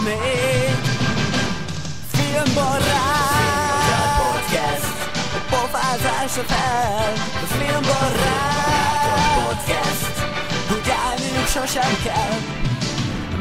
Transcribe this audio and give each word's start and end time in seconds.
még 0.00 0.76
Filmbarát. 2.12 3.56
Podcast 5.48 6.40
fel. 6.46 7.12
A 7.42 7.46
filmbarát. 7.46 8.66
Úgy 10.70 10.90
állniuk 11.06 11.46
sosem 11.46 11.96
kell. 12.04 12.38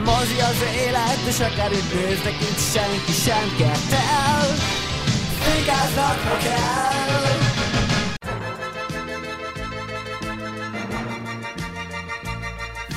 Mozi 0.05 0.39
az 0.39 0.61
élet, 0.85 1.19
és 1.27 1.39
akár 1.39 1.71
itt 1.71 1.93
néznek, 1.93 2.33
itt 2.41 2.59
senki 2.73 3.11
sem 3.25 3.55
kettel 3.57 4.55
Fikáznak, 5.39 6.19
ha 6.27 6.37
kell. 6.37 7.33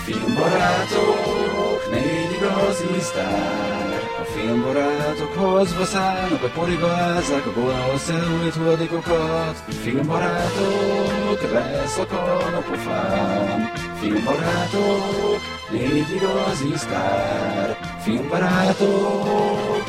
Filmbarátok, 0.04 1.90
négy 1.90 2.27
igazi 2.58 3.00
sztár. 3.00 4.02
A 4.20 4.24
filmbarátokhoz 4.24 5.76
vaszálnak, 5.76 6.42
a 6.42 6.48
porigázzák 6.48 7.46
a 7.46 7.52
gonosz 7.52 8.08
elújt 8.08 8.54
hulladékokat. 8.54 9.56
Filmbarátok, 9.56 11.52
leszakad 11.52 12.54
a 12.54 12.62
pofám. 12.70 13.72
Filmbarátok, 14.00 15.40
négy 15.70 16.10
igazi 16.16 16.76
sztár. 16.76 17.76
Filmbarátok. 18.02 19.86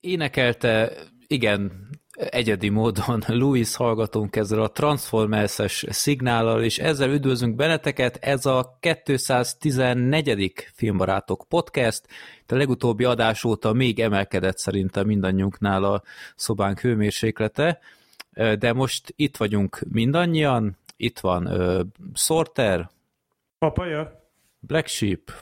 énekelte, 0.00 0.92
igen, 1.26 1.85
egyedi 2.16 2.68
módon 2.68 3.22
Louis 3.40 3.76
hallgatónk 3.76 4.36
ezzel 4.36 4.62
a 4.62 4.70
Transformers-es 4.70 5.84
szignállal, 5.88 6.62
és 6.62 6.78
ezzel 6.78 7.10
üdvözlünk 7.10 7.54
benneteket, 7.54 8.16
ez 8.16 8.46
a 8.46 8.78
214. 8.80 10.52
Filmbarátok 10.74 11.44
podcast, 11.48 12.06
a 12.48 12.54
legutóbbi 12.54 13.04
adás 13.04 13.44
óta 13.44 13.72
még 13.72 14.00
emelkedett 14.00 14.58
szerintem 14.58 15.06
mindannyiunknál 15.06 15.84
a 15.84 16.02
szobánk 16.36 16.80
hőmérséklete, 16.80 17.78
de 18.58 18.72
most 18.72 19.12
itt 19.16 19.36
vagyunk 19.36 19.80
mindannyian, 19.90 20.76
itt 20.96 21.18
van 21.18 21.46
uh, 21.46 21.80
Sorter, 22.14 22.90
Papaja? 23.58 24.28
Black 24.58 24.86
Sheep, 24.86 25.32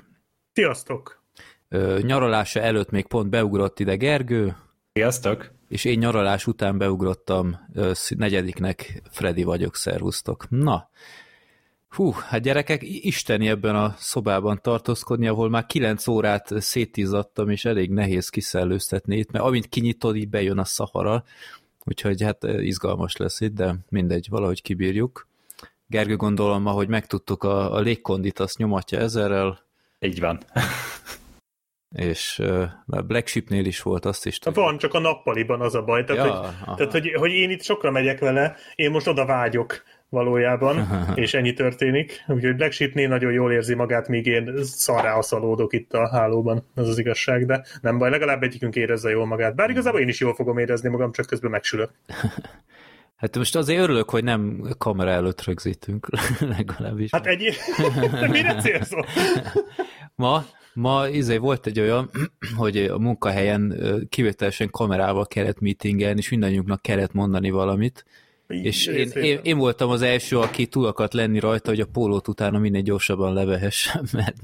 Sziasztok! 0.52 1.22
uh, 1.70 2.00
nyaralása 2.00 2.60
előtt 2.60 2.90
még 2.90 3.06
pont 3.06 3.30
beugrott 3.30 3.80
ide 3.80 3.96
Gergő, 3.96 4.56
Sziasztok! 4.92 5.52
És 5.74 5.84
én 5.84 5.98
nyaralás 5.98 6.46
után 6.46 6.78
beugrottam 6.78 7.58
negyediknek, 8.16 9.02
Freddy 9.10 9.42
vagyok, 9.42 9.76
szervusztok. 9.76 10.50
Na, 10.50 10.90
hú, 11.88 12.10
hát 12.10 12.42
gyerekek, 12.42 12.82
isteni 12.82 13.48
ebben 13.48 13.76
a 13.76 13.94
szobában 13.98 14.60
tartózkodni, 14.62 15.26
ahol 15.26 15.48
már 15.48 15.66
kilenc 15.66 16.06
órát 16.06 16.50
szétizzadtam, 16.60 17.50
és 17.50 17.64
elég 17.64 17.90
nehéz 17.90 18.28
kiszellőztetni 18.28 19.16
itt, 19.16 19.30
mert 19.30 19.44
amint 19.44 19.68
kinyitod, 19.68 20.16
így 20.16 20.28
bejön 20.28 20.58
a 20.58 20.64
szahara, 20.64 21.24
úgyhogy 21.84 22.22
hát 22.22 22.42
izgalmas 22.42 23.16
lesz 23.16 23.40
itt, 23.40 23.54
de 23.54 23.76
mindegy, 23.88 24.26
valahogy 24.30 24.62
kibírjuk. 24.62 25.28
Gergő 25.86 26.16
gondolom, 26.16 26.66
ahogy 26.66 26.88
megtudtuk, 26.88 27.42
a, 27.42 27.74
a 27.74 27.80
légkondit 27.80 28.38
azt 28.38 28.58
nyomatja 28.58 28.98
ezerrel, 28.98 29.62
Így 30.00 30.20
van. 30.20 30.38
és 31.94 32.38
ö, 32.38 32.64
már 32.86 33.04
Black 33.04 33.26
Sheepnél 33.26 33.64
is 33.64 33.82
volt, 33.82 34.04
azt 34.04 34.26
is 34.26 34.38
tudjuk. 34.38 34.64
Van, 34.64 34.78
csak 34.78 34.94
a 34.94 34.98
nappaliban 34.98 35.60
az 35.60 35.74
a 35.74 35.82
baj. 35.82 36.04
Tehát, 36.04 36.26
Ja, 36.26 36.32
hogy, 36.32 36.48
aha. 36.62 36.74
tehát 36.74 36.92
hogy, 36.92 37.12
hogy 37.12 37.30
én 37.30 37.50
itt 37.50 37.62
sokra 37.62 37.90
megyek 37.90 38.18
vele, 38.18 38.56
én 38.74 38.90
most 38.90 39.06
oda 39.06 39.26
vágyok 39.26 39.82
valójában, 40.08 40.88
és 41.14 41.34
ennyi 41.34 41.52
történik. 41.52 42.24
Úgyhogy 42.26 42.56
Black 42.56 42.72
Sheepnél 42.72 43.08
nagyon 43.08 43.32
jól 43.32 43.52
érzi 43.52 43.74
magát, 43.74 44.08
míg 44.08 44.26
én 44.26 44.52
szarrá 44.62 45.14
aszalódok 45.14 45.72
itt 45.72 45.92
a 45.92 46.08
hálóban, 46.08 46.66
az 46.74 46.88
az 46.88 46.98
igazság, 46.98 47.46
de 47.46 47.64
nem 47.80 47.98
baj, 47.98 48.10
legalább 48.10 48.42
egyikünk 48.42 48.76
érezze 48.76 49.10
jól 49.10 49.26
magát. 49.26 49.54
Bár 49.54 49.70
igazából 49.70 50.00
én 50.00 50.08
is 50.08 50.20
jól 50.20 50.34
fogom 50.34 50.58
érezni 50.58 50.88
magam, 50.88 51.12
csak 51.12 51.26
közben 51.26 51.50
megsülök. 51.50 51.90
Hát 53.16 53.36
most 53.36 53.56
azért 53.56 53.82
örülök, 53.82 54.10
hogy 54.10 54.24
nem 54.24 54.74
kamera 54.78 55.10
előtt 55.10 55.44
rögzítünk, 55.44 56.08
legalábbis. 56.56 57.10
Hát 57.10 57.26
egy... 57.26 57.56
Mire 58.30 58.54
célszol? 58.54 59.06
Ma, 60.14 60.44
ma 60.74 61.08
izé 61.08 61.36
volt 61.36 61.66
egy 61.66 61.80
olyan, 61.80 62.10
hogy 62.56 62.76
a 62.76 62.98
munkahelyen 62.98 63.74
kivételesen 64.08 64.70
kamerával 64.70 65.26
kellett 65.26 65.60
meetingelni, 65.60 66.18
és 66.18 66.28
mindannyiunknak 66.28 66.82
kellett 66.82 67.12
mondani 67.12 67.50
valamit, 67.50 68.04
és 68.46 68.86
én, 68.86 69.08
én, 69.10 69.38
én 69.42 69.58
voltam 69.58 69.90
az 69.90 70.02
első, 70.02 70.38
aki 70.38 70.66
túl 70.66 70.86
akart 70.86 71.12
lenni 71.14 71.38
rajta, 71.38 71.70
hogy 71.70 71.80
a 71.80 71.86
pólót 71.86 72.28
utána 72.28 72.58
minél 72.58 72.82
gyorsabban 72.82 73.32
levehessem, 73.32 74.04
mert 74.12 74.36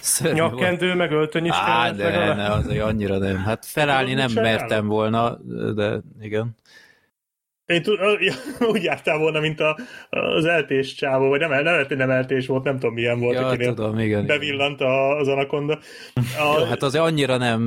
szörnyű 0.00 0.40
volt. 0.40 0.52
Nyakkendő, 0.52 0.94
meg 0.94 1.12
öltöny 1.12 1.44
is 1.44 1.50
Á, 1.52 1.82
kellett 1.82 1.96
de 1.96 2.04
legalább. 2.04 2.36
ne, 2.36 2.50
azért 2.50 2.82
annyira 2.82 3.18
nem. 3.18 3.36
Hát 3.36 3.66
felállni 3.66 4.14
nem 4.14 4.32
mertem 4.32 4.86
volna, 4.86 5.38
de 5.74 6.00
igen. 6.20 6.54
Én 7.66 7.82
tud, 7.82 7.98
úgy 8.72 8.82
jártál 8.82 9.18
volna, 9.18 9.40
mint 9.40 9.60
a, 9.60 9.78
az 10.10 10.44
eltés 10.44 10.94
csávó, 10.94 11.28
vagy 11.28 11.40
nem, 11.40 11.62
nem, 11.62 11.84
hogy 11.88 11.96
nem 11.96 12.10
eltés 12.10 12.46
volt, 12.46 12.64
nem 12.64 12.78
tudom 12.78 12.94
milyen 12.94 13.18
volt, 13.18 13.34
Ja, 13.34 13.46
akinél 13.46 13.74
tudom, 13.74 13.98
igen. 13.98 14.26
bevillant 14.26 14.80
a, 14.80 15.16
az 15.18 15.28
anakonda. 15.28 15.78
A, 16.14 16.58
Jó, 16.58 16.64
hát 16.64 16.82
azért 16.82 17.04
annyira 17.04 17.36
nem, 17.36 17.66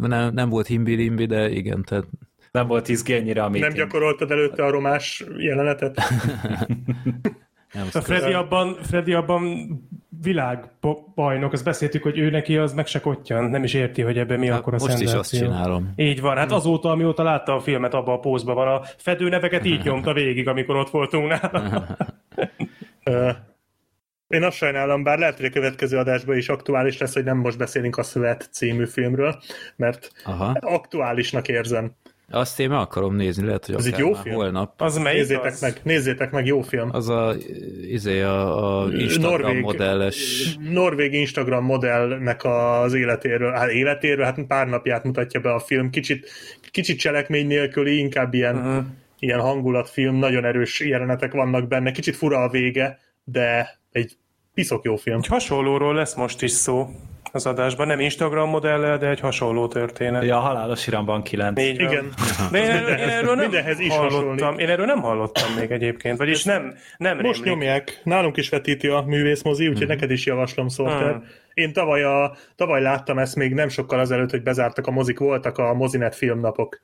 nem, 0.00 0.34
nem 0.34 0.48
volt 0.48 0.66
himbi-limbi, 0.66 1.26
de 1.26 1.50
igen, 1.50 1.84
tehát 1.84 2.04
Nem 2.50 2.66
volt 2.66 2.88
izgi 2.88 3.14
ennyire 3.14 3.42
a 3.42 3.48
nem 3.48 3.72
gyakoroltad 3.72 4.30
előtte 4.30 4.64
a 4.64 4.70
romás 4.70 5.24
jelenetet? 5.36 5.98
nem 7.72 7.88
A 7.92 8.00
Freddy 8.00 8.32
abban, 8.32 8.76
Freddy 8.82 9.12
abban 9.12 9.68
világbajnok, 10.22 11.52
azt 11.52 11.64
beszéltük, 11.64 12.02
hogy 12.02 12.18
ő 12.18 12.30
neki 12.30 12.56
az 12.56 12.72
meg 12.72 12.86
se 12.86 13.00
kottyan, 13.00 13.44
nem 13.44 13.64
is 13.64 13.74
érti, 13.74 14.02
hogy 14.02 14.18
ebben 14.18 14.38
mi 14.38 14.48
Hát 14.48 14.58
akkor 14.58 14.74
a 14.74 14.76
most 14.80 15.00
is 15.00 15.12
azt 15.12 15.36
csinálom. 15.36 15.92
Így 15.96 16.20
van, 16.20 16.36
hát 16.36 16.52
azóta, 16.52 16.90
amióta 16.90 17.22
látta 17.22 17.54
a 17.54 17.60
filmet, 17.60 17.94
abban 17.94 18.14
a 18.14 18.20
pózban 18.20 18.54
van, 18.54 18.68
a 18.68 18.82
fedőneveket 18.96 19.64
így 19.64 19.84
nyomta 19.84 20.12
végig, 20.12 20.48
amikor 20.48 20.76
ott 20.76 20.90
voltunk 20.90 21.28
nála. 21.28 21.86
Én 24.28 24.42
azt 24.42 24.56
sajnálom, 24.56 25.02
bár 25.02 25.18
lehet, 25.18 25.36
hogy 25.36 25.44
a 25.44 25.50
következő 25.50 25.98
adásban 25.98 26.36
is 26.36 26.48
aktuális 26.48 26.98
lesz, 26.98 27.14
hogy 27.14 27.24
nem 27.24 27.36
most 27.36 27.58
beszélünk 27.58 27.96
a 27.96 28.02
Szövet 28.02 28.48
című 28.52 28.86
filmről, 28.86 29.42
mert 29.76 30.12
Aha. 30.24 30.56
aktuálisnak 30.60 31.48
érzem. 31.48 31.92
Azt 32.32 32.60
én 32.60 32.68
meg 32.68 32.78
akarom 32.78 33.14
nézni, 33.16 33.46
lehet, 33.46 33.66
hogy 33.66 33.74
Ez 33.74 33.86
egy 33.86 33.98
jó 33.98 34.10
már 34.10 34.22
film? 34.22 34.34
holnap. 34.34 34.80
Az 34.80 34.96
melyik 34.98 35.18
Nézzétek 35.18 35.52
az? 35.52 35.60
meg, 35.60 35.80
nézzétek 35.82 36.30
meg, 36.30 36.46
jó 36.46 36.60
film. 36.60 36.88
Az 36.92 37.08
a, 37.08 37.34
izé, 37.88 38.20
a, 38.20 38.82
a 38.82 38.92
Instagram 38.92 39.40
Norvég- 39.40 39.62
modelles. 39.62 40.48
Norvég 40.70 41.12
Instagram 41.12 41.64
modellnek 41.64 42.44
az 42.44 42.94
életéről, 42.94 43.52
hát 43.52 43.70
életéről, 43.70 44.24
hát 44.24 44.46
pár 44.46 44.66
napját 44.68 45.04
mutatja 45.04 45.40
be 45.40 45.52
a 45.52 45.58
film, 45.60 45.90
kicsit, 45.90 46.30
kicsit 46.70 46.98
cselekmény 46.98 47.46
nélküli, 47.46 47.98
inkább 47.98 48.34
ilyen, 48.34 48.56
uh-huh. 48.56 48.84
ilyen 49.18 49.40
hangulatfilm, 49.40 50.14
nagyon 50.14 50.44
erős 50.44 50.80
jelenetek 50.80 51.32
vannak 51.32 51.68
benne, 51.68 51.90
kicsit 51.90 52.16
fura 52.16 52.42
a 52.42 52.48
vége, 52.48 52.98
de 53.24 53.78
egy 53.92 54.16
piszok 54.54 54.84
jó 54.84 54.96
film. 54.96 55.16
Egy 55.16 55.26
hasonlóról 55.26 55.94
lesz 55.94 56.14
most 56.14 56.42
is 56.42 56.50
szó 56.50 56.88
az 57.32 57.46
adásban, 57.46 57.86
nem 57.86 58.00
Instagram 58.00 58.48
modellel, 58.48 58.98
de 58.98 59.08
egy 59.08 59.20
hasonló 59.20 59.68
történet. 59.68 60.24
Ja, 60.24 60.36
a 60.36 60.40
halálos 60.40 60.86
iramban 60.86 61.22
9. 61.22 61.60
Így. 61.60 61.80
Igen. 61.80 62.08
De 62.50 62.58
én 62.58 62.70
erről, 62.70 62.96
én 62.96 63.08
erről 63.08 63.34
nem 63.34 63.44
Mindenhez 63.44 63.78
is 63.78 63.88
hallottam. 63.96 64.28
hasonlít. 64.38 64.60
Én 64.60 64.68
erről 64.68 64.86
nem 64.86 65.00
hallottam 65.00 65.52
még 65.58 65.70
egyébként, 65.70 66.18
vagyis 66.18 66.44
nem, 66.44 66.74
nem 66.96 67.18
Most 67.18 67.42
rémlik. 67.42 67.52
nyomják, 67.52 68.00
nálunk 68.04 68.36
is 68.36 68.48
vetíti 68.48 68.86
a 68.88 69.04
művészmozi, 69.06 69.68
úgyhogy 69.68 69.86
neked 69.86 70.10
is 70.10 70.26
javaslom, 70.26 70.68
Sorter. 70.68 71.14
Mhm. 71.14 71.24
Én 71.54 71.72
tavaly, 71.72 72.02
a, 72.02 72.36
tavaly 72.56 72.82
láttam 72.82 73.18
ezt 73.18 73.36
még 73.36 73.54
nem 73.54 73.68
sokkal 73.68 73.98
azelőtt, 73.98 74.30
hogy 74.30 74.42
bezártak 74.42 74.86
a 74.86 74.90
mozik, 74.90 75.18
voltak 75.18 75.58
a 75.58 75.74
Mozinet 75.74 76.14
filmnapok, 76.14 76.80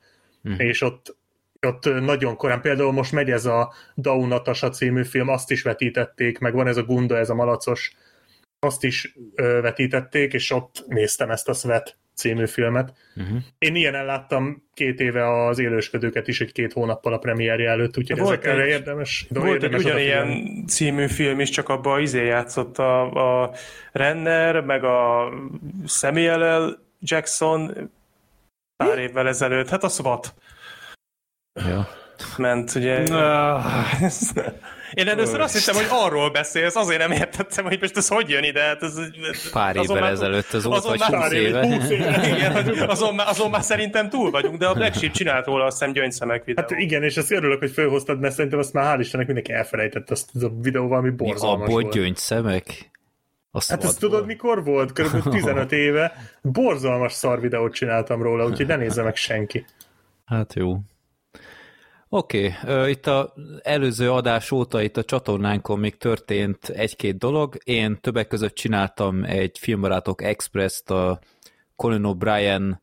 és 0.57 0.81
ott 0.81 1.17
ott 1.67 2.01
nagyon 2.01 2.35
korán, 2.35 2.61
például 2.61 2.91
most 2.91 3.11
megy 3.11 3.31
ez 3.31 3.45
a 3.45 3.73
Natasha 3.95 4.69
című 4.69 5.03
film, 5.03 5.27
azt 5.27 5.51
is 5.51 5.61
vetítették, 5.61 6.39
meg 6.39 6.53
van 6.53 6.67
ez 6.67 6.77
a 6.77 6.83
Gunda, 6.83 7.17
ez 7.17 7.29
a 7.29 7.35
malacos, 7.35 7.95
azt 8.59 8.83
is 8.83 9.15
ö, 9.35 9.59
vetítették, 9.61 10.33
és 10.33 10.51
ott 10.51 10.83
néztem 10.87 11.29
ezt 11.29 11.49
a 11.49 11.53
Svet 11.53 11.97
című 12.15 12.45
filmet. 12.47 12.93
Uh-huh. 13.15 13.37
Én 13.57 13.75
ilyen 13.75 14.05
láttam 14.05 14.63
két 14.73 14.99
éve 14.99 15.45
az 15.47 15.59
élősködőket 15.59 16.27
is, 16.27 16.41
egy 16.41 16.51
két 16.51 16.73
hónappal 16.73 17.13
a 17.13 17.17
premierje 17.17 17.69
előtt, 17.69 17.97
úgyhogy 17.97 18.19
Volt 18.19 18.31
ezekre 18.45 18.61
egy- 18.63 18.69
érdemes, 18.69 19.27
Volt 19.29 19.45
egy 19.47 19.53
érdemes 19.53 19.85
odafigyelni. 19.85 20.29
ugyanilyen 20.31 20.65
című 20.67 21.07
film 21.07 21.39
is, 21.39 21.49
csak 21.49 21.69
abban 21.69 22.01
izé 22.01 22.25
játszott 22.25 22.77
a, 22.77 23.11
a 23.43 23.53
Renner, 23.91 24.61
meg 24.61 24.83
a 24.83 25.29
Samuel 25.87 26.65
L. 26.67 26.79
Jackson 27.01 27.91
pár 28.83 28.97
évvel 28.97 29.27
ezelőtt. 29.27 29.69
Hát 29.69 29.83
a 29.83 29.89
SWAT 29.89 30.33
Ja. 31.67 31.87
ment, 32.37 32.75
ugye. 32.75 33.03
Én 34.93 35.07
először 35.07 35.39
azt 35.39 35.57
hittem, 35.57 35.75
hogy 35.75 35.87
arról 36.05 36.29
beszélsz, 36.31 36.75
azért 36.75 36.99
nem 36.99 37.11
értettem, 37.11 37.65
hogy 37.65 37.77
most 37.81 37.97
ez 37.97 38.07
hogy 38.07 38.29
jön 38.29 38.43
ide. 38.43 38.61
Hát 38.61 38.83
ez, 38.83 38.95
ez, 38.97 39.49
Pár 39.51 39.75
évvel 39.75 40.01
már- 40.01 40.11
ezelőtt, 40.11 40.53
az 40.53 40.63
volt, 40.63 40.77
azon 40.77 40.95
vagy 40.97 41.11
már 41.11 41.21
20 41.21 41.31
éve. 41.89 42.27
Igen, 42.27 42.79
azon, 42.89 43.15
már, 43.15 43.27
azon 43.27 43.49
már 43.49 43.61
szerintem 43.61 44.09
túl 44.09 44.31
vagyunk, 44.31 44.57
de 44.57 44.67
a 44.67 44.73
Black 44.73 44.95
Sheep 44.95 45.11
csinált 45.11 45.45
róla 45.45 45.65
azt 45.65 45.77
hiszem 45.79 45.93
gyöngyszemek 45.93 46.43
videót. 46.45 46.69
Hát 46.69 46.79
igen, 46.79 47.03
és 47.03 47.17
azt 47.17 47.31
örülök, 47.31 47.59
hogy 47.59 47.71
felhoztad, 47.71 48.19
mert 48.19 48.33
szerintem 48.33 48.59
azt 48.59 48.73
már 48.73 48.97
hál' 48.97 48.99
Istennek 49.01 49.25
mindenki 49.25 49.51
elfelejtett 49.53 50.09
azt 50.11 50.29
a 50.43 50.49
videóval, 50.61 50.97
ami 50.97 51.09
Mi 51.09 51.15
borzalmas 51.15 51.61
abból 51.67 51.81
volt. 51.81 51.93
gyöngyszemek? 51.93 52.91
A 53.51 53.61
Hát 53.67 53.83
ezt 53.83 53.99
tudod, 53.99 54.25
mikor 54.25 54.63
volt? 54.63 54.91
Körülbelül 54.91 55.31
15 55.41 55.71
éve. 55.71 56.13
Borzalmas 56.41 57.13
szar 57.13 57.41
videót 57.41 57.73
csináltam 57.73 58.21
róla, 58.21 58.45
úgyhogy 58.45 58.67
ne 58.67 58.75
nézze 58.75 59.03
meg 59.03 59.15
senki. 59.15 59.65
Hát 60.25 60.53
jó. 60.53 60.77
Oké, 62.11 62.55
okay. 62.63 62.89
itt 62.89 63.07
a 63.07 63.33
előző 63.61 64.11
adás 64.11 64.51
óta 64.51 64.81
itt 64.81 64.97
a 64.97 65.03
csatornánkon 65.03 65.79
még 65.79 65.97
történt 65.97 66.69
egy-két 66.69 67.17
dolog. 67.17 67.57
Én 67.63 67.97
többek 68.01 68.27
között 68.27 68.53
csináltam 68.53 69.23
egy 69.23 69.57
Filmbarátok 69.57 70.21
Express-t 70.21 70.89
a 70.89 71.19
Colin 71.75 72.03
O'Brien 72.05 72.77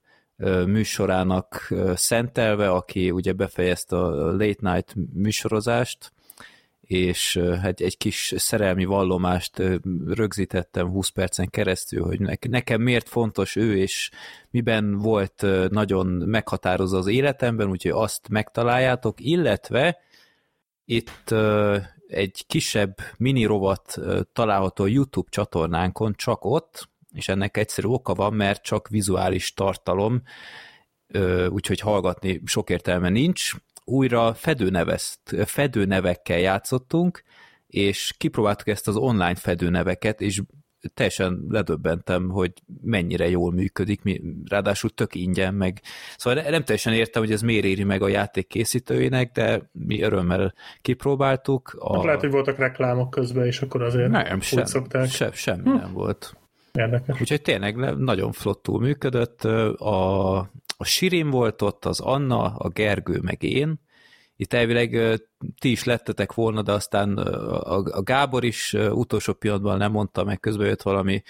műsorának 0.66 1.72
szentelve, 1.94 2.70
aki 2.70 3.10
ugye 3.10 3.32
befejezte 3.32 3.96
a 3.96 4.30
Late 4.30 4.72
Night 4.72 4.94
műsorozást, 5.14 6.12
és 6.86 7.36
ö, 7.36 7.56
egy, 7.62 7.96
kis 7.96 8.34
szerelmi 8.36 8.84
vallomást 8.84 9.62
rögzítettem 10.06 10.88
20 10.88 11.08
percen 11.08 11.50
keresztül, 11.50 12.04
hogy 12.04 12.20
ne- 12.20 12.48
nekem 12.48 12.80
miért 12.80 13.08
fontos 13.08 13.56
ő, 13.56 13.76
és 13.76 14.10
miben 14.50 14.98
volt 14.98 15.46
nagyon 15.68 16.06
meghatározó 16.06 16.98
az 16.98 17.06
életemben, 17.06 17.68
úgyhogy 17.68 17.90
azt 17.90 18.28
megtaláljátok, 18.28 19.20
illetve 19.20 19.98
itt 20.84 21.34
egy 22.06 22.44
kisebb 22.46 22.94
mini 23.16 23.44
rovat 23.44 23.98
található 24.32 24.86
YouTube 24.86 25.28
csatornánkon, 25.30 26.14
csak 26.16 26.44
ott, 26.44 26.88
és 27.14 27.28
ennek 27.28 27.56
egyszerű 27.56 27.86
oka 27.88 28.14
van, 28.14 28.34
mert 28.34 28.62
csak 28.62 28.88
vizuális 28.88 29.54
tartalom, 29.54 30.22
úgyhogy 31.48 31.80
hallgatni 31.80 32.40
sok 32.44 32.70
értelme 32.70 33.08
nincs. 33.08 33.54
Újra 33.88 34.34
fedőnevezt, 34.34 35.20
fedőnevekkel 35.44 36.38
játszottunk, 36.38 37.22
és 37.66 38.14
kipróbáltuk 38.18 38.68
ezt 38.68 38.88
az 38.88 38.96
online 38.96 39.34
fedőneveket, 39.34 40.20
és 40.20 40.42
teljesen 40.94 41.46
ledöbbentem, 41.48 42.28
hogy 42.28 42.52
mennyire 42.82 43.28
jól 43.28 43.52
működik, 43.52 44.02
mi, 44.02 44.20
ráadásul 44.48 44.90
tök 44.90 45.14
ingyen, 45.14 45.54
meg 45.54 45.80
szóval 46.16 46.42
nem 46.42 46.64
teljesen 46.64 46.92
értem, 46.92 47.22
hogy 47.22 47.32
ez 47.32 47.42
miért 47.42 47.64
éri 47.64 47.84
meg 47.84 48.02
a 48.02 48.08
játék 48.08 48.46
készítőinek, 48.46 49.32
de 49.32 49.70
mi 49.72 50.02
örömmel 50.02 50.54
kipróbáltuk. 50.82 51.76
A... 51.78 51.94
Hát 51.94 52.04
lehet, 52.04 52.20
hogy 52.20 52.30
voltak 52.30 52.58
reklámok 52.58 53.10
közben, 53.10 53.46
és 53.46 53.60
akkor 53.60 53.82
azért 53.82 54.10
Nem, 54.10 54.40
sem, 54.40 54.64
szokták. 54.64 55.08
sem, 55.08 55.32
semmi 55.32 55.68
nem 55.68 55.92
volt. 55.92 56.36
Érdekes. 56.72 57.20
Úgyhogy 57.20 57.42
tényleg 57.42 57.76
le- 57.76 57.94
nagyon 57.98 58.32
flottul 58.32 58.80
működött. 58.80 59.44
A, 59.44 60.50
a 60.76 60.84
Sirin 60.84 61.30
volt 61.30 61.62
ott, 61.62 61.84
az 61.84 62.00
Anna, 62.00 62.42
a 62.42 62.68
Gergő, 62.68 63.18
meg 63.22 63.42
én. 63.42 63.80
Itt 64.36 64.52
elvileg 64.52 65.20
ti 65.60 65.70
is 65.70 65.84
lettetek 65.84 66.34
volna, 66.34 66.62
de 66.62 66.72
aztán 66.72 67.16
a, 67.18 68.02
Gábor 68.02 68.44
is 68.44 68.72
utolsó 68.72 69.32
pillanatban 69.32 69.78
nem 69.78 69.92
mondta, 69.92 70.24
meg 70.24 70.40
közben 70.40 70.66
jött 70.66 70.82
valami, 70.82 71.22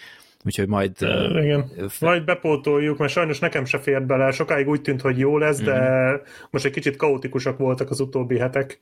úgyhogy 0.44 0.68
majd... 0.68 0.96
ö, 1.00 1.42
Igen. 1.42 1.70
Majd 2.00 2.24
bepótoljuk, 2.24 2.98
mert 2.98 3.12
sajnos 3.12 3.38
nekem 3.38 3.64
se 3.64 3.78
fért 3.78 4.06
bele. 4.06 4.30
Sokáig 4.30 4.68
úgy 4.68 4.80
tűnt, 4.80 5.00
hogy 5.00 5.18
jó 5.18 5.38
lesz, 5.38 5.60
de 5.60 6.20
most 6.50 6.64
egy 6.64 6.72
kicsit 6.72 6.96
kaotikusak 6.96 7.58
voltak 7.58 7.90
az 7.90 8.00
utóbbi 8.00 8.38
hetek. 8.38 8.80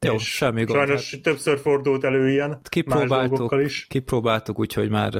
Jó, 0.00 0.14
és 0.14 0.34
semmi 0.34 0.64
gond. 0.64 0.78
Sajnos 0.78 1.18
többször 1.22 1.58
fordult 1.58 2.04
elő 2.04 2.30
ilyen, 2.30 2.48
más 2.48 2.58
kipróbáltuk, 2.68 3.28
dolgokkal 3.28 3.60
is. 3.60 3.86
kipróbáltuk, 3.88 4.58
úgyhogy 4.58 4.88
már 4.88 5.12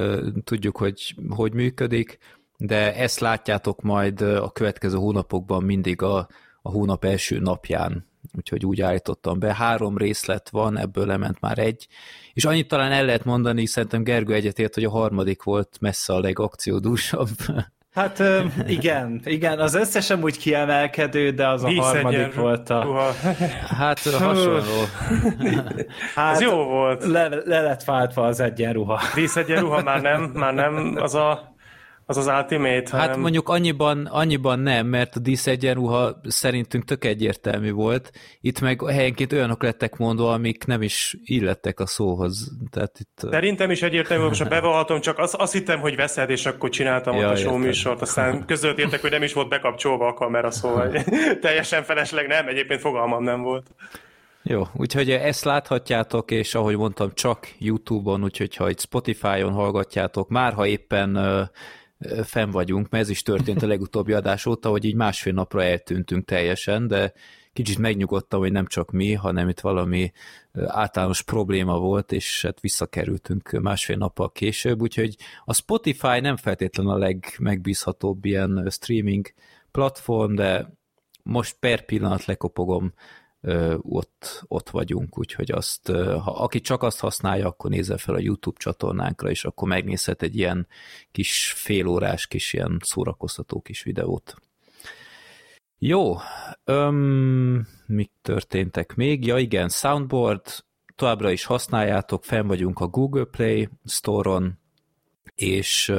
tudjuk, 0.43 0.77
hogy 0.77 1.15
hogy 1.29 1.53
működik, 1.53 2.17
de 2.65 2.95
ezt 2.95 3.19
látjátok 3.19 3.81
majd 3.81 4.21
a 4.21 4.49
következő 4.51 4.97
hónapokban 4.97 5.63
mindig 5.63 6.01
a, 6.01 6.27
a 6.61 6.69
hónap 6.69 7.05
első 7.05 7.39
napján, 7.39 8.07
úgyhogy 8.37 8.65
úgy 8.65 8.81
állítottam 8.81 9.39
be. 9.39 9.53
Három 9.53 9.97
részlet 9.97 10.49
van, 10.49 10.77
ebből 10.77 11.05
lement 11.05 11.39
már 11.39 11.57
egy, 11.57 11.87
és 12.33 12.45
annyit 12.45 12.67
talán 12.67 12.91
el 12.91 13.05
lehet 13.05 13.25
mondani, 13.25 13.65
szerintem 13.65 14.03
Gergő 14.03 14.33
egyetért, 14.33 14.73
hogy 14.73 14.83
a 14.83 14.89
harmadik 14.89 15.43
volt 15.43 15.77
messze 15.79 16.13
a 16.13 16.19
legakciódúsabb. 16.19 17.29
Hát 17.93 18.23
igen, 18.67 19.21
igen, 19.25 19.59
az 19.59 19.73
összesen 19.75 20.23
úgy 20.23 20.37
kiemelkedő, 20.37 21.31
de 21.31 21.47
az 21.47 21.63
a 21.63 21.67
harmadik 21.73 22.17
Vízegyen- 22.17 22.33
volt 22.33 22.69
a... 22.69 22.85
Uha. 22.87 23.11
Hát 23.79 23.99
hasonló. 23.99 24.61
Hát, 26.15 26.33
Ez 26.33 26.41
jó 26.41 26.63
volt. 26.63 27.05
Le, 27.05 27.27
le 27.27 27.61
lett 27.61 27.83
váltva 27.83 28.25
az 28.25 28.39
egyenruha. 28.39 28.99
Díszegyenruha 29.15 29.81
már 29.83 30.01
nem, 30.01 30.21
már 30.21 30.53
nem 30.53 30.95
az 30.99 31.15
a, 31.15 31.52
az, 32.05 32.17
az 32.17 32.27
Ultimate, 32.27 32.97
Hát 32.97 32.99
hanem 32.99 33.19
mondjuk 33.19 33.49
annyiban, 33.49 34.05
annyiban 34.05 34.59
nem, 34.59 34.87
mert 34.87 35.15
a 35.15 35.19
dísz 35.19 35.47
egyenruha 35.47 36.19
szerintünk 36.23 36.83
tök 36.83 37.05
egyértelmű 37.05 37.71
volt. 37.71 38.11
Itt 38.41 38.59
meg 38.59 38.81
helyenként 38.81 39.33
olyanok 39.33 39.63
lettek 39.63 39.97
mondva, 39.97 40.33
amik 40.33 40.65
nem 40.65 40.81
is 40.81 41.17
illettek 41.23 41.79
a 41.79 41.85
szóhoz. 41.85 42.51
Tehát 42.71 42.99
itt... 42.99 43.29
Szerintem 43.31 43.71
is 43.71 43.81
egyértelmű, 43.81 44.23
most 44.23 44.49
bevallhatom, 44.49 44.99
csak 44.99 45.19
azt, 45.19 45.35
azt 45.35 45.53
hittem, 45.53 45.79
hogy 45.79 45.95
veszed, 45.95 46.29
és 46.29 46.45
akkor 46.45 46.69
csináltam 46.69 47.15
Ja, 47.15 47.27
ott 47.27 47.33
a 47.33 47.35
show 47.35 47.57
műsort, 47.57 48.01
aztán 48.01 48.43
között 48.45 48.77
értek, 48.77 49.01
hogy 49.01 49.11
nem 49.11 49.23
is 49.23 49.33
volt 49.33 49.49
bekapcsolva 49.49 50.07
a 50.07 50.13
kamera, 50.13 50.51
szóval 50.51 50.91
teljesen 51.41 51.83
felesleg 51.83 52.27
nem, 52.27 52.47
egyébként 52.47 52.79
fogalmam 52.79 53.23
nem 53.23 53.41
volt. 53.41 53.67
Jó, 54.45 54.63
úgyhogy 54.73 55.09
ezt 55.09 55.43
láthatjátok, 55.43 56.31
és 56.31 56.55
ahogy 56.55 56.77
mondtam, 56.77 57.11
csak 57.13 57.47
YouTube-on, 57.59 58.23
úgyhogy 58.23 58.55
ha 58.55 58.69
itt 58.69 58.79
Spotify-on 58.79 59.53
hallgatjátok, 59.53 60.29
már 60.29 60.53
ha 60.53 60.67
éppen 60.67 61.15
ö, 61.15 61.41
fenn 62.23 62.49
vagyunk, 62.49 62.89
mert 62.89 63.03
ez 63.03 63.09
is 63.09 63.21
történt 63.21 63.61
a 63.63 63.67
legutóbbi 63.67 64.13
adás 64.13 64.45
óta, 64.45 64.69
hogy 64.69 64.85
így 64.85 64.95
másfél 64.95 65.33
napra 65.33 65.63
eltűntünk 65.63 66.25
teljesen, 66.25 66.87
de 66.87 67.13
kicsit 67.53 67.77
megnyugodtam, 67.77 68.39
hogy 68.39 68.51
nem 68.51 68.65
csak 68.65 68.91
mi, 68.91 69.13
hanem 69.13 69.49
itt 69.49 69.59
valami 69.59 70.11
általános 70.53 71.21
probléma 71.21 71.79
volt, 71.79 72.11
és 72.11 72.41
hát 72.41 72.59
visszakerültünk 72.59 73.51
másfél 73.61 73.97
nappal 73.97 74.31
később, 74.31 74.81
úgyhogy 74.81 75.15
a 75.45 75.53
Spotify 75.53 76.19
nem 76.19 76.35
feltétlenül 76.35 76.91
a 76.91 76.97
legmegbízhatóbb 76.97 78.25
ilyen 78.25 78.67
streaming 78.69 79.33
platform, 79.71 80.35
de 80.35 80.73
most 81.23 81.55
per 81.59 81.85
pillanat 81.85 82.25
lekopogom, 82.25 82.93
ott, 83.81 84.43
ott 84.47 84.69
vagyunk, 84.69 85.17
úgyhogy 85.17 85.51
azt, 85.51 85.87
ha 85.91 86.31
aki 86.31 86.61
csak 86.61 86.83
azt 86.83 86.99
használja, 86.99 87.47
akkor 87.47 87.69
nézze 87.69 87.97
fel 87.97 88.15
a 88.15 88.19
YouTube 88.19 88.59
csatornánkra, 88.59 89.29
és 89.29 89.45
akkor 89.45 89.67
megnézhet 89.67 90.21
egy 90.21 90.35
ilyen 90.35 90.67
kis 91.11 91.53
félórás, 91.55 92.27
kis 92.27 92.53
ilyen 92.53 92.79
szórakoztató 92.83 93.61
kis 93.61 93.83
videót. 93.83 94.35
Jó, 95.77 96.15
öm, 96.63 97.67
mik 97.85 98.11
történtek 98.21 98.95
még? 98.95 99.25
Ja 99.25 99.37
igen, 99.37 99.69
Soundboard, 99.69 100.41
továbbra 100.95 101.31
is 101.31 101.45
használjátok, 101.45 102.23
fenn 102.23 102.47
vagyunk 102.47 102.79
a 102.79 102.87
Google 102.87 103.25
Play 103.25 103.69
Store-on, 103.85 104.59
és 105.35 105.93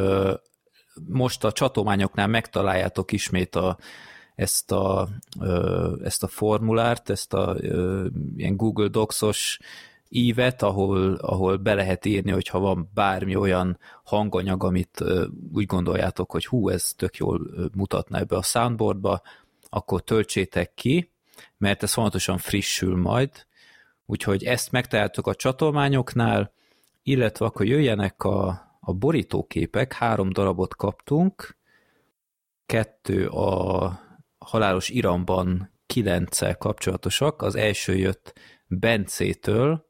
most 1.08 1.44
a 1.44 1.52
csatományoknál 1.52 2.26
megtaláljátok 2.26 3.12
ismét 3.12 3.54
a, 3.54 3.78
ezt, 4.34 4.72
a, 4.72 5.08
ezt 6.02 6.22
a 6.22 6.26
formulárt, 6.26 7.10
ezt 7.10 7.34
a 7.34 7.56
ilyen 8.36 8.56
Google 8.56 8.88
Docs-os 8.88 9.58
ívet, 10.08 10.62
ahol, 10.62 11.14
ahol 11.14 11.56
be 11.56 11.74
lehet 11.74 12.04
írni, 12.04 12.30
hogyha 12.30 12.58
van 12.58 12.90
bármi 12.94 13.36
olyan 13.36 13.78
hanganyag, 14.04 14.64
amit 14.64 15.04
úgy 15.52 15.66
gondoljátok, 15.66 16.30
hogy 16.30 16.46
hú, 16.46 16.68
ez 16.68 16.92
tök 16.96 17.16
jól 17.16 17.40
ö, 17.54 17.66
mutatna 17.74 18.18
ebbe 18.18 18.36
a 18.36 18.42
soundboardba, 18.42 19.22
akkor 19.68 20.02
töltsétek 20.02 20.74
ki, 20.74 21.10
mert 21.58 21.82
ez 21.82 21.92
fontosan 21.92 22.38
frissül 22.38 22.96
majd, 22.96 23.30
úgyhogy 24.06 24.44
ezt 24.44 24.72
megtaláltok 24.72 25.26
a 25.26 25.34
csatolmányoknál, 25.34 26.52
illetve 27.02 27.46
akkor 27.46 27.66
jöjjenek 27.66 28.24
a, 28.24 28.48
a 28.80 28.92
borítóképek, 28.92 29.92
három 29.92 30.32
darabot 30.32 30.76
kaptunk, 30.76 31.56
kettő 32.66 33.26
a 33.26 34.03
halálos 34.44 34.88
iramban 34.88 35.72
kilenccel 35.86 36.56
kapcsolatosak. 36.58 37.42
Az 37.42 37.54
első 37.54 37.96
jött 37.96 38.32
Bencétől, 38.66 39.86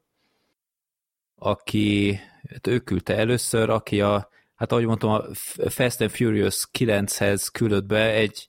aki, 1.35 2.19
hát 2.49 2.67
ő 2.67 2.79
küldte 2.79 3.15
először, 3.15 3.69
aki 3.69 4.01
a, 4.01 4.29
hát 4.55 4.71
ahogy 4.71 4.85
mondtam, 4.85 5.09
a 5.09 5.23
Fast 5.69 6.01
and 6.01 6.11
Furious 6.11 6.69
9-hez 6.79 7.47
küldött 7.51 7.85
be 7.85 8.11
egy, 8.11 8.47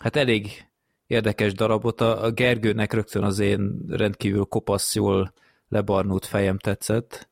hát 0.00 0.16
elég 0.16 0.70
érdekes 1.06 1.52
darabot. 1.52 2.00
A 2.00 2.24
a 2.24 2.30
Gergőnek 2.30 2.92
rögtön 2.92 3.22
az 3.22 3.38
én 3.38 3.84
rendkívül 3.88 4.44
kopasz, 4.44 4.94
jól 4.94 5.32
lebarnult 5.68 6.26
fejem 6.26 6.58
tetszett. 6.58 7.29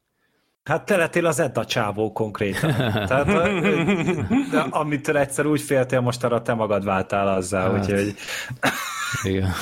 Hát 0.69 0.85
te 0.85 0.97
lettél 0.97 1.27
az 1.27 1.41
Edda 1.41 1.65
csávó 1.65 2.13
konkrétan. 2.13 2.75
Tehát, 3.07 3.27
de 4.51 4.67
amitől 4.71 5.17
egyszer 5.19 5.47
úgy 5.47 5.61
féltél, 5.61 6.01
most 6.01 6.25
arra 6.25 6.43
te 6.43 6.55
magad 6.55 6.85
váltál 6.85 7.29
azzá, 7.29 7.61
Hát. 7.61 7.73
úgyhogy... 7.73 8.15
Igen. 9.23 9.53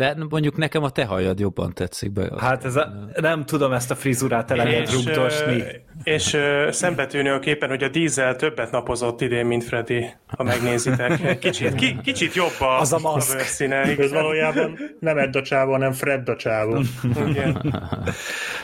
De 0.00 0.16
mondjuk 0.28 0.56
nekem 0.56 0.82
a 0.82 0.90
te 0.90 1.04
hajad 1.04 1.38
jobban 1.38 1.72
tetszik 1.74 2.12
be. 2.12 2.28
Hát 2.38 2.64
ez 2.64 2.76
a, 2.76 2.92
nem 3.14 3.44
tudom 3.44 3.72
ezt 3.72 3.90
a 3.90 3.94
frizurát 3.94 4.50
És, 4.50 4.92
rugdosni. 4.92 5.64
és 6.02 6.34
ö, 6.34 6.68
szembetűnő 6.70 7.32
a 7.32 7.38
képen, 7.38 7.68
hogy 7.68 7.82
a 7.82 7.88
dízel 7.88 8.36
többet 8.36 8.70
napozott 8.70 9.20
idén, 9.20 9.46
mint 9.46 9.64
Freddy, 9.64 10.06
ha 10.36 10.42
megnézitek. 10.42 11.38
Kicsit, 11.38 11.74
ki, 11.74 11.98
kicsit 12.02 12.34
jobb 12.34 12.60
a, 12.60 12.78
Az 12.80 12.92
a 12.92 12.98
maszk. 12.98 13.36
bőrszíne. 13.36 13.76
Ez 13.76 13.88
igen. 13.88 14.08
valójában 14.10 14.78
nem 15.00 15.18
Ed 15.18 15.36
a 15.36 15.42
csávó, 15.42 15.72
hanem 15.72 15.92
Fred 15.92 16.28
a 16.28 16.36
csávó. 16.36 16.82
Igen. 17.28 17.74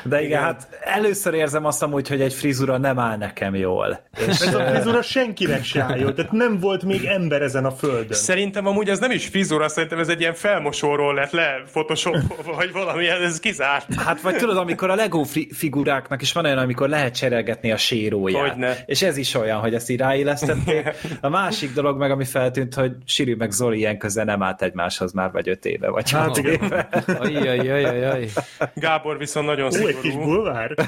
De 0.04 0.22
igen, 0.22 0.42
hát 0.42 0.68
először 0.80 1.34
érzem 1.34 1.64
azt 1.64 1.82
amúgy, 1.82 2.08
hogy 2.08 2.20
egy 2.20 2.34
frizura 2.34 2.76
nem 2.78 2.98
áll 2.98 3.16
nekem 3.16 3.54
jól. 3.54 4.00
És 4.18 4.26
Ez 4.26 4.54
a 4.54 4.64
frizura 4.66 5.02
senkinek 5.02 5.64
se 5.64 5.82
áll 5.82 5.98
jól, 5.98 6.14
tehát 6.14 6.32
nem 6.32 6.58
volt 6.60 6.82
még 6.84 7.04
ember 7.04 7.42
ezen 7.42 7.64
a 7.64 7.70
földön. 7.70 8.16
Szerintem 8.16 8.66
amúgy 8.66 8.88
ez 8.88 8.98
nem 8.98 9.10
is 9.10 9.26
frizura, 9.26 9.68
szerintem 9.68 9.98
ez 9.98 10.08
egy 10.08 10.20
ilyen 10.20 10.34
felmosóról 10.34 11.14
lett 11.32 11.58
le 11.58 11.62
Photoshop, 11.70 12.44
vagy 12.56 12.72
valami, 12.72 13.06
ez 13.08 13.40
kizárt. 13.40 13.94
Hát 13.94 14.20
vagy 14.20 14.36
tudod, 14.36 14.56
amikor 14.56 14.90
a 14.90 14.94
Lego 14.94 15.22
fi- 15.22 15.54
figuráknak 15.54 16.22
is 16.22 16.32
van 16.32 16.44
olyan, 16.44 16.58
amikor 16.58 16.88
lehet 16.88 17.14
cserélgetni 17.14 17.72
a 17.72 17.76
séróját. 17.76 18.48
Hogyne. 18.48 18.76
És 18.86 19.02
ez 19.02 19.16
is 19.16 19.34
olyan, 19.34 19.60
hogy 19.60 19.74
ezt 19.74 19.90
így 19.90 19.98
ráillesztették. 19.98 20.88
A 21.20 21.28
másik 21.28 21.72
dolog 21.72 21.98
meg, 21.98 22.10
ami 22.10 22.24
feltűnt, 22.24 22.74
hogy 22.74 22.92
Siri 23.06 23.34
meg 23.34 23.50
Zoli 23.50 23.78
ilyen 23.78 23.98
közel 23.98 24.24
nem 24.24 24.42
állt 24.42 24.62
egymáshoz 24.62 25.12
már 25.12 25.30
vagy 25.32 25.48
öt 25.48 25.64
éve, 25.64 25.88
vagy 25.90 26.10
Hát 26.10 26.26
hat 26.26 26.38
éve. 26.38 26.88
Ajjajajajaj. 27.20 28.28
Gábor 28.74 29.18
viszont 29.18 29.46
nagyon 29.46 29.72
Ó, 29.82 29.86
egy 29.86 30.00
kis 30.00 30.10
szigorú. 30.10 30.24
bulvár. 30.24 30.74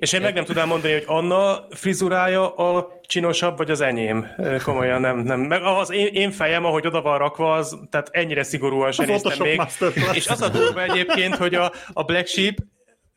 És 0.00 0.12
én 0.12 0.20
meg 0.20 0.34
nem 0.34 0.44
tudám 0.44 0.68
mondani, 0.68 0.92
hogy 0.92 1.04
Anna 1.06 1.66
frizurája 1.70 2.54
a 2.54 3.00
csinosabb, 3.06 3.56
vagy 3.56 3.70
az 3.70 3.80
enyém. 3.80 4.26
Komolyan 4.64 5.00
nem. 5.00 5.18
nem. 5.18 5.40
Meg 5.40 5.62
az 5.62 5.92
én, 5.92 6.06
én 6.06 6.30
fejem, 6.30 6.64
ahogy 6.64 6.86
oda 6.86 7.02
van 7.02 7.18
rakva, 7.18 7.52
az, 7.52 7.78
tehát 7.90 8.08
ennyire 8.12 8.42
szigorúan 8.42 8.92
sem 8.92 9.06
néztem 9.06 9.38
még. 9.38 9.60
És 10.12 10.26
az 10.26 10.42
a 10.42 10.48
durva 10.48 10.82
egyébként, 10.82 11.36
hogy 11.36 11.54
a, 11.54 11.72
a 11.92 12.02
Black 12.02 12.26
Sheep 12.26 12.56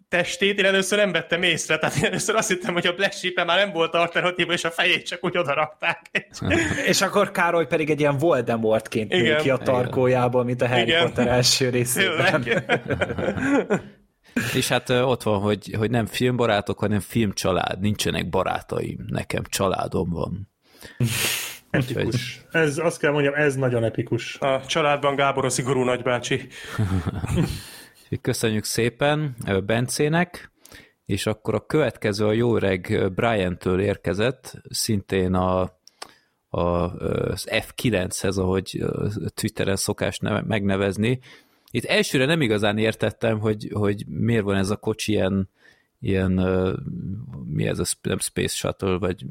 testét 0.09 0.59
én 0.59 0.65
először 0.65 0.97
nem 0.97 1.11
vettem 1.11 1.43
észre, 1.43 1.77
tehát 1.77 1.95
én 1.95 2.03
először 2.03 2.35
azt 2.35 2.47
hittem, 2.47 2.73
hogy 2.73 2.87
a 2.87 2.93
Black 2.93 3.13
sheep 3.13 3.45
már 3.45 3.57
nem 3.57 3.71
volt 3.71 3.93
alternatíva, 3.93 4.53
és 4.53 4.63
a 4.63 4.71
fejét 4.71 5.05
csak 5.05 5.25
úgy 5.25 5.37
oda 5.37 5.53
rakták. 5.53 6.01
És 6.91 7.01
akkor 7.01 7.31
Károly 7.31 7.67
pedig 7.67 7.89
egy 7.89 7.99
ilyen 7.99 8.17
Voldemortként 8.17 9.11
nő 9.11 9.35
ki 9.35 9.49
a 9.49 9.57
tarkójából, 9.57 10.43
mint 10.43 10.61
a 10.61 10.67
Harry 10.67 10.81
Igen. 10.81 11.05
Potter 11.05 11.27
első 11.27 11.69
részében. 11.69 12.45
És 14.55 14.67
hát 14.67 14.89
ott 14.89 15.23
van, 15.23 15.39
hogy, 15.39 15.73
hogy 15.77 15.89
nem 15.89 16.05
filmbarátok, 16.05 16.79
hanem 16.79 16.99
filmcsalád. 16.99 17.79
Nincsenek 17.79 18.29
barátaim, 18.29 19.05
nekem 19.07 19.43
családom 19.49 20.09
van. 20.09 20.49
Epikus. 21.69 22.45
Ez, 22.51 22.77
azt 22.77 22.99
kell 22.99 23.11
mondjam, 23.11 23.33
ez 23.33 23.55
nagyon 23.55 23.83
epikus. 23.83 24.37
A 24.39 24.65
családban 24.65 25.15
Gábor 25.15 25.45
a 25.45 25.49
szigorú 25.49 25.83
nagybácsi. 25.83 26.47
Köszönjük 28.21 28.63
szépen 28.63 29.35
Bencének, 29.65 30.51
és 31.05 31.25
akkor 31.25 31.55
a 31.55 31.65
következő 31.65 32.25
a 32.25 32.31
jó 32.31 32.55
öreg 32.55 33.11
Brian-től 33.15 33.81
érkezett, 33.81 34.61
szintén 34.69 35.33
a, 35.33 35.61
a, 36.49 36.59
az 36.59 37.47
F9-hez, 37.51 38.37
ahogy 38.37 38.83
Twitteren 39.33 39.75
szokás 39.75 40.17
neve, 40.17 40.43
megnevezni. 40.47 41.19
Itt 41.71 41.83
elsőre 41.83 42.25
nem 42.25 42.41
igazán 42.41 42.77
értettem, 42.77 43.39
hogy, 43.39 43.69
hogy 43.73 44.03
miért 44.07 44.43
van 44.43 44.55
ez 44.55 44.69
a 44.69 44.75
kocsi 44.75 45.11
ilyen, 45.11 45.49
ilyen 45.99 46.37
ö, 46.37 46.73
mi 47.45 47.67
ez 47.67 47.79
a 47.79 47.83
nem 48.01 48.19
Space 48.19 48.55
Shuttle, 48.55 48.97
vagy 48.97 49.25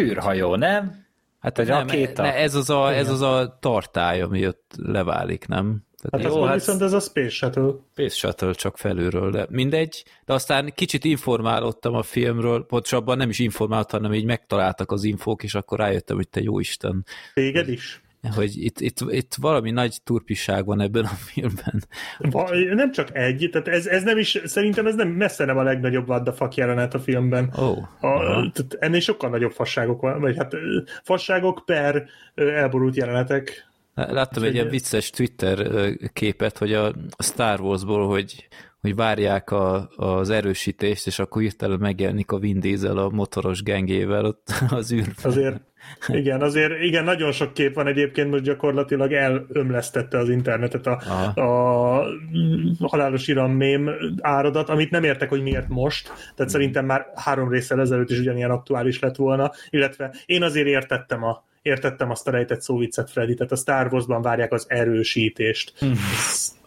űrhajó, 0.00 0.56
nem? 0.56 1.06
hát 1.38 1.56
Vagy 1.56 1.66
nem, 1.66 1.78
rakéta? 1.86 2.22
ne, 2.22 2.34
ez, 2.34 2.54
az 2.54 2.70
a, 2.70 2.94
ez 2.94 3.10
az 3.10 3.20
a 3.20 3.58
tartály, 3.60 4.20
ami 4.20 4.46
ott 4.46 4.72
leválik, 4.76 5.46
nem? 5.46 5.86
Tehát 6.02 6.26
Hát 6.26 6.34
Jó, 6.34 6.42
ez 6.42 6.48
hát- 6.48 6.58
viszont 6.58 6.82
ez 6.82 6.92
a 6.92 7.00
Space 7.00 7.28
Shuttle. 7.28 7.72
Space 7.92 8.14
Shuttle 8.16 8.52
csak 8.52 8.76
felülről, 8.78 9.30
de 9.30 9.46
mindegy. 9.50 10.04
De 10.24 10.32
aztán 10.32 10.72
kicsit 10.74 11.04
informálódtam 11.04 11.94
a 11.94 12.02
filmről, 12.02 12.66
pontosabban 12.66 13.16
nem 13.16 13.28
is 13.28 13.38
informáltam, 13.38 14.00
hanem 14.02 14.16
így 14.16 14.24
megtaláltak 14.24 14.92
az 14.92 15.04
infók, 15.04 15.42
és 15.42 15.54
akkor 15.54 15.78
rájöttem, 15.78 16.16
hogy 16.16 16.28
te 16.28 16.40
jó 16.40 16.58
Isten, 16.58 17.04
Téged 17.34 17.68
is? 17.68 18.02
Hogy 18.34 18.64
itt, 18.64 18.80
itt, 18.80 18.98
itt 19.08 19.34
valami 19.34 19.70
nagy 19.70 19.98
turpiság 20.04 20.64
van 20.64 20.80
ebben 20.80 21.04
a 21.04 21.08
filmben. 21.08 21.84
Va- 22.18 22.74
Nem 22.74 22.92
csak 22.92 23.16
egy, 23.16 23.48
tehát 23.52 23.68
ez, 23.68 23.86
ez 23.86 24.02
nem 24.02 24.18
is, 24.18 24.40
szerintem 24.44 24.86
ez 24.86 24.94
nem 24.94 25.08
messze 25.08 25.44
nem 25.44 25.58
a 25.58 25.62
legnagyobb 25.62 26.08
what 26.08 26.22
the 26.22 26.32
fuck 26.32 26.54
jelenet 26.54 26.94
a 26.94 27.00
filmben. 27.00 27.52
Oh, 27.56 27.78
A, 28.00 28.18
tehát 28.52 28.76
ennél 28.78 29.00
sokkal 29.00 29.30
nagyobb 29.30 29.52
fasságok 29.52 30.00
van, 30.00 30.20
vagy 30.20 30.36
hát 30.36 30.54
fasságok 31.02 31.62
per 31.66 32.08
elborult 32.34 32.96
jelenetek. 32.96 33.66
Láttam 33.94 34.42
egy 34.42 34.54
ilyen 34.54 34.68
vicces 34.68 35.10
Twitter 35.10 35.68
képet, 36.12 36.58
hogy 36.58 36.72
a 36.72 36.86
a 37.10 37.22
Star 37.22 37.60
Warsból, 37.60 38.06
hogy, 38.06 38.48
hogy 38.80 38.94
várják 38.94 39.50
a, 39.50 39.88
az 39.96 40.30
erősítést, 40.30 41.06
és 41.06 41.18
akkor 41.18 41.42
hirtelen 41.42 41.78
megjelenik 41.78 42.30
a 42.30 42.38
Vin 42.38 42.60
Diesel 42.60 42.98
a 42.98 43.08
motoros 43.08 43.62
gengével 43.62 44.24
ott 44.24 44.48
az 44.70 44.92
űrben. 44.92 45.14
Azért, 45.22 45.60
igen, 46.08 46.40
azért, 46.40 46.80
igen, 46.80 47.04
nagyon 47.04 47.32
sok 47.32 47.54
kép 47.54 47.74
van 47.74 47.86
egyébként, 47.86 48.30
most 48.30 48.42
gyakorlatilag 48.42 49.12
elömlesztette 49.12 50.18
az 50.18 50.28
internetet 50.28 50.86
a, 50.86 51.02
Aha. 51.06 51.40
a 51.40 52.88
halálos 52.88 53.28
iram 53.28 53.52
mém 53.52 53.90
áradat, 54.20 54.68
amit 54.68 54.90
nem 54.90 55.04
értek, 55.04 55.28
hogy 55.28 55.42
miért 55.42 55.68
most, 55.68 56.12
tehát 56.34 56.52
szerintem 56.52 56.84
már 56.84 57.06
három 57.14 57.50
részsel 57.50 57.80
ezelőtt 57.80 58.10
is 58.10 58.18
ugyanilyen 58.18 58.50
aktuális 58.50 58.98
lett 58.98 59.16
volna, 59.16 59.52
illetve 59.70 60.14
én 60.26 60.42
azért 60.42 60.66
értettem 60.66 61.24
a 61.24 61.46
értettem 61.62 62.10
azt 62.10 62.28
a 62.28 62.30
rejtett 62.30 62.60
szóviccet, 62.60 63.10
Freddy, 63.10 63.34
tehát 63.34 63.52
a 63.52 63.56
Star 63.56 63.92
Wars-ban 63.92 64.22
várják 64.22 64.52
az 64.52 64.64
erősítést. 64.68 65.72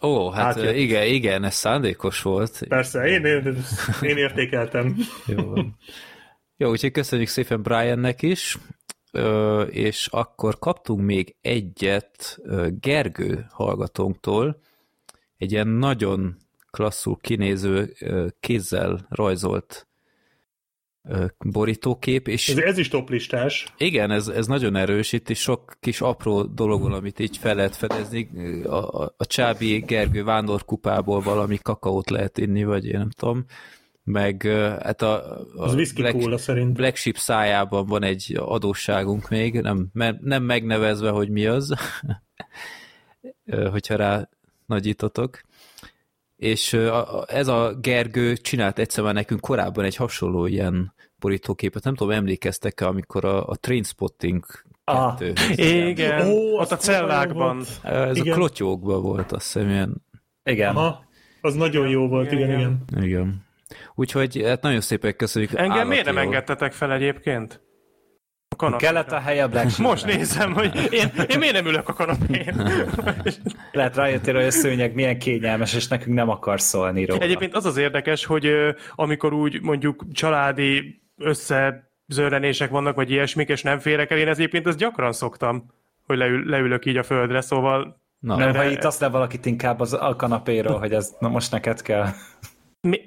Ó, 0.02 0.30
hát 0.30 0.56
Átjött. 0.56 0.76
igen, 0.76 1.06
igen, 1.06 1.44
ez 1.44 1.54
szándékos 1.54 2.22
volt. 2.22 2.64
Persze, 2.68 3.06
én, 3.06 3.24
én, 3.24 3.56
én 4.02 4.16
értékeltem. 4.16 4.96
Jó. 5.26 5.52
Jó, 6.56 6.70
úgyhogy 6.70 6.90
köszönjük 6.90 7.28
szépen 7.28 7.62
Briannek 7.62 8.22
is, 8.22 8.58
és 9.70 10.06
akkor 10.10 10.58
kaptunk 10.58 11.00
még 11.00 11.36
egyet 11.40 12.38
Gergő 12.80 13.46
hallgatónktól, 13.50 14.60
egy 15.38 15.52
ilyen 15.52 15.68
nagyon 15.68 16.36
klasszul 16.70 17.16
kinéző 17.20 17.92
kézzel 18.40 19.06
rajzolt 19.08 19.86
borítókép, 21.38 22.28
és 22.28 22.48
Ez, 22.48 22.56
ez 22.56 22.78
is 22.78 22.88
toplistás. 22.88 23.72
igen, 23.76 24.10
ez, 24.10 24.28
ez 24.28 24.46
nagyon 24.46 24.76
erős, 24.76 25.12
itt 25.12 25.28
is 25.28 25.40
sok 25.40 25.76
kis 25.80 26.00
apró 26.00 26.42
dolog 26.42 26.82
van, 26.82 26.92
amit 26.92 27.18
így 27.18 27.36
fel 27.36 27.54
lehet 27.54 27.76
fedezni. 27.76 28.28
A, 28.64 29.02
a, 29.02 29.14
a 29.16 29.26
Csábi 29.26 29.78
Gergő 29.78 30.24
vándorkupából 30.24 31.20
valami 31.20 31.58
kakaót 31.62 32.10
lehet 32.10 32.38
inni, 32.38 32.64
vagy 32.64 32.86
én 32.86 32.98
nem 32.98 33.10
tudom. 33.10 33.44
Meg 34.04 34.42
hát 34.82 35.02
a, 35.02 35.40
a 35.40 35.46
Az 35.56 35.74
whisky 35.74 36.02
cola 36.02 36.38
szerint. 36.38 36.72
Black 36.72 36.96
Sheep 36.96 37.16
szájában 37.16 37.86
van 37.86 38.02
egy 38.02 38.36
adósságunk 38.38 39.28
még, 39.28 39.60
nem, 39.60 39.88
nem 40.20 40.42
megnevezve, 40.42 41.10
hogy 41.10 41.28
mi 41.28 41.46
az, 41.46 41.74
hogyha 43.70 43.96
rá 43.96 44.28
nagyítotok. 44.66 45.40
És 46.36 46.72
ö, 46.72 46.88
a- 46.88 47.18
a- 47.20 47.24
ez 47.28 47.48
a 47.48 47.74
Gergő 47.80 48.36
csinált 48.36 48.78
egyszer 48.78 49.04
már 49.04 49.14
nekünk 49.14 49.40
korábban 49.40 49.84
egy 49.84 49.96
hasonló 49.96 50.46
ilyen 50.46 50.94
borítóképet. 51.18 51.84
Nem 51.84 51.94
tudom, 51.94 52.12
emlékeztek-e, 52.12 52.86
amikor 52.86 53.24
a, 53.24 53.46
a 53.46 53.56
Trainspotting 53.56 54.44
Ah, 54.84 55.18
2 55.18 55.32
Igen, 55.88 56.26
Ó, 56.28 56.58
ott 56.58 56.70
a 56.70 56.76
cellákban. 56.76 57.56
volt. 57.56 57.80
Ez 58.08 58.16
Igen. 58.16 58.32
a 58.32 58.36
klotyókban 58.36 59.02
volt, 59.02 59.32
azt 59.32 59.52
hiszem, 59.52 59.68
ilyen, 59.68 60.04
igen. 60.44 60.76
Aha, 60.76 61.04
az 61.40 61.54
nagyon 61.54 61.88
jó 61.88 62.08
volt, 62.08 62.32
igen, 62.32 62.48
Igen, 62.48 62.84
igen. 62.90 63.04
igen. 63.04 63.44
Úgyhogy 63.94 64.42
hát 64.44 64.62
nagyon 64.62 64.80
szépen 64.80 65.16
köszönjük. 65.16 65.52
Engem 65.54 65.70
állati 65.72 65.88
miért 65.88 66.04
nem 66.04 66.14
jól. 66.14 66.22
engedtetek 66.22 66.72
fel 66.72 66.92
egyébként? 66.92 67.60
A 68.48 68.56
kanapéra. 68.56 68.92
Kellett 68.92 69.12
a 69.12 69.18
helye 69.18 69.42
a 69.42 69.48
Black 69.48 69.68
Sheep-nek. 69.70 69.88
Most 69.90 70.16
nézem, 70.16 70.52
hogy 70.52 70.88
én, 70.90 71.12
én 71.28 71.38
miért 71.38 71.54
nem 71.54 71.66
ülök 71.66 71.88
a 71.88 71.92
kanapén. 71.92 72.54
Lehet 73.72 73.96
rájöttél, 73.96 74.34
hogy 74.34 74.44
a 74.44 74.50
szőnyeg 74.50 74.94
milyen 74.94 75.18
kényelmes, 75.18 75.74
és 75.74 75.88
nekünk 75.88 76.16
nem 76.16 76.28
akar 76.28 76.60
szólni 76.60 77.04
róla. 77.04 77.20
Egyébként 77.20 77.54
az 77.54 77.64
az 77.64 77.76
érdekes, 77.76 78.24
hogy 78.24 78.50
amikor 78.94 79.32
úgy 79.32 79.62
mondjuk 79.62 80.04
családi 80.12 81.02
összezörrenések 81.16 82.70
vannak, 82.70 82.94
vagy 82.96 83.10
ilyesmik, 83.10 83.48
és 83.48 83.62
nem 83.62 83.78
férek 83.78 84.10
el, 84.10 84.18
én 84.18 84.28
ez 84.28 84.38
egyébként 84.38 84.66
ezt 84.66 84.78
gyakran 84.78 85.12
szoktam, 85.12 85.70
hogy 86.06 86.16
leül, 86.16 86.44
leülök 86.48 86.84
így 86.86 86.96
a 86.96 87.02
földre, 87.02 87.40
szóval 87.40 88.00
Na, 88.18 88.36
Nem, 88.36 88.48
Erre- 88.48 88.62
ha 88.62 88.70
itt 88.70 88.84
azt 88.84 89.00
le 89.00 89.08
valakit 89.08 89.46
inkább 89.46 89.80
az 89.80 89.92
a 89.92 90.16
kanapéról, 90.16 90.78
hogy 90.78 90.92
ez 90.92 91.14
na 91.18 91.28
most 91.28 91.50
neked 91.50 91.82
kell. 91.82 92.06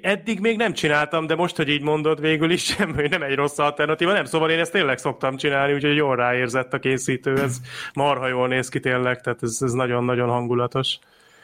Eddig 0.00 0.40
még 0.40 0.56
nem 0.56 0.72
csináltam, 0.72 1.26
de 1.26 1.34
most, 1.34 1.56
hogy 1.56 1.68
így 1.68 1.82
mondod, 1.82 2.20
végül 2.20 2.50
is 2.50 2.64
semmi, 2.74 3.08
nem 3.08 3.22
egy 3.22 3.34
rossz 3.34 3.58
alternatíva, 3.58 4.12
nem, 4.12 4.24
szóval 4.24 4.50
én 4.50 4.58
ezt 4.58 4.72
tényleg 4.72 4.98
szoktam 4.98 5.36
csinálni, 5.36 5.74
úgyhogy 5.74 5.96
jól 5.96 6.16
ráérzett 6.16 6.72
a 6.72 6.78
készítő, 6.78 7.42
ez 7.42 7.60
marha 7.94 8.28
jól 8.28 8.48
néz 8.48 8.68
ki 8.68 8.80
tényleg, 8.80 9.20
tehát 9.20 9.42
ez, 9.42 9.58
ez 9.60 9.72
nagyon-nagyon 9.72 10.28
hangulatos. 10.28 10.98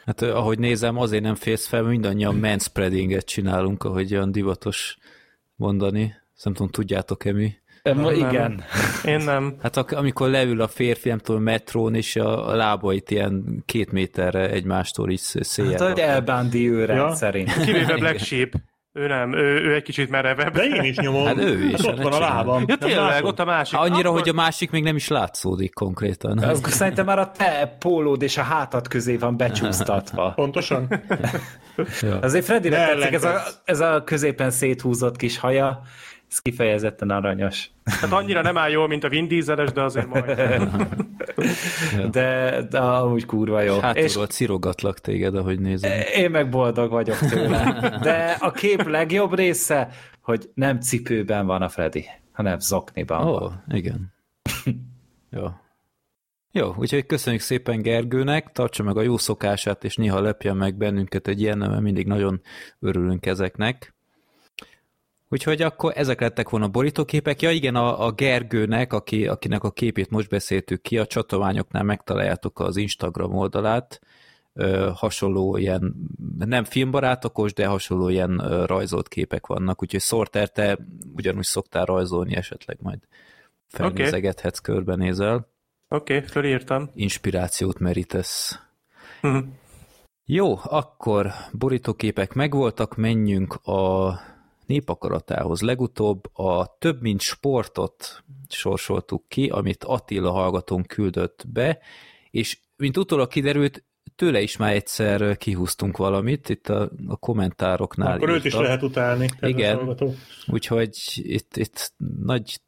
Hát 0.05 0.21
ahogy 0.21 0.59
nézem, 0.59 0.97
azért 0.97 1.23
nem 1.23 1.35
félsz 1.35 1.67
fel, 1.67 1.83
mindannyian 1.83 2.35
manspreadinget 2.35 3.25
csinálunk, 3.25 3.83
ahogy 3.83 4.13
olyan 4.13 4.31
divatos 4.31 4.97
mondani. 5.55 6.15
Ezt 6.35 6.43
Nem 6.43 6.53
tudom, 6.53 6.71
tudjátok-e 6.71 7.31
mi? 7.31 7.55
Nem. 7.83 8.09
igen. 8.09 8.63
Én 9.05 9.17
nem. 9.19 9.55
Hát 9.61 9.77
amikor 9.77 10.29
leül 10.29 10.61
a 10.61 10.67
férfi, 10.67 11.09
nem 11.09 11.17
tudom, 11.17 11.41
metrón, 11.41 11.95
és 11.95 12.15
a, 12.15 12.49
a 12.49 12.55
lábait 12.55 13.11
ilyen 13.11 13.63
két 13.65 13.91
méterre 13.91 14.49
egymástól 14.49 15.09
is 15.11 15.19
széjjel. 15.19 15.79
Hát, 15.79 15.87
hogy 15.89 15.99
elbándi 15.99 16.69
őre 16.69 16.93
Ja. 16.93 17.07
ja. 17.07 17.15
szerint. 17.15 17.53
Kivéve 17.63 17.95
Black 17.97 18.19
Sheep. 18.19 18.53
Ő 18.95 19.07
nem, 19.07 19.33
ő, 19.33 19.61
ő 19.63 19.73
egy 19.75 19.83
kicsit 19.83 20.09
merevebb. 20.09 20.53
De 20.53 20.63
én 20.63 20.83
is 20.83 20.97
nyomom. 20.97 21.25
Hát 21.25 21.37
ő 21.37 21.63
is, 21.65 21.71
Hát 21.81 21.85
ott 21.85 21.97
ne 21.97 22.03
van 22.03 22.13
a 22.13 22.19
lábam. 22.19 22.63
Ja, 22.67 22.75
tényleg, 22.77 23.23
ott 23.23 23.39
a 23.39 23.45
másik. 23.45 23.79
Annyira, 23.79 24.09
Akkor- 24.09 24.19
hogy 24.19 24.29
a 24.29 24.33
másik 24.33 24.71
még 24.71 24.83
nem 24.83 24.95
is 24.95 25.07
látszódik 25.07 25.73
konkrétan. 25.73 26.37
Az 26.37 26.61
szerintem 26.73 27.05
már 27.05 27.19
a 27.19 27.31
te 27.31 27.75
pólód 27.79 28.21
és 28.21 28.37
a 28.37 28.41
hátad 28.41 28.87
közé 28.87 29.17
van 29.17 29.37
becsúsztatva. 29.37 30.31
Pontosan. 30.35 30.87
Azért 32.21 32.45
Freddyre 32.45 32.77
Ne 32.77 32.85
tetszik 32.87 33.13
ez 33.13 33.23
a, 33.23 33.41
ez 33.65 33.79
a 33.79 34.03
középen 34.03 34.49
széthúzott 34.51 35.15
kis 35.15 35.37
haja, 35.37 35.81
ez 36.33 36.39
kifejezetten 36.39 37.09
aranyos. 37.09 37.69
Hát 37.83 38.11
annyira 38.11 38.41
nem 38.41 38.57
áll 38.57 38.69
jól, 38.69 38.87
mint 38.87 39.03
a 39.03 39.09
Vin 39.09 39.27
Dieseles, 39.27 39.71
de 39.71 39.81
azért 39.81 40.07
majd. 40.07 40.25
De, 42.11 42.61
de 42.69 42.79
amúgy 42.79 43.25
kurva 43.25 43.61
jó. 43.61 43.75
és 43.75 43.81
Hátulról 43.81 44.27
cirogatlak 44.27 44.99
téged, 44.99 45.35
ahogy 45.35 45.59
nézem. 45.59 45.91
én 46.15 46.31
meg 46.31 46.49
boldog 46.49 46.91
vagyok 46.91 47.17
tőle. 47.17 47.89
De 48.01 48.37
a 48.39 48.51
kép 48.51 48.87
legjobb 48.87 49.33
része, 49.35 49.89
hogy 50.21 50.49
nem 50.53 50.79
cipőben 50.79 51.45
van 51.45 51.61
a 51.61 51.69
Freddy, 51.69 52.05
hanem 52.31 52.59
zokniban 52.59 53.27
Ó, 53.27 53.37
van. 53.39 53.63
igen. 53.67 54.13
jó. 55.29 55.47
Jó, 56.51 56.73
úgyhogy 56.77 57.05
köszönjük 57.05 57.41
szépen 57.41 57.81
Gergőnek, 57.81 58.51
tartsa 58.51 58.83
meg 58.83 58.97
a 58.97 59.01
jó 59.01 59.17
szokását, 59.17 59.83
és 59.83 59.95
néha 59.95 60.21
lepjen 60.21 60.57
meg 60.57 60.75
bennünket 60.75 61.27
egy 61.27 61.41
ilyen, 61.41 61.57
mert 61.57 61.79
mindig 61.81 62.07
nagyon 62.07 62.41
örülünk 62.79 63.25
ezeknek. 63.25 63.95
Úgyhogy 65.33 65.61
akkor 65.61 65.93
ezek 65.95 66.21
lettek 66.21 66.49
volna 66.49 66.65
a 66.65 66.69
borítóképek. 66.69 67.41
Ja 67.41 67.51
igen, 67.51 67.75
a, 67.75 68.05
a 68.05 68.11
Gergőnek, 68.11 68.93
aki, 68.93 69.27
akinek 69.27 69.63
a 69.63 69.71
képét 69.71 70.09
most 70.09 70.29
beszéltük 70.29 70.81
ki, 70.81 70.97
a 70.97 71.05
csatományoknál 71.05 71.83
megtaláljátok 71.83 72.59
az 72.59 72.77
Instagram 72.77 73.35
oldalát, 73.35 74.01
ö, 74.53 74.91
hasonló 74.95 75.57
ilyen, 75.57 75.95
nem 76.37 76.63
filmbarátokos, 76.63 77.53
de 77.53 77.65
hasonló 77.65 78.09
ilyen 78.09 78.39
ö, 78.39 78.65
rajzolt 78.65 79.07
képek 79.07 79.47
vannak, 79.47 79.81
úgyhogy 79.81 80.01
Sorter, 80.01 80.49
te 80.49 80.77
ugyanúgy 81.15 81.43
szoktál 81.43 81.85
rajzolni, 81.85 82.35
esetleg 82.35 82.77
majd 82.81 82.99
felnézegethetsz, 83.67 84.59
körbenézel, 84.59 85.49
Oké, 85.87 86.15
okay, 86.15 86.27
fölírtam. 86.27 86.89
inspirációt 86.93 87.79
merítesz. 87.79 88.59
Mhm. 89.21 89.37
Jó, 90.25 90.57
akkor 90.63 91.31
borítóképek 91.51 92.33
megvoltak, 92.33 92.95
menjünk 92.95 93.53
a 93.53 94.13
népakaratához. 94.65 95.61
Legutóbb 95.61 96.37
a 96.37 96.77
több 96.79 97.01
mint 97.01 97.21
sportot 97.21 98.23
sorsoltuk 98.49 99.27
ki, 99.27 99.49
amit 99.49 99.83
Attila 99.83 100.31
hallgatón 100.31 100.83
küldött 100.83 101.45
be, 101.47 101.79
és 102.31 102.59
mint 102.77 102.97
utólag 102.97 103.27
kiderült, 103.27 103.83
tőle 104.15 104.41
is 104.41 104.57
már 104.57 104.73
egyszer 104.73 105.37
kihúztunk 105.37 105.97
valamit, 105.97 106.49
itt 106.49 106.69
a, 106.69 106.91
a 107.07 107.15
kommentároknál. 107.15 108.15
Akkor 108.15 108.29
őt 108.29 108.45
is 108.45 108.53
írta. 108.53 108.61
lehet 108.61 108.83
utálni. 108.83 109.29
Igen. 109.41 109.97
Úgyhogy 110.47 110.97
itt, 111.13 111.57
itt 111.57 111.93
nagy, 112.23 112.59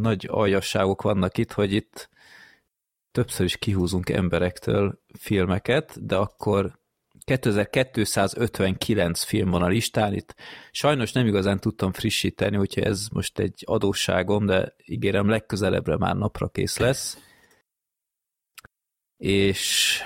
nagy 0.00 0.26
aljasságok 0.30 1.02
vannak 1.02 1.38
itt, 1.38 1.52
hogy 1.52 1.72
itt 1.72 2.10
többször 3.12 3.46
is 3.46 3.56
kihúzunk 3.56 4.08
emberektől 4.08 5.00
filmeket, 5.18 6.06
de 6.06 6.16
akkor 6.16 6.80
2259 7.24 9.22
film 9.22 9.50
van 9.50 9.62
a 9.62 9.68
listán, 9.68 10.14
itt 10.14 10.34
sajnos 10.70 11.12
nem 11.12 11.26
igazán 11.26 11.60
tudtam 11.60 11.92
frissíteni, 11.92 12.56
úgyhogy 12.56 12.82
ez 12.82 13.06
most 13.12 13.38
egy 13.38 13.62
adósságom, 13.66 14.46
de 14.46 14.74
ígérem 14.84 15.28
legközelebbre 15.28 15.96
már 15.96 16.16
napra 16.16 16.48
kész 16.48 16.78
lesz. 16.78 17.18
És 19.16 19.98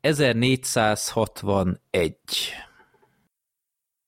1461. 0.00 2.16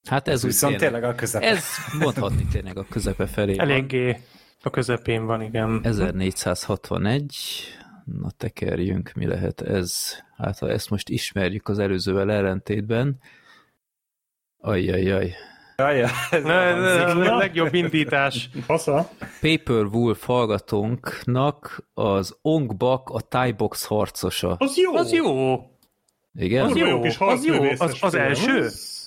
Hát 0.08 0.28
ez 0.28 0.34
Ez 0.34 0.44
úgy 0.44 0.50
viszont 0.50 0.76
tényleg- 0.76 0.92
tényleg 0.92 1.14
a 1.14 1.18
közepe. 1.18 1.46
ez 1.46 1.64
mondhatni 1.98 2.46
tényleg 2.46 2.78
a 2.78 2.84
közepe 2.84 3.26
felé 3.26 3.54
van. 3.56 3.70
Eléggé 3.70 4.20
a 4.62 4.70
közepén 4.70 5.26
van, 5.26 5.42
igen. 5.42 5.80
1461. 5.82 7.36
Na 8.20 8.30
tekerjünk, 8.36 9.12
mi 9.14 9.26
lehet 9.26 9.60
ez? 9.60 10.18
Hát 10.36 10.58
ha 10.58 10.70
ezt 10.70 10.90
most 10.90 11.08
ismerjük 11.08 11.68
az 11.68 11.78
előzővel 11.78 12.32
ellentétben. 12.32 13.18
Ajjajjaj. 14.58 15.34
Jaj, 15.76 16.00
ez 16.00 16.10
Ne, 16.30 16.74
ne, 16.74 17.00
hangzik. 17.02 17.22
ne, 17.22 17.30
a 17.32 17.36
legjobb 17.36 17.74
indítás. 17.74 18.50
Fasza. 18.64 19.10
Paper 19.40 19.84
Wolf 19.84 20.24
hallgatónknak 20.24 21.88
az 21.94 22.36
Ong 22.42 22.76
Bak 22.76 23.08
a 23.10 23.20
Thai 23.20 23.52
Box 23.52 23.84
harcosa. 23.84 24.56
Az 24.58 24.76
jó. 24.76 24.94
Az 24.94 25.12
jó. 25.12 25.56
Igen? 26.34 26.64
Az 26.64 26.72
Kurva 26.72 26.86
jó, 26.86 26.94
jó 26.94 27.00
kis 27.00 27.16
az 27.18 27.44
jó. 27.44 27.62
Az- 27.78 27.96
az 28.00 28.14
első? 28.14 28.58
Az, 28.64 28.97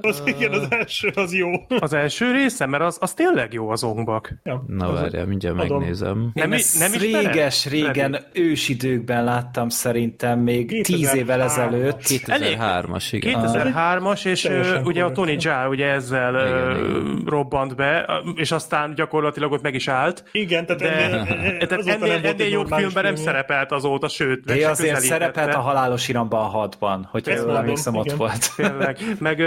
az 0.00 0.22
igen, 0.24 0.52
az 0.52 0.66
első, 0.70 1.10
az 1.14 1.34
jó. 1.34 1.48
Az 1.78 1.92
első 1.92 2.32
része, 2.32 2.66
mert 2.66 2.82
az, 2.82 2.96
az 3.00 3.14
tényleg 3.14 3.52
jó 3.52 3.70
az 3.70 3.84
ongbak. 3.84 4.34
Ja, 4.44 4.64
Na 4.66 4.92
várjál, 4.92 5.26
mindjárt 5.26 5.58
adom. 5.58 5.78
megnézem. 5.78 6.20
Én 6.20 6.30
Nem, 6.34 6.52
ezt 6.52 6.78
nem 6.78 6.92
réges, 7.00 7.66
régen, 7.66 8.18
ősidőkben 8.32 9.24
láttam 9.24 9.68
szerintem, 9.68 10.38
még 10.38 10.82
tíz 10.82 11.14
évvel 11.14 11.38
2003-as. 11.40 11.44
ezelőtt. 11.44 12.00
2003-as, 12.02 13.08
igen. 13.10 13.40
2003-as, 13.44 14.24
és 14.26 14.40
Teljesen 14.40 14.86
ugye 14.86 15.04
a. 15.04 15.12
Tony 15.12 15.36
Jaa 15.38 15.68
ugye 15.68 15.86
ezzel 15.86 16.46
Igen, 16.46 17.22
robbant 17.26 17.76
be, 17.76 18.22
és 18.34 18.52
aztán 18.52 18.94
gyakorlatilag 18.94 19.52
ott 19.52 19.62
meg 19.62 19.74
is 19.74 19.88
állt. 19.88 20.24
Igen, 20.32 20.66
tehát 20.66 20.82
De 20.82 20.92
ennél, 20.96 21.66
tehát 21.66 21.86
ennél, 21.86 22.20
ennél 22.26 22.48
jobb 22.48 22.68
filmben 22.68 23.04
nem 23.04 23.14
szerepelt 23.16 23.72
azóta, 23.72 24.08
sőt, 24.08 24.44
De 24.44 24.68
azért 24.68 25.00
szerepelt 25.00 25.54
a 25.54 25.60
halálos 25.60 26.08
iramban 26.08 26.40
a 26.40 26.48
hatban, 26.48 27.08
hogyha 27.10 27.34
jól 27.34 27.56
emlékszem, 27.56 27.94
ott 27.94 28.10
volt. 28.12 28.54
Tényleg. 28.56 28.98
Meg 29.18 29.42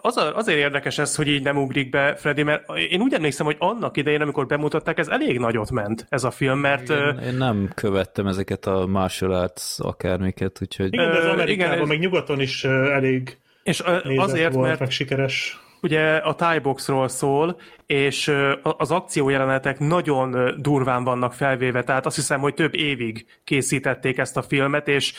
az 0.00 0.16
a, 0.16 0.36
azért 0.36 0.58
érdekes 0.58 0.98
ez, 0.98 1.16
hogy 1.16 1.28
így 1.28 1.42
nem 1.42 1.56
ugrik 1.56 1.90
be 1.90 2.14
Freddy, 2.14 2.42
mert 2.42 2.64
én 2.90 3.00
úgy 3.00 3.14
emlékszem, 3.14 3.46
hogy 3.46 3.56
annak 3.58 3.96
idején, 3.96 4.20
amikor 4.20 4.46
bemutatták, 4.46 4.98
ez 4.98 5.08
elég 5.08 5.38
nagyot 5.38 5.70
ment, 5.70 6.06
ez 6.08 6.24
a 6.24 6.30
film, 6.30 6.58
mert 6.58 6.88
ö, 6.88 7.08
Én, 7.08 7.34
nem 7.34 7.70
követtem 7.74 8.26
ezeket 8.26 8.66
a 8.66 8.86
martial 8.86 9.32
arts 9.32 9.78
akármiket, 9.78 10.58
úgyhogy 10.62 10.92
Igen, 10.92 11.10
de 11.10 11.18
ez 11.18 11.24
Ö, 11.24 11.30
Amerikában, 11.30 11.74
igen, 11.74 11.88
meg 11.88 11.98
nyugaton 11.98 12.40
is 12.40 12.64
elég 12.64 13.38
és 13.62 13.80
azért, 14.16 14.52
volt, 14.52 14.66
mert 14.66 14.80
meg 14.80 14.90
sikeres. 14.90 15.58
ugye 15.82 16.16
a 16.16 16.34
Thai 16.34 16.58
boxról 16.58 17.08
szól, 17.08 17.60
és 17.86 18.32
az 18.62 18.90
akciójelenetek 18.90 19.78
nagyon 19.78 20.54
durván 20.60 21.04
vannak 21.04 21.32
felvéve, 21.32 21.82
tehát 21.82 22.06
azt 22.06 22.16
hiszem, 22.16 22.40
hogy 22.40 22.54
több 22.54 22.74
évig 22.74 23.26
készítették 23.44 24.18
ezt 24.18 24.36
a 24.36 24.42
filmet, 24.42 24.88
és 24.88 25.12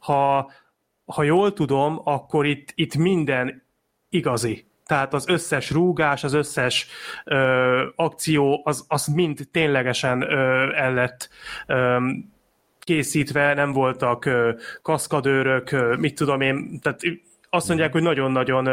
ha, 0.00 0.50
ha 1.06 1.22
jól 1.22 1.52
tudom, 1.52 2.00
akkor 2.04 2.46
itt, 2.46 2.72
itt 2.74 2.96
minden 2.96 3.62
igazi. 4.08 4.66
Tehát 4.86 5.14
az 5.14 5.28
összes 5.28 5.70
rúgás, 5.70 6.24
az 6.24 6.32
összes 6.32 6.86
ö, 7.24 7.86
akció, 7.96 8.60
az, 8.64 8.84
az 8.88 9.06
mind 9.06 9.48
ténylegesen 9.50 10.22
ö, 10.22 10.72
el 10.74 10.94
lett 10.94 11.28
ö, 11.66 11.96
készítve, 12.80 13.54
nem 13.54 13.72
voltak 13.72 14.24
ö, 14.24 14.52
kaszkadőrök, 14.82 15.70
ö, 15.70 15.96
mit 15.96 16.14
tudom 16.14 16.40
én, 16.40 16.80
tehát 16.82 17.00
azt 17.50 17.68
mondják, 17.68 17.92
hogy 17.92 18.02
nagyon-nagyon 18.02 18.66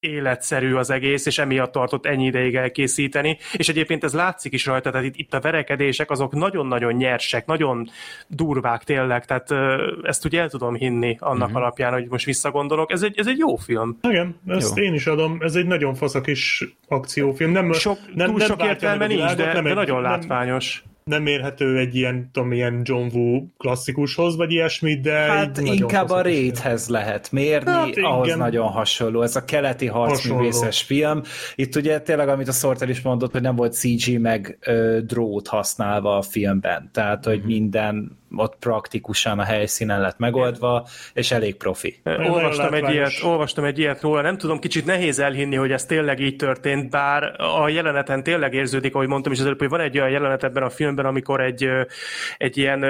életszerű 0.00 0.74
az 0.74 0.90
egész, 0.90 1.26
és 1.26 1.38
emiatt 1.38 1.72
tartott 1.72 2.06
ennyi 2.06 2.24
ideig 2.24 2.54
elkészíteni, 2.54 3.38
és 3.52 3.68
egyébként 3.68 4.04
ez 4.04 4.12
látszik 4.12 4.52
is 4.52 4.66
rajta, 4.66 4.90
tehát 4.90 5.06
itt, 5.06 5.16
itt 5.16 5.34
a 5.34 5.40
verekedések 5.40 6.10
azok 6.10 6.32
nagyon-nagyon 6.32 6.92
nyersek, 6.92 7.46
nagyon 7.46 7.88
durvák 8.28 8.84
tényleg, 8.84 9.24
tehát 9.24 9.50
ezt 10.02 10.24
ugye 10.24 10.40
el 10.40 10.50
tudom 10.50 10.74
hinni 10.74 11.16
annak 11.20 11.48
uh-huh. 11.48 11.62
alapján, 11.62 11.92
hogy 11.92 12.06
most 12.08 12.24
visszagondolok. 12.24 12.92
Ez 12.92 13.02
egy, 13.02 13.18
ez 13.18 13.26
egy 13.26 13.38
jó 13.38 13.56
film. 13.56 13.98
Igen, 14.02 14.40
ezt 14.46 14.76
Jó. 14.76 14.84
én 14.84 14.94
is 14.94 15.06
adom. 15.06 15.38
Ez 15.40 15.54
egy 15.54 15.66
nagyon 15.66 15.94
fasz 15.94 16.14
a 16.14 16.20
kis 16.20 16.64
akciófilm. 16.88 17.50
Nem, 17.50 17.72
Sok, 17.72 17.98
nem, 18.14 18.26
túl 18.26 18.38
nem 18.38 18.46
sok 18.46 18.62
értelme 18.62 19.06
nincs, 19.06 19.20
világot, 19.20 19.36
de, 19.46 19.52
nem 19.52 19.64
de 19.64 19.74
nagyon 19.74 20.02
látványos. 20.02 20.82
nem 20.84 20.89
mérhető 21.18 21.78
egy 21.78 21.96
ilyen, 21.96 22.30
tudom, 22.32 22.52
ilyen 22.52 22.80
John 22.84 23.16
Woo 23.16 23.42
klasszikushoz, 23.58 24.36
vagy 24.36 24.52
ilyesmit, 24.52 25.00
de 25.00 25.12
Hát 25.12 25.58
inkább 25.58 26.10
a 26.10 26.20
réthez 26.20 26.88
lehet 26.88 27.32
mérni, 27.32 27.70
Hát 27.70 27.78
hát, 27.78 27.88
igen. 27.88 28.04
ahhoz 28.04 28.36
nagyon 28.36 28.68
hasonló. 28.68 29.22
Ez 29.22 29.36
a 29.36 29.44
keleti 29.44 29.86
harcművészes 29.86 30.82
film. 30.82 31.22
Itt 31.54 31.76
ugye 31.76 32.00
tényleg, 32.00 32.28
amit 32.28 32.48
a 32.48 32.52
Sorter 32.52 32.88
is 32.88 33.00
mondott, 33.00 33.32
hogy 33.32 33.42
nem 33.42 33.56
volt 33.56 33.72
CG 33.74 34.20
meg 34.20 34.58
ö, 34.60 34.98
drót 35.06 35.48
használva 35.48 36.16
a 36.16 36.22
filmben. 36.22 36.90
Tehát, 36.92 37.24
hogy 37.24 37.42
minden 37.44 38.18
ott 38.36 38.56
praktikusan 38.58 39.38
a 39.38 39.44
helyszínen 39.44 40.00
lett 40.00 40.18
megoldva, 40.18 40.86
és 41.12 41.30
elég 41.30 41.56
profi. 41.56 42.00
Olvastam 42.04 42.74
egy, 42.74 42.90
ilyet, 42.90 43.12
olvastam 43.22 43.64
egy 43.64 43.78
ilyet 43.78 44.00
róla, 44.00 44.20
nem 44.20 44.38
tudom, 44.38 44.58
kicsit 44.58 44.84
nehéz 44.84 45.18
elhinni, 45.18 45.56
hogy 45.56 45.72
ez 45.72 45.84
tényleg 45.84 46.20
így 46.20 46.36
történt, 46.36 46.90
bár 46.90 47.40
a 47.40 47.68
jeleneten 47.68 48.22
tényleg 48.22 48.54
érződik, 48.54 48.94
ahogy 48.94 49.08
mondtam 49.08 49.32
is 49.32 49.38
az 49.38 49.44
előbb, 49.44 49.58
hogy 49.58 49.68
van 49.68 49.80
egy 49.80 49.98
olyan 49.98 50.10
jelenet 50.10 50.44
ebben 50.44 50.62
a 50.62 50.70
filmben, 50.70 51.06
amikor 51.06 51.40
egy, 51.40 51.68
egy 52.36 52.56
ilyen 52.56 52.84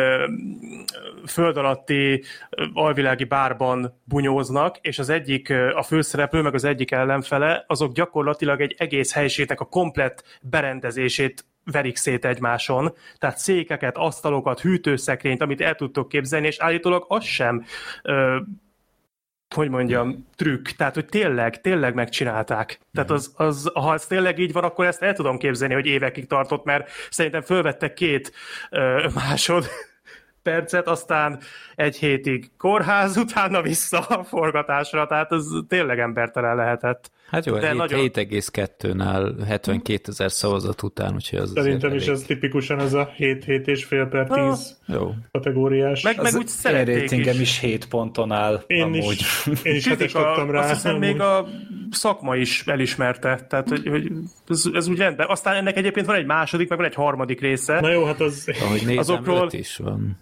föld 1.26 1.56
alatti 1.56 2.24
alvilági 2.72 3.24
bárban 3.24 4.00
bunyóznak, 4.04 4.76
és 4.80 4.98
az 4.98 5.08
egyik, 5.08 5.50
a 5.74 5.82
főszereplő, 5.82 6.42
meg 6.42 6.54
az 6.54 6.64
egyik 6.64 6.90
ellenfele, 6.90 7.64
azok 7.66 7.92
gyakorlatilag 7.92 8.60
egy 8.60 8.74
egész 8.78 9.12
helysétek 9.12 9.60
a 9.60 9.64
komplett 9.64 10.38
berendezését 10.42 11.44
verik 11.64 11.96
szét 11.96 12.24
egymáson, 12.24 12.94
tehát 13.18 13.38
székeket, 13.38 13.96
asztalokat, 13.96 14.60
hűtőszekrényt, 14.60 15.42
amit 15.42 15.60
el 15.60 15.74
tudtok 15.74 16.08
képzelni, 16.08 16.46
és 16.46 16.58
állítólag 16.58 17.04
az 17.08 17.24
sem 17.24 17.64
ö, 18.02 18.36
hogy 19.54 19.68
mondjam, 19.68 20.26
trükk, 20.36 20.68
tehát 20.68 20.94
hogy 20.94 21.06
tényleg, 21.06 21.60
tényleg 21.60 21.94
megcsinálták. 21.94 22.80
Tehát 22.92 23.10
az, 23.10 23.32
az, 23.36 23.70
ha 23.74 23.92
ez 23.92 24.06
tényleg 24.06 24.38
így 24.38 24.52
van, 24.52 24.64
akkor 24.64 24.86
ezt 24.86 25.02
el 25.02 25.12
tudom 25.12 25.38
képzelni, 25.38 25.74
hogy 25.74 25.86
évekig 25.86 26.26
tartott, 26.26 26.64
mert 26.64 26.90
szerintem 27.10 27.42
fölvettek 27.42 27.92
két 27.92 28.32
ö, 28.70 29.08
másod 29.14 29.66
percet, 30.42 30.88
aztán 30.88 31.40
egy 31.74 31.96
hétig 31.96 32.50
kórház, 32.56 33.16
utána 33.24 33.62
vissza 33.62 33.98
a 33.98 34.24
forgatásra, 34.24 35.06
tehát 35.06 35.32
ez 35.32 35.44
tényleg 35.68 35.98
embertelen 35.98 36.56
lehetett. 36.56 37.10
Hát 37.30 37.44
jó, 37.44 37.58
De 37.58 37.72
7,2-nál 37.74 39.44
72 39.46 40.00
ezer 40.10 40.32
szavazat 40.32 40.82
után, 40.82 41.14
úgyhogy 41.14 41.38
az 41.38 41.52
Szerintem 41.54 41.94
is 41.94 42.06
ez 42.06 42.22
tipikusan 42.22 42.80
ez 42.80 42.92
a 42.92 43.10
7 43.16 43.44
7 43.44 43.68
és 43.68 43.84
fél 43.84 44.06
per 44.06 44.26
10 44.26 44.36
ah, 44.36 44.56
jó. 44.86 45.14
kategóriás. 45.30 46.02
Meg, 46.02 46.22
meg 46.22 46.34
úgy 46.34 46.46
szerették 46.46 47.26
is. 47.26 47.40
is 47.40 47.58
7 47.58 47.88
ponton 47.88 48.32
áll. 48.32 48.64
Én 48.66 48.82
amúgy. 48.82 49.12
is, 49.12 49.46
én 49.62 49.74
is 49.74 49.88
hetes 49.88 50.12
kaptam 50.12 50.50
rá. 50.50 50.60
Azt 50.60 50.72
hiszem 50.72 50.94
amúgy. 50.94 51.06
még 51.06 51.20
a 51.20 51.48
szakma 51.90 52.36
is 52.36 52.66
elismerte, 52.66 53.46
tehát 53.48 53.68
hogy, 53.68 53.88
hogy 53.88 54.12
ez, 54.48 54.64
ez 54.72 54.88
úgy 54.88 54.98
rendben. 54.98 55.26
Aztán 55.28 55.54
ennek 55.54 55.76
egyébként 55.76 56.06
van 56.06 56.16
egy 56.16 56.26
második, 56.26 56.68
meg 56.68 56.78
van 56.78 56.86
egy 56.86 56.94
harmadik 56.94 57.40
része. 57.40 57.80
Na 57.80 57.90
jó, 57.90 58.04
hát 58.04 58.20
az... 58.20 58.50
Ahogy 58.60 58.82
nézem, 58.86 58.98
azokról... 58.98 59.48
is 59.50 59.76
van. 59.76 60.18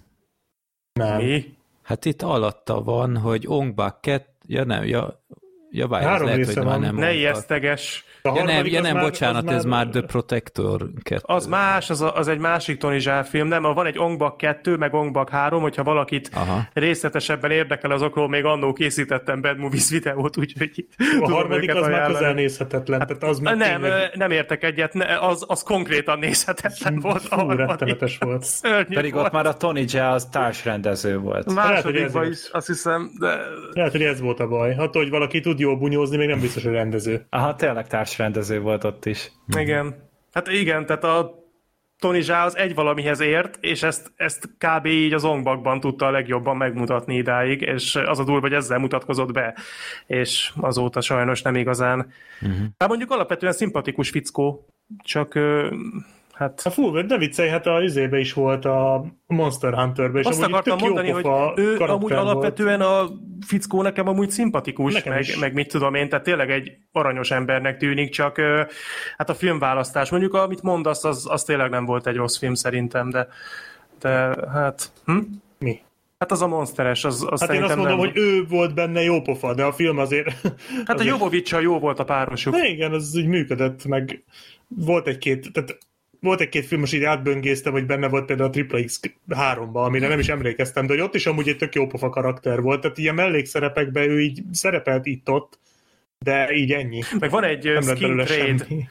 Nem. 0.93 1.23
Mi? 1.23 1.57
Hát 1.83 2.05
itt 2.05 2.23
alatta 2.23 2.83
van, 2.83 3.17
hogy 3.17 3.45
Ongbak 3.47 4.01
2, 4.01 4.25
ja 4.47 4.65
nem, 4.65 4.85
ja, 4.85 5.23
ja 5.71 5.89
várj, 5.89 6.05
Három 6.05 6.27
lehet, 6.27 6.55
hogy 6.55 6.65
már 6.65 6.79
nem 6.79 6.97
Ne 6.97 7.15
ijeszteges. 7.15 8.05
A 8.23 8.33
ja 8.37 8.45
nem, 8.45 8.67
ja 8.67 8.81
nem 8.81 8.95
már, 8.95 9.03
bocsánat, 9.03 9.51
ez 9.51 9.65
már 9.65 9.87
The 9.87 10.01
Protector 10.01 10.91
2. 11.03 11.21
Az 11.23 11.47
más, 11.47 11.91
az, 11.91 12.01
a, 12.01 12.17
az 12.17 12.29
egy 12.29 12.39
másik 12.39 12.79
Tony 12.79 12.99
Zsár 12.99 13.25
film, 13.25 13.49
nem? 13.49 13.63
Van 13.63 13.87
egy 13.87 13.99
Ongbak 13.99 14.37
2, 14.37 14.77
meg 14.77 14.95
Ongbak 14.95 15.31
3, 15.31 15.63
hogyha 15.63 15.83
valakit 15.83 16.31
Aha. 16.35 16.69
részletesebben 16.73 17.51
érdekel 17.51 17.91
azokról, 17.91 18.29
még 18.29 18.45
annó 18.45 18.73
készítettem 18.73 19.41
Bad 19.41 19.59
Movies 19.59 19.91
videót, 19.91 20.37
úgyhogy 20.37 20.87
A 21.21 21.31
harmadik 21.31 21.75
az 21.75 21.87
már 21.87 22.07
közel 22.07 22.33
nézhetetlen. 22.33 22.99
Hát, 22.99 23.09
tehát 23.09 23.23
az 23.23 23.39
már 23.39 23.57
nem, 23.57 23.81
tényleg... 23.81 24.11
nem 24.15 24.31
értek 24.31 24.65
egyet, 24.65 24.95
az, 25.21 25.45
az 25.47 25.63
konkrétan 25.63 26.19
nézhetetlen 26.19 27.01
volt. 27.01 27.27
A 27.29 27.55
rettenetes 27.55 28.19
volt. 28.19 28.45
Szörnyű 28.45 28.95
Pedig 28.95 29.13
volt. 29.13 29.27
ott 29.27 29.33
már 29.33 29.47
a 29.47 29.57
Tony 29.57 29.89
Zsár 29.89 30.13
az 30.13 30.25
társrendező 30.25 31.19
volt. 31.19 31.55
Másodikban 31.55 32.31
is, 32.31 32.49
azt 32.53 32.67
hiszem, 32.67 33.11
de... 33.19 33.39
Lehet, 33.73 33.93
hogy 33.93 34.03
ez 34.03 34.21
volt 34.21 34.41
a 34.41 34.49
baj. 34.49 34.75
Hát, 34.75 34.95
hogy 34.95 35.11
valaki 35.11 35.41
tud 35.41 35.58
jól 35.59 35.77
bunyózni, 35.77 36.17
még 36.17 36.29
nem 36.29 36.41
biztos, 36.41 36.65
hogy 36.65 36.73
rendező. 36.73 37.27
Aha, 37.31 37.55
tényleg 37.55 37.87
társ 37.87 37.91
társrendező 37.91 38.61
volt 38.61 38.85
ott 38.85 39.07
is. 39.07 39.33
Igen. 39.57 40.09
Hát 40.33 40.49
igen, 40.49 40.87
tehát 40.87 41.05
a 41.05 41.47
Tony 41.99 42.21
Zsá 42.21 42.45
az 42.45 42.57
egy 42.57 42.75
valamihez 42.75 43.21
ért, 43.21 43.59
és 43.61 43.83
ezt, 43.83 44.13
ezt 44.17 44.49
kb. 44.59 44.87
így 44.87 45.13
az 45.13 45.25
ongbakban 45.25 45.81
tudta 45.81 46.07
a 46.07 46.11
legjobban 46.11 46.57
megmutatni 46.57 47.17
idáig, 47.17 47.61
és 47.61 47.97
az 47.97 48.19
a 48.19 48.25
durva, 48.25 48.41
hogy 48.41 48.53
ezzel 48.53 48.79
mutatkozott 48.79 49.33
be, 49.33 49.55
és 50.07 50.53
azóta 50.57 51.01
sajnos 51.01 51.43
nem 51.43 51.57
igazán. 51.57 52.13
Uh-huh. 52.41 52.67
Hát 52.79 52.89
mondjuk 52.89 53.11
alapvetően 53.11 53.53
szimpatikus 53.53 54.11
fickó, 54.11 54.67
csak 55.03 55.39
Hát... 56.39 56.61
A 56.65 56.71
fú, 56.71 57.01
de 57.01 57.19
viccelj, 57.19 57.49
hát 57.49 57.67
a 57.67 57.83
izébe 57.83 58.19
is 58.19 58.33
volt 58.33 58.65
a 58.65 59.05
Monster 59.27 59.75
Hunterbe, 59.75 60.19
és 60.19 60.27
Azt 60.27 60.43
akartam 60.43 60.79
mondani, 60.81 61.11
hogy 61.11 61.27
ő 61.57 61.77
amúgy 61.79 62.11
volt. 62.11 62.13
alapvetően 62.13 62.81
a 62.81 63.09
fickó 63.47 63.83
nekem 63.83 64.09
amúgy 64.09 64.31
szimpatikus, 64.31 65.05
meg, 65.05 65.27
meg 65.41 65.53
mit 65.53 65.69
tudom 65.69 65.95
én, 65.95 66.09
tehát 66.09 66.25
tényleg 66.25 66.51
egy 66.51 66.73
aranyos 66.93 67.31
embernek 67.31 67.77
tűnik, 67.77 68.11
csak 68.11 68.41
hát 69.17 69.31
a 69.31 69.35
filmválasztás, 69.35 70.11
mondjuk 70.11 70.35
amit 70.35 70.63
mondasz, 70.63 71.05
az, 71.05 71.27
az 71.31 71.45
tényleg 71.45 71.71
nem 71.71 71.85
volt 71.85 72.07
egy 72.07 72.17
rossz 72.17 72.39
film 72.39 72.55
szerintem, 72.55 73.11
de, 73.11 73.29
de 74.01 74.35
hát... 74.53 74.93
Hm? 75.05 75.19
Mi? 75.59 75.81
Hát 76.19 76.33
az 76.33 76.43
a 76.43 76.47
monsteres, 76.47 77.05
az, 77.05 77.27
az 77.31 77.41
Hát 77.41 77.53
én 77.53 77.63
azt 77.63 77.77
mondom, 77.77 77.97
nem... 77.97 78.07
hogy 78.07 78.17
ő 78.17 78.47
volt 78.47 78.75
benne 78.75 79.03
jó 79.03 79.23
pofa, 79.23 79.55
de 79.55 79.65
a 79.65 79.73
film 79.73 79.99
azért... 79.99 80.31
Hát 80.87 80.97
azért... 80.97 81.01
a 81.01 81.13
jovovics 81.13 81.53
jó 81.53 81.79
volt 81.79 81.99
a 81.99 82.05
párosuk. 82.05 82.55
De 82.55 82.69
igen, 82.69 82.93
az 82.93 83.17
úgy 83.17 83.27
működött, 83.27 83.85
meg 83.85 84.25
volt 84.69 85.07
egy-két, 85.07 85.53
tehát 85.53 85.79
volt 86.21 86.41
egy-két 86.41 86.67
film, 86.67 86.81
most 86.81 86.95
így 86.95 87.05
átböngésztem, 87.05 87.73
hogy 87.73 87.87
benne 87.87 88.09
volt 88.09 88.25
például 88.25 88.49
a 88.49 88.53
Triple 88.53 88.83
X 88.83 89.01
3-ba, 89.29 89.85
amire 89.85 90.09
nem 90.09 90.19
is 90.19 90.29
emlékeztem, 90.29 90.87
de 90.87 90.93
hogy 90.93 91.03
ott 91.03 91.15
is 91.15 91.27
amúgy 91.27 91.49
egy 91.49 91.57
tök 91.57 91.75
jó 91.75 91.87
pofa 91.87 92.09
karakter 92.09 92.61
volt, 92.61 92.81
tehát 92.81 92.99
ilyen 92.99 93.15
mellékszerepekben 93.15 94.11
ő 94.11 94.21
így 94.21 94.43
szerepelt 94.53 95.07
itt-ott, 95.07 95.59
de 96.19 96.53
így 96.53 96.73
ennyi. 96.73 97.03
Meg 97.19 97.31
van 97.31 97.45
egy 97.45 97.65
nem 97.65 97.83
Skin 97.83 98.17
Trade 98.17 98.27
semmi. 98.27 98.89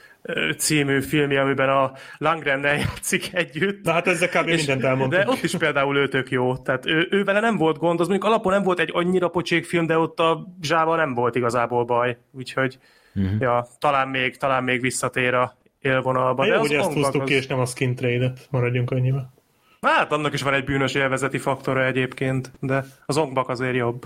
című 0.57 1.01
filmje, 1.01 1.41
amiben 1.41 1.69
a 1.69 1.91
Langren 2.17 2.63
játszik 2.63 3.29
együtt. 3.33 3.83
Na 3.83 3.91
hát 3.91 4.07
ezzel 4.07 4.29
kb. 4.29 4.47
mindent 4.47 4.83
elmondtam. 4.83 5.19
De 5.19 5.29
ott 5.29 5.43
is 5.43 5.55
például 5.55 5.97
ő 5.97 6.07
tök 6.07 6.31
jó. 6.31 6.57
Tehát 6.57 6.85
ő, 6.85 7.07
ő 7.09 7.23
vele 7.23 7.39
nem 7.39 7.57
volt 7.57 7.77
gond, 7.77 7.99
az 7.99 8.07
mondjuk 8.07 8.29
alapon 8.29 8.51
nem 8.51 8.63
volt 8.63 8.79
egy 8.79 8.89
annyira 8.93 9.27
pocsék 9.27 9.65
film, 9.65 9.85
de 9.85 9.97
ott 9.97 10.19
a 10.19 10.47
zsába 10.61 10.95
nem 10.95 11.13
volt 11.13 11.35
igazából 11.35 11.83
baj. 11.83 12.17
Úgyhogy 12.31 12.77
uh-huh. 13.15 13.39
ja, 13.39 13.67
talán 13.79 14.07
még, 14.07 14.37
talán 14.37 14.63
még 14.63 14.81
visszatér 14.81 15.33
a 15.33 15.57
élvonalba. 15.81 16.45
Jó, 16.45 16.59
hogy 16.59 16.73
ezt 16.73 16.93
húztuk 16.93 17.21
az... 17.21 17.27
ki, 17.27 17.33
és 17.33 17.47
nem 17.47 17.59
a 17.59 17.65
skin 17.65 17.95
trade-et, 17.95 18.47
maradjunk 18.51 18.91
annyiba. 18.91 19.33
Hát 19.81 20.11
annak 20.11 20.33
is 20.33 20.41
van 20.41 20.53
egy 20.53 20.63
bűnös 20.63 20.93
élvezeti 20.93 21.37
faktora 21.37 21.85
egyébként, 21.85 22.51
de 22.59 22.85
az 23.05 23.17
ongbak 23.17 23.49
azért 23.49 23.75
jobb. 23.75 24.03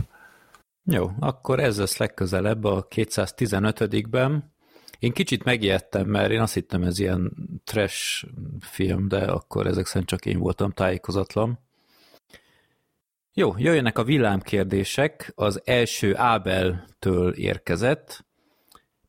Jó, 0.83 1.09
akkor 1.19 1.59
ez 1.59 1.77
lesz 1.77 1.97
legközelebb 1.97 2.63
a 2.63 2.87
215-ben. 2.87 4.53
Én 4.99 5.11
kicsit 5.11 5.43
megijedtem, 5.43 6.07
mert 6.07 6.31
én 6.31 6.39
azt 6.39 6.53
hittem 6.53 6.83
ez 6.83 6.99
ilyen 6.99 7.31
trash 7.63 8.25
film, 8.59 9.07
de 9.07 9.17
akkor 9.17 9.67
ezek 9.67 9.85
szerint 9.85 10.09
csak 10.09 10.25
én 10.25 10.39
voltam 10.39 10.71
tájékozatlan. 10.71 11.59
Jó, 13.33 13.53
jöjjenek 13.57 13.97
a 13.97 14.03
villámkérdések. 14.03 15.31
Az 15.35 15.61
első 15.65 16.15
Ábel-től 16.17 17.33
érkezett. 17.33 18.25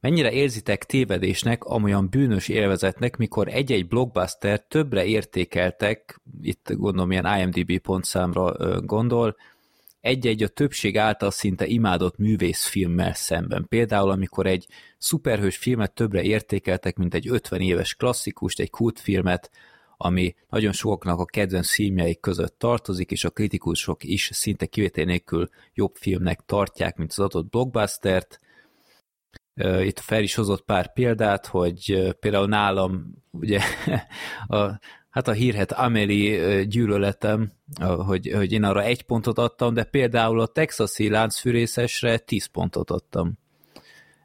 Mennyire 0.02 0.32
érzitek 0.32 0.84
tévedésnek, 0.84 1.64
amolyan 1.64 2.08
bűnös 2.10 2.48
élvezetnek, 2.48 3.16
mikor 3.16 3.48
egy-egy 3.48 3.88
blockbuster 3.88 4.60
többre 4.66 5.04
értékeltek, 5.04 6.20
itt 6.40 6.72
gondolom 6.72 7.10
ilyen 7.10 7.38
IMDB 7.38 7.78
pontszámra 7.78 8.80
gondol, 8.80 9.36
egy-egy 10.00 10.42
a 10.42 10.48
többség 10.48 10.98
által 10.98 11.30
szinte 11.30 11.66
imádott 11.66 12.16
művészfilmmel 12.18 13.14
szemben. 13.14 13.66
Például, 13.68 14.10
amikor 14.10 14.46
egy 14.46 14.66
szuperhős 14.98 15.56
filmet 15.56 15.92
többre 15.94 16.22
értékeltek, 16.22 16.96
mint 16.96 17.14
egy 17.14 17.28
50 17.28 17.60
éves 17.60 17.94
klasszikust, 17.94 18.60
egy 18.60 18.70
kultfilmet, 18.70 19.50
ami 19.96 20.34
nagyon 20.48 20.72
sokaknak 20.72 21.18
a 21.18 21.24
kedvenc 21.24 21.70
filmjeik 21.74 22.20
között 22.20 22.58
tartozik, 22.58 23.10
és 23.10 23.24
a 23.24 23.30
kritikusok 23.30 24.04
is 24.04 24.30
szinte 24.32 24.66
kivétel 24.66 25.04
nélkül 25.04 25.48
jobb 25.74 25.94
filmnek 25.94 26.40
tartják, 26.46 26.96
mint 26.96 27.10
az 27.10 27.18
adott 27.18 27.50
blockbustert, 27.50 28.40
itt 29.80 29.98
fel 29.98 30.22
is 30.22 30.34
hozott 30.34 30.64
pár 30.64 30.92
példát, 30.92 31.46
hogy 31.46 32.14
például 32.20 32.46
nálam 32.46 33.14
ugye 33.30 33.60
a, 34.46 34.78
hát 35.10 35.28
a 35.28 35.32
hírhet 35.32 35.72
Amelie 35.72 36.64
gyűlöletem, 36.64 37.52
hogy, 37.80 38.30
hogy 38.34 38.52
én 38.52 38.64
arra 38.64 38.82
egy 38.82 39.02
pontot 39.02 39.38
adtam, 39.38 39.74
de 39.74 39.84
például 39.84 40.40
a 40.40 40.46
texasi 40.46 41.08
láncfűrészesre 41.08 42.18
tíz 42.18 42.46
pontot 42.46 42.90
adtam. 42.90 43.38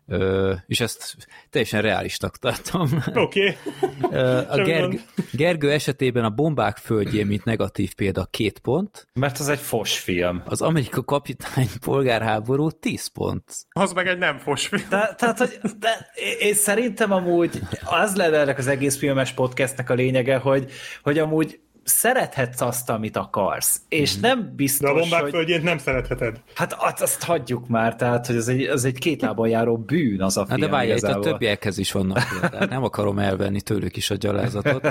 Ö, 0.08 0.54
és 0.68 0.80
ezt 0.80 1.16
teljesen 1.50 1.82
reálisnak 1.82 2.38
tartom. 2.38 3.04
Oké. 3.14 3.58
Okay. 4.02 4.46
a 4.50 4.64
Gerg, 4.64 5.00
Gergő 5.32 5.72
esetében 5.72 6.24
a 6.24 6.30
bombák 6.30 6.78
földjén, 6.78 7.26
mint 7.26 7.44
negatív 7.44 7.96
példa, 7.96 8.28
két 8.32 8.60
pont. 8.60 9.08
Mert 9.14 9.40
az 9.40 9.50
egy 9.50 9.60
fos 9.60 10.00
film. 10.00 10.44
Az 10.46 10.62
Amerika 10.62 11.04
kapitány 11.04 11.68
polgárháború 11.86 12.70
tíz 12.70 13.08
pont. 13.08 13.44
Az 13.70 13.94
meg 13.94 14.08
egy 14.08 14.18
nem 14.18 14.38
fos 14.38 14.68
film. 14.68 14.86
De, 14.90 15.16
tehát, 15.18 15.38
hogy, 15.38 15.60
de, 15.80 16.10
én 16.40 16.54
szerintem 16.54 17.12
amúgy 17.12 17.60
az 17.84 18.16
lenne 18.16 18.38
ennek 18.38 18.58
az 18.58 18.68
egész 18.68 18.98
filmes 18.98 19.32
podcastnek 19.32 19.90
a 19.90 19.94
lényege, 19.94 20.38
hogy, 20.38 20.72
hogy 21.04 21.20
amúgy 21.20 21.60
szerethetsz 21.88 22.62
azt, 22.62 22.90
amit 22.90 23.18
akarsz, 23.18 23.82
és 23.90 24.18
mm. 24.18 24.22
nem 24.22 24.54
biztos, 24.56 24.90
De 24.90 24.96
a 24.96 25.00
bombák 25.00 25.22
hogy... 25.22 25.32
földjét 25.32 25.64
nem 25.64 25.78
szeretheted. 25.78 26.42
Hát 26.56 26.74
azt, 26.74 27.02
azt 27.02 27.24
hagyjuk 27.24 27.68
már, 27.68 27.96
tehát 27.96 28.28
hogy 28.28 28.36
ez 28.36 28.48
egy, 28.48 28.64
ez 28.64 28.84
egy 28.84 28.98
két 28.98 29.22
lábon 29.22 29.48
járó 29.48 29.78
bűn 29.78 30.22
az 30.22 30.38
a 30.38 30.46
film. 30.46 30.60
Na 30.60 30.66
de 30.66 30.72
várj, 30.72 30.92
itt 30.92 31.04
a 31.04 31.20
többiekhez 31.20 31.78
is 31.78 31.92
vannak 31.92 32.24
példák. 32.30 32.70
Nem 32.70 32.84
akarom 32.84 33.20
elvenni 33.20 33.62
tőlük 33.62 33.98
is 33.98 34.10
a 34.10 34.16
gyalázatot. 34.16 34.82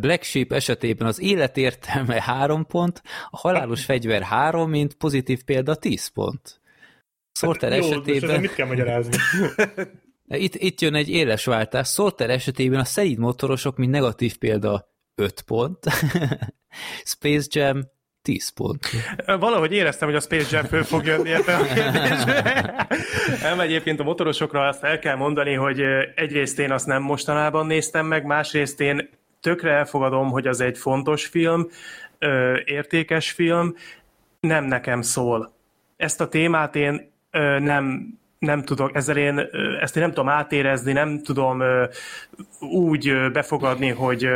Black 0.00 0.22
Sheep 0.22 0.52
esetében 0.52 1.06
az 1.06 1.20
élet 1.20 1.56
értelme 1.56 2.20
három 2.20 2.66
pont, 2.66 3.02
a 3.30 3.36
halálos 3.36 3.84
fegyver 3.84 4.22
három, 4.22 4.70
mint 4.70 4.94
pozitív 4.94 5.42
példa 5.44 5.74
tíz 5.74 6.06
pont. 6.06 6.60
Sorter 7.32 7.72
hát, 7.72 7.80
esetében... 7.80 8.40
mit 8.40 8.54
kell 8.54 8.66
magyarázni? 8.66 9.16
Itt, 10.28 10.54
itt 10.54 10.80
jön 10.80 10.94
egy 10.94 11.10
éles 11.10 11.44
váltás. 11.44 11.88
Sorter 11.88 12.30
esetében 12.30 12.80
a 12.80 12.84
szelíd 12.84 13.18
motorosok, 13.18 13.76
mint 13.76 13.90
negatív 13.90 14.38
példa 14.38 14.93
5 15.14 15.40
pont, 15.40 15.78
Space 17.14 17.48
Jam 17.50 17.92
10 18.22 18.48
pont. 18.48 18.86
Valahogy 19.26 19.72
éreztem, 19.72 20.08
hogy 20.08 20.16
a 20.16 20.20
Space 20.20 20.56
Jam 20.56 20.64
föl 20.64 20.82
fog 20.82 21.04
jönni 21.04 21.32
ebben 21.32 21.60
a 21.60 21.64
kérdésben. 21.64 22.86
Nem, 23.42 23.60
egyébként 23.60 24.00
a 24.00 24.04
motorosokra 24.04 24.66
azt 24.66 24.82
el 24.82 24.98
kell 24.98 25.16
mondani, 25.16 25.54
hogy 25.54 25.80
egyrészt 26.14 26.58
én 26.58 26.72
azt 26.72 26.86
nem 26.86 27.02
mostanában 27.02 27.66
néztem 27.66 28.06
meg, 28.06 28.24
másrészt 28.24 28.80
én 28.80 29.08
tökre 29.40 29.70
elfogadom, 29.70 30.30
hogy 30.30 30.46
az 30.46 30.60
egy 30.60 30.78
fontos 30.78 31.26
film, 31.26 31.68
értékes 32.64 33.30
film, 33.30 33.74
nem 34.40 34.64
nekem 34.64 35.02
szól. 35.02 35.52
Ezt 35.96 36.20
a 36.20 36.28
témát 36.28 36.76
én 36.76 37.12
nem 37.58 38.14
nem 38.38 38.62
tudok, 38.62 38.94
ezzel 38.94 39.16
én, 39.16 39.38
ezt 39.80 39.96
én 39.96 40.02
nem 40.02 40.12
tudom 40.12 40.28
átérezni, 40.28 40.92
nem 40.92 41.22
tudom 41.22 41.62
úgy 42.60 43.30
befogadni, 43.32 43.88
hogy 43.88 44.28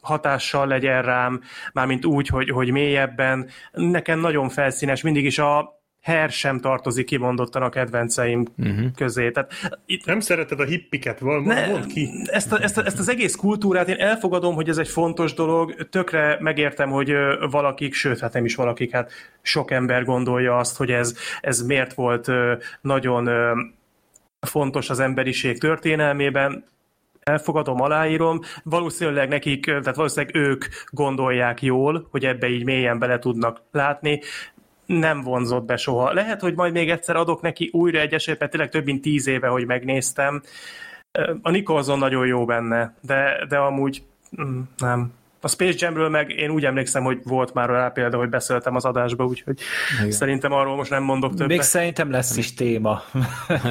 hatással 0.00 0.66
legyen 0.66 1.02
rám, 1.02 1.40
mármint 1.72 2.04
úgy, 2.04 2.28
hogy, 2.28 2.50
hogy 2.50 2.70
mélyebben. 2.70 3.48
Nekem 3.72 4.20
nagyon 4.20 4.48
felszínes, 4.48 5.02
mindig 5.02 5.24
is 5.24 5.38
a 5.38 5.76
Her 6.02 6.30
sem 6.30 6.60
tartozik 6.60 7.06
kimondottan 7.06 7.62
a 7.62 7.68
kedvenceim 7.68 8.46
uh-huh. 8.58 8.86
közé. 8.96 9.30
Tehát, 9.30 9.52
itt, 9.86 10.04
nem 10.04 10.20
szereted 10.20 10.60
a 10.60 10.64
hippiket, 10.64 11.18
val- 11.18 11.44
ne, 11.44 11.66
mondd 11.66 11.88
ki. 11.88 12.10
Ezt, 12.24 12.52
a, 12.52 12.62
ezt, 12.62 12.78
a, 12.78 12.84
ezt 12.84 12.98
az 12.98 13.08
egész 13.08 13.34
kultúrát 13.34 13.88
én 13.88 13.96
elfogadom, 13.96 14.54
hogy 14.54 14.68
ez 14.68 14.78
egy 14.78 14.88
fontos 14.88 15.34
dolog, 15.34 15.88
tökre 15.88 16.36
megértem, 16.40 16.90
hogy 16.90 17.12
valakik, 17.50 17.94
sőt, 17.94 18.18
hát 18.18 18.32
nem 18.32 18.44
is 18.44 18.54
valakik, 18.54 18.92
hát 18.92 19.12
sok 19.42 19.70
ember 19.70 20.04
gondolja 20.04 20.56
azt, 20.56 20.76
hogy 20.76 20.90
ez, 20.90 21.16
ez 21.40 21.62
miért 21.62 21.94
volt 21.94 22.30
nagyon 22.80 23.28
fontos 24.40 24.90
az 24.90 25.00
emberiség 25.00 25.58
történelmében, 25.58 26.64
elfogadom, 27.28 27.80
aláírom, 27.80 28.40
valószínűleg 28.62 29.28
nekik, 29.28 29.64
tehát 29.64 29.96
valószínűleg 29.96 30.36
ők 30.36 30.64
gondolják 30.90 31.62
jól, 31.62 32.06
hogy 32.10 32.24
ebbe 32.24 32.48
így 32.48 32.64
mélyen 32.64 32.98
bele 32.98 33.18
tudnak 33.18 33.62
látni, 33.72 34.20
nem 34.86 35.20
vonzott 35.20 35.64
be 35.64 35.76
soha. 35.76 36.12
Lehet, 36.12 36.40
hogy 36.40 36.54
majd 36.54 36.72
még 36.72 36.90
egyszer 36.90 37.16
adok 37.16 37.40
neki 37.40 37.70
újra 37.72 37.98
egy 37.98 38.14
esélyt, 38.14 38.38
mert 38.38 38.50
tényleg 38.50 38.70
több 38.70 38.84
mint 38.84 39.02
tíz 39.02 39.26
éve, 39.26 39.48
hogy 39.48 39.66
megnéztem. 39.66 40.42
A 41.42 41.50
Nicholson 41.50 41.98
nagyon 41.98 42.26
jó 42.26 42.44
benne, 42.44 42.94
de, 43.00 43.46
de 43.48 43.56
amúgy 43.56 44.02
mm, 44.42 44.60
nem. 44.76 45.12
A 45.40 45.48
Space 45.48 45.76
Jamről 45.78 46.08
meg 46.08 46.30
én 46.30 46.50
úgy 46.50 46.64
emlékszem, 46.64 47.02
hogy 47.02 47.18
volt 47.24 47.54
már 47.54 47.68
rá 47.68 47.88
példa, 47.88 48.16
hogy 48.16 48.28
beszéltem 48.28 48.74
az 48.74 48.84
adásba, 48.84 49.24
úgyhogy 49.24 49.58
Igen. 49.98 50.10
szerintem 50.10 50.52
arról 50.52 50.76
most 50.76 50.90
nem 50.90 51.02
mondok 51.02 51.30
többet. 51.30 51.48
Még 51.48 51.60
szerintem 51.60 52.10
lesz 52.10 52.36
is 52.36 52.54
téma. 52.54 53.02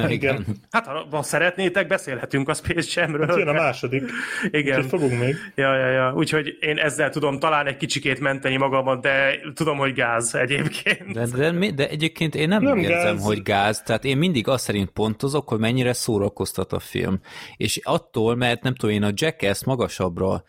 Igen. 0.08 0.46
Hát 0.70 0.86
ha 1.10 1.22
szeretnétek, 1.22 1.86
beszélhetünk 1.86 2.48
a 2.48 2.54
Space 2.54 3.00
Jamről. 3.00 3.26
Hát 3.26 3.36
jön 3.36 3.48
a 3.48 3.52
második. 3.52 4.10
Igen. 4.50 4.76
Úgyhogy 4.76 5.00
fogunk 5.00 5.20
még. 5.20 5.36
Ja, 5.54 5.76
ja, 5.76 5.86
ja. 5.86 6.12
Úgyhogy 6.14 6.56
én 6.60 6.78
ezzel 6.78 7.10
tudom 7.10 7.38
talán 7.38 7.66
egy 7.66 7.76
kicsikét 7.76 8.20
menteni 8.20 8.56
magamat, 8.56 9.02
de 9.02 9.40
tudom, 9.54 9.78
hogy 9.78 9.92
gáz 9.92 10.34
egyébként. 10.34 11.12
De, 11.12 11.26
de, 11.26 11.70
de 11.70 11.88
egyébként 11.88 12.34
én 12.34 12.48
nem, 12.48 12.62
nem 12.62 12.78
érzem, 12.78 13.16
gáz. 13.16 13.24
hogy 13.24 13.42
gáz. 13.42 13.82
Tehát 13.82 14.04
én 14.04 14.16
mindig 14.16 14.48
azt 14.48 14.64
szerint 14.64 14.90
pontozok, 14.90 15.48
hogy 15.48 15.58
mennyire 15.58 15.92
szórakoztat 15.92 16.72
a 16.72 16.78
film. 16.78 17.20
És 17.56 17.80
attól, 17.82 18.36
mert 18.36 18.62
nem 18.62 18.74
tudom, 18.74 18.94
én 18.94 19.02
a 19.02 19.10
Jackass 19.14 19.64
magasabbra 19.64 20.42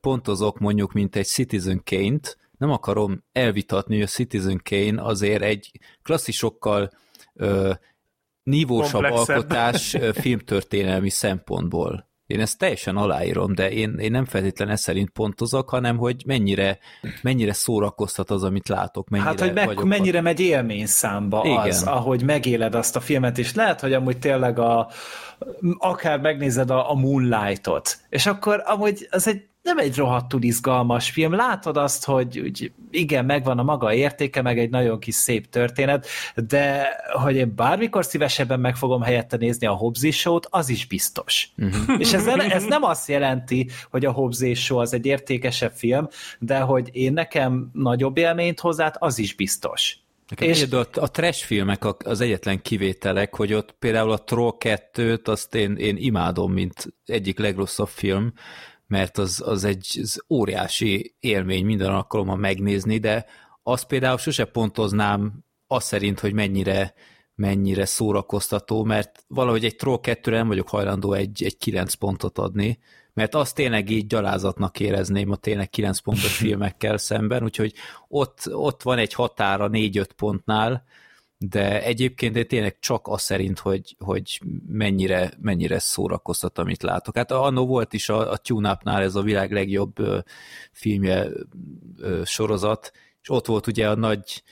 pontozok 0.00 0.58
mondjuk, 0.58 0.92
mint 0.92 1.16
egy 1.16 1.26
Citizen 1.26 1.82
Kane-t, 1.84 2.38
nem 2.58 2.70
akarom 2.70 3.24
elvitatni, 3.32 3.94
hogy 3.94 4.04
a 4.04 4.06
Citizen 4.06 4.60
Kane 4.64 5.02
azért 5.02 5.42
egy 5.42 5.70
klasszisokkal 6.02 6.90
ö, 7.34 7.72
nívósabb 8.42 9.02
Komplexebb. 9.02 9.36
alkotás 9.36 9.96
filmtörténelmi 10.12 11.10
szempontból. 11.10 12.09
Én 12.30 12.40
ezt 12.40 12.58
teljesen 12.58 12.96
aláírom, 12.96 13.54
de 13.54 13.70
én, 13.70 13.94
én 13.98 14.10
nem 14.10 14.24
feltétlenül 14.24 14.74
ezt 14.74 14.82
szerint 14.82 15.10
pontozok, 15.10 15.68
hanem 15.70 15.96
hogy 15.96 16.22
mennyire, 16.26 16.78
mennyire 17.22 17.52
szórakoztat 17.52 18.30
az, 18.30 18.42
amit 18.42 18.68
látok. 18.68 19.08
Mennyire 19.08 19.28
hát, 19.28 19.40
hogy 19.40 19.52
meg, 19.52 19.84
mennyire 19.84 20.18
a... 20.18 20.22
megy 20.22 20.40
élmény 20.40 20.86
számba 20.86 21.42
Igen. 21.44 21.58
az, 21.58 21.82
ahogy 21.82 22.22
megéled 22.22 22.74
azt 22.74 22.96
a 22.96 23.00
filmet, 23.00 23.38
és 23.38 23.54
lehet, 23.54 23.80
hogy 23.80 23.92
amúgy 23.92 24.18
tényleg 24.18 24.58
a, 24.58 24.88
akár 25.78 26.20
megnézed 26.20 26.70
a, 26.70 26.90
a 26.90 26.94
Moonlight-ot, 26.94 27.98
és 28.08 28.26
akkor 28.26 28.62
amúgy 28.66 29.08
az 29.10 29.28
egy 29.28 29.49
nem 29.62 29.78
egy 29.78 29.96
rohadtul 29.96 30.42
izgalmas 30.42 31.10
film. 31.10 31.34
Látod 31.34 31.76
azt, 31.76 32.04
hogy 32.04 32.38
úgy, 32.38 32.72
igen, 32.90 33.24
megvan 33.24 33.58
a 33.58 33.62
maga 33.62 33.94
értéke, 33.94 34.42
meg 34.42 34.58
egy 34.58 34.70
nagyon 34.70 34.98
kis 34.98 35.14
szép 35.14 35.48
történet, 35.48 36.06
de 36.34 36.88
hogy 37.12 37.36
én 37.36 37.54
bármikor 37.54 38.04
szívesebben 38.04 38.60
meg 38.60 38.76
fogom 38.76 39.02
helyette 39.02 39.36
nézni 39.36 39.66
a 39.66 39.72
Hobbs 39.72 40.16
Show-t, 40.16 40.46
az 40.50 40.68
is 40.68 40.86
biztos. 40.86 41.48
Uh-huh. 41.56 42.00
És 42.00 42.12
ez, 42.12 42.26
ez 42.26 42.64
nem 42.64 42.82
azt 42.82 43.08
jelenti, 43.08 43.68
hogy 43.90 44.04
a 44.04 44.12
Hobbs 44.12 44.60
Show 44.60 44.78
az 44.78 44.92
egy 44.92 45.06
értékesebb 45.06 45.72
film, 45.72 46.08
de 46.38 46.58
hogy 46.58 46.88
én 46.92 47.12
nekem 47.12 47.70
nagyobb 47.72 48.16
élményt 48.16 48.60
hozzát, 48.60 48.96
az 48.98 49.18
is 49.18 49.34
biztos. 49.34 49.98
Nekem 50.28 50.48
és 50.48 50.66
a, 50.70 50.86
a 50.94 51.10
trash 51.10 51.44
filmek 51.44 51.84
az 52.04 52.20
egyetlen 52.20 52.62
kivételek, 52.62 53.36
hogy 53.36 53.52
ott 53.52 53.74
például 53.78 54.10
a 54.10 54.24
Troll 54.24 54.54
2-t 54.58 55.24
azt 55.24 55.54
én, 55.54 55.76
én 55.76 55.96
imádom, 55.96 56.52
mint 56.52 56.94
egyik 57.04 57.38
legrosszabb 57.38 57.88
film, 57.88 58.32
mert 58.90 59.18
az, 59.18 59.42
az 59.46 59.64
egy 59.64 59.98
az 60.02 60.24
óriási 60.28 61.14
élmény 61.20 61.64
minden 61.64 61.90
alkalommal 61.90 62.36
megnézni, 62.36 62.98
de 62.98 63.26
azt 63.62 63.86
például 63.86 64.18
sose 64.18 64.44
pontoznám 64.44 65.44
azt 65.66 65.86
szerint, 65.86 66.20
hogy 66.20 66.32
mennyire, 66.32 66.94
mennyire 67.34 67.84
szórakoztató, 67.84 68.84
mert 68.84 69.24
valahogy 69.28 69.64
egy 69.64 69.76
Troll 69.76 70.00
2 70.00 70.30
nem 70.30 70.46
vagyok 70.46 70.68
hajlandó 70.68 71.12
egy, 71.12 71.44
egy 71.44 71.56
9 71.56 71.94
pontot 71.94 72.38
adni, 72.38 72.78
mert 73.12 73.34
azt 73.34 73.54
tényleg 73.54 73.90
így 73.90 74.06
gyalázatnak 74.06 74.80
érezném 74.80 75.30
a 75.30 75.36
tényleg 75.36 75.70
9 75.70 75.98
pontos 75.98 76.36
filmekkel 76.42 76.96
szemben, 76.96 77.42
úgyhogy 77.42 77.74
ott, 78.08 78.42
ott 78.52 78.82
van 78.82 78.98
egy 78.98 79.12
határa 79.12 79.68
4-5 79.72 80.08
pontnál, 80.16 80.84
de 81.42 81.82
egyébként 81.82 82.36
én 82.36 82.46
tényleg 82.46 82.78
csak 82.78 83.08
az 83.08 83.22
szerint, 83.22 83.58
hogy, 83.58 83.96
hogy 83.98 84.40
mennyire, 84.66 85.32
mennyire 85.40 85.78
szórakoztat, 85.78 86.58
amit 86.58 86.82
látok. 86.82 87.16
Hát 87.16 87.30
annó 87.30 87.66
volt 87.66 87.92
is 87.92 88.08
a, 88.08 88.30
a 88.30 88.36
tune 88.36 88.78
ez 88.84 89.14
a 89.14 89.22
világ 89.22 89.52
legjobb 89.52 89.98
ö, 89.98 90.18
filmje 90.72 91.28
ö, 91.96 92.22
sorozat, 92.24 92.92
és 93.22 93.30
ott 93.30 93.46
volt 93.46 93.66
ugye 93.66 93.88
a 93.88 93.94
nagy, 93.94 94.42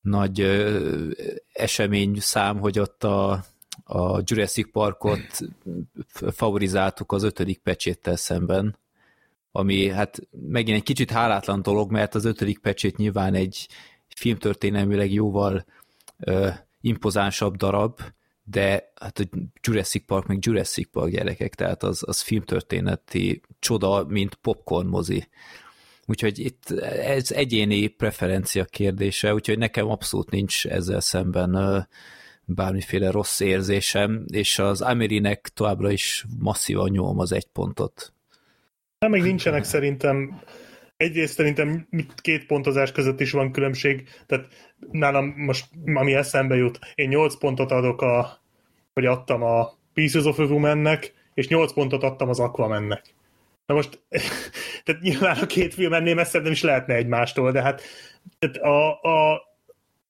nagy 0.00 0.40
ö, 0.40 1.10
esemény 1.52 2.20
szám, 2.20 2.58
hogy 2.58 2.78
ott 2.78 3.04
a, 3.04 3.44
a 3.84 4.20
Jurassic 4.24 4.70
Parkot 4.72 5.38
favorizáltuk 6.08 7.12
az 7.12 7.22
ötödik 7.22 7.58
pecséttel 7.58 8.16
szemben, 8.16 8.78
ami 9.52 9.88
hát 9.88 10.18
megint 10.48 10.76
egy 10.76 10.82
kicsit 10.82 11.10
hálátlan 11.10 11.62
dolog, 11.62 11.90
mert 11.90 12.14
az 12.14 12.24
ötödik 12.24 12.58
pecsét 12.58 12.96
nyilván 12.96 13.34
egy 13.34 13.68
filmtörténelmileg 14.08 15.12
jóval 15.12 15.64
impozánsabb 16.80 17.56
darab, 17.56 18.00
de 18.44 18.92
hát 19.00 19.18
a 19.18 19.24
Jurassic 19.60 20.06
Park 20.06 20.26
meg 20.26 20.38
Jurassic 20.40 20.90
Park 20.90 21.10
gyerekek, 21.10 21.54
tehát 21.54 21.82
az, 21.82 22.02
az 22.06 22.20
filmtörténeti 22.20 23.40
csoda, 23.58 24.04
mint 24.08 24.34
popcorn 24.34 24.88
mozi. 24.88 25.28
Úgyhogy 26.06 26.38
itt 26.38 26.70
ez 26.80 27.30
egyéni 27.30 27.86
preferencia 27.86 28.64
kérdése, 28.64 29.34
úgyhogy 29.34 29.58
nekem 29.58 29.90
abszolút 29.90 30.30
nincs 30.30 30.66
ezzel 30.66 31.00
szemben 31.00 31.86
bármiféle 32.44 33.10
rossz 33.10 33.40
érzésem, 33.40 34.24
és 34.32 34.58
az 34.58 34.80
Amerinek 34.80 35.50
továbbra 35.54 35.90
is 35.90 36.24
masszívan 36.38 36.90
nyom 36.90 37.18
az 37.18 37.32
egy 37.32 37.46
pontot. 37.46 38.12
Nem, 38.98 39.10
még 39.10 39.22
nincsenek 39.22 39.64
szerintem 39.64 40.40
egyrészt 41.02 41.34
szerintem 41.34 41.88
két 42.20 42.46
pontozás 42.46 42.92
között 42.92 43.20
is 43.20 43.30
van 43.30 43.52
különbség, 43.52 44.08
tehát 44.26 44.46
nálam 44.90 45.34
most, 45.36 45.66
ami 45.94 46.14
eszembe 46.14 46.56
jut, 46.56 46.78
én 46.94 47.08
8 47.08 47.38
pontot 47.38 47.70
adok 47.70 48.02
a, 48.02 48.40
hogy 48.94 49.06
adtam 49.06 49.42
a 49.42 49.72
Pieces 49.94 50.24
of 50.24 50.38
a 50.38 50.44
Woman-nek, 50.44 51.14
és 51.34 51.48
8 51.48 51.72
pontot 51.72 52.02
adtam 52.02 52.28
az 52.28 52.40
Aquaman-nek. 52.40 53.14
Na 53.66 53.74
most, 53.74 54.02
tehát 54.84 55.02
nyilván 55.02 55.36
a 55.36 55.46
két 55.46 55.74
film 55.74 55.92
ennél 55.92 56.14
messzebb 56.14 56.42
nem 56.42 56.52
is 56.52 56.62
lehetne 56.62 56.94
egymástól, 56.94 57.52
de 57.52 57.62
hát 57.62 57.82
tehát 58.38 58.56
a, 58.56 59.00
a, 59.00 59.42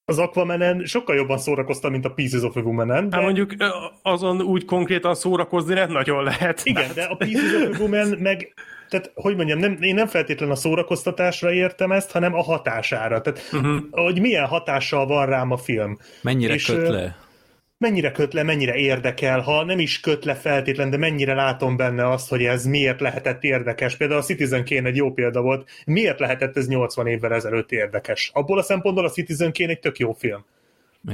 az 0.05 0.19
Aquamanen 0.19 0.85
sokkal 0.85 1.17
jobban 1.17 1.39
szórakoztam, 1.39 1.93
mint 1.93 2.05
a 2.05 2.11
Pieces 2.11 2.43
of 2.43 2.57
a 2.57 2.61
Woman-en. 2.61 3.09
De... 3.09 3.17
Hát 3.17 3.25
mondjuk 3.25 3.55
azon 4.03 4.43
úgy 4.43 4.65
konkrétan 4.65 5.15
szórakozni 5.15 5.75
nem 5.75 5.91
nagyon 5.91 6.25
lehet. 6.25 6.61
Igen, 6.65 6.91
de 6.95 7.03
a 7.03 7.15
Pieces 7.15 7.53
of 7.53 7.79
a 7.79 7.83
Woman 7.83 8.09
meg 8.09 8.55
tehát, 8.93 9.13
hogy 9.15 9.37
mondjam, 9.37 9.59
nem, 9.59 9.79
én 9.81 9.95
nem 9.95 10.07
feltétlenül 10.07 10.55
a 10.55 10.59
szórakoztatásra 10.59 11.53
értem 11.53 11.93
ezt, 11.93 12.11
hanem 12.11 12.35
a 12.35 12.43
hatására. 12.43 13.21
Tehát, 13.21 13.49
uh-huh. 13.53 13.81
hogy 13.91 14.21
milyen 14.21 14.47
hatással 14.47 15.07
van 15.07 15.27
rám 15.27 15.51
a 15.51 15.57
film. 15.57 15.99
Mennyire 16.23 16.55
és, 16.55 16.65
köt 16.65 16.89
le? 16.89 17.17
Mennyire 17.79 18.13
köt 18.13 18.33
le, 18.33 18.43
mennyire 18.43 18.75
érdekel, 18.75 19.41
ha 19.41 19.65
nem 19.65 19.79
is 19.79 20.01
köt 20.01 20.25
le 20.25 20.35
feltétlen, 20.35 20.91
de 20.91 20.97
mennyire 20.97 21.35
látom 21.35 21.77
benne 21.77 22.09
azt, 22.09 22.29
hogy 22.29 22.45
ez 22.45 22.65
miért 22.65 23.01
lehetett 23.01 23.43
érdekes. 23.43 23.97
Például 23.97 24.21
a 24.21 24.25
Citizen 24.25 24.65
Kane 24.65 24.89
egy 24.89 24.97
jó 24.97 25.13
példa 25.13 25.41
volt. 25.41 25.69
Miért 25.87 26.19
lehetett 26.21 26.57
ez 26.57 26.69
80 26.69 27.07
évvel 27.07 27.33
ezelőtt 27.33 27.73
érdekes? 27.73 28.31
Abból 28.35 28.59
a 28.59 28.63
szempontból 28.63 29.05
a 29.05 29.11
Citizen 29.11 29.53
Kane 29.53 29.71
egy 29.71 29.81
tök 29.81 29.99
jó 29.99 30.13
film. 30.13 30.45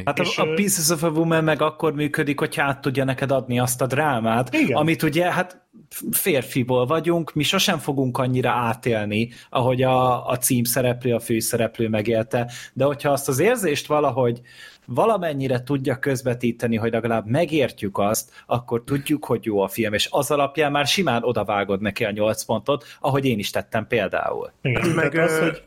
Hát 0.05 0.19
a, 0.19 0.25
a 0.37 0.55
Pieces 0.55 0.91
of 0.91 1.03
a 1.03 1.09
Woman 1.09 1.45
meg 1.45 1.62
akkor 1.62 1.95
működik, 1.95 2.38
hogyha 2.38 2.62
át 2.62 2.81
tudja 2.81 3.05
neked 3.05 3.31
adni 3.31 3.59
azt 3.59 3.83
a 3.83 3.87
drámát, 3.87 4.55
igen. 4.55 4.77
amit 4.77 5.03
ugye, 5.03 5.33
hát 5.33 5.67
férfiból 6.11 6.87
vagyunk, 6.87 7.33
mi 7.35 7.42
sosem 7.42 7.79
fogunk 7.79 8.18
annyira 8.18 8.51
átélni, 8.51 9.31
ahogy 9.51 9.83
a, 9.83 10.27
a 10.27 10.37
címszereplő, 10.37 11.14
a 11.14 11.20
főszereplő 11.20 11.88
megélte, 11.88 12.51
de 12.72 12.85
hogyha 12.85 13.11
azt 13.11 13.29
az 13.29 13.38
érzést 13.38 13.87
valahogy 13.87 14.40
valamennyire 14.87 15.62
tudja 15.62 15.98
közvetíteni, 15.98 16.77
hogy 16.77 16.92
legalább 16.92 17.27
megértjük 17.27 17.98
azt, 17.98 18.31
akkor 18.46 18.83
tudjuk, 18.85 19.24
hogy 19.24 19.44
jó 19.44 19.61
a 19.61 19.68
film, 19.68 19.92
és 19.92 20.09
az 20.11 20.31
alapján 20.31 20.72
már 20.72 20.87
simán 20.87 21.24
odavágod 21.24 21.81
neki 21.81 22.05
a 22.05 22.11
nyolc 22.11 22.42
pontot, 22.42 22.85
ahogy 23.01 23.24
én 23.24 23.38
is 23.38 23.51
tettem 23.51 23.87
például. 23.87 24.53
Igen, 24.62 24.88
meg 24.88 25.11
tehát 25.11 25.31
az, 25.31 25.38
hogy 25.38 25.62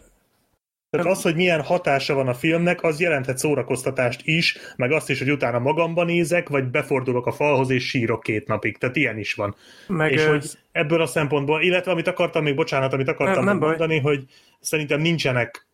tehát 0.91 1.08
az, 1.08 1.21
hogy 1.21 1.36
milyen 1.36 1.62
hatása 1.62 2.13
van 2.13 2.27
a 2.27 2.34
filmnek, 2.34 2.84
az 2.84 2.99
jelenthet 2.99 3.38
szórakoztatást 3.38 4.21
is, 4.23 4.58
meg 4.75 4.91
azt 4.91 5.10
is, 5.10 5.19
hogy 5.19 5.32
utána 5.32 5.60
magamban 5.60 6.06
nézek, 6.06 6.49
vagy 6.49 6.63
befordulok 6.63 7.25
a 7.25 7.32
falhoz 7.32 7.69
és 7.69 7.88
sírok 7.88 8.23
két 8.23 8.47
napig. 8.47 8.77
Tehát 8.77 8.95
ilyen 8.95 9.17
is 9.17 9.34
van. 9.34 9.56
Meg 9.88 10.12
és 10.12 10.21
ő... 10.21 10.27
hogy 10.27 10.45
ebből 10.71 11.01
a 11.01 11.06
szempontból, 11.06 11.62
illetve 11.62 11.91
amit 11.91 12.08
akartam 12.08 12.43
még, 12.43 12.56
bocsánat, 12.56 12.93
amit 12.93 13.08
akartam 13.08 13.43
nem, 13.43 13.58
nem 13.58 13.67
mondani, 13.67 13.99
baj. 13.99 14.15
hogy 14.15 14.25
szerintem 14.60 15.01
nincsenek 15.01 15.67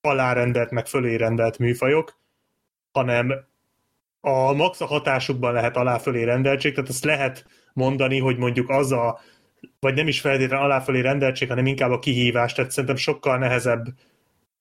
alárendelt, 0.00 0.70
meg 0.70 0.86
fölérendelt 0.86 1.58
műfajok, 1.58 2.18
hanem 2.92 3.32
a 4.20 4.52
max 4.52 4.80
a 4.80 4.86
hatásukban 4.86 5.52
lehet 5.52 5.76
alá-fölé 5.76 6.22
rendeltség, 6.22 6.74
tehát 6.74 6.90
azt 6.90 7.04
lehet 7.04 7.46
mondani, 7.72 8.18
hogy 8.18 8.36
mondjuk 8.36 8.68
az 8.68 8.92
a, 8.92 9.20
vagy 9.80 9.94
nem 9.94 10.08
is 10.08 10.20
feltétlenül 10.20 10.64
alá-fölé 10.64 11.00
rendeltség, 11.00 11.48
hanem 11.48 11.66
inkább 11.66 11.90
a 11.90 11.98
kihívás, 11.98 12.52
tehát 12.52 12.70
szerintem 12.70 12.96
sokkal 12.96 13.38
nehezebb 13.38 13.86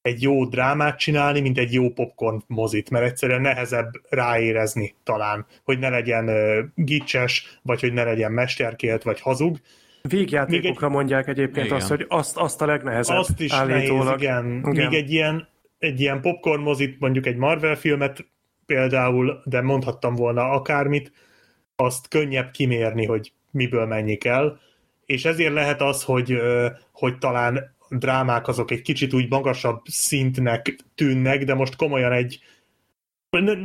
egy 0.03 0.21
jó 0.21 0.45
drámát 0.45 0.99
csinálni, 0.99 1.39
mint 1.39 1.57
egy 1.57 1.73
jó 1.73 1.89
popcorn 1.89 2.43
mozit, 2.47 2.89
mert 2.89 3.05
egyszerűen 3.05 3.41
nehezebb 3.41 3.91
ráérezni 4.09 4.95
talán, 5.03 5.45
hogy 5.63 5.79
ne 5.79 5.89
legyen 5.89 6.29
uh, 6.29 6.57
gicses, 6.75 7.59
vagy 7.61 7.81
hogy 7.81 7.93
ne 7.93 8.03
legyen 8.03 8.31
mesterkélt, 8.31 9.03
vagy 9.03 9.21
hazug. 9.21 9.57
Végjátékokra 10.01 10.87
egy... 10.87 10.93
mondják 10.93 11.27
egyébként 11.27 11.65
igen. 11.65 11.77
azt, 11.77 11.89
hogy 11.89 12.05
azt, 12.07 12.37
azt 12.37 12.61
a 12.61 12.65
legnehezebb 12.65 13.17
Azt 13.17 13.39
is 13.39 13.51
állítólag. 13.51 14.05
nehéz, 14.05 14.21
igen. 14.21 14.63
igen. 14.71 14.89
Még 14.89 14.93
egy 14.99 15.11
ilyen, 15.11 15.47
egy 15.79 15.99
ilyen 15.99 16.21
popcorn 16.21 16.61
mozit, 16.61 16.99
mondjuk 16.99 17.25
egy 17.25 17.37
Marvel 17.37 17.75
filmet 17.75 18.25
például, 18.65 19.41
de 19.45 19.61
mondhattam 19.61 20.15
volna 20.15 20.49
akármit, 20.49 21.11
azt 21.75 22.07
könnyebb 22.07 22.51
kimérni, 22.51 23.05
hogy 23.05 23.31
miből 23.51 23.85
mennyi 23.85 24.15
kell, 24.15 24.57
és 25.05 25.25
ezért 25.25 25.53
lehet 25.53 25.81
az, 25.81 26.03
hogy, 26.03 26.41
hogy 26.91 27.17
talán 27.17 27.75
drámák 27.97 28.47
azok 28.47 28.71
egy 28.71 28.81
kicsit 28.81 29.13
úgy 29.13 29.29
magasabb 29.29 29.81
szintnek 29.85 30.75
tűnnek, 30.95 31.43
de 31.43 31.53
most 31.53 31.75
komolyan 31.75 32.11
egy 32.11 32.39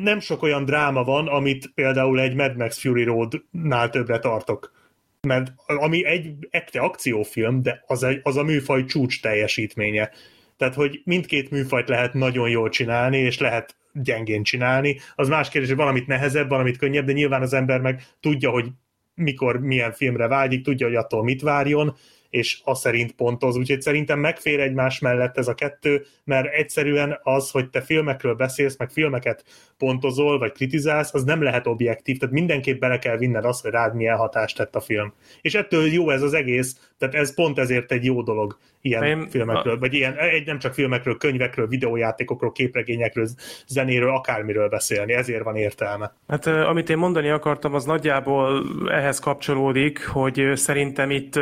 nem 0.03 0.21
sok 0.21 0.43
olyan 0.43 0.65
dráma 0.65 1.05
van, 1.05 1.27
amit 1.27 1.71
például 1.75 2.21
egy 2.21 2.35
Mad 2.35 2.57
Max 2.57 2.79
Fury 2.81 3.03
Road-nál 3.03 3.91
többre 3.91 4.19
tartok. 4.19 4.73
Mert 5.21 5.53
ami 5.67 6.05
egy 6.05 6.35
ekte 6.51 6.81
akciófilm, 6.81 7.63
de 7.63 7.83
az, 7.87 8.03
egy, 8.03 8.21
az 8.23 8.37
a 8.37 8.43
műfaj 8.43 8.85
csúcs 8.85 9.21
teljesítménye. 9.21 10.11
Tehát, 10.57 10.75
hogy 10.75 11.01
mindkét 11.05 11.51
műfajt 11.51 11.89
lehet 11.89 12.15
nagyon 12.15 12.49
jól 12.49 12.69
csinálni, 12.69 13.19
és 13.19 13.39
lehet 13.39 13.77
gyengén 13.93 14.43
csinálni. 14.43 14.99
Az 15.15 15.29
más 15.29 15.49
kérdés, 15.49 15.69
hogy 15.69 15.79
valamit 15.79 16.07
nehezebb, 16.07 16.49
valamit 16.49 16.79
könnyebb, 16.79 17.07
de 17.07 17.13
nyilván 17.13 17.43
az 17.43 17.53
ember 17.53 17.81
meg 17.81 18.03
tudja, 18.21 18.51
hogy 18.51 18.67
mikor 19.15 19.61
milyen 19.61 19.93
filmre 19.93 20.27
vágyik, 20.27 20.65
tudja, 20.65 20.87
hogy 20.87 20.97
attól 20.97 21.25
mit 21.25 21.43
várjon, 21.43 21.97
és 22.31 22.61
az 22.65 22.81
szerint 22.81 23.13
pontoz. 23.13 23.57
Úgyhogy 23.57 23.81
szerintem 23.81 24.19
megfér 24.19 24.61
egymás 24.61 24.99
mellett 24.99 25.39
ez 25.39 25.49
a 25.49 25.55
kettő, 25.55 26.05
mert 26.25 26.55
egyszerűen 26.55 27.19
az, 27.23 27.51
hogy 27.51 27.71
te 27.71 27.81
filmekről 27.81 28.35
beszélsz, 28.35 28.77
meg 28.79 28.91
filmeket 28.91 29.45
pontozol, 29.79 30.39
vagy 30.39 30.53
kritizálsz, 30.53 31.15
az 31.15 31.25
nem 31.25 31.43
lehet 31.43 31.67
objektív, 31.67 32.19
tehát 32.19 32.35
mindenképp 32.35 32.81
bele 32.81 32.99
kell 32.99 33.17
vinned 33.17 33.45
azt, 33.45 33.63
hogy 33.63 33.71
rád 33.71 33.95
milyen 33.95 34.17
hatást 34.17 34.57
tett 34.57 34.75
a 34.75 34.81
film. 34.81 35.13
És 35.41 35.55
ettől 35.55 35.87
jó 35.87 36.11
ez 36.11 36.23
az 36.23 36.35
egész, 36.35 36.88
tehát 36.99 37.15
ez 37.15 37.35
pont 37.35 37.59
ezért 37.59 37.93
egy 37.93 38.05
jó 38.05 38.23
dolog 38.23 38.59
ilyen 38.81 39.03
Én, 39.03 39.29
filmekről, 39.31 39.75
a... 39.75 39.79
vagy 39.79 39.95
ilyen, 39.95 40.17
egy 40.17 40.47
nem 40.47 40.59
csak 40.59 40.75
filmekről, 40.75 41.17
könyvekről, 41.17 41.67
videójátékokról, 41.67 42.53
képregényekről, 42.53 43.29
zenéről, 43.67 44.11
akármiről 44.11 44.69
beszélni, 44.69 45.13
ezért 45.13 45.45
van 45.45 45.57
értelme. 45.57 46.15
Hát 46.29 46.47
amit 46.47 46.91
én 46.91 46.97
mondani 46.99 47.29
akartam, 47.29 47.75
az 47.75 47.85
nagyjából 47.85 48.67
ehhez 48.91 49.19
kapcsolódik, 49.19 50.07
hogy 50.07 50.51
szerintem 50.55 51.11
itt 51.11 51.41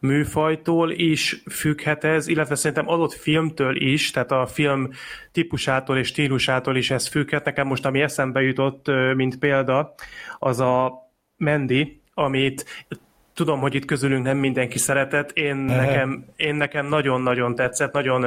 műfajtól 0.00 0.90
is 0.90 1.42
függhet 1.50 2.04
ez, 2.04 2.28
illetve 2.28 2.54
szerintem 2.54 2.88
adott 2.88 3.12
filmtől 3.12 3.76
is, 3.76 4.10
tehát 4.10 4.32
a 4.32 4.46
film 4.46 4.90
típusától 5.32 5.98
és 5.98 6.06
stílusától 6.06 6.76
is 6.76 6.90
ez 6.90 7.08
függhet. 7.08 7.44
Nekem 7.44 7.66
most 7.66 7.86
ami 7.86 8.00
eszembe 8.00 8.42
jutott, 8.42 8.90
mint 9.14 9.38
példa, 9.38 9.94
az 10.38 10.60
a 10.60 10.92
Mendi, 11.36 12.00
amit 12.14 12.86
tudom, 13.38 13.60
hogy 13.60 13.74
itt 13.74 13.84
közülünk 13.84 14.24
nem 14.24 14.36
mindenki 14.36 14.78
szeretett, 14.78 15.30
én 15.30 15.56
nekem, 15.56 16.24
én 16.36 16.54
nekem 16.54 16.86
nagyon-nagyon 16.86 17.54
tetszett, 17.54 17.92
nagyon 17.92 18.24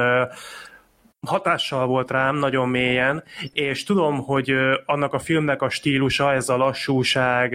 hatással 1.26 1.86
volt 1.86 2.10
rám 2.10 2.36
nagyon 2.36 2.68
mélyen, 2.68 3.24
és 3.52 3.84
tudom, 3.84 4.22
hogy 4.22 4.54
annak 4.86 5.12
a 5.12 5.18
filmnek 5.18 5.62
a 5.62 5.70
stílusa, 5.70 6.32
ez 6.32 6.48
a 6.48 6.56
lassúság, 6.56 7.54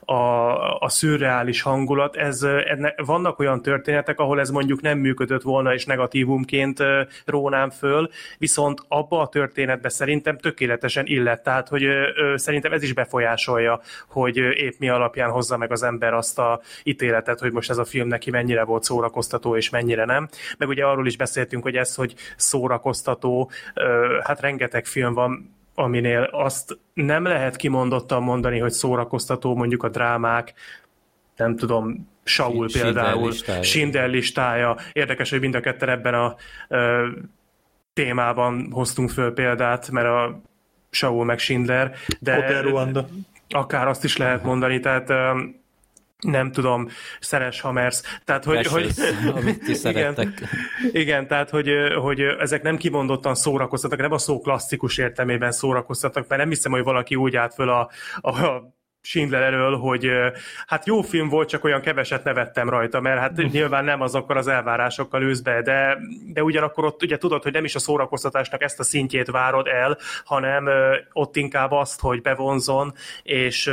a, 0.00 0.78
a 0.78 0.88
szürreális 0.88 1.62
hangulat, 1.62 2.16
ez, 2.16 2.42
enne, 2.42 2.94
vannak 2.96 3.38
olyan 3.38 3.62
történetek, 3.62 4.18
ahol 4.18 4.40
ez 4.40 4.50
mondjuk 4.50 4.80
nem 4.80 4.98
működött 4.98 5.42
volna, 5.42 5.74
és 5.74 5.84
negatívumként 5.84 6.82
rónám 7.24 7.70
föl, 7.70 8.10
viszont 8.38 8.80
abba 8.88 9.20
a 9.20 9.28
történetbe 9.28 9.88
szerintem 9.88 10.38
tökéletesen 10.38 11.06
illet, 11.06 11.42
tehát 11.42 11.68
hogy 11.68 11.86
szerintem 12.34 12.72
ez 12.72 12.82
is 12.82 12.92
befolyásolja, 12.92 13.80
hogy 14.08 14.36
épp 14.36 14.78
mi 14.78 14.88
alapján 14.88 15.30
hozza 15.30 15.56
meg 15.56 15.72
az 15.72 15.82
ember 15.82 16.12
azt 16.12 16.38
a 16.38 16.60
ítéletet, 16.82 17.40
hogy 17.40 17.52
most 17.52 17.70
ez 17.70 17.78
a 17.78 17.84
film 17.84 18.08
neki 18.08 18.30
mennyire 18.30 18.64
volt 18.64 18.82
szórakoztató, 18.82 19.56
és 19.56 19.70
mennyire 19.70 20.04
nem. 20.04 20.28
Meg 20.58 20.68
ugye 20.68 20.84
arról 20.84 21.06
is 21.06 21.16
beszéltünk, 21.16 21.62
hogy 21.62 21.76
ez, 21.76 21.94
hogy 21.94 22.14
szórakoztató, 22.36 22.82
szórakoztató, 22.92 23.50
hát 24.22 24.40
rengeteg 24.40 24.84
film 24.86 25.14
van, 25.14 25.54
aminél 25.74 26.22
azt 26.22 26.78
nem 26.94 27.24
lehet 27.24 27.56
kimondottan 27.56 28.22
mondani, 28.22 28.58
hogy 28.58 28.72
szórakoztató, 28.72 29.54
mondjuk 29.54 29.82
a 29.82 29.88
drámák, 29.88 30.54
nem 31.36 31.56
tudom, 31.56 32.12
Saul 32.24 32.68
például, 32.72 33.32
Schindler 33.62 34.08
listája. 34.08 34.76
Érdekes, 34.92 35.30
hogy 35.30 35.40
mind 35.40 35.54
a 35.54 35.60
ketten 35.60 35.88
ebben 35.88 36.14
a 36.14 36.36
ö, 36.68 37.08
témában 37.92 38.68
hoztunk 38.70 39.10
föl 39.10 39.32
példát, 39.32 39.90
mert 39.90 40.06
a 40.06 40.40
Saul 40.90 41.24
meg 41.24 41.38
Schindler, 41.38 41.94
de 42.20 42.62
akár 43.48 43.88
azt 43.88 44.04
is 44.04 44.16
lehet 44.16 44.42
mondani, 44.42 44.80
tehát 44.80 45.10
ö, 45.10 45.40
nem 46.24 46.52
tudom, 46.52 46.88
Szeres 47.20 47.60
Hammers, 47.60 48.00
tehát 48.24 48.44
hogy, 48.44 48.66
hogy 48.66 48.90
amit 49.36 49.64
ti 49.64 49.88
igen, 49.88 50.34
igen, 50.92 51.26
tehát 51.26 51.50
hogy, 51.50 51.70
hogy 51.96 52.20
ezek 52.20 52.62
nem 52.62 52.76
kimondottan 52.76 53.34
szórakoztatok, 53.34 53.98
nem 53.98 54.12
a 54.12 54.18
szó 54.18 54.40
klasszikus 54.40 54.98
értelmében 54.98 55.52
szórakoztatok, 55.52 56.28
mert 56.28 56.40
nem 56.40 56.50
hiszem, 56.50 56.72
hogy 56.72 56.82
valaki 56.82 57.14
úgy 57.14 57.36
állt 57.36 57.54
föl 57.54 57.68
a, 57.68 57.90
a 58.20 58.62
Schindler 59.06 59.42
elől, 59.42 59.76
hogy 59.76 60.10
hát 60.66 60.86
jó 60.86 61.02
film 61.02 61.28
volt, 61.28 61.48
csak 61.48 61.64
olyan 61.64 61.80
keveset 61.80 62.24
nevettem 62.24 62.68
rajta, 62.68 63.00
mert 63.00 63.20
hát 63.20 63.36
hm. 63.36 63.46
nyilván 63.52 63.84
nem 63.84 64.00
azokkal 64.00 64.36
az 64.36 64.48
elvárásokkal 64.48 65.22
ősz 65.22 65.40
be, 65.40 65.62
de, 65.62 65.98
de 66.26 66.42
ugyanakkor 66.42 66.84
ott 66.84 67.02
ugye 67.02 67.18
tudod, 67.18 67.42
hogy 67.42 67.52
nem 67.52 67.64
is 67.64 67.74
a 67.74 67.78
szórakoztatásnak 67.78 68.62
ezt 68.62 68.80
a 68.80 68.82
szintjét 68.82 69.30
várod 69.30 69.66
el, 69.66 69.98
hanem 70.24 70.68
ott 71.12 71.36
inkább 71.36 71.70
azt, 71.70 72.00
hogy 72.00 72.22
bevonzon, 72.22 72.94
és 73.22 73.70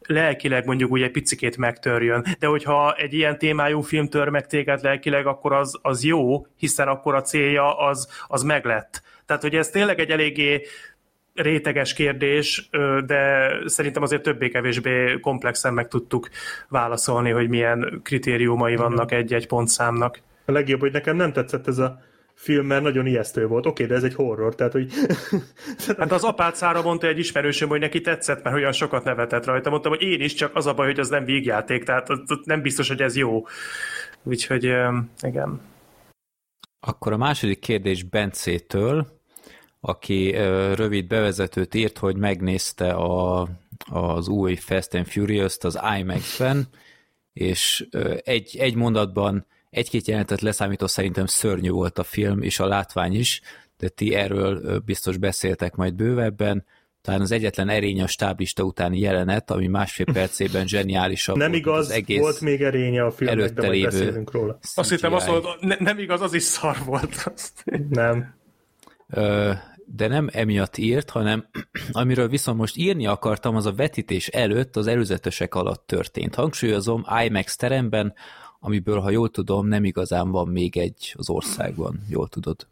lelkileg 0.00 0.66
mondjuk 0.66 0.90
úgy 0.90 1.02
egy 1.02 1.10
picikét 1.10 1.56
megtörjön. 1.56 2.24
De 2.38 2.46
hogyha 2.46 2.94
egy 2.94 3.14
ilyen 3.14 3.38
témájú 3.38 3.80
film 3.80 4.08
tör 4.08 4.28
meg 4.28 4.46
téged 4.46 4.82
lelkileg, 4.82 5.26
akkor 5.26 5.52
az, 5.52 5.78
az 5.82 6.04
jó, 6.04 6.46
hiszen 6.56 6.88
akkor 6.88 7.14
a 7.14 7.22
célja 7.22 7.78
az, 7.78 8.08
az 8.26 8.42
meglett. 8.42 9.02
Tehát, 9.26 9.42
hogy 9.42 9.54
ez 9.54 9.70
tényleg 9.70 10.00
egy 10.00 10.10
eléggé 10.10 10.62
réteges 11.42 11.92
kérdés, 11.92 12.68
de 13.06 13.50
szerintem 13.64 14.02
azért 14.02 14.22
többé-kevésbé 14.22 15.20
komplexen 15.20 15.74
meg 15.74 15.88
tudtuk 15.88 16.28
válaszolni, 16.68 17.30
hogy 17.30 17.48
milyen 17.48 18.00
kritériumai 18.02 18.72
mhm. 18.72 18.82
vannak 18.82 19.12
egy-egy 19.12 19.46
pontszámnak. 19.46 20.20
A 20.44 20.52
legjobb, 20.52 20.80
hogy 20.80 20.92
nekem 20.92 21.16
nem 21.16 21.32
tetszett 21.32 21.66
ez 21.66 21.78
a 21.78 22.02
film, 22.34 22.66
mert 22.66 22.82
nagyon 22.82 23.06
ijesztő 23.06 23.46
volt. 23.46 23.66
Oké, 23.66 23.86
de 23.86 23.94
ez 23.94 24.02
egy 24.02 24.14
horror, 24.14 24.54
tehát 24.54 24.72
hogy... 24.72 24.92
hát 25.98 26.12
az 26.12 26.24
apácára 26.24 26.82
mondta 26.82 27.06
egy 27.06 27.18
ismerősöm, 27.18 27.68
hogy 27.68 27.80
neki 27.80 28.00
tetszett, 28.00 28.42
mert 28.42 28.56
olyan 28.56 28.72
sokat 28.72 29.04
nevetett 29.04 29.44
rajta. 29.44 29.70
Mondtam, 29.70 29.92
hogy 29.92 30.02
én 30.02 30.20
is, 30.20 30.34
csak 30.34 30.56
az 30.56 30.66
a 30.66 30.74
baj, 30.74 30.86
hogy 30.86 31.00
az 31.00 31.08
nem 31.08 31.24
vígjáték, 31.24 31.84
tehát 31.84 32.08
nem 32.44 32.62
biztos, 32.62 32.88
hogy 32.88 33.02
ez 33.02 33.16
jó. 33.16 33.46
Úgyhogy 34.22 34.64
igen. 35.20 35.60
Akkor 36.80 37.12
a 37.12 37.16
második 37.16 37.58
kérdés 37.58 38.02
Bencétől, 38.02 39.17
aki 39.80 40.30
rövid 40.74 41.06
bevezetőt 41.06 41.74
írt, 41.74 41.98
hogy 41.98 42.16
megnézte 42.16 42.90
a, 42.90 43.48
az 43.90 44.28
új 44.28 44.54
Fast 44.54 44.94
and 44.94 45.06
Furious-t 45.06 45.64
az 45.64 45.78
IMAX-ben, 45.98 46.68
és 47.32 47.86
egy, 48.24 48.56
egy 48.58 48.74
mondatban 48.74 49.46
egy-két 49.70 50.06
jelentet 50.06 50.40
leszámító 50.40 50.86
szerintem 50.86 51.26
szörnyű 51.26 51.70
volt 51.70 51.98
a 51.98 52.02
film, 52.02 52.42
és 52.42 52.60
a 52.60 52.66
látvány 52.66 53.14
is, 53.14 53.40
de 53.78 53.88
ti 53.88 54.14
erről 54.14 54.78
biztos 54.78 55.16
beszéltek 55.16 55.74
majd 55.74 55.94
bővebben, 55.94 56.64
talán 57.00 57.20
az 57.20 57.30
egyetlen 57.30 57.68
erény 57.68 58.02
a 58.02 58.06
stáblista 58.06 58.62
utáni 58.62 58.98
jelenet, 58.98 59.50
ami 59.50 59.66
másfél 59.66 60.06
percében 60.12 60.66
zseniálisabb 60.74 61.36
Nem 61.36 61.50
volt, 61.50 61.60
igaz, 61.60 61.86
az 61.86 61.90
egész 61.90 62.20
volt 62.20 62.40
még 62.40 62.62
erénye 62.62 63.04
a 63.04 63.10
filmnek, 63.10 63.38
előtte 63.38 63.60
de 63.60 63.66
majd 63.66 63.78
lévő 63.78 63.88
beszélünk 63.88 64.32
róla. 64.32 64.58
Azt 64.74 64.90
hittem, 64.90 65.12
azt 65.12 65.26
mondod, 65.26 65.56
ne, 65.60 65.76
nem 65.78 65.98
igaz, 65.98 66.20
az 66.20 66.34
is 66.34 66.42
szar 66.42 66.76
volt. 66.84 67.30
Azt. 67.34 67.64
Nem. 67.90 68.37
De 69.84 70.08
nem 70.08 70.28
emiatt 70.32 70.76
írt, 70.76 71.10
hanem 71.10 71.48
amiről 71.92 72.28
viszont 72.28 72.58
most 72.58 72.76
írni 72.76 73.06
akartam, 73.06 73.56
az 73.56 73.66
a 73.66 73.72
vetítés 73.72 74.28
előtt 74.28 74.76
az 74.76 74.86
előzetesek 74.86 75.54
alatt 75.54 75.86
történt. 75.86 76.34
Hangsúlyozom, 76.34 77.04
IMAX 77.24 77.56
teremben, 77.56 78.14
amiből, 78.60 79.00
ha 79.00 79.10
jól 79.10 79.30
tudom, 79.30 79.66
nem 79.66 79.84
igazán 79.84 80.30
van 80.30 80.48
még 80.48 80.76
egy 80.76 81.14
az 81.16 81.30
országban, 81.30 82.00
jól 82.08 82.28
tudod. 82.28 82.66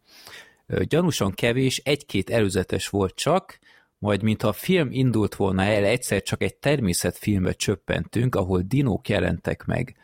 Gyanúsan 0.66 1.32
kevés, 1.32 1.78
egy-két 1.84 2.30
előzetes 2.30 2.88
volt 2.88 3.14
csak, 3.14 3.58
majd 3.98 4.22
mintha 4.22 4.48
a 4.48 4.52
film 4.52 4.88
indult 4.92 5.34
volna 5.34 5.62
el, 5.62 5.84
egyszer 5.84 6.22
csak 6.22 6.42
egy 6.42 6.56
természetfilmbe 6.56 7.52
csöppentünk, 7.52 8.34
ahol 8.34 8.60
dinók 8.60 9.08
jelentek 9.08 9.64
meg. 9.64 9.96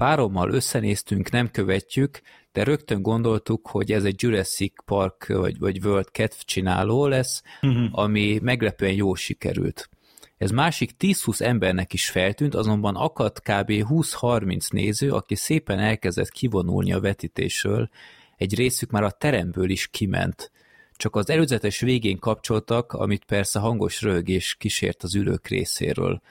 Párommal 0.00 0.50
összenéztünk, 0.50 1.30
nem 1.30 1.50
követjük, 1.50 2.20
de 2.52 2.64
rögtön 2.64 3.02
gondoltuk, 3.02 3.68
hogy 3.68 3.92
ez 3.92 4.04
egy 4.04 4.22
Jurassic 4.22 4.84
Park 4.84 5.26
vagy, 5.26 5.58
vagy 5.58 5.84
World 5.84 6.10
kedvcsináló 6.10 7.06
lesz, 7.06 7.42
uh-huh. 7.62 7.88
ami 7.90 8.38
meglepően 8.42 8.92
jól 8.92 9.16
sikerült. 9.16 9.88
Ez 10.36 10.50
másik 10.50 10.90
10-20 10.98 11.40
embernek 11.40 11.92
is 11.92 12.10
feltűnt, 12.10 12.54
azonban 12.54 12.96
akadt 12.96 13.40
kb. 13.40 13.70
20-30 13.70 14.72
néző, 14.72 15.12
aki 15.12 15.34
szépen 15.34 15.78
elkezdett 15.78 16.30
kivonulni 16.30 16.92
a 16.92 17.00
vetítésről, 17.00 17.90
egy 18.36 18.54
részük 18.54 18.90
már 18.90 19.02
a 19.02 19.10
teremből 19.10 19.70
is 19.70 19.88
kiment. 19.88 20.50
Csak 20.96 21.16
az 21.16 21.30
előzetes 21.30 21.80
végén 21.80 22.18
kapcsoltak, 22.18 22.92
amit 22.92 23.24
persze 23.24 23.58
hangos 23.58 24.02
röhögés 24.02 24.54
kísért 24.54 25.02
az 25.02 25.14
ülők 25.14 25.48
részéről. 25.48 26.22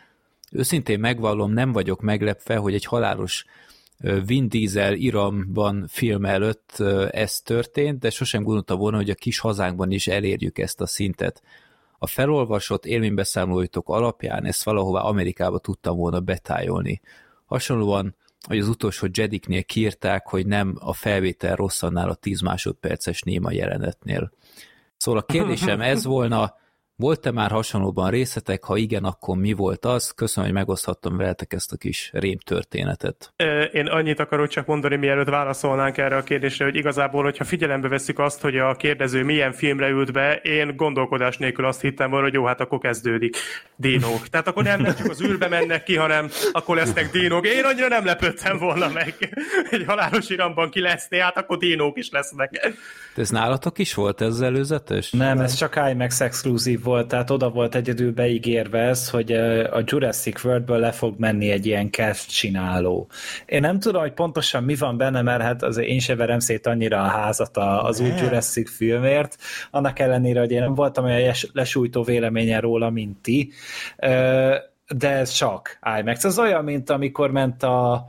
Őszintén 0.51 0.99
megvallom, 0.99 1.51
nem 1.51 1.71
vagyok 1.71 2.01
meglepve, 2.01 2.55
hogy 2.55 2.73
egy 2.73 2.85
halálos 2.85 3.45
Vin 4.25 4.49
Diesel 4.49 4.93
iramban 4.93 5.85
film 5.87 6.25
előtt 6.25 6.79
ez 7.11 7.41
történt, 7.41 7.99
de 7.99 8.09
sosem 8.09 8.43
gondolta 8.43 8.75
volna, 8.75 8.97
hogy 8.97 9.09
a 9.09 9.15
kis 9.15 9.39
hazánkban 9.39 9.91
is 9.91 10.07
elérjük 10.07 10.57
ezt 10.57 10.81
a 10.81 10.85
szintet. 10.85 11.41
A 11.97 12.07
felolvasott 12.07 12.85
élménybeszámolóitok 12.85 13.89
alapján 13.89 14.45
ezt 14.45 14.63
valahová 14.63 15.01
Amerikába 15.01 15.59
tudtam 15.59 15.97
volna 15.97 16.19
betájolni. 16.19 17.01
Hasonlóan, 17.45 18.15
hogy 18.47 18.59
az 18.59 18.67
utolsó 18.67 19.07
Jediknél 19.13 19.63
kiírták, 19.63 20.27
hogy 20.27 20.45
nem 20.45 20.75
a 20.79 20.93
felvétel 20.93 21.55
rossz 21.55 21.83
annál 21.83 22.09
a 22.09 22.15
10 22.15 22.41
másodperces 22.41 23.21
néma 23.21 23.51
jelenetnél. 23.51 24.31
Szóval 24.97 25.21
a 25.21 25.25
kérdésem 25.25 25.81
ez 25.93 26.05
volna, 26.05 26.55
volt-e 26.99 27.31
már 27.31 27.51
hasonlóban 27.51 28.09
részletek? 28.09 28.63
Ha 28.63 28.77
igen, 28.77 29.03
akkor 29.03 29.37
mi 29.37 29.53
volt 29.53 29.85
az? 29.85 30.11
Köszönöm, 30.11 30.49
hogy 30.49 30.59
megoszthattam 30.59 31.17
veletek 31.17 31.53
ezt 31.53 31.71
a 31.71 31.77
kis 31.77 32.09
rém 32.13 32.37
történetet. 32.37 33.33
Én 33.71 33.87
annyit 33.87 34.19
akarok 34.19 34.47
csak 34.47 34.65
mondani, 34.65 34.95
mielőtt 34.95 35.29
válaszolnánk 35.29 35.97
erre 35.97 36.15
a 36.15 36.23
kérdésre, 36.23 36.65
hogy 36.65 36.75
igazából, 36.75 37.23
hogyha 37.23 37.43
figyelembe 37.43 37.87
veszük 37.87 38.19
azt, 38.19 38.41
hogy 38.41 38.57
a 38.57 38.75
kérdező 38.75 39.23
milyen 39.23 39.51
filmre 39.51 39.89
ült 39.89 40.11
be, 40.11 40.35
én 40.35 40.75
gondolkodás 40.75 41.37
nélkül 41.37 41.65
azt 41.65 41.81
hittem 41.81 42.09
volna, 42.09 42.25
hogy 42.25 42.33
jó, 42.33 42.45
hát 42.45 42.61
akkor 42.61 42.79
kezdődik. 42.79 43.35
Dinók. 43.75 44.27
Tehát 44.27 44.47
akkor 44.47 44.63
nem, 44.63 44.81
nem 44.81 44.95
csak 44.95 45.09
az 45.09 45.21
űrbe 45.21 45.47
mennek 45.47 45.83
ki, 45.83 45.95
hanem 45.95 46.29
akkor 46.51 46.75
lesznek 46.75 47.11
dinók. 47.11 47.47
Én 47.47 47.63
annyira 47.63 47.87
nem 47.87 48.05
lepődtem 48.05 48.57
volna 48.57 48.87
meg. 48.93 49.15
Egy 49.69 49.83
halálos 49.87 50.29
iramban 50.29 50.69
ki 50.69 50.81
leszni, 50.81 51.19
hát 51.19 51.37
akkor 51.37 51.57
dinók 51.57 51.97
is 51.97 52.09
lesznek. 52.09 52.73
De 53.15 53.21
ez 53.21 53.29
nálatok 53.29 53.77
is 53.77 53.93
volt 53.93 54.21
ez 54.21 54.39
előzetes? 54.39 55.11
Nem, 55.11 55.39
ez 55.39 55.53
csak 55.53 55.81
IMAX 55.89 56.21
exkluzív 56.21 56.83
volt, 56.89 57.07
tehát 57.07 57.29
oda 57.29 57.49
volt 57.49 57.75
egyedül 57.75 58.13
beígérve 58.13 58.79
ez, 58.79 59.09
hogy 59.09 59.31
a 59.71 59.81
Jurassic 59.85 60.43
Worldből 60.43 60.79
le 60.79 60.91
fog 60.91 61.15
menni 61.17 61.51
egy 61.51 61.65
ilyen 61.65 61.91
cast 61.91 62.31
csináló. 62.31 63.07
Én 63.45 63.61
nem 63.61 63.79
tudom, 63.79 64.01
hogy 64.01 64.13
pontosan 64.13 64.63
mi 64.63 64.75
van 64.75 64.97
benne, 64.97 65.21
mert 65.21 65.41
hát 65.41 65.63
azért 65.63 65.87
én 65.87 65.99
sem 65.99 66.17
verem 66.17 66.39
szét 66.39 66.67
annyira 66.67 67.01
a 67.01 67.07
házat 67.07 67.57
az 67.57 67.99
új 67.99 68.11
Jurassic 68.21 68.71
filmért, 68.75 69.37
annak 69.71 69.99
ellenére, 69.99 70.39
hogy 70.39 70.51
én 70.51 70.59
nem 70.59 70.75
voltam 70.75 71.05
olyan 71.05 71.33
lesújtó 71.53 72.03
véleményen 72.03 72.61
róla, 72.61 72.89
mint 72.89 73.17
ti, 73.17 73.51
de 74.95 75.09
ez 75.09 75.31
csak 75.31 75.79
IMAX. 75.99 76.23
Ez 76.23 76.39
olyan, 76.39 76.63
mint 76.63 76.89
amikor 76.89 77.31
ment 77.31 77.63
a 77.63 78.07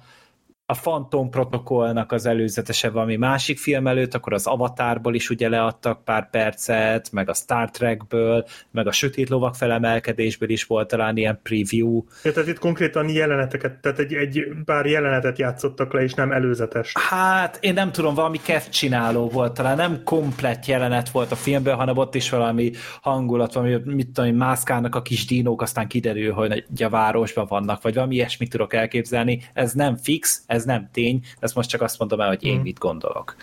a 0.71 0.79
Phantom 0.81 1.31
protokollnak 1.31 2.13
az 2.13 2.27
előzetese 2.27 2.91
valami 2.91 3.17
másik 3.17 3.59
film 3.59 3.87
előtt, 3.87 4.15
akkor 4.15 4.33
az 4.33 4.47
Avatarból 4.47 5.15
is 5.15 5.31
ugye 5.31 5.49
leadtak 5.49 6.05
pár 6.05 6.31
percet, 6.31 7.13
meg 7.13 7.29
a 7.29 7.35
Star 7.35 7.71
Trekből, 7.71 8.45
meg 8.71 8.87
a 8.87 8.93
Sötét 8.93 9.29
Lovak 9.29 9.55
felemelkedésből 9.55 10.51
is 10.51 10.65
volt 10.65 10.89
talán 10.89 11.17
ilyen 11.17 11.41
preview. 11.43 12.03
Ja, 12.25 12.33
tehát 12.33 12.49
itt 12.49 12.59
konkrétan 12.59 13.09
jeleneteket, 13.09 13.81
tehát 13.81 13.99
egy, 13.99 14.15
egy 14.15 14.45
pár 14.65 14.87
jelenetet 14.87 15.39
játszottak 15.39 15.93
le, 15.93 16.03
és 16.03 16.15
nem 16.15 16.33
előzetes. 16.33 16.93
Hát, 17.09 17.59
én 17.61 17.75
nem 17.75 17.93
tudom, 17.93 18.15
valami 18.15 18.39
kev 18.43 18.63
csináló 18.63 19.29
volt, 19.29 19.55
talán 19.55 19.77
nem 19.77 20.01
komplett 20.05 20.67
jelenet 20.67 21.11
volt 21.11 21.31
a 21.31 21.37
filmben, 21.37 21.77
hanem 21.77 21.97
ott 21.97 22.15
is 22.15 22.31
valami 22.31 22.71
hangulat, 23.01 23.53
valami, 23.53 23.77
mit 23.85 24.11
tudom, 24.11 24.35
mászkálnak 24.35 24.95
a 24.95 25.03
kis 25.03 25.27
dinók, 25.27 25.63
aztán 25.63 25.89
kiderül, 25.89 26.33
hogy 26.33 26.65
a 26.83 26.89
városban 26.89 27.47
vannak, 27.49 27.83
vagy 27.83 27.95
valami 27.95 28.15
ilyesmit 28.15 28.51
tudok 28.51 28.75
elképzelni. 28.75 29.43
Ez 29.53 29.73
nem 29.73 29.97
fix, 29.97 30.43
ez 30.47 30.60
nem 30.65 30.89
tény, 30.93 31.25
ezt 31.39 31.55
most 31.55 31.69
csak 31.69 31.83
azt 31.83 31.99
mondom 31.99 32.21
el, 32.21 32.29
hogy 32.29 32.45
én 32.45 32.61
mit 32.61 32.79
gondolok. 32.79 33.37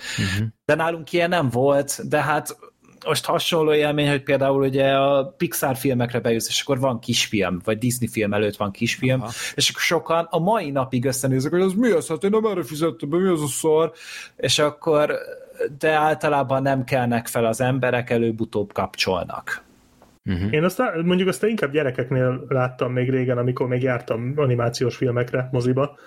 De 0.66 0.76
nálunk 0.76 1.12
ilyen 1.12 1.30
nem 1.30 1.50
volt, 1.50 2.08
de 2.08 2.22
hát 2.22 2.58
most 3.06 3.26
hasonló 3.26 3.74
élmény, 3.74 4.10
hogy 4.10 4.24
például 4.24 4.64
ugye 4.64 4.92
a 4.92 5.34
Pixar 5.38 5.76
filmekre 5.76 6.20
bejössz, 6.20 6.48
és 6.48 6.62
akkor 6.62 6.80
van 6.80 7.00
kisfilm, 7.00 7.62
vagy 7.64 7.78
Disney 7.78 8.08
film 8.08 8.34
előtt 8.34 8.56
van 8.56 8.72
kisfilm, 8.72 9.22
Aha. 9.22 9.32
és 9.56 9.70
akkor 9.70 9.82
sokan 9.82 10.28
a 10.30 10.40
mai 10.40 10.72
napig 10.72 11.06
összenéznek, 11.06 11.52
hogy 11.52 11.62
az 11.62 11.74
mi 11.74 11.92
az, 11.92 12.08
hát 12.08 12.24
én 12.24 12.30
nem 12.30 12.46
erre 12.46 12.64
fizettem 12.64 13.10
be, 13.10 13.18
mi 13.18 13.28
az 13.28 13.42
a 13.42 13.48
szar, 13.48 13.92
és 14.38 14.60
akkor 14.60 15.18
de 15.80 15.92
általában 15.92 16.62
nem 16.62 16.84
kelnek 16.84 17.28
fel 17.28 17.46
az 17.46 17.62
emberek, 17.62 18.10
előbb-utóbb 18.10 18.74
kapcsolnak. 18.74 19.66
Uh-huh. 20.26 20.54
Én 20.54 20.64
azt 20.64 20.82
mondjuk 21.04 21.28
azt 21.28 21.44
inkább 21.44 21.72
gyerekeknél 21.72 22.46
láttam 22.48 22.92
még 22.92 23.10
régen, 23.10 23.38
amikor 23.38 23.68
még 23.68 23.82
jártam 23.82 24.34
animációs 24.36 24.96
filmekre, 24.96 25.50
moziba, 25.52 25.98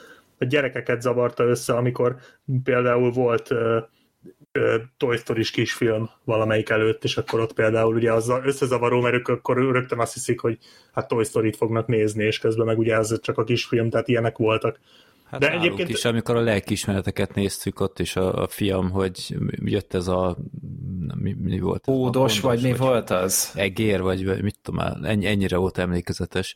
a 0.40 0.44
gyerekeket 0.44 1.00
zavarta 1.00 1.44
össze, 1.44 1.76
amikor 1.76 2.16
például 2.64 3.10
volt 3.10 3.50
ö, 3.50 3.78
ö, 4.52 4.76
Toy 4.96 5.16
story 5.16 5.44
kisfilm 5.52 6.10
valamelyik 6.24 6.68
előtt, 6.68 7.04
és 7.04 7.16
akkor 7.16 7.40
ott 7.40 7.52
például 7.52 7.94
ugye 7.94 8.12
az 8.12 8.32
összezavaró, 8.44 9.00
mert 9.00 9.14
ők 9.14 9.28
akkor 9.28 9.56
rögtön 9.56 9.98
azt 9.98 10.14
hiszik, 10.14 10.40
hogy 10.40 10.58
hát 10.92 11.08
Toy 11.08 11.24
Story-t 11.24 11.56
fognak 11.56 11.86
nézni, 11.86 12.24
és 12.24 12.38
közben 12.38 12.66
meg 12.66 12.78
ugye 12.78 12.94
ez 12.94 13.20
csak 13.20 13.38
a 13.38 13.44
kisfilm, 13.44 13.90
tehát 13.90 14.08
ilyenek 14.08 14.36
voltak. 14.36 14.80
Hát 15.30 15.40
De 15.40 15.50
egyébként 15.52 15.88
is, 15.88 16.04
amikor 16.04 16.36
a 16.36 16.40
lelkiismereteket 16.40 17.34
néztük, 17.34 17.80
ott 17.80 17.98
is 17.98 18.16
a, 18.16 18.42
a 18.42 18.48
fiam, 18.48 18.90
hogy 18.90 19.36
jött 19.64 19.94
ez 19.94 20.08
a 20.08 20.36
mi, 21.14 21.32
mi 21.32 21.60
volt? 21.60 21.86
A 21.86 22.28
vagy 22.42 22.62
mi 22.62 22.72
volt 22.72 23.10
az? 23.10 23.52
Egér, 23.54 24.00
vagy 24.00 24.42
mit 24.42 24.58
tudom, 24.62 24.84
már, 24.84 24.96
ennyi, 25.02 25.26
ennyire 25.26 25.56
volt 25.56 25.78
emlékezetes. 25.78 26.54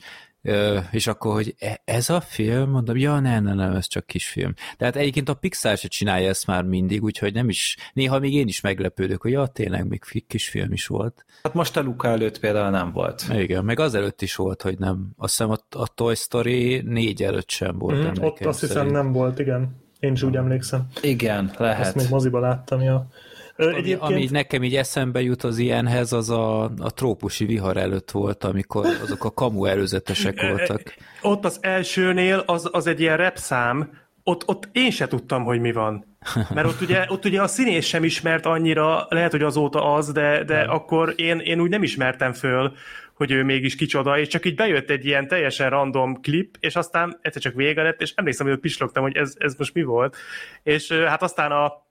És 0.90 1.06
akkor, 1.06 1.32
hogy 1.34 1.54
e- 1.58 1.80
ez 1.84 2.10
a 2.10 2.20
film, 2.20 2.70
mondom, 2.70 2.96
ja, 2.96 3.20
nem, 3.20 3.44
nem, 3.44 3.56
nem, 3.56 3.74
ez 3.74 3.86
csak 3.86 4.06
kisfilm. 4.06 4.54
Tehát 4.76 4.96
egyébként 4.96 5.28
a 5.28 5.34
Pixar 5.34 5.76
se 5.76 5.88
csinálja 5.88 6.28
ezt 6.28 6.46
már 6.46 6.64
mindig, 6.64 7.02
úgyhogy 7.02 7.32
nem 7.32 7.48
is, 7.48 7.76
néha 7.92 8.18
még 8.18 8.34
én 8.34 8.46
is 8.48 8.60
meglepődök, 8.60 9.22
hogy 9.22 9.30
ja, 9.30 9.46
tényleg, 9.46 9.88
még 9.88 10.04
fi- 10.04 10.26
kisfilm 10.26 10.72
is 10.72 10.86
volt. 10.86 11.24
Hát 11.42 11.54
most 11.54 11.76
a 11.76 11.82
Luca 11.82 12.08
előtt 12.08 12.38
például 12.40 12.70
nem 12.70 12.92
volt. 12.92 13.24
Igen, 13.32 13.64
meg 13.64 13.80
az 13.80 13.94
előtt 13.94 14.22
is 14.22 14.34
volt, 14.36 14.62
hogy 14.62 14.78
nem. 14.78 15.08
Azt 15.16 15.36
hiszem 15.36 15.50
a, 15.50 15.78
a 15.78 15.88
Toy 15.94 16.14
Story 16.14 16.82
négy 16.84 17.22
előtt 17.22 17.50
sem 17.50 17.78
volt. 17.78 18.18
Mm, 18.18 18.24
ott 18.24 18.44
azt 18.44 18.60
hiszem 18.60 18.76
szerint. 18.76 18.92
nem 18.92 19.12
volt, 19.12 19.38
igen. 19.38 19.82
Én 20.00 20.12
is 20.12 20.22
úgy 20.22 20.36
emlékszem. 20.36 20.86
Igen, 21.02 21.46
Ezt 21.48 21.58
lehet. 21.58 21.94
még 21.94 22.06
moziba 22.10 22.40
láttam, 22.40 22.80
ja. 22.80 23.08
Ami, 23.56 23.74
Egyébként... 23.74 24.00
ami 24.00 24.28
nekem 24.30 24.62
így 24.62 24.76
eszembe 24.76 25.22
jut 25.22 25.42
az 25.42 25.58
ilyenhez, 25.58 26.12
az 26.12 26.30
a, 26.30 26.62
a 26.64 26.92
trópusi 26.94 27.44
vihar 27.44 27.76
előtt 27.76 28.10
volt, 28.10 28.44
amikor 28.44 28.86
azok 29.02 29.24
a 29.24 29.30
kamu 29.30 29.64
előzetesek 29.64 30.40
voltak. 30.40 30.94
Ott 31.22 31.44
az 31.44 31.58
elsőnél 31.60 32.42
az, 32.46 32.68
az 32.72 32.86
egy 32.86 33.00
ilyen 33.00 33.16
repszám, 33.16 34.02
ott, 34.22 34.48
ott 34.48 34.68
én 34.72 34.90
se 34.90 35.06
tudtam, 35.06 35.44
hogy 35.44 35.60
mi 35.60 35.72
van. 35.72 36.16
Mert 36.54 36.66
ott 36.66 36.80
ugye, 36.80 37.04
ott 37.08 37.24
ugye 37.24 37.42
a 37.42 37.46
színész 37.46 37.86
sem 37.86 38.04
ismert 38.04 38.46
annyira, 38.46 39.06
lehet, 39.08 39.30
hogy 39.30 39.42
azóta 39.42 39.94
az, 39.94 40.12
de, 40.12 40.44
de 40.44 40.60
akkor 40.60 41.12
én, 41.16 41.38
én 41.38 41.60
úgy 41.60 41.70
nem 41.70 41.82
ismertem 41.82 42.32
föl, 42.32 42.72
hogy 43.14 43.30
ő 43.30 43.42
mégis 43.42 43.74
kicsoda, 43.74 44.18
és 44.18 44.28
csak 44.28 44.46
így 44.46 44.54
bejött 44.54 44.90
egy 44.90 45.06
ilyen 45.06 45.28
teljesen 45.28 45.70
random 45.70 46.20
klip, 46.20 46.56
és 46.60 46.76
aztán 46.76 47.18
egyszer 47.22 47.42
csak 47.42 47.54
vége 47.54 47.82
lett, 47.82 48.00
és 48.00 48.12
emlékszem, 48.14 48.46
hogy 48.46 48.54
ott 48.54 48.60
pislogtam, 48.60 49.02
hogy 49.02 49.16
ez, 49.16 49.34
ez 49.38 49.54
most 49.58 49.74
mi 49.74 49.82
volt. 49.82 50.16
És 50.62 50.92
hát 50.92 51.22
aztán 51.22 51.52
a 51.52 51.83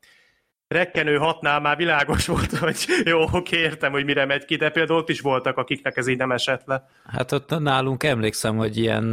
rekkenő 0.74 1.18
hatnál 1.18 1.60
már 1.60 1.78
világos 1.78 2.26
volt, 2.26 2.58
hogy 2.66 2.86
jó, 3.06 3.22
oké, 3.32 3.58
értem, 3.58 3.92
hogy 3.92 4.06
mire 4.06 4.26
megy 4.26 4.46
ki, 4.46 4.56
de 4.56 4.70
például 4.70 5.00
ott 5.00 5.10
is 5.10 5.20
voltak, 5.20 5.58
akiknek 5.58 5.98
ez 5.98 6.08
így 6.08 6.18
nem 6.18 6.32
esett 6.32 6.62
le. 6.66 6.90
Hát 7.06 7.32
ott 7.32 7.60
nálunk 7.60 8.04
emlékszem, 8.04 8.58
hogy 8.58 8.78
ilyen, 8.78 9.04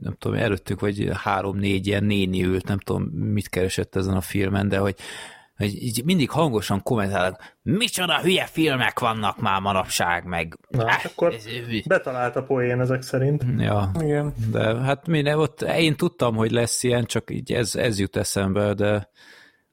nem 0.00 0.16
tudom, 0.18 0.36
előttük, 0.36 0.80
vagy 0.80 1.10
három-négy 1.22 1.86
ilyen 1.86 2.04
néni 2.04 2.44
ült, 2.44 2.66
nem 2.66 2.78
tudom, 2.78 3.02
mit 3.02 3.48
keresett 3.48 3.96
ezen 3.96 4.14
a 4.14 4.20
filmen, 4.20 4.68
de 4.68 4.78
hogy 4.78 4.94
hogy 5.56 5.82
így 5.82 6.04
mindig 6.04 6.30
hangosan 6.30 6.82
kommentálnak, 6.82 7.56
micsoda 7.62 8.20
hülye 8.20 8.46
filmek 8.46 8.98
vannak 8.98 9.40
már 9.40 9.60
manapság, 9.60 10.24
meg... 10.24 10.58
Na, 10.68 10.88
hát 10.88 11.04
akkor 11.04 11.34
betalált 11.86 12.36
a 12.36 12.42
poén 12.42 12.80
ezek 12.80 13.02
szerint. 13.02 13.44
Ja, 13.58 13.90
Igen. 14.00 14.34
de 14.50 14.76
hát 14.76 15.06
minden, 15.06 15.38
ott 15.38 15.62
én 15.62 15.96
tudtam, 15.96 16.36
hogy 16.36 16.50
lesz 16.50 16.82
ilyen, 16.82 17.04
csak 17.04 17.30
így 17.30 17.52
ez, 17.52 17.74
ez 17.74 17.98
jut 17.98 18.16
eszembe, 18.16 18.74
de 18.74 19.08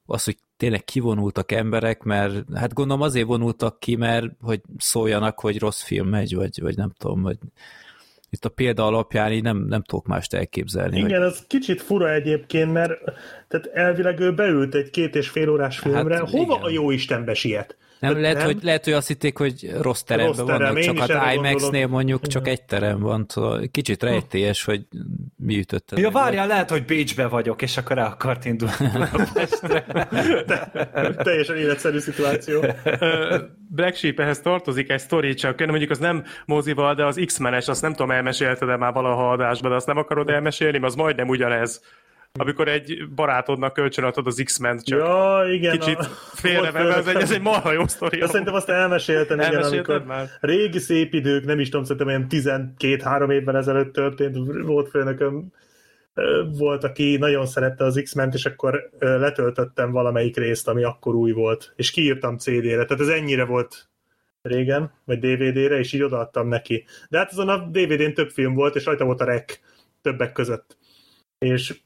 az, 0.06 0.24
hogy 0.24 0.36
tényleg 0.60 0.84
kivonultak 0.84 1.52
emberek, 1.52 2.02
mert 2.02 2.34
hát 2.54 2.72
gondolom 2.72 3.02
azért 3.02 3.26
vonultak 3.26 3.80
ki, 3.80 3.96
mert 3.96 4.26
hogy 4.40 4.60
szóljanak, 4.78 5.40
hogy 5.40 5.58
rossz 5.58 5.82
film 5.82 6.08
megy, 6.08 6.34
vagy, 6.34 6.60
vagy 6.62 6.76
nem 6.76 6.92
tudom, 6.98 7.22
vagy 7.22 7.36
itt 8.30 8.44
a 8.44 8.48
példa 8.48 8.86
alapján 8.86 9.32
így 9.32 9.42
nem, 9.42 9.64
nem 9.68 9.82
tudok 9.82 10.06
mást 10.06 10.34
elképzelni. 10.34 10.98
Igen, 10.98 11.22
hogy... 11.22 11.28
az 11.28 11.44
kicsit 11.46 11.82
fura 11.82 12.12
egyébként, 12.12 12.72
mert 12.72 12.92
tehát 13.48 13.66
elvileg 13.66 14.20
ő 14.20 14.34
beült 14.34 14.74
egy 14.74 14.90
két 14.90 15.14
és 15.14 15.28
fél 15.28 15.48
órás 15.48 15.78
filmre, 15.78 16.16
hát, 16.16 16.30
hova 16.30 16.54
igen. 16.54 16.62
a 16.64 16.70
jó 16.70 16.90
Istenbe 16.90 17.34
siet? 17.34 17.76
Nem, 18.00 18.20
lehet, 18.20 18.36
nem? 18.36 18.46
Hogy, 18.46 18.58
lehet, 18.62 18.84
hogy 18.84 18.92
azt 18.92 19.08
hitték, 19.08 19.38
hogy 19.38 19.70
rossz 19.80 20.02
teremben 20.02 20.36
rossz 20.36 20.46
terem, 20.46 20.74
vannak, 20.74 20.78
csak 20.78 20.98
az 20.98 21.10
IMAX-nél 21.34 21.86
mondjuk 21.86 22.26
csak 22.26 22.48
egy 22.48 22.62
terem 22.62 23.00
van, 23.00 23.26
szóval 23.28 23.62
kicsit 23.70 24.02
rejtélyes, 24.02 24.64
hogy 24.64 24.86
mi 25.36 25.58
ütött. 25.58 25.92
Ja, 25.96 26.10
várjál, 26.10 26.46
lehet, 26.46 26.70
hogy 26.70 26.84
Bécsbe 26.84 27.26
vagyok, 27.26 27.62
és 27.62 27.76
akkor 27.76 27.98
el 27.98 28.06
akart 28.06 28.44
indulni 28.44 28.74
Teljesen 31.22 31.56
életszerű 31.56 31.98
szituáció. 31.98 32.64
Black 33.68 33.96
Sheep 33.96 34.20
ehhez 34.20 34.40
tartozik 34.40 34.90
egy 34.90 35.00
sztori, 35.00 35.34
csak 35.34 35.66
mondjuk 35.66 35.90
az 35.90 35.98
nem 35.98 36.24
mozival, 36.46 36.94
de 36.94 37.04
az 37.04 37.20
X-menes, 37.24 37.68
azt 37.68 37.82
nem 37.82 37.92
tudom, 37.92 38.10
elmesélted 38.10 38.68
de 38.68 38.76
már 38.76 38.92
valaha 38.92 39.30
adásban, 39.30 39.70
de 39.70 39.76
azt 39.76 39.86
nem 39.86 39.96
akarod 39.96 40.28
elmesélni, 40.28 40.78
az 40.78 40.94
majdnem 40.94 41.28
ugyanez 41.28 41.80
amikor 42.38 42.68
egy 42.68 43.08
barátodnak 43.14 43.72
kölcsönadod 43.72 44.26
az 44.26 44.42
X-Men, 44.44 44.78
csak 44.78 44.98
ja, 44.98 45.42
igen, 45.52 45.78
kicsit 45.78 46.04
félrevenve, 46.34 46.96
ez 46.96 47.06
egy, 47.06 47.16
ez 47.16 47.30
egy 47.30 47.40
marha 47.40 47.72
jó 47.72 47.86
sztori. 47.86 48.18
De 48.18 48.26
szerintem 48.26 48.54
azt 48.54 48.68
elmeséltem, 48.68 49.40
igen, 49.40 49.62
amikor 49.62 50.04
már? 50.04 50.28
régi 50.40 50.78
szép 50.78 51.14
idők, 51.14 51.44
nem 51.44 51.60
is 51.60 51.68
tudom, 51.68 51.84
szerintem 51.84 52.06
olyan 52.06 52.26
12-3 52.78 53.32
évvel 53.32 53.56
ezelőtt 53.56 53.92
történt, 53.92 54.36
volt 54.64 54.88
főnököm, 54.88 55.52
volt, 56.58 56.84
aki 56.84 57.16
nagyon 57.16 57.46
szerette 57.46 57.84
az 57.84 58.00
X-ment, 58.02 58.34
és 58.34 58.46
akkor 58.46 58.90
letöltöttem 58.98 59.90
valamelyik 59.90 60.36
részt, 60.36 60.68
ami 60.68 60.82
akkor 60.82 61.14
új 61.14 61.32
volt, 61.32 61.72
és 61.76 61.90
kiírtam 61.90 62.38
CD-re, 62.38 62.84
tehát 62.84 63.00
ez 63.00 63.08
ennyire 63.08 63.44
volt 63.44 63.88
régen, 64.42 64.92
vagy 65.04 65.18
DVD-re, 65.18 65.78
és 65.78 65.92
így 65.92 66.02
odaadtam 66.02 66.48
neki. 66.48 66.84
De 67.08 67.18
hát 67.18 67.30
azon 67.30 67.48
a 67.48 67.58
DVD-n 67.58 68.14
több 68.14 68.30
film 68.30 68.54
volt, 68.54 68.76
és 68.76 68.84
rajta 68.84 69.04
volt 69.04 69.20
a 69.20 69.24
rek 69.24 69.60
többek 70.02 70.32
között. 70.32 70.76
És 71.38 71.80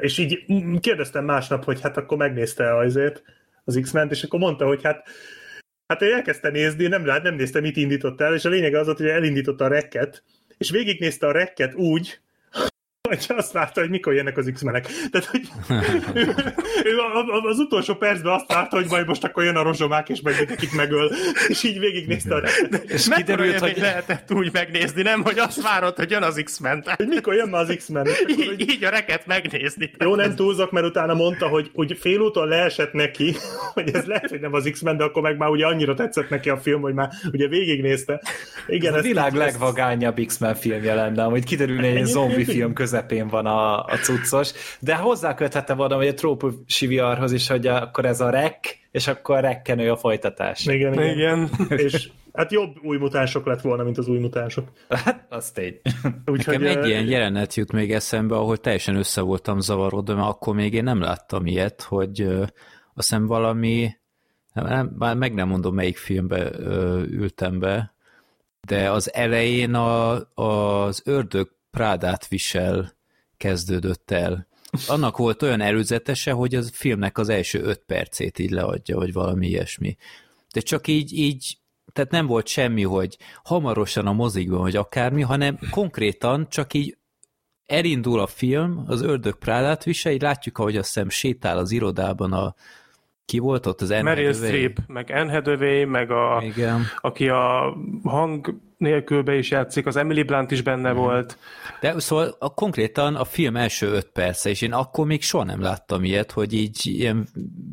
és 0.00 0.18
így 0.18 0.44
kérdeztem 0.80 1.24
másnap, 1.24 1.64
hogy 1.64 1.80
hát 1.80 1.96
akkor 1.96 2.18
megnézte 2.18 2.76
azért 2.76 3.22
az 3.64 3.78
X-ment, 3.82 4.10
és 4.10 4.22
akkor 4.22 4.40
mondta, 4.40 4.66
hogy 4.66 4.82
hát 4.82 5.08
Hát 5.86 6.02
ő 6.02 6.12
elkezdte 6.12 6.50
nézni, 6.50 6.86
nem, 6.86 7.02
nem 7.02 7.34
nézte, 7.34 7.60
mit 7.60 7.76
indított 7.76 8.20
el, 8.20 8.34
és 8.34 8.44
a 8.44 8.48
lényeg 8.48 8.74
az 8.74 8.86
volt, 8.86 8.98
hogy 8.98 9.06
elindította 9.06 9.64
a 9.64 9.68
rekket, 9.68 10.22
és 10.58 10.70
végignézte 10.70 11.26
a 11.26 11.32
rekket 11.32 11.74
úgy, 11.74 12.20
hogy 13.06 13.26
azt 13.28 13.52
látta, 13.52 13.80
hogy 13.80 13.90
mikor 13.90 14.14
jönnek 14.14 14.36
az 14.36 14.50
X-menek. 14.54 14.86
Tehát, 15.10 15.26
hogy 15.26 15.48
ő 16.90 16.96
az 17.48 17.58
utolsó 17.58 17.94
percben 17.94 18.32
azt 18.32 18.52
látta, 18.52 18.76
hogy 18.76 18.86
majd 18.88 19.06
most 19.06 19.24
akkor 19.24 19.44
jön 19.44 19.56
a 19.56 19.62
rozsomák, 19.62 20.08
és 20.08 20.20
meg 20.20 20.34
mindenkit 20.38 20.72
megöl, 20.72 21.10
és 21.48 21.62
így 21.62 21.78
végignézte. 21.78 22.34
A... 22.34 22.42
És 22.86 23.08
kiderült, 23.08 23.58
hogy 23.58 23.78
lehetett 23.78 24.32
úgy 24.32 24.52
megnézni, 24.52 25.02
nem, 25.02 25.22
hogy 25.22 25.38
azt 25.38 25.62
várod, 25.62 25.96
hogy 25.96 26.10
jön 26.10 26.22
az 26.22 26.40
X-men. 26.44 26.84
Hogy 26.96 27.06
mikor 27.08 27.34
jön 27.34 27.54
az 27.54 27.74
X-men. 27.76 28.06
Így, 28.28 28.46
hogy... 28.46 28.60
így 28.60 28.84
a 28.84 28.88
reket 28.88 29.26
megnézni. 29.26 29.90
Jó, 29.98 30.14
nem 30.14 30.34
túlzok, 30.34 30.70
mert 30.70 30.86
utána 30.86 31.14
mondta, 31.14 31.48
hogy, 31.48 31.70
hogy 31.74 31.96
félúton 32.00 32.48
leesett 32.48 32.92
neki, 32.92 33.36
hogy 33.74 33.94
ez 33.94 34.04
lehet, 34.04 34.30
hogy 34.30 34.40
nem 34.40 34.54
az 34.54 34.68
X-men, 34.72 34.96
de 34.96 35.04
akkor 35.04 35.22
meg 35.22 35.36
már 35.36 35.48
ugye 35.48 35.66
annyira 35.66 35.94
tetszett 35.94 36.28
neki 36.28 36.48
a 36.48 36.56
film, 36.56 36.80
hogy 36.80 36.94
már 36.94 37.08
ugye 37.32 37.48
végignézte. 37.48 38.22
Igen, 38.66 38.94
ez 38.94 38.98
a 38.98 39.02
világ 39.02 39.26
ezt, 39.26 39.36
legvagányabb 39.36 40.20
X-men 40.26 40.54
filmje 40.54 40.94
lenne, 40.94 41.22
hogy 41.22 41.44
kiderülne 41.44 41.86
egy 41.86 42.04
zombi 42.04 42.44
film 42.44 42.72
között 42.72 42.95
közepén 42.96 43.28
van 43.28 43.46
a, 43.46 43.84
a 43.84 43.96
cuccos, 44.02 44.52
de 44.80 44.96
hozzáköthette 44.96 45.74
volna, 45.74 45.96
hogy 45.96 46.06
a 46.06 46.14
trópusi 46.14 46.86
viharhoz 46.86 47.32
is, 47.32 47.48
hogy 47.48 47.66
akkor 47.66 48.04
ez 48.04 48.20
a 48.20 48.30
rek, 48.30 48.88
és 48.90 49.06
akkor 49.06 49.40
rekkenő 49.40 49.90
a 49.90 49.96
folytatás. 49.96 50.66
Igen, 50.66 50.92
igen. 50.92 51.10
igen. 51.10 51.50
és 51.78 52.10
hát 52.32 52.52
jobb 52.52 52.76
új 52.82 52.96
mutánsok 52.96 53.46
lett 53.46 53.60
volna, 53.60 53.82
mint 53.82 53.98
az 53.98 54.08
új 54.08 54.18
mutánsok. 54.18 54.68
Hát, 54.88 55.26
az 55.28 55.50
tény. 55.50 55.80
Úgyhogy 56.26 56.58
Nekem 56.58 56.82
egy 56.82 56.88
ilyen 56.88 57.06
jelenet 57.06 57.54
jut 57.54 57.72
még 57.72 57.92
eszembe, 57.92 58.34
ahol 58.34 58.56
teljesen 58.56 58.96
össze 58.96 59.20
voltam 59.20 59.60
zavarodva, 59.60 60.14
mert 60.14 60.28
akkor 60.28 60.54
még 60.54 60.74
én 60.74 60.84
nem 60.84 61.00
láttam 61.00 61.46
ilyet, 61.46 61.82
hogy 61.82 62.20
ö, 62.20 62.40
azt 62.94 63.08
hiszem 63.08 63.26
valami, 63.26 63.90
nem, 64.52 64.94
már 64.98 65.16
meg 65.16 65.34
nem 65.34 65.48
mondom, 65.48 65.74
melyik 65.74 65.96
filmbe 65.96 66.50
ültem 67.10 67.58
be, 67.58 67.94
de 68.66 68.90
az 68.90 69.14
elején 69.14 69.74
a, 69.74 70.12
az 70.34 71.02
ördög 71.04 71.55
Prádát 71.76 72.28
visel 72.28 72.92
kezdődött 73.36 74.10
el. 74.10 74.46
Annak 74.88 75.16
volt 75.16 75.42
olyan 75.42 75.60
előzetese, 75.60 76.32
hogy 76.32 76.54
az 76.54 76.70
filmnek 76.74 77.18
az 77.18 77.28
első 77.28 77.62
öt 77.62 77.82
percét 77.86 78.38
így 78.38 78.50
leadja, 78.50 78.96
vagy 78.96 79.12
valami 79.12 79.46
ilyesmi. 79.46 79.96
De 80.52 80.60
csak 80.60 80.86
így, 80.86 81.12
így 81.12 81.58
tehát 81.92 82.10
nem 82.10 82.26
volt 82.26 82.46
semmi, 82.46 82.82
hogy 82.82 83.16
hamarosan 83.44 84.06
a 84.06 84.12
mozikban, 84.12 84.60
vagy 84.60 84.76
akármi, 84.76 85.22
hanem 85.22 85.58
konkrétan 85.70 86.48
csak 86.48 86.74
így 86.74 86.96
elindul 87.66 88.20
a 88.20 88.26
film, 88.26 88.84
az 88.86 89.02
ördög 89.02 89.38
Prádát 89.38 89.84
visel, 89.84 90.12
így 90.12 90.22
látjuk, 90.22 90.58
ahogy 90.58 90.76
azt 90.76 90.94
hiszem 90.94 91.08
sétál 91.08 91.58
az 91.58 91.70
irodában 91.70 92.32
a, 92.32 92.54
ki 93.24 93.38
volt 93.38 93.66
ott 93.66 93.80
az 93.80 93.90
Anne 93.90 94.02
Meryl 94.02 94.32
Streep, 94.32 94.78
meg 94.86 95.10
Anne 95.10 95.32
Hathaway, 95.32 95.86
meg 95.86 96.10
a, 96.10 96.42
Igen. 96.44 96.82
aki 97.00 97.28
a 97.28 97.76
hang 98.02 98.64
nélkülbe 98.76 99.34
is 99.34 99.50
játszik, 99.50 99.86
az 99.86 99.96
Emily 99.96 100.22
Blunt 100.22 100.50
is 100.50 100.62
benne 100.62 100.92
mm. 100.92 100.96
volt. 100.96 101.38
De 101.80 101.98
szóval 102.00 102.36
a, 102.38 102.54
konkrétan 102.54 103.14
a 103.14 103.24
film 103.24 103.56
első 103.56 103.86
öt 103.86 104.10
perce, 104.12 104.50
és 104.50 104.62
én 104.62 104.72
akkor 104.72 105.06
még 105.06 105.22
soha 105.22 105.44
nem 105.44 105.60
láttam 105.60 106.04
ilyet, 106.04 106.32
hogy 106.32 106.52
így 106.52 106.80
ilyen 106.82 107.28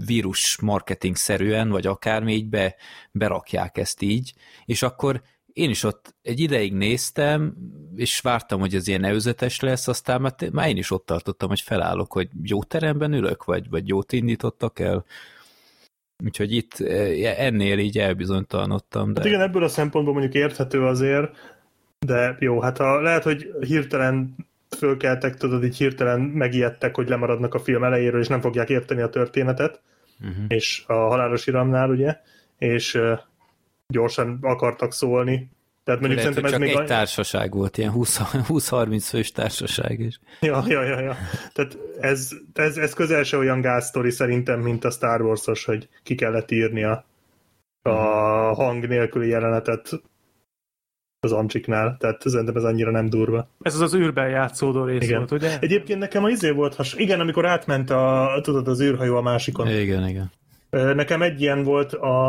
vírus 0.05 0.57
marketing 0.61 1.15
szerűen, 1.15 1.69
vagy 1.69 1.87
akármi 1.87 2.33
így 2.33 2.49
be, 2.49 2.75
berakják 3.11 3.77
ezt 3.77 4.01
így, 4.01 4.33
és 4.65 4.81
akkor 4.81 5.21
én 5.53 5.69
is 5.69 5.83
ott 5.83 6.15
egy 6.21 6.39
ideig 6.39 6.73
néztem, 6.73 7.55
és 7.95 8.19
vártam, 8.19 8.59
hogy 8.59 8.75
ez 8.75 8.87
ilyen 8.87 9.03
előzetes 9.03 9.59
lesz, 9.59 9.87
aztán 9.87 10.21
már, 10.21 10.33
már 10.51 10.69
én 10.69 10.77
is 10.77 10.91
ott 10.91 11.05
tartottam, 11.05 11.49
hogy 11.49 11.61
felállok, 11.61 12.13
hogy 12.13 12.29
jó 12.43 12.63
teremben 12.63 13.13
ülök, 13.13 13.43
vagy, 13.43 13.69
vagy 13.69 13.87
jót 13.87 14.11
indítottak 14.11 14.79
el, 14.79 15.05
Úgyhogy 16.23 16.55
itt 16.55 16.79
eh, 16.79 17.45
ennél 17.45 17.77
így 17.77 17.97
elbizonytalanodtam. 17.97 19.13
De... 19.13 19.19
Hát 19.19 19.29
igen, 19.29 19.41
ebből 19.41 19.63
a 19.63 19.67
szempontból 19.67 20.13
mondjuk 20.13 20.33
érthető 20.33 20.85
azért, 20.85 21.31
de 21.99 22.35
jó, 22.39 22.61
hát 22.61 22.77
ha 22.77 23.01
lehet, 23.01 23.23
hogy 23.23 23.51
hirtelen 23.59 24.35
fölkeltek, 24.77 25.35
tudod, 25.35 25.63
így 25.63 25.77
hirtelen 25.77 26.19
megijedtek, 26.19 26.95
hogy 26.95 27.09
lemaradnak 27.09 27.53
a 27.53 27.59
film 27.59 27.83
elejéről, 27.83 28.21
és 28.21 28.27
nem 28.27 28.41
fogják 28.41 28.69
érteni 28.69 29.01
a 29.01 29.09
történetet, 29.09 29.81
uh-huh. 30.21 30.45
és 30.47 30.83
a 30.87 30.93
halálos 30.93 31.47
iramnál, 31.47 31.89
ugye, 31.89 32.17
és 32.57 32.93
uh, 32.93 33.19
gyorsan 33.87 34.37
akartak 34.41 34.93
szólni, 34.93 35.49
tehát 35.83 35.99
mondjuk 36.01 36.21
Lehet, 36.21 36.33
szerintem 36.33 36.45
ez 36.45 36.51
csak 36.51 36.59
még 36.59 36.81
egy 36.81 36.97
társaság 36.97 37.53
volt, 37.53 37.77
ilyen 37.77 37.91
20-30 37.95 39.03
fős 39.09 39.31
társaság 39.31 39.99
is. 39.99 40.19
Ja, 40.41 40.63
ja, 40.67 40.83
ja, 40.83 40.99
ja. 40.99 41.15
Tehát 41.53 41.77
ez, 41.99 42.29
ez, 42.53 42.77
ez 42.77 42.93
közel 42.93 43.23
se 43.23 43.37
olyan 43.37 43.61
gázsztori 43.61 44.11
szerintem, 44.11 44.59
mint 44.59 44.85
a 44.85 44.89
Star 44.89 45.21
Wars-os, 45.21 45.65
hogy 45.65 45.89
ki 46.03 46.15
kellett 46.15 46.51
írni 46.51 46.83
a, 46.83 47.05
a 47.81 47.91
hang 48.53 48.87
nélküli 48.87 49.27
jelenetet 49.27 50.01
az 51.19 51.31
Amcsiknál, 51.31 51.97
tehát 51.99 52.21
szerintem 52.21 52.55
ez 52.55 52.63
annyira 52.63 52.91
nem 52.91 53.09
durva. 53.09 53.47
Ez 53.61 53.73
az 53.75 53.81
az 53.81 53.95
űrben 53.95 54.29
játszódó 54.29 54.83
rész 54.83 55.03
igen. 55.03 55.17
volt, 55.17 55.31
ugye? 55.31 55.59
Egyébként 55.59 55.99
nekem 55.99 56.23
az 56.23 56.31
izé 56.31 56.49
volt, 56.49 56.75
has... 56.75 56.93
igen, 56.93 57.19
amikor 57.19 57.45
átment 57.45 57.89
a, 57.89 58.39
tudod, 58.41 58.67
az 58.67 58.81
űrhajó 58.81 59.15
a 59.15 59.21
másikon. 59.21 59.67
Igen, 59.67 60.07
igen. 60.07 60.31
Nekem 60.69 61.21
egy 61.21 61.41
ilyen 61.41 61.63
volt 61.63 61.93
a, 61.93 62.27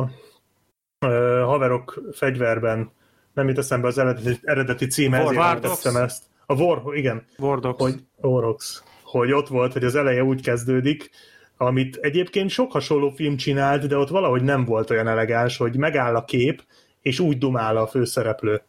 a 0.99 1.07
haverok 1.45 2.03
fegyverben, 2.13 2.91
nem 3.35 3.49
jut 3.49 3.59
eszembe 3.59 3.87
az 3.87 3.99
eredeti, 3.99 4.39
eredeti 4.43 4.87
címe, 4.87 5.23
War, 5.23 5.37
ezért 5.37 5.61
teszem 5.61 5.97
ezt. 5.97 6.23
A 6.47 6.55
War, 6.55 6.97
igen. 6.97 7.25
Wardox. 7.39 7.83
Hogy, 7.83 7.95
Wardox. 8.17 8.83
Hogy 9.03 9.33
ott 9.33 9.49
volt, 9.49 9.73
hogy 9.73 9.85
az 9.85 9.95
eleje 9.95 10.25
úgy 10.25 10.43
kezdődik, 10.43 11.11
amit 11.57 11.97
egyébként 11.97 12.51
sok 12.51 12.73
hasonló 12.73 13.11
film 13.11 13.37
csinált, 13.37 13.87
de 13.87 13.97
ott 13.97 14.09
valahogy 14.09 14.43
nem 14.43 14.65
volt 14.65 14.91
olyan 14.91 15.09
elegáns, 15.09 15.57
hogy 15.57 15.77
megáll 15.77 16.17
a 16.17 16.25
kép, 16.25 16.63
és 17.03 17.21
úgy 17.21 17.39
dumál 17.39 17.77
a 17.77 17.87
főszereplő. 17.87 18.63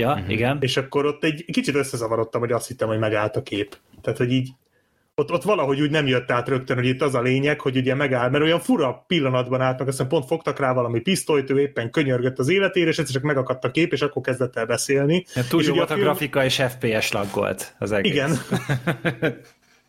Ja, 0.00 0.12
uh-huh. 0.12 0.30
igen. 0.30 0.58
És 0.60 0.76
akkor 0.76 1.06
ott 1.06 1.24
egy 1.24 1.44
kicsit 1.52 1.74
összezavarodtam, 1.74 2.40
hogy 2.40 2.52
azt 2.52 2.68
hittem, 2.68 2.88
hogy 2.88 2.98
megállt 2.98 3.36
a 3.36 3.42
kép. 3.42 3.76
Tehát, 4.02 4.18
hogy 4.18 4.32
így 4.32 4.50
ott, 5.16 5.32
ott 5.32 5.42
valahogy 5.42 5.80
úgy 5.80 5.90
nem 5.90 6.06
jött 6.06 6.30
át 6.30 6.48
rögtön, 6.48 6.76
hogy 6.76 6.86
itt 6.86 7.02
az 7.02 7.14
a 7.14 7.22
lényeg, 7.22 7.60
hogy 7.60 7.76
ugye 7.76 7.94
megáll, 7.94 8.30
mert 8.30 8.44
olyan 8.44 8.60
fura 8.60 9.04
pillanatban 9.06 9.60
álltak, 9.60 9.88
aztán 9.88 10.08
pont 10.08 10.26
fogtak 10.26 10.58
rá 10.58 10.72
valami 10.72 11.00
pisztolyt, 11.00 11.50
ő 11.50 11.60
éppen 11.60 11.90
könyörgött 11.90 12.38
az 12.38 12.48
életére, 12.48 12.88
és 12.90 12.98
egyszer 12.98 13.14
csak 13.14 13.22
megakadt 13.22 13.64
a 13.64 13.70
kép, 13.70 13.92
és 13.92 14.02
akkor 14.02 14.22
kezdett 14.22 14.56
el 14.56 14.66
beszélni. 14.66 15.24
Ja, 15.34 15.42
túl 15.48 15.62
jó 15.62 15.74
volt 15.74 15.90
a, 15.90 15.94
film... 15.94 16.04
grafika, 16.04 16.44
és 16.44 16.62
FPS 16.68 17.12
laggolt 17.12 17.74
az 17.78 17.92
egész. 17.92 18.12
Igen. 18.12 18.38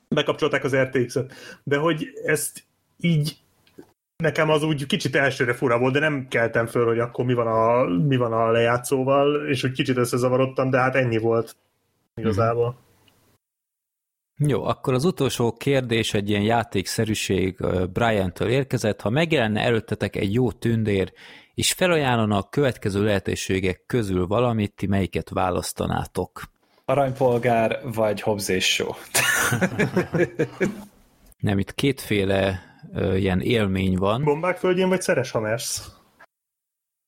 Bekapcsolták 0.08 0.64
az 0.64 0.76
RTX-et. 0.76 1.34
De 1.64 1.78
hogy 1.78 2.08
ezt 2.26 2.64
így 3.00 3.38
nekem 4.18 4.50
az 4.50 4.64
úgy 4.64 4.86
kicsit 4.86 5.16
elsőre 5.16 5.54
fura 5.54 5.80
volt, 5.80 5.94
de 5.94 6.00
nem 6.00 6.28
keltem 6.30 6.66
föl, 6.66 6.86
hogy 6.86 7.00
akkor 7.00 7.26
mi 7.26 7.34
van 7.34 7.48
a, 7.48 7.84
mi 7.84 8.16
van 8.16 8.34
a 8.34 8.52
lejátszóval, 8.52 9.48
és 9.48 9.64
úgy 9.64 9.72
kicsit 9.72 9.98
összezavarodtam, 9.98 10.70
de 10.70 10.78
hát 10.78 10.96
ennyi 10.96 11.18
volt 11.18 11.56
igazából. 12.16 12.68
Mm-hmm. 12.68 12.85
Jó, 14.38 14.64
akkor 14.64 14.94
az 14.94 15.06
utolsó 15.06 15.52
kérdés 15.52 16.14
egy 16.14 16.30
ilyen 16.30 16.42
játékszerűség 16.42 17.58
Brian-től 17.94 18.50
érkezett. 18.50 19.02
Ha 19.02 19.10
megjelenne 19.10 19.62
előttetek 19.62 20.16
egy 20.16 20.34
jó 20.34 20.52
tündér, 20.52 21.14
és 21.54 21.74
felajánlana 21.74 22.38
a 22.38 22.48
következő 22.50 23.04
lehetőségek 23.04 23.84
közül 23.88 24.28
valamit, 24.28 24.74
ti 24.76 24.88
melyiket 24.88 25.30
választanátok? 25.30 26.42
Aranypolgár 26.86 27.80
vagy 27.94 28.22
Hobbs 28.22 28.48
és 28.48 28.74
Show? 28.74 28.92
Nem, 31.40 31.60
itt 31.60 31.74
kétféle 31.74 32.62
ö, 32.94 33.16
ilyen 33.16 33.42
élmény 33.42 33.98
van. 33.98 34.24
Bombák 34.24 34.58
földjén 34.58 34.90
vagy 34.90 35.02
Szeres 35.02 35.32
Hamersz? 35.32 35.95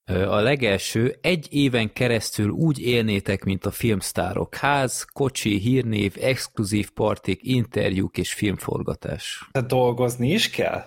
A 0.08 0.40
legelső, 0.40 1.18
egy 1.22 1.48
éven 1.52 1.94
keresztül 1.94 2.50
úgy 2.50 2.80
élnétek, 2.80 3.44
mint 3.44 3.66
a 3.66 3.72
filmsztárok. 3.72 4.56
Ház, 4.56 5.08
kocsi, 5.14 5.58
hírnév, 5.58 6.16
exkluzív 6.22 6.90
partik, 6.90 7.40
interjúk 7.44 8.18
és 8.18 8.34
filmforgatás. 8.34 9.48
Tehát 9.52 9.68
dolgozni 9.68 10.32
is 10.32 10.50
kell? 10.50 10.86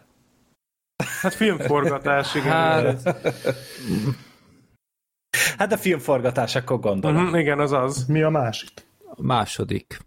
Hát 1.20 1.34
filmforgatás, 1.34 2.34
igen. 2.34 2.50
Hát, 2.52 3.02
Hát 5.56 5.72
a 5.72 5.76
filmforgatás, 5.76 6.54
akkor 6.56 6.80
gondolom. 6.80 7.24
uh-huh, 7.24 7.40
igen, 7.40 7.58
az 7.58 7.72
az. 7.72 8.06
Mi 8.06 8.22
a 8.22 8.30
másik? 8.30 8.70
a 9.16 9.22
második. 9.22 9.98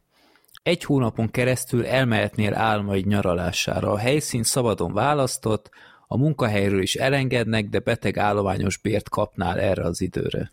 Egy 0.63 0.83
hónapon 0.83 1.31
keresztül 1.31 1.85
elmehetnél 1.85 2.53
álmaid 2.55 3.05
nyaralására. 3.05 3.91
A 3.91 3.97
helyszín 3.97 4.43
szabadon 4.43 4.93
választott, 4.93 5.69
a 6.07 6.17
munkahelyről 6.17 6.81
is 6.81 6.95
elengednek, 6.95 7.69
de 7.69 7.79
beteg 7.79 8.17
állományos 8.17 8.77
bért 8.77 9.09
kapnál 9.09 9.59
erre 9.59 9.83
az 9.83 10.01
időre. 10.01 10.51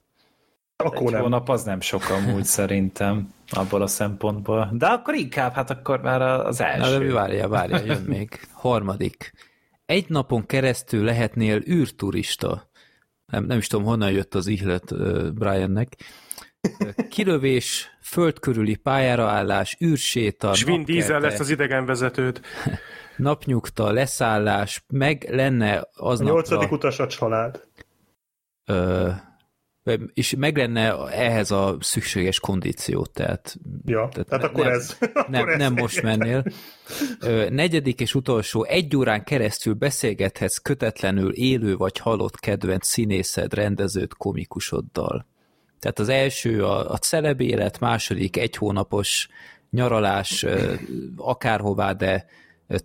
Akkor 0.77 1.07
Egy 1.07 1.13
nem. 1.13 1.21
hónap 1.21 1.49
az 1.49 1.63
nem 1.63 1.81
sok 1.81 2.09
amúgy 2.09 2.45
szerintem 2.45 3.33
abból 3.51 3.83
a 3.83 3.87
szempontból. 3.87 4.71
De 4.73 4.87
akkor 4.87 5.15
inkább, 5.15 5.53
hát 5.53 5.71
akkor 5.71 6.01
már 6.01 6.23
az 6.23 6.61
első. 6.61 6.99
Na, 6.99 7.05
de 7.05 7.13
várjál, 7.13 7.49
várjál, 7.49 7.85
jön 7.85 8.03
még. 8.03 8.41
Harmadik. 8.53 9.33
Egy 9.87 10.09
napon 10.09 10.47
keresztül 10.47 11.05
lehetnél 11.05 11.63
űrturista. 11.69 12.71
Nem, 13.27 13.45
nem 13.45 13.59
is 13.59 13.67
tudom, 13.67 13.85
honnan 13.85 14.11
jött 14.11 14.35
az 14.35 14.47
ihlet 14.47 14.95
Briannek. 15.35 15.97
Kilövés, 17.11 17.91
földkörüli 18.03 18.77
pályára 18.77 19.29
állás, 19.29 19.77
űrséta, 19.85 20.51
És 20.51 20.65
Vin 20.65 20.79
napkelte, 20.79 21.19
lesz 21.19 21.41
az 21.41 21.51
idegenvezetőd. 21.51 22.41
napnyugta, 23.21 23.93
leszállás, 23.93 24.85
meg 24.89 25.27
lenne 25.31 25.77
A 25.77 25.89
aznapra... 25.93 26.35
nyolcadik 26.35 26.71
utas 26.71 26.99
a 26.99 27.07
család. 27.07 27.65
Ö, 28.65 29.11
és 30.15 30.35
meg 30.39 30.57
lenne 30.57 30.95
ehhez 31.07 31.51
a 31.51 31.77
szükséges 31.81 32.41
kondíció, 32.41 33.07
tehát, 33.07 33.57
Ja, 33.85 34.09
tehát, 34.13 34.29
tehát 34.29 34.45
akkor 34.45 34.65
nem, 34.65 34.73
ez. 34.73 34.97
nem, 35.29 35.41
akkor 35.41 35.49
ez 35.49 35.59
nem 35.59 35.73
most 35.73 36.03
mennél. 36.03 36.45
Ö, 37.21 37.49
negyedik 37.51 38.01
és 38.01 38.15
utolsó, 38.15 38.65
egy 38.65 38.97
órán 38.97 39.25
keresztül 39.25 39.75
beszélgethetsz 39.75 40.57
kötetlenül 40.57 41.33
élő 41.33 41.77
vagy 41.77 41.99
halott 41.99 42.41
kedvenc 42.41 42.87
színészed, 42.87 43.55
rendezőt, 43.55 44.15
komikusoddal. 44.15 45.27
Tehát 45.79 45.99
az 45.99 46.09
első 46.09 46.65
a, 46.65 46.91
a 46.91 46.97
celeb 46.97 47.41
élet, 47.41 47.81
második 47.81 48.37
egy 48.37 48.57
hónapos 48.57 49.29
nyaralás 49.71 50.47
akárhová, 51.17 51.93
de 51.93 52.27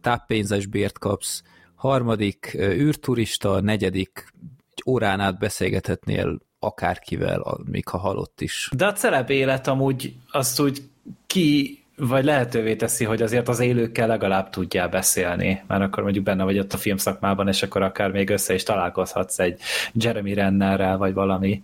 táppénzes 0.02 0.66
bért 0.66 1.00
kapsz, 1.00 1.44
harmadik 1.76 2.56
űrturista, 2.60 3.62
negyedik 3.62 4.34
egy 4.72 4.84
órán 4.86 5.20
át 5.20 5.40
beszélgethetnél 5.40 6.40
akárkivel, 6.60 7.58
még 7.66 7.88
ha 7.88 7.98
halott 7.98 8.42
is. 8.42 8.70
De 8.76 8.86
a 8.86 8.94
celeb 8.94 9.30
élet 9.30 9.68
amúgy 9.68 10.14
azt 10.32 10.60
úgy 10.60 10.82
ki 11.28 11.80
vagy 11.98 12.24
lehetővé 12.24 12.76
teszi, 12.76 13.04
hogy 13.04 13.22
azért 13.22 13.48
az 13.48 13.60
élőkkel 13.60 14.08
legalább 14.08 14.50
tudjál 14.50 14.90
beszélni, 14.90 15.64
mert 15.68 15.82
akkor 15.82 16.04
mondjuk 16.04 16.24
benne 16.24 16.44
vagy 16.44 16.60
ott 16.60 16.74
a 16.74 16.78
filmszakmában, 16.78 17.48
és 17.48 17.64
akkor 17.64 17.82
akár 17.82 18.12
még 18.12 18.30
össze 18.30 18.54
is 18.54 18.64
találkozhatsz 18.64 19.40
egy 19.40 19.60
Jeremy 19.94 20.34
Rennerrel, 20.34 20.98
vagy 20.98 21.14
valami. 21.14 21.64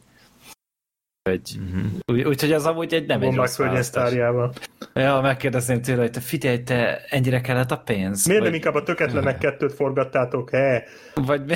Hogy, 1.29 1.41
Mhm. 1.59 1.85
úgy, 2.05 2.21
úgyhogy 2.23 2.51
az 2.51 2.65
amúgy 2.65 2.93
egy 2.93 3.07
nem 3.07 3.21
egy 3.21 3.35
rossz 3.35 3.59
sztárjával. 3.79 4.53
Ja, 4.93 5.19
megkérdezném 5.21 5.81
tőle, 5.81 6.01
hogy 6.01 6.11
te 6.11 6.19
figyelj, 6.19 6.63
te 6.63 7.01
ennyire 7.09 7.41
kellett 7.41 7.71
a 7.71 7.77
pénz? 7.77 8.25
Miért 8.25 8.41
nem 8.41 8.51
vagy, 8.51 8.59
inkább 8.59 8.75
a 8.81 8.83
töketlenek 8.83 9.37
kettőt 9.37 9.73
forgattátok? 9.73 10.49
He? 10.49 10.83
vagy 11.15 11.41
mi? 11.45 11.53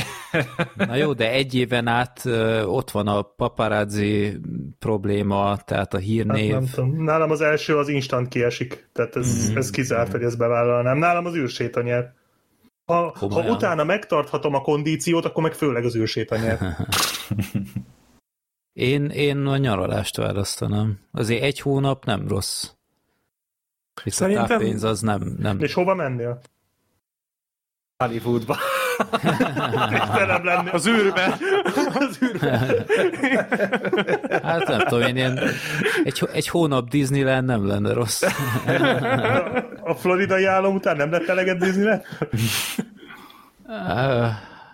Na 0.85 0.95
jó, 0.95 1.13
de 1.13 1.31
egy 1.31 1.55
éven 1.55 1.87
át 1.87 2.21
ott 2.65 2.91
van 2.91 3.07
a 3.07 3.21
paparazzi 3.21 4.39
probléma, 4.79 5.57
tehát 5.65 5.93
a 5.93 5.97
Hát 5.97 6.05
hírnév. 6.05 6.51
nem 6.51 6.65
tudom. 6.73 7.03
Nálam 7.03 7.31
az 7.31 7.41
első 7.41 7.77
az 7.77 7.87
instant 7.87 8.27
kiesik. 8.27 8.89
Tehát 8.93 9.15
ez, 9.15 9.47
Mhm. 9.49 9.57
ez 9.57 9.69
kizárt, 9.69 10.11
hogy 10.11 10.23
ezt 10.23 10.37
bevállalnám. 10.37 10.97
Nálam 10.97 11.25
az 11.25 11.35
űrséta 11.35 11.81
nyer. 11.81 12.13
Ha, 12.85 13.15
ha 13.19 13.41
utána 13.49 13.83
megtarthatom 13.83 14.53
a 14.53 14.61
kondíciót, 14.61 15.25
akkor 15.25 15.43
meg 15.43 15.53
főleg 15.53 15.85
az 15.85 15.95
űrséta 15.95 16.35
nyer. 16.37 16.57
Én, 18.75 19.05
én 19.09 19.45
a 19.45 19.57
nyaralást 19.57 20.17
választanám. 20.17 20.99
Azért 21.11 21.43
egy 21.43 21.59
hónap 21.59 22.05
nem 22.05 22.27
rossz. 22.27 22.69
Hisz 24.03 24.15
Szerintem- 24.15 24.43
a 24.45 24.47
táppénz 24.47 24.83
az 24.83 25.01
nem... 25.01 25.35
nem. 25.39 25.59
És 25.59 25.73
hova 25.73 25.95
mennél? 25.95 26.41
Hollywoodba. 27.97 28.57
Velem 30.13 30.45
lennél. 30.45 30.71
Az 30.71 30.87
űrbe. 30.87 31.37
Az 31.93 32.19
űrbe. 32.23 32.57
Hát 34.43 34.67
nem 34.67 34.79
tudom, 34.79 35.01
én 35.07 35.15
ilyen 35.15 35.39
egy, 36.03 36.27
egy 36.33 36.47
hónap 36.47 36.89
Disneyland 36.89 37.45
nem 37.47 37.67
lenne 37.67 37.93
rossz. 37.93 38.21
A 39.83 39.93
floridai 39.93 40.45
állam 40.45 40.75
után 40.75 40.95
nem 40.95 41.11
lett 41.11 41.27
eleged 41.27 41.57
Disneyland? 41.57 42.01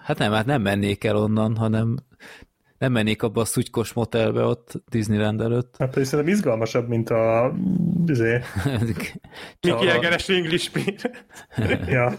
Hát 0.03 0.17
nem, 0.17 0.31
hát 0.31 0.45
nem 0.45 0.61
mennék 0.61 1.03
el 1.03 1.15
onnan, 1.15 1.55
hanem 1.57 1.97
nem 2.81 2.91
mennék 2.91 3.23
abba 3.23 3.41
a 3.41 3.45
szutykos 3.45 3.93
motelbe 3.93 4.43
ott 4.43 4.73
Disneyland 4.89 5.41
előtt. 5.41 5.75
Hát 5.79 5.89
pedig 5.89 6.07
szerintem 6.07 6.33
izgalmasabb, 6.33 6.87
mint 6.87 7.09
a... 7.09 7.53
Izé. 8.05 8.39
Miki 9.61 9.87
Egeres 9.87 10.29
English. 10.29 10.71
Ja. 11.87 12.13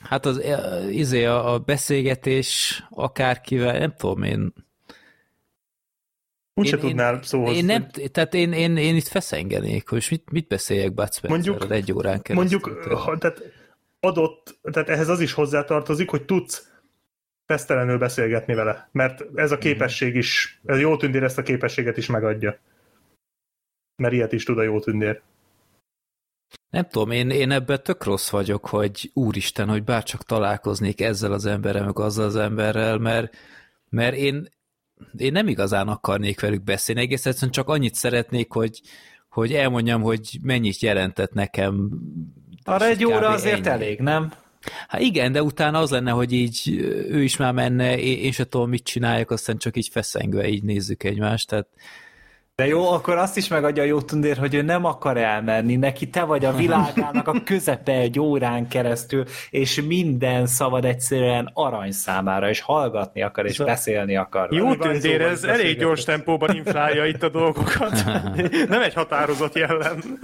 Hát 0.00 0.26
az 0.26 0.38
eh, 0.38 0.94
izé 0.96 1.24
a, 1.24 1.52
a 1.52 1.58
beszélgetés 1.58 2.82
akárkivel, 2.90 3.78
nem 3.78 3.94
tudom 3.96 4.22
én. 4.22 4.52
Úgyse 6.54 6.76
Én- 6.76 6.82
tudnál 6.82 7.22
szóhoz. 7.22 7.56
Én 7.56 7.64
nem, 7.64 7.88
tehát 8.12 8.34
én, 8.34 8.52
én, 8.52 8.76
én 8.76 8.96
itt 8.96 9.08
feszengenék, 9.08 9.88
hogy 9.88 10.06
mit, 10.10 10.30
mit 10.30 10.48
beszéljek 10.48 10.94
Bud 10.94 11.08
Mondjuk- 11.28 11.70
egy 11.70 11.92
órán 11.92 12.22
keresztül. 12.22 12.60
Mondjuk, 12.60 12.92
ha, 12.92 13.18
tehát 13.18 13.42
adott, 14.00 14.58
tehát 14.62 14.88
ehhez 14.88 15.08
az 15.08 15.20
is 15.20 15.32
hozzátartozik, 15.32 16.10
hogy 16.10 16.24
tudsz 16.24 16.71
fesztelenül 17.52 17.98
beszélgetni 17.98 18.54
vele, 18.54 18.88
mert 18.92 19.24
ez 19.34 19.52
a 19.52 19.58
képesség 19.58 20.14
is, 20.14 20.60
ez 20.64 20.80
jó 20.80 20.96
tündér 20.96 21.22
ezt 21.22 21.38
a 21.38 21.42
képességet 21.42 21.96
is 21.96 22.06
megadja. 22.06 22.58
Mert 23.96 24.14
ilyet 24.14 24.32
is 24.32 24.44
tud 24.44 24.58
a 24.58 24.62
jó 24.62 24.80
tündér. 24.80 25.20
Nem 26.70 26.88
tudom, 26.88 27.10
én, 27.10 27.30
én 27.30 27.50
ebben 27.50 27.82
tök 27.82 28.04
rossz 28.04 28.30
vagyok, 28.30 28.66
hogy 28.66 29.10
úristen, 29.14 29.68
hogy 29.68 29.84
bárcsak 29.84 30.22
találkoznék 30.22 31.00
ezzel 31.00 31.32
az 31.32 31.46
emberrel, 31.46 31.84
meg 31.84 31.98
azzal 31.98 32.24
az 32.24 32.36
emberrel, 32.36 32.98
mert, 32.98 33.36
mert 33.88 34.16
én, 34.16 34.48
én 35.16 35.32
nem 35.32 35.48
igazán 35.48 35.88
akarnék 35.88 36.40
velük 36.40 36.62
beszélni, 36.64 37.00
egész 37.00 37.26
egyszerűen 37.26 37.52
csak 37.52 37.68
annyit 37.68 37.94
szeretnék, 37.94 38.52
hogy, 38.52 38.80
hogy 39.28 39.52
elmondjam, 39.52 40.02
hogy 40.02 40.38
mennyit 40.42 40.80
jelentett 40.80 41.32
nekem. 41.32 41.90
Arra 42.64 42.86
egy 42.86 43.04
óra 43.04 43.28
azért 43.28 43.66
ennyi. 43.66 43.82
elég, 43.82 44.00
nem? 44.00 44.32
Hát 44.88 45.00
igen, 45.00 45.32
de 45.32 45.42
utána 45.42 45.78
az 45.78 45.90
lenne, 45.90 46.10
hogy 46.10 46.32
így 46.32 46.68
ő 47.08 47.22
is 47.22 47.36
már 47.36 47.52
menne, 47.52 47.98
én, 47.98 48.18
én 48.18 48.32
se 48.32 48.44
tudom, 48.44 48.68
mit 48.68 48.84
csináljak, 48.84 49.30
aztán 49.30 49.56
csak 49.58 49.76
így 49.76 49.88
feszengve 49.92 50.48
így 50.48 50.62
nézzük 50.62 51.02
egymást, 51.02 51.48
tehát 51.48 51.66
De 52.54 52.66
jó, 52.66 52.90
akkor 52.90 53.16
azt 53.16 53.36
is 53.36 53.48
megadja 53.48 53.82
a 53.82 53.86
jó 53.86 54.00
tundér, 54.00 54.36
hogy 54.36 54.54
ő 54.54 54.62
nem 54.62 54.84
akar 54.84 55.16
elmenni, 55.16 55.76
neki 55.76 56.10
te 56.10 56.22
vagy 56.22 56.44
a 56.44 56.52
világának 56.52 57.28
a 57.28 57.42
közepe 57.44 57.92
egy 57.92 58.18
órán 58.18 58.68
keresztül, 58.68 59.24
és 59.50 59.82
minden 59.86 60.46
szabad 60.46 60.84
egyszerűen 60.84 61.50
arany 61.54 61.92
számára, 61.92 62.48
és 62.48 62.60
hallgatni 62.60 63.22
akar, 63.22 63.46
és 63.46 63.58
beszélni 63.58 64.16
akar. 64.16 64.52
Jó 64.52 64.74
tündér, 64.74 65.20
ez 65.20 65.44
elég 65.44 65.78
gyors 65.78 66.04
tempóban 66.04 66.56
inflálja 66.56 67.06
itt 67.06 67.22
a 67.22 67.28
dolgokat. 67.28 68.04
Nem 68.68 68.82
egy 68.82 68.94
határozott 68.94 69.54
jellem. 69.54 70.18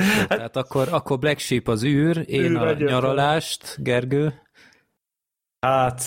Jó, 0.00 0.24
tehát 0.24 0.56
akkor, 0.56 0.88
akkor 0.90 1.18
Black 1.18 1.38
Sheep 1.38 1.68
az 1.68 1.84
űr, 1.84 2.24
én 2.26 2.50
Űr 2.50 2.56
a 2.56 2.72
nyaralást, 2.72 3.76
Gergő. 3.78 4.42
Hát, 5.60 6.02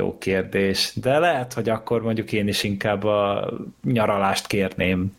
jó 0.00 0.18
kérdés. 0.18 0.92
De 0.94 1.18
lehet, 1.18 1.52
hogy 1.52 1.68
akkor 1.68 2.02
mondjuk 2.02 2.32
én 2.32 2.48
is 2.48 2.62
inkább 2.62 3.04
a 3.04 3.50
nyaralást 3.82 4.46
kérném. 4.46 5.16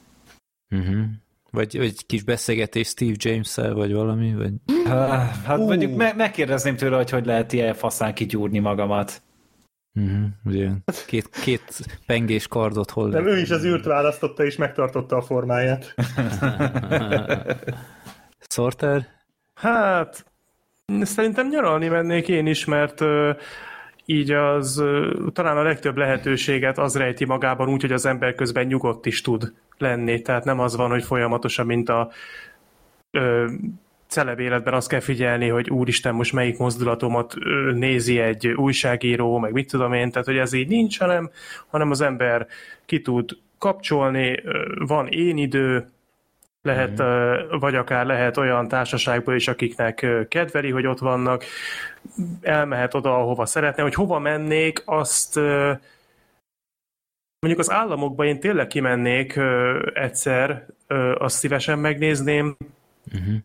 Uh-huh. 0.70 1.04
Vagy, 1.52 1.78
vagy 1.78 1.86
egy 1.86 2.06
kis 2.06 2.24
beszélgetés 2.24 2.88
Steve 2.88 3.16
James-szel, 3.18 3.74
vagy 3.74 3.93
valami? 3.93 4.36
Vagy... 4.36 4.54
Hát 5.45 5.60
uh. 5.60 5.66
mondjuk 5.66 5.95
me- 5.95 6.16
megkérdezném 6.16 6.76
tőle, 6.76 6.95
hogy 6.95 7.10
hogy 7.10 7.26
lehet 7.26 7.54
ilyen 7.54 7.74
faszán 7.74 8.14
kigyúrni 8.14 8.60
magamat. 8.60 9.22
Uh-huh, 9.96 10.26
ugye. 10.46 10.70
Két, 11.06 11.30
két 11.44 12.00
pengés 12.06 12.48
kardot 12.48 12.92
hol 12.92 13.10
Nem, 13.10 13.28
ő 13.28 13.38
is 13.38 13.50
az 13.50 13.66
űrt 13.66 13.86
választotta, 13.86 14.46
és 14.46 14.56
megtartotta 14.56 15.16
a 15.16 15.22
formáját. 15.22 15.96
Sorter? 18.50 19.08
Hát, 19.54 20.26
szerintem 21.02 21.48
nyaralni 21.48 21.88
mennék 21.88 22.28
én 22.28 22.46
is, 22.46 22.66
mert 22.66 23.02
uh, 23.02 23.36
így 24.06 24.32
az 24.32 24.78
uh, 24.78 25.32
talán 25.34 25.58
a 25.58 25.64
legtöbb 25.64 25.98
lehetőséget 25.98 26.78
az 26.78 26.96
rejti 26.96 27.26
magában 27.26 27.70
úgy, 27.70 27.82
hogy 27.82 27.92
az 27.92 28.06
ember 28.06 28.36
közben 28.36 28.66
nyugodt 28.66 29.06
is 29.06 29.22
tud 29.22 29.54
lenni. 29.78 30.22
Tehát 30.22 30.44
nem 30.44 30.60
az 30.60 30.76
van, 30.76 30.89
hogy 30.89 31.04
folyamatosan, 31.04 31.66
mint 31.66 31.89
a 31.89 32.12
celeb 34.12 34.39
életben 34.39 34.74
azt 34.74 34.88
kell 34.88 34.99
figyelni, 34.99 35.47
hogy 35.47 35.70
úristen, 35.70 36.14
most 36.16 36.34
melyik 36.34 36.57
mozdulatomat 36.57 37.36
nézi 37.74 38.20
egy 38.20 38.47
újságíró, 38.47 39.38
meg 39.38 39.51
mit 39.51 39.70
tudom 39.70 39.93
én, 39.93 40.12
tehát 40.12 40.28
hogy 40.28 40.38
ez 40.38 40.53
így 40.53 40.68
nincs, 40.68 40.99
hanem, 40.99 41.30
hanem 41.68 41.91
az 41.91 42.01
ember 42.01 42.47
ki 42.86 43.01
tud 43.01 43.38
kapcsolni, 43.57 44.43
van 44.78 45.07
én 45.07 45.38
idő, 45.38 45.89
lehet, 46.62 47.01
mm. 47.01 47.59
vagy 47.59 47.76
akár 47.76 48.05
lehet 48.05 48.38
olyan 48.38 48.68
társaságból 48.68 49.36
is, 49.36 49.47
akiknek 49.47 50.07
kedveli, 50.28 50.70
hogy 50.70 50.86
ott 50.86 50.99
vannak, 50.99 51.43
elmehet 52.41 52.93
oda, 52.93 53.18
ahova 53.18 53.45
szeretne, 53.45 53.84
hogy 53.84 53.93
hova 53.93 54.20
mennék, 54.20 54.82
azt 54.86 55.36
mondjuk 57.39 57.59
az 57.59 57.72
államokba 57.72 58.26
én 58.26 58.39
tényleg 58.39 58.68
kimennék 58.68 59.39
egyszer, 59.93 60.66
azt 61.18 61.38
szívesen 61.38 61.80
megnézném, 61.80 62.57
uh-huh 63.14 63.36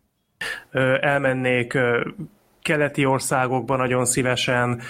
elmennék 0.99 1.77
keleti 2.61 3.05
országokba 3.05 3.75
nagyon 3.75 4.05
szívesen, 4.05 4.81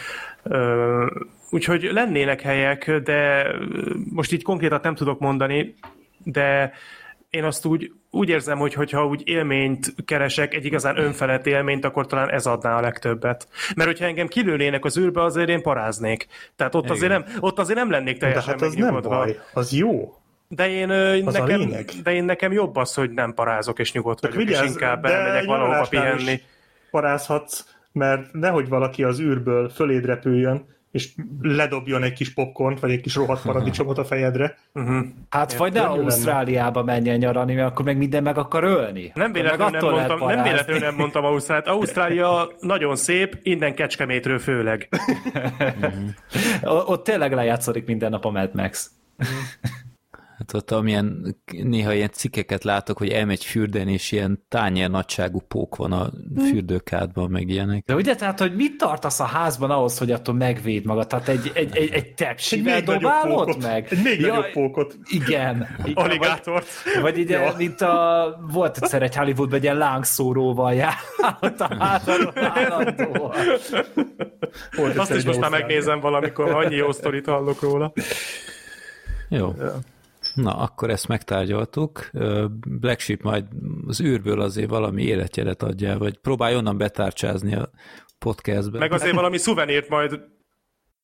úgyhogy 1.49 1.83
lennének 1.91 2.41
helyek, 2.41 2.91
de 2.91 3.51
most 4.13 4.31
így 4.31 4.43
konkrétat 4.43 4.83
nem 4.83 4.95
tudok 4.95 5.19
mondani, 5.19 5.75
de 6.23 6.73
én 7.29 7.43
azt 7.43 7.65
úgy, 7.65 7.91
úgy 8.11 8.29
érzem, 8.29 8.57
hogy 8.57 8.73
hogyha 8.73 9.05
úgy 9.05 9.21
élményt 9.25 9.93
keresek, 10.05 10.53
egy 10.53 10.65
igazán 10.65 10.97
önfelett 10.97 11.45
élményt, 11.45 11.85
akkor 11.85 12.05
talán 12.05 12.31
ez 12.31 12.45
adná 12.45 12.77
a 12.77 12.81
legtöbbet. 12.81 13.47
Mert 13.75 13.89
hogyha 13.89 14.05
engem 14.05 14.27
kilőnének 14.27 14.85
az 14.85 14.97
űrbe, 14.97 15.23
azért 15.23 15.49
én 15.49 15.61
paráznék. 15.61 16.27
Tehát 16.55 16.75
ott, 16.75 16.89
azért 16.89 17.11
nem, 17.11 17.25
ott 17.39 17.59
azért 17.59 17.77
nem 17.77 17.89
lennék 17.89 18.17
teljesen 18.17 18.57
De 18.57 18.65
hát 18.65 18.73
az 18.73 18.73
nem 18.73 19.01
baj, 19.01 19.39
az 19.53 19.71
jó. 19.71 20.15
De 20.47 20.69
én, 20.69 20.89
az 21.25 21.33
nekem, 21.33 21.71
de 22.03 22.13
én 22.13 22.23
nekem 22.23 22.51
jobb 22.51 22.75
az, 22.75 22.93
hogy 22.93 23.11
nem 23.11 23.33
parázok 23.33 23.79
és 23.79 23.91
nyugodt 23.91 24.21
vagyok, 24.21 24.37
vigyázz, 24.37 24.63
és 24.63 24.69
inkább 24.69 25.05
elmegyek 25.05 25.45
valahova 25.45 25.87
pihenni. 25.89 26.41
Parázhatsz, 26.91 27.65
mert 27.91 28.33
nehogy 28.33 28.67
valaki 28.67 29.03
az 29.03 29.19
űrből 29.19 29.69
föléd 29.69 30.05
repüljön, 30.05 30.65
és 30.91 31.09
ledobjon 31.41 32.03
egy 32.03 32.13
kis 32.13 32.33
popcornt, 32.33 32.79
vagy 32.79 32.91
egy 32.91 33.01
kis 33.01 33.15
rohadt 33.15 33.41
paradicsomot 33.41 33.97
a 33.97 34.05
fejedre. 34.05 34.57
Uh-huh. 34.73 35.05
Hát 35.29 35.53
vagy 35.53 35.73
ne 35.73 35.81
Ausztráliába 35.81 36.83
menjen 36.83 37.17
nyarani, 37.17 37.53
mert 37.53 37.67
akkor 37.67 37.85
meg 37.85 37.97
minden 37.97 38.23
meg 38.23 38.37
akar 38.37 38.63
ölni. 38.63 39.11
Nem 39.13 39.31
véletlenül 39.31 39.79
nem, 39.79 39.89
mondtam, 39.89 40.27
nem, 40.27 40.43
véletlenül 40.43 40.81
nem 40.81 40.95
mondtam 40.95 41.25
Ausztráliát. 41.25 41.67
Ausztrália 41.67 42.49
nagyon 42.59 42.95
szép, 42.95 43.39
innen 43.43 43.75
Kecskemétről 43.75 44.39
főleg. 44.39 44.89
Ott 46.85 47.03
tényleg 47.03 47.33
lejátszódik 47.33 47.85
minden 47.85 48.09
nap 48.09 48.25
a 48.25 48.29
Mad 48.29 48.53
Max. 48.53 48.91
Hát 50.37 50.53
ott 50.53 50.71
amilyen, 50.71 51.35
néha 51.63 51.93
ilyen 51.93 52.09
cikkeket 52.11 52.63
látok, 52.63 52.97
hogy 52.97 53.09
elmegy 53.09 53.45
fürdeni, 53.45 53.93
és 53.93 54.11
ilyen 54.11 54.45
tányér 54.49 54.89
nagyságú 54.89 55.39
pók 55.39 55.75
van 55.75 55.91
a 55.91 56.11
fürdőkádban, 56.37 57.29
meg 57.29 57.49
ilyenek. 57.49 57.83
De 57.85 57.95
ugye, 57.95 58.15
tehát, 58.15 58.39
hogy 58.39 58.55
mit 58.55 58.77
tartasz 58.77 59.19
a 59.19 59.23
házban 59.23 59.71
ahhoz, 59.71 59.97
hogy 59.97 60.11
attól 60.11 60.35
megvéd 60.35 60.85
magad? 60.85 61.07
Tehát 61.07 61.27
egy, 61.27 61.51
egy, 61.53 61.77
egy, 61.77 61.91
egy 61.91 62.13
tepsivel 62.13 62.81
dobálod 62.81 63.61
meg? 63.61 63.87
Egy 63.89 64.03
még 64.03 64.19
ja, 64.19 64.27
nagyobb 64.27 64.51
pókot. 64.51 64.97
Igen. 65.09 65.67
Aligátort. 65.93 66.67
Vagy, 66.93 67.01
vagy 67.01 67.17
ide, 67.17 67.39
ja. 67.39 67.53
mint 67.57 67.81
a, 67.81 68.47
volt 68.51 68.77
egyszer 68.77 69.01
egy 69.01 69.15
Hollywoodban 69.15 69.57
egy 69.57 69.63
ilyen 69.63 69.77
lángszóróval 69.77 70.73
járt 70.73 71.59
a 71.59 71.75
házban 71.79 72.33
Azt 74.97 75.13
is 75.13 75.23
most 75.23 75.39
már 75.39 75.49
megnézem 75.49 75.99
valamikor, 75.99 76.49
annyi 76.51 76.75
jó 76.75 76.91
sztorit 76.91 77.25
hallok 77.25 77.61
róla. 77.61 77.93
Jó. 79.29 79.53
Ja. 79.59 79.79
Na, 80.37 80.57
akkor 80.57 80.89
ezt 80.89 81.07
megtárgyaltuk. 81.07 82.09
Black 82.67 82.99
Sheep 82.99 83.21
majd 83.21 83.45
az 83.87 84.01
űrből 84.01 84.41
azért 84.41 84.69
valami 84.69 85.03
életjelet 85.03 85.63
adja, 85.63 85.97
vagy 85.97 86.17
próbálj 86.17 86.55
onnan 86.55 86.77
betárcsázni 86.77 87.55
a 87.55 87.69
podcastbe. 88.19 88.79
Meg 88.79 88.91
azért 88.91 89.15
valami 89.15 89.37
szuvenírt 89.37 89.89
majd 89.89 90.19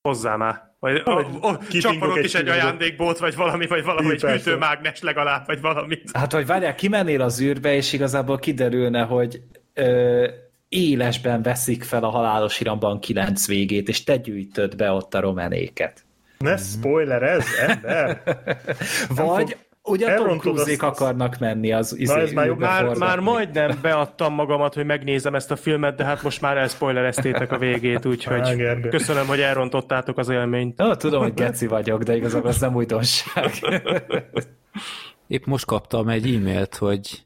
hozzá 0.01 0.36
már. 0.36 0.71
Vagy 0.79 1.01
oh, 1.05 1.25
oh, 1.39 1.67
csapolok 1.67 2.23
is 2.23 2.36
egy 2.36 2.47
ajándékbót, 2.47 3.17
vagy 3.17 3.36
valami, 3.36 3.67
vagy 3.67 3.84
valami, 3.84 4.11
egy 4.11 4.21
hűtőmágnes 4.21 5.01
legalább, 5.01 5.45
vagy 5.45 5.61
valamit. 5.61 6.09
Hát, 6.13 6.31
hogy 6.31 6.45
várják, 6.45 6.75
kimennél 6.75 7.21
az 7.21 7.41
űrbe, 7.41 7.75
és 7.75 7.93
igazából 7.93 8.39
kiderülne, 8.39 9.01
hogy 9.01 9.41
ö, 9.73 10.27
élesben 10.69 11.41
veszik 11.41 11.84
fel 11.84 12.03
a 12.03 12.09
halálos 12.09 12.59
iramban 12.59 12.99
kilenc 12.99 13.47
végét, 13.47 13.88
és 13.88 14.03
te 14.03 14.17
gyűjtöd 14.17 14.75
be 14.75 14.91
ott 14.91 15.13
a 15.13 15.19
romenéket. 15.19 16.03
Ne 16.44 16.58
spoiler 16.58 17.24
ez, 17.24 17.46
ember! 17.68 18.22
Vagy 19.16 19.58
ugye 19.84 20.16
Tom 20.16 20.38
cruise 20.38 20.86
akarnak 20.86 21.39
menni 21.39 21.72
az 21.72 21.98
izé, 21.98 22.14
Na, 22.14 22.20
ez 22.20 22.32
már, 22.32 22.50
már, 22.50 22.98
már 22.98 23.20
majdnem 23.20 23.78
beadtam 23.82 24.34
magamat, 24.34 24.74
hogy 24.74 24.86
megnézem 24.86 25.36
ezt 25.36 25.52
a 25.52 25.56
filmet, 25.56 25.96
de 25.96 26.04
hát 26.04 26.24
most 26.24 26.41
már 26.41 26.58
elspoilereztétek 26.58 27.52
a 27.52 27.58
végét, 27.58 28.06
úgyhogy 28.06 28.66
köszönöm, 28.89 29.28
hogy 29.28 29.39
elrontottátok 29.39 30.18
az 30.18 30.30
élményt. 30.30 30.82
Ó, 30.82 30.96
tudom, 30.96 31.22
hogy 31.22 31.34
geci 31.34 31.68
vagyok, 31.68 32.04
de 32.04 32.16
igazából 32.16 32.50
ez 32.50 32.60
nem 32.60 32.76
újdonság. 32.76 33.52
Épp 35.28 35.46
most 35.46 35.66
kaptam 35.66 36.10
egy 36.10 36.36
e-mailt, 36.36 36.76
hogy 36.76 37.26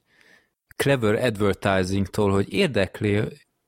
Clever 0.76 1.16
Advertising-tól, 1.24 2.32
hogy 2.32 2.54
érdekli, 2.54 3.22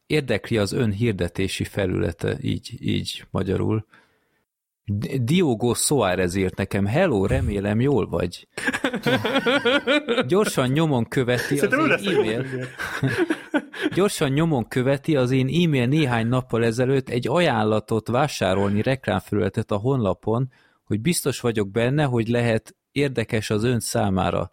érdekli 0.06 0.58
az 0.58 0.72
ön 0.72 0.92
hirdetési 0.92 1.64
felülete, 1.64 2.38
így, 2.42 2.78
így 2.80 3.26
magyarul. 3.32 3.86
Diogo 5.22 5.74
Soares 5.74 6.36
írt 6.36 6.56
nekem, 6.56 6.86
hello, 6.86 7.26
remélem 7.26 7.82
jól 7.82 8.08
vagy. 8.08 8.48
Gyorsan 10.28 10.68
nyomon 10.68 11.08
követi 11.08 11.58
Szerintem 11.58 11.92
az 11.92 12.06
én 12.06 12.16
e-mail. 12.16 12.46
Gyorsan 13.96 14.30
nyomon 14.30 14.68
követi 14.68 15.16
az 15.16 15.32
én 15.32 15.48
e-mail 15.48 15.86
néhány 15.86 16.28
nappal 16.28 16.66
ezelőtt 16.66 17.10
egy 17.10 17.28
ajánlatot 17.28 18.08
vásárolni 18.08 18.82
reklámfelületet 18.82 19.72
a 19.72 19.78
honlapon, 19.78 20.52
hogy 20.84 21.02
biztos 21.02 21.40
vagyok 21.40 21.72
benne, 21.72 22.04
hogy 22.04 22.28
lehet 22.28 22.76
érdekes 22.92 23.50
az 23.50 23.64
ön 23.64 23.80
számára. 23.80 24.52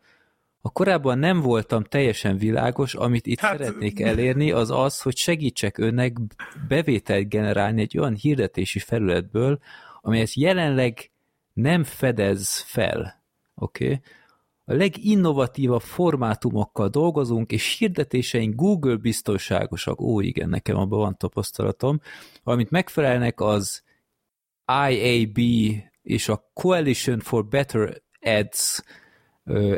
A 0.60 0.70
korábban 0.70 1.18
nem 1.18 1.40
voltam 1.40 1.84
teljesen 1.84 2.38
világos, 2.38 2.94
amit 2.94 3.26
itt 3.26 3.40
hát... 3.40 3.56
szeretnék 3.56 4.00
elérni, 4.00 4.50
az 4.50 4.70
az, 4.70 5.00
hogy 5.00 5.16
segítsek 5.16 5.78
önnek 5.78 6.16
bevételt 6.68 7.28
generálni 7.28 7.80
egy 7.80 7.98
olyan 7.98 8.14
hirdetési 8.14 8.78
felületből, 8.78 9.58
amelyet 10.06 10.34
jelenleg 10.34 11.10
nem 11.52 11.84
fedez 11.84 12.60
fel. 12.60 13.24
Oké? 13.54 13.84
Okay? 13.84 14.00
A 14.64 14.72
leginnovatívabb 14.72 15.80
formátumokkal 15.80 16.88
dolgozunk, 16.88 17.52
és 17.52 17.78
hirdetéseink 17.78 18.54
Google 18.54 18.96
biztonságosak. 18.96 20.00
Ó, 20.00 20.20
igen, 20.20 20.48
nekem 20.48 20.76
abban 20.76 20.98
van 20.98 21.16
tapasztalatom. 21.16 22.00
Valamint 22.42 22.70
megfelelnek 22.70 23.40
az 23.40 23.82
IAB 24.88 25.38
és 26.02 26.28
a 26.28 26.50
Coalition 26.54 27.20
for 27.20 27.46
Better 27.46 28.02
Ads 28.20 28.82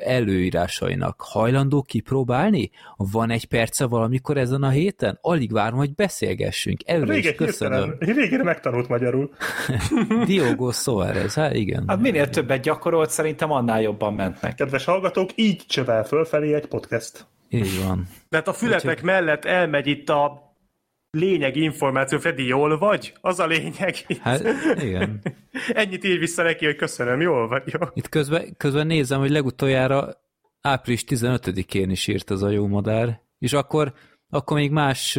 előírásainak. 0.00 1.20
Hajlandó 1.20 1.82
kipróbálni? 1.82 2.70
Van 2.96 3.30
egy 3.30 3.44
perce 3.44 3.86
valamikor 3.86 4.36
ezen 4.36 4.62
a 4.62 4.68
héten? 4.68 5.18
Alig 5.20 5.52
várom, 5.52 5.78
hogy 5.78 5.94
beszélgessünk. 5.94 6.80
Előre 6.86 7.16
is 7.16 7.34
köszönöm. 7.34 7.94
Végére 7.98 8.42
megtanult 8.42 8.88
magyarul. 8.88 9.30
Diogo 10.26 10.70
Soares, 10.72 11.34
hát 11.34 11.54
igen. 11.54 11.84
Hát 11.86 12.00
minél 12.00 12.28
többet 12.28 12.62
gyakorolt, 12.62 13.10
szerintem 13.10 13.52
annál 13.52 13.80
jobban 13.80 14.14
mentnek. 14.14 14.54
Kedves 14.54 14.84
hallgatók, 14.84 15.30
így 15.34 15.64
csövel 15.66 16.04
fölfelé 16.04 16.54
egy 16.54 16.66
podcast. 16.66 17.26
Így 17.48 17.84
van. 17.86 18.06
De 18.28 18.36
hát 18.36 18.48
a 18.48 18.52
fületek 18.52 18.90
Úgyhogy... 18.90 19.04
mellett 19.04 19.44
elmegy 19.44 19.86
itt 19.86 20.08
a 20.08 20.47
lényeg 21.10 21.56
információ, 21.56 22.18
Freddy, 22.18 22.46
jól 22.46 22.78
vagy? 22.78 23.14
Az 23.20 23.38
a 23.38 23.46
lényeg. 23.46 23.94
Hát, 24.20 24.44
igen. 24.80 25.22
Ennyit 25.72 26.04
ír 26.04 26.18
vissza 26.18 26.42
neki, 26.42 26.64
hogy 26.64 26.76
köszönöm, 26.76 27.20
jól 27.20 27.48
vagy, 27.48 27.62
jó. 27.66 27.86
Itt 27.94 28.08
közben, 28.08 28.56
közben 28.56 28.86
nézem, 28.86 29.18
hogy 29.20 29.30
legutoljára 29.30 30.08
április 30.60 31.04
15-én 31.08 31.90
is 31.90 32.06
írt 32.06 32.30
az 32.30 32.42
a 32.42 32.50
jó 32.50 32.66
madár, 32.66 33.20
és 33.38 33.52
akkor, 33.52 33.92
akkor 34.30 34.56
még 34.56 34.70
más 34.70 35.18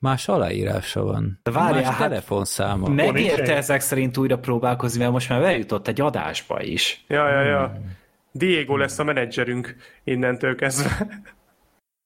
más 0.00 0.28
aláírása 0.28 1.02
van. 1.02 1.40
De 1.42 1.50
várjál, 1.50 1.82
más 1.82 1.94
hát 1.94 2.08
telefonszáma. 2.08 2.88
Megérte 2.88 3.56
ezek 3.56 3.80
szerint 3.80 4.16
újra 4.16 4.38
próbálkozni, 4.38 5.00
mert 5.00 5.12
most 5.12 5.28
már 5.28 5.42
eljutott 5.42 5.88
egy 5.88 6.00
adásba 6.00 6.62
is. 6.62 7.04
Ja, 7.08 7.28
ja, 7.28 7.40
ja. 7.40 7.68
Hmm. 7.68 7.98
Diego 8.32 8.76
lesz 8.76 8.98
a 8.98 9.04
menedzserünk 9.04 9.76
innentől 10.04 10.54
kezdve. 10.54 11.08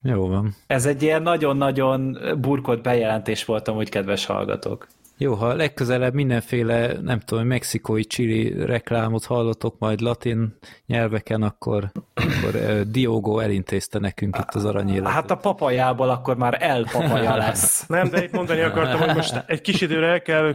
Jó 0.06 0.28
van. 0.28 0.54
Ez 0.66 0.86
egy 0.86 1.02
ilyen 1.02 1.22
nagyon-nagyon 1.22 2.18
burkolt 2.40 2.82
bejelentés 2.82 3.44
volt 3.44 3.68
amúgy, 3.68 3.88
kedves 3.88 4.26
hallgatók. 4.26 4.86
Jó, 5.18 5.34
ha 5.34 5.54
legközelebb 5.54 6.14
mindenféle, 6.14 6.92
nem 7.02 7.20
tudom, 7.20 7.46
mexikói 7.46 8.04
csili 8.04 8.64
reklámot 8.64 9.24
hallotok 9.24 9.78
majd 9.78 10.00
latin 10.00 10.58
nyelveken, 10.86 11.42
akkor, 11.42 11.90
akkor 12.14 12.82
Diogo 12.90 13.38
elintézte 13.38 13.98
nekünk 13.98 14.36
itt 14.38 14.54
az 14.54 14.64
aranyéletet. 14.64 15.12
Hát 15.12 15.30
a 15.30 15.36
papajából 15.36 16.10
akkor 16.10 16.36
már 16.36 16.56
elpapaja 16.60 17.36
lesz. 17.46 17.86
Nem, 17.86 18.08
de 18.08 18.22
itt 18.22 18.32
mondani 18.32 18.60
akartam, 18.60 19.00
hogy 19.00 19.14
most 19.14 19.44
egy 19.46 19.60
kis 19.60 19.80
időre 19.80 20.06
el 20.06 20.22
kell 20.22 20.54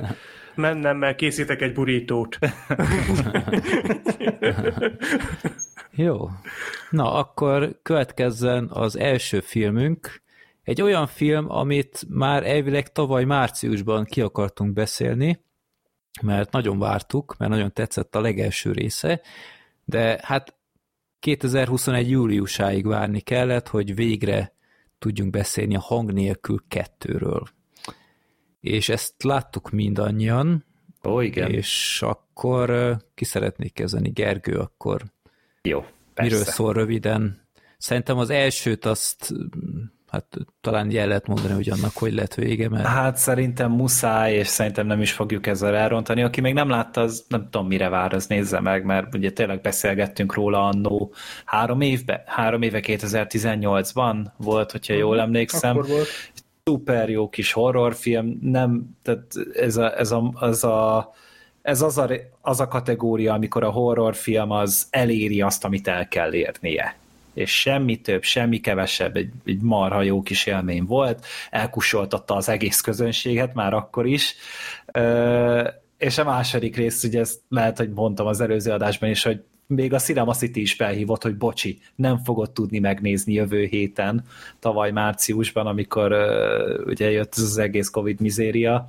mennem, 0.56 0.98
mert 0.98 1.18
készítek 1.18 1.62
egy 1.62 1.74
burítót. 1.74 2.38
Jó. 6.00 6.30
Na, 6.90 7.14
akkor 7.14 7.80
következzen 7.82 8.70
az 8.70 8.98
első 8.98 9.40
filmünk, 9.40 10.22
egy 10.64 10.82
olyan 10.82 11.08
film, 11.08 11.50
amit 11.50 12.06
már 12.10 12.46
elvileg 12.48 12.92
tavaly 12.92 13.24
márciusban 13.24 14.06
ki 14.06 14.22
akartunk 14.22 14.74
beszélni, 14.74 15.44
mert 16.22 16.52
nagyon 16.52 16.80
vártuk, 16.80 17.36
mert 17.38 17.52
nagyon 17.52 17.74
tetszett 17.74 18.16
a 18.16 18.22
legelső 18.22 18.72
része, 18.72 19.22
de 19.86 20.20
hát 20.24 20.56
2021. 21.20 22.10
júliusáig 22.10 22.86
várni 22.88 23.20
kellett, 23.20 23.68
hogy 23.68 23.96
végre 23.96 24.54
tudjunk 25.00 25.32
beszélni 25.32 25.76
a 25.76 25.80
hang 25.80 26.14
nélkül 26.14 26.64
kettőről. 26.68 27.44
És 28.60 28.90
ezt 28.90 29.24
láttuk 29.24 29.70
mindannyian. 29.70 30.66
Ó, 31.04 31.22
igen. 31.22 31.52
És 31.52 32.02
akkor 32.02 32.98
ki 33.16 33.26
szeretnék 33.26 33.74
kezdeni? 33.74 34.10
Gergő, 34.10 34.56
akkor 34.56 35.02
Jó, 35.62 35.80
persze. 36.14 36.36
miről 36.36 36.44
szól 36.44 36.74
röviden? 36.74 37.48
Szerintem 37.78 38.18
az 38.18 38.30
elsőt 38.30 38.86
azt 38.86 39.34
hát 40.12 40.38
talán 40.62 40.96
el 40.96 41.08
lehet 41.08 41.28
mondani, 41.28 41.54
hogy 41.54 41.70
annak 41.70 41.98
hogy 41.98 42.14
lett 42.14 42.34
vége, 42.34 42.70
mert... 42.70 42.86
Hát 42.86 43.18
szerintem 43.18 43.72
muszáj, 43.72 44.34
és 44.34 44.48
szerintem 44.48 44.88
nem 44.88 45.02
is 45.02 45.12
fogjuk 45.12 45.48
ezzel 45.48 45.76
elrontani. 45.76 46.24
Aki 46.24 46.42
még 46.42 46.54
nem 46.54 46.70
látta, 46.70 47.02
az 47.02 47.26
nem 47.28 47.48
tudom 47.50 47.68
mire 47.68 47.90
vár, 47.90 48.14
az 48.14 48.28
nézze 48.28 48.60
meg, 48.60 48.84
mert 48.84 49.16
ugye 49.16 49.32
tényleg 49.32 49.62
beszélgettünk 49.62 50.34
róla 50.34 50.68
annó 50.68 51.14
három 51.46 51.82
évbe, 51.82 52.24
három 52.26 52.62
éve 52.62 52.80
2018-ban 52.84 54.26
volt, 54.38 54.72
hogyha 54.72 54.94
jól 54.94 55.16
mhm. 55.16 55.24
emlékszem. 55.24 55.78
Akkor 55.78 55.90
volt. 55.90 56.08
Szuper 56.64 57.10
jó 57.10 57.30
kis 57.30 57.52
horrorfilm, 57.52 58.38
nem, 58.42 58.98
tehát 59.02 59.34
ez 59.54 59.78
a, 59.78 59.98
ez 59.98 60.12
a, 60.12 60.32
az 60.34 60.64
a 60.64 61.12
ez 61.62 61.82
az 61.82 61.98
a, 61.98 62.10
az 62.42 62.60
a 62.60 62.68
kategória, 62.68 63.34
amikor 63.34 63.64
a 63.64 63.70
horrorfilm 63.70 64.52
az 64.52 64.88
eléri 64.90 65.42
azt, 65.42 65.66
amit 65.66 65.88
el 65.88 66.08
kell 66.08 66.34
érnie. 66.34 66.96
És 67.34 67.60
semmi 67.60 68.02
több, 68.02 68.24
semmi 68.24 68.60
kevesebb, 68.60 69.16
egy, 69.16 69.30
egy 69.46 69.62
marha 69.62 70.02
jó 70.02 70.22
kis 70.22 70.46
élmény 70.46 70.86
volt, 70.86 71.26
elkusoltatta 71.50 72.36
az 72.36 72.50
egész 72.50 72.82
közönséget 72.82 73.54
már 73.54 73.74
akkor 73.74 74.08
is, 74.08 74.36
és 75.98 76.18
a 76.18 76.24
második 76.24 76.76
rész, 76.76 77.04
ugye 77.04 77.20
ezt 77.20 77.40
lehet, 77.50 77.78
hogy 77.78 77.90
mondtam 77.94 78.28
az 78.28 78.42
előző 78.42 78.72
adásban 78.72 79.10
is, 79.10 79.24
hogy 79.24 79.44
még 79.68 79.94
a 79.94 80.00
Cinema 80.00 80.34
City 80.34 80.62
is 80.62 80.74
felhívott, 80.74 81.24
hogy 81.24 81.38
bocsi, 81.38 81.80
nem 81.96 82.24
fogod 82.24 82.52
tudni 82.52 82.80
megnézni 82.80 83.34
jövő 83.34 83.66
héten, 83.66 84.24
tavaly 84.60 84.92
márciusban, 84.92 85.68
amikor 85.68 86.12
uh, 86.12 86.86
ugye 86.86 87.10
jött 87.10 87.34
az 87.36 87.58
egész 87.58 87.90
Covid 87.90 88.20
mizéria. 88.20 88.86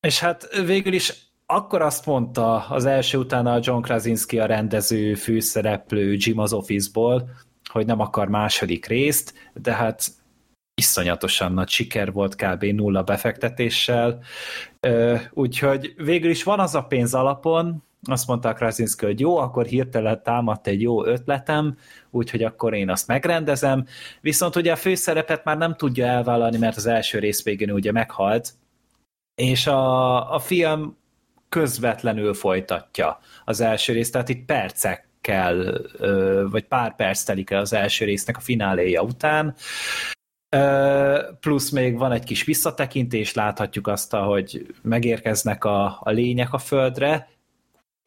És 0.00 0.20
hát 0.20 0.62
végül 0.64 0.92
is 0.92 1.27
akkor 1.52 1.82
azt 1.82 2.06
mondta 2.06 2.66
az 2.68 2.84
első 2.84 3.18
utána 3.18 3.52
a 3.52 3.60
John 3.62 3.82
Krasinski 3.82 4.38
a 4.38 4.46
rendező 4.46 5.14
főszereplő 5.14 6.16
Jim 6.18 6.38
az 6.38 6.52
Office-ból, 6.52 7.30
hogy 7.64 7.86
nem 7.86 8.00
akar 8.00 8.28
második 8.28 8.86
részt, 8.86 9.50
de 9.54 9.72
hát 9.72 10.06
iszonyatosan 10.74 11.52
nagy 11.52 11.68
siker 11.68 12.12
volt 12.12 12.34
kb. 12.34 12.64
nulla 12.64 13.02
befektetéssel, 13.02 14.22
úgyhogy 15.30 15.94
végül 15.96 16.30
is 16.30 16.42
van 16.42 16.60
az 16.60 16.74
a 16.74 16.82
pénz 16.82 17.14
alapon, 17.14 17.82
azt 18.02 18.26
mondta 18.26 18.52
Krasinski, 18.52 19.04
hogy 19.04 19.20
jó, 19.20 19.36
akkor 19.36 19.66
hirtelen 19.66 20.22
támadt 20.22 20.66
egy 20.66 20.82
jó 20.82 21.04
ötletem, 21.04 21.76
úgyhogy 22.10 22.42
akkor 22.42 22.74
én 22.74 22.90
azt 22.90 23.06
megrendezem, 23.06 23.86
viszont 24.20 24.56
ugye 24.56 24.72
a 24.72 24.76
főszerepet 24.76 25.44
már 25.44 25.58
nem 25.58 25.74
tudja 25.74 26.06
elvállalni, 26.06 26.58
mert 26.58 26.76
az 26.76 26.86
első 26.86 27.18
rész 27.18 27.42
végén 27.42 27.70
ugye 27.70 27.92
meghalt, 27.92 28.52
és 29.34 29.66
a, 29.66 30.34
a 30.34 30.38
film 30.38 30.97
közvetlenül 31.48 32.34
folytatja 32.34 33.18
az 33.44 33.60
első 33.60 33.92
részt, 33.92 34.12
tehát 34.12 34.28
itt 34.28 34.44
percekkel, 34.44 35.80
vagy 36.50 36.64
pár 36.64 36.96
perc 36.96 37.22
telik 37.22 37.50
el 37.50 37.60
az 37.60 37.72
első 37.72 38.04
résznek 38.04 38.36
a 38.36 38.40
fináléja 38.40 39.02
után, 39.02 39.54
plusz 41.40 41.70
még 41.70 41.98
van 41.98 42.12
egy 42.12 42.24
kis 42.24 42.44
visszatekintés, 42.44 43.34
láthatjuk 43.34 43.86
azt, 43.86 44.14
hogy 44.14 44.66
megérkeznek 44.82 45.64
a, 45.64 45.98
a 46.00 46.10
lények 46.10 46.52
a 46.52 46.58
földre, 46.58 47.28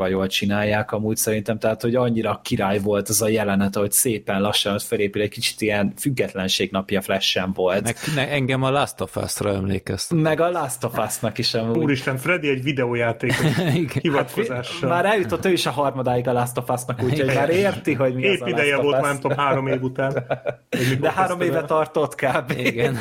jól 0.09 0.27
csinálják 0.27 0.91
amúgy 0.91 1.17
szerintem, 1.17 1.59
tehát 1.59 1.81
hogy 1.81 1.95
annyira 1.95 2.39
király 2.43 2.79
volt 2.79 3.09
az 3.09 3.21
a 3.21 3.27
jelenet, 3.27 3.75
hogy 3.75 3.91
szépen 3.91 4.41
lassan 4.41 4.79
felépül, 4.79 5.21
egy 5.21 5.29
kicsit 5.29 5.61
ilyen 5.61 5.93
függetlenség 5.97 6.71
napja 6.71 7.01
flash 7.01 7.39
volt. 7.53 7.83
Meg, 7.83 7.95
ne, 8.15 8.29
engem 8.29 8.63
a 8.63 8.69
Last 8.69 9.01
of 9.01 9.15
Us-ra 9.15 9.53
emlékeztem. 9.53 10.17
Meg 10.17 10.39
a 10.39 10.49
Last 10.49 10.83
of 10.83 10.97
Us-nak 10.97 11.37
is 11.37 11.53
amúgy. 11.53 11.77
Úristen, 11.77 12.17
Freddy 12.17 12.49
egy 12.49 12.63
videójáték 12.63 13.33
hivatkozással. 14.01 14.89
Hát, 14.89 15.03
már 15.03 15.13
eljutott 15.13 15.45
ő 15.45 15.51
is 15.51 15.65
a 15.65 15.71
harmadáig 15.71 16.27
a 16.27 16.33
Last 16.33 16.57
of 16.57 16.69
Us-nak, 16.69 17.03
úgyhogy 17.03 17.35
már 17.35 17.49
érti, 17.49 17.93
hogy 17.93 18.15
mi 18.15 18.21
Épp 18.21 18.33
az 18.33 18.41
a 18.41 18.49
ideje 18.49 18.75
Last 18.75 18.83
volt, 18.83 19.01
már 19.01 19.11
nem 19.11 19.19
tudom, 19.19 19.37
három 19.37 19.67
év 19.67 19.81
után. 19.81 20.25
De 20.99 21.11
három 21.11 21.41
éve 21.41 21.63
tartott 21.63 22.15
kb. 22.15 22.53
Igen. 22.57 22.97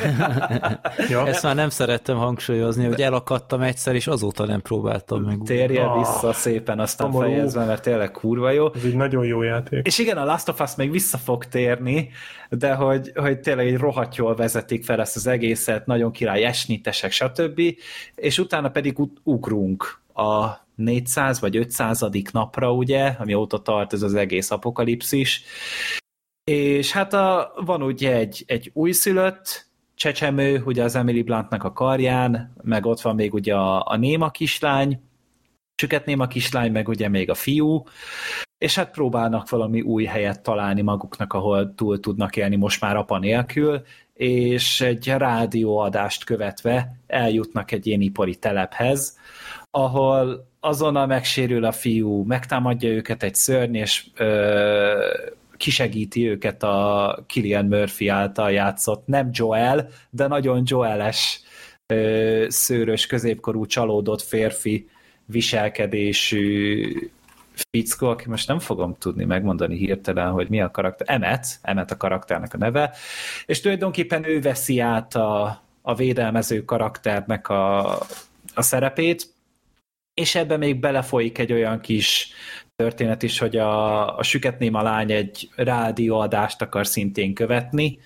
ja. 1.09 1.27
Ezt 1.27 1.43
már 1.43 1.55
nem 1.55 1.69
szerettem 1.69 2.17
hangsúlyozni, 2.17 2.85
hogy 2.85 3.01
elakadtam 3.01 3.61
egyszer, 3.61 3.95
és 3.95 4.07
azóta 4.07 4.45
nem 4.45 4.61
próbáltam 4.61 5.21
meg. 5.21 5.37
Térjen 5.45 5.85
ah. 5.85 5.97
vissza 5.97 6.33
szépen 6.33 6.79
a 6.79 6.85
aztán 6.91 7.11
Szomorú. 7.11 7.29
fejezve, 7.29 7.65
mert 7.65 7.81
tényleg 7.81 8.11
kurva 8.11 8.51
jó. 8.51 8.73
Ez 8.73 8.83
egy 8.83 8.95
nagyon 8.95 9.25
jó 9.25 9.41
játék. 9.41 9.85
És 9.85 9.99
igen, 9.99 10.17
a 10.17 10.25
Last 10.25 10.49
of 10.49 10.59
Us 10.59 10.75
még 10.75 10.91
vissza 10.91 11.17
fog 11.17 11.45
térni, 11.45 12.09
de 12.49 12.73
hogy, 12.73 13.11
hogy 13.15 13.39
tényleg 13.39 13.67
egy 13.67 13.77
rohadt 13.77 14.15
jól 14.15 14.35
vezetik 14.35 14.83
fel 14.83 14.99
ezt 15.01 15.15
az 15.15 15.27
egészet, 15.27 15.85
nagyon 15.85 16.11
király 16.11 16.43
esnitesek, 16.43 17.11
stb. 17.11 17.61
És 18.15 18.39
utána 18.39 18.69
pedig 18.69 18.97
ugrunk 19.23 20.01
a 20.13 20.59
400 20.75 21.39
vagy 21.39 21.57
500. 21.57 22.05
napra, 22.31 22.73
ugye, 22.73 23.15
ami 23.19 23.33
óta 23.33 23.61
tart 23.61 23.93
ez 23.93 24.01
az 24.01 24.13
egész 24.13 24.51
apokalipszis. 24.51 25.43
És 26.43 26.91
hát 26.91 27.13
a, 27.13 27.53
van 27.65 27.83
ugye 27.83 28.15
egy, 28.15 28.43
egy 28.47 28.71
újszülött 28.73 29.69
csecsemő, 29.95 30.61
ugye 30.65 30.83
az 30.83 30.95
Emily 30.95 31.21
Bluntnak 31.21 31.63
a 31.63 31.73
karján, 31.73 32.53
meg 32.61 32.85
ott 32.85 33.01
van 33.01 33.15
még 33.15 33.33
ugye 33.33 33.55
a, 33.55 33.85
a 33.87 33.97
néma 33.97 34.29
kislány, 34.29 35.01
csüketném 35.81 36.19
a 36.19 36.27
kislány, 36.27 36.71
meg 36.71 36.87
ugye 36.87 37.09
még 37.09 37.29
a 37.29 37.33
fiú, 37.33 37.83
és 38.57 38.75
hát 38.75 38.91
próbálnak 38.91 39.49
valami 39.49 39.81
új 39.81 40.03
helyet 40.03 40.41
találni 40.41 40.81
maguknak, 40.81 41.33
ahol 41.33 41.73
túl 41.75 41.99
tudnak 41.99 42.35
élni 42.35 42.55
most 42.55 42.81
már 42.81 42.95
apa 42.95 43.17
nélkül, 43.17 43.81
és 44.13 44.81
egy 44.81 45.07
rádióadást 45.07 46.23
követve 46.23 46.95
eljutnak 47.07 47.71
egy 47.71 47.87
ilyen 47.87 48.01
ipari 48.01 48.35
telephez, 48.35 49.17
ahol 49.71 50.47
azonnal 50.59 51.05
megsérül 51.05 51.65
a 51.65 51.71
fiú, 51.71 52.23
megtámadja 52.23 52.89
őket 52.89 53.23
egy 53.23 53.35
szörny, 53.35 53.75
és 53.75 54.05
ö, 54.15 55.13
kisegíti 55.57 56.29
őket 56.29 56.63
a 56.63 57.23
Killian 57.27 57.65
Murphy 57.65 58.07
által 58.07 58.51
játszott, 58.51 59.07
nem 59.07 59.29
Joel, 59.31 59.89
de 60.09 60.27
nagyon 60.27 60.63
Joeles 60.65 61.41
szőrös, 62.47 63.05
középkorú 63.07 63.65
csalódott 63.65 64.21
férfi, 64.21 64.89
viselkedésű 65.31 66.93
fickó, 67.69 68.07
aki 68.07 68.29
most 68.29 68.47
nem 68.47 68.59
fogom 68.59 68.95
tudni 68.99 69.23
megmondani 69.23 69.77
hirtelen, 69.77 70.31
hogy 70.31 70.49
mi 70.49 70.61
a 70.61 70.71
karakter, 70.71 71.07
Emet, 71.09 71.59
Emet 71.61 71.91
a 71.91 71.97
karakternek 71.97 72.53
a 72.53 72.57
neve, 72.57 72.95
és 73.45 73.61
tulajdonképpen 73.61 74.29
ő 74.29 74.41
veszi 74.41 74.79
át 74.79 75.15
a, 75.15 75.61
a 75.81 75.95
védelmező 75.95 76.65
karakternek 76.65 77.49
a, 77.49 77.89
a 78.53 78.61
szerepét, 78.61 79.33
és 80.13 80.35
ebbe 80.35 80.57
még 80.57 80.79
belefolyik 80.79 81.37
egy 81.37 81.51
olyan 81.51 81.79
kis 81.79 82.31
történet 82.75 83.23
is, 83.23 83.39
hogy 83.39 83.57
a, 83.57 84.17
a 84.17 84.23
Süketnéma 84.23 84.81
lány 84.81 85.11
egy 85.11 85.49
rádióadást 85.55 86.61
akar 86.61 86.87
szintén 86.87 87.33
követni, 87.33 87.99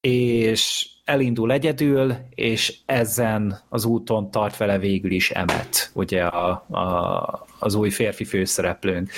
és 0.00 0.88
elindul 1.10 1.52
egyedül, 1.52 2.14
és 2.34 2.78
ezen 2.86 3.58
az 3.68 3.84
úton 3.84 4.30
tart 4.30 4.56
vele 4.56 4.78
végül 4.78 5.10
is 5.10 5.30
Emet, 5.30 5.90
ugye 5.94 6.22
a, 6.22 6.48
a, 6.70 7.46
az 7.58 7.74
új 7.74 7.90
férfi 7.90 8.24
főszereplőnk. 8.24 9.10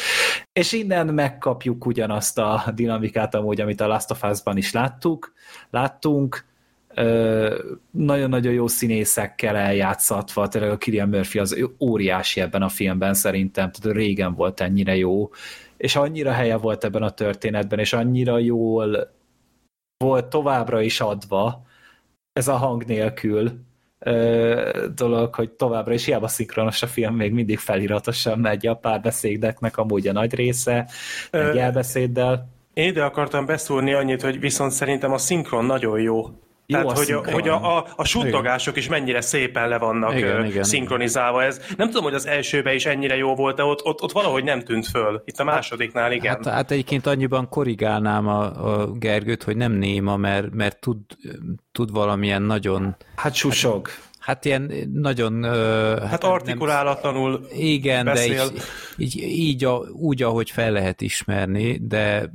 És 0.53 0.72
innen 0.72 1.07
megkapjuk 1.07 1.86
ugyanazt 1.86 2.38
a 2.38 2.64
dinamikát 2.74 3.34
amúgy, 3.34 3.61
amit 3.61 3.80
a 3.80 3.86
Last 3.86 4.11
of 4.11 4.22
Us-ban 4.22 4.57
is 4.57 4.72
láttuk, 4.72 5.32
láttunk, 5.70 6.45
nagyon-nagyon 7.90 8.53
jó 8.53 8.66
színészekkel 8.66 9.57
eljátszatva, 9.57 10.49
tényleg 10.49 10.70
a 10.70 10.78
Killian 10.78 11.09
Murphy 11.09 11.38
az 11.38 11.68
óriási 11.80 12.40
ebben 12.40 12.62
a 12.62 12.68
filmben 12.68 13.14
szerintem, 13.14 13.70
tehát 13.70 13.97
régen 13.97 14.34
volt 14.34 14.61
ennyire 14.61 14.97
jó, 14.97 15.30
és 15.76 15.97
annyira 15.97 16.30
helye 16.30 16.57
volt 16.57 16.84
ebben 16.84 17.03
a 17.03 17.11
történetben, 17.11 17.78
és 17.78 17.93
annyira 17.93 18.38
jól 18.38 19.12
volt 19.97 20.26
továbbra 20.26 20.80
is 20.80 21.01
adva 21.01 21.70
ez 22.33 22.49
a 22.49 22.57
hang 22.57 22.85
nélkül 22.85 23.51
ö, 23.99 24.89
dolog, 24.95 25.35
hogy 25.35 25.51
továbbra 25.51 25.93
is 25.93 26.05
hiába 26.05 26.28
szinkronos 26.28 26.83
a 26.83 26.87
film, 26.87 27.14
még 27.14 27.33
mindig 27.33 27.59
feliratosan 27.59 28.39
megy 28.39 28.66
a 28.66 28.74
párbeszédeknek 28.74 29.76
amúgy 29.76 30.09
a 30.09 30.12
nagy 30.12 30.35
része, 30.35 30.89
egy 31.30 31.57
elbeszéddel. 31.57 32.49
Én 32.74 32.89
ide 32.89 33.05
akartam 33.05 33.47
beszúrni 33.47 33.93
annyit, 33.93 34.22
hogy 34.22 34.41
viszont 34.41 34.70
szerintem 34.70 35.12
a 35.12 35.18
szinkron 35.18 35.64
nagyon 35.64 36.01
jó. 36.01 36.30
Jó 36.73 36.93
Tehát, 36.93 36.99
hogy, 36.99 37.12
a, 37.12 37.33
hogy 37.33 37.49
a, 37.49 37.77
a, 37.77 37.87
a 37.97 38.05
suttogások 38.05 38.77
is 38.77 38.89
mennyire 38.89 39.20
szépen 39.20 39.68
le 39.68 39.79
vannak 39.79 40.16
igen, 40.16 40.45
igen, 40.45 40.62
szinkronizálva. 40.62 41.43
Ez, 41.43 41.61
nem 41.77 41.87
tudom, 41.87 42.03
hogy 42.03 42.14
az 42.14 42.27
elsőben 42.27 42.75
is 42.75 42.87
ennyire 42.87 43.16
jó 43.16 43.35
volt, 43.35 43.57
de 43.57 43.64
ott, 43.64 43.85
ott, 43.85 44.03
ott 44.03 44.12
valahogy 44.12 44.45
nem 44.45 44.61
tűnt 44.61 44.87
föl. 44.87 45.23
Itt 45.25 45.39
a 45.39 45.45
másodiknál, 45.45 46.12
igen. 46.12 46.35
Hát, 46.35 46.47
hát 46.47 46.70
egyébként 46.70 47.07
annyiban 47.07 47.49
korrigálnám 47.49 48.29
a, 48.29 48.43
a 48.43 48.93
Gergőt, 48.93 49.43
hogy 49.43 49.57
nem 49.57 49.73
néma, 49.73 50.16
mert, 50.16 50.51
mert 50.51 50.81
tud, 50.81 50.99
tud 51.73 51.93
valamilyen 51.93 52.43
nagyon... 52.43 52.97
Hát 53.16 53.35
susog. 53.35 53.89
Hát, 53.89 54.11
Hát 54.23 54.45
ilyen 54.45 54.73
nagyon... 54.93 55.45
Hát, 55.45 56.09
hát 56.09 56.25
artikulálatlanul 56.25 57.31
nem, 57.31 57.61
Igen, 57.61 58.05
beszél. 58.05 58.35
de 58.35 58.53
így, 58.97 59.14
így, 59.14 59.23
így 59.23 59.64
a, 59.64 59.83
úgy, 59.93 60.23
ahogy 60.23 60.51
fel 60.51 60.70
lehet 60.70 61.01
ismerni, 61.01 61.79
de 61.83 62.31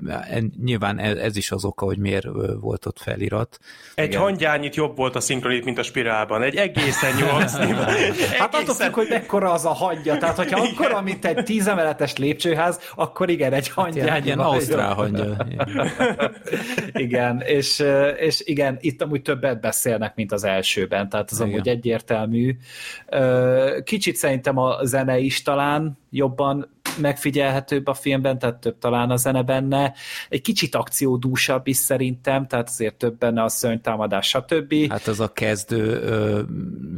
nyilván 0.64 1.00
ez, 1.00 1.18
ez 1.18 1.36
is 1.38 1.52
az 1.52 1.66
oka, 1.66 1.86
hogy 1.86 1.98
miért 1.98 2.28
volt 2.60 2.86
ott 2.86 3.00
felirat. 3.00 3.60
Egy 3.96 4.08
igen. 4.08 4.22
hangyányit 4.22 4.76
jobb 4.76 4.98
volt 4.98 5.16
a 5.16 5.20
szinkronit, 5.20 5.66
mint 5.66 5.78
a 5.78 5.84
spirálban. 5.84 6.42
Egy 6.44 6.56
egészen 6.56 7.16
nyugodni. 7.16 7.74
hát 8.40 8.56
attól 8.56 8.76
függ, 8.76 8.94
hogy 8.94 9.08
mekkora 9.10 9.52
az 9.52 9.66
a 9.66 9.74
hangya. 9.74 10.18
Tehát, 10.18 10.36
hogyha 10.36 10.62
akkora, 10.62 11.02
mint 11.02 11.26
egy 11.26 11.44
tízemeletes 11.44 12.18
lépcsőház, 12.18 12.80
akkor 12.96 13.30
igen, 13.30 13.54
egy 13.54 13.70
hangyány. 13.70 14.08
Hát 14.08 14.26
ilyen, 14.26 14.38
ilyen 14.38 14.40
ausztrál 14.40 14.94
hangya. 14.94 15.48
igen, 16.94 17.42
és, 17.46 17.84
és 18.18 18.42
igen, 18.46 18.78
itt 18.80 19.02
amúgy 19.02 19.22
többet 19.22 19.62
beszélnek, 19.62 20.16
mint 20.16 20.32
az 20.32 20.44
elsőben. 20.44 21.10
Tehát 21.10 21.32
az 21.32 21.40
igen. 21.40 21.52
amúgy 21.52 21.68
egyértelmű. 21.78 22.58
Kicsit 23.84 24.16
szerintem 24.16 24.58
a 24.58 24.86
zene 24.86 25.18
is 25.18 25.42
talán 25.42 25.98
jobban 26.10 26.76
megfigyelhetőbb 26.98 27.88
a 27.88 27.94
filmben, 27.94 28.40
tehát 28.40 28.56
több 28.56 28.78
talán 28.80 29.10
a 29.10 29.16
zene 29.16 29.44
benne. 29.44 29.94
Egy 30.30 30.42
kicsit 30.42 30.76
akciódúsabb 30.76 31.68
is 31.68 31.78
szerintem, 31.78 32.48
tehát 32.48 32.68
azért 32.68 32.96
több 32.96 33.18
benne 33.18 33.44
a 33.44 33.50
szörnytámadás, 33.50 34.28
stb. 34.28 34.90
Hát 34.90 35.08
az 35.08 35.20
a 35.20 35.34
kezdő 35.34 36.02
ö, 36.02 36.42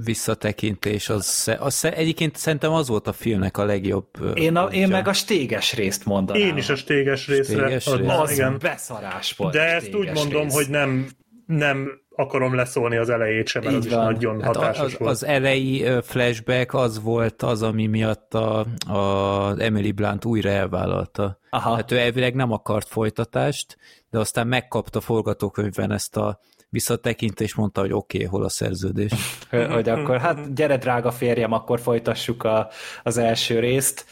visszatekintés, 0.04 1.10
az, 1.10 1.56
az 1.60 1.86
egyébként 1.86 2.36
szerintem 2.36 2.72
az 2.72 2.88
volt 2.88 3.08
a 3.08 3.14
filmnek 3.14 3.58
a 3.58 3.66
legjobb. 3.66 4.08
Ö, 4.20 4.32
én, 4.32 4.56
a, 4.56 4.66
én 4.66 4.88
meg 4.88 5.08
a 5.08 5.14
stéges 5.14 5.74
részt 5.74 6.06
mondanám. 6.06 6.42
Én 6.42 6.58
is 6.58 6.70
a 6.70 6.76
stéges 6.76 7.28
részre. 7.28 7.44
Stéges 7.44 7.86
rész. 7.86 8.08
Az 8.08 8.32
igen. 8.32 8.58
beszarás 8.62 9.34
volt. 9.34 9.54
De 9.54 9.76
ezt 9.76 9.96
úgy 9.96 10.12
mondom, 10.14 10.44
rész. 10.44 10.54
hogy 10.54 10.70
nem, 10.70 11.08
nem 11.50 12.02
akarom 12.16 12.56
leszólni 12.56 12.98
az 12.98 13.10
elejét 13.10 13.48
sem, 13.48 13.64
mert 13.64 13.76
Így 13.76 13.86
az 13.86 13.94
van. 13.94 14.12
is 14.12 14.14
nagyon 14.14 14.42
hát 14.42 14.56
hatásos 14.56 14.94
az, 14.94 15.00
volt. 15.00 15.12
Az 15.12 15.26
elejé 15.26 16.00
flashback 16.02 16.74
az 16.74 17.02
volt 17.02 17.42
az, 17.42 17.64
ami 17.64 17.88
miatt 17.88 18.34
a, 18.34 18.60
a 18.88 19.54
Emily 19.60 19.92
Blunt 19.92 20.26
újra 20.26 20.50
elvállalta. 20.50 21.40
Aha. 21.50 21.76
Hát 21.76 21.92
ő 21.92 21.98
elvileg 21.98 22.36
nem 22.36 22.52
akart 22.52 22.88
folytatást, 22.88 23.78
de 24.10 24.20
aztán 24.20 24.48
megkapta 24.48 25.02
forgatókönyvben 25.02 25.92
ezt 25.92 26.18
a 26.18 26.40
visszatekintést, 26.70 27.56
mondta, 27.56 27.82
hogy 27.82 27.94
oké, 27.94 28.18
okay, 28.18 28.30
hol 28.30 28.44
a 28.44 28.50
szerződés. 28.50 29.12
hogy 29.74 29.90
akkor, 29.90 30.18
hát 30.18 30.54
gyere 30.54 30.78
drága 30.78 31.12
férjem, 31.12 31.52
akkor 31.52 31.80
folytassuk 31.80 32.44
a, 32.44 32.70
az 33.04 33.18
első 33.18 33.60
részt. 33.60 34.06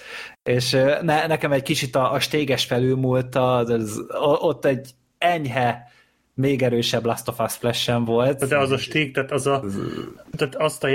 És 0.44 0.72
ne, 1.02 1.28
nekem 1.28 1.52
egy 1.52 1.64
kicsit 1.64 1.96
a, 1.96 2.12
a 2.12 2.20
stéges 2.20 2.66
felülmúlta, 2.66 3.56
az, 3.56 4.02
ott 4.40 4.66
egy 4.66 4.90
enyhe 5.18 5.96
még 6.38 6.62
erősebb 6.62 7.06
Last 7.06 7.28
of 7.28 7.40
Us 7.40 7.56
Flash 7.56 8.06
volt. 8.06 8.48
De 8.48 8.58
az 8.58 8.72
a 8.72 8.78
stík, 8.78 9.14
tehát 9.14 9.32
az 9.32 9.48
a, 9.48 9.64
tehát 10.38 10.56
azt 10.56 10.84
a, 10.84 10.88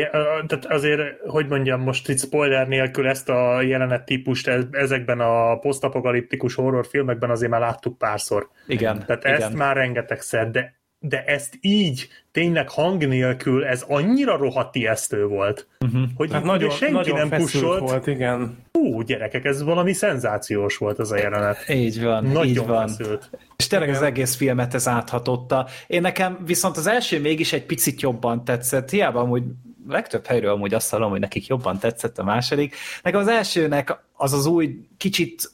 tehát 0.46 0.66
azért, 0.68 1.00
hogy 1.26 1.48
mondjam 1.48 1.80
most 1.80 2.08
itt 2.08 2.18
spoiler 2.18 2.68
nélkül 2.68 3.08
ezt 3.08 3.28
a 3.28 3.62
jelenet 3.62 4.04
típust 4.04 4.50
ezekben 4.70 5.20
a 5.20 5.58
posztapokaliptikus 5.58 6.54
horrorfilmekben 6.54 7.30
azért 7.30 7.50
már 7.50 7.60
láttuk 7.60 7.98
párszor. 7.98 8.48
Igen. 8.66 9.04
Tehát 9.06 9.24
igen. 9.24 9.42
ezt 9.42 9.54
már 9.54 9.76
rengetegszer, 9.76 10.50
de 10.50 10.81
de 11.04 11.24
ezt 11.24 11.58
így, 11.60 12.08
tényleg 12.32 12.70
hang 12.70 13.06
nélkül, 13.06 13.64
ez 13.64 13.84
annyira 13.88 14.36
rohadt 14.36 14.74
ijesztő 14.74 15.26
volt, 15.26 15.66
uh-huh. 15.80 16.02
hogy 16.16 16.32
hát 16.32 16.44
nagyon, 16.44 16.70
senki 16.70 16.94
nagyon 16.94 17.28
nem 17.28 17.40
pussolt. 17.40 17.80
volt, 17.80 18.06
igen. 18.06 18.56
Hú, 18.72 19.00
gyerekek, 19.00 19.44
ez 19.44 19.62
valami 19.62 19.92
szenzációs 19.92 20.76
volt 20.76 20.98
az 20.98 21.12
a 21.12 21.16
jelenet. 21.16 21.68
Így 21.68 22.02
van, 22.02 22.24
nagyon 22.24 22.46
így 22.46 22.66
van. 22.66 22.88
Feszült. 22.88 23.30
És 23.56 23.66
tényleg 23.66 23.88
igen. 23.88 24.00
az 24.00 24.06
egész 24.06 24.36
filmet 24.36 24.74
ez 24.74 24.88
áthatotta. 24.88 25.66
Én 25.86 26.00
nekem 26.00 26.38
viszont 26.46 26.76
az 26.76 26.86
első 26.86 27.20
mégis 27.20 27.52
egy 27.52 27.66
picit 27.66 28.00
jobban 28.00 28.44
tetszett, 28.44 28.90
hiába 28.90 29.20
amúgy 29.20 29.42
legtöbb 29.88 30.26
helyről 30.26 30.52
amúgy 30.52 30.74
azt 30.74 30.90
hallom, 30.90 31.10
hogy 31.10 31.20
nekik 31.20 31.46
jobban 31.46 31.78
tetszett 31.78 32.18
a 32.18 32.24
második. 32.24 32.74
Nekem 33.02 33.20
az 33.20 33.28
elsőnek 33.28 33.98
az 34.16 34.32
az 34.32 34.46
új, 34.46 34.78
kicsit 34.96 35.50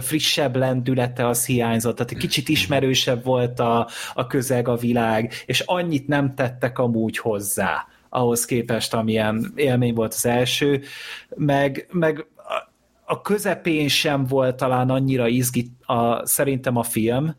frissebb 0.00 0.56
lendülete 0.56 1.26
az 1.26 1.46
hiányzott, 1.46 1.96
tehát 1.96 2.12
egy 2.12 2.18
kicsit 2.18 2.48
ismerősebb 2.48 3.24
volt 3.24 3.60
a, 3.60 3.88
a 4.14 4.26
közeg, 4.26 4.68
a 4.68 4.76
világ, 4.76 5.32
és 5.46 5.60
annyit 5.60 6.08
nem 6.08 6.34
tettek 6.34 6.78
amúgy 6.78 7.18
hozzá 7.18 7.86
ahhoz 8.08 8.44
képest, 8.44 8.94
amilyen 8.94 9.52
élmény 9.54 9.94
volt 9.94 10.14
az 10.14 10.26
első, 10.26 10.82
meg, 11.36 11.86
meg 11.90 12.26
a 13.04 13.20
közepén 13.20 13.88
sem 13.88 14.24
volt 14.24 14.56
talán 14.56 14.90
annyira 14.90 15.28
izgi 15.28 15.70
a, 15.80 16.26
szerintem 16.26 16.76
a 16.76 16.82
film, 16.82 17.36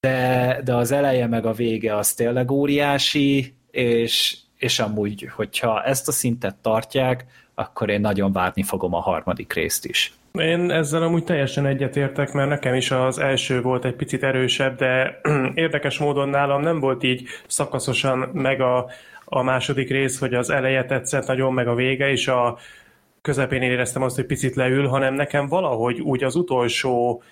de, 0.00 0.60
de 0.64 0.74
az 0.74 0.90
eleje 0.90 1.26
meg 1.26 1.46
a 1.46 1.52
vége 1.52 1.96
az 1.96 2.12
tényleg 2.12 2.50
óriási, 2.50 3.54
és, 3.70 4.38
és 4.56 4.78
amúgy, 4.78 5.30
hogyha 5.34 5.82
ezt 5.82 6.08
a 6.08 6.12
szintet 6.12 6.56
tartják, 6.56 7.26
akkor 7.54 7.90
én 7.90 8.00
nagyon 8.00 8.32
várni 8.32 8.62
fogom 8.62 8.94
a 8.94 9.00
harmadik 9.00 9.52
részt 9.52 9.86
is. 9.86 10.12
Én 10.38 10.70
ezzel 10.70 11.02
amúgy 11.02 11.24
teljesen 11.24 11.66
egyetértek, 11.66 12.32
mert 12.32 12.48
nekem 12.48 12.74
is 12.74 12.90
az 12.90 13.18
első 13.18 13.60
volt 13.62 13.84
egy 13.84 13.94
picit 13.94 14.22
erősebb, 14.22 14.76
de 14.76 15.20
érdekes 15.54 15.98
módon 15.98 16.28
nálam 16.28 16.62
nem 16.62 16.80
volt 16.80 17.02
így 17.02 17.28
szakaszosan 17.46 18.18
meg 18.32 18.60
a, 18.60 18.90
a 19.24 19.42
második 19.42 19.90
rész, 19.90 20.18
hogy 20.18 20.34
az 20.34 20.50
eleje 20.50 20.84
tetszett 20.84 21.26
nagyon, 21.26 21.52
meg 21.52 21.68
a 21.68 21.74
vége, 21.74 22.10
és 22.10 22.28
a 22.28 22.58
közepén 23.22 23.62
éreztem 23.62 24.02
azt, 24.02 24.16
hogy 24.16 24.26
picit 24.26 24.54
leül, 24.54 24.86
hanem 24.86 25.14
nekem 25.14 25.48
valahogy 25.48 26.00
úgy 26.00 26.24
az 26.24 26.34
utolsó 26.34 27.22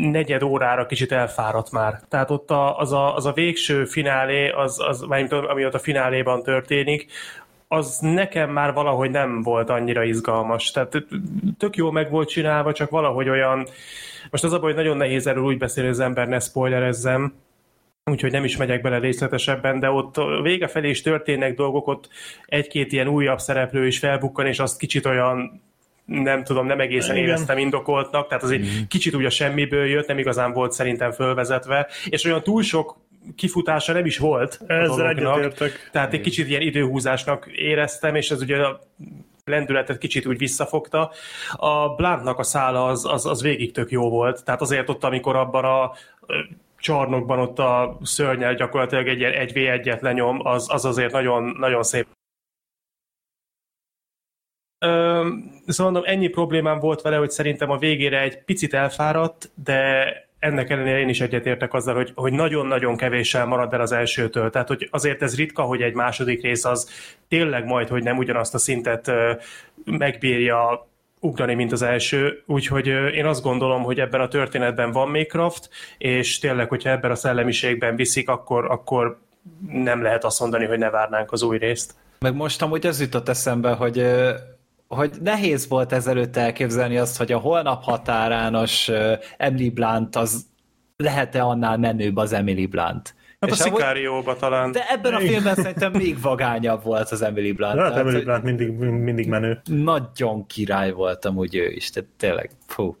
negyed 0.00 0.42
órára 0.42 0.86
kicsit 0.86 1.12
elfáradt 1.12 1.70
már. 1.70 2.00
Tehát 2.08 2.30
ott 2.30 2.50
a, 2.50 2.78
az, 2.78 2.92
a, 2.92 3.14
az 3.14 3.26
a 3.26 3.32
végső 3.32 3.84
finálé, 3.84 4.48
az, 4.48 4.80
az, 4.80 5.02
ami 5.02 5.64
ott 5.64 5.74
a 5.74 5.78
fináléban 5.78 6.42
történik, 6.42 7.10
az 7.68 7.98
nekem 8.00 8.50
már 8.50 8.72
valahogy 8.72 9.10
nem 9.10 9.42
volt 9.42 9.70
annyira 9.70 10.04
izgalmas. 10.04 10.70
Tehát 10.70 11.04
tök 11.58 11.76
jó 11.76 11.90
meg 11.90 12.10
volt 12.10 12.28
csinálva, 12.28 12.72
csak 12.72 12.90
valahogy 12.90 13.28
olyan... 13.28 13.66
Most 14.30 14.44
az 14.44 14.52
a 14.52 14.58
baj, 14.58 14.72
hogy 14.72 14.82
nagyon 14.82 14.96
nehéz 14.96 15.26
erről 15.26 15.44
úgy 15.44 15.58
beszélni, 15.58 15.90
az 15.90 16.00
ember 16.00 16.28
ne 16.28 16.38
spoilerezzem, 16.38 17.34
úgyhogy 18.10 18.32
nem 18.32 18.44
is 18.44 18.56
megyek 18.56 18.80
bele 18.80 18.98
részletesebben, 18.98 19.80
de 19.80 19.90
ott 19.90 20.16
vége 20.42 20.66
felé 20.66 20.88
is 20.88 21.02
történnek 21.02 21.54
dolgok, 21.54 21.86
ott 21.86 22.08
egy-két 22.44 22.92
ilyen 22.92 23.08
újabb 23.08 23.38
szereplő 23.38 23.86
is 23.86 23.98
felbukkan, 23.98 24.46
és 24.46 24.58
azt 24.58 24.78
kicsit 24.78 25.06
olyan 25.06 25.62
nem 26.04 26.44
tudom, 26.44 26.66
nem 26.66 26.80
egészen 26.80 27.16
Igen. 27.16 27.28
éreztem 27.28 27.58
indokoltnak, 27.58 28.28
tehát 28.28 28.42
azért 28.42 28.62
mm. 28.62 28.82
kicsit 28.88 29.14
úgy 29.14 29.24
a 29.24 29.30
semmiből 29.30 29.86
jött, 29.86 30.06
nem 30.06 30.18
igazán 30.18 30.52
volt 30.52 30.72
szerintem 30.72 31.10
fölvezetve, 31.10 31.88
és 32.08 32.24
olyan 32.24 32.42
túl 32.42 32.62
sok 32.62 32.96
kifutása 33.36 33.92
nem 33.92 34.06
is 34.06 34.18
volt. 34.18 34.60
Ezzel 34.66 35.08
egyetértek. 35.08 35.88
Tehát 35.92 36.12
egy 36.12 36.20
kicsit 36.20 36.48
ilyen 36.48 36.60
időhúzásnak 36.60 37.46
éreztem, 37.46 38.14
és 38.14 38.30
ez 38.30 38.40
ugye 38.40 38.62
a 38.62 38.80
lendületet 39.44 39.98
kicsit 39.98 40.26
úgy 40.26 40.38
visszafogta. 40.38 41.10
A 41.52 41.94
Bluntnak 41.94 42.38
a 42.38 42.42
szála 42.42 42.86
az, 42.86 43.04
az, 43.04 43.26
az 43.26 43.42
végig 43.42 43.72
tök 43.72 43.90
jó 43.90 44.08
volt, 44.10 44.44
tehát 44.44 44.60
azért 44.60 44.88
ott, 44.88 45.04
amikor 45.04 45.36
abban 45.36 45.64
a 45.64 45.92
csarnokban 46.78 47.38
ott 47.38 47.58
a 47.58 47.98
szörnyel 48.02 48.54
gyakorlatilag 48.54 49.08
egy 49.08 49.22
egy 49.22 49.52
v 49.52 49.56
1 49.56 49.98
lenyom, 50.00 50.46
az, 50.46 50.66
az 50.72 50.84
azért 50.84 51.12
nagyon, 51.12 51.56
nagyon 51.58 51.82
szép. 51.82 52.06
Ö, 54.78 55.28
szóval 55.66 55.92
mondom, 55.92 56.10
ennyi 56.12 56.28
problémám 56.28 56.78
volt 56.78 57.02
vele, 57.02 57.16
hogy 57.16 57.30
szerintem 57.30 57.70
a 57.70 57.78
végére 57.78 58.20
egy 58.20 58.44
picit 58.44 58.74
elfáradt, 58.74 59.50
de 59.54 60.04
ennek 60.46 60.70
ellenére 60.70 60.98
én 60.98 61.08
is 61.08 61.20
egyetértek 61.20 61.74
azzal, 61.74 61.94
hogy, 61.94 62.12
hogy 62.14 62.32
nagyon-nagyon 62.32 62.96
kevéssel 62.96 63.46
marad 63.46 63.72
el 63.72 63.80
az 63.80 63.92
elsőtől. 63.92 64.50
Tehát, 64.50 64.68
hogy 64.68 64.88
azért 64.90 65.22
ez 65.22 65.36
ritka, 65.36 65.62
hogy 65.62 65.82
egy 65.82 65.94
második 65.94 66.42
rész 66.42 66.64
az 66.64 66.90
tényleg 67.28 67.64
majd, 67.64 67.88
hogy 67.88 68.02
nem 68.02 68.16
ugyanazt 68.16 68.54
a 68.54 68.58
szintet 68.58 69.12
megbírja 69.84 70.88
ugrani, 71.20 71.54
mint 71.54 71.72
az 71.72 71.82
első, 71.82 72.42
úgyhogy 72.46 72.86
én 72.86 73.26
azt 73.26 73.42
gondolom, 73.42 73.82
hogy 73.82 74.00
ebben 74.00 74.20
a 74.20 74.28
történetben 74.28 74.92
van 74.92 75.08
még 75.08 75.28
Kraft, 75.28 75.68
és 75.98 76.38
tényleg, 76.38 76.68
hogyha 76.68 76.90
ebben 76.90 77.10
a 77.10 77.14
szellemiségben 77.14 77.96
viszik, 77.96 78.28
akkor, 78.28 78.70
akkor 78.70 79.18
nem 79.68 80.02
lehet 80.02 80.24
azt 80.24 80.40
mondani, 80.40 80.64
hogy 80.64 80.78
ne 80.78 80.90
várnánk 80.90 81.32
az 81.32 81.42
új 81.42 81.58
részt. 81.58 81.94
Meg 82.18 82.34
most 82.34 82.62
amúgy 82.62 82.86
ez 82.86 83.00
jutott 83.00 83.28
eszembe, 83.28 83.72
hogy 83.72 84.06
hogy 84.88 85.16
nehéz 85.22 85.68
volt 85.68 85.92
ezelőtt 85.92 86.36
elképzelni 86.36 86.98
azt, 86.98 87.16
hogy 87.16 87.32
a 87.32 87.38
holnap 87.38 87.82
határános 87.82 88.90
Emily 89.36 89.70
Blunt 89.70 90.16
az 90.16 90.46
lehet-e 90.96 91.42
annál 91.42 91.76
menőbb 91.76 92.16
az 92.16 92.32
Emily 92.32 92.66
Blunt. 92.66 93.14
Hát 93.40 93.50
és 93.50 93.60
a 93.60 93.62
Szikárióba 93.62 94.36
talán. 94.36 94.72
De 94.72 94.88
ebben 94.88 95.14
a 95.14 95.18
filmben 95.18 95.54
szerintem 95.54 95.92
még 95.92 96.20
vagányabb 96.20 96.82
volt 96.82 97.10
az 97.10 97.22
Emily 97.22 97.52
Blunt. 97.52 97.78
Hát 97.78 97.96
Emily 97.96 98.22
Blunt 98.22 98.42
mindig, 98.42 98.70
mindig 98.78 99.28
menő. 99.28 99.60
Nagyon 99.64 100.46
király 100.46 100.90
volt 100.92 101.24
amúgy 101.24 101.54
ő 101.54 101.70
is, 101.70 101.90
tehát 101.90 102.10
tényleg, 102.16 102.50
fú. 102.66 102.96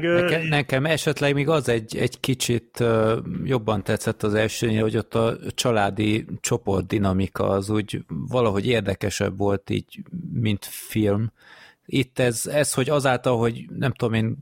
Meg, 0.00 0.02
nekem, 0.02 0.46
nekem 0.46 0.86
esetleg 0.86 1.34
még 1.34 1.48
az 1.48 1.68
egy, 1.68 1.96
egy 1.96 2.20
kicsit 2.20 2.84
jobban 3.44 3.82
tetszett 3.82 4.22
az 4.22 4.34
elsőnél, 4.34 4.82
hogy 4.82 4.96
ott 4.96 5.14
a 5.14 5.36
családi 5.54 6.26
csoport 6.40 6.86
dinamika 6.86 7.48
az 7.48 7.70
úgy 7.70 8.04
valahogy 8.08 8.66
érdekesebb 8.66 9.38
volt 9.38 9.70
így, 9.70 10.02
mint 10.32 10.64
film. 10.64 11.32
Itt 11.86 12.18
ez, 12.18 12.46
ez, 12.46 12.72
hogy 12.72 12.90
azáltal, 12.90 13.38
hogy 13.38 13.64
nem 13.78 13.92
tudom 13.92 14.14
én, 14.14 14.38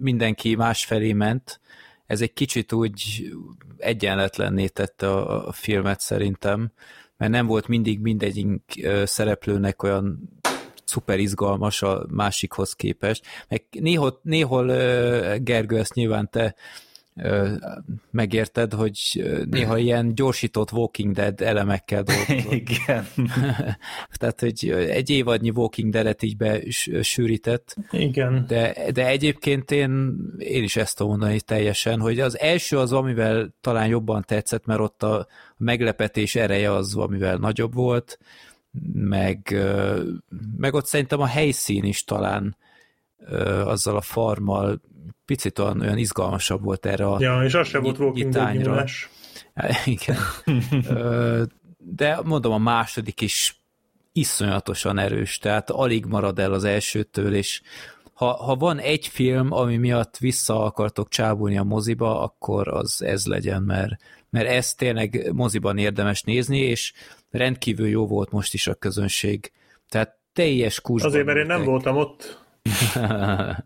mindenki 0.00 0.54
másfelé 0.54 1.12
ment, 1.12 1.60
ez 2.06 2.20
egy 2.20 2.32
kicsit 2.32 2.72
úgy 2.72 3.28
egyenletlenné 3.76 4.66
tette 4.66 5.10
a, 5.10 5.46
a 5.48 5.52
filmet 5.52 6.00
szerintem, 6.00 6.72
mert 7.16 7.32
nem 7.32 7.46
volt 7.46 7.68
mindig 7.68 8.00
mindegyik 8.00 8.88
szereplőnek 9.04 9.82
olyan 9.82 10.30
szuper 10.84 11.18
izgalmas 11.18 11.82
a 11.82 12.06
másikhoz 12.10 12.72
képest. 12.72 13.24
Meg 13.48 13.64
néhol, 13.70 14.20
néhol 14.22 14.66
Gergő, 15.38 15.78
ezt 15.78 15.94
nyilván 15.94 16.28
te 16.30 16.54
megérted, 18.10 18.72
hogy 18.72 19.24
néha 19.50 19.78
ilyen 19.78 20.14
gyorsított 20.14 20.72
Walking 20.72 21.14
Dead 21.14 21.40
elemekkel 21.40 22.02
dolgozol. 22.02 22.52
Igen. 22.64 23.06
Tehát, 24.18 24.40
hogy 24.40 24.70
egy 24.70 25.10
évadnyi 25.10 25.50
Walking 25.50 25.92
Dead-et 25.92 26.22
így 26.22 26.36
besűrített. 26.36 27.76
Igen. 27.90 28.44
De, 28.46 28.74
de 28.92 29.06
egyébként 29.06 29.70
én, 29.70 30.16
én 30.38 30.62
is 30.62 30.76
ezt 30.76 30.96
tudom 30.96 31.12
mondani 31.12 31.40
teljesen, 31.40 32.00
hogy 32.00 32.20
az 32.20 32.38
első 32.38 32.78
az, 32.78 32.92
amivel 32.92 33.54
talán 33.60 33.86
jobban 33.86 34.24
tetszett, 34.26 34.66
mert 34.66 34.80
ott 34.80 35.02
a 35.02 35.26
meglepetés 35.56 36.34
ereje 36.34 36.72
az, 36.72 36.96
amivel 36.96 37.36
nagyobb 37.36 37.74
volt, 37.74 38.18
meg, 38.92 39.56
meg 40.56 40.74
ott 40.74 40.86
szerintem 40.86 41.20
a 41.20 41.26
helyszín 41.26 41.84
is 41.84 42.04
talán 42.04 42.56
azzal 43.64 43.96
a 43.96 44.00
farmal 44.00 44.80
picit 45.24 45.58
olyan, 45.58 45.80
olyan 45.80 45.98
izgalmasabb 45.98 46.62
volt 46.62 46.86
erre 46.86 47.06
a 47.06 47.20
Ja, 47.20 47.42
és 47.42 47.54
az 47.54 47.68
sem 47.68 47.82
volt 47.82 47.98
Walking 47.98 48.32
Igen. 49.84 50.16
De 51.78 52.20
mondom, 52.24 52.52
a 52.52 52.58
második 52.58 53.20
is 53.20 53.64
iszonyatosan 54.12 54.98
erős, 54.98 55.38
tehát 55.38 55.70
alig 55.70 56.04
marad 56.04 56.38
el 56.38 56.52
az 56.52 56.64
elsőtől, 56.64 57.34
és 57.34 57.62
ha, 58.14 58.26
ha 58.26 58.54
van 58.54 58.78
egy 58.78 59.06
film, 59.06 59.52
ami 59.52 59.76
miatt 59.76 60.16
vissza 60.16 60.64
akartok 60.64 61.08
csábulni 61.08 61.58
a 61.58 61.62
moziba, 61.62 62.20
akkor 62.22 62.68
az 62.68 63.02
ez 63.02 63.26
legyen, 63.26 63.62
mert, 63.62 63.92
mert 64.30 64.48
ez 64.48 64.74
tényleg 64.74 65.30
moziban 65.32 65.78
érdemes 65.78 66.22
nézni, 66.22 66.58
és 66.58 66.92
rendkívül 67.30 67.88
jó 67.88 68.06
volt 68.06 68.30
most 68.30 68.54
is 68.54 68.66
a 68.66 68.74
közönség. 68.74 69.52
Tehát 69.88 70.16
teljes 70.32 70.80
kurzban. 70.80 71.10
Azért, 71.10 71.26
mert 71.26 71.38
én 71.38 71.46
nem 71.46 71.64
voltam 71.64 71.96
ott. 71.96 72.42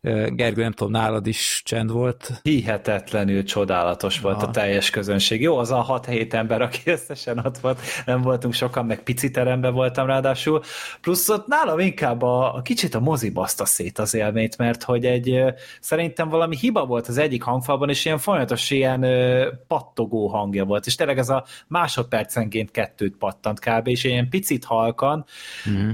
Gergő, 0.00 0.62
nem 0.62 0.72
tudom, 0.72 0.92
nálad 0.92 1.26
is 1.26 1.62
csend 1.64 1.90
volt. 1.90 2.40
Hihetetlenül 2.42 3.44
csodálatos 3.44 4.20
volt 4.20 4.36
Aha. 4.36 4.46
a 4.46 4.50
teljes 4.50 4.90
közönség. 4.90 5.40
Jó, 5.40 5.58
az 5.58 5.70
a 5.70 6.00
6-7 6.06 6.32
ember, 6.32 6.62
aki 6.62 6.80
összesen 6.90 7.38
ott 7.38 7.58
volt, 7.58 7.80
nem 8.06 8.22
voltunk 8.22 8.54
sokan, 8.54 8.86
meg 8.86 9.02
pici 9.02 9.30
teremben 9.30 9.72
voltam 9.72 10.06
ráadásul. 10.06 10.62
Plusz 11.00 11.28
ott 11.28 11.46
nálam 11.46 11.78
inkább 11.78 12.22
a, 12.22 12.54
a 12.54 12.62
kicsit 12.62 12.94
a 12.94 13.00
mozi 13.00 13.30
baszta 13.30 13.64
szét 13.64 13.98
az 13.98 14.14
élményt, 14.14 14.56
mert 14.56 14.82
hogy 14.82 15.06
egy 15.06 15.42
szerintem 15.80 16.28
valami 16.28 16.56
hiba 16.56 16.86
volt 16.86 17.08
az 17.08 17.18
egyik 17.18 17.42
hangfalban, 17.42 17.88
és 17.88 18.04
ilyen 18.04 18.18
folyamatos 18.18 18.70
ilyen 18.70 19.06
pattogó 19.66 20.26
hangja 20.26 20.64
volt, 20.64 20.86
és 20.86 20.94
tényleg 20.94 21.18
ez 21.18 21.28
a 21.28 21.44
másodpercenként 21.66 22.70
kettőt 22.70 23.16
pattant 23.16 23.60
kb. 23.60 23.88
és 23.88 24.04
ilyen 24.04 24.28
picit 24.28 24.64
halkan, 24.64 25.24
mm. 25.70 25.90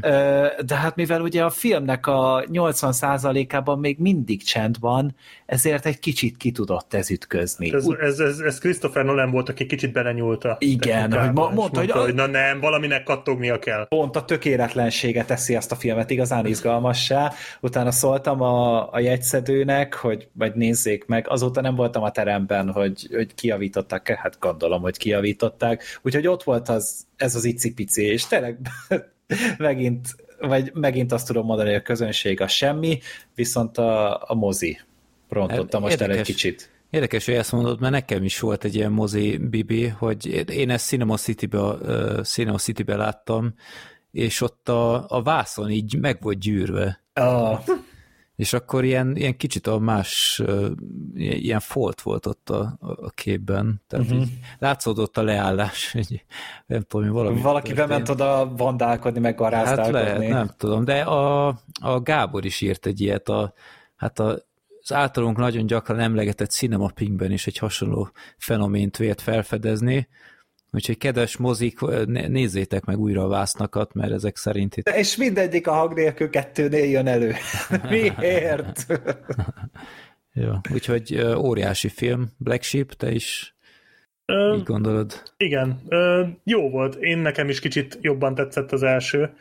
de 0.66 0.74
hát 0.74 0.96
mivel 0.96 1.20
ugye 1.20 1.44
a 1.44 1.50
filmnek 1.50 2.06
a 2.06 2.44
80%-ában 2.52 3.78
még 3.78 3.93
még 3.98 4.14
mindig 4.14 4.42
csend 4.42 4.76
van, 4.80 5.14
ezért 5.46 5.86
egy 5.86 5.98
kicsit 5.98 6.36
ki 6.36 6.50
tudott 6.50 6.94
ez 6.94 7.10
ütközni. 7.10 7.74
Ez, 7.74 7.86
ez, 8.00 8.18
ez, 8.18 8.38
ez 8.38 8.58
Christopher 8.58 9.04
Nolan 9.04 9.30
volt, 9.30 9.48
aki 9.48 9.66
kicsit 9.66 9.92
belenyúlta. 9.92 10.56
Igen, 10.58 11.12
hogy 11.12 11.32
ma, 11.32 11.50
mondta, 11.50 11.54
mondta, 11.54 11.80
hogy, 11.80 11.90
hogy 11.90 12.14
na 12.14 12.26
nem, 12.26 12.60
valaminek 12.60 13.02
kattognia 13.02 13.58
kell. 13.58 13.86
Pont 13.88 14.16
a 14.16 14.24
tökéletlensége 14.24 15.24
teszi 15.24 15.54
ezt 15.54 15.72
a 15.72 15.76
filmet 15.76 16.10
igazán 16.10 16.46
izgalmassá. 16.46 17.32
Utána 17.60 17.90
szóltam 17.90 18.40
a, 18.40 18.92
a 18.92 18.98
jegyszedőnek, 18.98 19.94
hogy 19.94 20.28
vagy 20.32 20.54
nézzék 20.54 21.06
meg, 21.06 21.28
azóta 21.28 21.60
nem 21.60 21.74
voltam 21.74 22.02
a 22.02 22.10
teremben, 22.10 22.70
hogy, 22.70 23.08
hogy 23.12 23.34
kiavították, 23.34 24.08
hát 24.08 24.36
gondolom, 24.38 24.82
hogy 24.82 24.96
kiavították, 24.96 25.82
úgyhogy 26.02 26.26
ott 26.26 26.42
volt 26.42 26.68
az, 26.68 27.06
ez 27.16 27.34
az 27.34 27.44
icipici, 27.44 28.02
és 28.04 28.26
tényleg 28.26 28.58
megint 29.58 30.06
vagy 30.40 30.70
megint 30.74 31.12
azt 31.12 31.26
tudom 31.26 31.46
mondani, 31.46 31.68
hogy 31.68 31.78
a 31.78 31.82
közönség 31.82 32.40
a 32.40 32.48
semmi, 32.48 32.98
viszont 33.34 33.78
a, 33.78 34.22
a 34.30 34.34
mozi 34.34 34.80
rontotta 35.28 35.78
most 35.78 36.00
el 36.00 36.10
egy 36.10 36.24
kicsit. 36.24 36.72
Érdekes, 36.90 37.24
hogy 37.24 37.34
ezt 37.34 37.52
mondod, 37.52 37.80
mert 37.80 37.92
nekem 37.92 38.24
is 38.24 38.40
volt 38.40 38.64
egy 38.64 38.74
ilyen 38.74 38.92
mozi 38.92 39.36
bibi, 39.36 39.86
hogy 39.86 40.50
én 40.50 40.70
ezt 40.70 40.86
Cinema 40.86 41.16
City-be, 41.16 41.60
uh, 41.60 42.20
Cinema 42.20 42.58
City-be 42.58 42.96
láttam, 42.96 43.54
és 44.10 44.40
ott 44.40 44.68
a, 44.68 45.08
a 45.08 45.22
vászon 45.22 45.70
így 45.70 45.98
meg 46.00 46.18
volt 46.20 46.38
gyűrve. 46.38 47.02
Oh 47.14 47.60
és 48.36 48.52
akkor 48.52 48.84
ilyen, 48.84 49.16
ilyen 49.16 49.36
kicsit 49.36 49.66
a 49.66 49.78
más, 49.78 50.42
ilyen 51.14 51.60
folt 51.60 52.00
volt 52.00 52.26
ott 52.26 52.50
a, 52.50 52.76
a 52.80 53.10
képben, 53.10 53.82
tehát 53.86 54.10
uh-huh. 54.10 54.24
látszódott 54.58 55.16
a 55.18 55.22
leállás, 55.22 55.90
hogy 55.92 56.24
nem 56.66 56.82
tudom, 56.82 57.08
valami 57.08 57.40
Valaki 57.40 57.66
történt. 57.66 57.88
bement 57.88 58.08
oda 58.08 58.52
vandálkodni, 58.56 59.20
meg 59.20 59.36
garázdálkodni. 59.36 59.98
Hát 59.98 60.18
lehet, 60.18 60.32
nem 60.32 60.50
tudom, 60.56 60.84
de 60.84 61.00
a, 61.00 61.46
a 61.80 62.00
Gábor 62.02 62.44
is 62.44 62.60
írt 62.60 62.86
egy 62.86 63.00
ilyet, 63.00 63.28
a, 63.28 63.52
hát 63.96 64.18
a, 64.18 64.38
az 64.82 64.92
általunk 64.92 65.36
nagyon 65.36 65.66
gyakran 65.66 66.00
emlegetett 66.00 66.50
Cinema 66.50 66.90
Pinkben 66.94 67.30
is 67.30 67.46
egy 67.46 67.58
hasonló 67.58 68.10
fenomént 68.36 68.96
vélt 68.96 69.20
felfedezni, 69.20 70.08
Úgyhogy 70.74 70.98
kedves 70.98 71.36
mozik, 71.36 71.80
nézzétek 72.06 72.84
meg 72.84 72.98
újra 72.98 73.22
a 73.22 73.28
vásznakat, 73.28 73.92
mert 73.92 74.12
ezek 74.12 74.36
szerint 74.36 74.76
itt... 74.76 74.88
És 74.88 75.16
mindegyik 75.16 75.66
a 75.66 75.72
hang 75.72 75.94
nélkül 75.94 76.30
kettőnél 76.30 76.84
jön 76.84 77.06
elő. 77.06 77.34
Miért? 77.90 78.86
Jó, 80.32 80.52
úgyhogy 80.72 81.20
óriási 81.36 81.88
film, 81.88 82.28
Black 82.38 82.62
Sheep, 82.62 82.92
te 82.92 83.10
is 83.10 83.54
Ö, 84.26 84.54
így 84.56 84.62
gondolod? 84.62 85.22
Igen, 85.36 85.80
ö, 85.88 86.24
jó 86.44 86.70
volt. 86.70 86.94
Én 86.94 87.18
nekem 87.18 87.48
is 87.48 87.60
kicsit 87.60 87.98
jobban 88.00 88.34
tetszett 88.34 88.72
az 88.72 88.82
első. 88.82 89.34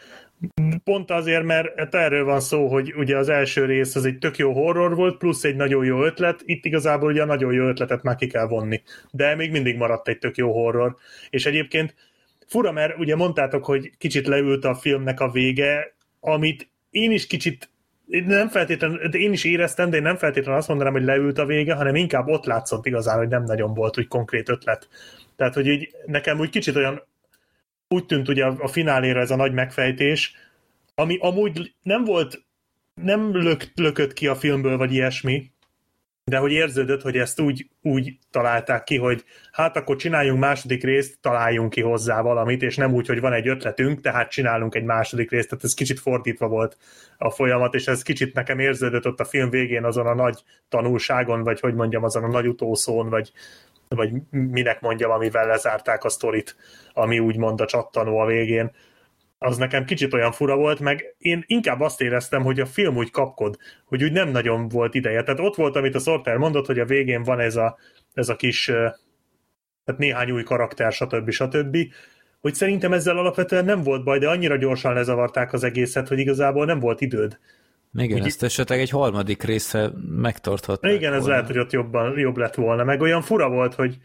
Pont 0.84 1.12
azért, 1.12 1.44
mert 1.44 1.80
hát 1.80 1.96
erről 1.96 2.26
van 2.26 2.40
szó, 2.40 2.68
hogy 2.68 2.94
ugye 2.96 3.18
az 3.18 3.30
első 3.30 3.66
rész 3.66 3.96
az 3.96 4.06
egy 4.06 4.18
tök 4.18 4.38
jó 4.38 4.54
horror 4.54 4.96
volt, 4.96 5.18
plusz 5.18 5.44
egy 5.44 5.56
nagyon 5.56 5.86
jó 5.86 6.04
ötlet, 6.04 6.42
itt 6.46 6.66
igazából 6.66 7.12
ugye 7.12 7.22
a 7.22 7.26
nagyon 7.26 7.54
jó 7.54 7.68
ötletet 7.68 8.04
már 8.04 8.16
ki 8.16 8.28
kell 8.28 8.48
vonni. 8.48 8.82
De 9.12 9.36
még 9.36 9.52
mindig 9.52 9.78
maradt 9.78 10.08
egy 10.08 10.18
tök 10.18 10.38
jó 10.38 10.52
horror. 10.52 10.96
És 11.30 11.46
egyébként 11.46 11.96
fura, 12.48 12.72
mert 12.72 12.98
ugye 12.98 13.16
mondtátok, 13.16 13.66
hogy 13.66 13.92
kicsit 13.98 14.28
leült 14.28 14.66
a 14.66 14.76
filmnek 14.76 15.20
a 15.20 15.32
vége, 15.32 15.96
amit 16.20 16.68
én 16.90 17.12
is 17.12 17.28
kicsit 17.28 17.70
nem 18.08 18.50
feltétlenül, 18.50 19.08
de 19.08 19.18
én 19.18 19.32
is 19.32 19.44
éreztem, 19.44 19.90
de 19.90 19.98
én 19.98 20.04
nem 20.04 20.18
feltétlenül 20.18 20.60
azt 20.60 20.68
mondanám, 20.68 20.94
hogy 20.94 21.04
leült 21.04 21.38
a 21.38 21.46
vége, 21.46 21.74
hanem 21.74 21.96
inkább 21.96 22.28
ott 22.28 22.46
látszott 22.46 22.86
igazán, 22.86 23.18
hogy 23.18 23.28
nem 23.28 23.44
nagyon 23.44 23.74
volt 23.74 23.98
úgy 23.98 24.08
konkrét 24.08 24.50
ötlet. 24.50 24.88
Tehát, 25.36 25.54
hogy 25.54 25.68
így 25.68 25.96
nekem 26.06 26.40
úgy 26.40 26.50
kicsit 26.50 26.76
olyan 26.76 27.04
úgy 27.94 28.06
tűnt 28.06 28.30
ugye 28.30 28.46
a, 28.46 28.68
fináléra 28.68 29.20
ez 29.20 29.32
a 29.32 29.36
nagy 29.36 29.54
megfejtés, 29.54 30.36
ami 30.96 31.18
amúgy 31.22 31.76
nem 31.82 32.04
volt, 32.04 32.46
nem 33.02 33.36
lök, 33.36 33.72
lökött 33.76 34.14
ki 34.14 34.28
a 34.28 34.36
filmből, 34.36 34.78
vagy 34.78 34.94
ilyesmi, 34.94 35.52
de 36.26 36.38
hogy 36.38 36.52
érződött, 36.52 37.02
hogy 37.02 37.18
ezt 37.18 37.40
úgy, 37.40 37.70
úgy 37.82 38.18
találták 38.32 38.84
ki, 38.84 38.98
hogy 38.98 39.24
hát 39.52 39.78
akkor 39.78 39.96
csináljunk 39.96 40.40
második 40.40 40.84
részt, 40.84 41.18
találjunk 41.22 41.70
ki 41.70 41.82
hozzá 41.82 42.22
valamit, 42.22 42.62
és 42.62 42.76
nem 42.76 42.94
úgy, 42.94 43.08
hogy 43.08 43.20
van 43.20 43.34
egy 43.34 43.48
ötletünk, 43.48 44.02
tehát 44.02 44.32
csinálunk 44.32 44.76
egy 44.76 44.84
második 44.84 45.32
részt, 45.32 45.50
tehát 45.50 45.64
ez 45.64 45.74
kicsit 45.74 46.00
fordítva 46.00 46.48
volt 46.48 46.78
a 47.18 47.30
folyamat, 47.30 47.74
és 47.74 47.88
ez 47.88 48.02
kicsit 48.02 48.34
nekem 48.34 48.60
érződött 48.60 49.06
ott 49.06 49.20
a 49.20 49.26
film 49.26 49.50
végén 49.50 49.84
azon 49.84 50.08
a 50.08 50.16
nagy 50.16 50.44
tanulságon, 50.70 51.44
vagy 51.44 51.60
hogy 51.60 51.74
mondjam, 51.74 52.04
azon 52.04 52.24
a 52.24 52.28
nagy 52.28 52.48
utószón, 52.48 53.10
vagy, 53.10 53.32
vagy 53.96 54.12
minek 54.30 54.82
mondjam, 54.82 55.12
amivel 55.12 55.48
lezárták 55.48 56.04
a 56.04 56.10
sztorit, 56.10 56.56
ami 56.94 57.20
úgymond 57.20 57.62
a 57.62 57.66
csattanó 57.66 58.18
a 58.18 58.26
végén, 58.26 58.72
az 59.38 59.58
nekem 59.58 59.86
kicsit 59.86 60.14
olyan 60.14 60.32
fura 60.32 60.56
volt, 60.56 60.80
meg 60.80 61.16
én 61.18 61.44
inkább 61.48 61.82
azt 61.82 62.02
éreztem, 62.02 62.44
hogy 62.44 62.60
a 62.60 62.66
film 62.66 62.98
úgy 62.98 63.12
kapkod, 63.12 63.58
hogy 63.86 64.04
úgy 64.04 64.12
nem 64.12 64.30
nagyon 64.30 64.68
volt 64.68 64.94
ideje. 64.94 65.24
Tehát 65.24 65.40
ott 65.40 65.56
volt, 65.56 65.76
amit 65.76 65.96
a 65.96 66.00
Sorter 66.00 66.38
mondott, 66.38 66.66
hogy 66.66 66.80
a 66.80 66.86
végén 66.86 67.24
van 67.24 67.40
ez 67.40 67.56
a, 67.56 67.78
ez 68.14 68.30
a 68.30 68.36
kis, 68.36 68.66
tehát 68.66 69.98
néhány 69.98 70.32
új 70.32 70.44
karakter, 70.44 70.92
stb. 70.92 71.30
stb., 71.30 71.78
hogy 72.42 72.54
szerintem 72.54 72.94
ezzel 72.94 73.18
alapvetően 73.18 73.66
nem 73.66 73.84
volt 73.84 74.04
baj, 74.04 74.20
de 74.20 74.30
annyira 74.30 74.58
gyorsan 74.58 74.94
lezavarták 74.94 75.54
az 75.54 75.64
egészet, 75.64 76.08
hogy 76.08 76.20
igazából 76.20 76.66
nem 76.66 76.80
volt 76.80 77.02
időd. 77.02 77.40
Igen, 77.94 78.20
Úgy, 78.20 78.26
ezt 78.26 78.44
esetleg 78.44 78.80
egy 78.80 78.90
harmadik 78.90 79.44
része 79.44 79.92
megtarthatnak. 80.08 80.92
Igen, 80.92 81.14
ez 81.14 81.20
volna. 81.20 81.34
lehet, 81.34 81.48
hogy 81.48 81.58
ott 81.58 81.72
jobban, 81.72 82.20
jobb 82.20 82.38
lett 82.38 82.56
volna. 82.56 82.84
Meg 82.84 83.02
olyan 83.02 83.22
fura 83.22 83.50
volt, 83.50 83.74
hogy, 83.74 83.98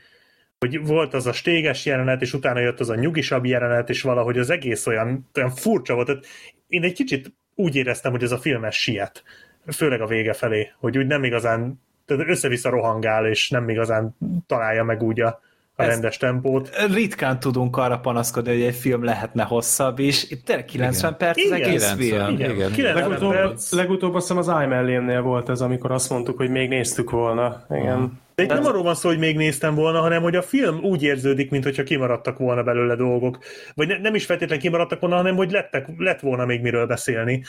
hogy 0.59 0.87
volt 0.87 1.15
az 1.15 1.27
a 1.27 1.33
stéges 1.33 1.87
jelenet, 1.87 2.23
és 2.23 2.33
utána 2.33 2.61
jött 2.61 2.81
az 2.81 2.89
a 2.89 2.95
nyugisabb 2.95 3.45
jelenet, 3.45 3.89
és 3.89 4.03
valahogy 4.03 4.39
az 4.39 4.51
egész 4.51 4.87
olyan, 4.87 5.29
olyan 5.35 5.51
furcsa 5.51 5.95
volt. 5.95 6.07
Tehát 6.07 6.27
én 6.67 6.83
egy 6.83 6.93
kicsit 6.93 7.33
úgy 7.55 7.77
éreztem, 7.77 8.13
hogy 8.13 8.23
ez 8.23 8.33
a 8.33 8.39
filmes 8.39 8.83
siet, 8.83 9.23
főleg 9.67 10.01
a 10.01 10.07
vége 10.07 10.33
felé, 10.33 10.73
hogy 10.79 10.99
úgy 10.99 11.07
nem 11.07 11.25
igazán, 11.25 11.83
tehát 12.07 12.29
össze-vissza 12.29 12.71
rohangál, 12.71 13.27
és 13.27 13.51
nem 13.51 13.69
igazán 13.69 14.17
találja 14.47 14.85
meg 14.85 15.03
úgy 15.03 15.21
a, 15.21 15.41
a 15.81 15.85
rendes 15.85 16.17
tempót. 16.17 16.71
Ritkán 16.93 17.41
tudunk 17.41 17.77
arra 17.77 17.99
panaszkodni, 17.99 18.53
hogy 18.53 18.63
egy 18.63 18.75
film 18.75 19.05
lehetne 19.05 19.43
hosszabb 19.43 19.99
is. 19.99 20.31
Itt 20.31 20.45
tényleg 20.45 20.65
90 20.65 21.15
igen. 21.15 21.19
perc 21.19 21.37
igen, 21.37 21.53
az 21.53 21.67
egész 21.67 21.91
90, 21.91 21.99
film. 21.99 22.35
Igen, 22.35 22.51
igen. 22.51 22.73
90 22.73 23.09
legutóbb, 23.09 23.33
perc. 23.33 23.73
legutóbb 23.73 24.15
azt 24.15 24.29
hiszem 24.29 24.57
az 24.57 24.63
iMellénnél 24.65 25.23
volt 25.23 25.49
ez, 25.49 25.61
amikor 25.61 25.91
azt 25.91 26.11
mondtuk, 26.11 26.37
hogy 26.37 26.51
még 26.51 26.69
néztük 26.69 27.11
volna. 27.11 27.65
Igen. 27.71 28.21
De 28.35 28.43
itt 28.43 28.49
nem 28.49 28.65
arról 28.65 28.83
van 28.83 28.95
szó, 28.95 29.09
hogy 29.09 29.19
még 29.19 29.37
néztem 29.37 29.75
volna, 29.75 30.01
hanem 30.01 30.23
hogy 30.23 30.37
a 30.37 30.43
film 30.43 30.79
úgy 30.83 31.03
érződik, 31.03 31.51
mintha 31.51 31.83
kimaradtak 31.83 32.39
volna 32.39 32.63
belőle 32.63 32.95
dolgok. 32.95 33.39
Vagy 33.75 33.89
ne, 33.89 33.99
nem 33.99 34.15
is 34.15 34.25
feltétlenül 34.25 34.63
kimaradtak 34.63 35.01
volna, 35.01 35.17
hanem 35.17 35.37
hogy 35.37 35.51
lettek, 35.51 35.87
lett 35.97 36.21
volna 36.21 36.45
még 36.45 36.61
miről 36.61 36.87
beszélni. 36.87 37.45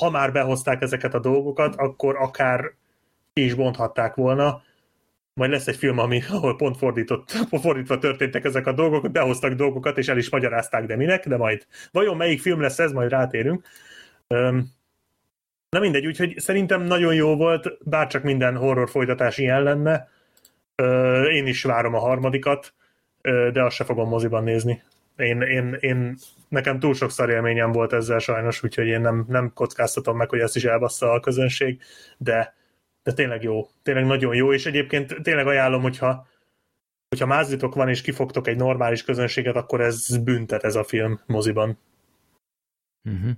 Ha 0.00 0.10
már 0.10 0.32
behozták 0.32 0.82
ezeket 0.82 1.14
a 1.14 1.20
dolgokat, 1.20 1.74
akkor 1.76 2.16
akár 2.20 2.72
ki 3.32 3.44
is 3.44 3.54
bonthatták 3.54 4.14
volna 4.14 4.62
majd 5.34 5.50
lesz 5.50 5.66
egy 5.66 5.76
film, 5.76 5.98
ami, 5.98 6.22
ahol 6.28 6.56
pont 6.56 6.76
fordított, 6.76 7.30
fordítva 7.62 7.98
történtek 7.98 8.44
ezek 8.44 8.66
a 8.66 8.72
dolgok, 8.72 9.10
behoztak 9.10 9.52
dolgokat, 9.52 9.98
és 9.98 10.08
el 10.08 10.18
is 10.18 10.30
magyarázták, 10.30 10.86
de 10.86 10.96
minek, 10.96 11.28
de 11.28 11.36
majd. 11.36 11.66
Vajon 11.92 12.16
melyik 12.16 12.40
film 12.40 12.60
lesz 12.60 12.78
ez, 12.78 12.92
majd 12.92 13.10
rátérünk. 13.10 13.66
Na 15.68 15.80
mindegy, 15.80 16.06
úgyhogy 16.06 16.38
szerintem 16.38 16.82
nagyon 16.82 17.14
jó 17.14 17.36
volt, 17.36 17.78
bárcsak 17.84 18.22
minden 18.22 18.56
horror 18.56 18.90
folytatás 18.90 19.38
ilyen 19.38 19.62
lenne. 19.62 20.08
Én 21.30 21.46
is 21.46 21.62
várom 21.62 21.94
a 21.94 21.98
harmadikat, 21.98 22.74
de 23.52 23.64
azt 23.64 23.76
se 23.76 23.84
fogom 23.84 24.08
moziban 24.08 24.44
nézni. 24.44 24.82
Én, 25.16 25.40
én, 25.40 25.76
én, 25.80 26.16
nekem 26.48 26.78
túl 26.78 26.94
sok 26.94 27.10
szar 27.10 27.30
élményem 27.30 27.72
volt 27.72 27.92
ezzel 27.92 28.18
sajnos, 28.18 28.62
úgyhogy 28.62 28.86
én 28.86 29.00
nem, 29.00 29.24
nem 29.28 29.52
kockáztatom 29.54 30.16
meg, 30.16 30.28
hogy 30.28 30.40
ezt 30.40 30.56
is 30.56 30.64
elbassza 30.64 31.12
a 31.12 31.20
közönség, 31.20 31.80
de 32.16 32.54
de 33.04 33.12
tényleg 33.12 33.42
jó, 33.42 33.68
tényleg 33.82 34.06
nagyon 34.06 34.34
jó, 34.34 34.52
és 34.52 34.66
egyébként 34.66 35.22
tényleg 35.22 35.46
ajánlom, 35.46 35.82
hogyha 35.82 36.26
hogyha 37.08 37.26
mázlitok 37.26 37.74
van 37.74 37.88
és 37.88 38.00
kifogtok 38.00 38.46
egy 38.46 38.56
normális 38.56 39.04
közönséget, 39.04 39.56
akkor 39.56 39.80
ez 39.80 40.16
büntet 40.16 40.64
ez 40.64 40.74
a 40.74 40.84
film 40.84 41.20
moziban. 41.26 41.78
Uh-huh. 43.04 43.30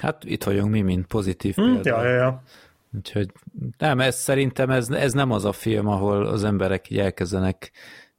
Hát 0.00 0.24
itt 0.24 0.44
vagyunk 0.44 0.70
mi, 0.70 0.80
mint 0.80 1.06
pozitív 1.06 1.54
hmm, 1.54 1.72
példa. 1.72 1.88
Ja, 1.88 2.08
ja, 2.08 2.14
ja. 2.14 2.42
Úgyhogy 2.96 3.32
nem, 3.78 4.00
ez 4.00 4.16
szerintem 4.16 4.70
ez, 4.70 4.90
ez 4.90 5.12
nem 5.12 5.30
az 5.30 5.44
a 5.44 5.52
film, 5.52 5.86
ahol 5.86 6.26
az 6.26 6.44
emberek 6.44 6.90
így 6.90 6.98
elkezdenek 6.98 7.72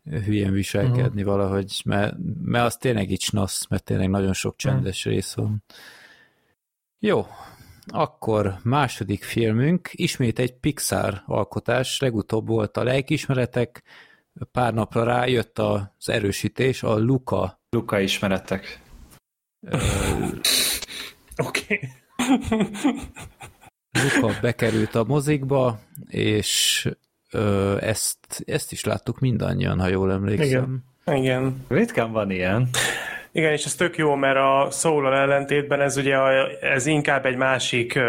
hülyén 0.04 0.52
viselkedni 0.52 1.22
uh-huh. 1.22 1.36
valahogy, 1.36 1.82
mert, 1.86 2.16
mert 2.42 2.66
az 2.66 2.78
tényleg 2.78 3.12
így 3.12 3.22
snasz, 3.22 3.68
mert 3.68 3.84
tényleg 3.84 4.10
nagyon 4.10 4.34
sok 4.34 4.56
csendes 4.56 4.98
uh-huh. 4.98 5.14
rész 5.14 5.34
van. 5.34 5.64
Jó, 7.00 7.26
akkor 7.88 8.56
második 8.64 9.24
filmünk, 9.24 9.90
ismét 9.92 10.40
egy 10.40 10.54
Pixar 10.54 11.22
alkotás, 11.26 12.00
legutóbb 12.00 12.48
volt 12.48 12.78
a 12.78 12.84
lelkismeretek, 12.84 13.84
pár 14.52 14.74
napra 14.74 15.04
rájött 15.04 15.60
az 15.60 16.10
erősítés, 16.10 16.84
a 16.84 16.98
Luka. 16.98 17.62
Luka 17.70 18.00
ismeretek. 18.00 18.82
Oké. 21.48 21.80
Luka 23.92 24.40
bekerült 24.42 24.96
a 24.96 25.04
mozikba, 25.04 25.80
és 26.08 26.88
ö, 27.32 27.78
ezt, 27.82 28.44
ezt 28.46 28.72
is 28.72 28.84
láttuk 28.84 29.20
mindannyian, 29.20 29.80
ha 29.80 29.88
jól 29.88 30.12
emlékszem. 30.12 30.84
Igen. 31.06 31.20
Igen. 31.20 31.66
Ritkán 31.68 32.12
van 32.12 32.32
ilyen. 32.32 32.70
Igen, 33.36 33.52
és 33.52 33.66
ez 33.66 33.76
tök 33.76 33.98
jó, 33.98 34.16
mert 34.16 34.38
a 34.38 34.72
soul 34.72 35.14
ellentétben 35.14 35.82
ez 35.82 35.98
ugye 35.98 36.18
ez 36.60 36.86
inkább 36.86 37.26
egy 37.26 37.36
másik 37.36 38.00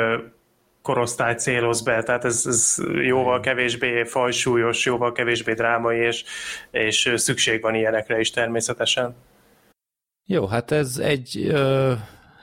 korosztály 0.82 1.35
céloz 1.35 1.82
be, 1.82 2.03
tehát 2.03 2.24
ez, 2.24 2.44
ez 2.47 2.77
jóval 3.03 3.40
kevésbé 3.40 4.05
fajsúlyos, 4.05 4.85
jóval 4.85 5.12
kevésbé 5.12 5.53
drámai, 5.53 5.98
és, 5.98 6.24
és 6.70 7.12
szükség 7.15 7.62
van 7.62 7.74
ilyenekre 7.74 8.20
is 8.20 8.31
természetesen. 8.31 9.15
Jó, 10.27 10.47
hát 10.47 10.70
ez 10.70 10.97
egy, 10.97 11.47
ö, 11.48 11.93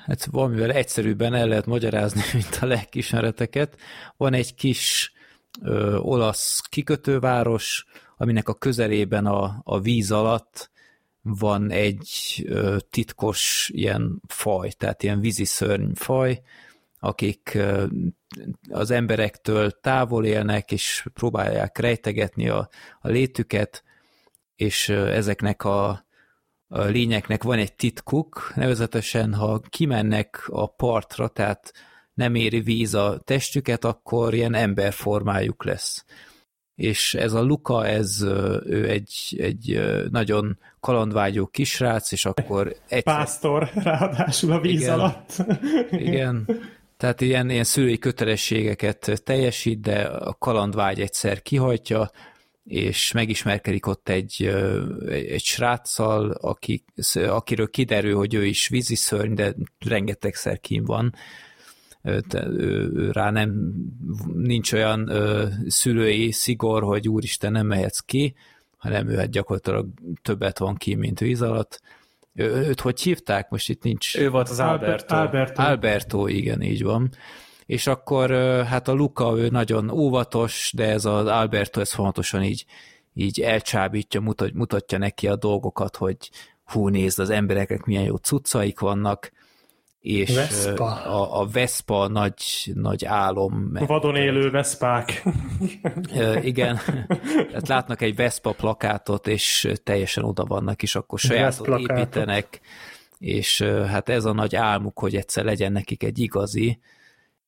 hát 0.06 0.26
valamivel 0.26 0.72
egyszerűbben 0.72 1.34
el 1.34 1.48
lehet 1.48 1.66
magyarázni, 1.66 2.22
mint 2.34 2.58
a 2.62 2.66
lelkismereteket. 2.66 3.78
Van 4.18 4.34
egy 4.34 4.56
kis 4.56 5.14
ö, 5.62 5.96
olasz 5.96 6.62
kikötőváros, 6.70 7.86
aminek 8.18 8.48
a 8.48 8.54
közelében 8.54 9.26
a, 9.26 9.62
a 9.64 9.80
víz 9.80 10.12
alatt 10.12 10.72
van 11.24 11.72
egy 11.72 12.44
ö, 12.48 12.78
titkos 12.90 13.72
ilyen 13.74 14.22
faj, 14.28 14.70
tehát 14.70 15.04
ilyen 15.04 15.20
víziszörny 15.20 15.92
faj, 15.94 16.42
akik 17.00 17.52
ö, 17.54 17.86
az 18.70 18.92
emberektől 18.92 19.72
távol 19.72 20.26
élnek, 20.26 20.72
és 20.72 21.06
próbálják 21.14 21.78
rejtegetni 21.78 22.50
a, 22.50 22.70
a 23.02 23.08
létüket, 23.08 23.84
és 24.56 24.88
ö, 24.88 25.08
ezeknek 25.08 25.64
a, 25.64 26.06
a 26.68 26.82
lényeknek 26.82 27.44
van 27.44 27.58
egy 27.58 27.74
titkuk, 27.74 28.52
nevezetesen, 28.56 29.34
ha 29.34 29.60
kimennek 29.60 30.46
a 30.48 30.68
partra, 30.68 31.28
tehát 31.28 31.74
nem 32.14 32.36
éri 32.36 32.62
víz 32.62 32.94
a 32.94 33.22
testüket, 33.24 33.86
akkor 33.86 34.34
ilyen 34.34 34.54
emberformájuk 34.54 35.64
lesz 35.64 36.06
és 36.76 37.14
ez 37.14 37.34
a 37.34 37.42
Luka, 37.42 37.88
ez 37.88 38.22
ő 38.66 38.90
egy, 38.90 39.36
egy 39.38 39.82
nagyon 40.12 40.58
kalandvágyó 40.80 41.48
kisrác, 41.48 42.12
és 42.12 42.26
akkor... 42.26 42.76
Egy... 42.88 43.04
Pásztor, 43.04 43.70
ráadásul 43.74 44.52
a 44.52 44.60
víz 44.60 44.82
igen, 44.82 45.00
alatt. 45.00 45.44
igen, 45.92 46.48
tehát 46.98 47.22
ilyen, 47.22 47.50
ilyen 47.50 47.64
szülői 47.64 47.98
kötelességeket 47.98 49.22
teljesít, 49.24 49.80
de 49.80 50.02
a 50.02 50.34
kalandvágy 50.34 51.02
egyszer 51.02 51.42
kihajtja, 51.42 52.12
és 52.64 53.12
megismerkedik 53.12 53.88
ott 53.88 54.10
egy, 54.10 54.44
egy 55.10 55.44
sráccal, 55.44 56.32
aki, 56.32 56.84
akiről 57.14 57.70
kiderül, 57.70 58.16
hogy 58.16 58.34
ő 58.34 58.46
is 58.46 58.68
víziszörny, 58.68 59.34
de 59.34 59.56
rengetegszer 59.80 60.60
kín 60.60 60.84
van, 60.84 61.16
rá 63.12 63.32
nem, 63.32 63.74
nincs 64.34 64.74
olyan 64.74 65.10
ö, 65.10 65.48
szülői 65.68 66.32
szigor, 66.32 66.84
hogy 66.84 67.10
úristen 67.10 67.52
nem 67.52 67.68
mehetsz 67.68 68.00
ki, 68.00 68.36
hanem 68.78 69.10
ő 69.10 69.16
hát 69.16 69.30
gyakorlatilag 69.30 69.88
többet 70.22 70.58
van 70.58 70.76
ki, 70.76 70.96
mint 70.96 71.20
víz 71.20 71.42
alatt. 71.42 71.82
Ő, 72.36 72.46
őt 72.46 72.80
hogy 72.80 73.02
hívták? 73.02 73.50
Most 73.50 73.70
itt 73.70 73.84
nincs... 73.84 74.18
Ő 74.18 74.30
volt 74.30 74.50
az 74.50 74.60
Alberto. 74.60 75.16
Alberto. 75.16 75.62
Alberto, 75.62 76.28
igen, 76.28 76.62
így 76.62 76.84
van. 76.84 77.10
És 77.66 77.88
akkor 77.88 78.32
hát 78.66 78.88
a 78.88 78.94
Luca, 78.94 79.38
ő 79.38 79.50
nagyon 79.50 79.90
óvatos, 79.90 80.72
de 80.76 80.90
ez 80.90 81.06
az 81.06 81.26
Alberto, 81.26 81.80
ez 81.80 81.94
fontosan 81.94 82.44
így, 82.44 82.66
így 83.14 83.42
elcsábítja, 83.42 84.22
mutat, 84.22 84.54
mutatja 84.54 84.98
neki 84.98 85.28
a 85.28 85.36
dolgokat, 85.36 85.96
hogy 85.96 86.18
hú, 86.64 86.88
nézd, 86.88 87.20
az 87.20 87.30
embereknek 87.30 87.86
milyen 87.86 88.04
jó 88.04 88.16
cuccaik 88.16 88.80
vannak, 88.80 89.32
és 90.04 90.36
Vespa. 90.36 91.04
A, 91.04 91.42
a 91.42 91.48
Vespa 91.48 92.08
nagy, 92.08 92.72
nagy 92.74 93.06
álom. 93.06 93.72
Vadon 93.74 94.16
élő 94.16 94.50
Veszpák. 94.50 95.24
Igen, 96.42 96.80
tehát 97.48 97.68
látnak 97.68 98.02
egy 98.02 98.16
Vespa 98.16 98.52
plakátot, 98.52 99.28
és 99.28 99.72
teljesen 99.84 100.24
oda 100.24 100.46
vannak, 100.46 100.84
és 100.84 100.96
akkor 100.96 101.20
sajátot 101.20 101.80
építenek, 101.80 102.62
és 103.20 103.62
hát 103.88 104.10
ez 104.10 104.26
a 104.26 104.34
nagy 104.34 104.56
álmuk, 104.56 105.00
hogy 105.00 105.16
egyszer 105.16 105.44
legyen 105.44 105.72
nekik 105.72 106.04
egy 106.04 106.20
igazi, 106.20 106.80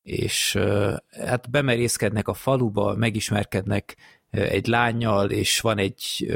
és 0.04 0.60
hát 1.26 1.50
bemerészkednek 1.50 2.28
a 2.28 2.34
faluba, 2.34 2.96
megismerkednek 2.96 3.96
egy 4.30 4.68
lányjal, 4.68 5.30
és 5.30 5.60
van 5.60 5.78
egy, 5.78 6.36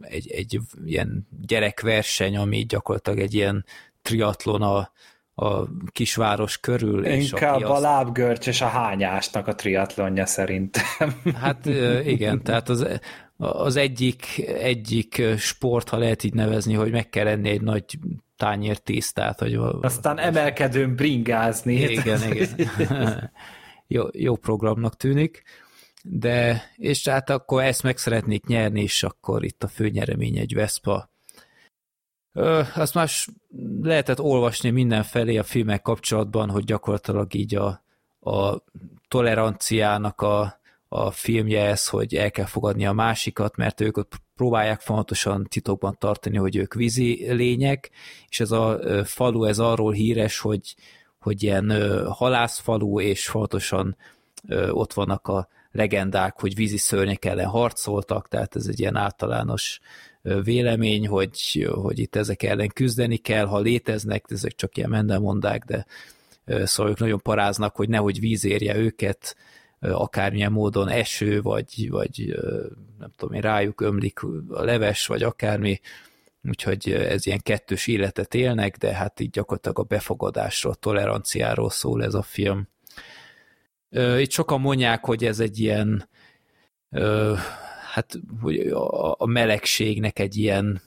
egy, 0.00 0.30
egy 0.30 0.60
ilyen 0.84 1.28
gyerekverseny, 1.46 2.36
ami 2.36 2.64
gyakorlatilag 2.64 3.18
egy 3.18 3.34
ilyen 3.34 3.64
triatlon 4.02 4.62
a, 4.62 4.90
a 5.38 5.68
kisváros 5.92 6.58
körül. 6.58 7.06
Inkább 7.06 7.58
és 7.58 7.64
a, 7.64 7.74
a 7.74 7.78
lábgörcs 7.78 8.46
és 8.46 8.60
a 8.60 8.66
hányásnak 8.66 9.46
a 9.46 9.54
triatlonja 9.54 10.26
szerintem. 10.26 11.20
Hát 11.40 11.66
igen, 12.04 12.42
tehát 12.42 12.68
az, 12.68 12.86
az 13.36 13.76
egyik, 13.76 14.44
egyik 14.58 15.22
sport, 15.38 15.88
ha 15.88 15.98
lehet 15.98 16.24
így 16.24 16.34
nevezni, 16.34 16.74
hogy 16.74 16.90
meg 16.90 17.08
kell 17.08 17.26
enni 17.26 17.48
egy 17.48 17.62
nagy 17.62 17.84
tányér 18.36 18.78
tésztát. 18.78 19.38
Hogy 19.38 19.58
Aztán 19.80 20.18
emelkedőn 20.18 20.94
bringázni. 20.94 21.74
Igen, 21.74 22.20
igen. 22.32 23.30
jó, 23.86 24.04
jó 24.12 24.36
programnak 24.36 24.96
tűnik. 24.96 25.42
De, 26.02 26.62
és 26.76 27.08
hát 27.08 27.30
akkor 27.30 27.62
ezt 27.62 27.82
meg 27.82 27.98
szeretnék 27.98 28.46
nyerni, 28.46 28.82
és 28.82 29.02
akkor 29.02 29.44
itt 29.44 29.62
a 29.62 29.68
főnyeremény 29.68 30.38
egy 30.38 30.54
Vespa 30.54 31.10
azt 32.74 32.94
már 32.94 33.08
lehetett 33.82 34.20
olvasni 34.20 34.70
mindenfelé 34.70 35.36
a 35.36 35.42
filmek 35.42 35.82
kapcsolatban, 35.82 36.50
hogy 36.50 36.64
gyakorlatilag 36.64 37.34
így 37.34 37.54
a, 37.54 37.82
a 38.30 38.62
toleranciának 39.08 40.20
a, 40.20 40.60
a 40.88 41.10
filmje 41.10 41.64
ez, 41.64 41.88
hogy 41.88 42.14
el 42.14 42.30
kell 42.30 42.44
fogadni 42.44 42.86
a 42.86 42.92
másikat, 42.92 43.56
mert 43.56 43.80
ők 43.80 43.96
ott 43.96 44.20
próbálják 44.36 44.80
fontosan 44.80 45.46
titokban 45.48 45.96
tartani, 45.98 46.36
hogy 46.36 46.56
ők 46.56 46.74
vízi 46.74 47.32
lények, 47.32 47.90
és 48.28 48.40
ez 48.40 48.50
a 48.50 48.80
falu, 49.04 49.44
ez 49.44 49.58
arról 49.58 49.92
híres, 49.92 50.38
hogy, 50.38 50.74
hogy 51.20 51.42
ilyen 51.42 51.72
halászfalu, 52.10 53.00
és 53.00 53.28
fontosan 53.28 53.96
ott 54.70 54.92
vannak 54.92 55.28
a 55.28 55.48
legendák, 55.70 56.40
hogy 56.40 56.54
vízi 56.54 56.76
szörnyek 56.78 57.24
ellen 57.24 57.46
harcoltak, 57.46 58.28
tehát 58.28 58.56
ez 58.56 58.66
egy 58.66 58.80
ilyen 58.80 58.96
általános 58.96 59.80
vélemény, 60.42 61.06
hogy, 61.06 61.68
hogy 61.72 61.98
itt 61.98 62.16
ezek 62.16 62.42
ellen 62.42 62.68
küzdeni 62.68 63.16
kell, 63.16 63.44
ha 63.44 63.60
léteznek, 63.60 64.24
ezek 64.28 64.54
csak 64.54 64.76
ilyen 64.76 64.90
mendelmondák, 64.90 65.64
de 65.64 65.86
szóval 66.66 66.92
ők 66.92 66.98
nagyon 66.98 67.20
paráznak, 67.22 67.76
hogy 67.76 67.88
nehogy 67.88 68.20
víz 68.20 68.44
érje 68.44 68.76
őket, 68.76 69.36
akármilyen 69.80 70.52
módon 70.52 70.88
eső, 70.88 71.42
vagy, 71.42 71.90
vagy 71.90 72.38
nem 72.98 73.12
tudom 73.16 73.34
én, 73.34 73.40
rájuk 73.40 73.80
ömlik 73.80 74.22
a 74.48 74.64
leves, 74.64 75.06
vagy 75.06 75.22
akármi, 75.22 75.80
úgyhogy 76.48 76.92
ez 76.92 77.26
ilyen 77.26 77.40
kettős 77.42 77.86
életet 77.86 78.34
élnek, 78.34 78.76
de 78.76 78.94
hát 78.94 79.20
így 79.20 79.30
gyakorlatilag 79.30 79.78
a 79.78 79.82
befogadásról, 79.82 80.72
a 80.72 80.76
toleranciáról 80.76 81.70
szól 81.70 82.04
ez 82.04 82.14
a 82.14 82.22
film. 82.22 82.68
Itt 84.18 84.30
sokan 84.30 84.60
mondják, 84.60 85.04
hogy 85.04 85.24
ez 85.24 85.40
egy 85.40 85.58
ilyen 85.58 86.08
hát 87.96 88.18
hogy 88.40 88.68
a 89.18 89.26
melegségnek 89.26 90.18
egy 90.18 90.36
ilyen 90.36 90.82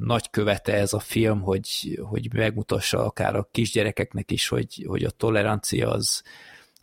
nagy 0.00 0.30
követe 0.30 0.72
ez 0.72 0.92
a 0.92 0.98
film, 0.98 1.40
hogy, 1.40 2.00
hogy 2.02 2.32
megmutassa 2.32 3.04
akár 3.04 3.36
a 3.36 3.48
kisgyerekeknek 3.50 4.30
is, 4.30 4.48
hogy, 4.48 4.84
hogy 4.86 5.04
a 5.04 5.10
tolerancia 5.10 5.90
az, 5.90 6.22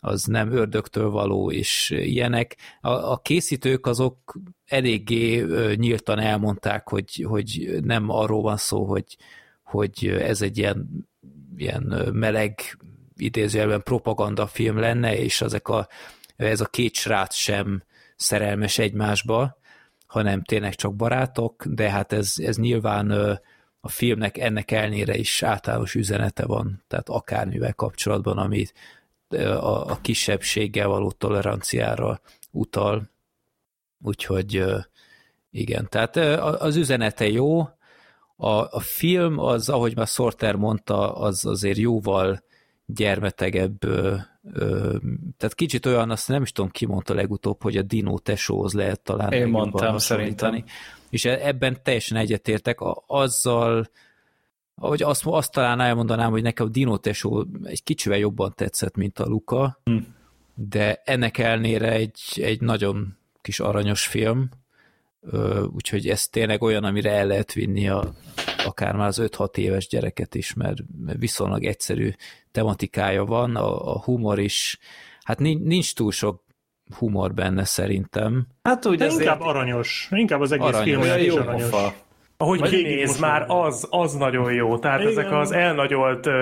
az 0.00 0.24
nem 0.24 0.52
ördögtől 0.52 1.10
való, 1.10 1.50
és 1.50 1.90
ilyenek. 1.90 2.56
A, 2.80 2.90
a 2.90 3.16
készítők 3.16 3.86
azok 3.86 4.38
eléggé 4.66 5.44
nyíltan 5.74 6.18
elmondták, 6.18 6.88
hogy, 6.88 7.24
hogy 7.28 7.78
nem 7.82 8.10
arról 8.10 8.42
van 8.42 8.56
szó, 8.56 8.84
hogy, 8.84 9.16
hogy 9.62 10.06
ez 10.06 10.42
egy 10.42 10.58
ilyen, 10.58 11.08
ilyen 11.56 12.10
meleg 12.12 12.78
idézőjelben 13.16 13.82
propaganda 13.82 14.46
film 14.46 14.78
lenne, 14.78 15.18
és 15.18 15.40
ezek 15.40 15.68
a, 15.68 15.88
ez 16.36 16.60
a 16.60 16.66
két 16.66 16.94
srác 16.94 17.34
sem 17.34 17.82
szerelmes 18.16 18.78
egymásba, 18.78 19.58
hanem 20.06 20.42
tényleg 20.42 20.74
csak 20.74 20.94
barátok, 20.94 21.64
de 21.66 21.90
hát 21.90 22.12
ez, 22.12 22.34
ez 22.36 22.56
nyilván 22.56 23.10
a 23.80 23.88
filmnek 23.88 24.38
ennek 24.38 24.70
elnére 24.70 25.16
is 25.16 25.42
általános 25.42 25.94
üzenete 25.94 26.46
van, 26.46 26.82
tehát 26.88 27.08
akármivel 27.08 27.74
kapcsolatban, 27.74 28.38
ami 28.38 28.66
a, 29.44 29.90
a 29.90 29.98
kisebbséggel 30.00 30.88
való 30.88 31.10
toleranciára 31.10 32.20
utal. 32.50 33.10
Úgyhogy 34.02 34.64
igen, 35.50 35.88
tehát 35.88 36.16
az 36.60 36.76
üzenete 36.76 37.28
jó, 37.28 37.60
a, 38.36 38.48
a 38.48 38.80
film 38.80 39.38
az, 39.38 39.68
ahogy 39.68 39.96
már 39.96 40.06
Sorter 40.06 40.54
mondta, 40.54 41.14
az 41.14 41.46
azért 41.46 41.78
jóval 41.78 42.42
gyermetegebb, 42.86 43.78
ö, 44.52 44.64
ö, 44.64 44.96
tehát 45.36 45.54
kicsit 45.54 45.86
olyan, 45.86 46.10
azt 46.10 46.28
nem 46.28 46.42
is 46.42 46.52
tudom, 46.52 46.70
ki 46.70 46.86
mondta 46.86 47.14
legutóbb, 47.14 47.62
hogy 47.62 47.76
a 47.76 47.82
Dino 47.82 48.18
tesóhoz 48.18 48.72
lehet 48.72 49.00
talán 49.00 49.32
Én 49.32 49.48
mondtam, 49.48 49.98
szerintem. 49.98 50.64
És 51.10 51.24
e, 51.24 51.46
ebben 51.46 51.78
teljesen 51.82 52.16
egyetértek, 52.16 52.78
azzal, 53.06 53.90
ahogy 54.74 55.02
azt, 55.02 55.26
azt 55.26 55.52
talán 55.52 55.80
elmondanám, 55.80 56.30
hogy 56.30 56.42
nekem 56.42 56.66
a 56.66 56.68
Dino 56.68 56.96
tesó 56.96 57.46
egy 57.64 57.82
kicsivel 57.82 58.18
jobban 58.18 58.52
tetszett, 58.54 58.96
mint 58.96 59.18
a 59.18 59.26
Luka, 59.26 59.80
hm. 59.84 59.96
de 60.54 61.02
ennek 61.04 61.38
elnére 61.38 61.90
egy, 61.90 62.20
egy 62.34 62.60
nagyon 62.60 63.16
kis 63.42 63.60
aranyos 63.60 64.06
film, 64.06 64.48
úgyhogy 65.74 66.08
ez 66.08 66.28
tényleg 66.28 66.62
olyan, 66.62 66.84
amire 66.84 67.10
el 67.10 67.26
lehet 67.26 67.52
vinni 67.52 67.88
a, 67.88 68.14
akár 68.64 68.94
már 68.94 69.06
az 69.06 69.20
5-6 69.22 69.56
éves 69.56 69.88
gyereket 69.88 70.34
is, 70.34 70.54
mert 70.54 70.78
viszonylag 71.18 71.64
egyszerű 71.64 72.10
tematikája 72.56 73.24
van, 73.24 73.56
a, 73.56 73.94
a 73.94 74.00
humor 74.00 74.38
is, 74.38 74.78
hát 75.24 75.38
nincs 75.38 75.94
túl 75.94 76.12
sok 76.12 76.42
humor 76.98 77.34
benne 77.34 77.64
szerintem. 77.64 78.46
Hát 78.62 78.86
úgy 78.86 79.00
inkább 79.00 79.40
aranyos, 79.40 80.08
inkább 80.10 80.40
az 80.40 80.52
egész 80.52 80.66
aranyos. 80.66 80.84
film 80.84 81.22
jó 81.22 81.36
aranyos. 81.36 81.68
Pofa. 81.68 81.94
Ahogy 82.38 82.60
Vagy 82.60 83.08
már, 83.20 83.44
az, 83.48 83.86
az 83.90 84.14
nagyon 84.14 84.52
jó. 84.52 84.78
Tehát 84.78 85.00
Igen. 85.00 85.10
ezek 85.10 85.32
az 85.32 85.52
elnagyolt 85.52 86.26
uh, 86.26 86.34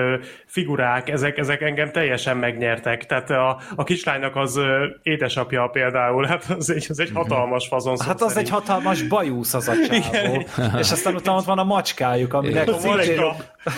figurák, 0.45 1.09
ezek, 1.09 1.37
ezek 1.37 1.61
engem 1.61 1.91
teljesen 1.91 2.37
megnyertek. 2.37 3.05
Tehát 3.05 3.29
a, 3.29 3.59
a 3.75 3.83
kislánynak 3.83 4.35
az 4.35 4.59
édesapja 5.03 5.67
például, 5.67 6.25
hát 6.25 6.45
az 6.57 6.69
egy, 6.69 6.85
az 6.89 6.99
egy 6.99 7.09
mhm. 7.09 7.17
hatalmas 7.17 7.67
fazon. 7.67 7.97
Hát 7.99 8.21
az 8.21 8.37
egy 8.37 8.49
hatalmas 8.49 9.03
bajusz 9.03 9.53
az 9.53 9.67
a 9.67 9.73
csávó. 9.87 10.43
És 10.79 10.91
aztán 10.91 11.15
utána 11.15 11.37
ott 11.37 11.45
van 11.45 11.59
a 11.59 11.63
macskájuk, 11.63 12.33
aminek 12.33 12.67
a 12.67 12.73
a, 12.73 13.35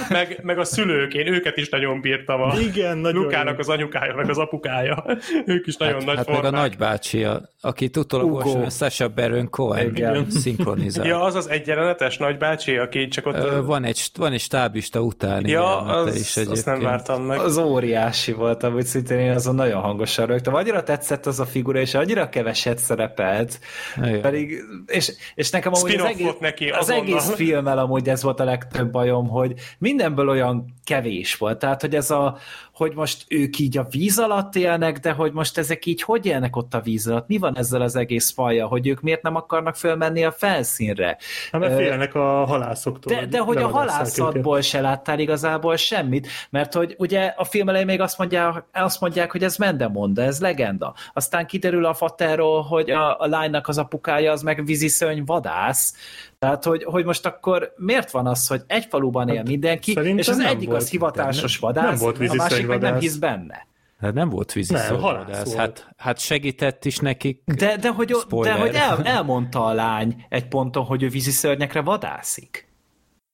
meg, 0.10 0.40
meg 0.44 0.60
a 0.60 0.64
szülők, 0.64 1.14
én 1.14 1.28
őket 1.28 1.58
is 1.58 1.70
nagyon 1.70 2.02
bírtam. 2.02 2.42
A 2.42 2.60
Igen, 2.60 2.98
nagyon 2.98 3.24
Lukának 3.24 3.54
jó. 3.54 3.60
az 3.60 3.70
anyukája, 3.70 4.16
meg 4.16 4.30
az 4.30 4.38
apukája. 4.38 5.06
Ők 5.46 5.68
is 5.68 5.76
nagyon 5.76 5.96
hát, 5.96 6.06
nagy 6.06 6.16
hát 6.16 6.26
formák. 6.26 6.44
meg 6.44 6.54
a 6.54 6.58
nagybácsi, 6.58 7.28
aki 7.62 7.90
utolagos 7.98 8.74
Sasha 8.76 9.08
Baron 9.08 9.50
Cohen 9.50 10.28
szinkronizál. 10.30 11.06
Ja, 11.06 11.22
az 11.22 11.36
az 11.36 11.50
egy 11.50 11.68
jelenetes 11.68 12.18
nagybácsi, 12.18 12.78
aki 12.78 13.08
csak 13.08 13.26
ott... 13.26 13.36
Ö, 13.36 13.64
van, 13.64 13.84
egy, 13.84 14.02
van 14.18 14.34
egy 14.34 14.40
stábista 14.40 15.02
utáni 15.02 15.50
ja, 15.50 15.82
az, 15.82 16.16
is 16.16 16.38
egyébként. 16.38 16.58
azt 16.58 16.66
nem 16.66 16.82
vártam 16.82 17.24
meg. 17.24 17.40
Az 17.40 17.58
óriási 17.58 18.32
volt, 18.32 18.64
amúgy 18.64 18.86
szintén 18.86 19.20
én 19.20 19.32
azon 19.32 19.56
nagyon 19.56 19.82
hangosan 19.82 20.26
rögtem. 20.26 20.54
Annyira 20.54 20.84
tetszett 20.84 21.26
az 21.26 21.40
a 21.40 21.46
figura, 21.46 21.80
és 21.80 21.94
annyira 21.94 22.30
keveset 22.30 22.78
szerepelt. 22.78 23.60
Igen. 23.98 24.22
Pedig, 24.22 24.64
és, 24.86 25.14
és 25.36 25.50
nekem 25.50 25.74
amúgy 25.74 25.96
az 25.96 26.04
egész, 26.04 26.38
neki 26.40 26.70
az 26.70 26.90
egész 26.90 27.34
filmmel 27.34 27.78
amúgy 27.78 28.10
ez 28.10 28.24
volt 28.24 28.40
a 28.40 28.44
legtöbb 28.44 28.92
bajom, 28.92 29.28
hogy 29.28 29.54
mindenből 29.78 30.30
olyan 30.30 30.74
kevés 30.84 31.36
volt. 31.36 31.60
Tehát, 31.60 31.82
hogy 31.82 31.96
ez 31.96 32.12
a, 32.12 32.38
hogy 32.78 32.94
most 32.96 33.26
ők 33.28 33.60
így 33.60 33.78
a 33.78 33.88
víz 33.90 34.20
alatt 34.20 34.56
élnek, 34.56 35.00
de 35.00 35.12
hogy 35.12 35.32
most 35.32 35.58
ezek 35.58 35.86
így 35.86 36.02
hogy 36.02 36.26
élnek 36.26 36.56
ott 36.56 36.74
a 36.74 36.82
víz 36.82 37.08
alatt? 37.08 37.28
Mi 37.28 37.38
van 37.38 37.58
ezzel 37.58 37.82
az 37.82 37.96
egész 37.96 38.32
fajja, 38.32 38.68
hogy 38.68 38.88
ők 38.88 39.02
miért 39.02 39.22
nem 39.22 39.36
akarnak 39.36 39.76
fölmenni 39.76 40.24
a 40.24 40.32
felszínre? 40.32 41.18
Hát 41.52 41.62
mert 41.62 41.76
félnek 41.76 42.16
a 42.16 42.46
halászoktól. 42.46 43.16
De, 43.16 43.26
de 43.26 43.40
hogy 43.40 43.58
a 43.58 43.68
halászatból 43.68 44.58
őket. 44.58 44.68
se 44.68 44.82
láttál 44.82 45.20
igazából 45.20 45.76
semmit, 45.76 46.28
mert 46.50 46.74
hogy 46.74 46.96
ugye 46.98 47.34
a 47.38 47.44
film 47.44 47.70
elején 47.70 47.88
még 47.88 48.02
azt 48.02 48.18
mondják, 48.18 48.64
azt 48.74 49.02
mondják 49.02 49.32
hogy 49.32 49.44
ez 49.44 49.58
Mendemonda, 49.58 50.22
ez 50.22 50.40
legenda. 50.40 50.94
Aztán 51.14 51.46
kiderül 51.46 51.86
a 51.86 51.94
faterról, 51.94 52.62
hogy 52.62 52.90
a, 52.90 53.20
a 53.20 53.28
lánynak 53.28 53.68
az 53.68 53.78
apukája 53.78 54.32
az 54.32 54.42
meg 54.42 54.66
víziszöny 54.66 55.24
vadász, 55.26 55.94
tehát, 56.40 56.64
hogy, 56.64 56.84
hogy 56.84 57.06
most 57.06 57.26
akkor 57.26 57.74
miért 57.76 58.12
van 58.12 58.28
az, 58.28 58.48
hogy 58.48 58.62
egy 58.68 58.86
faluban 58.90 59.30
él 59.30 59.36
hát, 59.36 59.48
mindenki, 59.48 59.92
és 60.16 60.28
az 60.28 60.40
egyik 60.40 60.70
az 60.70 60.90
hivatásos 60.90 61.58
vadász, 61.58 61.86
nem 61.86 61.98
volt 61.98 62.30
a 62.30 62.34
másik 62.36 62.67
meg 62.68 62.82
nem 62.82 63.00
hisz 63.00 63.16
benne. 63.16 63.68
Hát 64.00 64.14
nem 64.14 64.30
volt 64.30 64.54
vízi 64.54 64.74
nem, 64.74 65.00
vadász. 65.00 65.56
Hát, 65.56 65.94
hát 65.98 66.20
segített 66.20 66.86
is 66.86 66.98
nekik. 66.98 67.42
De, 67.46 67.78
de 67.78 67.90
hogy, 67.90 68.16
de 68.42 68.54
hogy 68.54 68.76
el, 68.76 69.04
elmondta 69.16 69.66
a 69.66 69.74
lány 69.74 70.26
egy 70.30 70.48
ponton, 70.48 70.86
hogy 70.86 71.04
ő 71.04 71.10
vízi 71.10 71.32
szörnyekre 71.32 71.82
vadászik. 71.82 72.68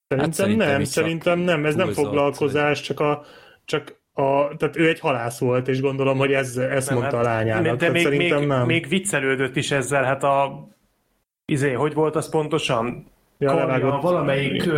Szerintem, 0.08 0.32
hát 0.32 0.34
szerintem 0.34 0.68
nem, 0.68 0.84
szerintem 0.84 1.40
nem, 1.40 1.66
ez 1.66 1.76
nem 1.76 1.92
foglalkozás, 1.92 2.82
csak 2.82 3.00
a, 3.00 3.24
csak 3.66 4.02
a, 4.14 4.56
tehát 4.58 4.78
ő 4.78 4.88
egy 4.88 5.00
halász 5.00 5.40
volt, 5.40 5.68
és 5.68 5.82
gondolom, 5.82 6.18
hogy 6.18 6.32
ez, 6.32 6.58
ezt 6.58 6.90
nem, 6.90 6.98
mondta 6.98 7.18
hát, 7.18 7.26
a 7.26 7.30
lányának. 7.30 7.78
De 7.78 7.90
még, 7.90 8.08
még, 8.08 8.34
nem. 8.34 8.66
még 8.66 8.88
viccelődött 8.88 9.56
is 9.56 9.72
ezzel, 9.72 10.04
hát 10.04 10.24
a 10.24 10.68
izé, 11.46 11.72
hogy 11.72 11.94
volt 11.94 12.16
az 12.16 12.30
pontosan? 12.30 13.12
Ja, 13.44 13.52
karja, 13.52 14.00
valamelyik 14.02 14.70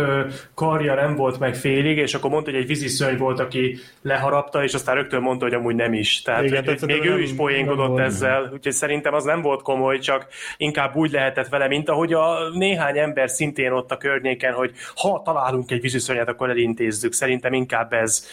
karja 0.54 0.94
nem 0.94 1.14
volt 1.14 1.38
meg 1.38 1.54
félig, 1.54 1.96
és 1.96 2.14
akkor 2.14 2.30
mondta, 2.30 2.50
hogy 2.50 2.60
egy 2.60 2.66
víziszörny 2.66 3.16
volt, 3.16 3.40
aki 3.40 3.78
leharapta, 4.02 4.62
és 4.62 4.74
aztán 4.74 4.94
rögtön 4.94 5.20
mondta, 5.20 5.44
hogy 5.44 5.54
amúgy 5.54 5.74
nem 5.74 5.92
is. 5.92 6.22
Tehát 6.22 6.44
Igen, 6.44 6.64
hogy, 6.64 6.64
tehát 6.64 7.00
még 7.00 7.10
ő 7.10 7.20
is 7.20 7.34
poénkodott 7.34 7.98
ezzel, 7.98 8.50
úgyhogy 8.52 8.72
szerintem 8.72 9.14
az 9.14 9.24
nem 9.24 9.42
volt 9.42 9.62
komoly, 9.62 9.98
csak 9.98 10.26
inkább 10.56 10.96
úgy 10.96 11.10
lehetett 11.10 11.48
vele, 11.48 11.66
mint 11.66 11.88
ahogy 11.88 12.12
a 12.12 12.36
néhány 12.52 12.98
ember 12.98 13.30
szintén 13.30 13.72
ott 13.72 13.90
a 13.90 13.96
környéken, 13.96 14.52
hogy 14.52 14.72
ha 14.94 15.22
találunk 15.24 15.70
egy 15.70 15.80
víziszörnyet, 15.80 16.28
akkor 16.28 16.50
elintézzük. 16.50 17.12
Szerintem 17.12 17.52
inkább 17.52 17.92
ez 17.92 18.26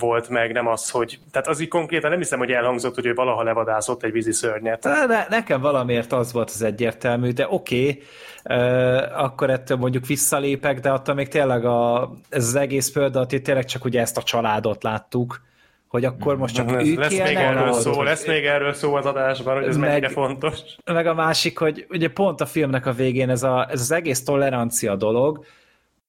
volt 0.00 0.28
meg, 0.28 0.52
nem 0.52 0.66
az, 0.66 0.90
hogy... 0.90 1.18
Tehát 1.30 1.48
az 1.48 1.60
így 1.60 1.68
konkrétan 1.68 2.10
nem 2.10 2.18
hiszem, 2.18 2.38
hogy 2.38 2.50
elhangzott, 2.50 2.94
hogy 2.94 3.06
ő 3.06 3.14
valaha 3.14 3.42
levadászott 3.42 4.02
egy 4.02 4.12
víziszörnyet. 4.12 4.84
Ne, 4.84 5.26
nekem 5.28 5.60
valamiért 5.60 6.12
az 6.12 6.32
volt 6.32 6.50
az 6.50 6.62
egyértelmű, 6.62 7.30
de 7.30 7.46
oké, 7.48 7.80
okay, 7.80 8.02
akkor 9.14 9.50
ettől 9.50 9.76
mondjuk 9.76 10.06
visszalépek, 10.06 10.80
de 10.80 10.90
attól 10.90 11.14
még 11.14 11.28
tényleg 11.28 11.64
a, 11.64 12.10
ez 12.28 12.46
az 12.46 12.54
egész 12.54 12.92
példa, 12.92 13.26
tényleg 13.26 13.64
csak 13.64 13.84
ugye 13.84 14.00
ezt 14.00 14.16
a 14.16 14.22
családot 14.22 14.82
láttuk, 14.82 15.40
hogy 15.88 16.04
akkor 16.04 16.36
most 16.36 16.54
csak 16.54 16.70
lesz, 16.70 16.86
ők 16.86 16.98
lesz 16.98 17.18
még 17.18 17.36
erről 17.36 17.72
szó, 17.72 18.02
lesz 18.02 18.26
még 18.26 18.44
erről 18.44 18.72
szó 18.72 18.94
az 18.94 19.06
adásban, 19.06 19.54
hogy 19.54 19.64
ez 19.64 19.76
meg, 19.76 19.88
mennyire 19.88 20.08
fontos. 20.08 20.58
Meg 20.84 21.06
a 21.06 21.14
másik, 21.14 21.58
hogy 21.58 21.86
ugye 21.88 22.08
pont 22.08 22.40
a 22.40 22.46
filmnek 22.46 22.86
a 22.86 22.92
végén 22.92 23.30
ez, 23.30 23.42
a, 23.42 23.68
ez 23.70 23.80
az 23.80 23.90
egész 23.90 24.24
tolerancia 24.24 24.96
dolog, 24.96 25.44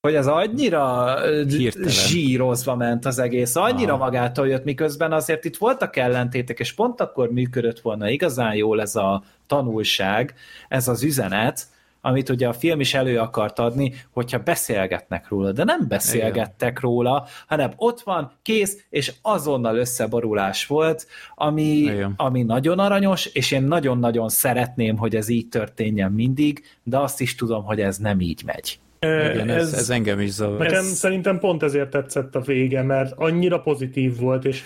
hogy 0.02 0.16
az 0.16 0.28
annyira 0.28 1.16
Hirtelen. 1.48 1.90
zsírozva 1.90 2.76
ment 2.76 3.06
az 3.06 3.20
egész, 3.20 3.56
annyira 3.56 3.94
Aha. 3.94 4.04
magától 4.04 4.48
jött, 4.48 4.64
miközben 4.64 5.12
azért 5.12 5.46
itt 5.46 5.58
voltak 5.58 5.96
ellentétek, 5.96 6.60
és 6.60 6.74
pont 6.74 7.02
akkor 7.02 7.32
működött 7.32 7.80
volna 7.80 8.10
igazán 8.10 8.56
jól 8.56 8.82
ez 8.82 8.96
a 8.96 9.24
tanulság, 9.48 10.34
ez 10.68 10.88
az 10.88 11.04
üzenet, 11.04 11.68
amit 12.02 12.30
ugye 12.30 12.48
a 12.48 12.54
film 12.54 12.80
is 12.80 12.94
elő 12.94 13.20
akart 13.20 13.60
adni, 13.60 13.94
hogyha 14.12 14.40
beszélgetnek 14.40 15.28
róla, 15.30 15.52
de 15.52 15.64
nem 15.64 15.86
beszélgettek 15.88 16.78
Igen. 16.78 16.82
róla, 16.82 17.28
hanem 17.48 17.72
ott 17.76 18.02
van, 18.02 18.32
kész, 18.42 18.86
és 18.90 19.14
azonnal 19.22 19.78
összeborulás 19.78 20.66
volt, 20.66 21.08
ami, 21.36 21.90
ami 22.16 22.44
nagyon 22.44 22.80
aranyos, 22.80 23.26
és 23.26 23.52
én 23.52 23.64
nagyon-nagyon 23.64 24.30
szeretném, 24.30 24.98
hogy 24.98 25.16
ez 25.16 25.30
így 25.30 25.48
történjen 25.48 26.12
mindig, 26.12 26.64
de 26.84 26.98
azt 26.98 27.22
is 27.22 27.36
tudom, 27.36 27.64
hogy 27.64 27.82
ez 27.82 27.98
nem 27.98 28.20
így 28.20 28.44
megy. 28.46 28.80
Igen, 29.00 29.50
ez, 29.50 29.68
ez, 29.68 29.74
ez 29.74 29.90
engem 29.90 30.20
is 30.20 30.30
zavar. 30.30 30.58
Nekem 30.60 30.80
ez... 30.80 30.88
szerintem 30.88 31.40
pont 31.40 31.64
ezért 31.64 31.90
tetszett 31.90 32.36
a 32.36 32.42
vége, 32.42 32.82
mert 32.82 33.14
annyira 33.16 33.60
pozitív 33.60 34.18
volt, 34.18 34.46
és 34.46 34.64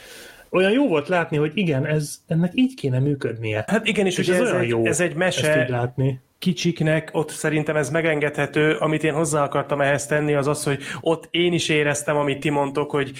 olyan 0.50 0.72
jó 0.72 0.88
volt 0.88 1.08
látni, 1.08 1.38
hogy 1.38 1.52
igen, 1.54 1.86
ez, 1.86 2.22
ennek 2.28 2.52
így 2.56 2.74
kéne 2.74 3.00
működnie. 3.00 3.64
Hát 3.68 3.88
igen, 3.88 4.06
és, 4.06 4.18
és 4.18 4.28
ez, 4.28 4.36
ez, 4.36 4.42
olyan 4.42 4.62
egy, 4.62 4.70
jó 4.70 4.86
ez 4.86 5.00
egy 5.00 5.16
mese 5.16 5.68
látni. 5.70 6.20
kicsiknek, 6.40 7.10
ott 7.12 7.30
szerintem 7.30 7.76
ez 7.76 7.90
megengedhető, 7.90 8.76
amit 8.76 9.04
én 9.04 9.14
hozzá 9.14 9.44
akartam 9.44 9.82
ehhez 9.82 10.06
tenni, 10.06 10.34
az 10.34 10.48
az, 10.48 10.64
hogy 10.64 10.82
ott 11.02 11.28
én 11.32 11.54
is 11.54 11.70
éreztem, 11.70 12.18
amit 12.18 12.40
ti 12.40 12.50
mondtok, 12.50 12.92
hogy 12.92 13.12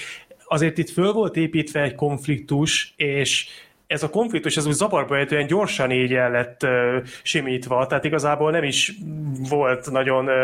azért 0.48 0.78
itt 0.78 0.90
föl 0.90 1.12
volt 1.12 1.36
építve 1.36 1.82
egy 1.82 1.94
konfliktus, 1.94 2.94
és 2.96 3.48
ez 3.86 4.02
a 4.02 4.10
konfliktus, 4.10 4.56
ez 4.56 4.66
úgy 4.66 4.72
zavarba 4.72 5.16
ejtően 5.16 5.46
gyorsan 5.46 5.90
így 5.90 6.12
el 6.12 6.30
lett 6.30 6.62
uh, 6.62 6.70
simítva, 7.22 7.86
tehát 7.86 8.04
igazából 8.04 8.50
nem 8.50 8.64
is 8.64 8.92
volt 9.48 9.90
nagyon 9.90 10.24
uh, 10.24 10.34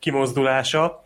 kimozdulása. 0.00 1.04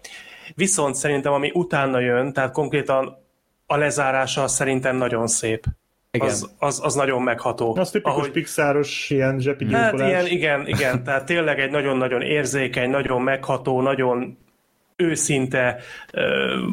Viszont 0.55 0.95
szerintem, 0.95 1.33
ami 1.33 1.51
utána 1.55 2.01
jön, 2.01 2.33
tehát 2.33 2.53
konkrétan 2.53 3.19
a 3.67 3.77
lezárása 3.77 4.49
szerintem 4.49 4.97
nagyon 4.97 5.27
szép. 5.27 5.65
Igen. 6.11 6.29
Az, 6.29 6.51
az, 6.59 6.81
az 6.85 6.95
nagyon 6.95 7.23
megható. 7.23 7.77
Az 7.77 7.91
tipikus 7.91 8.13
ahogy... 8.13 8.31
pixáros 8.31 9.11
ilyen 9.11 9.41
zsepigyilkolás. 9.41 10.01
Hát 10.01 10.09
ilyen, 10.09 10.27
igen, 10.27 10.67
igen, 10.67 11.05
tehát 11.05 11.25
tényleg 11.25 11.61
egy 11.61 11.71
nagyon-nagyon 11.71 12.23
érzékeny, 12.23 12.91
nagyon 12.91 13.23
megható, 13.23 13.81
nagyon 13.81 14.39
őszinte, 14.97 15.79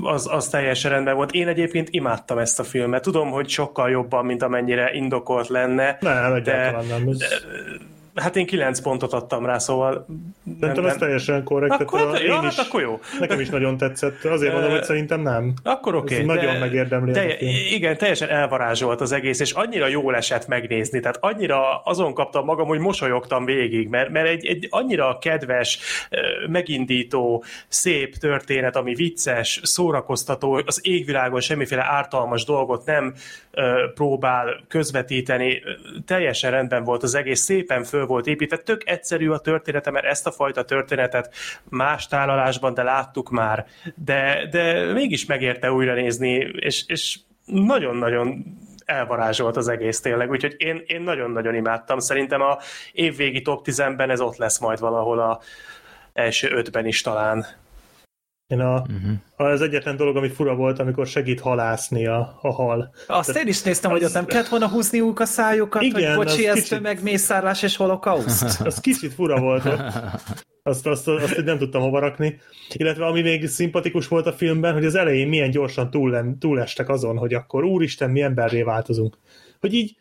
az, 0.01 0.27
az 0.31 0.47
teljesen 0.47 0.91
rendben 0.91 1.15
volt. 1.15 1.31
Én 1.31 1.47
egyébként 1.47 1.87
imádtam 1.91 2.37
ezt 2.37 2.59
a 2.59 2.63
filmet. 2.63 3.01
Tudom, 3.01 3.29
hogy 3.29 3.49
sokkal 3.49 3.89
jobban, 3.89 4.25
mint 4.25 4.43
amennyire 4.43 4.93
indokolt 4.93 5.47
lenne. 5.47 5.97
Nem, 6.01 6.43
de, 6.43 6.71
nem. 6.71 7.07
Ez... 7.07 7.17
De, 7.17 7.27
Hát 8.15 8.35
én 8.35 8.45
kilenc 8.45 8.79
pontot 8.79 9.13
adtam 9.13 9.45
rá, 9.45 9.57
szóval... 9.57 10.05
Szerintem 10.59 10.85
ez 10.85 10.95
teljesen 10.95 11.43
korrekt. 11.43 11.81
Akkor, 11.81 11.99
hát, 11.99 12.19
én 12.19 12.25
ja, 12.25 12.41
is, 12.47 12.55
hát 12.55 12.65
akkor 12.65 12.81
jó. 12.81 12.99
Nekem 13.19 13.39
is 13.39 13.49
nagyon 13.49 13.77
tetszett. 13.77 14.23
Azért 14.23 14.53
mondom, 14.53 14.71
hogy 14.71 14.83
szerintem 14.83 15.21
nem. 15.21 15.53
Akkor 15.63 15.95
oké. 15.95 16.13
Okay, 16.13 16.25
nagyon 16.25 16.55
megérdemli. 16.55 17.11
Te, 17.11 17.37
igen, 17.69 17.97
teljesen 17.97 18.29
elvarázsolt 18.29 19.01
az 19.01 19.11
egész, 19.11 19.39
és 19.39 19.51
annyira 19.51 19.87
jól 19.87 20.15
esett 20.15 20.47
megnézni. 20.47 20.99
Tehát 20.99 21.17
annyira 21.19 21.77
azon 21.77 22.13
kaptam 22.13 22.45
magam, 22.45 22.67
hogy 22.67 22.79
mosolyogtam 22.79 23.45
végig, 23.45 23.87
mert, 23.87 24.09
mert 24.09 24.27
egy, 24.27 24.45
egy 24.45 24.67
annyira 24.69 25.17
kedves, 25.21 25.79
megindító, 26.47 27.43
szép 27.67 28.15
történet, 28.15 28.75
ami 28.75 28.93
vicces, 28.93 29.59
szórakoztató, 29.63 30.61
az 30.65 30.79
égvilágon 30.83 31.39
semmiféle 31.39 31.83
ártalmas 31.83 32.45
dolgot 32.45 32.85
nem 32.85 33.13
próbál 33.93 34.63
közvetíteni. 34.67 35.61
Teljesen 36.05 36.51
rendben 36.51 36.83
volt 36.83 37.03
az 37.03 37.15
egész, 37.15 37.41
szépen 37.41 37.83
föl 37.83 38.02
volt 38.05 38.27
építve. 38.27 38.57
Tök 38.57 38.89
egyszerű 38.89 39.29
a 39.29 39.39
története, 39.39 39.91
mert 39.91 40.05
ezt 40.05 40.27
a 40.27 40.31
fajta 40.31 40.63
történetet 40.63 41.33
más 41.69 42.07
tálalásban, 42.07 42.73
de 42.73 42.83
láttuk 42.83 43.29
már, 43.29 43.65
de, 43.95 44.47
de 44.51 44.93
mégis 44.93 45.25
megérte 45.25 45.71
újra 45.71 45.93
nézni, 45.93 46.31
és, 46.59 46.83
és 46.87 47.19
nagyon-nagyon 47.45 48.45
elvarázsolt 48.85 49.57
az 49.57 49.67
egész 49.67 49.99
tényleg, 49.99 50.29
úgyhogy 50.29 50.55
én, 50.57 50.83
én 50.87 51.01
nagyon-nagyon 51.01 51.55
imádtam. 51.55 51.99
Szerintem 51.99 52.41
a 52.41 52.57
évvégi 52.91 53.41
top 53.41 53.65
10-ben 53.65 54.09
ez 54.09 54.21
ott 54.21 54.37
lesz 54.37 54.59
majd 54.59 54.79
valahol 54.79 55.19
a 55.19 55.39
első 56.13 56.49
ötben 56.51 56.85
is 56.85 57.01
talán. 57.01 57.45
Én 58.47 58.59
a, 58.59 58.79
uh-huh. 58.79 59.51
az 59.51 59.61
egyetlen 59.61 59.95
dolog, 59.95 60.15
ami 60.15 60.29
fura 60.29 60.55
volt, 60.55 60.79
amikor 60.79 61.07
segít 61.07 61.39
halászni 61.39 62.07
a, 62.07 62.39
a 62.41 62.53
hal. 62.53 62.93
Azt 63.07 63.27
Tehát, 63.27 63.41
én 63.41 63.47
is 63.47 63.61
néztem, 63.61 63.91
az, 63.91 63.97
hogy 63.97 64.05
ott 64.05 64.13
nem 64.13 64.25
kellett 64.25 64.47
volna 64.47 64.67
húzniuk 64.67 65.19
a 65.19 65.25
szájukat, 65.25 65.81
igen, 65.81 66.15
hogy 66.15 66.25
bocsi, 66.25 66.47
ez 66.47 66.55
kicsit, 66.55 66.81
megmészárlás 66.81 67.63
és 67.63 67.75
holokauszt. 67.75 68.61
Az 68.65 68.79
kicsit 68.79 69.13
fura 69.13 69.39
volt 69.39 69.65
ott. 69.65 69.79
Azt, 70.63 70.87
azt, 70.87 71.07
azt, 71.07 71.23
azt 71.23 71.43
nem 71.43 71.57
tudtam 71.57 71.81
hova 71.81 71.99
rakni. 71.99 72.39
Illetve 72.73 73.05
ami 73.05 73.21
még 73.21 73.47
szimpatikus 73.47 74.07
volt 74.07 74.25
a 74.25 74.33
filmben, 74.33 74.73
hogy 74.73 74.85
az 74.85 74.95
elején 74.95 75.27
milyen 75.27 75.49
gyorsan 75.49 75.89
túl, 75.89 76.37
túlestek 76.39 76.89
azon, 76.89 77.17
hogy 77.17 77.33
akkor 77.33 77.63
úristen, 77.63 78.09
mi 78.09 78.21
emberré 78.21 78.61
változunk. 78.61 79.17
Hogy 79.59 79.73
így, 79.73 79.95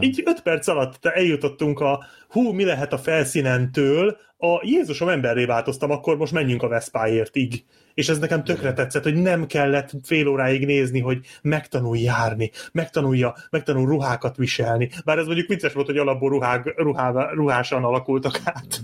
így 0.00 0.22
öt 0.24 0.42
perc 0.42 0.66
alatt 0.68 1.06
eljutottunk 1.06 1.80
a 1.80 2.04
hú, 2.28 2.52
mi 2.52 2.64
lehet 2.64 2.92
a 2.92 2.98
felszínentől, 2.98 4.16
a 4.42 4.60
Jézusom 4.62 5.08
emberré 5.08 5.44
változtam, 5.44 5.90
akkor 5.90 6.16
most 6.16 6.32
menjünk 6.32 6.62
a 6.62 6.68
Veszpáért 6.68 7.36
így. 7.36 7.64
És 7.94 8.08
ez 8.08 8.18
nekem 8.18 8.44
tökre 8.44 8.72
tetszett, 8.72 9.02
hogy 9.02 9.14
nem 9.14 9.46
kellett 9.46 9.90
fél 10.02 10.26
óráig 10.26 10.66
nézni, 10.66 11.00
hogy 11.00 11.26
megtanul 11.42 11.96
járni, 11.96 12.50
megtanulja, 12.72 13.34
megtanul 13.50 13.86
ruhákat 13.86 14.36
viselni. 14.36 14.90
Bár 15.04 15.18
ez 15.18 15.26
mondjuk 15.26 15.48
vicces 15.48 15.72
volt, 15.72 15.86
hogy 15.86 15.98
alapból 15.98 16.30
ruhák, 16.30 16.72
ruhá, 16.76 17.30
ruhásan 17.32 17.84
alakultak 17.84 18.40
át. 18.44 18.82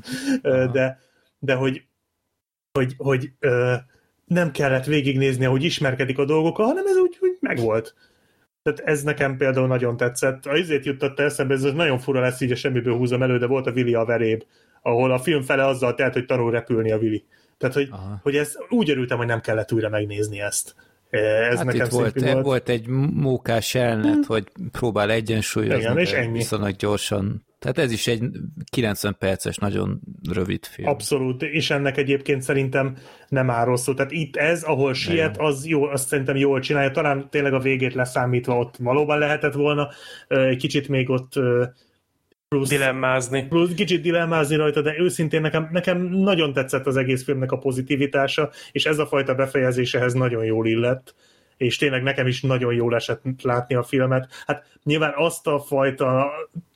De, 0.73 1.01
de 1.39 1.55
hogy, 1.55 1.83
hogy, 2.73 2.95
hogy 2.97 3.31
nem 4.24 4.51
kellett 4.51 4.85
végignézni, 4.85 5.45
ahogy 5.45 5.65
ismerkedik 5.65 6.19
a 6.19 6.24
dolgokkal, 6.24 6.66
hanem 6.66 6.87
ez 6.87 6.97
úgy, 6.97 7.16
úgy 7.20 7.37
megvolt. 7.41 7.95
Tehát 8.62 8.81
ez 8.81 9.03
nekem 9.03 9.37
például 9.37 9.66
nagyon 9.66 9.97
tetszett. 9.97 10.47
A 10.47 10.57
izét 10.57 10.85
juttatta 10.85 11.23
eszembe, 11.23 11.55
ez 11.55 11.62
nagyon 11.62 11.99
fura 11.99 12.20
lesz, 12.20 12.41
így 12.41 12.53
a 12.53 12.57
semmiből 12.57 12.97
húzom 12.97 13.23
elő, 13.23 13.39
de 13.39 13.47
volt 13.47 13.66
a 13.66 13.73
Vili 13.73 13.95
a 13.95 14.05
veréb, 14.05 14.43
ahol 14.87 15.13
a 15.13 15.19
film 15.19 15.43
fele 15.43 15.67
azzal 15.67 15.95
telt, 15.95 16.13
hogy 16.13 16.27
tanul 16.27 16.51
repülni 16.51 16.93
a 16.93 16.99
Vili. 16.99 17.25
Tehát, 17.59 17.75
hogy, 17.75 17.89
hogy 18.23 18.37
ez, 18.37 18.55
úgy 18.69 18.91
örültem, 18.91 19.19
hogy 19.19 19.27
nem 19.27 19.41
kellett 19.41 19.73
újra 19.73 19.89
megnézni 19.89 20.41
ezt. 20.41 20.75
E, 21.11 21.19
ez 21.19 21.57
hát 21.57 21.65
nekem 21.65 21.87
itt 21.87 21.93
volt, 21.93 22.21
volt. 22.21 22.45
volt 22.45 22.69
egy 22.69 22.87
mókás 23.15 23.75
elnet, 23.75 24.13
hmm. 24.13 24.23
hogy 24.27 24.45
próbál 24.73 25.11
egyensúlyozni, 25.11 25.81
Igen, 25.81 25.99
és 25.99 26.13
ennyi. 26.13 26.33
viszonylag 26.33 26.77
gyorsan. 26.77 27.45
Tehát 27.59 27.79
ez 27.79 27.93
is 27.93 28.07
egy 28.07 28.23
90 28.71 29.17
perces, 29.19 29.57
nagyon 29.57 30.01
rövid 30.33 30.65
film. 30.65 30.89
Abszolút, 30.89 31.43
és 31.43 31.71
ennek 31.71 31.97
egyébként 31.97 32.43
szerintem 32.43 32.97
nem 33.29 33.51
áll 33.51 33.65
rosszul. 33.65 33.95
Tehát 33.95 34.13
itt 34.13 34.37
ez, 34.37 34.63
ahol 34.63 34.95
siet, 34.95 35.37
az 35.39 35.67
jó, 35.67 35.85
azt 35.85 36.09
szerintem 36.09 36.37
jól 36.37 36.61
csinálja. 36.61 36.91
Talán 36.91 37.31
tényleg 37.31 37.55
a 37.55 37.59
végét 37.61 37.95
leszámítva 37.95 38.59
ott 38.59 38.77
valóban 38.79 39.19
lehetett 39.19 39.55
volna. 39.55 39.89
Egy 40.29 40.57
kicsit 40.57 40.89
még 40.89 41.11
ott 41.11 41.33
plusz, 42.48 42.68
dilemmázni. 42.68 43.47
Plusz 43.47 43.74
kicsit 43.74 44.02
dilemmázni 44.02 44.56
rajta, 44.56 44.82
de 44.82 44.94
őszintén 44.98 45.40
nekem, 45.40 45.68
nekem 45.73 46.02
nagyon 46.02 46.52
tetszett 46.52 46.86
az 46.86 46.97
egész 46.97 47.24
filmnek 47.24 47.52
a 47.52 47.59
pozitivitása, 47.59 48.51
és 48.73 48.86
ez 48.86 48.98
a 48.98 49.06
fajta 49.06 49.35
befejezésehez 49.35 50.12
nagyon 50.12 50.44
jól 50.44 50.66
illett 50.66 51.14
és 51.56 51.77
tényleg 51.77 52.02
nekem 52.02 52.27
is 52.27 52.43
nagyon 52.43 52.74
jól 52.74 52.94
esett 52.94 53.43
látni 53.43 53.74
a 53.74 53.82
filmet. 53.82 54.28
Hát 54.47 54.64
nyilván 54.82 55.12
azt 55.16 55.47
a 55.47 55.60
fajta 55.60 56.31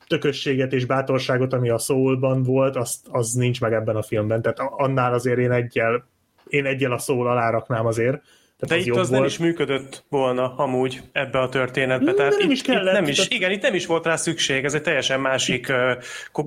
tökösséget 0.07 0.73
és 0.73 0.85
bátorságot, 0.85 1.53
ami 1.53 1.69
a 1.69 1.77
Soulban 1.77 2.43
volt, 2.43 2.75
azt, 2.75 3.07
az 3.11 3.33
nincs 3.33 3.61
meg 3.61 3.73
ebben 3.73 3.95
a 3.95 4.01
filmben. 4.01 4.41
Tehát 4.41 4.59
annál 4.59 5.13
azért 5.13 5.37
én 5.37 5.51
egyel, 5.51 6.05
én 6.47 6.65
egyel 6.65 6.91
a 6.91 6.97
Soul 6.97 7.27
alá 7.27 7.49
raknám 7.49 7.85
azért. 7.85 8.21
Tehát 8.61 8.83
De 8.85 8.91
az 8.91 8.95
itt 8.97 9.01
az 9.01 9.09
volt. 9.09 9.21
nem 9.21 9.29
is 9.29 9.37
működött 9.37 10.03
volna 10.09 10.55
amúgy 10.55 11.01
ebbe 11.11 11.39
a 11.39 11.49
történetbe. 11.49 12.13
Tehát 12.13 12.37
nem 12.37 12.47
itt, 12.47 12.51
is 12.51 12.61
kellett. 12.61 12.85
Itt 12.85 12.91
nem 12.91 13.07
is, 13.07 13.15
tehát... 13.15 13.31
Igen, 13.31 13.51
itt 13.51 13.61
nem 13.61 13.73
is 13.73 13.85
volt 13.85 14.05
rá 14.05 14.15
szükség. 14.15 14.63
Ez 14.63 14.73
egy 14.73 14.81
teljesen 14.81 15.19
másik 15.19 15.67
ö, 15.67 15.93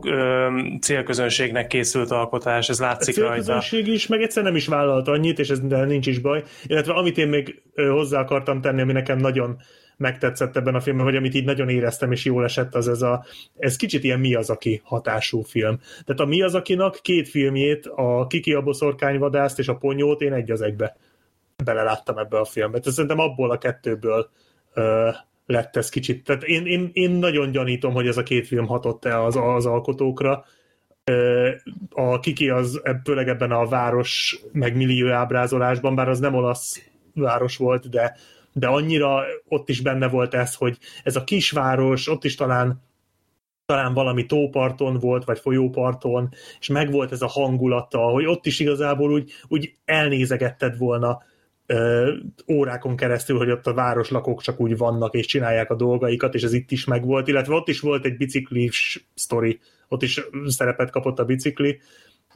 ö, 0.02 0.46
célközönségnek 0.80 1.66
készült 1.66 2.10
alkotás, 2.10 2.68
ez 2.68 2.80
látszik 2.80 3.16
rajta. 3.16 3.32
A 3.32 3.34
célközönség 3.34 3.86
is, 3.86 4.06
meg 4.06 4.22
egyszer 4.22 4.42
nem 4.42 4.56
is 4.56 4.66
vállalt 4.66 5.08
annyit, 5.08 5.38
és 5.38 5.48
ez 5.48 5.58
nincs 5.60 6.06
is 6.06 6.18
baj. 6.18 6.42
Illetve 6.66 6.92
amit 6.92 7.18
én 7.18 7.28
még 7.28 7.62
hozzá 7.74 8.20
akartam 8.20 8.60
tenni, 8.60 8.80
ami 8.80 8.92
nekem 8.92 9.18
nagyon 9.18 9.56
megtetszett 9.96 10.56
ebben 10.56 10.74
a 10.74 10.80
filmben, 10.80 11.06
vagy 11.06 11.16
amit 11.16 11.34
így 11.34 11.44
nagyon 11.44 11.68
éreztem, 11.68 12.12
és 12.12 12.24
jól 12.24 12.44
esett, 12.44 12.74
az 12.74 12.88
ez 12.88 13.02
a, 13.02 13.24
ez 13.58 13.76
kicsit 13.76 14.04
ilyen 14.04 14.20
Miyazaki 14.20 14.80
hatású 14.84 15.42
film. 15.42 15.78
Tehát 16.04 16.20
a 16.20 16.24
Miyazakinak 16.24 16.98
két 17.02 17.28
filmjét, 17.28 17.86
a 17.86 18.26
Kiki 18.26 18.52
a 18.52 18.62
boszorkányvadászt 18.62 19.58
és 19.58 19.68
a 19.68 19.76
Ponyót 19.76 20.20
én 20.20 20.32
egy 20.32 20.50
az 20.50 20.60
egybe 20.60 20.96
beleláttam 21.64 22.18
ebbe 22.18 22.38
a 22.38 22.44
filmbe. 22.44 22.78
Tehát 22.78 22.94
szerintem 22.94 23.18
abból 23.18 23.50
a 23.50 23.58
kettőből 23.58 24.30
ö, 24.74 25.10
lett 25.46 25.76
ez 25.76 25.88
kicsit. 25.88 26.24
Tehát 26.24 26.42
én, 26.42 26.66
én, 26.66 26.90
én 26.92 27.10
nagyon 27.10 27.50
gyanítom, 27.50 27.92
hogy 27.92 28.06
ez 28.06 28.16
a 28.16 28.22
két 28.22 28.46
film 28.46 28.66
hatott-e 28.66 29.22
az, 29.22 29.36
az 29.36 29.66
alkotókra. 29.66 30.44
Ö, 31.04 31.50
a 31.90 32.20
Kiki 32.20 32.48
az 32.48 32.80
főleg 33.04 33.28
ebben 33.28 33.50
a 33.50 33.66
város 33.66 34.40
meg 34.52 34.76
millió 34.76 35.10
ábrázolásban, 35.10 35.94
bár 35.94 36.08
az 36.08 36.18
nem 36.18 36.34
olasz 36.34 36.90
város 37.14 37.56
volt, 37.56 37.88
de 37.88 38.16
de 38.56 38.66
annyira 38.66 39.24
ott 39.48 39.68
is 39.68 39.80
benne 39.80 40.08
volt 40.08 40.34
ez, 40.34 40.54
hogy 40.54 40.78
ez 41.02 41.16
a 41.16 41.24
kisváros, 41.24 42.08
ott 42.08 42.24
is 42.24 42.34
talán 42.34 42.82
talán 43.66 43.94
valami 43.94 44.26
tóparton 44.26 44.98
volt, 44.98 45.24
vagy 45.24 45.38
folyóparton, 45.38 46.28
és 46.60 46.68
megvolt 46.68 47.12
ez 47.12 47.22
a 47.22 47.26
hangulata, 47.26 47.98
hogy 47.98 48.26
ott 48.26 48.46
is 48.46 48.60
igazából 48.60 49.12
úgy, 49.12 49.32
úgy 49.48 49.74
elnézegetted 49.84 50.78
volna 50.78 51.22
órákon 52.48 52.96
keresztül, 52.96 53.36
hogy 53.36 53.50
ott 53.50 53.66
a 53.66 53.74
városlakók 53.74 54.42
csak 54.42 54.60
úgy 54.60 54.76
vannak, 54.76 55.14
és 55.14 55.26
csinálják 55.26 55.70
a 55.70 55.74
dolgaikat, 55.74 56.34
és 56.34 56.42
ez 56.42 56.52
itt 56.52 56.70
is 56.70 56.84
megvolt, 56.84 57.28
illetve 57.28 57.54
ott 57.54 57.68
is 57.68 57.80
volt 57.80 58.04
egy 58.04 58.16
biciklis 58.16 59.06
sztori, 59.14 59.60
ott 59.88 60.02
is 60.02 60.20
szerepet 60.46 60.90
kapott 60.90 61.18
a 61.18 61.24
bicikli, 61.24 61.80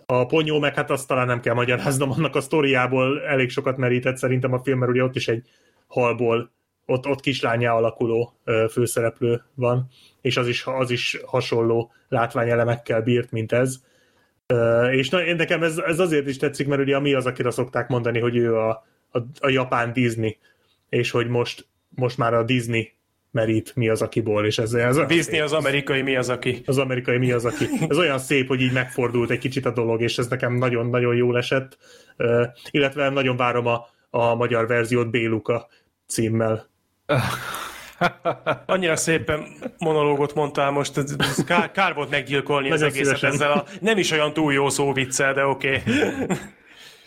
a 0.07 0.27
ponyó, 0.27 0.59
meg 0.59 0.75
hát 0.75 0.91
azt 0.91 1.09
talán 1.09 1.27
nem 1.27 1.41
kell 1.41 1.55
magyaráznom, 1.55 2.11
annak 2.11 2.37
a 2.37 2.41
sztoriából 2.41 3.23
elég 3.23 3.51
sokat 3.51 3.77
merített 3.77 4.17
szerintem 4.17 4.53
a 4.53 4.63
film, 4.63 4.79
mert 4.79 4.91
ugye 4.91 5.03
ott 5.03 5.17
is 5.17 5.29
egy 5.29 5.49
halból, 5.87 6.51
ott, 6.87 7.07
ott 7.07 7.21
kislányá 7.21 7.73
alakuló 7.73 8.35
főszereplő 8.71 9.43
van, 9.55 9.89
és 10.21 10.37
az 10.37 10.49
is, 10.49 10.67
az 10.67 10.91
is 10.91 11.21
hasonló 11.27 11.93
látványelemekkel 12.09 13.03
bírt, 13.03 13.31
mint 13.31 13.53
ez. 13.53 13.77
És 14.91 15.09
na, 15.09 15.35
nekem 15.35 15.63
ez, 15.63 15.79
ez 15.79 15.99
azért 15.99 16.29
is 16.29 16.37
tetszik, 16.37 16.67
mert 16.67 16.81
ugye 16.81 17.01
mi 17.01 17.15
az, 17.15 17.27
akire 17.27 17.51
szokták 17.51 17.89
mondani, 17.89 18.19
hogy 18.19 18.37
ő 18.37 18.57
a, 18.57 18.87
a, 19.11 19.19
a 19.41 19.49
japán 19.49 19.93
Disney, 19.93 20.39
és 20.89 21.11
hogy 21.11 21.29
most, 21.29 21.67
most 21.89 22.19
már 22.19 22.35
a 22.35 22.43
Disney 22.43 22.93
merít 23.31 23.77
mi 23.77 23.89
az 23.89 24.03
akiból, 24.03 24.47
és 24.47 24.59
ez, 24.59 24.73
ez 24.75 24.97
Disney 25.07 25.41
az 25.41 25.53
amerikai 25.53 26.03
mi 26.03 26.17
az 26.17 26.29
aki. 26.29 26.63
Az 26.67 26.79
amerikai 26.79 27.19
mi 27.19 27.33
az 27.33 27.45
aki. 27.45 27.65
Ez 27.89 27.99
olyan 27.99 28.19
szép, 28.19 28.49
hogy 28.49 28.61
így 28.61 28.73
megfordult 28.73 29.31
egy 29.31 29.39
kicsit 29.39 29.67
a 29.67 29.71
dolog, 29.71 30.03
és 30.03 30.19
ez 30.19 30.27
nekem 30.27 30.55
nagyon-nagyon 30.55 31.17
jól 31.17 31.37
esett. 31.37 31.79
Uh, 32.17 32.47
illetve 32.71 33.09
nagyon 33.09 33.37
várom 33.37 33.67
a, 33.67 33.87
a 34.11 34.35
magyar 34.35 34.67
verziót 34.67 35.11
Béluka 35.11 35.69
címmel. 36.07 36.69
Annyira 38.67 38.97
szépen 38.97 39.47
monológot 39.79 40.35
mondtál 40.35 40.71
most, 40.71 40.97
ez 40.97 41.45
kár, 41.47 41.71
kár 41.71 41.95
volt 41.95 42.11
meggyilkolni 42.11 42.71
az 42.71 42.83
egészet 42.83 43.05
szívesen. 43.05 43.33
ezzel 43.33 43.53
a 43.53 43.65
nem 43.81 43.99
is 43.99 44.11
olyan 44.11 44.33
túl 44.33 44.53
jó 44.53 44.69
szó 44.69 44.93
viccel, 44.93 45.35
de 45.35 45.45
oké. 45.47 45.77
Okay. 45.77 46.27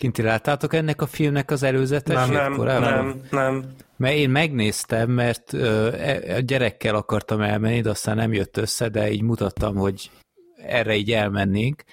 Kinti, 0.02 0.22
láttátok 0.22 0.74
ennek 0.74 1.02
a 1.02 1.06
filmnek 1.06 1.52
az 1.52 1.64
előzetesét 1.64 2.34
nem, 2.34 2.56
korábban? 2.56 3.06
Nem, 3.06 3.22
nem. 3.32 3.66
Mert 3.98 4.16
én 4.16 4.30
megnéztem, 4.30 5.10
mert 5.10 5.54
e, 5.54 6.36
a 6.36 6.40
gyerekkel 6.40 6.96
akartam 6.96 7.42
elmenni, 7.42 7.82
de 7.82 7.90
aztán 7.90 8.16
nem 8.16 8.34
jött 8.34 8.58
össze, 8.58 8.90
de 8.90 9.12
így 9.12 9.22
mutattam, 9.22 9.76
hogy 9.76 10.12
erre 10.56 10.96
így 10.96 11.12
elmennénk, 11.12 11.84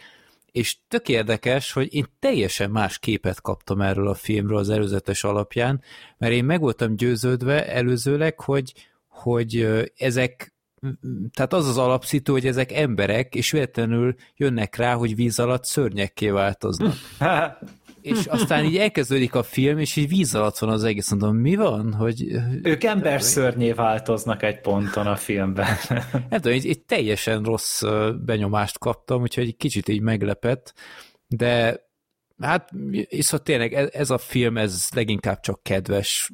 és 0.53 0.77
tök 0.89 1.09
érdekes, 1.09 1.73
hogy 1.73 1.95
én 1.95 2.07
teljesen 2.19 2.71
más 2.71 2.99
képet 2.99 3.41
kaptam 3.41 3.81
erről 3.81 4.09
a 4.09 4.15
filmről 4.15 4.59
az 4.59 4.71
előzetes 4.71 5.25
alapján, 5.25 5.83
mert 6.19 6.33
én 6.33 6.45
meg 6.45 6.61
voltam 6.61 6.97
győződve 6.97 7.67
előzőleg, 7.67 8.41
hogy, 8.41 8.73
hogy 9.09 9.69
ezek 9.97 10.55
tehát 11.33 11.53
az 11.53 11.69
az 11.69 11.79
alapszító, 11.79 12.33
hogy 12.33 12.47
ezek 12.47 12.73
emberek, 12.73 13.35
és 13.35 13.51
véletlenül 13.51 14.15
jönnek 14.37 14.77
rá, 14.77 14.95
hogy 14.95 15.15
víz 15.15 15.39
alatt 15.39 15.65
szörnyekké 15.65 16.31
változnak. 16.31 16.95
és 18.01 18.27
aztán 18.27 18.65
így 18.65 18.77
elkezdődik 18.77 19.35
a 19.35 19.43
film, 19.43 19.79
és 19.79 19.97
így 19.97 20.09
víz 20.09 20.35
alatt 20.35 20.59
van 20.59 20.71
az 20.71 20.85
egész. 20.85 21.11
Mondom, 21.11 21.37
mi 21.37 21.57
van? 21.57 21.93
Hogy, 21.93 22.27
ők 22.63 22.85
ember 22.85 23.23
szörnyé 23.23 23.73
változnak 23.73 24.43
egy 24.43 24.61
ponton 24.61 25.07
a 25.07 25.17
filmben. 25.17 25.77
Nem 26.13 26.41
tudom, 26.41 26.53
egy, 26.53 26.67
egy 26.67 26.83
teljesen 26.83 27.43
rossz 27.43 27.83
benyomást 28.25 28.79
kaptam, 28.79 29.21
úgyhogy 29.21 29.47
egy 29.47 29.57
kicsit 29.57 29.89
így 29.89 30.01
meglepett, 30.01 30.75
de 31.27 31.81
hát 32.39 32.71
viszont 33.09 33.43
tényleg 33.43 33.73
ez, 33.73 33.89
ez 33.93 34.11
a 34.11 34.19
film, 34.19 34.57
ez 34.57 34.89
leginkább 34.95 35.41
csak 35.41 35.63
kedves, 35.63 36.33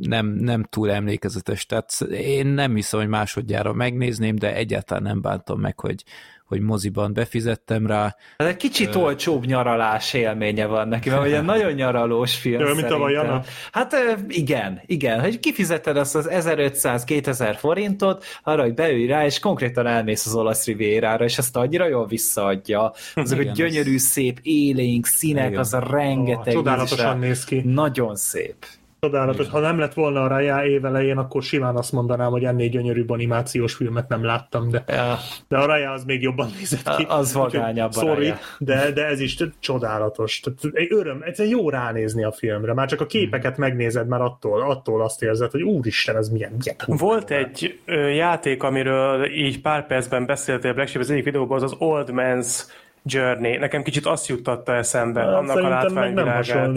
nem, 0.00 0.26
nem 0.26 0.62
túl 0.62 0.90
emlékezetes, 0.90 1.66
tehát 1.66 2.00
én 2.10 2.46
nem 2.46 2.74
hiszem, 2.74 3.00
hogy 3.00 3.08
másodjára 3.08 3.72
megnézném, 3.72 4.36
de 4.36 4.54
egyáltalán 4.54 5.02
nem 5.02 5.20
bántam 5.20 5.60
meg, 5.60 5.80
hogy, 5.80 6.04
hogy 6.52 6.60
moziban 6.60 7.12
befizettem 7.12 7.86
rá. 7.86 8.16
Ez 8.36 8.46
egy 8.46 8.56
kicsit 8.56 8.94
uh, 8.94 9.02
olcsóbb 9.02 9.44
nyaralás 9.44 10.14
élménye 10.14 10.66
van 10.66 10.88
neki, 10.88 11.10
mert 11.10 11.26
ugye 11.26 11.40
nagyon 11.40 11.72
nyaralós 11.72 12.36
film 12.36 12.60
Jó, 12.60 12.74
mint 12.74 12.90
a 12.90 13.10
Jana. 13.10 13.42
Hát 13.72 13.94
igen, 14.28 14.80
igen, 14.86 15.20
hogy 15.20 15.40
kifizeted 15.40 15.96
azt 15.96 16.14
az 16.14 16.28
1500-2000 16.30 17.56
forintot, 17.58 18.24
arra, 18.42 18.62
hogy 18.62 18.74
beülj 18.74 19.06
rá, 19.06 19.24
és 19.24 19.38
konkrétan 19.38 19.86
elmész 19.86 20.26
az 20.26 20.34
olasz 20.34 20.66
rivérára, 20.66 21.24
és 21.24 21.38
ezt 21.38 21.56
annyira 21.56 21.88
jól 21.88 22.06
visszaadja. 22.06 22.92
Azok 23.14 23.38
a 23.38 23.42
gyönyörű, 23.42 23.98
szép, 23.98 24.38
élénk 24.42 25.06
színek, 25.06 25.48
igen. 25.48 25.60
az 25.60 25.74
a 25.74 25.80
rengeteg. 25.90 26.46
Oh, 26.46 26.52
csodálatosan 26.52 27.18
néz 27.18 27.44
ki. 27.44 27.62
Nagyon 27.64 28.16
szép. 28.16 28.66
Csodálatos. 29.06 29.48
Ha 29.48 29.58
nem 29.58 29.78
lett 29.78 29.94
volna 29.94 30.22
a 30.22 30.26
Raya 30.26 30.64
évelején, 30.64 31.16
akkor 31.18 31.42
simán 31.42 31.76
azt 31.76 31.92
mondanám, 31.92 32.30
hogy 32.30 32.44
ennél 32.44 32.68
gyönyörűbb 32.68 33.10
animációs 33.10 33.74
filmet 33.74 34.08
nem 34.08 34.24
láttam, 34.24 34.68
de, 34.70 34.84
ja. 34.86 35.18
de 35.48 35.56
a 35.56 35.66
Raya 35.66 35.90
az 35.90 36.04
még 36.04 36.22
jobban 36.22 36.48
nézett 36.58 36.96
ki. 36.96 37.06
Az 37.08 37.32
vagányabb 37.32 37.92
Sorry, 37.92 38.32
de, 38.58 38.90
de 38.90 39.06
ez 39.06 39.20
is 39.20 39.36
csodálatos. 39.58 40.40
Tehát 40.40 40.90
öröm, 40.90 41.22
egy 41.24 41.50
jó 41.50 41.70
ránézni 41.70 42.24
a 42.24 42.32
filmre. 42.32 42.74
Már 42.74 42.88
csak 42.88 43.00
a 43.00 43.06
képeket 43.06 43.56
megnézed, 43.56 44.08
már 44.08 44.20
attól, 44.20 44.70
attól 44.70 45.02
azt 45.02 45.22
érzed, 45.22 45.50
hogy 45.50 45.62
úristen, 45.62 46.16
ez 46.16 46.28
milyen, 46.28 46.52
milyen 46.58 46.76
Volt 46.86 47.30
egy 47.30 47.80
ö, 47.84 48.08
játék, 48.08 48.62
amiről 48.62 49.24
így 49.24 49.60
pár 49.60 49.86
percben 49.86 50.26
beszéltél 50.26 50.74
Black 50.74 50.88
Sheep 50.88 51.02
az 51.04 51.10
egyik 51.10 51.24
videóban, 51.24 51.56
az 51.56 51.72
az 51.72 51.74
Old 51.78 52.08
Man's 52.12 52.62
Journey. 53.04 53.56
Nekem 53.56 53.82
kicsit 53.82 54.06
azt 54.06 54.26
juttatta 54.26 54.74
eszembe, 54.74 55.20
hát, 55.20 55.34
annak 55.34 55.56
a 55.56 55.68
látványvilágát. 55.68 56.72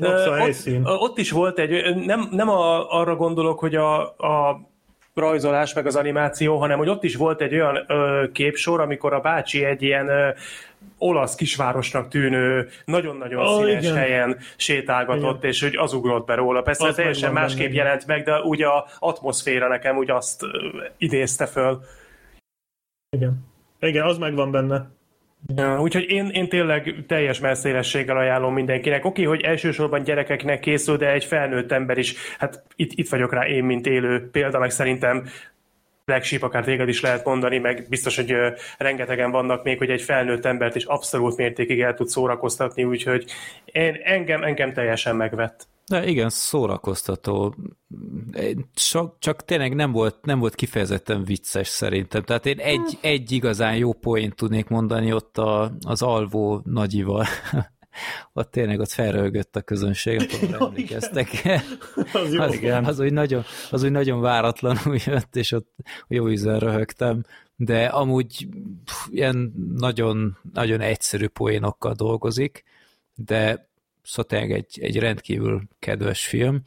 Nem 0.00 0.12
az 0.12 0.24
helyszín. 0.38 0.84
Ott, 0.84 1.00
ott 1.00 1.18
is 1.18 1.30
volt 1.30 1.58
egy, 1.58 1.96
nem, 2.06 2.28
nem 2.30 2.48
a, 2.48 2.90
arra 3.00 3.16
gondolok, 3.16 3.58
hogy 3.58 3.74
a, 3.74 4.00
a 4.02 4.60
rajzolás 5.14 5.74
meg 5.74 5.86
az 5.86 5.96
animáció, 5.96 6.58
hanem 6.58 6.78
hogy 6.78 6.88
ott 6.88 7.04
is 7.04 7.16
volt 7.16 7.40
egy 7.40 7.54
olyan 7.54 7.84
ö, 7.86 8.24
képsor, 8.32 8.80
amikor 8.80 9.12
a 9.12 9.20
bácsi 9.20 9.64
egy 9.64 9.82
ilyen 9.82 10.08
ö, 10.08 10.28
olasz 10.98 11.34
kisvárosnak 11.34 12.08
tűnő, 12.08 12.68
nagyon-nagyon 12.84 13.46
oh, 13.46 13.64
színes 13.64 13.82
igen. 13.82 13.96
helyen 13.96 14.36
sétálgatott, 14.56 15.38
igen. 15.38 15.50
és 15.50 15.62
hogy 15.62 15.76
az 15.76 15.92
ugrott 15.92 16.26
be 16.26 16.34
róla. 16.34 16.62
Persze 16.62 16.86
az 16.86 16.94
teljesen 16.94 17.32
másképp 17.32 17.66
benne. 17.66 17.76
jelent 17.76 18.06
meg, 18.06 18.24
de 18.24 18.40
ugye 18.40 18.66
a 18.66 18.86
atmoszféra 18.98 19.68
nekem 19.68 19.96
úgy 19.96 20.10
azt 20.10 20.42
idézte 20.98 21.46
föl. 21.46 21.80
Igen. 23.16 23.48
Igen, 23.80 24.06
az 24.06 24.18
megvan 24.18 24.50
benne. 24.50 24.90
Ja, 25.56 25.80
úgyhogy 25.80 26.10
én, 26.10 26.28
én 26.28 26.48
tényleg 26.48 27.04
teljes 27.06 27.40
messzélességgel 27.40 28.16
ajánlom 28.16 28.54
mindenkinek. 28.54 29.04
Oké, 29.04 29.22
hogy 29.22 29.40
elsősorban 29.40 30.02
gyerekeknek 30.02 30.60
készül, 30.60 30.96
de 30.96 31.12
egy 31.12 31.24
felnőtt 31.24 31.72
ember 31.72 31.98
is, 31.98 32.14
hát 32.38 32.62
itt, 32.76 32.90
itt 32.94 33.08
vagyok 33.08 33.32
rá 33.32 33.46
én, 33.46 33.64
mint 33.64 33.86
élő 33.86 34.28
példa, 34.30 34.58
meg 34.58 34.70
szerintem 34.70 35.24
Black 36.10 36.24
Sheep, 36.24 36.42
akár 36.42 36.64
téged 36.64 36.88
is 36.88 37.00
lehet 37.00 37.24
mondani, 37.24 37.58
meg 37.58 37.86
biztos, 37.88 38.16
hogy 38.16 38.34
rengetegen 38.78 39.30
vannak 39.30 39.62
még, 39.62 39.78
hogy 39.78 39.90
egy 39.90 40.02
felnőtt 40.02 40.44
embert 40.44 40.74
is 40.74 40.84
abszolút 40.84 41.36
mértékig 41.36 41.80
el 41.80 41.94
tud 41.94 42.08
szórakoztatni, 42.08 42.84
úgyhogy 42.84 43.24
én, 43.64 44.00
engem, 44.02 44.42
engem 44.42 44.72
teljesen 44.72 45.16
megvett. 45.16 45.68
De 45.86 46.06
igen, 46.06 46.28
szórakoztató. 46.28 47.54
Csak, 48.74 49.16
csak 49.18 49.44
tényleg 49.44 49.74
nem 49.74 49.92
volt, 49.92 50.16
nem 50.22 50.38
volt 50.38 50.54
kifejezetten 50.54 51.24
vicces 51.24 51.68
szerintem. 51.68 52.22
Tehát 52.22 52.46
én 52.46 52.58
egy, 52.58 52.98
egy 53.00 53.32
igazán 53.32 53.76
jó 53.76 53.92
poént 53.92 54.34
tudnék 54.34 54.68
mondani 54.68 55.12
ott 55.12 55.38
a, 55.38 55.72
az 55.86 56.02
alvó 56.02 56.60
nagyival. 56.64 57.26
ott 58.32 58.50
tényleg 58.50 58.80
ott 58.80 58.90
felröhögött 58.90 59.56
a 59.56 59.60
közönség, 59.60 60.20
akkor 60.20 60.54
emlékeztek. 60.68 61.28
az, 62.12 62.32
jó. 62.32 62.42
az, 62.42 62.54
igen. 62.54 62.84
az, 62.84 63.00
úgy 63.00 63.12
nagyon, 63.12 63.44
az 63.70 63.82
úgy 63.82 63.90
nagyon 63.90 64.20
váratlanul 64.20 64.96
jött, 65.06 65.36
és 65.36 65.52
ott 65.52 65.74
jó 66.08 66.28
ízen 66.30 66.58
röhögtem, 66.58 67.24
de 67.56 67.86
amúgy 67.86 68.48
pff, 68.84 69.06
ilyen 69.10 69.52
nagyon, 69.76 70.38
nagyon 70.52 70.80
egyszerű 70.80 71.26
poénokkal 71.26 71.92
dolgozik, 71.92 72.64
de 73.14 73.68
szóval 74.02 74.24
tényleg 74.24 74.52
egy, 74.52 74.78
egy 74.80 74.98
rendkívül 74.98 75.62
kedves 75.78 76.26
film. 76.26 76.62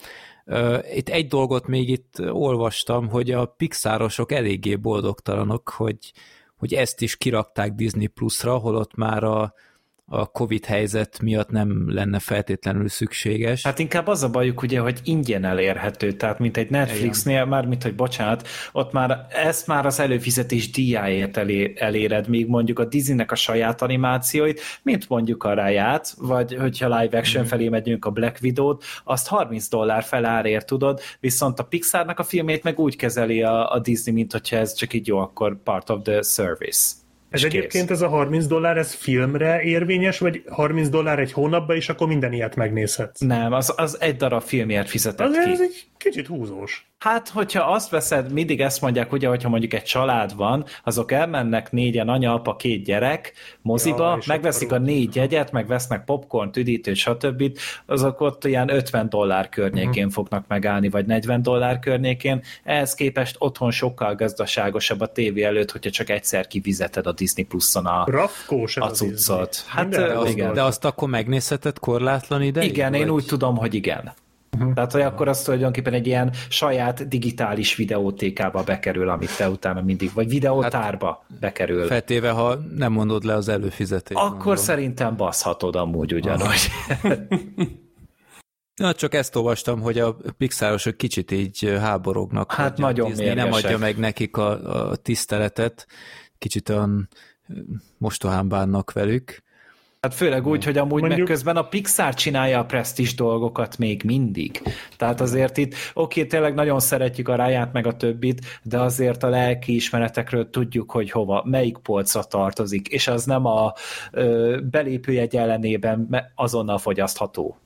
Itt 0.93 1.09
egy 1.09 1.27
dolgot 1.27 1.67
még 1.67 1.89
itt 1.89 2.19
olvastam, 2.19 3.09
hogy 3.09 3.31
a 3.31 3.45
Pixárosok 3.45 4.31
eléggé 4.31 4.75
boldogtalanok, 4.75 5.69
hogy, 5.69 6.13
hogy 6.55 6.73
ezt 6.73 7.01
is 7.01 7.17
kirakták 7.17 7.73
Disney 7.73 8.07
Plus-ra, 8.07 8.57
holott 8.57 8.95
már 8.95 9.23
a, 9.23 9.53
a 10.05 10.25
Covid 10.25 10.65
helyzet 10.65 11.21
miatt 11.21 11.49
nem 11.49 11.93
lenne 11.93 12.19
feltétlenül 12.19 12.89
szükséges. 12.89 13.63
Hát 13.63 13.79
inkább 13.79 14.07
az 14.07 14.23
a 14.23 14.29
bajuk 14.29 14.61
ugye, 14.61 14.79
hogy 14.79 14.99
ingyen 15.03 15.45
elérhető, 15.45 16.11
tehát 16.11 16.39
mint 16.39 16.57
egy 16.57 16.69
Netflixnél, 16.69 17.45
már 17.45 17.65
mint 17.65 17.83
hogy 17.83 17.95
bocsánat, 17.95 18.47
ott 18.71 18.91
már 18.91 19.25
ezt 19.29 19.67
már 19.67 19.85
az 19.85 19.99
előfizetés 19.99 20.71
díjáért 20.71 21.37
elé, 21.37 21.73
eléred, 21.75 22.27
míg 22.27 22.47
mondjuk 22.47 22.79
a 22.79 22.85
Disneynek 22.85 23.31
a 23.31 23.35
saját 23.35 23.81
animációit, 23.81 24.61
mint 24.81 25.09
mondjuk 25.09 25.43
a 25.43 25.53
Ráját, 25.53 26.13
vagy 26.17 26.55
hogyha 26.55 26.99
live 26.99 27.17
action 27.17 27.43
mm. 27.43 27.47
felé 27.47 27.69
megyünk 27.69 28.05
a 28.05 28.11
Black 28.11 28.37
Widow-t, 28.41 28.83
azt 29.03 29.27
30 29.27 29.67
dollár 29.67 30.03
felárért 30.03 30.65
tudod, 30.65 31.01
viszont 31.19 31.59
a 31.59 31.63
Pixarnak 31.63 32.19
a 32.19 32.23
filmét 32.23 32.63
meg 32.63 32.79
úgy 32.79 32.95
kezeli 32.95 33.41
a, 33.43 33.71
a 33.71 33.79
Disney, 33.79 34.13
mint 34.13 34.31
hogyha 34.31 34.57
ez 34.57 34.73
csak 34.73 34.93
így 34.93 35.07
jó, 35.07 35.17
akkor 35.17 35.63
part 35.63 35.89
of 35.89 36.01
the 36.03 36.21
service. 36.21 37.02
Ez 37.33 37.39
és 37.39 37.45
egyébként 37.45 37.87
kész. 37.87 37.95
ez 37.95 38.01
a 38.01 38.07
30 38.07 38.45
dollár, 38.45 38.77
ez 38.77 38.93
filmre 38.93 39.61
érvényes, 39.61 40.19
vagy 40.19 40.43
30 40.49 40.89
dollár 40.89 41.19
egy 41.19 41.31
hónapban, 41.31 41.75
és 41.75 41.89
akkor 41.89 42.07
minden 42.07 42.33
ilyet 42.33 42.55
megnézhetsz? 42.55 43.19
Nem, 43.19 43.53
az, 43.53 43.73
az 43.77 44.01
egy 44.01 44.15
darab 44.15 44.41
filmért 44.41 44.89
fizetett 44.89 45.27
az, 45.27 45.43
ki. 45.43 45.51
Ez 45.51 45.61
egy 45.61 45.87
kicsit 45.97 46.27
húzós. 46.27 46.87
Hát, 46.99 47.29
hogyha 47.29 47.71
azt 47.71 47.89
veszed, 47.89 48.31
mindig 48.31 48.61
ezt 48.61 48.81
mondják, 48.81 49.11
ugye, 49.11 49.27
hogyha 49.27 49.49
mondjuk 49.49 49.73
egy 49.73 49.83
család 49.83 50.35
van, 50.35 50.65
azok 50.83 51.11
elmennek 51.11 51.71
négyen, 51.71 52.09
anya, 52.09 52.33
apa, 52.33 52.55
két 52.55 52.83
gyerek 52.83 53.33
moziba, 53.61 54.03
ja, 54.03 54.19
megveszik 54.25 54.71
a 54.71 54.77
négy 54.77 55.15
jegyet, 55.15 55.51
meg 55.51 55.67
vesznek 55.67 56.03
popcorn, 56.03 56.49
üdítőt, 56.57 56.95
stb. 56.95 57.57
Azok 57.85 58.21
ott 58.21 58.45
ilyen 58.45 58.69
50 58.69 59.09
dollár 59.09 59.49
környékén 59.49 59.89
uh-huh. 59.89 60.11
fognak 60.11 60.47
megállni, 60.47 60.89
vagy 60.89 61.05
40 61.05 61.41
dollár 61.41 61.79
környékén. 61.79 62.41
Ehhez 62.63 62.93
képest 62.93 63.35
otthon 63.39 63.71
sokkal 63.71 64.15
gazdaságosabb 64.15 65.01
a 65.01 65.11
tévé 65.11 65.43
előtt, 65.43 65.71
hogyha 65.71 65.89
csak 65.89 66.09
egyszer 66.09 66.47
kivizeted 66.47 67.07
a 67.07 67.13
Disney 67.23 67.45
Plus-on 67.45 67.85
a, 67.85 68.05
a 68.75 68.87
cuccot. 68.87 69.63
Hát, 69.67 69.89
de, 69.89 70.19
igen. 70.25 70.53
de 70.53 70.63
azt 70.63 70.85
akkor 70.85 71.09
megnézheted 71.09 71.79
korlátlan 71.79 72.41
ideig? 72.41 72.69
Igen, 72.69 72.91
vagy? 72.91 72.99
én 72.99 73.09
úgy 73.09 73.25
tudom, 73.25 73.57
hogy 73.57 73.73
igen. 73.73 74.13
Uh-huh. 74.57 74.73
Tehát, 74.73 74.91
hogy 74.91 75.01
akkor 75.01 75.27
az 75.27 75.41
tulajdonképpen 75.41 75.93
egy 75.93 76.07
ilyen 76.07 76.33
saját 76.49 77.07
digitális 77.07 77.75
videótékába 77.75 78.63
bekerül, 78.63 79.09
amit 79.09 79.37
te 79.37 79.49
utána 79.49 79.81
mindig, 79.81 80.11
vagy 80.13 80.27
videótárba 80.29 81.07
hát, 81.29 81.39
bekerül. 81.39 81.87
Feltéve, 81.87 82.29
ha 82.29 82.55
nem 82.75 82.91
mondod 82.91 83.23
le 83.23 83.33
az 83.33 83.49
előfizetést. 83.49 84.19
Akkor 84.19 84.37
mondom. 84.37 84.55
szerintem 84.55 85.15
baszhatod 85.15 85.75
amúgy 85.75 86.13
ugyanúgy. 86.13 86.69
Na, 88.75 88.93
csak 88.93 89.13
ezt 89.13 89.35
olvastam, 89.35 89.81
hogy 89.81 89.99
a 89.99 90.17
pixárosok 90.37 90.97
kicsit 90.97 91.31
így 91.31 91.77
háborognak. 91.79 92.51
Hát 92.51 92.77
nagyon 92.77 93.09
Disney 93.09 93.33
nem 93.33 93.51
adja 93.51 93.77
meg 93.77 93.97
nekik 93.97 94.37
a, 94.37 94.89
a 94.89 94.95
tiszteletet, 94.95 95.87
kicsit 96.43 96.69
olyan 96.69 97.09
mostohán 97.97 98.47
bánnak 98.47 98.91
velük. 98.91 99.41
Hát 100.01 100.13
főleg 100.13 100.47
úgy, 100.47 100.63
hogy 100.63 100.77
amúgy 100.77 100.99
Mondjuk... 100.99 101.19
meg 101.19 101.27
közben 101.27 101.57
a 101.57 101.67
Pixar 101.67 102.13
csinálja 102.13 102.59
a 102.59 102.65
presztis 102.65 103.15
dolgokat 103.15 103.77
még 103.77 104.03
mindig. 104.05 104.61
Tehát 104.97 105.21
azért 105.21 105.57
itt, 105.57 105.75
oké, 105.93 106.25
tényleg 106.25 106.53
nagyon 106.53 106.79
szeretjük 106.79 107.27
a 107.27 107.35
ráját 107.35 107.73
meg 107.73 107.87
a 107.87 107.95
többit, 107.95 108.59
de 108.63 108.79
azért 108.79 109.23
a 109.23 109.29
lelki 109.29 109.75
ismeretekről 109.75 110.49
tudjuk, 110.49 110.91
hogy 110.91 111.11
hova, 111.11 111.43
melyik 111.45 111.77
polcra 111.77 112.23
tartozik, 112.23 112.87
és 112.87 113.07
az 113.07 113.25
nem 113.25 113.45
a 113.45 113.73
ö, 114.11 114.57
belépőjegy 114.71 115.35
ellenében 115.35 116.31
azonnal 116.35 116.77
fogyasztható. 116.77 117.57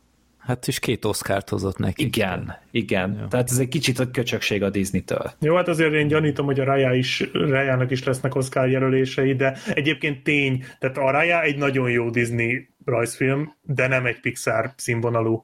Hát 0.47 0.67
is 0.67 0.79
két 0.79 1.05
oszkárt 1.05 1.49
hozott 1.49 1.77
neki. 1.77 2.05
Igen, 2.05 2.57
igen. 2.71 3.17
Jó. 3.21 3.27
Tehát 3.27 3.49
ez 3.49 3.57
egy 3.57 3.67
kicsit 3.67 3.99
a 3.99 4.11
köcsökség 4.11 4.63
a 4.63 4.69
Disney-től. 4.69 5.31
Jó, 5.39 5.55
hát 5.55 5.67
azért 5.67 5.93
én 5.93 6.07
gyanítom, 6.07 6.45
hogy 6.45 6.59
a 6.59 6.63
Raya 6.63 6.93
is, 6.93 7.29
Raya-nak 7.33 7.91
is 7.91 8.03
lesznek 8.03 8.35
Oscar 8.35 8.69
jelölései, 8.69 9.35
de 9.35 9.57
egyébként 9.73 10.23
tény, 10.23 10.63
tehát 10.79 10.97
a 10.97 11.11
Raya 11.11 11.41
egy 11.41 11.57
nagyon 11.57 11.89
jó 11.89 12.09
Disney 12.09 12.69
rajzfilm, 12.85 13.55
de 13.61 13.87
nem 13.87 14.05
egy 14.05 14.19
Pixar 14.19 14.71
színvonalú. 14.75 15.43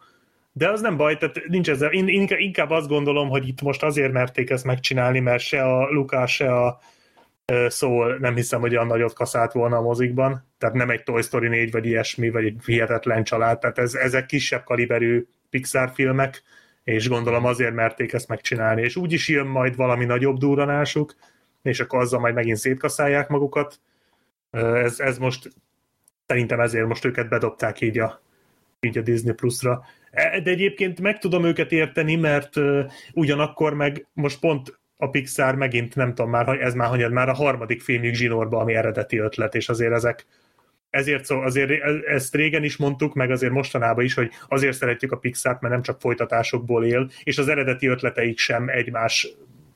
De 0.51 0.69
az 0.69 0.81
nem 0.81 0.97
baj, 0.97 1.17
tehát 1.17 1.41
nincs 1.47 1.69
ezzel. 1.69 1.91
Én 1.91 2.07
inkább 2.37 2.69
azt 2.69 2.87
gondolom, 2.87 3.29
hogy 3.29 3.47
itt 3.47 3.61
most 3.61 3.83
azért 3.83 4.11
merték 4.11 4.49
ezt 4.49 4.65
megcsinálni, 4.65 5.19
mert 5.19 5.43
se 5.43 5.63
a 5.63 5.91
Lukás, 5.91 6.33
se 6.33 6.55
a 6.55 6.79
szól 7.67 8.17
nem 8.19 8.35
hiszem, 8.35 8.59
hogy 8.59 8.71
olyan 8.71 8.87
nagyot 8.87 9.13
kaszált 9.13 9.51
volna 9.51 9.77
a 9.77 9.81
mozikban, 9.81 10.47
tehát 10.57 10.75
nem 10.75 10.89
egy 10.89 11.03
Toy 11.03 11.21
Story 11.21 11.47
4 11.47 11.71
vagy 11.71 11.85
ilyesmi, 11.85 12.29
vagy 12.29 12.45
egy 12.45 12.61
hihetetlen 12.65 13.23
család, 13.23 13.59
tehát 13.59 13.77
ez, 13.77 13.93
ezek 13.93 14.25
kisebb 14.25 14.63
kaliberű 14.63 15.25
Pixar 15.49 15.91
filmek, 15.93 16.43
és 16.83 17.09
gondolom 17.09 17.45
azért 17.45 17.73
merték 17.73 18.13
ezt 18.13 18.27
megcsinálni, 18.27 18.81
és 18.81 18.95
úgy 18.95 19.11
is 19.11 19.27
jön 19.27 19.47
majd 19.47 19.75
valami 19.75 20.05
nagyobb 20.05 20.37
durranásuk, 20.37 21.15
és 21.61 21.79
akkor 21.79 21.99
azzal 21.99 22.19
majd 22.19 22.33
megint 22.33 22.57
szétkaszálják 22.57 23.27
magukat. 23.27 23.79
Ez, 24.51 24.99
ez 24.99 25.17
most 25.17 25.49
szerintem 26.25 26.59
ezért 26.59 26.87
most 26.87 27.05
őket 27.05 27.29
bedobták 27.29 27.81
így 27.81 27.99
a, 27.99 28.21
így 28.79 28.97
a 28.97 29.01
Disney 29.01 29.33
Plus-ra. 29.33 29.83
E, 30.11 30.39
de 30.39 30.49
egyébként 30.49 31.01
meg 31.01 31.19
tudom 31.19 31.45
őket 31.45 31.71
érteni, 31.71 32.15
mert 32.15 32.53
ugyanakkor 33.13 33.73
meg 33.73 34.07
most 34.13 34.39
pont 34.39 34.79
a 34.97 35.09
Pixar 35.09 35.55
megint 35.55 35.95
nem 35.95 36.13
tudom 36.13 36.31
már, 36.31 36.61
ez 36.61 36.73
már 36.73 36.87
hanyad, 36.87 37.11
már 37.11 37.29
a 37.29 37.33
harmadik 37.33 37.81
filmjük 37.81 38.13
zsinórba, 38.13 38.59
ami 38.59 38.73
eredeti 38.73 39.17
ötlet, 39.17 39.55
és 39.55 39.69
azért 39.69 39.93
ezek 39.93 40.25
ezért 40.89 41.25
szó, 41.25 41.39
azért 41.39 41.71
ezt 42.05 42.35
régen 42.35 42.63
is 42.63 42.77
mondtuk, 42.77 43.13
meg 43.13 43.31
azért 43.31 43.51
mostanában 43.51 44.03
is, 44.03 44.13
hogy 44.13 44.31
azért 44.47 44.77
szeretjük 44.77 45.11
a 45.11 45.17
Pixart, 45.17 45.61
mert 45.61 45.73
nem 45.73 45.83
csak 45.83 45.99
folytatásokból 45.99 46.85
él, 46.85 47.09
és 47.23 47.37
az 47.37 47.47
eredeti 47.47 47.87
ötleteik 47.87 48.37
sem 48.37 48.69
egymás 48.69 49.27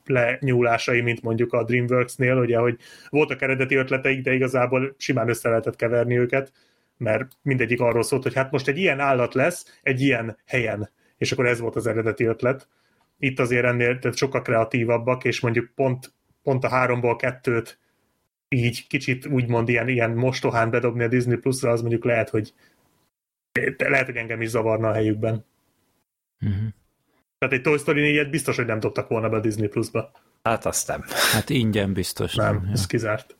lenyúlásai, 0.04 1.00
mint 1.00 1.22
mondjuk 1.22 1.52
a 1.52 1.64
DreamWorks-nél, 1.64 2.36
ugye, 2.36 2.58
hogy 2.58 2.76
voltak 3.08 3.42
eredeti 3.42 3.74
ötleteik, 3.74 4.22
de 4.22 4.34
igazából 4.34 4.94
simán 4.98 5.28
össze 5.28 5.48
lehetett 5.48 5.76
keverni 5.76 6.18
őket, 6.18 6.52
mert 6.96 7.26
mindegyik 7.42 7.80
arról 7.80 8.02
szólt, 8.02 8.22
hogy 8.22 8.34
hát 8.34 8.50
most 8.50 8.68
egy 8.68 8.78
ilyen 8.78 9.00
állat 9.00 9.34
lesz, 9.34 9.78
egy 9.82 10.00
ilyen 10.00 10.38
helyen, 10.46 10.90
és 11.16 11.32
akkor 11.32 11.46
ez 11.46 11.60
volt 11.60 11.76
az 11.76 11.86
eredeti 11.86 12.24
ötlet 12.24 12.68
itt 13.18 13.38
azért 13.38 13.64
ennél 13.64 13.98
tehát 13.98 14.16
sokkal 14.16 14.42
kreatívabbak, 14.42 15.24
és 15.24 15.40
mondjuk 15.40 15.70
pont, 15.74 16.12
pont 16.42 16.64
a 16.64 16.68
háromból 16.68 17.16
kettőt 17.16 17.78
így 18.48 18.86
kicsit 18.86 19.26
úgymond 19.26 19.68
ilyen, 19.68 19.88
ilyen 19.88 20.10
mostohán 20.10 20.70
bedobni 20.70 21.04
a 21.04 21.08
Disney 21.08 21.36
Plus-ra, 21.36 21.70
az 21.70 21.80
mondjuk 21.80 22.04
lehet, 22.04 22.28
hogy 22.28 22.54
lehet, 23.76 24.06
hogy 24.06 24.16
engem 24.16 24.40
is 24.40 24.48
zavarna 24.48 24.88
a 24.88 24.92
helyükben. 24.92 25.44
Uh-huh. 26.40 26.68
Tehát 27.38 27.54
egy 27.54 27.62
Toy 27.62 27.78
Story 27.78 28.00
4 28.00 28.30
biztos, 28.30 28.56
hogy 28.56 28.66
nem 28.66 28.80
dobtak 28.80 29.08
volna 29.08 29.28
be 29.28 29.36
a 29.36 29.40
Disney 29.40 29.68
Plus-ba. 29.68 30.10
Hát 30.42 30.66
azt 30.66 30.88
nem. 30.88 31.04
Hát 31.32 31.50
ingyen 31.50 31.92
biztos 31.92 32.34
nem. 32.34 32.54
Nem, 32.54 32.72
ez 32.72 32.80
ja. 32.80 32.86
kizárt. 32.86 33.36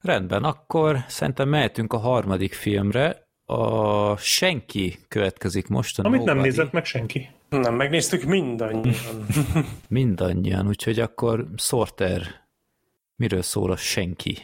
Rendben, 0.00 0.44
akkor 0.44 1.04
szerintem 1.08 1.48
mehetünk 1.48 1.92
a 1.92 1.98
harmadik 1.98 2.52
filmre, 2.52 3.19
a 3.50 4.16
Senki 4.16 4.98
következik 5.08 5.68
most. 5.68 5.98
A 5.98 6.04
Amit 6.04 6.18
Nobody. 6.18 6.36
nem 6.36 6.46
nézett 6.46 6.72
meg 6.72 6.84
senki. 6.84 7.28
Nem, 7.48 7.74
megnéztük 7.74 8.22
mindannyian. 8.22 8.94
mindannyian, 9.88 10.66
úgyhogy 10.66 10.98
akkor 11.00 11.46
Sorter, 11.56 12.22
miről 13.16 13.42
szól 13.42 13.70
a 13.70 13.76
Senki? 13.76 14.38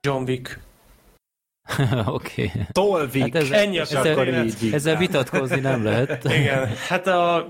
John 0.00 0.22
Wick. 0.22 0.60
Oké. 2.06 2.44
okay. 2.44 2.62
Tolvik. 2.72 3.22
Hát 3.22 3.34
ezzel, 3.34 3.58
Ennyi 3.58 3.78
ezzel, 3.78 4.46
ezzel 4.72 4.96
vitatkozni 4.96 5.60
nem 5.60 5.84
lehet. 5.84 6.24
Igen, 6.24 6.68
hát 6.88 7.06
a 7.06 7.48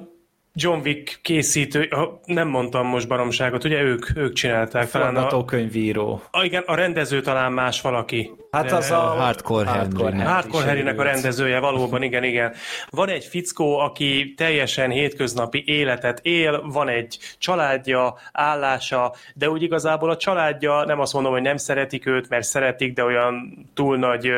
John 0.54 0.80
Wick 0.84 1.18
készítő, 1.22 1.88
nem 2.24 2.48
mondtam 2.48 2.86
most 2.86 3.08
baromságot, 3.08 3.64
ugye 3.64 3.82
ők, 3.82 4.16
ők 4.16 4.32
csinálták. 4.32 4.88
Forgatókönyvíró. 4.88 6.22
A, 6.30 6.44
igen, 6.44 6.62
a 6.66 6.74
rendező 6.74 7.20
talán 7.20 7.52
más 7.52 7.80
valaki. 7.80 8.30
Hát 8.50 8.72
az 8.72 8.90
a 8.90 8.96
Hardcore 8.96 9.70
Henry. 9.70 10.20
Hardcore 10.20 10.64
Henrynek 10.64 10.98
a 10.98 11.02
rendezője, 11.02 11.58
valóban, 11.58 12.02
igen, 12.02 12.24
igen. 12.24 12.54
Van 12.90 13.08
egy 13.08 13.24
fickó, 13.24 13.78
aki 13.78 14.34
teljesen 14.36 14.90
hétköznapi 14.90 15.62
életet 15.66 16.20
él, 16.22 16.62
van 16.62 16.88
egy 16.88 17.18
családja, 17.38 18.14
állása, 18.32 19.14
de 19.34 19.50
úgy 19.50 19.62
igazából 19.62 20.10
a 20.10 20.16
családja, 20.16 20.84
nem 20.84 21.00
azt 21.00 21.12
mondom, 21.12 21.32
hogy 21.32 21.42
nem 21.42 21.56
szeretik 21.56 22.06
őt, 22.06 22.28
mert 22.28 22.44
szeretik, 22.44 22.94
de 22.94 23.04
olyan 23.04 23.66
túl 23.74 23.96
nagy 23.96 24.30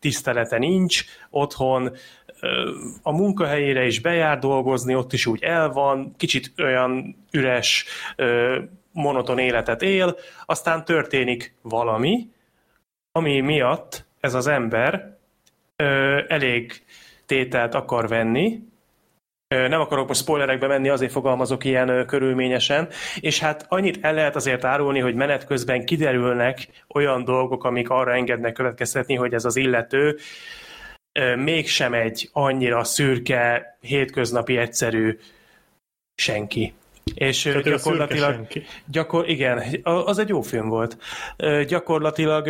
tisztelete 0.00 0.58
nincs 0.58 1.04
otthon, 1.30 1.96
a 3.02 3.12
munkahelyére 3.12 3.86
is 3.86 4.00
bejár 4.00 4.38
dolgozni, 4.38 4.94
ott 4.94 5.12
is 5.12 5.26
úgy 5.26 5.42
el 5.42 5.68
van, 5.68 6.14
kicsit 6.16 6.52
olyan 6.58 7.16
üres, 7.30 7.84
monoton 8.92 9.38
életet 9.38 9.82
él, 9.82 10.16
aztán 10.46 10.84
történik 10.84 11.54
valami, 11.62 12.28
ami 13.12 13.40
miatt 13.40 14.04
ez 14.20 14.34
az 14.34 14.46
ember 14.46 15.16
elég 16.28 16.82
tételt 17.26 17.74
akar 17.74 18.08
venni, 18.08 18.62
nem 19.48 19.80
akarok 19.80 20.08
most 20.08 20.20
spoilerekbe 20.20 20.66
menni, 20.66 20.88
azért 20.88 21.12
fogalmazok 21.12 21.64
ilyen 21.64 22.06
körülményesen, 22.06 22.88
és 23.20 23.40
hát 23.40 23.66
annyit 23.68 23.98
el 24.04 24.14
lehet 24.14 24.36
azért 24.36 24.64
árulni, 24.64 24.98
hogy 24.98 25.14
menet 25.14 25.46
közben 25.46 25.84
kiderülnek 25.84 26.68
olyan 26.88 27.24
dolgok, 27.24 27.64
amik 27.64 27.90
arra 27.90 28.14
engednek 28.14 28.52
következtetni, 28.52 29.14
hogy 29.14 29.34
ez 29.34 29.44
az 29.44 29.56
illető 29.56 30.18
mégsem 31.36 31.94
egy 31.94 32.28
annyira 32.32 32.84
szürke, 32.84 33.76
hétköznapi, 33.80 34.56
egyszerű 34.56 35.18
senki. 36.14 36.74
És 37.14 37.42
Tehát 37.42 37.62
gyakorlatilag, 37.62 38.46
gyakor, 38.86 39.28
igen, 39.28 39.62
az 39.82 40.18
egy 40.18 40.28
jó 40.28 40.40
film 40.40 40.68
volt. 40.68 40.98
Gyakorlatilag 41.66 42.48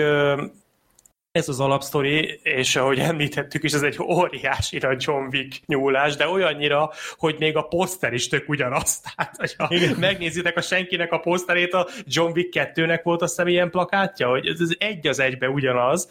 ez 1.37 1.49
az 1.49 1.61
alapsztori, 1.61 2.41
és 2.43 2.77
ahogy 2.77 2.99
említettük 2.99 3.63
is, 3.63 3.73
ez 3.73 3.83
egy 3.83 3.99
óriási 4.03 4.79
a 4.79 4.97
John 4.99 5.27
Wick 5.33 5.61
nyúlás, 5.67 6.17
de 6.17 6.29
olyannyira, 6.29 6.91
hogy 7.17 7.37
még 7.39 7.57
a 7.57 7.63
poszter 7.63 8.13
is 8.13 8.29
tök 8.29 8.49
ugyanaz. 8.49 9.01
Tehát, 9.17 9.37
hogyha 9.37 9.69
megnézitek 9.99 10.57
a 10.57 10.61
senkinek 10.61 11.13
a 11.13 11.19
poszterét, 11.19 11.73
a 11.73 11.89
John 12.05 12.33
Wick 12.33 12.73
2-nek 12.75 13.01
volt 13.03 13.23
a 13.23 13.49
ilyen 13.49 13.71
plakátja, 13.71 14.29
hogy 14.29 14.47
ez, 14.47 14.61
ez 14.61 14.71
egy 14.79 15.07
az 15.07 15.19
egybe 15.19 15.49
ugyanaz. 15.49 16.09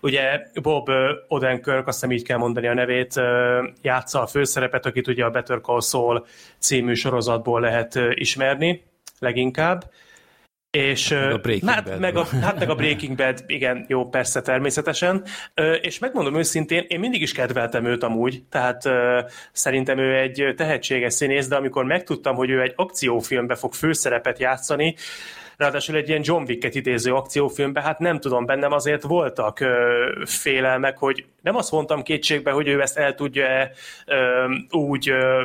Ugye 0.00 0.40
Bob 0.62 0.90
Odenkirk, 1.28 1.86
azt 1.86 2.00
hiszem 2.00 2.16
így 2.16 2.24
kell 2.24 2.38
mondani 2.38 2.66
a 2.66 2.74
nevét, 2.74 3.14
játsza 3.82 4.22
a 4.22 4.26
főszerepet, 4.26 4.86
akit 4.86 5.08
ugye 5.08 5.24
a 5.24 5.30
Better 5.30 5.60
Call 5.60 5.80
Saul 5.80 6.26
című 6.58 6.94
sorozatból 6.94 7.60
lehet 7.60 7.98
ismerni 8.14 8.82
leginkább 9.18 9.90
És, 10.70 11.10
a 11.10 11.38
Breaking 11.38 11.70
hát, 11.70 11.84
Bad. 11.84 12.00
meg 12.00 12.16
a, 12.16 12.26
hát 12.42 12.58
meg 12.58 12.70
a 12.70 12.74
Breaking 12.74 13.16
Bad, 13.16 13.44
igen, 13.46 13.84
jó, 13.88 14.08
persze, 14.08 14.40
természetesen. 14.40 15.24
És 15.80 15.98
megmondom 15.98 16.36
őszintén, 16.36 16.84
én 16.88 17.00
mindig 17.00 17.22
is 17.22 17.32
kedveltem 17.32 17.84
őt 17.84 18.02
amúgy, 18.02 18.42
tehát 18.50 18.82
szerintem 19.52 19.98
ő 19.98 20.16
egy 20.18 20.54
tehetséges 20.56 21.12
színész, 21.12 21.48
de 21.48 21.56
amikor 21.56 21.84
megtudtam, 21.84 22.36
hogy 22.36 22.50
ő 22.50 22.60
egy 22.60 22.72
akciófilmbe 22.76 23.54
fog 23.54 23.72
főszerepet 23.72 24.38
játszani, 24.38 24.94
ráadásul 25.56 25.96
egy 25.96 26.08
ilyen 26.08 26.22
John 26.24 26.44
Wick-et 26.46 26.74
idéző 26.74 27.14
akciófilmben, 27.14 27.82
hát 27.82 27.98
nem 27.98 28.20
tudom, 28.20 28.46
bennem 28.46 28.72
azért 28.72 29.02
voltak 29.02 29.60
ö, 29.60 30.06
félelmek, 30.24 30.98
hogy 30.98 31.24
nem 31.42 31.56
azt 31.56 31.70
mondtam 31.70 32.02
kétségbe, 32.02 32.50
hogy 32.50 32.68
ő 32.68 32.80
ezt 32.80 32.98
el 32.98 33.14
tudja 33.14 33.70
ö, 34.06 34.44
úgy 34.70 35.10
ö, 35.10 35.42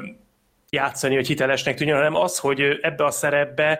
játszani, 0.70 1.16
hogy 1.16 1.28
hitelesnek 1.28 1.76
tűnjön, 1.76 1.98
hanem 1.98 2.16
az, 2.16 2.40
hogy 2.40 2.80
ebbe 2.82 3.06
a 3.06 3.12
szerepbe 3.12 3.80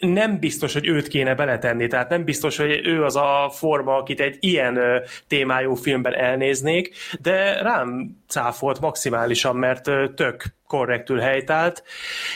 nem 0.00 0.38
biztos, 0.38 0.72
hogy 0.72 0.86
őt 0.86 1.08
kéne 1.08 1.34
beletenni, 1.34 1.86
tehát 1.86 2.08
nem 2.08 2.24
biztos, 2.24 2.56
hogy 2.56 2.80
ő 2.86 3.04
az 3.04 3.16
a 3.16 3.50
forma, 3.54 3.96
akit 3.96 4.20
egy 4.20 4.36
ilyen 4.40 4.78
témájú 5.26 5.74
filmben 5.74 6.14
elnéznék, 6.14 6.94
de 7.20 7.62
rám 7.62 8.16
cáfolt 8.28 8.80
maximálisan, 8.80 9.56
mert 9.56 9.82
tök 10.14 10.44
korrektül 10.70 11.18
helytált. 11.18 11.82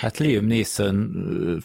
Hát 0.01 0.19
Liam 0.19 0.47
Neeson 0.47 1.11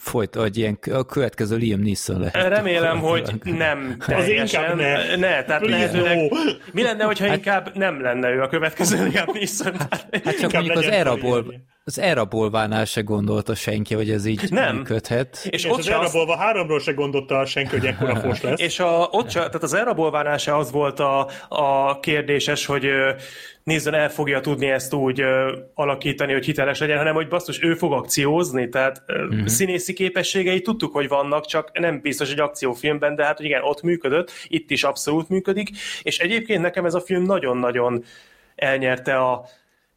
folyt, 0.02 0.36
vagy 0.36 0.58
ilyen, 0.58 0.80
a 0.92 1.06
következő 1.06 1.56
Liam 1.56 1.82
Neeson 1.82 2.20
lehet. 2.20 2.48
Remélem, 2.48 3.00
hogy 3.00 3.32
nem 3.44 3.98
teljesen. 4.06 4.64
inkább 4.64 4.78
ne. 4.78 5.16
ne 5.16 5.44
tehát 5.44 5.62
Please, 5.62 5.78
lehetőleg, 5.78 6.18
no. 6.18 6.28
Mi 6.72 6.84
lenne, 6.84 7.04
hogyha 7.04 7.28
hát, 7.28 7.36
inkább 7.36 7.76
nem 7.76 8.02
lenne 8.02 8.30
ő 8.30 8.42
a 8.42 8.48
következő 8.48 9.08
Liam 9.08 9.26
Neeson? 9.34 9.76
Hát 9.80 10.24
csak 10.24 10.42
Inkább 10.42 10.52
mondjuk 10.52 10.78
az 10.78 10.88
Eraból, 10.88 11.46
az 11.84 12.00
Erabolvánál 12.00 12.86
se 12.86 13.02
gondolta 13.02 13.56
senki, 13.56 13.94
hogy 13.94 14.10
ez 14.10 14.26
így 14.26 14.52
Nem. 14.52 14.76
működhet. 14.76 15.40
És, 15.44 15.64
És 15.64 15.72
ott 15.72 15.78
az 15.78 15.86
se 15.86 15.98
az, 15.98 16.00
Erabolva 16.02 16.38
háromról 16.38 16.80
se 16.80 16.92
gondolta 16.92 17.46
senki, 17.46 17.78
hogy 17.78 17.86
ekkora 17.86 18.16
fos 18.26 18.42
lesz. 18.42 18.60
és 18.60 18.80
a, 18.80 19.08
ott 19.12 19.30
se, 19.30 19.40
tehát 19.40 19.64
az 19.64 19.74
elrabolvánál 19.74 20.38
se 20.38 20.56
az 20.56 20.72
volt 20.72 21.00
a, 21.00 21.30
a 21.48 22.00
kérdéses, 22.00 22.66
hogy 22.66 22.88
nézzen, 23.70 23.94
el 23.94 24.10
fogja 24.10 24.42
tudni 24.42 24.70
ezt 24.70 24.94
úgy 24.94 25.20
ö, 25.20 25.58
alakítani, 25.74 26.34
hogy 26.34 26.46
hiteles 26.46 26.80
legyen, 26.80 26.98
hanem 26.98 27.14
hogy 27.14 27.28
basszus, 27.28 27.64
ő 27.64 27.74
fog 27.74 27.94
akciózni, 27.94 28.70
tehát 28.70 29.04
mm-hmm. 29.12 29.46
színészi 29.46 29.94
képességei 29.94 30.62
tudtuk, 30.62 30.94
hogy 30.94 31.08
vannak, 31.08 31.46
csak 31.46 31.80
nem 31.80 32.02
biztos, 32.02 32.30
hogy 32.30 32.40
akciófilmben, 32.40 33.16
de 33.16 33.24
hát 33.24 33.38
hogy 33.38 33.46
igen, 33.46 33.62
ott 33.64 33.82
működött, 33.82 34.32
itt 34.48 34.72
is 34.72 34.84
abszolút 34.84 35.30
működik, 35.30 35.70
és 36.04 36.20
egyébként 36.20 36.62
nekem 36.62 36.86
ez 36.86 36.94
a 36.94 37.02
film 37.02 37.24
nagyon-nagyon 37.24 38.04
elnyerte 38.56 39.18
a 39.18 39.46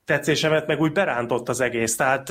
tetszésemet, 0.05 0.67
meg 0.67 0.81
úgy 0.81 0.93
berántott 0.93 1.49
az 1.49 1.61
egész, 1.61 1.97
tehát 1.97 2.29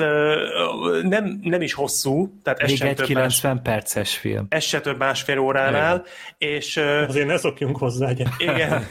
nem, 1.02 1.38
nem 1.42 1.62
is 1.62 1.72
hosszú, 1.72 2.32
tehát 2.42 2.60
ez 2.60 2.68
Még 2.68 2.76
sem, 2.78 2.88
egy 2.88 2.94
több 2.94 3.08
más, 3.08 3.40
90 3.40 3.62
perces 3.62 4.16
film. 4.16 4.46
ez 4.48 4.64
se 4.64 4.80
több 4.80 4.98
másfél 4.98 5.38
óránál, 5.38 6.04
és 6.38 6.76
ö, 6.76 7.02
Azért 7.08 7.26
ne 7.26 7.36
szokjunk 7.36 7.76
hozzá, 7.78 8.12
gyere. 8.12 8.30
igen, 8.38 8.86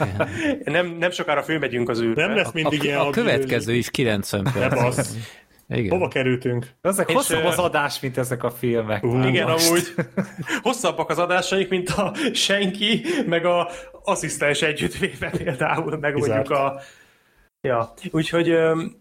nem, 0.63 0.95
nem 0.99 1.11
sokára 1.11 1.43
fölmegyünk 1.43 1.89
az 1.89 2.01
űrbe. 2.01 2.25
Nem 2.25 2.35
lesz 2.35 2.51
mindig 2.51 2.79
A, 2.79 2.83
ilyen 2.83 2.97
a 2.99 3.07
agilőző. 3.07 3.31
következő 3.31 3.73
is 3.73 3.89
90 3.89 4.41
Ne 4.53 4.67
perc. 4.67 5.09
Igen. 5.69 5.89
Hova 5.91 6.07
kerültünk? 6.07 6.67
Ezek 6.81 7.09
És, 7.09 7.15
hosszabb 7.15 7.43
az 7.45 7.57
adás, 7.57 7.99
mint 7.99 8.17
ezek 8.17 8.43
a 8.43 8.51
filmek. 8.51 9.01
Már 9.01 9.27
Igen, 9.27 9.49
most. 9.49 9.67
amúgy 9.67 9.83
hosszabbak 10.61 11.09
az 11.09 11.17
adásaik, 11.17 11.69
mint 11.69 11.89
a 11.89 12.13
senki, 12.33 13.01
meg 13.25 13.45
a 13.45 13.69
asszisztens 14.03 14.61
együttvéve 14.61 15.29
például, 15.37 15.97
meg 15.97 16.13
Kizárt. 16.13 16.33
mondjuk 16.49 16.57
a... 16.59 16.79
Ja, 17.61 17.93
úgyhogy 18.11 18.49
öm, 18.49 18.95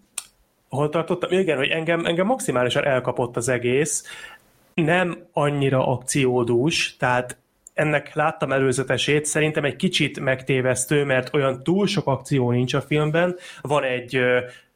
hol 0.69 0.89
tartottam? 0.89 1.32
Igen, 1.32 1.57
hogy 1.57 1.69
engem, 1.69 2.05
engem 2.05 2.27
maximálisan 2.27 2.85
elkapott 2.85 3.37
az 3.37 3.49
egész. 3.49 4.05
Nem 4.74 5.27
annyira 5.32 5.87
akciódús, 5.87 6.97
tehát 6.97 7.37
ennek 7.74 8.15
láttam 8.15 8.53
előzetesét, 8.53 9.24
szerintem 9.24 9.65
egy 9.65 9.77
kicsit 9.77 10.20
megtévesztő, 10.20 11.05
mert 11.05 11.35
olyan 11.35 11.62
túl 11.62 11.87
sok 11.87 12.07
akció 12.07 12.51
nincs 12.51 12.74
a 12.74 12.81
filmben. 12.81 13.37
Van 13.61 13.85
egy, 13.85 14.20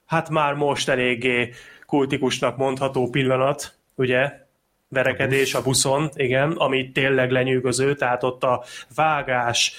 hát 0.06 0.28
már 0.30 0.54
most 0.54 0.88
eléggé 0.88 1.50
kultikusnak 1.86 2.56
mondható 2.56 3.10
pillanat, 3.10 3.74
ugye, 3.94 4.32
verekedés 4.88 5.54
a 5.54 5.62
buszon, 5.62 6.10
igen, 6.14 6.50
ami 6.50 6.92
tényleg 6.92 7.30
lenyűgöző, 7.30 7.94
tehát 7.94 8.22
ott 8.22 8.44
a 8.44 8.64
vágás, 8.94 9.74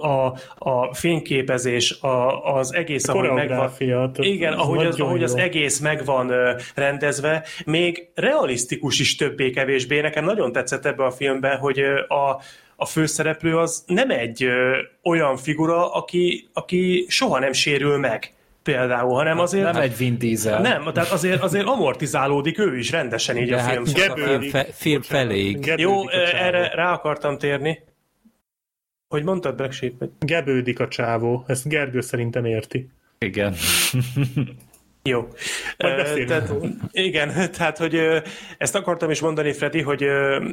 a, 0.00 0.32
a 0.58 0.94
fényképezés, 0.94 2.00
a, 2.00 2.44
az 2.54 2.74
egész, 2.74 3.08
ahogy 3.08 3.30
megvan, 3.30 3.70
igen, 4.16 4.52
ahogy, 4.52 4.86
az, 4.86 5.00
ahogy 5.00 5.22
az 5.22 5.34
egész 5.34 5.78
meg 5.78 6.04
van 6.04 6.30
ö, 6.30 6.52
rendezve, 6.74 7.44
még 7.64 8.08
realisztikus 8.14 9.00
is 9.00 9.16
többé-kevésbé. 9.16 10.00
Nekem 10.00 10.24
nagyon 10.24 10.52
tetszett 10.52 10.86
ebbe 10.86 11.04
a 11.04 11.10
filmben, 11.10 11.58
hogy 11.58 11.78
a, 12.08 12.40
a 12.76 12.86
főszereplő 12.86 13.56
az 13.56 13.84
nem 13.86 14.10
egy 14.10 14.44
ö, 14.44 14.78
olyan 15.02 15.36
figura, 15.36 15.92
aki, 15.92 16.48
aki 16.52 17.06
soha 17.08 17.38
nem 17.38 17.52
sérül 17.52 17.96
meg 17.98 18.34
például, 18.62 19.14
hanem 19.14 19.38
azért... 19.38 19.72
Nem 19.72 19.82
egy 19.82 19.96
Vin 19.96 20.18
Diesel. 20.18 20.60
nem, 20.60 20.90
tehát 20.92 21.10
azért, 21.10 21.42
azért 21.42 21.66
amortizálódik 21.66 22.58
ő 22.58 22.78
is 22.78 22.90
rendesen 22.90 23.36
így 23.36 23.48
De 23.48 23.56
a 23.56 23.58
hát 23.58 23.70
film. 23.70 23.82
a 23.82 23.86
film, 23.86 24.14
Gebődik. 24.14 24.50
fe, 24.50 24.66
film 24.72 25.02
feléig. 25.02 25.58
Gebődik 25.58 25.84
Jó, 25.84 26.06
a 26.06 26.12
erre 26.12 26.70
rá 26.74 26.92
akartam 26.92 27.38
térni. 27.38 27.84
Hogy 29.08 29.24
mondtad, 29.24 29.54
Black 29.54 29.72
Sheep? 29.72 29.92
Vagy- 29.98 30.10
Gebődik 30.18 30.80
a 30.80 30.88
csávó. 30.88 31.44
Ezt 31.46 31.68
Gergő 31.68 32.00
szerintem 32.00 32.44
érti. 32.44 32.88
Igen. 33.18 33.54
Jó. 35.02 35.28
Ö, 35.76 36.24
tehát, 36.24 36.52
igen, 36.90 37.32
tehát, 37.56 37.78
hogy 37.78 37.94
ö, 37.94 38.18
ezt 38.58 38.74
akartam 38.74 39.10
is 39.10 39.20
mondani, 39.20 39.52
Freddy, 39.52 39.82
hogy 39.82 40.02
ö, 40.02 40.44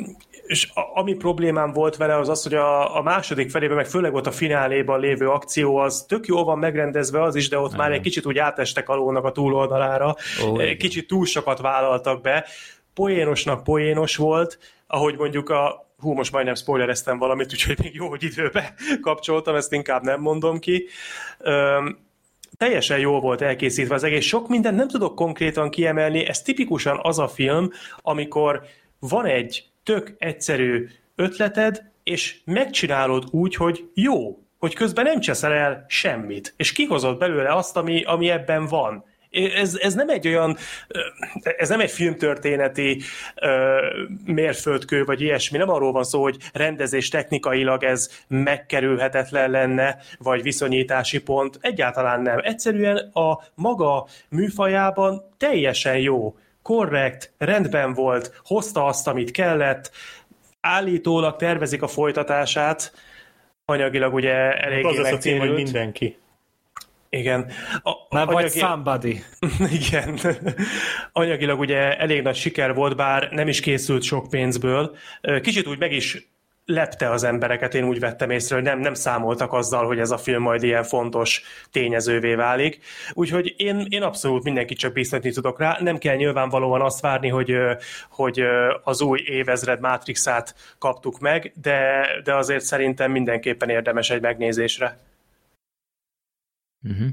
és 0.46 0.70
a, 0.74 1.00
ami 1.00 1.14
problémám 1.14 1.72
volt 1.72 1.98
vele, 1.98 2.18
az 2.18 2.30
az, 2.30 2.44
hogy 2.44 2.54
a, 2.54 2.98
a 2.98 3.02
második 3.02 3.50
felében, 3.50 3.76
meg 3.76 3.86
főleg 3.86 4.14
ott 4.14 4.28
a 4.28 4.32
fináléban 4.32 5.00
lévő 5.00 5.30
akció, 5.30 5.76
az 5.78 6.06
tök 6.08 6.26
jól 6.26 6.44
van 6.44 6.60
megrendezve 6.60 7.22
az 7.24 7.36
is, 7.36 7.50
de 7.50 7.58
ott 7.58 7.76
már 7.76 7.92
egy 7.92 8.02
kicsit 8.02 8.26
úgy 8.26 8.38
átestek 8.38 8.90
a 8.90 8.96
lónak 8.96 9.24
a 9.24 9.32
túloldalára. 9.32 10.16
Ó. 10.46 10.54
Kicsit 10.78 11.08
túl 11.08 11.26
sokat 11.26 11.60
vállaltak 11.60 12.22
be. 12.22 12.46
Poénosnak 12.94 13.64
poénos 13.64 14.16
volt, 14.16 14.60
ahogy 14.94 15.18
mondjuk 15.18 15.50
a 15.50 15.92
hú, 15.98 16.14
most 16.14 16.32
majdnem 16.32 16.56
spoilereztem 16.56 17.18
valamit, 17.18 17.52
úgyhogy 17.54 17.80
még 17.82 17.96
jó, 17.96 18.10
hogy 18.10 18.24
időbe 18.24 18.74
kapcsoltam, 19.02 19.56
ezt 19.56 19.74
inkább 19.74 20.04
nem 20.04 20.22
mondom 20.22 20.60
ki. 20.60 20.88
Öm, 21.40 21.98
teljesen 22.58 23.00
jól 23.00 23.20
volt 23.20 23.42
elkészítve 23.42 23.96
az 23.96 24.04
egész. 24.04 24.26
Sok 24.26 24.48
mindent 24.48 24.76
nem 24.78 24.88
tudok 24.88 25.16
konkrétan 25.16 25.70
kiemelni, 25.70 26.26
ez 26.26 26.42
tipikusan 26.42 27.00
az 27.02 27.20
a 27.20 27.28
film, 27.28 27.70
amikor 27.98 28.62
van 29.00 29.26
egy 29.26 29.66
tök 29.84 30.16
egyszerű 30.18 30.88
ötleted, 31.16 31.92
és 32.04 32.40
megcsinálod 32.46 33.24
úgy, 33.32 33.56
hogy 33.56 33.90
jó, 33.94 34.40
hogy 34.60 34.74
közben 34.74 35.06
nem 35.06 35.20
cseszel 35.20 35.54
el 35.54 35.86
semmit, 35.88 36.54
és 36.58 36.72
kihozod 36.72 37.18
belőle 37.18 37.54
azt, 37.54 37.78
ami, 37.78 38.04
ami 38.04 38.30
ebben 38.30 38.68
van. 38.68 39.06
Ez, 39.34 39.78
ez 39.82 39.94
nem 39.94 40.10
egy 40.10 40.28
olyan, 40.28 40.58
ez 41.42 41.70
nem 41.70 41.80
egy 41.80 41.92
filmtörténeti 41.92 43.02
mérföldkő, 44.26 45.04
vagy 45.04 45.22
ilyesmi, 45.22 45.58
nem 45.58 45.70
arról 45.70 45.92
van 45.92 46.04
szó, 46.04 46.22
hogy 46.22 46.38
rendezés 46.54 47.10
technikailag 47.10 47.84
ez 47.84 48.10
megkerülhetetlen 48.28 49.52
lenne, 49.52 49.98
vagy 50.18 50.42
viszonyítási 50.42 51.22
pont, 51.22 51.58
egyáltalán 51.62 52.22
nem. 52.22 52.40
Egyszerűen 52.44 52.98
a 53.14 53.44
maga 53.56 54.08
műfajában 54.30 55.24
teljesen 55.38 55.98
jó, 55.98 56.36
korrekt, 56.62 57.34
rendben 57.38 57.94
volt, 57.94 58.42
hozta 58.44 58.86
azt, 58.86 59.08
amit 59.08 59.32
kellett, 59.32 59.92
állítólag 60.62 61.36
tervezik 61.36 61.82
a 61.82 61.88
folytatását, 61.88 62.94
anyagilag 63.66 64.14
ugye 64.14 64.34
eléggé 64.54 64.88
Az 64.88 64.98
lesz 64.98 65.12
a 65.12 65.18
cím, 65.18 65.40
hogy 65.40 65.54
mindenki. 65.54 66.18
Igen. 67.18 67.52
A, 67.82 67.92
vagy 68.10 68.36
anyagi- 68.36 68.60
somebody. 68.60 69.24
igen. 69.82 70.20
Anyagilag 71.12 71.60
ugye 71.60 71.98
elég 71.98 72.22
nagy 72.22 72.36
siker 72.36 72.74
volt, 72.74 72.96
bár 72.96 73.30
nem 73.32 73.48
is 73.48 73.60
készült 73.60 74.04
sok 74.04 74.30
pénzből. 74.30 74.96
Kicsit 75.42 75.68
úgy 75.68 75.80
meg 75.80 75.92
is 75.92 76.32
lepte 76.66 77.10
az 77.10 77.24
embereket, 77.24 77.74
én 77.74 77.84
úgy 77.84 78.00
vettem 78.00 78.30
észre, 78.30 78.56
hogy 78.56 78.64
nem, 78.64 78.80
nem 78.80 78.94
számoltak 78.94 79.54
azzal, 79.54 79.86
hogy 79.86 80.00
ez 80.00 80.12
a 80.12 80.18
film 80.18 80.42
majd 80.42 80.64
ilyen 80.64 80.84
fontos 80.84 81.42
tényezővé 81.72 82.36
válik. 82.36 82.80
Úgyhogy 83.14 83.54
én, 83.58 83.86
én 83.90 84.02
abszolút 84.02 84.44
mindenkit 84.44 84.78
csak 84.78 84.94
bíztatni 84.94 85.32
tudok 85.32 85.60
rá. 85.60 85.78
Nem 85.80 85.98
kell 85.98 86.16
nyilvánvalóan 86.16 86.82
azt 86.82 87.02
várni, 87.02 87.30
hogy, 87.30 87.56
hogy 88.10 88.44
az 88.84 89.02
új 89.02 89.22
évezred 89.26 89.80
Matrixát 89.80 90.56
kaptuk 90.78 91.20
meg, 91.20 91.54
de, 91.62 92.08
de 92.24 92.36
azért 92.36 92.64
szerintem 92.64 93.12
mindenképpen 93.12 93.70
érdemes 93.70 94.10
egy 94.10 94.22
megnézésre. 94.22 94.98
Uh-huh. 96.84 97.08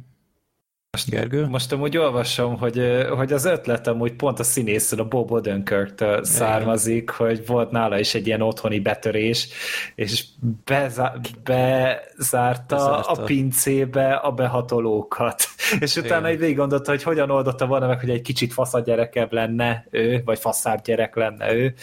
Gergő? 1.06 1.46
Most 1.46 1.72
amúgy 1.72 1.96
olvasom, 1.96 2.58
hogy, 2.58 3.06
hogy 3.16 3.32
az 3.32 3.44
ötletem 3.44 4.00
úgy 4.00 4.12
pont 4.12 4.38
a 4.38 4.42
színészről, 4.42 5.00
a 5.00 5.08
Bob 5.08 5.32
Odenkirk-től 5.32 6.24
származik, 6.24 7.10
hogy 7.10 7.46
volt 7.46 7.70
nála 7.70 7.98
is 7.98 8.14
egy 8.14 8.26
ilyen 8.26 8.40
otthoni 8.40 8.80
betörés, 8.80 9.48
és 9.94 10.24
bezá- 10.64 11.42
bezárta 11.42 12.76
Bezárta. 12.76 13.10
a 13.10 13.24
pincébe 13.24 14.12
a 14.12 14.32
behatolókat. 14.32 15.44
És 15.80 15.96
utána 15.96 16.30
így 16.30 16.38
végig 16.38 16.56
gondolta, 16.56 16.90
hogy 16.90 17.02
hogyan 17.02 17.30
oldotta 17.30 17.66
volna 17.66 17.86
meg, 17.86 18.00
hogy 18.00 18.10
egy 18.10 18.22
kicsit 18.22 18.52
faszagyerekebb 18.52 19.32
lenne 19.32 19.86
ő, 19.90 20.22
vagy 20.24 20.38
faszább 20.38 20.82
gyerek 20.82 21.14
lenne 21.14 21.54
ő. 21.54 21.74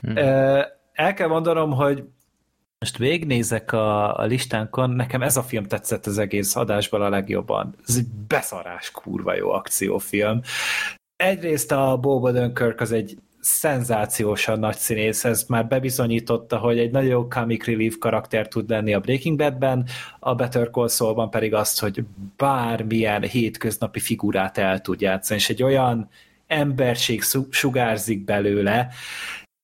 Hmm. 0.00 0.16
El 0.92 1.14
kell 1.14 1.28
mondanom, 1.28 1.72
hogy 1.72 2.04
most 2.78 2.96
végnézek 2.98 3.72
a, 3.72 4.18
a 4.18 4.24
listánkon, 4.24 4.90
nekem 4.90 5.22
ez 5.22 5.36
a 5.36 5.42
film 5.42 5.64
tetszett 5.64 6.06
az 6.06 6.18
egész 6.18 6.56
adásban 6.56 7.02
a 7.02 7.08
legjobban. 7.08 7.74
Ez 7.86 7.96
egy 7.96 8.06
beszarás 8.28 8.90
kurva 8.90 9.34
jó 9.34 9.50
akciófilm. 9.50 10.40
Egyrészt 11.16 11.72
a 11.72 11.98
Bob 12.00 12.24
Odenkirk 12.24 12.80
az 12.80 12.92
egy 12.92 13.18
szenzációsan 13.40 14.58
nagy 14.58 14.76
színész, 14.76 15.24
ez 15.24 15.44
már 15.48 15.66
bebizonyította, 15.66 16.58
hogy 16.58 16.78
egy 16.78 16.90
nagyon 16.90 17.10
jó 17.10 17.28
comic 17.28 17.66
relief 17.66 17.96
karakter 17.98 18.48
tud 18.48 18.70
lenni 18.70 18.94
a 18.94 19.00
Breaking 19.00 19.36
Badben, 19.36 19.86
a 20.20 20.34
Better 20.34 20.70
Call 20.70 20.88
Saul-ban 20.88 21.30
pedig 21.30 21.54
azt, 21.54 21.80
hogy 21.80 22.04
bármilyen 22.36 23.22
hétköznapi 23.22 24.00
figurát 24.00 24.58
el 24.58 24.80
tud 24.80 25.00
játszani, 25.00 25.40
és 25.40 25.48
egy 25.48 25.62
olyan 25.62 26.08
emberség 26.46 27.22
sugárzik 27.50 28.24
belőle, 28.24 28.88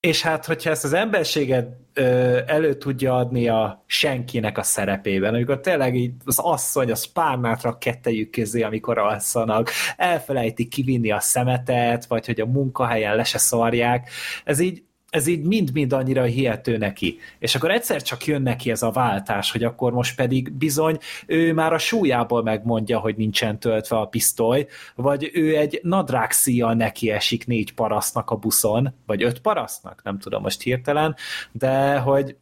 és 0.05 0.23
hát, 0.23 0.47
hogyha 0.47 0.71
ezt 0.71 0.85
az 0.85 0.93
emberséget 0.93 1.69
ö, 1.95 2.39
elő 2.47 2.75
tudja 2.75 3.17
adni 3.17 3.49
a 3.49 3.85
senkinek 3.87 4.59
a 4.59 4.63
szerepében, 4.63 5.35
amikor 5.35 5.61
tényleg 5.61 5.97
így 5.97 6.13
az 6.25 6.39
asszony, 6.39 6.91
a 6.91 6.95
spárnátra 6.95 7.79
kettejük 7.79 8.31
közé, 8.31 8.63
amikor 8.63 8.99
alszanak, 8.99 9.71
elfelejtik 9.97 10.69
kivinni 10.69 11.11
a 11.11 11.21
szemetet, 11.21 12.07
vagy 12.07 12.27
hogy 12.27 12.41
a 12.41 12.47
munkahelyen 12.47 13.17
le 13.17 13.25
se 13.25 13.39
szarják, 13.39 14.11
ez 14.45 14.61
így 14.61 14.83
ez 15.15 15.27
így 15.27 15.43
mind-mind 15.43 15.93
annyira 15.93 16.23
hihető 16.23 16.77
neki. 16.77 17.19
És 17.39 17.55
akkor 17.55 17.71
egyszer 17.71 18.03
csak 18.03 18.27
jön 18.27 18.43
neki 18.43 18.71
ez 18.71 18.83
a 18.83 18.91
váltás, 18.91 19.53
hogy 19.53 19.65
akkor 19.65 19.93
most 19.93 20.17
pedig 20.17 20.53
bizony 20.53 20.99
ő 21.27 21.53
már 21.53 21.73
a 21.73 21.79
súlyából 21.79 22.43
megmondja, 22.43 22.99
hogy 22.99 23.17
nincsen 23.17 23.59
töltve 23.59 23.97
a 23.97 24.07
pisztoly, 24.07 24.67
vagy 24.95 25.31
ő 25.33 25.57
egy 25.57 25.81
nadrágszíjjal 25.83 26.75
neki 26.75 27.11
esik 27.11 27.47
négy 27.47 27.75
parasznak 27.75 28.31
a 28.31 28.37
buszon, 28.37 28.95
vagy 29.07 29.23
öt 29.23 29.41
parasznak, 29.41 30.01
nem 30.03 30.19
tudom 30.19 30.43
most 30.43 30.63
hirtelen, 30.63 31.17
de 31.53 31.99
hogy 31.99 32.37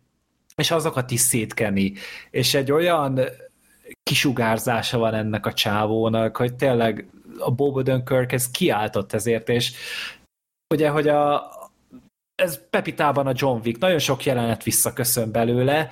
és 0.57 0.71
azokat 0.71 1.11
is 1.11 1.21
szétkeni. 1.21 1.93
És 2.31 2.55
egy 2.55 2.73
olyan 2.73 3.21
kisugárzása 4.03 4.99
van 4.99 5.15
ennek 5.15 5.47
a 5.47 5.53
csávónak, 5.53 6.37
hogy 6.37 6.55
tényleg 6.55 7.09
a 7.39 7.51
Bob 7.51 7.77
Odenkirk 7.77 8.33
ez 8.33 8.51
kiáltott 8.51 9.13
ezért, 9.13 9.49
és 9.49 9.73
ugye, 10.75 10.89
hogy 10.89 11.09
a, 11.09 11.51
ez 12.43 12.69
Pepitában 12.71 13.27
a 13.27 13.33
John 13.35 13.61
Wick, 13.65 13.81
nagyon 13.81 13.99
sok 13.99 14.25
jelenet 14.25 14.63
visszaköszön 14.63 15.33
belőle, 15.33 15.91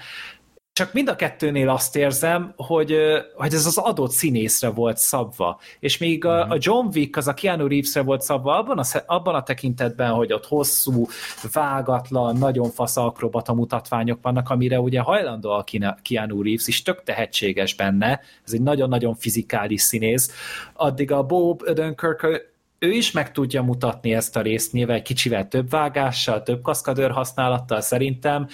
csak 0.72 0.93
mind 0.93 1.09
a 1.09 1.16
kettőnél 1.16 1.68
azt 1.68 1.97
érzem, 1.97 2.52
hogy, 2.56 2.97
hogy 3.35 3.55
ez 3.55 3.66
az 3.66 3.78
adott 3.78 4.10
színészre 4.10 4.68
volt 4.68 4.97
szabva. 4.97 5.60
És 5.81 5.98
még 5.98 6.24
a, 6.24 6.48
a 6.48 6.56
John 6.59 6.86
Wick 6.94 7.16
az 7.16 7.28
a 7.28 7.35
Keanu 7.35 7.66
Reevesre 7.66 8.02
volt 8.02 8.20
szabva 8.20 8.59
abban 8.59 8.78
a, 8.78 8.85
abban 9.06 9.35
a 9.35 9.43
tekintetben, 9.43 10.10
hogy 10.10 10.32
ott 10.32 10.47
hosszú, 10.47 11.06
vágatlan, 11.52 12.36
nagyon 12.36 12.70
fasz 12.70 12.97
akrobata 12.97 13.55
mutatványok 13.55 14.18
vannak, 14.22 14.51
amire 14.51 14.81
ugye 14.81 15.01
hajlandó 15.01 15.51
a 15.51 15.64
Keanu 16.02 16.43
Reeves 16.43 16.66
is, 16.66 16.82
tök 16.82 17.02
tehetséges 17.02 17.74
benne, 17.74 18.20
ez 18.47 18.52
egy 18.52 18.62
nagyon-nagyon 18.62 19.14
fizikális 19.14 19.82
színész. 19.82 20.31
Addig 20.72 21.12
a 21.12 21.22
Bob 21.22 21.62
Odenkirk 21.62 22.49
ő 22.82 22.90
is 22.90 23.11
meg 23.11 23.32
tudja 23.32 23.62
mutatni 23.62 24.15
ezt 24.15 24.36
a 24.36 24.40
részt, 24.40 24.73
nyilván 24.73 25.02
kicsivel 25.02 25.48
több 25.48 25.70
vágással, 25.70 26.43
több 26.43 26.62
kaszkadőr 26.62 27.11
használattal 27.11 27.81
szerintem, 27.81 28.48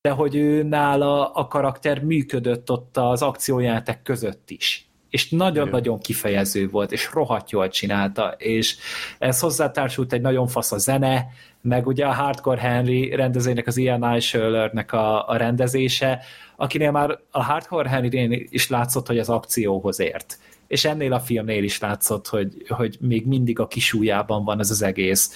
de 0.00 0.10
hogy 0.10 0.36
ő 0.36 0.62
nála 0.62 1.30
a 1.32 1.46
karakter 1.46 2.04
működött 2.04 2.70
ott 2.70 2.96
az 2.96 3.22
akciójátek 3.22 4.02
között 4.02 4.50
is. 4.50 4.88
És 5.10 5.30
nagyon-nagyon 5.30 5.98
kifejező 5.98 6.68
volt, 6.68 6.92
és 6.92 7.10
rohadt 7.12 7.50
jól 7.50 7.68
csinálta, 7.68 8.34
és 8.38 8.76
ez 9.18 9.40
hozzátársult 9.40 10.12
egy 10.12 10.20
nagyon 10.20 10.46
fasz 10.46 10.72
a 10.72 10.78
zene, 10.78 11.26
meg 11.60 11.86
ugye 11.86 12.06
a 12.06 12.12
Hardcore 12.12 12.60
Henry 12.60 13.14
rendezőnek, 13.14 13.66
az 13.66 13.76
Ian 13.76 14.04
Eichlernek 14.04 14.92
a, 14.92 15.28
a 15.28 15.36
rendezése, 15.36 16.20
akinél 16.56 16.90
már 16.90 17.18
a 17.30 17.44
Hardcore 17.44 17.88
Henry 17.88 18.46
is 18.50 18.68
látszott, 18.68 19.06
hogy 19.06 19.18
az 19.18 19.28
akcióhoz 19.28 20.00
ért 20.00 20.38
és 20.68 20.84
ennél 20.84 21.12
a 21.12 21.20
filmnél 21.20 21.64
is 21.64 21.80
látszott, 21.80 22.28
hogy, 22.28 22.64
hogy 22.68 22.96
még 23.00 23.26
mindig 23.26 23.58
a 23.58 23.66
kisújában 23.66 24.44
van 24.44 24.60
ez 24.60 24.70
az 24.70 24.82
egész. 24.82 25.32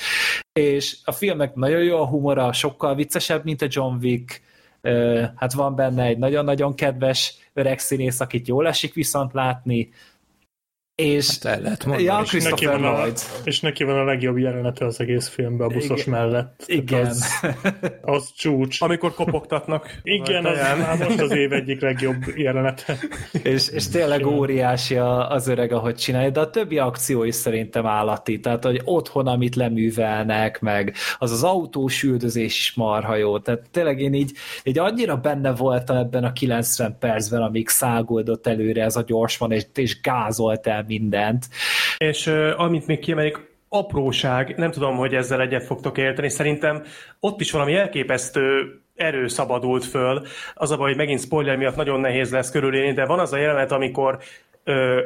És 0.53 0.97
a 1.05 1.13
filmnek 1.13 1.55
nagyon 1.55 1.83
jó 1.83 1.97
a 1.97 2.07
humora, 2.07 2.53
sokkal 2.53 2.95
viccesebb, 2.95 3.45
mint 3.45 3.63
a 3.63 3.67
John 3.69 3.97
Wick, 4.01 4.43
hát 5.37 5.53
van 5.53 5.75
benne 5.75 6.05
egy 6.05 6.19
nagyon-nagyon 6.19 6.75
kedves 6.75 7.35
öreg 7.53 7.79
színész, 7.79 8.21
akit 8.21 8.49
jól 8.49 8.67
esik 8.67 8.95
viszont 8.95 9.33
látni, 9.33 9.91
és, 10.95 11.39
hát 11.43 11.55
el 11.55 11.63
lehet 11.63 11.85
mondani. 11.85 12.07
Ja, 12.07 12.23
és, 12.33 12.45
neki 12.45 12.67
van 12.67 12.85
a, 12.85 13.05
és 13.45 13.61
neki 13.61 13.85
van 13.85 13.99
a 13.99 14.05
legjobb 14.05 14.39
jelenete 14.39 14.85
az 14.85 15.01
egész 15.01 15.29
filmben, 15.29 15.67
a 15.67 15.71
buszos 15.71 16.07
Igen. 16.07 16.21
mellett. 16.21 16.63
Igen. 16.67 17.07
Az, 17.07 17.27
az 18.17 18.33
csúcs. 18.37 18.83
Amikor 18.83 19.15
kopogtatnak. 19.15 20.01
Igen, 20.03 20.45
az 20.45 20.59
már 20.59 20.99
most 20.99 21.21
az 21.21 21.31
év 21.31 21.53
egyik 21.53 21.81
legjobb 21.81 22.23
jelenete. 22.37 22.99
és, 23.43 23.69
és 23.69 23.89
tényleg 23.89 24.27
óriási 24.27 24.97
az 25.29 25.49
öreg, 25.49 25.73
ahogy 25.73 25.95
csinálja, 25.95 26.31
de 26.31 26.41
a 26.41 26.51
többi 26.51 26.79
akció 26.79 27.25
is 27.25 27.35
szerintem 27.35 27.87
állati, 27.87 28.41
tehát 28.41 28.65
hogy 28.65 28.81
otthon, 28.85 29.27
amit 29.27 29.57
leművelnek, 29.57 30.61
meg 30.61 30.95
az 31.19 31.31
az 31.31 31.43
autós 31.43 32.03
üldözés 32.03 32.59
is 32.59 32.75
marha 32.75 33.17
jó, 33.17 33.39
tehát 33.39 33.71
tényleg 33.71 34.01
én 34.01 34.15
így, 34.15 34.33
így 34.65 34.79
annyira 34.79 35.17
benne 35.17 35.53
voltam 35.53 35.97
ebben 35.97 36.25
a 36.25 36.33
90 36.33 36.97
percben, 36.99 37.43
amíg 37.43 37.69
szágoldott 37.69 38.47
előre 38.47 38.83
ez 38.83 38.97
a 38.97 39.03
gyorsvan, 39.03 39.53
és, 39.53 39.67
és 39.75 40.01
gázolt 40.01 40.67
el 40.67 40.82
mindent. 40.87 41.49
És 41.99 42.27
uh, 42.27 42.53
amit 42.57 42.87
még 42.87 42.99
kiemelik, 42.99 43.51
apróság, 43.75 44.55
nem 44.57 44.71
tudom, 44.71 44.97
hogy 44.97 45.15
ezzel 45.15 45.41
egyet 45.41 45.65
fogtok 45.65 45.99
érteni, 45.99 46.29
szerintem 46.29 46.83
ott 47.21 47.41
is 47.41 47.51
valami 47.51 47.75
elképesztő 47.75 48.77
erő 48.95 49.29
szabadult 49.29 49.85
föl. 49.85 50.27
Az 50.55 50.71
a 50.71 50.77
baj, 50.77 50.89
hogy 50.89 50.97
megint 50.97 51.21
spoiler 51.21 51.57
miatt 51.57 51.77
nagyon 51.77 52.01
nehéz 52.01 52.31
lesz 52.31 52.51
körülélni, 52.51 52.93
de 52.93 53.05
van 53.05 53.19
az 53.19 53.33
a 53.33 53.37
jelenet, 53.37 53.73
amikor 53.73 54.19
ö, 54.65 55.03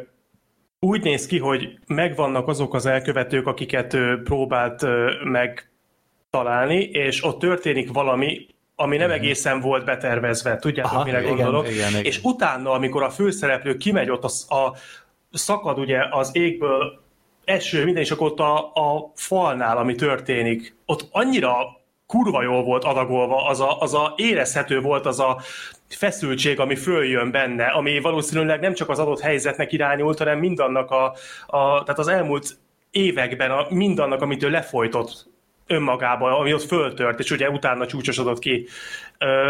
úgy 0.81 1.03
néz 1.03 1.27
ki, 1.27 1.39
hogy 1.39 1.79
megvannak 1.87 2.49
azok 2.49 2.75
az 2.75 2.87
elkövetők, 2.87 3.47
akiket 3.47 3.95
ö, 3.95 4.15
próbált 4.25 4.83
ö, 4.83 5.13
megtalálni, 5.25 6.83
és 6.83 7.25
ott 7.25 7.39
történik 7.39 7.93
valami, 7.93 8.47
ami 8.75 8.97
nem 8.97 9.11
egészen 9.11 9.61
volt 9.61 9.85
betervezve, 9.85 10.57
tudjátok, 10.57 10.93
Aha, 10.93 11.05
mire 11.05 11.21
igen, 11.21 11.37
gondolok? 11.37 11.71
igen, 11.71 11.91
igen. 11.91 12.05
És 12.05 12.21
utána, 12.23 12.71
amikor 12.71 13.03
a 13.03 13.11
főszereplő 13.11 13.77
kimegy 13.77 14.11
ott 14.11 14.25
a, 14.25 14.55
a 14.55 14.77
szakad 15.37 15.79
ugye 15.79 15.99
az 16.11 16.31
égből 16.33 17.05
eső, 17.45 17.85
minden, 17.85 18.03
és 18.03 18.11
akkor 18.11 18.31
ott 18.31 18.41
a, 18.41 18.57
a 18.75 19.13
falnál, 19.15 19.77
ami 19.77 19.95
történik, 19.95 20.77
ott 20.87 21.09
annyira 21.11 21.55
kurva 22.07 22.43
jól 22.43 22.63
volt 22.63 22.85
adagolva, 22.85 23.47
az 23.47 23.61
a, 23.61 23.81
az 23.81 23.95
a 23.95 24.13
érezhető 24.17 24.81
volt 24.81 25.07
az 25.07 25.21
a 25.21 25.41
feszültség, 25.89 26.61
ami 26.61 26.75
följön 26.75 27.31
benne, 27.31 27.67
ami 27.67 28.01
valószínűleg 28.01 28.61
nem 28.61 28.75
csak 28.75 28.89
az 28.89 28.99
adott 28.99 29.21
helyzetnek 29.21 29.73
irányult, 29.73 30.19
hanem 30.19 30.39
mindannak 30.39 30.91
a, 30.91 31.05
a 31.47 31.83
tehát 31.83 31.99
az 31.99 32.09
elmúlt 32.09 32.59
években 32.91 33.51
a, 33.51 33.67
mindannak, 33.71 34.23
amit 34.23 34.43
ő 34.43 34.51
lefolytott 34.51 35.27
önmagába, 35.67 36.39
ami 36.39 36.53
ott 36.53 36.63
föltört, 36.63 37.19
és 37.19 37.31
ugye 37.31 37.51
utána 37.51 37.87
csúcsosodott 37.87 38.39
ki. 38.39 38.67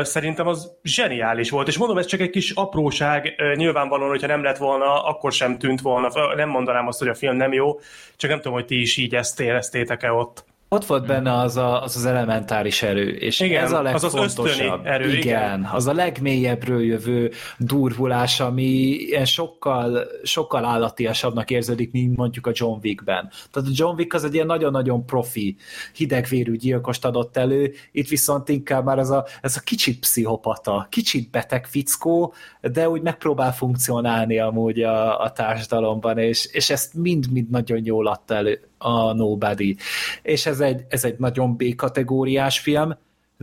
Szerintem 0.03 0.47
az 0.47 0.77
zseniális 0.83 1.51
volt, 1.51 1.69
és 1.69 1.79
mondom, 1.79 1.99
ez 1.99 2.07
csak 2.07 2.21
egy 2.21 2.31
kis 2.31 2.51
apróság, 2.51 3.35
nyilvánvalóan, 3.55 4.11
hogyha 4.11 4.27
nem 4.27 4.43
lett 4.43 4.57
volna, 4.57 5.05
akkor 5.05 5.33
sem 5.33 5.59
tűnt 5.59 5.81
volna, 5.81 6.35
nem 6.35 6.49
mondanám 6.49 6.87
azt, 6.87 6.99
hogy 6.99 7.09
a 7.09 7.15
film 7.15 7.37
nem 7.37 7.53
jó, 7.53 7.81
csak 8.17 8.31
nem 8.31 8.39
tudom, 8.39 8.53
hogy 8.53 8.67
ti 8.67 8.81
is 8.81 8.97
így 8.97 9.15
ezt 9.15 9.41
éreztétek-e 9.41 10.13
ott. 10.13 10.45
Ott 10.69 10.87
volt 10.87 11.07
benne 11.07 11.33
az 11.33 11.57
a, 11.57 11.83
az, 11.83 11.97
az 11.97 12.05
elementáris 12.05 12.83
erő, 12.83 13.09
és 13.09 13.41
Igen, 13.41 13.65
ez 13.65 13.73
a 13.73 13.85
az 13.85 14.05
az 14.05 14.13
legfontosabb. 14.13 14.47
ösztöni 14.47 14.89
erő, 14.89 15.09
igen, 15.09 15.21
igen. 15.21 15.69
az 15.73 15.87
a 15.87 15.93
legmélyebbről 15.93 16.83
jövő 16.83 17.31
durvulás, 17.59 18.41
ami 18.41 18.63
ilyen 18.63 19.25
sokkal, 19.25 20.07
sokkal 20.23 20.65
állatiasabbnak 20.65 21.51
érződik, 21.51 21.93
mint 21.93 22.17
mondjuk 22.17 22.47
a 22.47 22.51
John 22.55 22.79
Wickben. 22.83 23.31
Tehát 23.51 23.69
a 23.69 23.73
John 23.75 23.97
Wick 23.97 24.15
az 24.15 24.25
egy 24.25 24.35
ilyen 24.35 24.47
nagyon-nagyon 24.47 25.07
profi, 25.07 25.57
hidegvérű 25.95 26.57
gyilkost 26.57 27.05
adott 27.05 27.37
elő, 27.37 27.73
itt 27.93 28.09
viszont 28.09 28.49
inkább 28.49 28.85
már 28.85 28.99
ez 28.99 29.11
a, 29.11 29.27
ez 29.41 29.57
a 29.57 29.61
kicsit 29.61 29.99
pszichopata, 29.99 30.87
kicsit 30.91 31.31
beteg 31.31 31.67
fickó, 31.67 32.35
de 32.61 32.89
úgy 32.89 33.03
megpróbál 33.03 33.53
funkcionálni 33.53 34.39
amúgy 34.39 34.83
a, 34.83 35.21
a 35.21 35.33
társadalomban, 35.33 36.19
és, 36.19 36.49
és 36.53 36.71
ezt 36.71 36.95
mind-mind 36.95 37.51
nagyon 37.51 37.81
jól 37.85 38.07
adta 38.07 38.35
elő 38.35 38.61
a 38.79 39.13
Nobody. 39.13 39.77
És 40.23 40.47
ez 40.47 40.61
egy, 40.61 40.85
ez 40.89 41.05
egy 41.05 41.15
nagyon 41.19 41.57
B-kategóriás 41.57 42.59
film, 42.59 42.97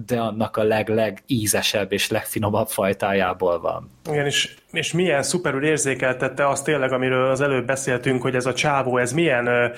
de 0.06 0.20
annak 0.20 0.58
a 0.58 0.64
leg-leg 0.64 1.24
ízesebb 1.28 1.92
és 1.92 2.10
legfinomabb 2.10 2.68
fajtájából 2.68 3.60
van. 3.60 3.90
Igen, 4.10 4.26
és, 4.26 4.56
és 4.72 4.94
milyen 4.94 5.24
szuperül 5.24 5.66
érzékeltette 5.66 6.48
azt 6.48 6.64
tényleg, 6.64 6.92
amiről 6.92 7.30
az 7.30 7.42
előbb 7.42 7.66
beszéltünk, 7.66 8.22
hogy 8.22 8.36
ez 8.36 8.46
a 8.46 8.54
csávó, 8.54 8.98
ez 8.98 9.12
milyen, 9.12 9.74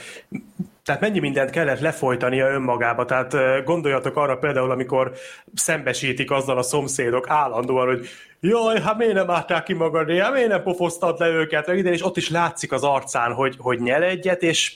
tehát 0.83 1.01
mennyi 1.01 1.19
mindent 1.19 1.49
kellett 1.49 1.79
lefolytania 1.79 2.47
önmagába. 2.47 3.05
Tehát 3.05 3.63
gondoljatok 3.63 4.17
arra 4.17 4.37
például, 4.37 4.71
amikor 4.71 5.11
szembesítik 5.53 6.31
azzal 6.31 6.57
a 6.57 6.61
szomszédok 6.61 7.29
állandóan, 7.29 7.87
hogy 7.87 8.07
jaj, 8.39 8.81
hát 8.81 8.97
miért 8.97 9.13
nem 9.13 9.29
álltál 9.29 9.63
ki 9.63 9.73
magad, 9.73 10.11
hát 10.11 10.33
miért 10.33 10.49
nem 10.49 10.63
pofoztad 10.63 11.19
le 11.19 11.27
őket, 11.27 11.67
meg 11.67 11.77
ide, 11.77 11.91
és 11.91 12.05
ott 12.05 12.17
is 12.17 12.29
látszik 12.29 12.71
az 12.71 12.83
arcán, 12.83 13.33
hogy, 13.33 13.55
hogy 13.57 13.79
nyel 13.79 14.03
egyet, 14.03 14.41
és 14.41 14.75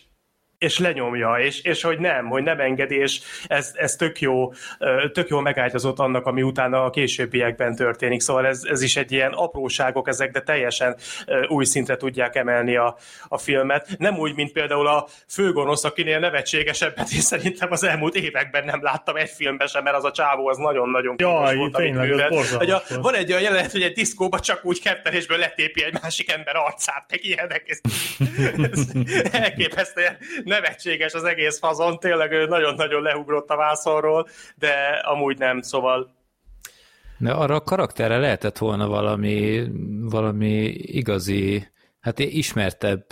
és 0.59 0.79
lenyomja, 0.79 1.35
és, 1.35 1.61
és 1.61 1.81
hogy 1.81 1.99
nem, 1.99 2.25
hogy 2.25 2.43
nem 2.43 2.59
engedi, 2.59 2.95
és 2.95 3.19
ez, 3.47 3.71
ez 3.75 3.95
tök, 3.95 4.21
jó, 4.21 4.53
tök 5.13 5.27
jó 5.29 5.39
megágyazott 5.39 5.99
annak, 5.99 6.25
ami 6.25 6.41
utána 6.41 6.83
a 6.83 6.89
későbbiekben 6.89 7.75
történik. 7.75 8.19
Szóval 8.19 8.47
ez, 8.47 8.61
ez 8.69 8.81
is 8.81 8.95
egy 8.97 9.11
ilyen 9.11 9.31
apróságok 9.31 10.07
ezek, 10.07 10.31
de 10.31 10.41
teljesen 10.41 10.95
új 11.47 11.65
szintre 11.65 11.97
tudják 11.97 12.35
emelni 12.35 12.75
a, 12.75 12.97
a 13.27 13.37
filmet. 13.37 13.87
Nem 13.97 14.17
úgy, 14.17 14.35
mint 14.35 14.51
például 14.51 14.87
a 14.87 15.07
főgonosz, 15.27 15.83
akinél 15.83 16.19
nevetségesebbet 16.19 17.11
én 17.11 17.21
szerintem 17.21 17.71
az 17.71 17.83
elmúlt 17.83 18.15
években 18.15 18.65
nem 18.65 18.83
láttam 18.83 19.15
egy 19.15 19.29
filmben 19.29 19.67
sem, 19.67 19.83
mert 19.83 19.95
az 19.95 20.03
a 20.03 20.11
csávó 20.11 20.47
az 20.47 20.57
nagyon-nagyon 20.57 21.15
Jaj, 21.17 21.55
volt, 21.55 21.75
tényleg, 21.75 22.31
hogy 22.57 22.69
a, 22.69 22.81
Van 23.01 23.15
egy 23.15 23.29
olyan 23.29 23.41
jelenet, 23.43 23.71
hogy 23.71 23.81
egy 23.81 23.93
diszkóba 23.93 24.39
csak 24.39 24.65
úgy 24.65 24.81
kettelésből 24.81 25.37
letépi 25.37 25.83
egy 25.83 25.93
másik 26.01 26.31
ember 26.31 26.55
arcát, 26.55 27.05
meg 27.09 27.25
ilyenek. 27.25 27.63
Ez, 27.67 27.79
ez 28.71 28.85
elképesztően 29.31 30.17
nevetséges 30.49 31.13
az 31.13 31.23
egész 31.23 31.59
fazon, 31.59 31.99
tényleg 31.99 32.31
ő 32.31 32.45
nagyon-nagyon 32.45 33.01
leugrott 33.01 33.49
a 33.49 33.55
vászonról, 33.55 34.27
de 34.55 35.01
amúgy 35.03 35.37
nem, 35.37 35.61
szóval 35.61 36.17
de 37.19 37.31
arra 37.31 37.55
a 37.55 37.63
karakterre 37.63 38.17
lehetett 38.17 38.57
volna 38.57 38.87
valami, 38.87 39.67
valami 40.01 40.63
igazi, 40.71 41.67
hát 41.99 42.19
ismertebb, 42.19 43.05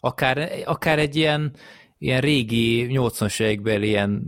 akár, 0.00 0.50
akár 0.64 0.98
egy 0.98 1.16
ilyen, 1.16 1.54
ilyen 1.98 2.20
régi 2.20 2.86
80-as 2.90 3.40
évekbeli 3.40 3.86
ilyen, 3.86 4.22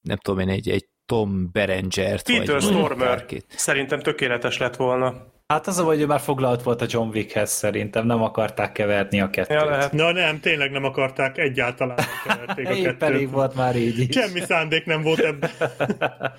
nem 0.00 0.16
tudom 0.16 0.40
én, 0.40 0.48
egy, 0.48 0.68
egy 0.70 0.88
Tom 1.06 1.50
Berenger-t. 1.52 2.22
Peter 2.22 2.60
Stormer 2.60 3.24
szerintem 3.48 4.00
tökéletes 4.00 4.58
lett 4.58 4.76
volna. 4.76 5.26
Hát 5.52 5.66
az 5.66 5.78
a 5.78 5.84
hogy 5.84 6.00
ő 6.00 6.06
már 6.06 6.20
foglalt 6.20 6.62
volt 6.62 6.82
a 6.82 6.86
John 6.88 7.08
Wickhez 7.08 7.50
szerintem, 7.50 8.06
nem 8.06 8.22
akarták 8.22 8.72
keverni 8.72 9.20
a 9.20 9.30
kettőt. 9.30 9.60
Ja, 9.60 9.64
lehet. 9.64 9.92
Na 9.92 10.12
nem, 10.12 10.40
tényleg 10.40 10.70
nem 10.70 10.84
akarták, 10.84 11.38
egyáltalán 11.38 11.98
keverték 12.24 12.66
a 12.66 12.72
kettőt. 12.82 12.96
pedig 12.96 13.30
volt 13.30 13.54
már 13.54 13.76
így 13.76 13.98
is. 13.98 14.14
Semmi 14.14 14.40
szándék 14.40 14.84
nem 14.84 15.02
volt 15.02 15.18
ebben. 15.18 15.50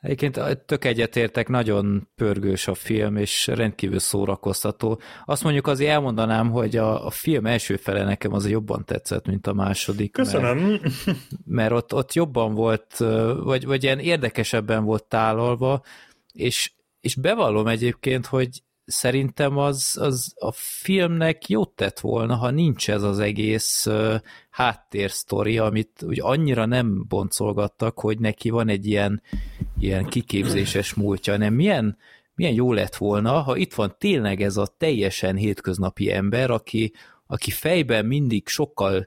Egyébként 0.00 0.62
tök 0.66 0.84
egyetértek, 0.84 1.48
nagyon 1.48 2.08
pörgős 2.14 2.68
a 2.68 2.74
film, 2.74 3.16
és 3.16 3.46
rendkívül 3.46 3.98
szórakoztató. 3.98 5.00
Azt 5.24 5.42
mondjuk 5.42 5.66
azért 5.66 5.90
elmondanám, 5.90 6.50
hogy 6.50 6.76
a, 6.76 7.06
a 7.06 7.10
film 7.10 7.46
első 7.46 7.76
fele 7.76 8.04
nekem 8.04 8.32
az 8.32 8.48
jobban 8.50 8.84
tetszett, 8.84 9.26
mint 9.26 9.46
a 9.46 9.52
második. 9.52 10.12
Köszönöm. 10.12 10.58
Mert, 10.58 10.82
mert 11.44 11.72
ott, 11.72 11.94
ott 11.94 12.12
jobban 12.12 12.54
volt, 12.54 12.96
vagy, 13.42 13.66
vagy 13.66 13.82
ilyen 13.82 13.98
érdekesebben 13.98 14.84
volt 14.84 15.04
tálalva, 15.04 15.82
és 16.32 16.70
és 17.06 17.14
bevallom 17.14 17.66
egyébként, 17.66 18.26
hogy 18.26 18.62
szerintem 18.84 19.58
az, 19.58 19.96
az 20.00 20.32
a 20.38 20.52
filmnek 20.52 21.48
jót 21.48 21.70
tett 21.70 22.00
volna, 22.00 22.34
ha 22.34 22.50
nincs 22.50 22.90
ez 22.90 23.02
az 23.02 23.18
egész 23.18 23.86
uh, 23.86 24.14
háttérsztori, 24.50 25.58
amit 25.58 26.02
úgy 26.02 26.20
annyira 26.20 26.64
nem 26.64 27.04
boncolgattak, 27.08 27.98
hogy 27.98 28.18
neki 28.18 28.50
van 28.50 28.68
egy 28.68 28.86
ilyen, 28.86 29.22
ilyen 29.78 30.04
kiképzéses 30.04 30.94
múltja, 30.94 31.32
hanem 31.32 31.54
milyen, 31.54 31.96
milyen 32.34 32.52
jó 32.52 32.72
lett 32.72 32.96
volna, 32.96 33.40
ha 33.40 33.56
itt 33.56 33.74
van 33.74 33.94
tényleg 33.98 34.42
ez 34.42 34.56
a 34.56 34.74
teljesen 34.78 35.36
hétköznapi 35.36 36.12
ember, 36.12 36.50
aki, 36.50 36.92
aki 37.26 37.50
fejben 37.50 38.06
mindig 38.06 38.48
sokkal 38.48 39.06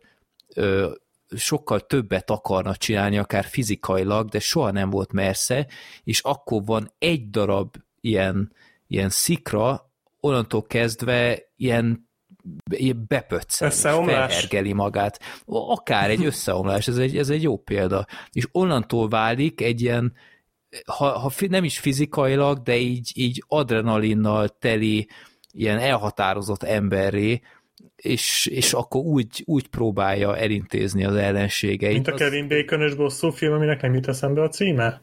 ö, 0.56 0.92
sokkal 1.36 1.80
többet 1.80 2.30
akarna 2.30 2.76
csinálni, 2.76 3.18
akár 3.18 3.46
fizikailag, 3.46 4.30
de 4.30 4.40
soha 4.40 4.72
nem 4.72 4.90
volt 4.90 5.12
mersze, 5.12 5.68
és 6.04 6.20
akkor 6.20 6.66
van 6.66 6.92
egy 6.98 7.30
darab 7.30 7.76
ilyen, 8.02 8.52
ilyen 8.88 9.10
szikra, 9.10 9.92
onnantól 10.20 10.64
kezdve 10.64 11.40
ilyen 11.56 12.08
bepöccel, 13.08 13.72
felhergeli 13.72 14.74
magát. 14.74 15.20
Akár 15.46 16.10
egy 16.10 16.26
összeomlás, 16.26 16.88
ez 16.88 16.98
egy, 16.98 17.18
ez 17.18 17.30
egy 17.30 17.44
jó 17.44 17.58
példa. 17.58 18.06
És 18.32 18.48
onnantól 18.52 19.08
válik 19.08 19.62
egy 19.62 19.82
ilyen, 19.82 20.14
ha, 20.86 21.20
ha 21.20 21.32
nem 21.50 21.64
is 21.64 21.80
fizikailag, 21.80 22.62
de 22.62 22.78
így, 22.78 23.12
így 23.14 23.44
adrenalinnal 23.48 24.48
teli, 24.48 25.08
ilyen 25.52 25.78
elhatározott 25.78 26.64
emberré, 26.64 27.42
és, 27.96 28.46
és 28.46 28.74
akkor 28.74 29.02
úgy, 29.02 29.44
úgy 29.46 29.68
próbálja 29.68 30.38
elintézni 30.38 31.06
az 31.06 31.16
ellenségeit. 31.16 31.94
Mint 31.94 32.08
a 32.08 32.14
Kevin 32.14 32.48
Bacon-ös 32.48 32.96
bosszú 32.96 33.30
film, 33.30 33.54
aminek 33.54 33.82
nem 33.82 33.94
jut 33.94 34.08
eszembe 34.08 34.42
a 34.42 34.48
címe? 34.48 35.02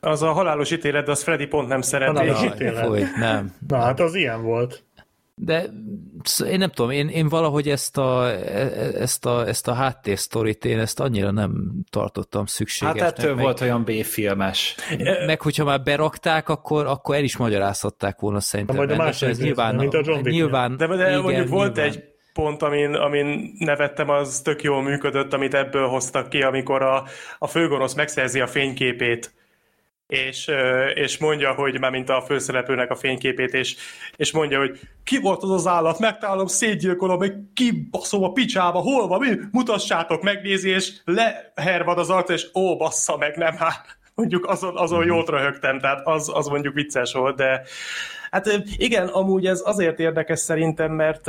Az 0.00 0.22
a 0.22 0.32
halálos 0.32 0.70
ítélet, 0.70 1.04
de 1.04 1.10
az 1.10 1.22
Freddy 1.22 1.46
pont 1.46 1.68
nem 1.68 1.80
szereti. 1.80 2.16
Halálos 2.16 2.44
ítélet. 2.44 2.84
Foly, 2.84 3.02
nem. 3.18 3.54
Na 3.68 3.76
hát 3.76 4.00
az 4.00 4.14
ilyen 4.14 4.42
volt. 4.42 4.84
De 5.34 5.70
én 6.50 6.58
nem 6.58 6.70
tudom, 6.70 6.90
én, 6.90 7.08
én 7.08 7.28
valahogy 7.28 7.68
ezt 7.68 7.96
a, 7.96 8.30
ezt 9.00 9.26
a, 9.26 9.46
ezt 9.46 9.68
a 9.68 9.72
háttérsztorit, 9.72 10.64
én 10.64 10.78
ezt 10.78 11.00
annyira 11.00 11.30
nem 11.30 11.52
tartottam 11.90 12.46
szükségesnek. 12.46 13.02
Hát 13.02 13.18
ettől 13.18 13.34
meg, 13.34 13.44
volt 13.44 13.60
olyan 13.60 13.84
B-filmes. 13.84 14.76
Meg 15.26 15.40
hogyha 15.40 15.64
már 15.64 15.82
berakták, 15.82 16.48
akkor, 16.48 16.86
akkor 16.86 17.14
el 17.14 17.24
is 17.24 17.36
magyarázhatták 17.36 18.20
volna 18.20 18.40
szerintem. 18.40 18.76
majd 18.76 18.90
a 18.90 18.96
másik 18.96 19.28
ez 19.28 19.38
nyilván, 19.38 19.74
mint 19.74 19.94
a 19.94 20.00
John 20.04 20.28
nyilván, 20.28 20.76
De, 20.76 20.86
de 20.86 21.08
igen, 21.08 21.20
mondjuk 21.20 21.48
volt 21.48 21.74
nyilván. 21.74 21.92
egy 21.92 22.04
pont, 22.32 22.62
amin, 22.62 22.94
amin 22.94 23.54
nevettem, 23.58 24.08
az 24.08 24.40
tök 24.40 24.62
jól 24.62 24.82
működött, 24.82 25.32
amit 25.32 25.54
ebből 25.54 25.86
hoztak 25.88 26.28
ki, 26.28 26.42
amikor 26.42 26.82
a, 26.82 27.04
a 27.38 27.46
főgonosz 27.46 27.94
megszerzi 27.94 28.40
a 28.40 28.46
fényképét 28.46 29.34
és, 30.06 30.50
és 30.94 31.18
mondja, 31.18 31.52
hogy 31.52 31.80
már 31.80 31.90
mint 31.90 32.08
a 32.08 32.22
főszereplőnek 32.26 32.90
a 32.90 32.94
fényképét, 32.94 33.54
és, 33.54 33.76
és 34.16 34.32
mondja, 34.32 34.58
hogy 34.58 34.80
ki 35.04 35.18
volt 35.20 35.42
az 35.42 35.50
az 35.50 35.66
állat, 35.66 35.98
megtalálom, 35.98 36.46
szétgyilkolom, 36.46 37.18
meg 37.18 37.34
kibaszom 37.54 38.22
a 38.22 38.32
picsába, 38.32 38.78
hol 38.78 39.08
van, 39.08 39.20
mi? 39.20 39.36
Mutassátok, 39.52 40.22
megnézi, 40.22 40.68
és 40.68 40.92
lehervad 41.04 41.98
az 41.98 42.10
arc, 42.10 42.30
és 42.30 42.46
ó, 42.54 42.76
bassza 42.76 43.16
meg, 43.16 43.36
nem 43.36 43.56
hát. 43.56 43.98
Mondjuk 44.14 44.46
azon, 44.46 44.76
azon 44.76 44.98
mhm. 44.98 45.08
jót 45.08 45.28
röhögtem, 45.28 45.80
tehát 45.80 46.06
az, 46.06 46.30
az 46.34 46.46
mondjuk 46.46 46.74
vicces 46.74 47.12
volt, 47.12 47.36
de 47.36 47.62
Hát 48.36 48.62
igen, 48.76 49.06
amúgy 49.08 49.46
ez 49.46 49.62
azért 49.64 49.98
érdekes 49.98 50.38
szerintem, 50.38 50.92
mert 50.92 51.26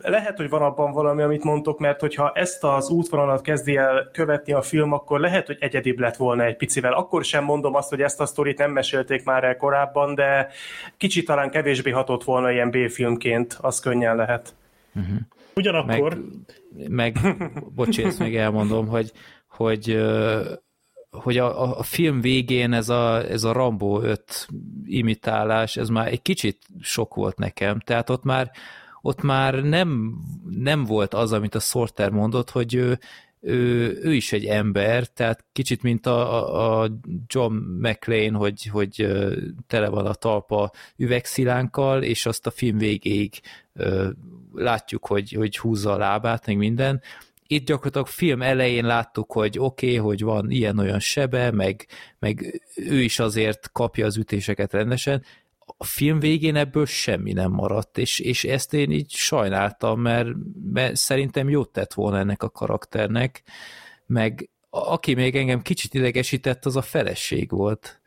lehet, 0.00 0.36
hogy 0.36 0.48
van 0.48 0.62
abban 0.62 0.92
valami, 0.92 1.22
amit 1.22 1.44
mondtok, 1.44 1.78
mert 1.78 2.00
hogyha 2.00 2.32
ezt 2.34 2.64
az 2.64 2.90
útvonalat 2.90 3.40
kezdi 3.40 3.76
el 3.76 4.10
követni 4.12 4.52
a 4.52 4.62
film, 4.62 4.92
akkor 4.92 5.20
lehet, 5.20 5.46
hogy 5.46 5.56
egyedibb 5.60 5.98
lett 5.98 6.16
volna 6.16 6.44
egy 6.44 6.56
picivel. 6.56 6.92
Akkor 6.92 7.24
sem 7.24 7.44
mondom 7.44 7.74
azt, 7.74 7.88
hogy 7.88 8.00
ezt 8.00 8.20
a 8.20 8.26
sztorit 8.26 8.58
nem 8.58 8.70
mesélték 8.70 9.24
már 9.24 9.44
el 9.44 9.56
korábban, 9.56 10.14
de 10.14 10.48
kicsit 10.96 11.26
talán 11.26 11.50
kevésbé 11.50 11.90
hatott 11.90 12.24
volna 12.24 12.50
ilyen 12.50 12.70
B-filmként, 12.70 13.58
az 13.60 13.80
könnyen 13.80 14.16
lehet. 14.16 14.54
Uh-huh. 14.94 15.16
Ugyanakkor... 15.54 16.18
Meg, 16.88 16.88
meg 16.88 17.38
bocsi, 17.74 18.04
ezt 18.04 18.18
még 18.18 18.36
elmondom, 18.36 18.86
hogy, 18.86 19.12
hogy 19.48 20.02
hogy 21.12 21.38
a, 21.38 21.78
a 21.78 21.82
film 21.82 22.20
végén 22.20 22.72
ez 22.72 22.88
a, 22.88 23.30
ez 23.30 23.44
a 23.44 23.52
Rambo 23.52 24.02
5 24.02 24.48
imitálás, 24.84 25.76
ez 25.76 25.88
már 25.88 26.06
egy 26.06 26.22
kicsit 26.22 26.58
sok 26.80 27.14
volt 27.14 27.38
nekem, 27.38 27.80
tehát 27.80 28.10
ott 28.10 28.22
már, 28.22 28.50
ott 29.02 29.22
már 29.22 29.54
nem, 29.54 30.18
nem 30.50 30.84
volt 30.84 31.14
az, 31.14 31.32
amit 31.32 31.54
a 31.54 31.60
Sorter 31.60 32.10
mondott, 32.10 32.50
hogy 32.50 32.74
ő, 32.74 32.98
ő, 33.40 33.98
ő 34.02 34.14
is 34.14 34.32
egy 34.32 34.44
ember, 34.44 35.06
tehát 35.06 35.44
kicsit 35.52 35.82
mint 35.82 36.06
a, 36.06 36.82
a 36.82 36.90
John 37.26 37.54
McClane, 37.54 38.38
hogy, 38.38 38.66
hogy 38.66 39.06
tele 39.66 39.88
van 39.88 40.06
a 40.06 40.14
talpa 40.14 40.70
üvegszilánkkal, 40.96 42.02
és 42.02 42.26
azt 42.26 42.46
a 42.46 42.50
film 42.50 42.78
végéig 42.78 43.40
látjuk, 44.54 45.06
hogy, 45.06 45.32
hogy 45.32 45.58
húzza 45.58 45.92
a 45.92 45.96
lábát, 45.96 46.46
meg 46.46 46.56
minden 46.56 47.02
itt 47.46 47.66
gyakorlatilag 47.66 48.06
film 48.06 48.42
elején 48.42 48.84
láttuk, 48.84 49.32
hogy 49.32 49.58
oké, 49.58 49.86
okay, 49.86 49.98
hogy 49.98 50.22
van 50.22 50.50
ilyen-olyan 50.50 51.00
sebe, 51.00 51.50
meg, 51.50 51.86
meg 52.18 52.62
ő 52.74 53.00
is 53.00 53.18
azért 53.18 53.70
kapja 53.72 54.06
az 54.06 54.16
ütéseket 54.16 54.72
rendesen, 54.72 55.24
a 55.76 55.84
film 55.84 56.18
végén 56.18 56.56
ebből 56.56 56.86
semmi 56.86 57.32
nem 57.32 57.50
maradt, 57.50 57.98
és, 57.98 58.18
és 58.18 58.44
ezt 58.44 58.74
én 58.74 58.90
így 58.90 59.10
sajnáltam, 59.10 60.00
mert, 60.00 60.28
mert 60.72 60.96
szerintem 60.96 61.48
jót 61.48 61.72
tett 61.72 61.92
volna 61.92 62.18
ennek 62.18 62.42
a 62.42 62.50
karakternek, 62.50 63.42
meg 64.06 64.50
aki 64.70 65.14
még 65.14 65.36
engem 65.36 65.62
kicsit 65.62 65.94
idegesített, 65.94 66.66
az 66.66 66.76
a 66.76 66.82
feleség 66.82 67.50
volt. 67.50 68.01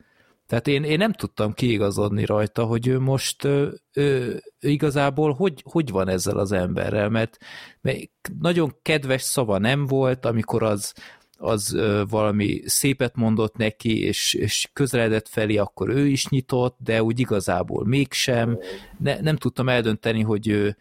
Tehát 0.48 0.68
én, 0.68 0.84
én 0.84 0.98
nem 0.98 1.14
tudtam 1.14 1.54
kiigazodni 1.54 2.26
rajta, 2.26 2.64
hogy 2.64 2.88
ő 2.88 3.00
most 3.00 3.44
ő, 3.44 3.82
ő, 3.94 4.42
igazából 4.60 5.34
hogy, 5.34 5.64
hogy 5.72 5.90
van 5.90 6.08
ezzel 6.08 6.38
az 6.38 6.52
emberrel, 6.52 7.10
mert, 7.10 7.38
mert 7.82 8.10
nagyon 8.40 8.76
kedves 8.82 9.22
szava 9.22 9.58
nem 9.58 9.86
volt, 9.86 10.26
amikor 10.26 10.64
az, 10.64 10.94
az 11.38 11.78
valami 12.10 12.62
szépet 12.66 13.16
mondott 13.16 13.56
neki, 13.56 14.04
és, 14.04 14.34
és 14.34 14.70
közeledett 14.74 15.28
felé, 15.28 15.58
akkor 15.58 15.90
ő 15.90 16.08
is 16.08 16.28
nyitott, 16.28 16.78
de 16.80 17.04
úgy 17.04 17.20
igazából 17.20 17.86
mégsem. 17.86 18.60
Ne, 19.00 19.20
nem 19.22 19.36
tudtam 19.36 19.70
eldönteni, 19.70 20.22
hogy 20.22 20.48
ő, 20.48 20.78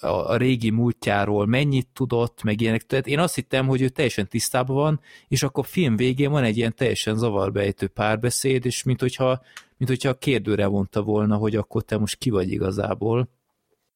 a, 0.00 0.06
a 0.06 0.36
régi 0.36 0.70
múltjáról 0.70 1.46
mennyit 1.46 1.88
tudott, 1.92 2.42
meg 2.42 2.60
ilyenek. 2.60 2.86
Tehát 2.86 3.06
én 3.06 3.18
azt 3.18 3.34
hittem, 3.34 3.66
hogy 3.66 3.82
ő 3.82 3.88
teljesen 3.88 4.28
tisztában 4.28 4.76
van, 4.76 5.00
és 5.28 5.42
akkor 5.42 5.66
film 5.66 5.96
végén 5.96 6.30
van 6.30 6.44
egy 6.44 6.56
ilyen 6.56 6.74
teljesen 6.74 7.16
zavarbejtő 7.16 7.86
párbeszéd, 7.86 8.66
és 8.66 8.82
mint 8.82 9.00
hogyha, 9.00 9.42
mint 9.76 9.90
hogyha 9.90 10.08
a 10.08 10.18
kérdőre 10.18 10.68
mondta 10.68 11.02
volna, 11.02 11.36
hogy 11.36 11.56
akkor 11.56 11.82
te 11.82 11.98
most 11.98 12.18
ki 12.18 12.30
vagy 12.30 12.50
igazából. 12.50 13.28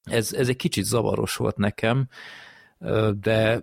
Ez, 0.03 0.33
ez 0.33 0.49
egy 0.49 0.57
kicsit 0.57 0.85
zavaros 0.85 1.37
volt 1.37 1.57
nekem. 1.57 2.09
de 3.21 3.63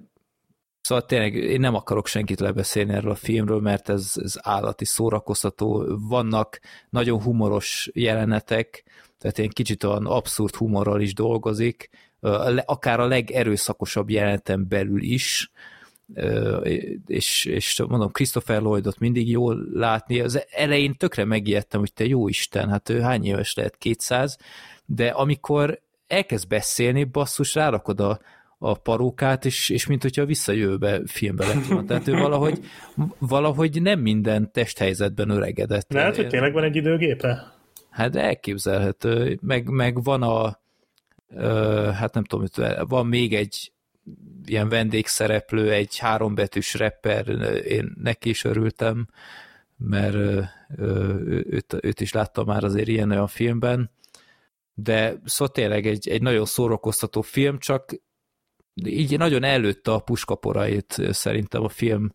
Szóval 0.85 1.05
tényleg 1.05 1.33
én 1.33 1.59
nem 1.59 1.75
akarok 1.75 2.07
senkit 2.07 2.39
lebeszélni 2.39 2.93
erről 2.93 3.11
a 3.11 3.15
filmről, 3.15 3.59
mert 3.59 3.89
ez, 3.89 4.11
ez 4.15 4.35
állati 4.41 4.85
szórakoztató. 4.85 5.97
Vannak 5.99 6.59
nagyon 6.89 7.21
humoros 7.21 7.89
jelenetek, 7.93 8.83
tehát 9.25 9.39
ilyen 9.39 9.53
kicsit 9.53 9.83
olyan 9.83 10.05
abszurd 10.05 10.55
humorral 10.55 11.01
is 11.01 11.13
dolgozik, 11.13 11.89
akár 12.65 12.99
a 12.99 13.07
legerőszakosabb 13.07 14.09
jeleneten 14.09 14.67
belül 14.67 15.01
is, 15.01 15.51
és, 17.05 17.45
és 17.45 17.83
mondom, 17.87 18.11
Christopher 18.11 18.61
Lloydot 18.61 18.99
mindig 18.99 19.29
jól 19.29 19.67
látni. 19.73 20.19
Az 20.19 20.45
elején 20.51 20.93
tökre 20.93 21.25
megijedtem, 21.25 21.79
hogy 21.79 21.93
te 21.93 22.05
jó 22.05 22.27
Isten, 22.27 22.69
hát 22.69 22.89
ő 22.89 22.99
hány 22.99 23.25
éves 23.25 23.55
lehet, 23.55 23.77
200, 23.77 24.37
de 24.85 25.07
amikor 25.07 25.81
elkezd 26.07 26.47
beszélni, 26.47 27.03
basszus, 27.03 27.55
rárakod 27.55 27.99
a, 27.99 28.19
a 28.57 28.73
parókát, 28.73 29.45
és, 29.45 29.69
és 29.69 29.87
mint 29.87 30.01
hogyha 30.01 30.25
visszajövőbe 30.25 31.01
filmbe 31.05 31.45
lett 31.45 31.65
volna. 31.65 31.85
Tehát 31.87 32.07
ő 32.07 32.13
valahogy, 32.13 32.59
valahogy 33.19 33.81
nem 33.81 33.99
minden 33.99 34.51
testhelyzetben 34.51 35.29
öregedett. 35.29 35.93
Lehet, 35.93 36.15
hogy 36.15 36.27
tényleg 36.27 36.53
van 36.53 36.63
egy 36.63 36.75
időgépe? 36.75 37.54
Hát 37.95 38.15
elképzelhető. 38.15 39.39
Meg, 39.41 39.69
meg 39.69 40.03
van 40.03 40.23
a 40.23 40.59
hát 41.91 42.13
nem 42.13 42.23
tudom, 42.23 42.47
van 42.87 43.07
még 43.07 43.33
egy 43.33 43.71
ilyen 44.45 44.69
vendégszereplő, 44.69 45.71
egy 45.71 45.97
hárombetűs 45.97 46.73
rapper, 46.73 47.27
én 47.65 47.93
neki 48.01 48.29
is 48.29 48.43
örültem, 48.43 49.07
mert 49.77 50.15
őt, 50.77 51.77
őt 51.81 52.01
is 52.01 52.13
láttam 52.13 52.45
már 52.45 52.63
azért 52.63 52.87
ilyen 52.87 53.11
olyan 53.11 53.27
filmben, 53.27 53.91
de 54.73 55.15
szóval 55.25 55.53
tényleg 55.53 55.85
egy, 55.85 56.09
egy 56.09 56.21
nagyon 56.21 56.45
szórakoztató 56.45 57.21
film, 57.21 57.59
csak 57.59 57.95
így 58.85 59.17
nagyon 59.17 59.43
előtte 59.43 59.91
a 59.91 59.99
puskaporait 59.99 61.01
szerintem 61.09 61.63
a 61.63 61.69
film 61.69 62.11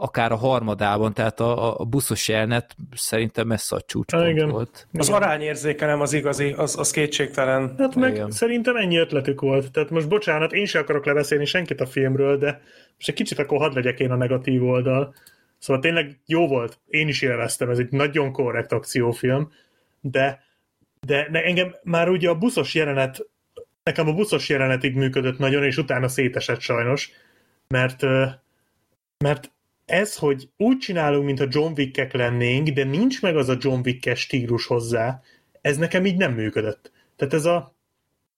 akár 0.00 0.32
a 0.32 0.36
harmadában, 0.36 1.12
tehát 1.12 1.40
a, 1.40 1.80
a 1.80 1.84
buszos 1.84 2.28
jelenet 2.28 2.76
szerintem 2.94 3.46
messze 3.46 3.76
a 3.76 3.80
csúcspont 3.80 4.28
igen. 4.28 4.48
volt. 4.48 4.86
Az 4.92 5.08
arányérzéke 5.08 5.86
nem 5.86 6.00
az 6.00 6.12
igazi, 6.12 6.52
az, 6.52 6.78
az 6.78 6.90
kétségtelen. 6.90 7.74
Hát 7.78 7.94
meg 7.94 8.14
igen. 8.14 8.30
szerintem 8.30 8.76
ennyi 8.76 8.96
ötletük 8.96 9.40
volt. 9.40 9.70
Tehát 9.70 9.90
most 9.90 10.08
bocsánat, 10.08 10.52
én 10.52 10.66
sem 10.66 10.82
akarok 10.82 11.06
lebeszélni 11.06 11.44
senkit 11.44 11.80
a 11.80 11.86
filmről, 11.86 12.38
de 12.38 12.60
most 12.96 13.08
egy 13.08 13.14
kicsit 13.14 13.38
akkor 13.38 13.58
hadd 13.58 13.74
legyek 13.74 14.00
én 14.00 14.10
a 14.10 14.16
negatív 14.16 14.64
oldal. 14.64 15.14
Szóval 15.58 15.82
tényleg 15.82 16.20
jó 16.26 16.46
volt, 16.46 16.78
én 16.86 17.08
is 17.08 17.22
élveztem, 17.22 17.70
ez 17.70 17.78
egy 17.78 17.90
nagyon 17.90 18.32
korrekt 18.32 18.72
akciófilm, 18.72 19.52
de, 20.00 20.42
de, 21.00 21.28
de 21.30 21.42
engem 21.42 21.74
már 21.82 22.08
ugye 22.08 22.28
a 22.28 22.34
buszos 22.34 22.74
jelenet, 22.74 23.26
nekem 23.82 24.08
a 24.08 24.12
buszos 24.12 24.48
jelenetig 24.48 24.94
működött 24.94 25.38
nagyon, 25.38 25.64
és 25.64 25.76
utána 25.76 26.08
szétesett 26.08 26.60
sajnos, 26.60 27.10
mert 27.68 28.02
mert 29.24 29.50
ez, 29.90 30.16
hogy 30.16 30.48
úgy 30.56 30.78
csinálunk, 30.78 31.24
mintha 31.24 31.46
John 31.48 31.72
Wick-ek 31.76 32.12
lennénk, 32.12 32.68
de 32.68 32.84
nincs 32.84 33.22
meg 33.22 33.36
az 33.36 33.48
a 33.48 33.56
John 33.60 33.80
wick 33.84 34.16
stílus 34.16 34.66
hozzá, 34.66 35.20
ez 35.60 35.76
nekem 35.76 36.06
így 36.06 36.16
nem 36.16 36.32
működött. 36.32 36.92
Tehát 37.16 37.34
ez 37.34 37.44
a 37.44 37.74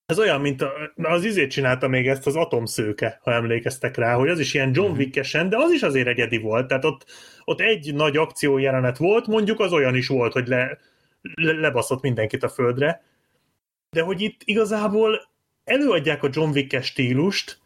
ez 0.07 0.19
olyan, 0.19 0.41
mint 0.41 0.63
a, 0.63 0.73
az 1.03 1.25
izét 1.25 1.51
csinálta 1.51 1.89
még 1.89 2.09
ezt 2.09 2.27
az 2.27 2.37
atomszőke, 2.37 3.19
ha 3.23 3.33
emlékeztek 3.33 3.97
rá, 3.97 4.15
hogy 4.15 4.29
az 4.29 4.39
is 4.39 4.55
ilyen 4.55 4.71
John 4.75 4.91
mhm. 4.91 4.99
Wick-esen, 4.99 5.49
de 5.49 5.57
az 5.57 5.71
is 5.71 5.83
azért 5.83 6.07
egyedi 6.07 6.39
volt. 6.39 6.67
Tehát 6.67 6.85
ott, 6.85 7.05
ott 7.45 7.61
egy 7.61 7.95
nagy 7.95 8.17
akció 8.17 8.59
jelenet 8.59 8.97
volt, 8.97 9.27
mondjuk 9.27 9.61
az 9.61 9.73
olyan 9.73 9.95
is 9.95 10.09
volt, 10.09 10.33
hogy 10.33 10.47
le, 10.47 10.79
le, 11.35 11.53
lebaszott 11.53 12.03
mindenkit 12.03 12.43
a 12.43 12.49
földre, 12.49 13.03
de 13.91 14.03
hogy 14.03 14.21
itt 14.21 14.41
igazából 14.45 15.29
előadják 15.65 16.23
a 16.23 16.29
John 16.33 16.51
Wick 16.51 16.83
stílust, 16.83 17.59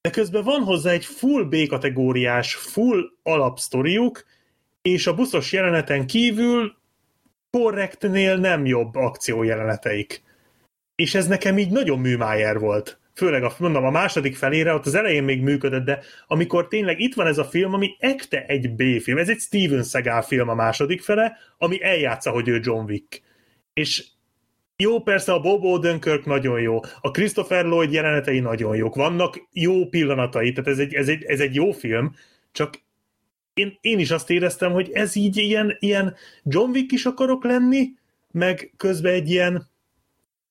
de 0.00 0.10
közben 0.10 0.44
van 0.44 0.62
hozzá 0.62 0.90
egy 0.90 1.04
full 1.04 1.44
B-kategóriás, 1.44 2.54
full 2.54 3.00
alapsztoriuk, 3.22 4.24
és 4.82 5.06
a 5.06 5.14
buszos 5.14 5.52
jeleneten 5.52 6.06
kívül 6.06 6.76
korrektnél 7.50 8.36
nem 8.36 8.66
jobb 8.66 8.94
akciójeleneteik. 8.94 10.22
És 10.94 11.14
ez 11.14 11.26
nekem 11.26 11.58
így 11.58 11.70
nagyon 11.70 11.98
műmájer 11.98 12.58
volt. 12.58 13.00
Főleg 13.14 13.42
a, 13.42 13.54
mondom, 13.58 13.84
a 13.84 13.90
második 13.90 14.36
felére, 14.36 14.74
ott 14.74 14.86
az 14.86 14.94
elején 14.94 15.22
még 15.22 15.42
működött, 15.42 15.84
de 15.84 16.00
amikor 16.26 16.68
tényleg 16.68 17.00
itt 17.00 17.14
van 17.14 17.26
ez 17.26 17.38
a 17.38 17.44
film, 17.44 17.74
ami 17.74 17.96
ekte 17.98 18.44
egy 18.46 18.74
B-film, 18.74 19.18
ez 19.18 19.28
egy 19.28 19.38
Steven 19.38 19.82
Seagal 19.82 20.22
film 20.22 20.48
a 20.48 20.54
második 20.54 21.02
fele, 21.02 21.36
ami 21.58 21.82
eljátsza, 21.82 22.30
hogy 22.30 22.48
ő 22.48 22.60
John 22.62 22.90
Wick. 22.90 23.22
És 23.72 24.04
jó, 24.82 25.00
persze 25.00 25.32
a 25.32 25.40
Bob 25.40 25.64
Odenkirk 25.64 26.24
nagyon 26.24 26.60
jó, 26.60 26.80
a 27.00 27.10
Christopher 27.10 27.64
Lloyd 27.64 27.92
jelenetei 27.92 28.40
nagyon 28.40 28.76
jók, 28.76 28.94
vannak 28.94 29.48
jó 29.52 29.88
pillanatai, 29.88 30.52
tehát 30.52 30.70
ez 30.70 30.78
egy, 30.78 30.94
ez 30.94 31.08
egy, 31.08 31.24
ez 31.24 31.40
egy 31.40 31.54
jó 31.54 31.72
film, 31.72 32.14
csak 32.52 32.80
én, 33.54 33.78
én 33.80 33.98
is 33.98 34.10
azt 34.10 34.30
éreztem, 34.30 34.72
hogy 34.72 34.90
ez 34.92 35.16
így 35.16 35.36
ilyen, 35.36 35.76
ilyen 35.78 36.14
John 36.42 36.70
Wick 36.70 36.92
is 36.92 37.04
akarok 37.04 37.44
lenni, 37.44 37.88
meg 38.30 38.72
közben 38.76 39.12
egy 39.12 39.30
ilyen, 39.30 39.68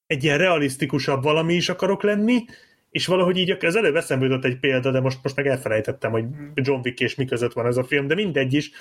egy 0.08 0.24
ilyen 0.24 0.38
realisztikusabb 0.38 1.24
valami 1.24 1.54
is 1.54 1.70
akarok 1.70 2.04
lenni, 2.04 2.46
és 2.90 3.06
valahogy 3.06 3.38
így 3.38 3.58
az 3.66 3.76
előbb 3.76 3.96
eszembe 3.96 4.26
jutott 4.26 4.46
egy 4.46 4.60
példa, 4.60 4.92
de 4.92 5.00
most, 5.00 5.20
most 5.24 5.36
meg 5.36 5.48
elfelejtettem, 5.48 6.12
hogy 6.12 6.26
John 6.54 6.82
Wick 6.84 7.00
és 7.00 7.16
mi 7.16 7.26
között 7.26 7.54
van 7.54 7.66
ez 7.66 7.78
a 7.78 7.84
film, 7.84 8.08
de 8.08 8.16
mindegy 8.16 8.54
is, 8.54 8.72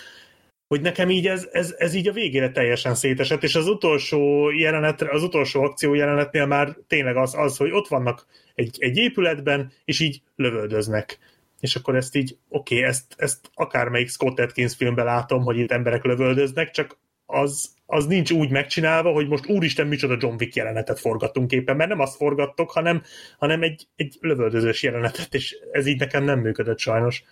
hogy 0.68 0.80
nekem 0.80 1.10
így 1.10 1.26
ez, 1.26 1.48
ez, 1.52 1.74
ez 1.78 1.94
így 1.94 2.08
a 2.08 2.12
végére 2.12 2.50
teljesen 2.50 2.94
szétesett, 2.94 3.42
és 3.42 3.54
az 3.54 3.68
utolsó 3.68 4.50
jelenet, 4.50 5.02
az 5.02 5.22
utolsó 5.22 5.62
akció 5.62 5.94
jelenetnél 5.94 6.46
már 6.46 6.76
tényleg 6.86 7.16
az, 7.16 7.34
az 7.34 7.56
hogy 7.56 7.70
ott 7.70 7.88
vannak 7.88 8.26
egy, 8.54 8.76
egy 8.78 8.96
épületben, 8.96 9.72
és 9.84 10.00
így 10.00 10.22
lövöldöznek. 10.36 11.18
És 11.60 11.76
akkor 11.76 11.96
ezt 11.96 12.16
így, 12.16 12.36
oké, 12.48 12.76
okay, 12.76 12.88
ezt, 12.88 13.14
ezt 13.16 13.50
akármelyik 13.54 14.08
Scott 14.08 14.38
Atkins 14.38 14.74
filmben 14.74 15.04
látom, 15.04 15.42
hogy 15.42 15.58
itt 15.58 15.70
emberek 15.70 16.04
lövöldöznek, 16.04 16.70
csak 16.70 16.98
az, 17.26 17.74
az 17.86 18.06
nincs 18.06 18.30
úgy 18.30 18.50
megcsinálva, 18.50 19.12
hogy 19.12 19.28
most 19.28 19.46
úristen, 19.46 19.86
micsoda 19.86 20.16
John 20.20 20.36
Wick 20.38 20.54
jelenetet 20.54 21.00
forgattunk 21.00 21.52
éppen, 21.52 21.76
mert 21.76 21.90
nem 21.90 22.00
azt 22.00 22.16
forgattok, 22.16 22.70
hanem, 22.70 23.02
hanem 23.38 23.62
egy, 23.62 23.86
egy 23.96 24.16
lövöldözős 24.20 24.82
jelenetet, 24.82 25.34
és 25.34 25.56
ez 25.72 25.86
így 25.86 25.98
nekem 25.98 26.24
nem 26.24 26.40
működött 26.40 26.78
sajnos. 26.78 27.24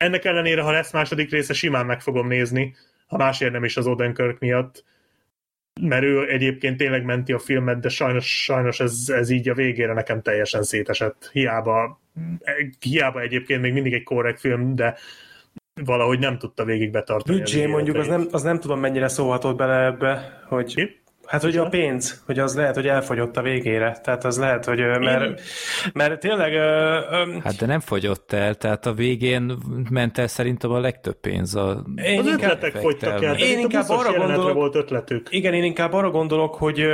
Ennek 0.00 0.24
ellenére, 0.24 0.62
ha 0.62 0.70
lesz 0.70 0.92
második 0.92 1.30
része, 1.30 1.52
simán 1.52 1.86
meg 1.86 2.00
fogom 2.00 2.26
nézni, 2.26 2.74
ha 3.06 3.16
másért 3.16 3.52
nem 3.52 3.64
is 3.64 3.76
az 3.76 3.86
Odenkirk 3.86 4.38
miatt, 4.38 4.84
mert 5.80 6.02
ő 6.02 6.30
egyébként 6.30 6.76
tényleg 6.76 7.04
menti 7.04 7.32
a 7.32 7.38
filmet, 7.38 7.80
de 7.80 7.88
sajnos, 7.88 8.42
sajnos 8.42 8.80
ez, 8.80 9.04
ez 9.08 9.30
így 9.30 9.48
a 9.48 9.54
végére 9.54 9.92
nekem 9.92 10.22
teljesen 10.22 10.62
szétesett. 10.62 11.30
Hiába, 11.32 12.00
hiába 12.80 13.20
egyébként 13.20 13.60
még 13.60 13.72
mindig 13.72 13.92
egy 13.92 14.02
korrekt 14.02 14.40
film, 14.40 14.74
de 14.74 14.96
valahogy 15.84 16.18
nem 16.18 16.38
tudta 16.38 16.64
végig 16.64 16.90
betartani. 16.90 17.38
Büdzsé 17.38 17.66
mondjuk, 17.66 17.96
az 17.96 18.06
nem, 18.06 18.26
az 18.30 18.42
nem 18.42 18.60
tudom 18.60 18.80
mennyire 18.80 19.08
szólhatott 19.08 19.56
bele 19.56 19.84
ebbe, 19.84 20.42
hogy... 20.48 20.74
Ki? 20.74 20.99
Hát, 21.30 21.42
hogy 21.42 21.56
a 21.56 21.68
pénz, 21.68 22.22
hogy 22.26 22.38
az 22.38 22.54
lehet, 22.54 22.74
hogy 22.74 22.86
elfogyott 22.86 23.36
a 23.36 23.42
végére. 23.42 23.98
Tehát 24.02 24.24
az 24.24 24.38
lehet, 24.38 24.64
hogy 24.64 24.78
mert, 24.78 25.40
mert 25.92 26.20
tényleg... 26.20 26.52
Hát 27.42 27.56
de 27.58 27.66
nem 27.66 27.80
fogyott 27.80 28.32
el, 28.32 28.54
tehát 28.54 28.86
a 28.86 28.92
végén 28.92 29.58
ment 29.90 30.18
el 30.18 30.26
szerintem 30.26 30.70
a 30.70 30.78
legtöbb 30.78 31.16
pénz. 31.20 31.54
A 31.54 31.84
én 31.96 32.18
az 32.18 32.26
inkább 32.26 32.50
ötletek 32.50 32.80
fogytak 32.80 33.22
el. 33.22 33.38
Én 33.38 33.58
inkább 33.58 33.88
arra 33.88 34.12
gondolok, 34.12 34.54
volt 34.54 34.74
ötletük. 34.74 35.26
Igen, 35.30 35.54
én 35.54 35.64
inkább 35.64 35.92
arra 35.92 36.10
gondolok, 36.10 36.54
hogy 36.54 36.86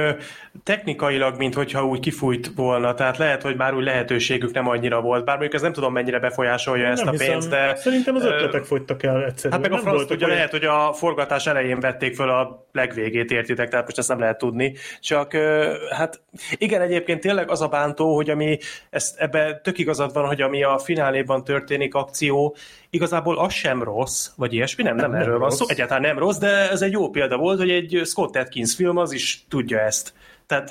technikailag, 0.62 1.36
mint 1.38 1.54
hogyha 1.54 1.86
úgy 1.86 2.00
kifújt 2.00 2.52
volna, 2.56 2.94
tehát 2.94 3.16
lehet, 3.16 3.42
hogy 3.42 3.56
már 3.56 3.74
úgy 3.74 3.84
lehetőségük 3.84 4.52
nem 4.52 4.68
annyira 4.68 5.00
volt, 5.00 5.24
bár 5.24 5.34
mondjuk 5.34 5.54
ez 5.54 5.62
nem 5.62 5.72
tudom 5.72 5.92
mennyire 5.92 6.18
befolyásolja 6.18 6.82
nem 6.82 6.92
ezt 6.92 7.04
nem 7.04 7.14
a 7.14 7.16
pénzt, 7.16 7.48
hiszem. 7.48 7.50
de... 7.50 7.74
Szerintem 7.76 8.14
az 8.14 8.24
ötletek 8.24 8.64
fogytak 8.64 9.02
el 9.02 9.24
egyszerűen. 9.24 9.60
Hát 9.60 9.70
meg 9.70 9.78
a 9.78 9.82
franc 9.82 10.06
tudja, 10.06 10.26
lehet, 10.26 10.50
hogy 10.50 10.64
a 10.64 10.92
forgatás 10.92 11.46
elején 11.46 11.80
vették 11.80 12.14
föl 12.14 12.30
a 12.30 12.66
legvégét, 12.72 13.30
értitek, 13.30 13.68
tehát 13.68 13.84
most 13.84 13.98
ezt 13.98 14.08
nem 14.08 14.18
lehet 14.18 14.38
tudni. 14.38 14.74
Csak 15.00 15.32
hát 15.90 16.20
igen, 16.56 16.80
egyébként 16.80 17.20
tényleg 17.20 17.50
az 17.50 17.60
a 17.60 17.68
bántó, 17.68 18.14
hogy 18.14 18.30
ami, 18.30 18.58
ezt, 18.90 19.18
ebbe 19.18 19.60
tök 19.62 19.78
igazad 19.78 20.12
van, 20.12 20.26
hogy 20.26 20.40
ami 20.40 20.62
a 20.62 20.78
fináléban 20.78 21.44
történik 21.44 21.94
akció, 21.94 22.56
igazából 22.96 23.38
az 23.38 23.52
sem 23.52 23.82
rossz, 23.82 24.30
vagy 24.36 24.52
ilyesmi, 24.52 24.82
nem, 24.82 24.96
nem, 24.96 25.10
nem 25.10 25.20
erről 25.20 25.38
van 25.38 25.50
szó, 25.50 25.64
egyáltalán 25.68 26.02
nem 26.02 26.18
rossz, 26.18 26.38
de 26.38 26.70
ez 26.70 26.82
egy 26.82 26.92
jó 26.92 27.10
példa 27.10 27.36
volt, 27.36 27.58
hogy 27.58 27.70
egy 27.70 28.00
Scott 28.04 28.36
Atkins 28.36 28.74
film 28.74 28.96
az 28.96 29.12
is 29.12 29.44
tudja 29.48 29.78
ezt. 29.80 30.12
Tehát 30.46 30.68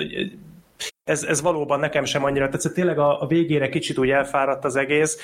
ez, 1.03 1.23
ez 1.23 1.41
valóban 1.41 1.79
nekem 1.79 2.05
sem 2.05 2.23
annyira 2.23 2.49
tetszett. 2.49 2.73
Tényleg 2.73 2.99
a, 2.99 3.21
a 3.21 3.27
végére 3.27 3.69
kicsit 3.69 3.97
úgy 3.97 4.09
elfáradt 4.09 4.65
az 4.65 4.75
egész. 4.75 5.17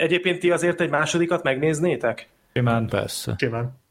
Egyébként 0.00 0.38
ti 0.38 0.50
azért 0.50 0.80
egy 0.80 0.90
másodikat 0.90 1.42
megnéznétek? 1.42 2.28
Simán, 2.52 2.88
persze. 2.88 3.34
Simán. 3.38 3.82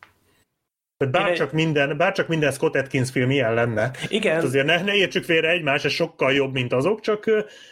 Tehát 0.98 1.14
bárcsak, 1.14 1.53
Én... 1.53 1.65
minden, 1.65 1.98
bárcsak 1.98 2.28
minden 2.28 2.52
Scott 2.52 2.76
Atkins 2.76 3.11
film 3.11 3.32
ilyen 3.32 3.53
lenne. 3.53 3.91
Igen. 4.07 4.34
Hát 4.34 4.44
azért 4.44 4.65
ne, 4.65 4.82
ne 4.82 4.94
értsük 4.94 5.24
félre 5.24 5.49
egymás, 5.49 5.86
ez 5.86 5.91
sokkal 5.91 6.34
jobb, 6.34 6.53
mint 6.53 6.74
azok, 6.74 6.99
csak, 6.99 7.26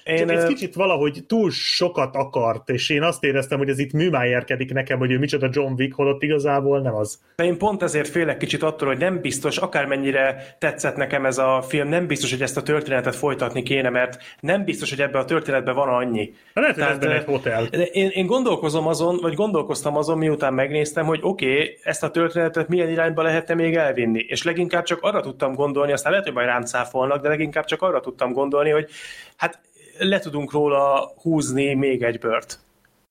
én, 0.04 0.18
csak 0.18 0.32
ez 0.32 0.46
kicsit 0.46 0.76
valahogy 0.76 1.24
túl 1.28 1.52
sokat 1.52 2.16
akart, 2.16 2.70
és 2.70 2.90
én 2.90 3.02
azt 3.02 3.24
éreztem, 3.24 3.58
hogy 3.58 3.70
ez 3.70 3.80
itt 3.80 3.92
műmájerkedik 3.92 4.74
nekem, 4.74 4.98
hogy 4.98 5.12
ő 5.12 5.18
micsoda 5.18 5.50
John 5.52 5.74
Wick, 5.78 5.96
holott 5.96 6.24
igazából 6.24 6.82
nem 6.82 6.96
az. 6.96 7.22
De 7.36 7.44
én 7.44 7.58
pont 7.58 7.84
ezért 7.84 8.08
félek 8.08 8.38
kicsit 8.38 8.64
attól, 8.64 8.88
hogy 8.88 8.98
nem 8.98 9.22
biztos, 9.22 9.58
akármennyire 9.58 10.56
tetszett 10.60 10.96
nekem 10.96 11.26
ez 11.26 11.38
a 11.38 11.64
film, 11.68 11.88
nem 11.88 12.08
biztos, 12.08 12.32
hogy 12.32 12.42
ezt 12.42 12.58
a 12.58 12.62
történetet 12.62 13.16
folytatni 13.16 13.64
kéne, 13.64 13.90
mert 13.90 14.18
nem 14.40 14.64
biztos, 14.64 14.90
hogy 14.90 15.02
ebbe 15.02 15.20
a 15.20 15.26
történetben 15.26 15.76
van 15.76 15.90
annyi. 15.90 16.34
Lehet, 16.54 16.76
hogy 16.76 16.84
Tehát, 17.00 17.04
egy 17.04 17.26
hotel. 17.26 17.66
Én, 17.92 18.10
én 18.14 18.26
gondolkozom 18.26 18.88
azon, 18.88 19.18
vagy 19.22 19.34
gondolkoztam 19.34 19.98
azon, 19.98 20.18
miután 20.18 20.54
megnéztem, 20.54 21.06
hogy 21.06 21.20
oké, 21.22 21.52
okay, 21.52 21.78
ezt 21.84 22.04
a 22.04 22.12
történetet 22.12 22.68
milyen 22.68 22.90
irányba 22.90 23.11
irányba 23.12 23.30
lehetne 23.30 23.54
még 23.54 23.76
elvinni. 23.76 24.20
És 24.20 24.44
leginkább 24.44 24.84
csak 24.84 25.02
arra 25.02 25.22
tudtam 25.22 25.54
gondolni, 25.54 25.92
aztán 25.92 26.12
lehet, 26.12 26.26
hogy 26.26 26.36
majd 26.36 26.48
rám 26.48 26.62
cáfolnak, 26.62 27.22
de 27.22 27.30
leginkább 27.30 27.66
csak 27.66 27.82
arra 27.82 28.00
tudtam 28.00 28.34
gondolni, 28.34 28.70
hogy 28.70 28.90
hát 29.38 29.60
le 29.98 30.20
tudunk 30.20 30.52
róla 30.52 31.12
húzni 31.22 31.74
még 31.74 32.04
egy 32.04 32.20
bört 32.20 32.60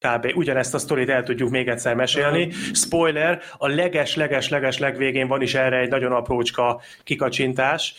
kb. 0.01 0.33
ugyanezt 0.35 0.75
a 0.75 0.79
sztorit 0.79 1.09
el 1.09 1.23
tudjuk 1.23 1.51
még 1.51 1.69
egyszer 1.69 1.95
mesélni. 1.95 2.51
Spoiler, 2.73 3.43
a 3.59 3.69
leges-leges-leges 3.69 4.79
legvégén 4.79 5.29
van 5.29 5.43
is 5.43 5.55
erre 5.55 5.79
egy 5.79 5.89
nagyon 5.89 6.13
aprócska 6.13 6.81
kikacsintás, 7.05 7.95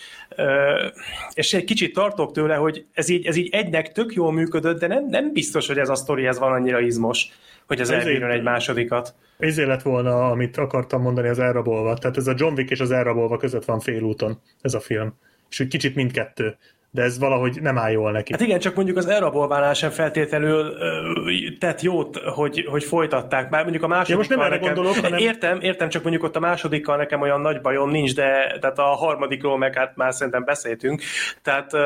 és 1.34 1.54
egy 1.54 1.64
kicsit 1.64 1.94
tartok 1.94 2.32
tőle, 2.32 2.56
hogy 2.56 2.86
ez 2.94 3.10
így, 3.10 3.26
ez 3.26 3.36
így 3.36 3.50
egynek 3.52 3.92
tök 3.92 4.14
jól 4.14 4.32
működött, 4.32 4.80
de 4.80 4.88
nem, 4.88 5.08
nem 5.10 5.34
biztos, 5.34 5.68
hogy 5.68 5.78
ez 5.78 5.90
a 5.90 5.96
sztori 5.96 6.26
ez 6.26 6.40
van 6.40 6.52
annyira 6.52 6.80
izmos, 6.80 7.28
hogy 7.68 7.80
ez 7.80 7.90
elbírjon 7.90 8.32
egy 8.32 8.44
másodikat. 8.44 9.16
Ezért 9.38 9.68
lett 9.68 9.82
volna, 9.82 10.30
amit 10.30 10.58
akartam 10.58 11.02
mondani, 11.02 11.28
az 11.28 11.40
elrabolva. 11.40 11.94
Tehát 11.94 12.18
ez 12.18 12.28
a 12.28 12.34
John 12.38 12.54
Wick 12.54 12.70
és 12.70 12.80
az 12.80 12.92
elrabolva 12.92 13.38
között 13.38 13.66
van 13.66 13.80
félúton, 13.80 14.42
ez 14.62 14.74
a 14.74 14.80
film. 14.80 15.14
És 15.50 15.60
úgy 15.60 15.68
kicsit 15.68 15.96
mindkettő 15.96 16.58
de 16.94 17.02
ez 17.02 17.20
valahogy 17.20 17.62
nem 17.62 17.78
áll 17.78 17.92
jól 17.92 18.12
neki. 18.12 18.32
Hát 18.32 18.42
igen, 18.42 18.60
csak 18.60 18.76
mondjuk 18.76 18.98
az 18.98 19.06
elrabolvánál 19.06 19.74
sem 19.74 19.90
feltétlenül 19.90 20.68
uh, 20.68 21.58
tett 21.60 21.82
jót, 21.82 22.18
hogy, 22.18 22.66
hogy 22.70 22.84
folytatták. 22.84 23.50
Már 23.50 23.62
mondjuk 23.62 23.84
a 23.84 23.88
másodikkal 23.88 24.12
ja, 24.14 24.18
most 24.18 24.30
nem 24.30 24.40
erre 24.40 24.50
nekem... 24.50 24.74
gondolok, 24.74 25.06
hanem... 25.06 25.20
Értem, 25.20 25.62
értem, 25.62 25.90
csak 25.90 26.02
mondjuk 26.02 26.24
ott 26.24 26.36
a 26.36 26.40
másodikkal 26.40 26.98
nekem 26.98 27.22
olyan 27.22 27.42
nagy 27.42 27.62
bajom 27.62 27.90
nincs, 27.90 28.16
de 28.16 28.58
tehát 28.60 28.80
a 28.80 28.84
harmadikról 28.84 29.58
meg 29.58 29.76
hát 29.76 29.96
már 29.96 30.14
szerintem 30.14 30.44
beszéltünk. 30.44 31.02
Tehát 31.42 31.74
uh, 31.74 31.82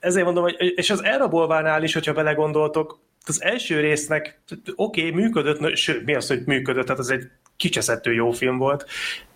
ezért 0.00 0.24
mondom, 0.24 0.42
hogy 0.42 0.56
és 0.58 0.90
az 0.90 1.04
elrabolvánál 1.04 1.82
is, 1.82 1.92
hogyha 1.92 2.12
belegondoltok, 2.12 3.00
az 3.26 3.42
első 3.42 3.80
résznek 3.80 4.40
oké, 4.74 5.06
okay, 5.06 5.20
működött, 5.20 5.76
sőt, 5.76 6.04
mi 6.04 6.14
az, 6.14 6.28
hogy 6.28 6.42
működött, 6.46 6.84
tehát 6.84 7.00
az 7.00 7.10
egy 7.10 7.24
kicseszettő 7.56 8.12
jó 8.12 8.30
film 8.30 8.58
volt, 8.58 8.86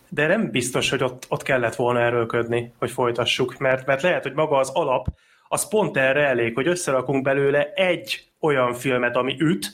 de 0.08 0.26
nem 0.26 0.50
biztos, 0.50 0.90
hogy 0.90 1.02
ott, 1.02 1.26
ott 1.28 1.42
kellett 1.42 1.74
volna 1.74 2.00
erőlködni, 2.00 2.72
hogy 2.78 2.90
folytassuk, 2.90 3.58
mert, 3.58 3.86
mert 3.86 4.02
lehet, 4.02 4.22
hogy 4.22 4.32
maga 4.32 4.56
az 4.56 4.70
alap, 4.70 5.06
az 5.48 5.68
pont 5.68 5.96
erre 5.96 6.26
elég, 6.26 6.54
hogy 6.54 6.66
összerakunk 6.66 7.22
belőle 7.22 7.72
egy 7.72 8.24
olyan 8.40 8.74
filmet, 8.74 9.16
ami 9.16 9.36
üt, 9.38 9.70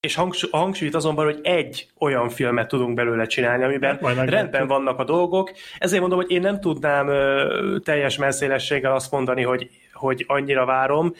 és 0.00 0.18
hangsúlyt 0.50 0.94
azonban, 0.94 1.24
hogy 1.24 1.38
egy 1.42 1.88
olyan 1.98 2.28
filmet 2.28 2.68
tudunk 2.68 2.94
belőle 2.94 3.26
csinálni, 3.26 3.64
amiben 3.64 3.98
Majd 4.00 4.28
rendben 4.28 4.66
vannak 4.66 4.98
a 4.98 5.04
dolgok. 5.04 5.52
Ezért 5.78 6.00
mondom, 6.00 6.18
hogy 6.18 6.30
én 6.30 6.40
nem 6.40 6.60
tudnám 6.60 7.08
ö, 7.08 7.76
teljes 7.84 8.16
messzélességgel 8.16 8.94
azt 8.94 9.10
mondani, 9.10 9.42
hogy, 9.42 9.70
hogy 9.92 10.24
annyira 10.26 10.64
várom, 10.64 11.14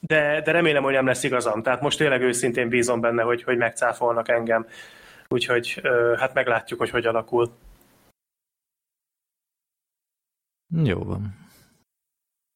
de, 0.00 0.40
de 0.44 0.52
remélem, 0.52 0.82
hogy 0.82 0.92
nem 0.92 1.06
lesz 1.06 1.22
igazam. 1.22 1.62
Tehát 1.62 1.80
most 1.80 1.98
tényleg 1.98 2.22
őszintén 2.22 2.68
bízom 2.68 3.00
benne, 3.00 3.22
hogy, 3.22 3.42
hogy 3.42 3.56
megcáfolnak 3.56 4.28
engem. 4.28 4.66
Úgyhogy 5.28 5.82
hát 6.18 6.34
meglátjuk, 6.34 6.78
hogy 6.78 6.90
hogy 6.90 7.06
alakul. 7.06 7.50
Jó 10.84 11.04
van. 11.04 11.34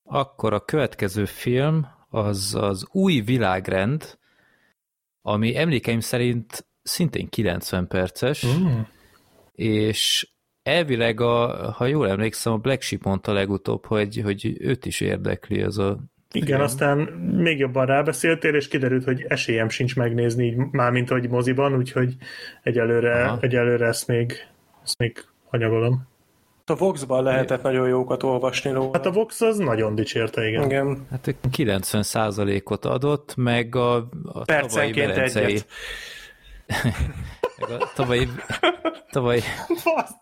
Akkor 0.03 0.53
a 0.53 0.65
következő 0.65 1.25
film 1.25 1.87
az 2.09 2.55
az 2.55 2.87
új 2.93 3.21
világrend, 3.21 4.19
ami 5.23 5.57
emlékeim 5.57 6.01
szerint 6.01 6.67
szintén 6.83 7.29
90 7.29 7.89
perces, 7.89 8.47
mm. 8.47 8.81
és 9.53 10.31
elvileg, 10.63 11.21
a, 11.21 11.71
ha 11.71 11.87
jól 11.87 12.09
emlékszem, 12.09 12.53
a 12.53 12.57
Black 12.59 12.83
Sheep 12.83 13.03
mondta 13.03 13.33
legutóbb, 13.33 13.87
hogy, 13.87 14.21
hogy 14.25 14.57
őt 14.59 14.87
is 14.87 15.01
érdekli 15.01 15.61
ez 15.61 15.77
a 15.77 15.99
igen, 16.33 16.61
aztán 16.61 16.99
még 17.19 17.59
jobban 17.59 17.87
rábeszéltél, 17.87 18.55
és 18.55 18.69
kiderült, 18.69 19.05
hogy 19.05 19.25
esélyem 19.29 19.69
sincs 19.69 19.97
megnézni, 19.97 20.45
így, 20.45 20.57
mármint 20.57 21.09
hogy 21.09 21.29
moziban, 21.29 21.77
úgyhogy 21.77 22.17
egyelőre, 22.63 23.39
egyelőre 23.41 23.87
ezt 23.87 24.07
még, 24.07 24.33
ezt 24.83 24.99
még 24.99 25.25
anyagolom. 25.51 26.09
A 26.71 26.75
Vox-ban 26.75 27.23
lehetett 27.23 27.63
nagyon 27.63 27.89
jókat 27.89 28.23
olvasni 28.23 28.71
róla. 28.71 28.91
Hát 28.93 29.07
a 29.07 29.11
Vox 29.11 29.41
az 29.41 29.57
nagyon 29.57 29.95
dicsérte, 29.95 30.49
igen. 30.49 30.65
igen. 30.65 31.07
Hát 31.11 31.35
90%-ot 31.57 32.85
adott, 32.85 33.37
meg 33.37 33.75
a, 33.75 33.97
a 34.25 34.45
tavalyi 34.45 34.93
Velencei... 34.93 35.61
meg 37.59 37.81
a 37.81 37.91
tavalyi... 37.95 38.29
tavalyi... 39.11 39.41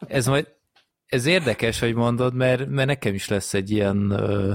ez 0.06 0.26
majd 0.26 0.56
ez 1.08 1.26
érdekes, 1.26 1.80
hogy 1.80 1.94
mondod, 1.94 2.34
mert, 2.34 2.68
mert 2.68 2.88
nekem 2.88 3.14
is 3.14 3.28
lesz 3.28 3.54
egy 3.54 3.70
ilyen, 3.70 4.12
uh, 4.12 4.52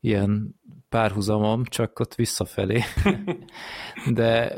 ilyen 0.00 0.60
párhuzamom, 0.88 1.64
csak 1.64 1.98
ott 1.98 2.14
visszafelé. 2.14 2.82
De 4.12 4.52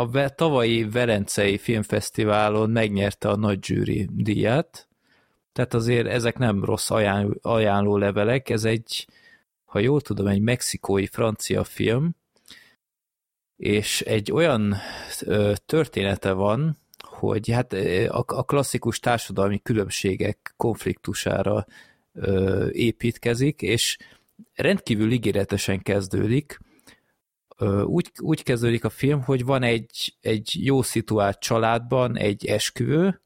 uh, 0.00 0.16
a 0.16 0.28
tavalyi 0.28 0.88
Velencei 0.88 1.58
Filmfesztiválon 1.58 2.70
megnyerte 2.70 3.28
a 3.28 3.36
nagy 3.36 3.64
zsűri 3.64 4.08
díjat, 4.12 4.88
tehát 5.54 5.74
azért 5.74 6.06
ezek 6.06 6.38
nem 6.38 6.64
rossz 6.64 6.90
ajánló, 6.90 7.38
ajánló 7.42 7.96
levelek, 7.96 8.48
ez 8.50 8.64
egy, 8.64 9.06
ha 9.64 9.78
jól 9.78 10.00
tudom, 10.00 10.26
egy 10.26 10.40
mexikói 10.40 11.06
francia 11.06 11.64
film, 11.64 12.16
és 13.56 14.00
egy 14.00 14.32
olyan 14.32 14.74
ö, 15.20 15.52
története 15.66 16.32
van, 16.32 16.78
hogy 16.98 17.50
hát 17.50 17.72
a, 18.08 18.24
a 18.26 18.44
klasszikus 18.44 18.98
társadalmi 18.98 19.60
különbségek 19.62 20.54
konfliktusára 20.56 21.66
ö, 22.12 22.68
építkezik, 22.70 23.62
és 23.62 23.98
rendkívül 24.54 25.12
ígéretesen 25.12 25.82
kezdődik. 25.82 26.58
Ö, 27.56 27.82
úgy, 27.82 28.10
úgy 28.20 28.42
kezdődik 28.42 28.84
a 28.84 28.90
film, 28.90 29.22
hogy 29.22 29.44
van 29.44 29.62
egy, 29.62 30.16
egy 30.20 30.50
jó 30.54 30.82
szituált 30.82 31.38
családban 31.38 32.16
egy 32.16 32.46
esküvő, 32.46 33.22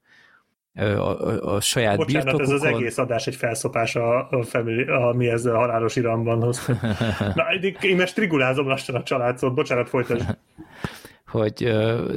a, 0.78 1.26
a, 1.28 1.54
a 1.54 1.60
saját 1.60 1.96
Bocsánat, 1.96 2.24
birtokukon. 2.24 2.54
ez 2.54 2.62
az 2.62 2.74
egész 2.74 2.98
adás 2.98 3.26
egy 3.26 3.34
felszopás 3.34 3.96
a, 3.96 4.30
a, 4.30 4.42
family, 4.42 4.82
a 4.82 5.12
mi 5.16 5.28
ez 5.28 5.44
a 5.44 5.56
halálos 5.56 5.96
iramban 5.96 6.42
hoz. 6.42 6.66
Na, 7.34 7.44
én 7.80 7.96
most 7.96 8.14
trigulázom 8.14 8.66
lassan 8.66 8.94
a 8.94 9.02
családszót, 9.02 9.54
bocsánat, 9.54 9.88
folytasd. 9.88 10.38
hogy 11.26 11.54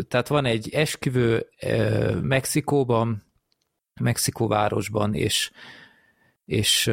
tehát 0.07 0.27
van 0.27 0.45
egy 0.45 0.69
esküvő 0.73 1.47
Mexikóban, 2.21 3.23
Mexikó 4.01 4.47
városban, 4.47 5.13
és 5.13 5.51
és 6.45 6.91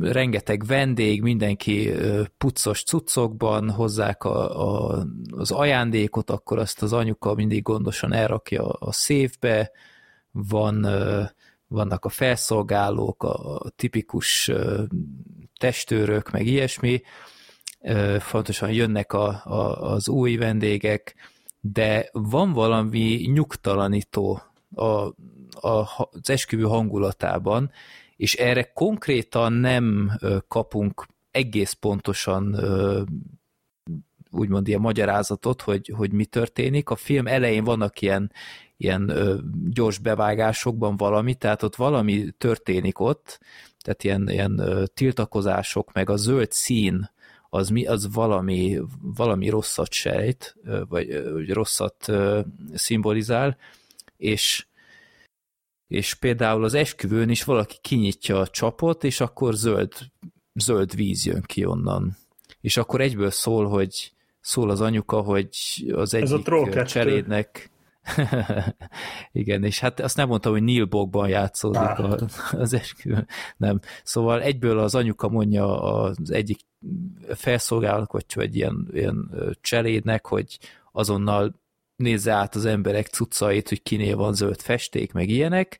rengeteg 0.00 0.66
vendég, 0.66 1.22
mindenki 1.22 1.90
puccos 2.38 2.82
cuccokban 2.82 3.70
hozzák 3.70 4.24
a, 4.24 4.66
a, 4.68 5.04
az 5.36 5.50
ajándékot, 5.50 6.30
akkor 6.30 6.58
azt 6.58 6.82
az 6.82 6.92
anyuka 6.92 7.34
mindig 7.34 7.62
gondosan 7.62 8.12
elrakja 8.12 8.68
a 8.68 8.92
széfbe, 8.92 9.70
van, 10.30 10.86
vannak 11.66 12.04
a 12.04 12.08
felszolgálók, 12.08 13.22
a 13.22 13.62
tipikus 13.76 14.50
testőrök, 15.58 16.30
meg 16.30 16.46
ilyesmi, 16.46 17.02
fontosan 18.18 18.72
jönnek 18.72 19.12
a, 19.12 19.28
a, 19.44 19.92
az 19.92 20.08
új 20.08 20.36
vendégek, 20.36 21.14
de 21.60 22.08
van 22.12 22.52
valami 22.52 23.28
nyugtalanító 23.32 24.42
a, 24.74 24.84
a, 24.84 26.08
az 26.10 26.30
esküvő 26.30 26.62
hangulatában, 26.62 27.70
és 28.16 28.34
erre 28.34 28.72
konkrétan 28.74 29.52
nem 29.52 30.18
kapunk 30.48 31.06
egész 31.30 31.72
pontosan 31.72 32.56
úgymond 34.30 34.68
ilyen 34.68 34.80
magyarázatot, 34.80 35.62
hogy, 35.62 35.92
hogy 35.96 36.12
mi 36.12 36.24
történik. 36.24 36.90
A 36.90 36.96
film 36.96 37.26
elején 37.26 37.64
vannak 37.64 38.00
ilyen, 38.00 38.32
ilyen 38.80 39.08
ö, 39.08 39.36
gyors 39.70 39.98
bevágásokban 39.98 40.96
valami, 40.96 41.34
tehát 41.34 41.62
ott 41.62 41.76
valami 41.76 42.30
történik 42.38 42.98
ott, 42.98 43.40
tehát 43.82 44.04
ilyen, 44.04 44.28
ilyen 44.28 44.58
ö, 44.58 44.86
tiltakozások, 44.86 45.92
meg 45.92 46.10
a 46.10 46.16
zöld 46.16 46.52
szín, 46.52 47.10
az, 47.48 47.68
mi, 47.68 47.86
az 47.86 48.12
valami, 48.12 48.80
valami 49.00 49.48
rosszat 49.48 49.92
sejt, 49.92 50.56
vagy, 50.88 51.30
vagy 51.32 51.50
rosszat 51.50 52.08
ö, 52.08 52.40
szimbolizál, 52.74 53.56
és 54.16 54.64
és 55.86 56.14
például 56.14 56.64
az 56.64 56.74
esküvőn 56.74 57.28
is 57.28 57.44
valaki 57.44 57.76
kinyitja 57.80 58.38
a 58.38 58.48
csapot, 58.48 59.04
és 59.04 59.20
akkor 59.20 59.54
zöld, 59.54 59.92
zöld 60.54 60.94
víz 60.94 61.26
jön 61.26 61.42
ki 61.42 61.64
onnan. 61.64 62.16
És 62.60 62.76
akkor 62.76 63.00
egyből 63.00 63.30
szól, 63.30 63.68
hogy 63.68 64.12
szól 64.40 64.70
az 64.70 64.80
anyuka, 64.80 65.20
hogy 65.20 65.48
az 65.92 66.14
egyik 66.14 66.82
cselédnek 66.84 67.70
Igen, 69.32 69.64
és 69.64 69.78
hát 69.78 70.00
azt 70.00 70.16
nem 70.16 70.28
mondtam, 70.28 70.52
hogy 70.52 70.62
Neil 70.62 70.84
Bogban 70.84 71.28
játszódik 71.28 71.80
ah. 71.80 72.20
az 72.52 72.72
esküvő. 72.72 73.26
Nem. 73.56 73.80
Szóval 74.02 74.42
egyből 74.42 74.78
az 74.78 74.94
anyuka 74.94 75.28
mondja 75.28 75.82
az 75.82 76.30
egyik 76.30 76.58
felszolgálók, 77.34 78.12
vagy 78.12 78.24
egy 78.34 78.56
ilyen, 78.56 78.88
ilyen 78.92 79.30
cselédnek, 79.60 80.26
hogy 80.26 80.58
azonnal 80.92 81.54
nézze 81.96 82.32
át 82.32 82.54
az 82.54 82.64
emberek 82.64 83.06
cuccait, 83.06 83.68
hogy 83.68 83.82
kinél 83.82 84.16
van 84.16 84.34
zöld 84.34 84.60
festék, 84.60 85.12
meg 85.12 85.28
ilyenek, 85.28 85.78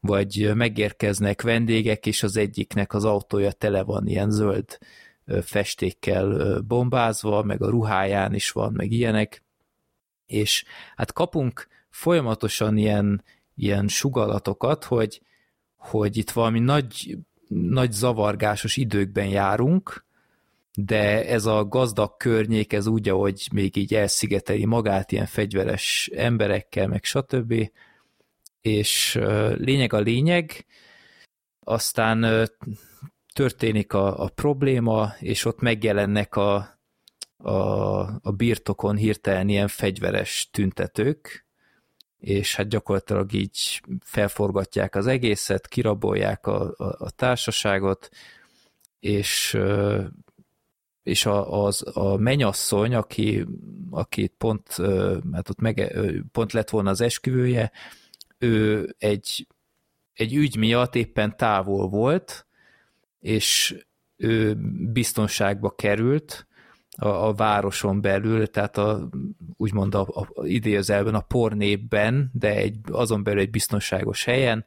vagy 0.00 0.50
megérkeznek 0.54 1.42
vendégek, 1.42 2.06
és 2.06 2.22
az 2.22 2.36
egyiknek 2.36 2.94
az 2.94 3.04
autója 3.04 3.52
tele 3.52 3.82
van 3.82 4.06
ilyen 4.06 4.30
zöld 4.30 4.78
festékkel 5.42 6.58
bombázva, 6.60 7.42
meg 7.42 7.62
a 7.62 7.70
ruháján 7.70 8.34
is 8.34 8.50
van, 8.50 8.72
meg 8.72 8.90
ilyenek, 8.90 9.44
és 10.26 10.64
hát 10.96 11.12
kapunk 11.12 11.68
folyamatosan 11.90 12.76
ilyen, 12.76 13.24
ilyen 13.54 13.88
sugalatokat, 13.88 14.84
hogy, 14.84 15.20
hogy 15.76 16.16
itt 16.16 16.30
valami 16.30 16.60
nagy, 16.60 17.18
nagy 17.48 17.92
zavargásos 17.92 18.76
időkben 18.76 19.26
járunk, 19.26 20.04
de 20.74 21.26
ez 21.26 21.46
a 21.46 21.64
gazdag 21.64 22.16
környék, 22.16 22.72
ez 22.72 22.86
úgy, 22.86 23.08
ahogy 23.08 23.48
még 23.52 23.76
így 23.76 23.94
elszigeteli 23.94 24.64
magát 24.64 25.12
ilyen 25.12 25.26
fegyveres 25.26 26.10
emberekkel, 26.14 26.86
meg 26.86 27.04
stb. 27.04 27.70
És 28.60 29.18
lényeg 29.54 29.92
a 29.92 29.98
lényeg, 29.98 30.66
aztán 31.60 32.48
történik 33.32 33.92
a, 33.92 34.22
a 34.22 34.28
probléma, 34.28 35.12
és 35.18 35.44
ott 35.44 35.60
megjelennek 35.60 36.36
a, 36.36 36.75
a, 37.36 37.50
a 38.22 38.30
birtokon 38.36 38.96
hirtelen 38.96 39.48
ilyen 39.48 39.68
fegyveres 39.68 40.48
tüntetők, 40.52 41.46
és 42.18 42.56
hát 42.56 42.68
gyakorlatilag 42.68 43.32
így 43.32 43.82
felforgatják 44.00 44.94
az 44.94 45.06
egészet, 45.06 45.68
kirabolják 45.68 46.46
a, 46.46 46.74
a, 46.76 46.96
a 46.98 47.10
társaságot, 47.10 48.08
és 49.00 49.58
és 51.06 51.26
a, 51.26 51.64
az, 51.64 51.96
a 51.96 52.16
menyasszony, 52.16 52.94
aki, 52.94 53.46
aki 53.90 54.26
pont, 54.26 54.76
hát 55.32 55.48
ott 55.48 55.60
meg, 55.60 55.98
pont 56.32 56.52
lett 56.52 56.70
volna 56.70 56.90
az 56.90 57.00
esküvője, 57.00 57.72
ő 58.38 58.88
egy, 58.98 59.46
egy 60.12 60.34
ügy 60.34 60.56
miatt 60.56 60.94
éppen 60.94 61.36
távol 61.36 61.88
volt, 61.88 62.46
és 63.20 63.76
ő 64.16 64.56
biztonságba 64.92 65.70
került 65.70 66.46
a, 66.96 67.08
a 67.08 67.34
városon 67.34 68.00
belül, 68.00 68.46
tehát 68.46 68.76
a, 68.76 69.08
úgymond 69.56 69.94
a, 69.94 70.00
a, 70.00 70.46
idézelben 70.46 71.14
a 71.14 71.20
pornépben, 71.20 72.30
de 72.32 72.54
egy, 72.54 72.78
azon 72.90 73.22
belül 73.22 73.40
egy 73.40 73.50
biztonságos 73.50 74.24
helyen, 74.24 74.64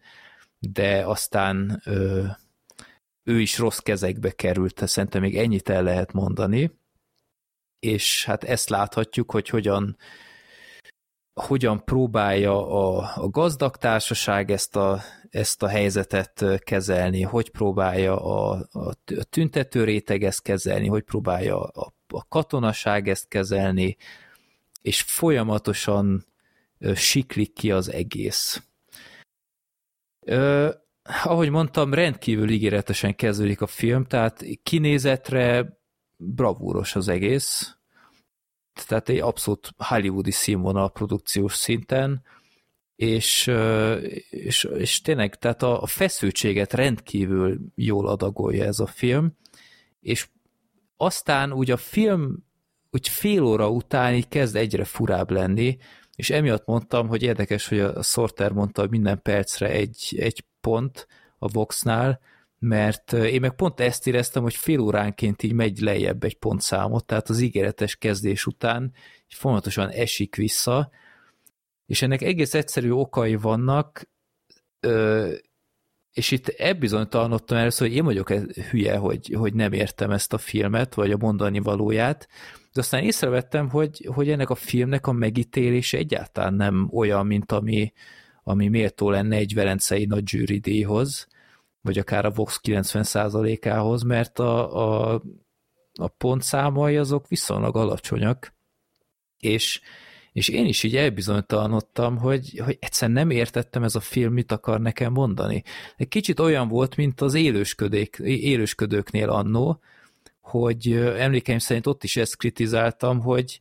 de 0.60 1.06
aztán 1.06 1.82
ö, 1.86 2.26
ő 3.24 3.40
is 3.40 3.58
rossz 3.58 3.78
kezekbe 3.78 4.32
került, 4.32 4.88
szerintem 4.88 5.22
még 5.22 5.38
ennyit 5.38 5.70
el 5.70 5.84
lehet 5.84 6.14
mondani, 6.14 6.78
és 7.80 8.26
hát 8.26 8.44
ezt 8.44 8.70
láthatjuk, 8.70 9.32
hogy 9.32 9.50
hogyan 9.50 9.98
hogyan 11.40 11.84
próbálja 11.84 12.68
a, 12.68 13.12
a 13.16 13.30
gazdag 13.30 13.78
társaság 13.78 14.52
ezt 14.52 14.76
a, 14.76 15.02
ezt 15.30 15.64
a 15.64 15.68
helyzetet 15.68 16.46
kezelni, 16.64 17.22
hogy 17.22 17.52
próbálja 17.52 18.24
a, 18.24 18.68
a 18.72 18.94
tüntető 19.30 19.84
réteg 19.84 20.24
ezt 20.24 20.42
kezelni, 20.42 20.88
hogy 20.88 21.04
próbálja 21.04 21.64
a, 21.64 21.94
a 22.14 22.28
katonaság 22.28 23.08
ezt 23.08 23.28
kezelni, 23.28 23.98
és 24.82 25.02
folyamatosan 25.02 26.26
siklik 26.96 27.54
ki 27.54 27.72
az 27.72 27.92
egész. 27.92 28.64
Ö, 30.20 30.70
ahogy 31.24 31.50
mondtam, 31.50 31.94
rendkívül 31.94 32.50
ígéretesen 32.50 33.16
kezdődik 33.16 33.62
a 33.62 33.68
film, 33.68 34.06
tehát 34.06 34.46
kinézetre 34.64 35.78
bravúros 36.16 36.96
az 36.96 37.08
egész, 37.08 37.78
tehát 38.88 39.10
egy 39.10 39.20
abszolút 39.20 39.70
hollywoodi 39.78 40.32
színvonal 40.32 40.92
produkciós 40.92 41.56
szinten, 41.56 42.24
és, 42.96 43.52
és, 44.30 44.64
és 44.64 45.02
tényleg, 45.02 45.36
tehát 45.36 45.64
a, 45.64 45.86
feszültséget 45.86 46.74
rendkívül 46.74 47.60
jól 47.76 48.08
adagolja 48.08 48.66
ez 48.66 48.80
a 48.80 48.86
film, 48.86 49.38
és 50.00 50.28
aztán 51.02 51.54
úgy 51.54 51.72
a 51.72 51.78
film 51.78 52.48
úgy 52.92 53.08
fél 53.08 53.44
óra 53.44 53.70
után 53.70 54.14
így 54.14 54.28
kezd 54.28 54.56
egyre 54.56 54.84
furább 54.84 55.32
lenni, 55.32 55.78
és 56.16 56.30
emiatt 56.30 56.66
mondtam, 56.66 57.08
hogy 57.08 57.24
érdekes, 57.24 57.68
hogy 57.68 57.80
a 57.80 58.02
Sorter 58.02 58.52
mondta, 58.52 58.82
hogy 58.82 58.90
minden 58.90 59.22
percre 59.22 59.70
egy, 59.70 60.16
egy 60.20 60.44
pont 60.62 61.08
a 61.38 61.48
Voxnál, 61.48 62.20
mert 62.60 63.14
én 63.14 63.40
meg 63.40 63.56
pont 63.56 63.80
ezt 63.80 64.08
éreztem, 64.08 64.42
hogy 64.44 64.56
fél 64.56 64.80
óránként 64.80 65.44
így 65.44 65.54
megy 65.54 65.80
lejjebb 65.80 66.24
egy 66.24 66.38
pontszámot, 66.38 67.06
tehát 67.06 67.30
az 67.30 67.40
ígéretes 67.40 67.96
kezdés 67.96 68.46
után 68.46 68.94
folyamatosan 69.28 69.90
esik 69.90 70.36
vissza, 70.36 70.90
és 71.86 72.02
ennek 72.02 72.22
egész 72.22 72.54
egyszerű 72.54 72.92
okai 72.92 73.36
vannak, 73.36 74.10
és 76.20 76.32
itt 76.32 76.48
ebbizonytalanodtam 76.48 77.58
először, 77.58 77.88
hogy 77.88 77.96
én 77.96 78.04
vagyok 78.04 78.30
hülye, 78.70 78.98
hogy, 78.98 79.34
hogy 79.38 79.54
nem 79.54 79.74
értem 79.74 80.12
ezt 80.12 80.34
a 80.34 80.38
filmet, 80.38 80.94
vagy 80.94 81.12
a 81.12 81.18
mondani 81.18 81.60
valóját, 81.60 82.28
de 82.74 82.80
aztán 82.80 83.04
észrevettem, 83.04 83.70
hogy, 83.70 84.10
hogy 84.14 84.30
ennek 84.30 84.50
a 84.50 84.56
filmnek 84.56 85.08
a 85.08 85.12
megítélése 85.12 85.98
egyáltalán 85.98 86.54
nem 86.54 86.90
olyan, 86.94 87.26
mint 87.26 87.52
ami, 87.52 87.94
ami 88.44 88.68
méltó 88.68 89.10
lenne 89.10 89.36
egy 89.36 89.54
velencei 89.54 90.06
nagy 90.06 90.60
díjhoz, 90.60 91.28
vagy 91.82 91.98
akár 91.98 92.26
a 92.26 92.32
Vox 92.32 92.60
90%-ához, 92.64 94.04
mert 94.04 94.40
a, 94.40 95.14
a, 95.14 95.22
a 95.94 96.08
pontszámai 96.08 96.98
azok 96.98 97.28
viszonylag 97.28 97.76
alacsonyak, 97.76 98.54
és, 99.38 99.82
és 100.32 100.48
én 100.48 100.66
is 100.66 100.84
így 100.84 100.96
elbizonytalanodtam, 100.96 102.18
hogy, 102.18 102.62
hogy 102.66 102.78
egyszerűen 102.82 103.18
nem 103.18 103.30
értettem 103.30 103.84
ez 103.84 103.96
a 103.96 104.00
film, 104.00 104.34
mit 104.34 104.52
akar 104.52 104.82
nekem 104.82 105.12
mondani. 105.12 105.64
Egy 105.98 106.08
kicsit 106.08 106.40
olyan 106.40 106.68
volt, 106.68 106.96
mint 106.96 107.22
az 107.22 107.34
élősködőknél 108.20 109.30
annó, 109.30 109.80
hogy 110.42 110.92
emlékeim 111.18 111.60
szerint 111.60 111.88
ott 111.88 112.04
is 112.04 112.18
ezt 112.18 112.38
kritizáltam, 112.38 113.20
hogy, 113.20 113.60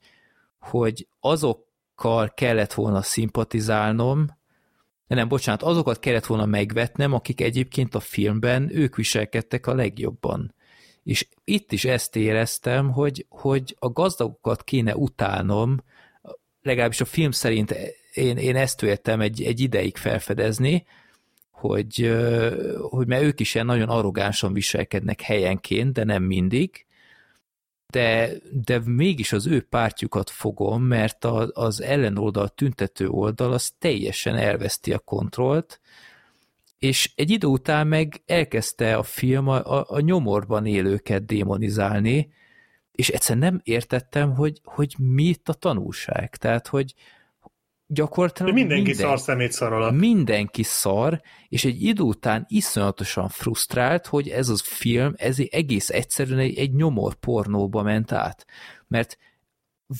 hogy 0.58 1.06
azokkal 1.20 2.32
kellett 2.34 2.72
volna 2.72 3.02
szimpatizálnom, 3.02 4.36
nem, 5.06 5.28
bocsánat, 5.28 5.62
azokat 5.62 5.98
kellett 5.98 6.26
volna 6.26 6.46
megvetnem, 6.46 7.12
akik 7.12 7.40
egyébként 7.40 7.94
a 7.94 8.00
filmben 8.00 8.70
ők 8.76 8.96
viselkedtek 8.96 9.66
a 9.66 9.74
legjobban. 9.74 10.54
És 11.02 11.28
itt 11.44 11.72
is 11.72 11.84
ezt 11.84 12.16
éreztem, 12.16 12.92
hogy, 12.92 13.26
hogy 13.28 13.76
a 13.78 13.88
gazdagokat 13.88 14.64
kéne 14.64 14.96
utálnom, 14.96 15.76
legalábbis 16.62 17.00
a 17.00 17.04
film 17.04 17.30
szerint 17.30 17.74
én, 18.12 18.36
én 18.36 18.56
ezt 18.56 18.80
véltem 18.80 19.20
egy, 19.20 19.42
egy 19.42 19.60
ideig 19.60 19.96
felfedezni, 19.96 20.86
hogy, 21.50 22.16
hogy 22.90 23.06
mert 23.06 23.22
ők 23.22 23.40
is 23.40 23.54
ilyen 23.54 23.66
nagyon 23.66 23.88
arrogánsan 23.88 24.52
viselkednek 24.52 25.20
helyenként, 25.20 25.92
de 25.92 26.04
nem 26.04 26.22
mindig, 26.22 26.86
de, 27.92 28.30
de 28.64 28.80
mégis 28.84 29.32
az 29.32 29.46
ő 29.46 29.60
pártjukat 29.60 30.30
fogom, 30.30 30.82
mert 30.82 31.24
a, 31.24 31.50
az 31.52 31.82
ellenoldal, 31.82 32.48
tüntető 32.48 33.08
oldal 33.08 33.52
az 33.52 33.72
teljesen 33.78 34.36
elveszti 34.36 34.92
a 34.92 34.98
kontrollt, 34.98 35.80
és 36.78 37.12
egy 37.14 37.30
idő 37.30 37.46
után 37.46 37.86
meg 37.86 38.22
elkezdte 38.26 38.96
a 38.96 39.02
film 39.02 39.48
a, 39.48 39.78
a, 39.78 39.84
a 39.88 40.00
nyomorban 40.00 40.66
élőket 40.66 41.24
démonizálni, 41.24 42.32
és 42.98 43.08
egyszerűen 43.08 43.44
nem 43.52 43.60
értettem, 43.64 44.34
hogy, 44.34 44.60
hogy 44.64 44.94
mi 44.98 45.22
itt 45.22 45.48
a 45.48 45.52
tanulság. 45.52 46.36
Tehát, 46.36 46.66
hogy, 46.66 46.94
gyakorlatilag 47.86 48.52
De 48.52 48.58
mindenki 48.60 48.82
minden, 48.82 49.06
szar 49.06 49.18
szemét 49.18 49.52
szar 49.52 49.72
alatt. 49.72 49.92
Mindenki 49.92 50.62
szar, 50.62 51.20
és 51.48 51.64
egy 51.64 51.82
idő 51.82 52.02
után 52.02 52.44
iszonyatosan 52.48 53.28
frusztrált, 53.28 54.06
hogy 54.06 54.28
ez 54.28 54.48
az 54.48 54.60
film, 54.60 55.14
ez 55.16 55.36
egész 55.50 55.90
egyszerűen 55.90 56.38
egy, 56.38 56.58
egy 56.58 56.74
nyomor 56.74 57.14
pornóba 57.14 57.82
ment 57.82 58.12
át. 58.12 58.46
Mert 58.88 59.18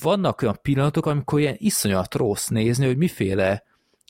vannak 0.01 0.41
olyan 0.41 0.59
pillanatok, 0.61 1.05
amikor 1.05 1.39
ilyen 1.39 1.57
iszonyat 1.57 2.15
rossz 2.15 2.47
nézni, 2.47 2.85
hogy 2.85 2.97
miféle 2.97 3.63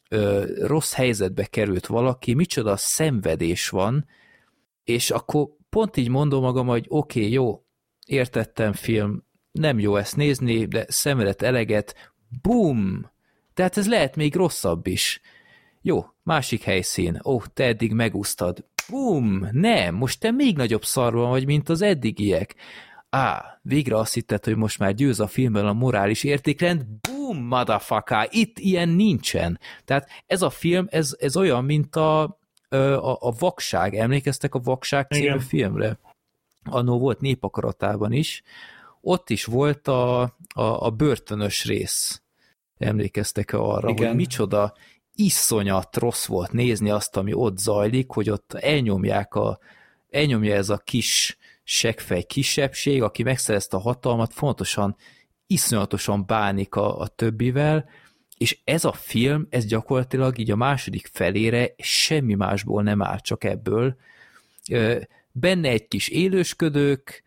ö, 0.10 0.46
rossz 0.66 0.94
helyzetbe 0.94 1.46
került 1.46 1.86
valaki, 1.86 2.34
micsoda 2.34 2.78
szenvedés 2.78 3.70
van, 3.70 4.06
és 4.84 5.12
akkor 5.12 5.48
pont 5.70 5.98
így 5.98 6.10
mondom 6.10 6.42
magam, 6.42 6.68
hogy 6.68 6.86
oké, 6.88 7.20
okay, 7.20 7.32
jó, 7.32 7.64
értettem 8.10 8.74
film, 8.74 9.24
nem 9.52 9.80
jó 9.80 9.96
ezt 9.96 10.16
nézni, 10.16 10.66
de 10.66 10.86
szemelet 10.88 11.42
eleget, 11.42 12.12
bum, 12.42 13.12
tehát 13.54 13.78
ez 13.78 13.88
lehet 13.88 14.16
még 14.16 14.36
rosszabb 14.36 14.88
is. 14.88 15.22
Jó, 15.82 16.06
másik 16.24 16.64
helyszín. 16.64 17.20
Ó, 17.24 17.34
oh, 17.34 17.44
te 17.54 17.64
eddig 17.64 17.94
megúsztad. 17.94 18.66
Bum, 18.90 19.48
nem, 19.52 19.96
most 19.96 20.20
te 20.20 20.32
még 20.32 20.56
nagyobb 20.56 20.84
szarban 20.84 21.30
vagy, 21.30 21.46
mint 21.46 21.70
az 21.70 21.82
eddigiek. 21.82 22.56
Á, 23.10 23.60
végre 23.62 23.98
azt 23.98 24.14
hitted, 24.14 24.46
hogy 24.46 24.56
most 24.56 24.80
már 24.80 24.94
győz 24.94 25.20
a 25.20 25.28
filmben 25.28 25.66
a 25.66 25.74
morális 25.74 26.24
értékrend. 26.24 26.86
Bum! 27.02 27.20
motherfucker, 27.38 28.28
itt 28.32 28.60
ilyen 28.60 28.90
nincsen. 28.90 29.60
Tehát 29.86 30.10
ez 30.26 30.42
a 30.42 30.50
film, 30.50 30.88
ez, 30.90 31.16
ez 31.20 31.38
olyan, 31.38 31.66
mint 31.66 31.96
a, 31.96 32.22
a, 32.70 33.18
a 33.20 33.34
Vakság, 33.40 33.96
emlékeztek 33.96 34.56
a 34.56 34.60
Vakság 34.60 35.08
című 35.10 35.26
Igen. 35.26 35.40
filmre? 35.40 36.00
Annó 36.72 37.00
volt 37.00 37.22
népakaratában 37.22 38.12
is, 38.12 38.44
ott 39.02 39.30
is 39.30 39.46
volt 39.46 39.88
a, 39.88 40.22
a, 40.22 40.32
a 40.54 40.90
börtönös 40.90 41.66
rész. 41.66 42.22
Emlékeztek-e 42.78 43.58
arra, 43.58 43.90
Igen. 43.90 44.08
hogy 44.08 44.16
micsoda 44.16 44.74
iszonyat 45.16 45.98
rossz 45.98 46.26
volt 46.26 46.52
nézni 46.52 46.90
azt, 46.90 47.18
ami 47.18 47.34
ott 47.34 47.58
zajlik, 47.58 48.12
hogy 48.12 48.30
ott 48.30 48.54
elnyomják 48.54 49.36
a, 49.36 49.60
elnyomja 50.10 50.56
ez 50.56 50.70
a 50.70 50.78
kis 50.78 51.38
seggfej 51.64 52.24
kisebbség, 52.24 53.04
aki 53.04 53.24
megszerezte 53.24 53.78
a 53.78 53.80
hatalmat, 53.80 54.34
fontosan, 54.34 54.96
iszonyatosan 55.48 56.26
bánik 56.26 56.76
a, 56.76 57.00
a 57.00 57.08
többivel, 57.08 57.90
és 58.38 58.60
ez 58.64 58.86
a 58.86 58.92
film, 58.92 59.48
ez 59.50 59.66
gyakorlatilag 59.66 60.38
így 60.38 60.52
a 60.52 60.56
második 60.56 61.10
felére 61.14 61.74
semmi 61.78 62.34
másból 62.34 62.84
nem 62.84 63.02
áll, 63.02 63.20
csak 63.20 63.44
ebből. 63.44 63.96
Benne 65.32 65.70
egy 65.70 65.88
kis 65.88 66.08
élősködők, 66.08 67.24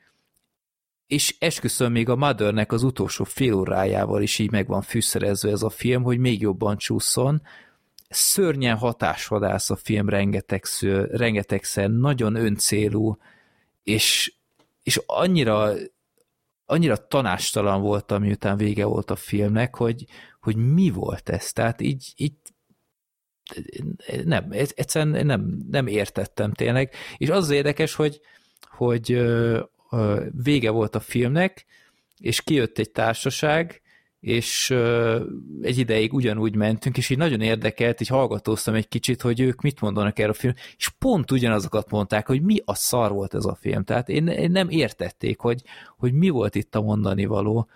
és 1.06 1.36
esküszöm 1.38 1.92
még 1.92 2.08
a 2.08 2.16
Mothernek 2.16 2.72
az 2.72 2.82
utolsó 2.82 3.24
fél 3.24 3.54
órájával 3.54 4.22
is 4.22 4.38
így 4.38 4.50
meg 4.50 4.66
van 4.66 4.82
fűszerezve 4.82 5.50
ez 5.50 5.62
a 5.62 5.70
film, 5.70 6.02
hogy 6.02 6.18
még 6.18 6.40
jobban 6.40 6.76
csúszson. 6.76 7.42
Szörnyen 8.08 8.76
hatásvadász 8.76 9.70
a 9.70 9.76
film 9.76 10.08
rengetegször, 10.08 11.10
rengetegszer, 11.10 11.90
nagyon 11.90 12.34
öncélú, 12.34 13.16
és, 13.82 14.32
és 14.82 15.00
annyira 15.06 15.74
annyira 16.72 17.06
tanástalan 17.06 17.80
voltam, 17.80 18.22
miután 18.22 18.56
vége 18.56 18.84
volt 18.84 19.10
a 19.10 19.16
filmnek, 19.16 19.76
hogy, 19.76 20.04
hogy 20.40 20.56
mi 20.56 20.90
volt 20.90 21.28
ez. 21.28 21.52
Tehát 21.52 21.80
így, 21.80 22.12
így 22.16 22.34
nem, 24.24 24.46
egyszerűen 24.50 25.26
nem, 25.26 25.58
nem 25.70 25.86
értettem 25.86 26.52
tényleg. 26.52 26.94
És 27.16 27.28
az, 27.28 27.44
az 27.44 27.50
érdekes, 27.50 27.94
hogy, 27.94 28.20
hogy 28.68 29.22
vége 30.42 30.70
volt 30.70 30.94
a 30.94 31.00
filmnek, 31.00 31.66
és 32.18 32.42
kijött 32.42 32.78
egy 32.78 32.90
társaság, 32.90 33.82
és 34.22 34.70
egy 35.62 35.78
ideig 35.78 36.12
ugyanúgy 36.12 36.54
mentünk, 36.54 36.96
és 36.96 37.10
így 37.10 37.18
nagyon 37.18 37.40
érdekelt, 37.40 38.00
így 38.00 38.08
hallgatóztam 38.08 38.74
egy 38.74 38.88
kicsit, 38.88 39.22
hogy 39.22 39.40
ők 39.40 39.60
mit 39.60 39.80
mondanak 39.80 40.18
erről 40.18 40.30
a 40.30 40.34
film, 40.34 40.54
és 40.76 40.88
pont 40.88 41.30
ugyanazokat 41.30 41.90
mondták, 41.90 42.26
hogy 42.26 42.42
mi 42.42 42.56
a 42.64 42.74
szar 42.74 43.12
volt 43.12 43.34
ez 43.34 43.44
a 43.44 43.58
film. 43.60 43.84
Tehát 43.84 44.08
én, 44.08 44.50
nem 44.50 44.68
értették, 44.68 45.38
hogy, 45.38 45.62
hogy 45.98 46.12
mi 46.12 46.28
volt 46.28 46.54
itt 46.54 46.74
a 46.74 46.80
mondani 46.82 47.24
való. 47.24 47.68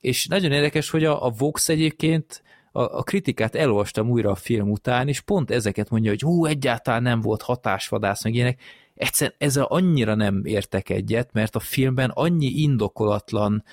És 0.00 0.26
nagyon 0.26 0.52
érdekes, 0.52 0.90
hogy 0.90 1.04
a, 1.04 1.26
a 1.26 1.30
Vox 1.30 1.68
egyébként 1.68 2.42
a, 2.76 2.98
a 2.98 3.02
kritikát 3.02 3.54
elolvastam 3.54 4.10
újra 4.10 4.30
a 4.30 4.34
film 4.34 4.70
után, 4.70 5.08
és 5.08 5.20
pont 5.20 5.50
ezeket 5.50 5.90
mondja, 5.90 6.10
hogy 6.10 6.20
hú, 6.20 6.44
egyáltalán 6.44 7.02
nem 7.02 7.20
volt 7.20 7.42
hatásvadász, 7.42 8.24
meg 8.24 8.34
ilyenek. 8.34 8.60
Egyszerűen 8.94 9.36
ezzel 9.38 9.64
annyira 9.64 10.14
nem 10.14 10.44
értek 10.44 10.88
egyet, 10.88 11.32
mert 11.32 11.56
a 11.56 11.60
filmben 11.60 12.10
annyi 12.10 12.46
indokolatlan 12.46 13.64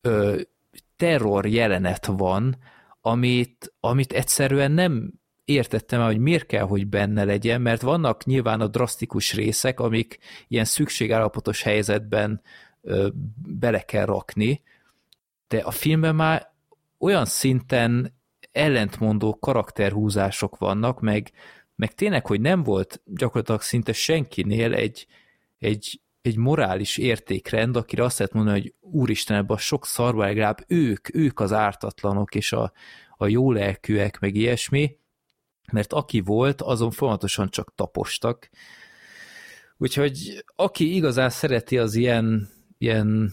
ö, 0.00 0.40
terror 0.96 1.46
jelenet 1.46 2.06
van, 2.06 2.56
amit, 3.00 3.72
amit 3.80 4.12
egyszerűen 4.12 4.72
nem 4.72 5.12
értettem 5.44 6.02
hogy 6.02 6.18
miért 6.18 6.46
kell, 6.46 6.64
hogy 6.64 6.86
benne 6.86 7.24
legyen, 7.24 7.60
mert 7.60 7.82
vannak 7.82 8.24
nyilván 8.24 8.60
a 8.60 8.66
drasztikus 8.66 9.34
részek, 9.34 9.80
amik 9.80 10.18
ilyen 10.48 10.64
szükségállapotos 10.64 11.62
helyzetben 11.62 12.42
ö, 12.82 13.08
bele 13.46 13.80
kell 13.80 14.04
rakni, 14.04 14.62
de 15.48 15.58
a 15.58 15.70
filmben 15.70 16.14
már 16.14 16.49
olyan 17.00 17.24
szinten 17.24 18.18
ellentmondó 18.52 19.38
karakterhúzások 19.38 20.58
vannak, 20.58 21.00
meg, 21.00 21.30
meg 21.74 21.94
tényleg, 21.94 22.26
hogy 22.26 22.40
nem 22.40 22.62
volt 22.62 23.02
gyakorlatilag 23.04 23.62
szinte 23.62 23.92
senkinél 23.92 24.74
egy, 24.74 25.06
egy 25.58 26.00
egy 26.22 26.36
morális 26.36 26.96
értékrend, 26.96 27.76
akire 27.76 28.04
azt 28.04 28.18
lehet 28.18 28.34
mondani, 28.34 28.60
hogy 28.60 28.74
úristen, 28.80 29.36
ebben 29.36 29.56
a 29.56 29.60
sok 29.60 29.86
szarba 29.86 30.24
legalább 30.24 30.64
ők, 30.66 31.14
ők 31.14 31.40
az 31.40 31.52
ártatlanok 31.52 32.34
és 32.34 32.52
a, 32.52 32.72
a 33.16 33.26
jó 33.26 33.52
lelkűek, 33.52 34.18
meg 34.18 34.34
ilyesmi, 34.34 34.98
mert 35.72 35.92
aki 35.92 36.20
volt, 36.20 36.62
azon 36.62 36.90
folyamatosan 36.90 37.48
csak 37.48 37.74
tapostak. 37.74 38.50
Úgyhogy 39.76 40.44
aki 40.56 40.94
igazán 40.94 41.30
szereti 41.30 41.78
az 41.78 41.94
ilyen, 41.94 42.48
ilyen 42.78 43.32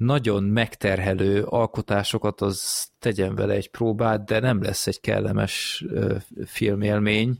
nagyon 0.00 0.42
megterhelő 0.42 1.42
alkotásokat, 1.42 2.40
az 2.40 2.88
tegyen 2.98 3.34
vele 3.34 3.54
egy 3.54 3.70
próbát, 3.70 4.24
de 4.24 4.40
nem 4.40 4.62
lesz 4.62 4.86
egy 4.86 5.00
kellemes 5.00 5.84
filmélmény. 6.44 7.38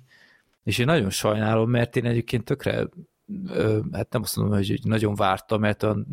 És 0.64 0.78
én 0.78 0.86
nagyon 0.86 1.10
sajnálom, 1.10 1.70
mert 1.70 1.96
én 1.96 2.04
egyébként 2.04 2.44
tökre 2.44 2.88
hát 3.92 4.12
nem 4.12 4.22
azt 4.22 4.36
mondom, 4.36 4.54
hogy 4.56 4.80
nagyon 4.82 5.14
vártam, 5.14 5.60
mert 5.60 5.82
olyan 5.82 6.06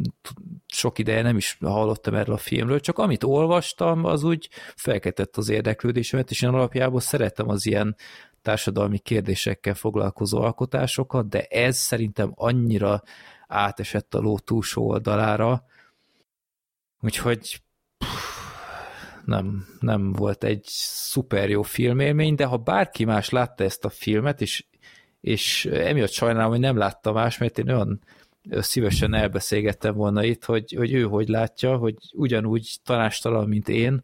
sok 0.65 0.99
ideje 0.99 1.22
nem 1.22 1.38
is 1.38 1.57
hallottam 1.61 2.14
erről 2.15 2.36
a 2.36 2.38
filmről, 2.38 2.80
csak 2.80 2.98
amit 2.98 3.24
olvastam, 3.24 4.06
az 4.06 4.24
úgy 4.24 4.49
felkeltett 4.76 5.38
az 5.38 5.49
érdeklődésemet, 5.49 6.30
és 6.30 6.41
én 6.41 6.49
alapjából 6.49 6.99
szeretem 6.99 7.49
az 7.49 7.65
ilyen 7.65 7.95
társadalmi 8.41 8.98
kérdésekkel 8.98 9.74
foglalkozó 9.74 10.41
alkotásokat, 10.41 11.30
de 11.30 11.41
ez 11.41 11.78
szerintem 11.78 12.32
annyira 12.36 13.02
átesett 13.48 14.15
a 14.15 14.19
ló 14.19 14.40
túlsó 14.40 14.88
oldalára, 14.88 15.64
úgyhogy 17.02 17.61
nem, 19.26 19.65
nem 19.80 20.11
volt 20.11 20.44
egy 20.44 20.64
szuper 20.65 21.49
jó 21.49 21.61
filmélmény, 21.61 22.36
de 22.36 22.45
ha 22.45 22.57
bárki 22.57 23.06
más 23.06 23.30
látta 23.30 23.64
ezt 23.64 23.86
a 23.86 23.90
filmet, 23.90 24.41
és 24.41 24.65
és 25.22 25.65
emiatt 25.65 26.11
sajnálom, 26.11 26.52
hogy 26.52 26.60
nem 26.60 26.78
láttam 26.78 27.14
más, 27.14 27.38
mert 27.38 27.57
én 27.57 27.69
olyan 27.69 28.02
szívesen 28.49 29.14
elbeszélgettem 29.14 29.95
volna 29.95 30.24
itt, 30.24 30.45
hogy, 30.45 30.74
hogy 30.78 30.94
ő 30.94 31.03
hogy 31.03 31.28
látja, 31.28 31.78
hogy 31.78 31.95
ugyanúgy 32.14 32.78
tanástalan, 32.84 33.48
mint 33.48 33.69
én, 33.69 34.03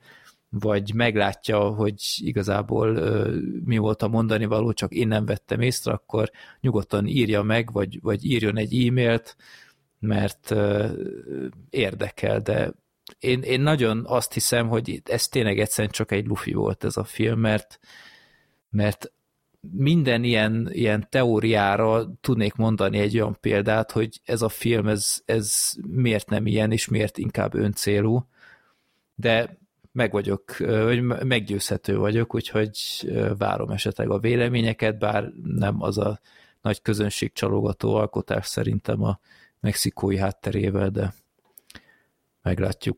vagy 0.49 0.93
meglátja, 0.93 1.59
hogy 1.59 1.95
igazából 2.15 2.95
ö, 2.95 3.37
mi 3.63 3.77
volt 3.77 4.01
a 4.01 4.07
mondani 4.07 4.45
való, 4.45 4.73
csak 4.73 4.93
én 4.93 5.07
nem 5.07 5.25
vettem 5.25 5.61
észre, 5.61 5.91
akkor 5.91 6.31
nyugodtan 6.61 7.07
írja 7.07 7.41
meg, 7.41 7.71
vagy, 7.71 7.99
vagy 8.01 8.25
írjon 8.25 8.57
egy 8.57 8.87
e-mailt, 8.87 9.35
mert 9.99 10.51
ö, 10.51 10.87
érdekel, 11.69 12.39
de 12.39 12.73
én, 13.19 13.41
én 13.41 13.61
nagyon 13.61 14.03
azt 14.07 14.33
hiszem, 14.33 14.67
hogy 14.67 15.01
ez 15.05 15.27
tényleg 15.27 15.59
egyszerűen 15.59 15.93
csak 15.93 16.11
egy 16.11 16.27
lufi 16.27 16.53
volt 16.53 16.83
ez 16.83 16.97
a 16.97 17.03
film, 17.03 17.39
mert, 17.39 17.79
mert 18.69 19.11
minden 19.71 20.23
ilyen, 20.23 20.69
ilyen 20.71 21.07
teóriára 21.09 22.13
tudnék 22.21 22.53
mondani 22.53 22.97
egy 22.97 23.15
olyan 23.15 23.37
példát, 23.41 23.91
hogy 23.91 24.21
ez 24.25 24.41
a 24.41 24.49
film, 24.49 24.87
ez, 24.87 25.21
ez 25.25 25.71
miért 25.87 26.29
nem 26.29 26.45
ilyen, 26.45 26.71
és 26.71 26.87
miért 26.87 27.17
inkább 27.17 27.53
öncélú, 27.53 28.27
de 29.15 29.57
meg 29.91 30.11
vagyok, 30.11 30.57
vagy 30.57 31.03
meggyőzhető 31.03 31.97
vagyok, 31.97 32.35
úgyhogy 32.35 32.77
várom 33.37 33.69
esetleg 33.69 34.09
a 34.09 34.19
véleményeket, 34.19 34.97
bár 34.97 35.31
nem 35.43 35.81
az 35.81 35.97
a 35.97 36.19
nagy 36.61 36.81
közönség 36.81 37.33
csalogató 37.33 37.95
alkotás 37.95 38.47
szerintem 38.47 39.03
a 39.03 39.19
mexikói 39.59 40.17
hátterével, 40.17 40.89
de 40.89 41.13
meglátjuk. 42.43 42.97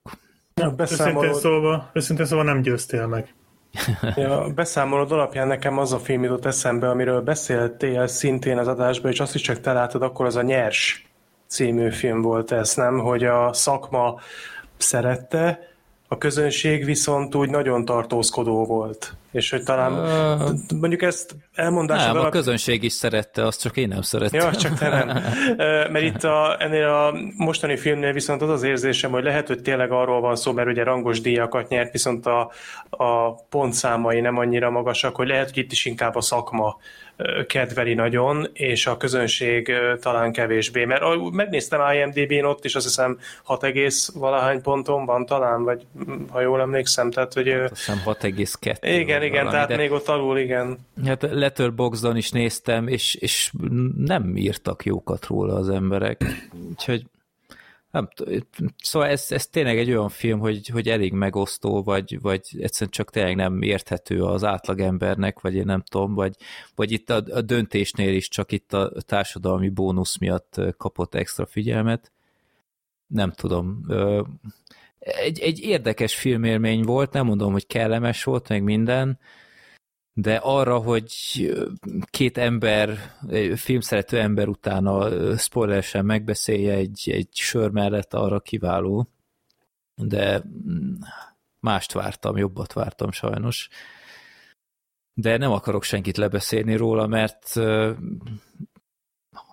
Ja, 0.56 0.72
beszámolod... 0.72 1.24
Őszintén 1.24 1.52
szóval, 1.52 1.90
őszintén 1.94 2.26
szóval 2.26 2.46
nem 2.46 2.62
győztél 2.62 3.08
meg. 3.08 3.34
Ja, 4.16 4.48
beszámolod 4.56 5.12
alapján 5.12 5.48
nekem 5.48 5.78
az 5.78 5.94
a 5.94 6.00
film 6.00 6.24
jutott 6.24 6.46
eszembe, 6.46 6.90
amiről 6.90 7.22
beszéltél 7.22 8.08
szintén 8.08 8.58
az 8.58 8.68
adásban, 8.68 9.12
és 9.12 9.20
azt 9.20 9.36
is 9.36 9.42
csak 9.42 9.60
te 9.60 9.74
látod, 9.74 10.02
akkor 10.02 10.26
az 10.26 10.36
a 10.36 10.42
Nyers 10.42 11.08
című 11.48 11.92
film 11.92 12.22
volt 12.22 12.52
ez, 12.52 12.76
nem? 12.76 13.00
Hogy 13.00 13.24
a 13.24 13.54
szakma 13.54 14.20
szerette, 14.78 15.60
a 16.08 16.18
közönség 16.18 16.86
viszont 16.86 17.36
úgy 17.36 17.50
nagyon 17.50 17.86
tartózkodó 17.86 18.66
volt. 18.66 19.16
És 19.36 19.50
hogy 19.50 19.64
talán 19.64 19.94
uh, 19.94 20.50
mondjuk 20.80 21.02
ezt 21.02 21.36
elmondásod 21.54 22.06
Nem, 22.06 22.16
alap... 22.16 22.28
a 22.28 22.30
közönség 22.30 22.84
is 22.84 22.94
szerette, 22.94 23.46
azt 23.46 23.62
csak 23.62 23.78
én 23.78 23.88
nem 23.88 24.02
szerettem. 24.02 24.40
Ja, 24.40 24.56
csak 24.56 24.78
te 24.78 24.90
nem. 24.90 25.08
Mert 25.92 26.02
itt 26.02 26.24
a, 26.24 26.56
ennél 26.60 26.88
a 26.88 27.14
mostani 27.38 27.78
filmnél 27.78 28.14
viszont 28.14 28.42
az 28.42 28.50
az 28.50 28.64
érzésem, 28.64 29.12
hogy 29.12 29.24
lehet, 29.24 29.48
hogy 29.48 29.62
tényleg 29.62 29.92
arról 29.92 30.22
van 30.22 30.36
szó, 30.36 30.52
mert 30.52 30.68
ugye 30.68 30.84
rangos 30.84 31.22
díjakat 31.22 31.68
nyert, 31.68 31.92
viszont 31.92 32.26
a, 32.26 32.52
a 32.90 33.34
pontszámai 33.34 34.20
nem 34.20 34.38
annyira 34.38 34.70
magasak, 34.70 35.16
hogy 35.16 35.28
lehet, 35.28 35.50
hogy 35.50 35.58
itt 35.58 35.72
is 35.72 35.86
inkább 35.86 36.16
a 36.16 36.22
szakma 36.22 36.78
kedveli 37.48 37.94
nagyon, 37.94 38.48
és 38.54 38.88
a 38.88 38.98
közönség 38.98 39.72
talán 40.02 40.32
kevésbé. 40.32 40.86
Mert 40.86 41.04
megnéztem 41.32 41.82
IMDb-n 41.94 42.46
ott 42.46 42.66
is, 42.66 42.76
azt 42.76 42.86
hiszem 42.86 43.20
6, 43.44 43.66
valahány 44.14 44.62
ponton 44.62 45.06
van 45.06 45.26
talán, 45.26 45.64
vagy 45.64 45.86
ha 46.30 46.42
jól 46.42 46.62
emlékszem, 46.62 47.12
tehát 47.12 47.34
hogy... 47.34 47.50
Azt 47.50 47.76
hiszem 47.76 48.02
6,2. 48.06 48.78
Igen, 48.82 49.24
igen, 49.24 49.32
valami, 49.32 49.52
tehát 49.52 49.68
de... 49.68 49.76
még 49.76 49.92
ott 49.92 50.08
alul, 50.08 50.38
igen. 50.38 50.78
Hát 51.06 51.28
Letterboxdon 51.32 52.18
is 52.18 52.32
néztem, 52.32 52.88
és, 52.88 53.16
és 53.16 53.52
nem 53.98 54.38
írtak 54.38 54.86
jókat 54.86 55.26
róla 55.26 55.56
az 55.56 55.70
emberek, 55.70 56.24
úgyhogy 56.70 57.06
nem 57.96 58.08
szóval 58.78 59.08
ez, 59.10 59.26
ez 59.30 59.48
tényleg 59.48 59.78
egy 59.78 59.90
olyan 59.90 60.10
film, 60.10 60.40
hogy, 60.40 60.68
hogy 60.68 60.90
elég 60.90 61.14
megosztó, 61.14 61.84
vagy, 61.84 62.22
vagy 62.22 62.42
egyszerűen 62.60 62.92
csak 62.92 63.12
tényleg 63.12 63.36
nem 63.36 63.62
érthető 63.62 64.24
az 64.24 64.44
átlagembernek, 64.44 65.40
vagy 65.40 65.56
én 65.56 65.66
nem 65.66 65.82
tudom, 65.82 66.14
vagy, 66.14 66.36
vagy 66.76 66.92
itt 66.92 67.10
a, 67.10 67.24
a 67.32 67.42
döntésnél 67.42 68.14
is 68.14 68.28
csak 68.28 68.52
itt 68.52 68.74
a 68.74 68.92
társadalmi 69.02 69.70
bónusz 69.70 70.18
miatt 70.18 70.62
kapott 70.78 71.16
extra 71.16 71.46
figyelmet. 71.46 72.12
Nem 73.08 73.32
tudom. 73.32 73.86
Egy, 75.00 75.40
egy 75.40 75.60
érdekes 75.60 76.16
filmélmény 76.16 76.82
volt, 76.82 77.14
nem 77.14 77.26
mondom, 77.26 77.52
hogy 77.52 77.68
kellemes 77.68 78.24
volt, 78.24 78.50
meg 78.50 78.64
minden, 78.64 79.20
de 80.18 80.36
arra, 80.36 80.78
hogy 80.78 81.14
két 82.10 82.38
ember, 82.38 82.98
filmszerető 83.56 84.20
ember 84.20 84.48
utána 84.48 85.10
spoileresen 85.38 86.06
megbeszélje 86.06 86.74
egy, 86.74 87.10
egy 87.12 87.30
sör 87.32 87.70
mellett, 87.70 88.14
arra 88.14 88.40
kiváló. 88.40 89.10
De 89.96 90.44
mm, 90.48 90.94
mást 91.60 91.92
vártam, 91.92 92.38
jobbat 92.38 92.74
vártam 92.74 93.12
sajnos. 93.12 93.70
De 95.14 95.38
nem 95.38 95.52
akarok 95.52 95.84
senkit 95.84 96.18
lebeszélni 96.18 96.76
róla, 96.76 97.08
mert 97.08 97.54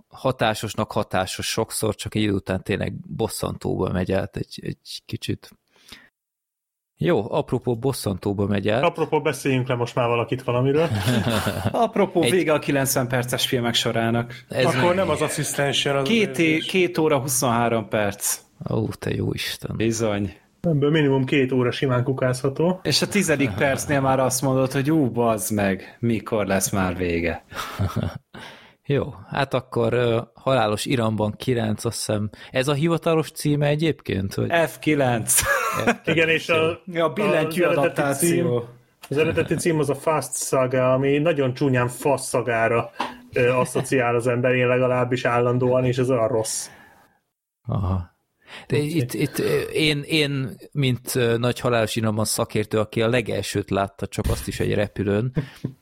hatásosnak 0.08 0.92
hatásos 0.92 1.46
sokszor, 1.46 1.94
csak 1.94 2.14
egy 2.14 2.22
idő 2.22 2.32
után 2.32 2.62
tényleg 2.62 2.94
bosszantóba 2.94 3.90
megy 3.90 4.12
át 4.12 4.36
egy, 4.36 4.60
egy 4.62 5.02
kicsit. 5.06 5.50
Jó, 7.04 7.26
apropó 7.32 7.76
bosszantóba 7.76 8.46
megy 8.46 8.68
el. 8.68 8.84
Apropó 8.84 9.20
beszéljünk 9.20 9.68
le 9.68 9.74
most 9.74 9.94
már 9.94 10.08
valakit 10.08 10.42
valamiről. 10.42 10.88
apropó 11.72 12.22
Egy... 12.22 12.30
vége 12.30 12.52
a 12.52 12.58
90 12.58 13.08
perces 13.08 13.46
filmek 13.46 13.74
sorának. 13.74 14.44
Ez 14.48 14.64
Akkor 14.64 14.94
nem 14.94 15.08
az 15.08 15.20
asszisztens 15.22 15.86
Az 15.86 16.08
két, 16.08 16.38
é, 16.38 16.58
két 16.58 16.98
óra 16.98 17.18
23 17.18 17.88
perc. 17.88 18.38
Ó, 18.70 18.88
te 18.88 19.14
jó 19.14 19.32
Isten. 19.32 19.76
Bizony. 19.76 20.34
Ebből 20.60 20.90
minimum 20.90 21.24
két 21.24 21.52
óra 21.52 21.70
simán 21.70 22.04
kukázható. 22.04 22.80
És 22.82 23.02
a 23.02 23.08
tizedik 23.08 23.50
percnél 23.50 24.00
már 24.00 24.20
azt 24.20 24.42
mondod, 24.42 24.72
hogy 24.72 24.90
ú, 24.90 25.10
bazd 25.10 25.54
meg, 25.54 25.96
mikor 26.00 26.46
lesz 26.46 26.70
már 26.70 26.96
vége. 26.96 27.44
Jó, 28.92 29.14
hát 29.28 29.54
akkor 29.54 29.94
uh, 29.94 30.22
Halálos 30.34 30.84
Iramban 30.84 31.34
9, 31.36 31.84
azt 31.84 31.96
hiszem. 31.96 32.30
Ez 32.50 32.68
a 32.68 32.72
hivatalos 32.72 33.30
címe 33.30 33.66
egyébként? 33.66 34.34
Hogy... 34.34 34.48
F9. 34.50 35.28
F9. 35.84 35.96
Igen, 36.04 36.28
és 36.28 36.48
a, 36.48 36.82
a 36.94 37.08
billentyű 37.08 37.62
az 37.62 37.76
adaptáció. 37.76 38.58
Cím, 38.58 38.68
az 39.08 39.18
eredeti 39.18 39.54
cím 39.54 39.78
az 39.78 39.90
a 39.90 39.94
Fast 39.94 40.36
Saga, 40.36 40.92
ami 40.92 41.18
nagyon 41.18 41.54
csúnyán 41.54 41.88
fasz 41.88 42.26
szagára 42.26 42.90
uh, 43.34 43.58
asszociál 43.58 44.14
az 44.14 44.26
ember, 44.26 44.54
én 44.54 44.66
legalábbis 44.66 45.24
állandóan, 45.24 45.84
és 45.84 45.98
ez 45.98 46.10
olyan 46.10 46.28
rossz. 46.28 46.68
Aha. 47.66 48.10
De 48.66 48.76
itt, 48.76 49.12
itt 49.12 49.38
én, 49.72 50.02
én, 50.06 50.56
mint 50.72 51.38
nagy 51.38 51.60
halálos 51.60 51.96
iramban 51.96 52.24
szakértő, 52.24 52.78
aki 52.78 53.02
a 53.02 53.08
legelsőt 53.08 53.70
látta, 53.70 54.06
csak 54.06 54.24
azt 54.28 54.48
is 54.48 54.60
egy 54.60 54.74
repülőn, 54.74 55.32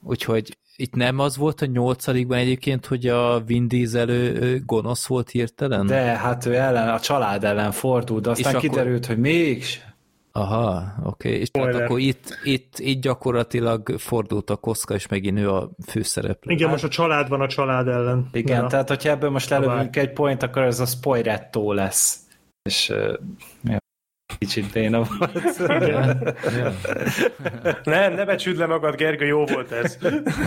úgyhogy 0.02 0.58
itt 0.80 0.94
nem 0.94 1.18
az 1.18 1.36
volt 1.36 1.60
a 1.60 1.66
nyolcadikban 1.66 2.38
egyébként, 2.38 2.86
hogy 2.86 3.06
a 3.06 3.40
Vin 3.40 3.68
Diesel 3.68 4.08
gonosz 4.66 5.06
volt 5.06 5.30
hirtelen? 5.30 5.86
De, 5.86 6.00
hát 6.00 6.46
ő 6.46 6.54
ellen, 6.54 6.88
a 6.88 7.00
család 7.00 7.44
ellen 7.44 7.70
fordult, 7.70 8.22
de 8.22 8.30
aztán 8.30 8.54
és 8.54 8.60
kiderült, 8.60 9.04
akkor... 9.04 9.14
hogy 9.14 9.24
mégis. 9.24 9.84
Aha, 10.32 10.82
oké. 11.04 11.28
Okay. 11.28 11.40
És 11.40 11.50
tehát 11.50 11.74
akkor 11.74 11.98
itt, 11.98 12.38
itt, 12.44 12.78
itt 12.78 13.02
gyakorlatilag 13.02 13.98
fordult 13.98 14.50
a 14.50 14.56
koszka, 14.56 14.94
és 14.94 15.06
megint 15.08 15.38
ő 15.38 15.50
a 15.50 15.70
főszereplő. 15.86 16.52
Igen, 16.52 16.68
hát... 16.68 16.72
most 16.72 16.84
a 16.84 16.88
család 16.88 17.28
van 17.28 17.40
a 17.40 17.48
család 17.48 17.88
ellen. 17.88 18.28
Igen, 18.32 18.68
tehát 18.68 18.88
hogyha 18.88 19.10
ebből 19.10 19.30
most 19.30 19.50
lelövünk 19.50 19.96
egy 19.96 20.12
point, 20.12 20.42
akkor 20.42 20.62
ez 20.62 20.80
a 20.80 20.86
spoilettó 20.86 21.72
lesz. 21.72 22.18
És 22.62 22.88
uh, 23.64 23.79
Kicsit 24.40 24.72
béna 24.72 25.02
volt. 25.18 25.58
nem, 27.84 28.14
ne 28.14 28.24
becsüld 28.24 28.56
le 28.56 28.66
magad, 28.66 28.94
Gergő, 28.94 29.26
jó 29.26 29.44
volt 29.44 29.72
ez. 29.72 29.98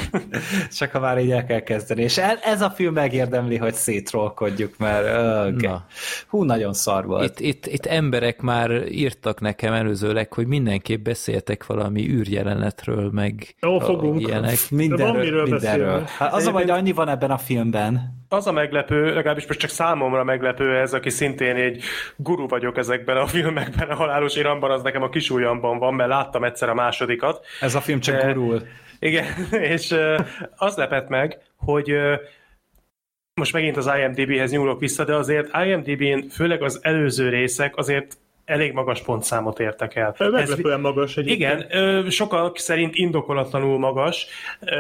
Csak 0.77 0.91
ha 0.91 0.99
már 0.99 1.19
így 1.19 1.31
el 1.31 1.45
kell 1.45 1.59
kezdeni. 1.59 2.01
És 2.01 2.17
ez 2.43 2.61
a 2.61 2.69
film 2.69 2.93
megérdemli, 2.93 3.57
hogy 3.57 3.73
szétrolkodjuk, 3.73 4.77
mert 4.77 5.05
okay. 5.05 5.67
Na. 5.67 5.85
hú, 6.27 6.43
nagyon 6.43 6.73
szar 6.73 7.05
volt. 7.05 7.39
Itt, 7.39 7.47
itt, 7.47 7.65
itt 7.65 7.85
emberek 7.85 8.41
már 8.41 8.71
írtak 8.89 9.41
nekem 9.41 9.73
előzőleg, 9.73 10.33
hogy 10.33 10.47
mindenképp 10.47 11.03
beszéltek 11.03 11.65
valami 11.65 12.09
űrjelenetről, 12.09 13.09
meg 13.11 13.55
Jó, 13.59 13.79
fogunk. 13.79 14.21
ilyenek. 14.21 14.57
Mindenről, 14.69 15.45
mindenről. 15.47 16.03
Hát 16.17 16.33
az 16.33 16.45
a 16.45 16.51
hogy 16.51 16.69
annyi 16.69 16.91
van 16.91 17.09
ebben 17.09 17.31
a 17.31 17.37
filmben. 17.37 18.22
Az 18.33 18.47
a 18.47 18.51
meglepő, 18.51 19.13
legalábbis 19.13 19.47
most 19.47 19.59
csak 19.59 19.69
számomra 19.69 20.23
meglepő 20.23 20.77
ez, 20.77 20.93
aki 20.93 21.09
szintén 21.09 21.55
egy 21.55 21.83
guru 22.15 22.47
vagyok 22.47 22.77
ezekben 22.77 23.17
a 23.17 23.27
filmekben, 23.35 23.89
a 23.89 23.95
halálos 23.95 24.35
iramban, 24.35 24.71
az 24.71 24.81
nekem 24.81 25.01
a 25.01 25.09
kisújamban 25.09 25.77
van, 25.77 25.93
mert 25.93 26.09
láttam 26.09 26.43
egyszer 26.43 26.69
a 26.69 26.73
másodikat. 26.73 27.45
Ez 27.61 27.75
a 27.75 27.81
film 27.81 27.99
csak 27.99 28.15
de, 28.15 28.31
gurul. 28.31 28.61
Igen, 28.99 29.25
és 29.51 29.95
az 30.55 30.75
lepett 30.75 31.07
meg, 31.07 31.37
hogy 31.57 31.95
most 33.33 33.53
megint 33.53 33.77
az 33.77 33.91
IMDb-hez 33.97 34.51
nyúlok 34.51 34.79
vissza, 34.79 35.03
de 35.03 35.15
azért 35.15 35.49
IMDb-n 35.65 36.27
főleg 36.29 36.61
az 36.61 36.79
előző 36.81 37.29
részek 37.29 37.77
azért 37.77 38.17
elég 38.45 38.73
magas 38.73 39.01
pontszámot 39.01 39.59
értek 39.59 39.95
el. 39.95 40.15
Meglepően 40.17 40.79
magas 40.79 41.17
egyébként. 41.17 41.63
Igen, 41.63 42.09
sokak 42.09 42.57
szerint 42.57 42.95
indokolatlanul 42.95 43.79
magas, 43.79 44.27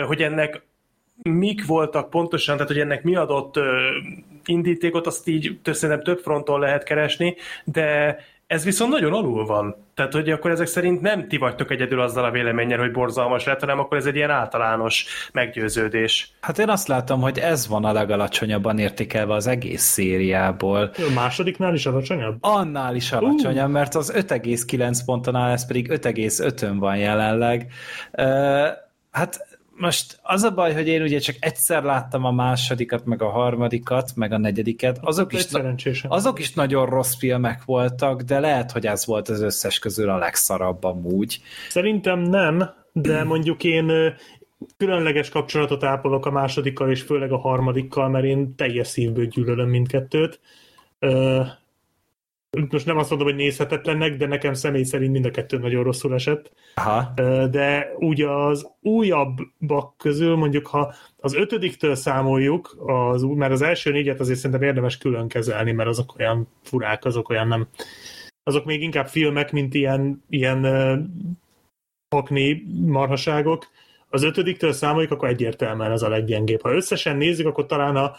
hogy 0.07 0.21
ennek 0.21 0.61
mik 1.23 1.65
voltak 1.65 2.09
pontosan, 2.09 2.55
tehát 2.55 2.71
hogy 2.71 2.79
ennek 2.79 3.03
mi 3.03 3.15
adott 3.15 3.59
indítékot, 4.45 5.07
azt 5.07 5.27
így 5.27 5.59
szerintem 5.63 6.03
több 6.03 6.19
fronton 6.19 6.59
lehet 6.59 6.83
keresni, 6.83 7.35
de 7.63 8.17
ez 8.47 8.63
viszont 8.63 8.91
nagyon 8.91 9.13
alul 9.13 9.45
van. 9.45 9.75
Tehát, 9.93 10.13
hogy 10.13 10.29
akkor 10.29 10.51
ezek 10.51 10.67
szerint 10.67 11.01
nem 11.01 11.27
ti 11.27 11.37
vagytok 11.37 11.71
egyedül 11.71 12.01
azzal 12.01 12.23
a 12.23 12.31
véleménnyel, 12.31 12.79
hogy 12.79 12.91
borzalmas 12.91 13.43
lett, 13.43 13.59
hanem 13.59 13.79
akkor 13.79 13.97
ez 13.97 14.05
egy 14.05 14.15
ilyen 14.15 14.29
általános 14.29 15.05
meggyőződés. 15.31 16.33
Hát 16.41 16.59
én 16.59 16.69
azt 16.69 16.87
látom, 16.87 17.21
hogy 17.21 17.39
ez 17.39 17.67
van 17.67 17.85
a 17.85 17.91
legalacsonyabban 17.91 18.79
értékelve 18.79 19.33
az 19.33 19.47
egész 19.47 19.83
szériából. 19.83 20.91
A 20.97 21.13
másodiknál 21.13 21.73
is 21.73 21.85
alacsonyabb? 21.85 22.37
Annál 22.39 22.95
is 22.95 23.11
alacsonyabb, 23.11 23.67
uh. 23.67 23.73
mert 23.73 23.95
az 23.95 24.13
5,9 24.15 24.99
ponton 25.05 25.35
áll, 25.35 25.51
ez 25.51 25.67
pedig 25.67 25.87
5,5-ön 25.91 26.79
van 26.79 26.97
jelenleg. 26.97 27.71
Uh, 28.11 28.67
hát 29.11 29.52
most 29.75 30.19
az 30.21 30.43
a 30.43 30.51
baj, 30.51 30.73
hogy 30.73 30.87
én 30.87 31.01
ugye 31.01 31.19
csak 31.19 31.35
egyszer 31.39 31.83
láttam 31.83 32.25
a 32.25 32.31
másodikat, 32.31 33.05
meg 33.05 33.21
a 33.21 33.29
harmadikat, 33.29 34.11
meg 34.15 34.31
a 34.31 34.37
negyediket. 34.37 34.99
Azok, 35.01 35.33
is, 35.33 35.45
azok 36.07 36.39
is 36.39 36.53
nagyon 36.53 36.85
rossz 36.85 37.15
filmek 37.15 37.63
voltak, 37.65 38.21
de 38.21 38.39
lehet, 38.39 38.71
hogy 38.71 38.85
ez 38.85 39.05
volt 39.05 39.29
az 39.29 39.41
összes 39.41 39.79
közül 39.79 40.09
a 40.09 40.17
legszarabb 40.17 40.83
amúgy. 40.83 41.41
Szerintem 41.69 42.19
nem, 42.19 42.69
de 42.91 43.23
mondjuk 43.23 43.63
én 43.63 44.15
különleges 44.77 45.29
kapcsolatot 45.29 45.83
ápolok 45.83 46.25
a 46.25 46.31
másodikkal, 46.31 46.91
és 46.91 47.01
főleg 47.01 47.31
a 47.31 47.37
harmadikkal, 47.37 48.09
mert 48.09 48.25
én 48.25 48.55
teljes 48.55 48.87
szívből 48.87 49.25
gyűlölöm 49.25 49.69
mindkettőt 49.69 50.39
most 52.69 52.85
nem 52.85 52.97
azt 52.97 53.09
mondom, 53.09 53.27
hogy 53.27 53.37
nézhetetlennek, 53.37 54.15
de 54.17 54.27
nekem 54.27 54.53
személy 54.53 54.83
szerint 54.83 55.11
mind 55.11 55.25
a 55.25 55.31
kettő 55.31 55.57
nagyon 55.57 55.83
rosszul 55.83 56.13
esett. 56.13 56.51
Aha. 56.75 57.13
De 57.49 57.93
úgy 57.97 58.21
az 58.21 58.67
újabbak 58.81 59.97
közül, 59.97 60.35
mondjuk 60.35 60.67
ha 60.67 60.93
az 61.17 61.33
ötödiktől 61.33 61.95
számoljuk, 61.95 62.75
az, 62.85 63.21
mert 63.21 63.51
az 63.51 63.61
első 63.61 63.91
négyet 63.91 64.19
azért 64.19 64.39
szerintem 64.39 64.67
érdemes 64.67 64.97
külön 64.97 65.27
kezelni, 65.27 65.71
mert 65.71 65.89
azok 65.89 66.15
olyan 66.19 66.47
furák, 66.63 67.05
azok 67.05 67.29
olyan 67.29 67.47
nem... 67.47 67.67
Azok 68.43 68.65
még 68.65 68.81
inkább 68.81 69.07
filmek, 69.07 69.51
mint 69.51 69.73
ilyen, 69.73 70.23
ilyen 70.29 70.65
hakni 72.15 72.63
marhaságok. 72.85 73.67
Az 74.09 74.23
ötödiktől 74.23 74.71
számoljuk, 74.71 75.11
akkor 75.11 75.27
egyértelműen 75.27 75.91
ez 75.91 76.01
a 76.01 76.09
leggyengébb. 76.09 76.61
Ha 76.61 76.73
összesen 76.73 77.17
nézzük, 77.17 77.47
akkor 77.47 77.65
talán, 77.65 77.95
a, 77.95 78.15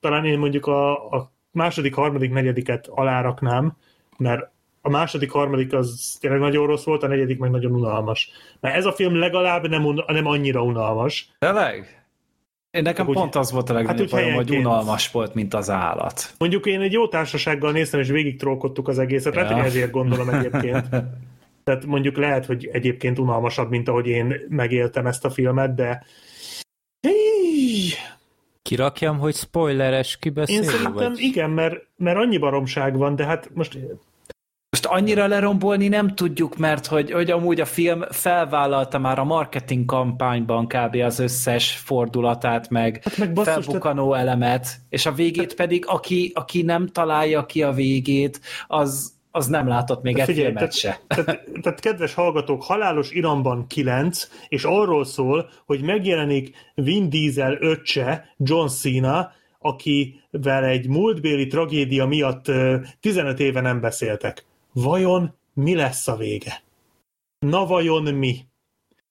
talán 0.00 0.24
én 0.24 0.38
mondjuk 0.38 0.66
a, 0.66 1.10
a 1.10 1.32
második, 1.58 1.94
harmadik, 1.94 2.32
negyediket 2.32 2.86
aláraknám, 2.86 3.76
mert 4.16 4.50
a 4.82 4.90
második, 4.90 5.30
harmadik 5.30 5.72
az 5.72 6.16
tényleg 6.20 6.40
nagyon 6.40 6.66
rossz 6.66 6.84
volt, 6.84 7.02
a 7.02 7.06
negyedik 7.06 7.38
meg 7.38 7.50
nagyon 7.50 7.72
unalmas. 7.72 8.30
Mert 8.60 8.76
ez 8.76 8.84
a 8.84 8.92
film 8.92 9.14
legalább 9.18 9.68
nem, 9.68 9.84
un- 9.84 10.04
nem 10.06 10.26
annyira 10.26 10.62
unalmas. 10.62 11.30
Tényleg? 11.38 12.06
Én 12.70 12.82
nekem 12.82 13.08
úgy, 13.08 13.14
pont 13.14 13.34
az 13.34 13.52
volt 13.52 13.70
a 13.70 13.72
legnagyobb 13.72 14.10
hát, 14.10 14.32
hogy 14.34 14.50
unalmas 14.56 15.10
volt, 15.10 15.34
mint 15.34 15.54
az 15.54 15.70
állat. 15.70 16.34
Mondjuk 16.38 16.66
én 16.66 16.80
egy 16.80 16.92
jó 16.92 17.08
társasággal 17.08 17.72
néztem, 17.72 18.00
és 18.00 18.08
végig 18.08 18.38
trollkodtuk 18.38 18.88
az 18.88 18.98
egészet, 18.98 19.34
ja. 19.34 19.40
lehet, 19.40 19.56
hogy 19.56 19.66
ezért 19.66 19.90
gondolom 19.90 20.28
egyébként. 20.28 20.86
Tehát 21.64 21.86
mondjuk 21.86 22.16
lehet, 22.16 22.46
hogy 22.46 22.68
egyébként 22.72 23.18
unalmasabb, 23.18 23.70
mint 23.70 23.88
ahogy 23.88 24.06
én 24.06 24.34
megéltem 24.48 25.06
ezt 25.06 25.24
a 25.24 25.30
filmet, 25.30 25.74
de 25.74 26.04
Kirakjam, 28.68 29.18
hogy 29.18 29.34
spoileres 29.34 30.16
kibeszélő? 30.16 30.62
Én 30.62 30.68
szerintem 30.68 31.12
vagy? 31.12 31.20
igen, 31.20 31.50
mert, 31.50 31.74
mert 31.96 32.18
annyi 32.18 32.38
baromság 32.38 32.96
van, 32.96 33.16
de 33.16 33.24
hát 33.24 33.50
most 33.54 33.78
Most 34.70 34.86
annyira 34.86 35.26
lerombolni 35.26 35.88
nem 35.88 36.14
tudjuk, 36.14 36.56
mert 36.56 36.86
hogy, 36.86 37.10
hogy 37.10 37.30
amúgy 37.30 37.60
a 37.60 37.64
film 37.64 38.02
felvállalta 38.10 38.98
már 38.98 39.18
a 39.18 39.24
marketing 39.24 39.84
kampányban 39.84 40.66
kb. 40.66 40.94
az 40.94 41.18
összes 41.18 41.76
fordulatát, 41.76 42.70
meg, 42.70 43.00
hát 43.04 43.16
meg 43.16 43.32
basszus, 43.32 43.52
felbukanó 43.52 44.10
tehát... 44.10 44.26
elemet, 44.26 44.66
és 44.88 45.06
a 45.06 45.12
végét 45.12 45.36
tehát... 45.36 45.54
pedig, 45.54 45.84
aki, 45.86 46.32
aki 46.34 46.62
nem 46.62 46.86
találja 46.86 47.46
ki 47.46 47.62
a 47.62 47.72
végét, 47.72 48.40
az, 48.66 49.17
az 49.30 49.46
nem 49.46 49.68
látott 49.68 50.02
még 50.02 50.18
egy 50.18 50.34
filmet 50.34 50.54
tehát, 50.54 50.72
se. 50.72 51.00
Tehát, 51.06 51.44
tehát 51.62 51.80
kedves 51.80 52.14
hallgatók, 52.14 52.62
Halálos 52.62 53.10
Iramban 53.10 53.66
9, 53.66 54.28
és 54.48 54.64
arról 54.64 55.04
szól, 55.04 55.50
hogy 55.66 55.82
megjelenik 55.82 56.56
Vin 56.74 57.10
Diesel 57.10 57.56
öccse, 57.60 58.34
John 58.36 58.66
Cena, 58.66 59.32
akivel 59.58 60.64
egy 60.64 60.88
múltbéli 60.88 61.46
tragédia 61.46 62.06
miatt 62.06 62.44
15 63.00 63.40
éve 63.40 63.60
nem 63.60 63.80
beszéltek. 63.80 64.44
Vajon 64.72 65.34
mi 65.54 65.74
lesz 65.74 66.08
a 66.08 66.16
vége? 66.16 66.62
Na 67.38 67.66
vajon 67.66 68.14
mi? 68.14 68.47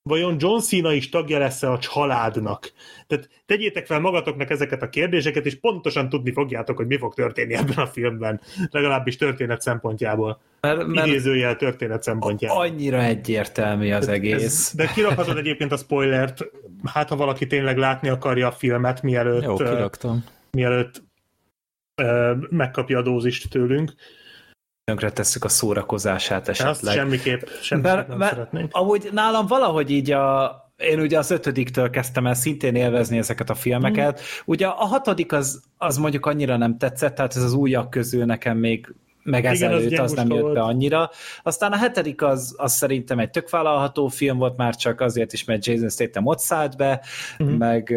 Vajon 0.08 0.36
John 0.40 0.60
Cena 0.60 0.94
is 0.94 1.10
tagja 1.10 1.38
lesz 1.38 1.64
a 1.64 1.80
családnak? 1.80 2.72
Tehát 3.08 3.30
tegyétek 3.46 3.86
fel 3.86 4.00
magatoknak 4.00 4.50
ezeket 4.50 4.82
a 4.82 4.90
kérdéseket, 4.90 5.46
és 5.46 5.60
pontosan 5.60 6.10
tudni 6.10 6.32
fogjátok, 6.32 6.78
hogy 6.78 6.88
mi 6.88 6.98
fog 6.98 7.14
történni 7.14 7.54
ebben 7.54 7.78
a 7.78 7.88
filmben. 7.88 8.42
Legalábbis 8.72 9.16
történet 9.16 9.62
szempontjából. 9.62 10.42
Mert, 10.62 10.86
mert 10.86 11.08
Idézőjel 11.08 11.56
történet 11.56 12.04
szempontjából. 12.04 12.62
Annyira 12.62 13.04
egyértelmű 13.04 13.92
az 13.92 14.08
egész. 14.08 14.44
Ez, 14.44 14.72
de 14.76 14.92
kirakhatod 14.94 15.38
egyébként 15.38 15.72
a 15.72 15.78
spoilert, 15.78 16.46
hát 16.84 17.10
ha 17.10 17.16
valaki 17.16 17.48
tényleg 17.48 17.78
látni 17.78 18.10
akarja 18.10 18.48
a 18.48 18.52
filmet, 18.52 19.02
mielőtt, 19.02 19.44
Jó, 19.44 19.56
kiraktam. 19.56 20.24
mielőtt 20.52 21.04
megkapja 22.50 22.98
a 22.98 23.02
dózist 23.02 23.50
tőlünk 23.50 23.94
tönkre 24.88 25.12
tesszük 25.12 25.44
a 25.44 25.50
szórakozását 25.50 26.48
esetleg. 26.48 26.74
Azt 26.74 26.92
semmiképp, 26.92 27.42
semmiképp 27.62 27.94
bár, 27.94 28.08
nem 28.08 28.18
bár, 28.18 28.30
szeretnénk. 28.30 28.70
Amúgy 28.74 29.10
nálam 29.12 29.48
valahogy 29.48 29.92
így 29.92 30.12
a, 30.12 30.56
én 30.78 31.00
ugye 31.00 31.18
az 31.18 31.32
ötödiktől 31.32 31.90
kezdtem 31.90 32.28
el 32.28 32.34
szintén 32.34 32.76
élvezni 32.76 33.18
ezeket 33.18 33.50
a 33.50 33.56
filmeket. 33.56 34.20
Mm. 34.20 34.24
Ugye 34.46 34.68
a 34.68 34.86
hatodik 34.86 35.34
az, 35.34 35.64
az 35.78 35.98
mondjuk 35.98 36.26
annyira 36.26 36.58
nem 36.58 36.78
tetszett, 36.78 37.16
tehát 37.16 37.36
ez 37.36 37.44
az 37.44 37.54
újak 37.54 37.90
közül 37.90 38.26
nekem 38.26 38.58
még 38.58 38.94
meg 39.28 39.46
ezelőtt 39.46 39.92
az, 39.92 40.00
az 40.00 40.12
nem 40.12 40.30
jött 40.30 40.42
volt. 40.42 40.54
be 40.54 40.62
annyira. 40.62 41.10
Aztán 41.44 41.72
a 41.72 41.76
hetedik 41.76 42.22
az, 42.22 42.56
az 42.58 42.74
szerintem 42.74 43.20
egy 43.20 43.30
tök 43.30 43.50
vállalható 43.50 44.08
film 44.08 44.38
volt, 44.38 44.58
már 44.58 44.76
csak 44.76 45.02
azért 45.02 45.34
is, 45.34 45.44
mert 45.44 45.66
Jason 45.66 45.90
Statham 45.90 46.26
ott 46.26 46.40
szállt 46.40 46.78
be, 46.78 47.02
uh-huh. 47.40 47.58
meg, 47.58 47.96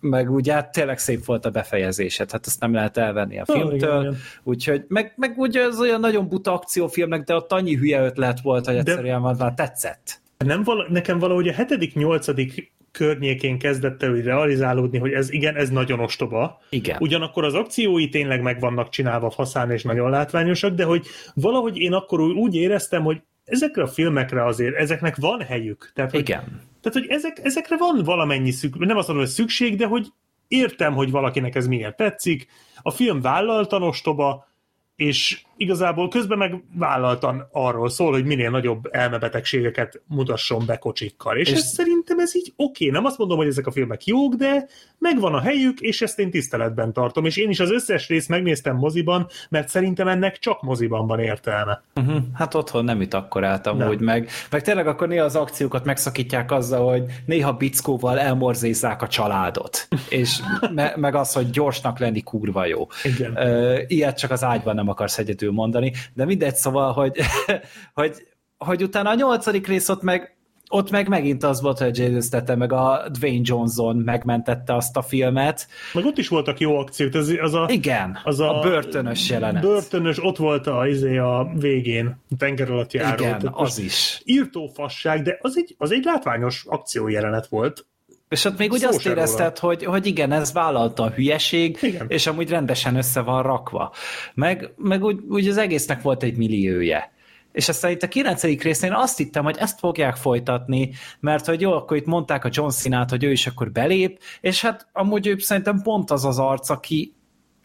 meg 0.00 0.30
ugye 0.30 0.52
hát 0.52 0.72
tényleg 0.72 0.98
szép 0.98 1.24
volt 1.24 1.44
a 1.44 1.50
befejezése, 1.50 2.24
tehát 2.24 2.46
azt 2.46 2.60
nem 2.60 2.74
lehet 2.74 2.96
elvenni 2.96 3.38
a 3.38 3.44
filmtől, 3.44 4.08
oh, 4.08 4.14
úgyhogy 4.42 4.84
meg, 4.88 5.12
meg 5.16 5.38
ugye 5.38 5.62
az 5.62 5.80
olyan 5.80 6.00
nagyon 6.00 6.28
buta 6.28 6.52
akciófilmnek, 6.52 7.24
de 7.24 7.34
ott 7.34 7.52
annyi 7.52 7.74
hülye 7.74 8.04
ötlet 8.04 8.40
volt, 8.40 8.66
hogy 8.66 8.76
egyszerűen 8.76 9.22
de... 9.22 9.34
már 9.38 9.54
tetszett. 9.54 10.20
Nem 10.38 10.62
vala, 10.62 10.86
nekem 10.88 11.18
valahogy 11.18 11.48
a 11.48 11.52
hetedik, 11.52 11.94
nyolcadik 11.94 12.72
környékén 12.92 13.58
kezdett 13.58 14.02
el 14.02 14.12
realizálódni, 14.12 14.98
hogy 14.98 15.12
ez 15.12 15.32
igen, 15.32 15.56
ez 15.56 15.70
nagyon 15.70 16.00
ostoba. 16.00 16.60
Igen. 16.70 16.96
Ugyanakkor 17.00 17.44
az 17.44 17.54
akciói 17.54 18.08
tényleg 18.08 18.42
meg 18.42 18.60
vannak 18.60 18.88
csinálva 18.88 19.30
faszán 19.30 19.70
és 19.70 19.82
nagyon 19.82 20.10
látványosak, 20.10 20.74
de 20.74 20.84
hogy 20.84 21.06
valahogy 21.34 21.78
én 21.78 21.92
akkor 21.92 22.20
úgy 22.20 22.54
éreztem, 22.54 23.02
hogy 23.02 23.20
ezekre 23.44 23.82
a 23.82 23.86
filmekre 23.86 24.44
azért, 24.44 24.76
ezeknek 24.76 25.16
van 25.16 25.42
helyük. 25.42 25.90
Tehát, 25.94 26.10
hogy, 26.10 26.20
igen. 26.20 26.40
Tehát, 26.80 26.98
hogy 26.98 27.06
ezek, 27.08 27.40
ezekre 27.42 27.76
van 27.76 28.02
valamennyi 28.04 28.50
szükség, 28.50 28.86
nem 28.86 28.96
azt 28.96 29.08
mondom, 29.08 29.26
hogy 29.26 29.34
szükség, 29.34 29.76
de 29.76 29.86
hogy 29.86 30.06
értem, 30.48 30.94
hogy 30.94 31.10
valakinek 31.10 31.54
ez 31.54 31.66
miért 31.66 31.96
tetszik. 31.96 32.46
A 32.82 32.90
film 32.90 33.20
vállaltan 33.20 33.82
ostoba, 33.82 34.48
és 34.96 35.42
igazából 35.58 36.08
közben 36.08 36.38
meg 36.38 36.62
vállaltan 36.74 37.48
arról 37.52 37.90
szól, 37.90 38.12
hogy 38.12 38.24
minél 38.24 38.50
nagyobb 38.50 38.88
elmebetegségeket 38.90 40.00
mutasson 40.06 40.66
be 40.66 40.76
kocsikkal. 40.76 41.36
És, 41.36 41.50
és 41.50 41.56
ez 41.56 41.64
szerintem 41.64 42.18
ez 42.18 42.36
így 42.36 42.52
oké. 42.56 42.86
Okay. 42.86 42.90
Nem 42.90 43.04
azt 43.04 43.18
mondom, 43.18 43.36
hogy 43.36 43.46
ezek 43.46 43.66
a 43.66 43.70
filmek 43.70 44.06
jók, 44.06 44.34
de 44.34 44.66
megvan 44.98 45.34
a 45.34 45.40
helyük, 45.40 45.80
és 45.80 46.02
ezt 46.02 46.18
én 46.18 46.30
tiszteletben 46.30 46.92
tartom. 46.92 47.24
És 47.24 47.36
én 47.36 47.50
is 47.50 47.60
az 47.60 47.70
összes 47.70 48.08
részt 48.08 48.28
megnéztem 48.28 48.76
moziban, 48.76 49.26
mert 49.48 49.68
szerintem 49.68 50.08
ennek 50.08 50.38
csak 50.38 50.62
moziban 50.62 51.06
van 51.06 51.20
értelme. 51.20 51.82
Uh-huh. 51.94 52.16
Hát 52.34 52.54
otthon 52.54 52.84
nem 52.84 53.00
itt 53.00 53.14
akkor 53.14 53.44
álltam 53.44 53.88
úgy 53.88 54.00
meg. 54.00 54.28
Meg 54.50 54.62
tényleg 54.62 54.86
akkor 54.86 55.08
néha 55.08 55.24
az 55.24 55.36
akciókat 55.36 55.84
megszakítják 55.84 56.52
azzal, 56.52 56.90
hogy 56.90 57.04
néha 57.26 57.52
bickóval 57.52 58.18
elmorzézzák 58.18 59.02
a 59.02 59.08
családot. 59.08 59.88
és 60.08 60.38
me- 60.74 60.96
meg 60.96 61.14
az, 61.14 61.32
hogy 61.32 61.50
gyorsnak 61.50 61.98
lenni 61.98 62.22
kurva 62.22 62.66
jó. 62.66 62.86
Igen. 63.02 63.32
Uh, 63.32 63.80
ilyet 63.86 64.18
csak 64.18 64.30
az 64.30 64.44
ágyban 64.44 64.74
nem 64.74 64.88
akarsz 64.88 65.18
egyedül 65.18 65.47
keresztül 65.48 65.52
mondani, 65.52 65.92
de 66.14 66.24
mindegy, 66.24 66.54
szóval, 66.54 66.92
hogy, 66.92 67.16
hogy, 68.00 68.12
hogy 68.58 68.82
utána 68.82 69.10
a 69.10 69.14
nyolcadik 69.14 69.66
rész 69.66 69.88
ott 69.88 70.02
meg 70.02 70.32
ott 70.70 70.90
meg 70.90 71.08
megint 71.08 71.42
az 71.44 71.60
volt, 71.60 71.78
hogy 71.78 71.98
Jason 71.98 72.20
Statham 72.20 72.58
meg 72.58 72.72
a 72.72 73.08
Dwayne 73.18 73.40
Johnson 73.42 73.96
megmentette 73.96 74.74
azt 74.74 74.96
a 74.96 75.02
filmet. 75.02 75.66
Meg 75.94 76.04
ott 76.04 76.18
is 76.18 76.28
voltak 76.28 76.60
jó 76.60 76.78
akciók. 76.78 77.14
Az, 77.14 77.34
az 77.40 77.54
a, 77.54 77.66
Igen, 77.70 78.18
az 78.24 78.40
a, 78.40 78.58
a 78.58 78.62
börtönös 78.62 79.30
jelenet. 79.30 79.62
Börtönös, 79.62 80.24
ott 80.24 80.36
volt 80.36 80.66
a, 80.66 80.86
izé 80.86 81.16
a 81.16 81.50
végén, 81.54 82.06
a 82.30 82.36
tenger 82.38 82.70
alatt 82.70 82.92
járó. 82.92 83.22
Igen, 83.22 83.38
Tehát 83.38 83.56
az 83.56 83.78
is. 83.78 84.22
Írtó 84.24 84.66
fasság, 84.74 85.22
de 85.22 85.38
az 85.40 85.56
egy, 85.56 85.74
az 85.78 85.92
egy 85.92 86.04
látványos 86.04 86.64
akciójelenet 86.68 87.46
volt. 87.46 87.86
És 88.28 88.44
ott 88.44 88.58
még 88.58 88.72
úgy 88.72 88.84
azt 88.84 89.06
érezted, 89.06 89.58
hogy, 89.58 89.84
hogy 89.84 90.06
igen, 90.06 90.32
ez 90.32 90.52
vállalta 90.52 91.02
a 91.02 91.10
hülyeség, 91.10 91.78
igen. 91.80 92.06
és 92.08 92.26
amúgy 92.26 92.50
rendesen 92.50 92.96
össze 92.96 93.20
van 93.20 93.42
rakva. 93.42 93.92
Meg, 94.34 94.72
meg 94.76 95.04
úgy, 95.04 95.18
úgy 95.28 95.48
az 95.48 95.56
egésznek 95.56 96.02
volt 96.02 96.22
egy 96.22 96.36
millióje. 96.36 97.12
És 97.52 97.68
aztán 97.68 97.90
itt 97.90 98.02
a 98.02 98.08
9. 98.08 98.42
részén 98.42 98.92
azt 98.92 99.16
hittem, 99.16 99.44
hogy 99.44 99.56
ezt 99.58 99.78
fogják 99.78 100.16
folytatni, 100.16 100.90
mert 101.20 101.46
hogy 101.46 101.60
jó, 101.60 101.72
akkor 101.72 101.96
itt 101.96 102.06
mondták 102.06 102.44
a 102.44 102.50
John 102.52 102.68
Cena-t, 102.68 103.10
hogy 103.10 103.24
ő 103.24 103.30
is 103.30 103.46
akkor 103.46 103.70
belép, 103.70 104.20
és 104.40 104.60
hát 104.60 104.88
amúgy 104.92 105.26
ő 105.26 105.38
szerintem 105.38 105.82
pont 105.82 106.10
az 106.10 106.24
az 106.24 106.38
arc, 106.38 106.68
aki 106.70 107.14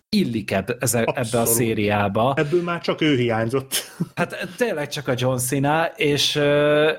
illik 0.10 0.52
ebbe, 0.52 0.76
ebbe 1.06 1.40
a 1.40 1.46
szériába. 1.46 2.34
Ebből 2.38 2.62
már 2.62 2.82
csak 2.82 3.02
ő 3.02 3.16
hiányzott. 3.16 3.92
Hát 4.16 4.48
tényleg 4.58 4.88
csak 4.88 5.08
a 5.08 5.14
John 5.18 5.38
Cena, 5.38 5.86
és, 5.86 6.40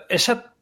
és 0.06 0.26
hát 0.26 0.53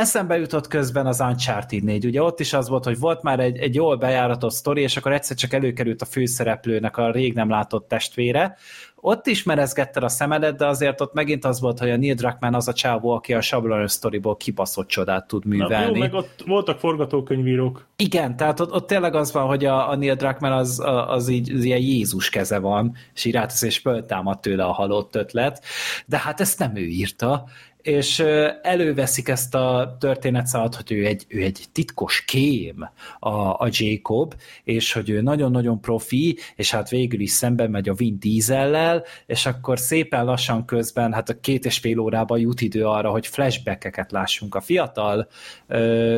Eszembe 0.00 0.38
jutott 0.38 0.66
közben 0.66 1.06
az 1.06 1.20
Uncharted 1.20 1.82
4, 1.82 2.04
ugye 2.04 2.22
ott 2.22 2.40
is 2.40 2.52
az 2.52 2.68
volt, 2.68 2.84
hogy 2.84 2.98
volt 2.98 3.22
már 3.22 3.40
egy, 3.40 3.56
egy 3.56 3.74
jól 3.74 3.96
bejáratott 3.96 4.52
sztori, 4.52 4.82
és 4.82 4.96
akkor 4.96 5.12
egyszer 5.12 5.36
csak 5.36 5.52
előkerült 5.52 6.02
a 6.02 6.04
főszereplőnek 6.04 6.96
a 6.96 7.10
rég 7.10 7.34
nem 7.34 7.48
látott 7.48 7.88
testvére. 7.88 8.56
Ott 9.02 9.26
is 9.26 9.42
merezgetted 9.42 10.02
a 10.02 10.08
szemedet, 10.08 10.56
de 10.56 10.66
azért 10.66 11.00
ott 11.00 11.12
megint 11.12 11.44
az 11.44 11.60
volt, 11.60 11.78
hogy 11.78 11.90
a 11.90 11.96
Neil 11.96 12.14
Druckmann 12.14 12.54
az 12.54 12.68
a 12.68 12.72
csávó, 12.72 13.10
aki 13.10 13.34
a 13.34 13.40
sablonos 13.40 13.90
sztoriból 13.90 14.36
kibaszott 14.36 14.88
csodát 14.88 15.26
tud 15.26 15.44
művelni. 15.44 15.90
Na, 15.90 15.94
jó, 15.94 16.00
meg 16.00 16.14
ott 16.14 16.42
voltak 16.46 16.78
forgatókönyvírók. 16.78 17.86
Igen, 17.96 18.36
tehát 18.36 18.60
ott, 18.60 18.72
ott 18.72 18.86
tényleg 18.86 19.14
az 19.14 19.32
van, 19.32 19.46
hogy 19.46 19.64
a, 19.64 19.90
a 19.90 19.96
Neil 19.96 20.14
Druckmann 20.14 20.52
az, 20.52 20.82
az, 21.06 21.28
így, 21.28 21.52
az 21.52 21.64
ilyen 21.64 21.80
Jézus 21.80 22.30
keze 22.30 22.58
van, 22.58 22.94
és 23.14 23.24
így 23.24 23.38
és 23.60 23.78
föltámad 23.78 24.40
tőle 24.40 24.64
a 24.64 24.72
halott 24.72 25.16
ötlet, 25.16 25.64
de 26.06 26.18
hát 26.18 26.40
ezt 26.40 26.58
nem 26.58 26.76
ő 26.76 26.84
írta, 26.84 27.44
és 27.82 28.18
előveszik 28.62 29.28
ezt 29.28 29.54
a 29.54 29.96
történetszálat, 30.00 30.74
hogy 30.74 30.92
ő 30.92 31.06
egy, 31.06 31.24
ő 31.28 31.42
egy 31.42 31.64
titkos 31.72 32.24
kém 32.24 32.88
a, 33.18 33.30
a 33.38 33.68
Jacob, 33.70 34.34
és 34.64 34.92
hogy 34.92 35.10
ő 35.10 35.20
nagyon-nagyon 35.20 35.80
profi, 35.80 36.38
és 36.56 36.70
hát 36.70 36.88
végül 36.88 37.20
is 37.20 37.30
szemben 37.30 37.70
megy 37.70 37.88
a 37.88 37.94
Vin 37.94 38.18
Diesellel, 38.18 39.04
és 39.26 39.46
akkor 39.46 39.78
szépen 39.78 40.24
lassan 40.24 40.64
közben, 40.64 41.12
hát 41.12 41.28
a 41.28 41.40
két 41.40 41.64
és 41.64 41.78
fél 41.78 41.98
órában 41.98 42.38
jut 42.38 42.60
idő 42.60 42.86
arra, 42.86 43.10
hogy 43.10 43.26
flashbackeket 43.26 44.12
lássunk 44.12 44.54
a 44.54 44.60
fiatal 44.60 45.28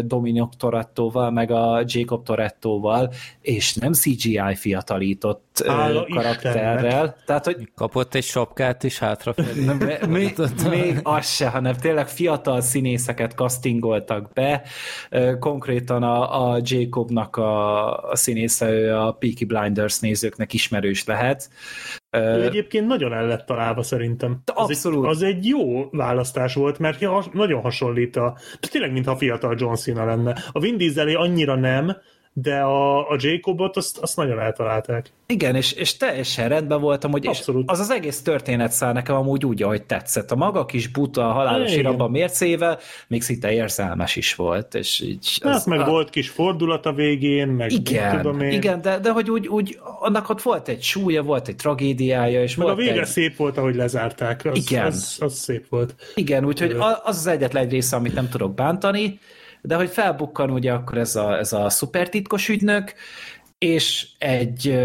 Dominic 0.04 0.56
Torettoval, 0.56 1.30
meg 1.30 1.50
a 1.50 1.82
Jacob 1.86 2.24
Torettoval, 2.24 3.12
és 3.40 3.74
nem 3.74 3.92
CGI 3.92 4.54
fiatalított 4.54 5.64
Hála 5.66 6.06
karakterrel. 6.14 6.84
Istennek. 6.84 7.24
Tehát, 7.26 7.44
hogy... 7.44 7.68
Kapott 7.74 8.14
egy 8.14 8.24
sapkát 8.24 8.82
is 8.82 8.98
hátrafelé. 8.98 9.64
még, 10.08 10.38
még 10.68 11.00
az 11.02 11.34
se, 11.34 11.48
hanem 11.52 11.74
tényleg 11.74 12.08
fiatal 12.08 12.60
színészeket 12.60 13.32
castingoltak 13.32 14.32
be. 14.32 14.62
Konkrétan 15.38 16.02
a, 16.02 16.50
a 16.52 16.60
Jacobnak 16.62 17.36
a, 17.36 17.96
a 18.10 18.16
színésze, 18.16 18.70
ő 18.70 18.96
a 18.96 19.12
Peaky 19.12 19.44
Blinders 19.44 20.00
nézőknek 20.00 20.52
ismerős 20.52 21.04
lehet. 21.04 21.50
Ő 22.16 22.42
egyébként 22.42 22.86
nagyon 22.86 23.12
el 23.12 23.26
lett 23.26 23.46
találva 23.46 23.82
szerintem. 23.82 24.42
Abszolút. 24.54 25.06
Az 25.06 25.22
egy, 25.22 25.28
az 25.28 25.36
egy 25.36 25.46
jó 25.46 25.88
választás 25.90 26.54
volt, 26.54 26.78
mert 26.78 27.00
nagyon 27.32 27.60
hasonlít 27.60 28.16
a... 28.16 28.36
Tényleg, 28.70 28.92
mintha 28.92 29.16
fiatal 29.16 29.56
John 29.58 29.74
Cena 29.74 30.04
lenne. 30.04 30.36
A 30.52 30.60
Vin 30.60 30.76
Diesel 30.76 31.16
annyira 31.16 31.56
nem, 31.56 31.96
de 32.34 32.60
a, 32.60 33.10
a 33.10 33.16
Jacobot 33.18 33.76
azt, 33.76 33.98
azt 33.98 34.16
nagyon 34.16 34.40
eltalálták. 34.40 35.12
Igen, 35.26 35.54
és, 35.54 35.72
és 35.72 35.96
teljesen 35.96 36.48
rendben 36.48 36.80
voltam, 36.80 37.10
hogy 37.10 37.24
és 37.24 37.42
az 37.66 37.80
az 37.80 37.90
egész 37.90 38.22
történet 38.22 38.72
száll 38.72 38.92
nekem 38.92 39.14
amúgy 39.14 39.46
úgy, 39.46 39.62
ahogy 39.62 39.82
tetszett. 39.82 40.30
A 40.30 40.36
maga 40.36 40.64
kis 40.64 40.88
buta, 40.88 41.22
halálos 41.22 41.74
iramban 41.74 42.10
mércével 42.10 42.78
még 43.06 43.22
szinte 43.22 43.52
érzelmes 43.52 44.16
is 44.16 44.34
volt. 44.34 44.74
És 44.74 45.00
így 45.00 45.38
az, 45.42 45.52
hát 45.52 45.66
meg 45.66 45.80
a... 45.80 45.84
volt 45.84 46.10
kis 46.10 46.28
fordulat 46.28 46.86
a 46.86 46.92
végén, 46.92 47.48
meg 47.48 47.72
igen, 47.72 48.16
tudom 48.16 48.40
én. 48.40 48.52
Igen, 48.52 48.80
de, 48.80 48.98
de 48.98 49.10
hogy 49.10 49.30
úgy, 49.30 49.48
úgy, 49.48 49.78
annak 50.00 50.28
ott 50.28 50.42
volt 50.42 50.68
egy 50.68 50.82
súlya, 50.82 51.22
volt 51.22 51.48
egy 51.48 51.56
tragédiája, 51.56 52.42
és 52.42 52.56
meg 52.56 52.66
volt 52.66 52.78
a 52.78 52.82
vége 52.82 53.00
egy... 53.00 53.06
szép 53.06 53.36
volt, 53.36 53.56
ahogy 53.56 53.74
lezárták. 53.74 54.44
Az, 54.44 54.70
igen. 54.70 54.86
Az, 54.86 55.16
az 55.20 55.34
szép 55.34 55.68
volt. 55.68 55.94
Igen, 56.14 56.44
úgyhogy 56.44 56.70
az 56.80 57.00
az 57.04 57.26
egyetlen 57.26 57.62
egy 57.62 57.70
része, 57.70 57.96
amit 57.96 58.14
nem 58.14 58.28
tudok 58.28 58.54
bántani, 58.54 59.18
de 59.62 59.74
hogy 59.74 59.90
felbukkan 59.90 60.50
ugye 60.50 60.72
akkor 60.72 60.98
ez 60.98 61.16
a, 61.16 61.38
ez 61.38 61.52
a 61.52 61.70
szupertitkos 61.70 62.48
ügynök, 62.48 62.92
és 63.58 64.08
egy 64.18 64.80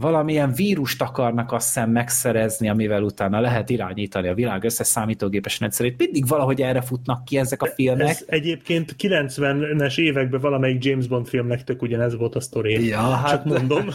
valamilyen 0.00 0.52
vírust 0.52 1.02
akarnak 1.02 1.52
azt 1.52 1.66
hiszem 1.66 1.90
megszerezni, 1.90 2.68
amivel 2.68 3.02
utána 3.02 3.40
lehet 3.40 3.70
irányítani 3.70 4.28
a 4.28 4.34
világ 4.34 4.64
összes 4.64 4.86
számítógépes 4.86 5.60
rendszerét. 5.60 5.98
Mindig 5.98 6.26
valahogy 6.26 6.62
erre 6.62 6.80
futnak 6.80 7.24
ki 7.24 7.38
ezek 7.38 7.62
a 7.62 7.66
filmek. 7.66 8.08
Ez 8.08 8.24
egyébként 8.26 8.94
90-es 8.98 9.98
években 9.98 10.40
valamelyik 10.40 10.84
James 10.84 11.06
Bond 11.06 11.26
filmnek 11.26 11.64
tök 11.64 11.82
ugyanez 11.82 12.16
volt 12.16 12.34
a 12.34 12.40
sztori. 12.40 12.86
Ja, 12.86 13.00
hát... 13.00 13.30
Csak 13.30 13.44
mondom. 13.44 13.88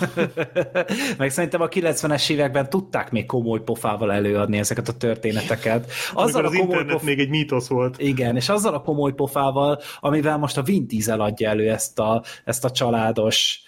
Meg 1.17 1.29
szerintem 1.29 1.61
a 1.61 1.67
90-es 1.67 2.29
években 2.29 2.69
tudták 2.69 3.11
még 3.11 3.25
komoly 3.25 3.59
pofával 3.59 4.13
előadni 4.13 4.57
ezeket 4.57 4.87
a 4.87 4.93
történeteket. 4.93 5.91
Azzal 6.13 6.45
a 6.45 6.47
komoly 6.47 6.61
internet 6.61 6.93
pof... 6.93 7.03
még 7.03 7.19
egy 7.19 7.29
mítosz 7.29 7.67
volt. 7.67 8.01
Igen, 8.01 8.35
és 8.35 8.49
azzal 8.49 8.73
a 8.73 8.81
komoly 8.81 9.13
pofával, 9.13 9.79
amivel 9.99 10.37
most 10.37 10.57
a 10.57 10.61
Vin 10.61 10.87
Diesel 10.87 11.21
adja 11.21 11.49
elő 11.49 11.69
ezt 11.69 11.99
a, 11.99 12.23
ezt 12.43 12.65
a 12.65 12.71
családos 12.71 13.64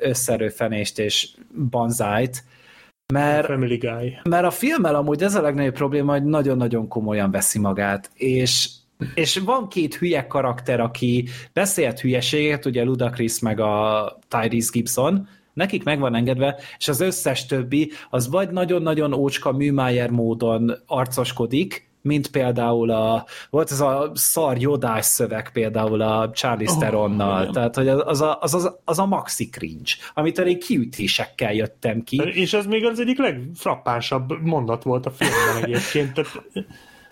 összerőfenést 0.00 0.98
és 0.98 1.28
banzájt, 1.70 2.44
mert, 3.12 3.46
Family 3.46 3.76
Guy. 3.76 4.18
mert 4.28 4.44
a 4.44 4.50
filmmel 4.50 4.94
amúgy 4.94 5.22
ez 5.22 5.34
a 5.34 5.40
legnagyobb 5.42 5.74
probléma, 5.74 6.12
hogy 6.12 6.24
nagyon-nagyon 6.24 6.88
komolyan 6.88 7.30
veszi 7.30 7.58
magát, 7.58 8.10
és 8.14 8.68
és 9.14 9.38
van 9.38 9.68
két 9.68 9.94
hülye 9.94 10.26
karakter, 10.26 10.80
aki 10.80 11.28
beszélt 11.52 12.00
hülyeséget, 12.00 12.66
ugye 12.66 12.82
Ludacris 12.82 13.38
meg 13.38 13.60
a 13.60 14.18
Tyrese 14.28 14.70
Gibson, 14.72 15.28
nekik 15.52 15.84
meg 15.84 15.98
van 15.98 16.14
engedve, 16.14 16.56
és 16.78 16.88
az 16.88 17.00
összes 17.00 17.46
többi 17.46 17.90
az 18.10 18.28
vagy 18.28 18.50
nagyon-nagyon 18.50 19.12
ócska 19.12 19.52
műmájer 19.52 20.10
módon 20.10 20.72
arcoskodik, 20.86 21.90
mint 22.02 22.30
például 22.30 22.90
a, 22.90 23.26
volt 23.50 23.70
ez 23.70 23.80
a 23.80 24.10
szar 24.14 24.58
jodás 24.58 25.04
szöveg 25.04 25.52
például 25.52 26.00
a 26.00 26.30
Charlie 26.30 26.68
oh, 26.68 26.74
Steronnal, 26.74 27.50
tehát 27.50 27.74
hogy 27.74 27.88
az 27.88 28.20
a, 28.20 28.38
az, 28.40 28.54
az, 28.54 28.72
az 28.84 28.98
a 28.98 29.06
maxi 29.06 29.48
cringe, 29.48 29.92
amit 30.14 30.38
elég 30.38 30.58
kiütésekkel 30.58 31.54
jöttem 31.54 32.02
ki. 32.04 32.16
És 32.16 32.52
ez 32.52 32.66
még 32.66 32.84
az 32.84 33.00
egyik 33.00 33.18
legfrappánsabb 33.18 34.40
mondat 34.42 34.82
volt 34.82 35.06
a 35.06 35.10
filmben 35.10 35.64
egyébként, 35.64 36.12
tehát 36.12 36.42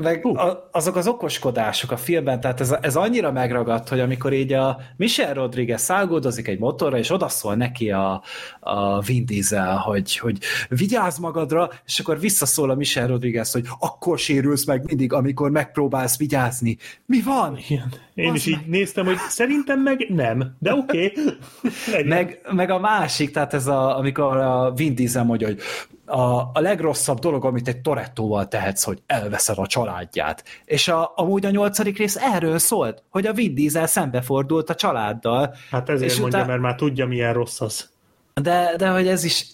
meg 0.00 0.24
uh. 0.24 0.44
a, 0.44 0.68
azok 0.72 0.96
az 0.96 1.06
okoskodások 1.06 1.90
a 1.90 1.96
filmben, 1.96 2.40
tehát 2.40 2.60
ez, 2.60 2.74
ez 2.80 2.96
annyira 2.96 3.32
megragadt, 3.32 3.88
hogy 3.88 4.00
amikor 4.00 4.32
így 4.32 4.52
a 4.52 4.80
Michel 4.96 5.34
Rodriguez 5.34 5.82
szágódozik 5.82 6.48
egy 6.48 6.58
motorra, 6.58 6.98
és 6.98 7.10
odaszól 7.10 7.54
neki 7.54 7.90
a, 7.90 8.22
a 8.60 9.00
Vin 9.00 9.24
Diesel, 9.24 9.76
hogy, 9.76 10.16
hogy 10.16 10.38
vigyázz 10.68 11.18
magadra, 11.18 11.70
és 11.86 11.98
akkor 11.98 12.20
visszaszól 12.20 12.70
a 12.70 12.74
Michel 12.74 13.06
Rodriguez, 13.06 13.52
hogy 13.52 13.66
akkor 13.78 14.18
sérülsz 14.18 14.64
meg 14.64 14.84
mindig, 14.84 15.12
amikor 15.12 15.50
megpróbálsz 15.50 16.18
vigyázni. 16.18 16.76
Mi 17.06 17.22
van? 17.22 17.58
Igen. 17.68 17.92
Én 18.20 18.34
is 18.34 18.46
így 18.46 18.66
néztem, 18.66 19.04
hogy 19.04 19.16
szerintem 19.16 19.80
meg 19.80 20.06
nem, 20.08 20.56
de 20.58 20.74
oké. 20.74 21.12
Okay. 21.16 22.04
meg, 22.14 22.40
meg 22.52 22.70
a 22.70 22.78
másik, 22.78 23.30
tehát 23.30 23.54
ez 23.54 23.66
a, 23.66 23.98
amikor 23.98 24.36
a 24.36 24.72
Vin 24.72 24.94
Diesel 24.94 25.24
mondja, 25.24 25.46
hogy 25.46 25.60
a, 26.04 26.50
a 26.52 26.60
legrosszabb 26.60 27.18
dolog, 27.18 27.44
amit 27.44 27.68
egy 27.68 27.80
Torettóval 27.80 28.48
tehetsz, 28.48 28.84
hogy 28.84 29.02
elveszed 29.06 29.58
a 29.58 29.66
családját. 29.66 30.44
És 30.64 30.88
a, 30.88 31.12
amúgy 31.16 31.46
a 31.46 31.50
nyolcadik 31.50 31.98
rész 31.98 32.16
erről 32.16 32.58
szólt, 32.58 33.02
hogy 33.10 33.26
a 33.26 33.32
Vin 33.32 33.54
Diesel 33.54 33.86
szembefordult 33.86 34.70
a 34.70 34.74
családdal. 34.74 35.54
Hát 35.70 35.88
ezért 35.88 36.10
és 36.10 36.18
mondja, 36.18 36.38
után... 36.38 36.50
mert 36.50 36.62
már 36.62 36.74
tudja, 36.74 37.06
milyen 37.06 37.32
rossz 37.32 37.60
az. 37.60 37.90
De, 38.34 38.74
de 38.76 38.88
hogy 38.88 39.08
ez 39.08 39.24
is... 39.24 39.46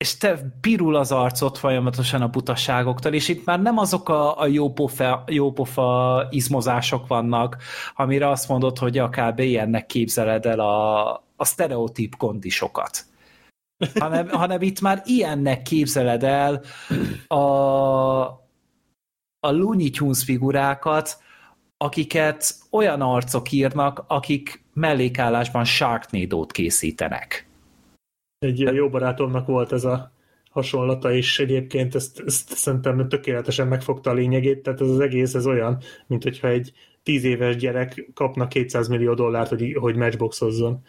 És 0.00 0.16
te 0.16 0.52
pirul 0.60 0.96
az 0.96 1.12
arcot 1.12 1.58
folyamatosan 1.58 2.22
a 2.22 2.28
butaságoktól, 2.28 3.12
és 3.12 3.28
itt 3.28 3.44
már 3.44 3.62
nem 3.62 3.78
azok 3.78 4.08
a, 4.08 4.40
a 4.40 4.46
jópofa, 4.46 5.24
jópofa 5.26 6.26
izmozások 6.30 7.06
vannak, 7.06 7.56
amire 7.96 8.28
azt 8.28 8.48
mondod, 8.48 8.78
hogy 8.78 8.98
a 8.98 9.08
kb. 9.08 9.38
ilyennek 9.38 9.86
képzeled 9.86 10.46
el 10.46 10.60
a, 10.60 11.12
a 11.36 11.44
sztereotíp 11.44 12.16
kondisokat 12.16 13.08
hanem, 13.98 14.28
hanem 14.42 14.62
itt 14.62 14.80
már 14.80 15.02
ilyennek 15.04 15.62
képzeled 15.62 16.22
el 16.22 16.62
a, 17.26 17.40
a 19.40 19.50
Looney 19.50 19.90
Tunes 19.90 20.24
figurákat, 20.24 21.18
akiket 21.76 22.54
olyan 22.70 23.00
arcok 23.00 23.52
írnak, 23.52 24.04
akik 24.06 24.64
mellékállásban 24.72 25.64
Sharknado-t 25.64 26.52
készítenek. 26.52 27.49
Egy 28.40 28.58
jó 28.58 28.88
barátomnak 28.88 29.46
volt 29.46 29.72
ez 29.72 29.84
a 29.84 30.12
hasonlata 30.50 31.12
is 31.12 31.38
egyébként, 31.38 31.94
ezt, 31.94 32.22
ezt 32.26 32.48
szerintem 32.48 33.08
tökéletesen 33.08 33.68
megfogta 33.68 34.10
a 34.10 34.14
lényegét, 34.14 34.62
tehát 34.62 34.80
ez 34.80 34.88
az 34.88 35.00
egész 35.00 35.34
ez 35.34 35.46
olyan, 35.46 35.82
mint 36.06 36.22
hogyha 36.22 36.48
egy 36.48 36.72
tíz 37.02 37.24
éves 37.24 37.56
gyerek 37.56 38.10
kapna 38.14 38.48
200 38.48 38.88
millió 38.88 39.14
dollárt, 39.14 39.48
hogy, 39.48 39.72
hogy 39.80 39.96
matchboxozzon. 39.96 40.84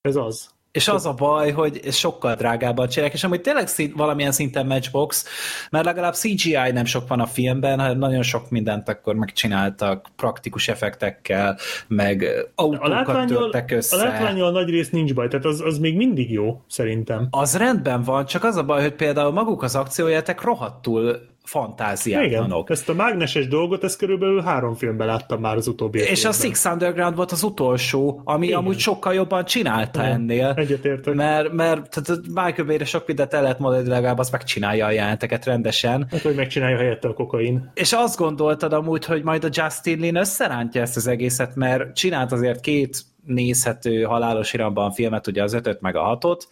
Ez 0.00 0.16
az. 0.16 0.55
És 0.76 0.88
az 0.88 1.06
a 1.06 1.12
baj, 1.12 1.50
hogy 1.50 1.80
sokkal 1.92 2.34
drágábban 2.34 2.88
csinálják, 2.88 3.16
és 3.16 3.24
amúgy 3.24 3.40
tényleg 3.40 3.66
szint, 3.66 3.96
valamilyen 3.96 4.32
szinten 4.32 4.66
matchbox, 4.66 5.24
mert 5.70 5.84
legalább 5.84 6.14
CGI 6.14 6.70
nem 6.72 6.84
sok 6.84 7.08
van 7.08 7.20
a 7.20 7.26
filmben, 7.26 7.78
hanem 7.78 7.98
nagyon 7.98 8.22
sok 8.22 8.50
mindent 8.50 8.88
akkor 8.88 9.14
megcsináltak 9.14 10.06
praktikus 10.16 10.68
effektekkel, 10.68 11.58
meg 11.88 12.26
autókat 12.54 13.26
törtek 13.26 13.70
össze. 13.70 13.96
A 13.96 14.04
látványol 14.04 14.50
nagy 14.50 14.68
rész 14.68 14.90
nincs 14.90 15.14
baj, 15.14 15.28
tehát 15.28 15.44
az, 15.44 15.60
az 15.60 15.78
még 15.78 15.96
mindig 15.96 16.32
jó, 16.32 16.60
szerintem. 16.68 17.28
Az 17.30 17.56
rendben 17.56 18.02
van, 18.02 18.26
csak 18.26 18.44
az 18.44 18.56
a 18.56 18.64
baj, 18.64 18.82
hogy 18.82 18.94
például 18.94 19.32
maguk 19.32 19.62
az 19.62 19.74
akciójátek 19.74 20.42
rohadtul 20.42 21.20
fantáziátlanok. 21.46 22.64
Igen, 22.64 22.64
ezt 22.66 22.88
a 22.88 22.94
mágneses 22.94 23.48
dolgot, 23.48 23.84
ezt 23.84 23.98
körülbelül 23.98 24.40
három 24.42 24.74
filmben 24.74 25.06
láttam 25.06 25.40
már 25.40 25.56
az 25.56 25.66
utóbbi 25.66 25.98
És 25.98 26.24
a 26.24 26.32
Six 26.32 26.64
Underground 26.64 27.16
volt 27.16 27.32
az 27.32 27.42
utolsó, 27.42 28.20
ami 28.24 28.46
Igen. 28.46 28.58
amúgy 28.58 28.78
sokkal 28.78 29.14
jobban 29.14 29.44
csinálta 29.44 30.00
Igen. 30.00 30.12
ennél. 30.12 30.52
Egyetértek. 30.56 31.14
Mert, 31.14 31.52
mert 31.52 31.90
tehát 31.90 32.20
Michael 32.26 32.66
Bay-re 32.66 32.84
sok 32.84 33.06
mindent 33.06 33.34
el 33.34 33.42
lehet 33.42 33.58
mondani, 33.58 33.88
legalább 33.88 34.18
azt 34.18 34.32
megcsinálja 34.32 34.86
a 34.86 34.90
jelenteket 34.90 35.44
rendesen. 35.44 36.06
Hát, 36.10 36.20
hogy 36.20 36.34
megcsinálja 36.34 36.76
helyette 36.76 37.08
a 37.08 37.14
kokain. 37.14 37.70
És 37.74 37.92
azt 37.92 38.18
gondoltad 38.18 38.72
amúgy, 38.72 39.04
hogy 39.04 39.22
majd 39.22 39.44
a 39.44 39.48
Justin 39.50 39.98
Lin 40.00 40.16
összerántja 40.16 40.80
ezt 40.80 40.96
az 40.96 41.06
egészet, 41.06 41.54
mert 41.54 41.94
csinált 41.94 42.32
azért 42.32 42.60
két 42.60 43.04
nézhető 43.26 44.02
halálos 44.02 44.52
iramban 44.52 44.92
filmet, 44.92 45.26
ugye 45.26 45.42
az 45.42 45.52
ötöt 45.52 45.80
meg 45.80 45.96
a 45.96 46.02
hatot, 46.02 46.48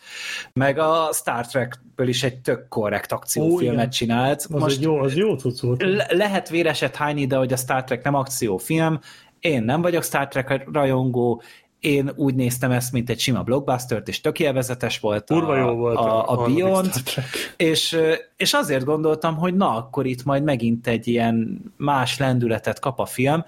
meg 0.53 0.79
a 0.79 1.09
Star 1.13 1.47
Trekből 1.95 2.09
is 2.09 2.23
egy 2.23 2.41
tök 2.41 2.69
korrekt 2.69 3.13
akciófilmet 3.13 3.87
Ó, 3.87 3.91
csinált. 3.91 4.47
Az 4.51 4.61
Most 4.61 4.83
jó, 4.83 4.99
az 4.99 5.17
jó 5.17 5.37
cucc 5.37 5.61
volt. 5.61 5.83
Le- 5.83 6.07
lehet 6.11 6.49
véreset 6.49 6.97
hányni, 6.97 7.27
de 7.27 7.37
hogy 7.37 7.53
a 7.53 7.57
Star 7.57 7.85
Trek 7.85 8.05
nem 8.05 8.15
akciófilm, 8.15 9.01
én 9.41 9.63
nem 9.63 9.83
vagyok 9.83 10.05
Star 10.05 10.29
Trek 10.29 10.65
rajongó, 10.73 11.43
én 11.81 12.13
úgy 12.17 12.35
néztem 12.35 12.71
ezt, 12.71 12.93
mint 12.93 13.11
egy 13.11 13.19
sima 13.19 13.43
blockbuster 13.43 14.03
és 14.05 14.21
tök 14.21 14.41
élvezetes 14.41 15.01
volt 15.01 15.31
a, 15.31 15.57
jó 15.57 15.75
volt 15.75 15.97
a, 15.97 16.31
a, 16.31 16.43
a 16.43 16.47
Beyond, 16.47 16.93
és, 17.57 17.99
és 18.37 18.53
azért 18.53 18.85
gondoltam, 18.85 19.37
hogy 19.37 19.55
na, 19.55 19.77
akkor 19.77 20.07
itt 20.07 20.25
majd 20.25 20.43
megint 20.43 20.87
egy 20.87 21.07
ilyen 21.09 21.61
más 21.77 22.19
lendületet 22.19 22.79
kap 22.79 22.99
a 22.99 23.07
film, 23.07 23.45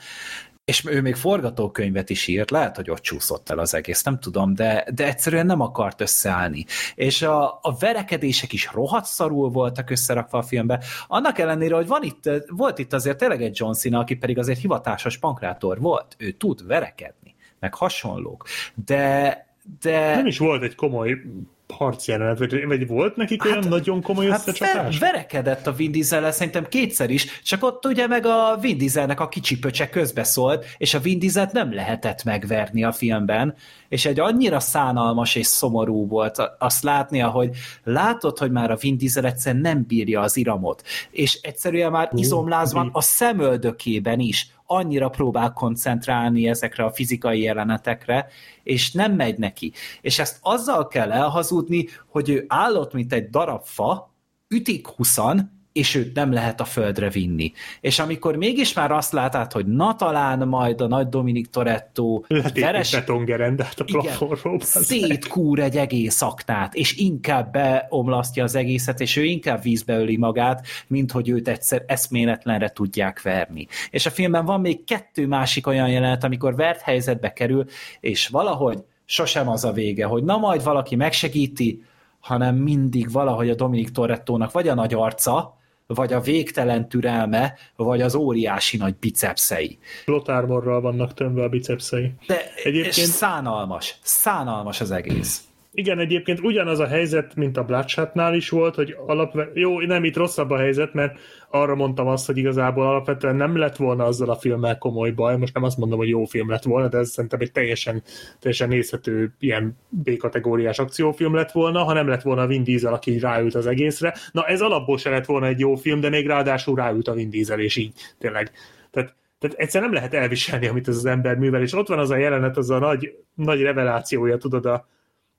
és 0.67 0.85
ő 0.87 1.01
még 1.01 1.15
forgatókönyvet 1.15 2.11
is 2.11 2.27
írt, 2.27 2.51
lehet, 2.51 2.77
hogy 2.77 2.91
ott 2.91 3.01
csúszott 3.01 3.51
el 3.51 3.59
az 3.59 3.75
egész, 3.75 4.03
nem 4.03 4.19
tudom, 4.19 4.55
de, 4.55 4.87
de 4.95 5.07
egyszerűen 5.07 5.47
nem 5.47 5.61
akart 5.61 6.01
összeállni. 6.01 6.65
És 6.95 7.23
a, 7.23 7.59
a 7.63 7.77
verekedések 7.79 8.53
is 8.53 8.71
rohadt 8.73 9.05
szarul 9.05 9.51
voltak 9.51 9.91
összerakva 9.91 10.39
a 10.39 10.43
filmbe, 10.43 10.85
annak 11.07 11.39
ellenére, 11.39 11.75
hogy 11.75 11.87
van 11.87 12.03
itt, 12.03 12.31
volt 12.49 12.79
itt 12.79 12.93
azért 12.93 13.19
tényleg 13.19 13.43
egy 13.43 13.59
John 13.59 13.73
Cena, 13.73 13.99
aki 13.99 14.15
pedig 14.15 14.39
azért 14.39 14.61
hivatásos 14.61 15.19
pankrátor 15.19 15.81
volt, 15.81 16.17
ő 16.19 16.31
tud 16.31 16.67
verekedni, 16.67 17.35
meg 17.61 17.75
hasonlók, 17.75 18.47
de, 18.87 19.47
de... 19.81 20.15
Nem 20.15 20.27
is 20.27 20.39
volt 20.39 20.63
egy 20.63 20.75
komoly 20.75 21.23
harcjelenet, 21.69 22.39
vagy, 22.39 22.67
vagy 22.67 22.87
volt 22.87 23.17
nekik 23.17 23.43
hát, 23.43 23.53
olyan 23.53 23.69
nagyon 23.69 24.03
komoly 24.03 24.27
hát 24.27 24.39
összecsapás? 24.39 24.99
Ver, 24.99 25.13
verekedett 25.13 25.67
a 25.67 25.73
Vin 25.73 25.93
diesel 25.93 26.33
szerintem 26.33 26.67
kétszer 26.69 27.11
is, 27.11 27.41
csak 27.43 27.65
ott 27.65 27.87
ugye 27.87 28.07
meg 28.07 28.27
a 28.27 28.57
Vin 28.61 28.79
Dieselnek 28.79 29.21
a 29.21 29.29
kicsi 29.29 29.59
pöcse 29.59 29.89
közbeszólt, 29.89 30.65
és 30.77 30.95
a 30.95 30.99
Vin 30.99 31.19
Dieselt 31.19 31.53
nem 31.53 31.75
lehetett 31.75 32.25
megverni 32.25 32.85
a 32.85 32.93
filmben, 32.93 33.55
és 33.89 34.07
egy 34.07 34.21
annyira 34.21 34.61
szánalmas 34.61 35.35
és 35.35 35.47
szomorú 35.47 36.07
volt 36.07 36.37
azt 36.59 36.83
látni, 36.83 37.19
hogy 37.19 37.51
látod, 37.85 38.39
hogy 38.39 38.51
már 38.51 38.71
a 38.71 38.77
Vin 38.77 38.97
Diesel 38.97 39.25
egyszerűen 39.25 39.63
nem 39.63 39.85
bírja 39.87 40.21
az 40.21 40.37
iramot, 40.37 40.83
és 41.11 41.39
egyszerűen 41.43 41.91
már 41.91 42.11
izomlázban 42.15 42.91
a 42.93 43.01
szemöldökében 43.01 44.21
is 44.21 44.56
annyira 44.67 45.09
próbál 45.09 45.53
koncentrálni 45.53 46.49
ezekre 46.49 46.85
a 46.85 46.93
fizikai 46.93 47.41
jelenetekre, 47.41 48.27
és 48.63 48.93
nem 48.93 49.13
megy 49.13 49.39
neki. 49.39 49.73
És 50.01 50.19
ezt 50.19 50.39
azzal 50.41 50.87
kell 50.87 51.13
elhazudni, 51.13 51.87
hogy 52.07 52.29
ő 52.29 52.45
állott, 52.49 52.93
mint 52.93 53.13
egy 53.13 53.31
darab 53.31 53.65
fa, 53.65 54.15
ütik 54.49 54.87
huszan, 54.87 55.56
és 55.77 55.95
őt 55.95 56.15
nem 56.15 56.33
lehet 56.33 56.61
a 56.61 56.65
földre 56.65 57.11
vinni. 57.11 57.53
És 57.81 57.99
amikor 57.99 58.37
mégis 58.37 58.73
már 58.73 58.91
azt 58.91 59.13
látod, 59.13 59.53
hogy 59.53 59.67
na 59.67 59.95
talán 59.95 60.49
majd 60.49 60.81
a 60.81 60.87
nagy 60.87 61.09
Dominik 61.09 61.47
Toretto 61.47 62.21
veres... 62.55 62.91
betongerendát 62.91 63.81
a 63.81 63.85
plafonról. 63.85 64.61
Szétkúr 64.61 65.59
egy 65.59 65.77
egész 65.77 66.23
aknát, 66.23 66.75
és 66.75 66.97
inkább 66.97 67.53
beomlasztja 67.53 68.45
az 68.45 68.55
egészet, 68.55 69.01
és 69.01 69.17
ő 69.17 69.25
inkább 69.25 69.63
vízbe 69.63 69.99
öli 69.99 70.17
magát, 70.17 70.67
mint 70.87 71.13
hogy 71.13 71.29
őt 71.29 71.49
egyszer 71.49 71.85
eszméletlenre 71.87 72.69
tudják 72.69 73.23
verni. 73.23 73.67
És 73.91 74.07
a 74.07 74.11
filmben 74.11 74.45
van 74.45 74.61
még 74.61 74.85
kettő 74.85 75.27
másik 75.27 75.67
olyan 75.67 75.89
jelenet, 75.89 76.25
amikor 76.25 76.55
vert 76.55 76.81
helyzetbe 76.81 77.33
kerül, 77.33 77.65
és 78.01 78.29
valahogy 78.29 78.79
sosem 79.05 79.49
az 79.49 79.65
a 79.65 79.73
vége, 79.73 80.05
hogy 80.05 80.25
na 80.25 80.37
majd 80.37 80.65
valaki 80.65 80.97
megsegíti, 80.97 81.83
hanem 82.21 82.57
mindig 82.57 83.13
valahogy 83.13 83.51
a 83.51 83.55
Dominik 83.55 83.91
Torettónak 83.91 84.53
vagy 84.53 84.69
a 84.69 84.75
nagy 84.75 84.95
arca, 84.95 85.57
vagy 85.87 86.13
a 86.13 86.21
végtelen 86.21 86.89
türelme, 86.89 87.55
vagy 87.77 88.01
az 88.01 88.15
óriási 88.15 88.77
nagy 88.77 88.97
bicepszei. 88.97 89.79
Plotármorral 90.05 90.81
vannak 90.81 91.15
tömve 91.15 91.43
a 91.43 91.49
bicepszei. 91.49 92.13
De 92.27 92.53
Egyébként... 92.65 92.97
és 92.97 93.03
szánalmas, 93.03 93.99
szánalmas 94.03 94.81
az 94.81 94.91
egész. 94.91 95.41
Igen, 95.79 95.99
egyébként 95.99 96.41
ugyanaz 96.41 96.79
a 96.79 96.87
helyzet, 96.87 97.35
mint 97.35 97.57
a 97.57 97.65
Bloodshotnál 97.65 98.35
is 98.35 98.49
volt, 98.49 98.75
hogy 98.75 98.97
alapvetően, 99.07 99.57
jó, 99.59 99.81
nem 99.81 100.05
itt 100.05 100.17
rosszabb 100.17 100.51
a 100.51 100.59
helyzet, 100.59 100.95
mert 100.95 101.19
arra 101.51 101.75
mondtam 101.75 102.07
azt, 102.07 102.27
hogy 102.27 102.37
igazából 102.37 102.87
alapvetően 102.87 103.37
nem 103.37 103.57
lett 103.57 103.77
volna 103.77 104.05
azzal 104.05 104.31
a 104.31 104.37
filmmel 104.37 104.79
komoly 104.79 105.11
baj, 105.11 105.37
most 105.37 105.55
nem 105.55 105.63
azt 105.63 105.77
mondom, 105.77 105.99
hogy 105.99 106.09
jó 106.09 106.25
film 106.25 106.51
lett 106.51 106.63
volna, 106.63 106.89
de 106.89 106.99
ez 106.99 107.11
szerintem 107.11 107.41
egy 107.41 107.53
teljesen, 107.53 108.03
teljesen 108.39 108.69
nézhető 108.69 109.35
ilyen 109.39 109.77
B-kategóriás 109.89 110.79
akciófilm 110.79 111.35
lett 111.35 111.53
volna, 111.53 111.83
ha 111.83 111.93
nem 111.93 112.09
lett 112.09 112.23
volna 112.23 112.47
Vin 112.47 112.65
Diesel, 112.65 112.93
aki 112.93 113.19
ráült 113.19 113.55
az 113.55 113.67
egészre. 113.67 114.15
Na 114.33 114.47
ez 114.47 114.61
alapból 114.61 114.99
se 114.99 115.11
lett 115.11 115.27
volna 115.27 115.47
egy 115.47 115.61
jó 115.61 115.75
film, 115.75 116.01
de 116.01 116.09
még 116.09 116.27
ráadásul 116.27 116.77
ráült 116.77 117.09
a 117.09 117.15
Vin 117.15 117.31
Diesel, 117.31 117.61
és 117.61 117.77
így 117.77 117.93
tényleg. 118.19 118.51
Tehát 118.91 119.15
tehát 119.39 119.57
egyszer 119.59 119.83
nem 119.83 119.93
lehet 119.93 120.15
elviselni, 120.15 120.67
amit 120.67 120.89
ez 120.89 120.97
az 120.97 121.05
ember 121.05 121.37
művel, 121.37 121.63
és 121.63 121.73
ott 121.73 121.89
van 121.89 121.99
az 121.99 122.11
a 122.11 122.17
jelenet, 122.17 122.57
az 122.57 122.71
a 122.71 122.79
nagy, 122.79 123.15
nagy 123.35 123.61
revelációja, 123.61 124.37
tudod, 124.37 124.67
a, 124.67 124.89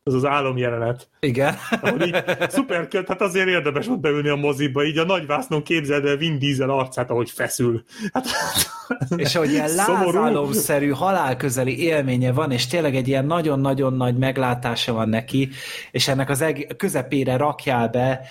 az 0.07 0.13
az 0.13 0.25
álomjelenet. 0.25 1.07
Igen. 1.19 1.55
Így 2.05 2.23
szuper 2.49 2.87
köt, 2.87 3.07
hát 3.07 3.21
azért 3.21 3.47
érdemes 3.47 3.85
volt 3.85 3.99
beülni 3.99 4.29
a 4.29 4.35
moziba, 4.35 4.83
így 4.83 4.97
a 4.97 5.05
nagyvásznon 5.05 5.63
képzeld 5.63 6.05
el 6.05 6.15
Vin 6.15 6.39
Diesel 6.39 6.69
arcát, 6.69 7.09
ahogy 7.09 7.29
feszül. 7.29 7.83
Hát, 8.13 8.25
és 9.15 9.35
ahogy 9.35 9.51
ilyen 9.51 9.75
lázálomszerű, 9.75 10.89
halálközeli 10.89 11.83
élménye 11.83 12.31
van, 12.31 12.51
és 12.51 12.67
tényleg 12.67 12.95
egy 12.95 13.07
ilyen 13.07 13.25
nagyon-nagyon 13.25 13.93
nagy 13.93 14.17
meglátása 14.17 14.93
van 14.93 15.09
neki, 15.09 15.49
és 15.91 16.07
ennek 16.07 16.29
az 16.29 16.41
eg- 16.41 16.75
közepére 16.77 17.37
rakjál 17.37 17.87
be 17.87 18.21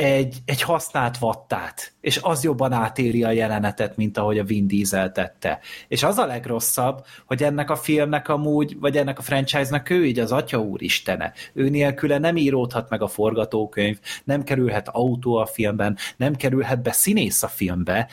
egy, 0.00 0.36
egy 0.44 0.62
használt 0.62 1.18
vattát, 1.18 1.92
és 2.00 2.18
az 2.22 2.44
jobban 2.44 2.72
átéri 2.72 3.24
a 3.24 3.30
jelenetet, 3.30 3.96
mint 3.96 4.18
ahogy 4.18 4.38
a 4.38 4.44
Vin 4.44 4.66
Diesel 4.66 5.12
tette. 5.12 5.60
És 5.88 6.02
az 6.02 6.18
a 6.18 6.26
legrosszabb, 6.26 7.04
hogy 7.26 7.42
ennek 7.42 7.70
a 7.70 7.76
filmnek 7.76 8.28
amúgy, 8.28 8.76
vagy 8.78 8.96
ennek 8.96 9.18
a 9.18 9.22
franchise-nak 9.22 9.90
ő 9.90 10.06
így 10.06 10.18
az 10.18 10.32
atya 10.32 10.58
úristene. 10.58 11.32
Ő 11.52 11.68
nélküle 11.68 12.18
nem 12.18 12.36
íródhat 12.36 12.90
meg 12.90 13.02
a 13.02 13.08
forgatókönyv, 13.08 13.98
nem 14.24 14.42
kerülhet 14.42 14.88
autó 14.88 15.36
a 15.36 15.46
filmben, 15.46 15.96
nem 16.16 16.34
kerülhet 16.34 16.82
be 16.82 16.92
színész 16.92 17.42
a 17.42 17.48
filmbe, 17.48 18.08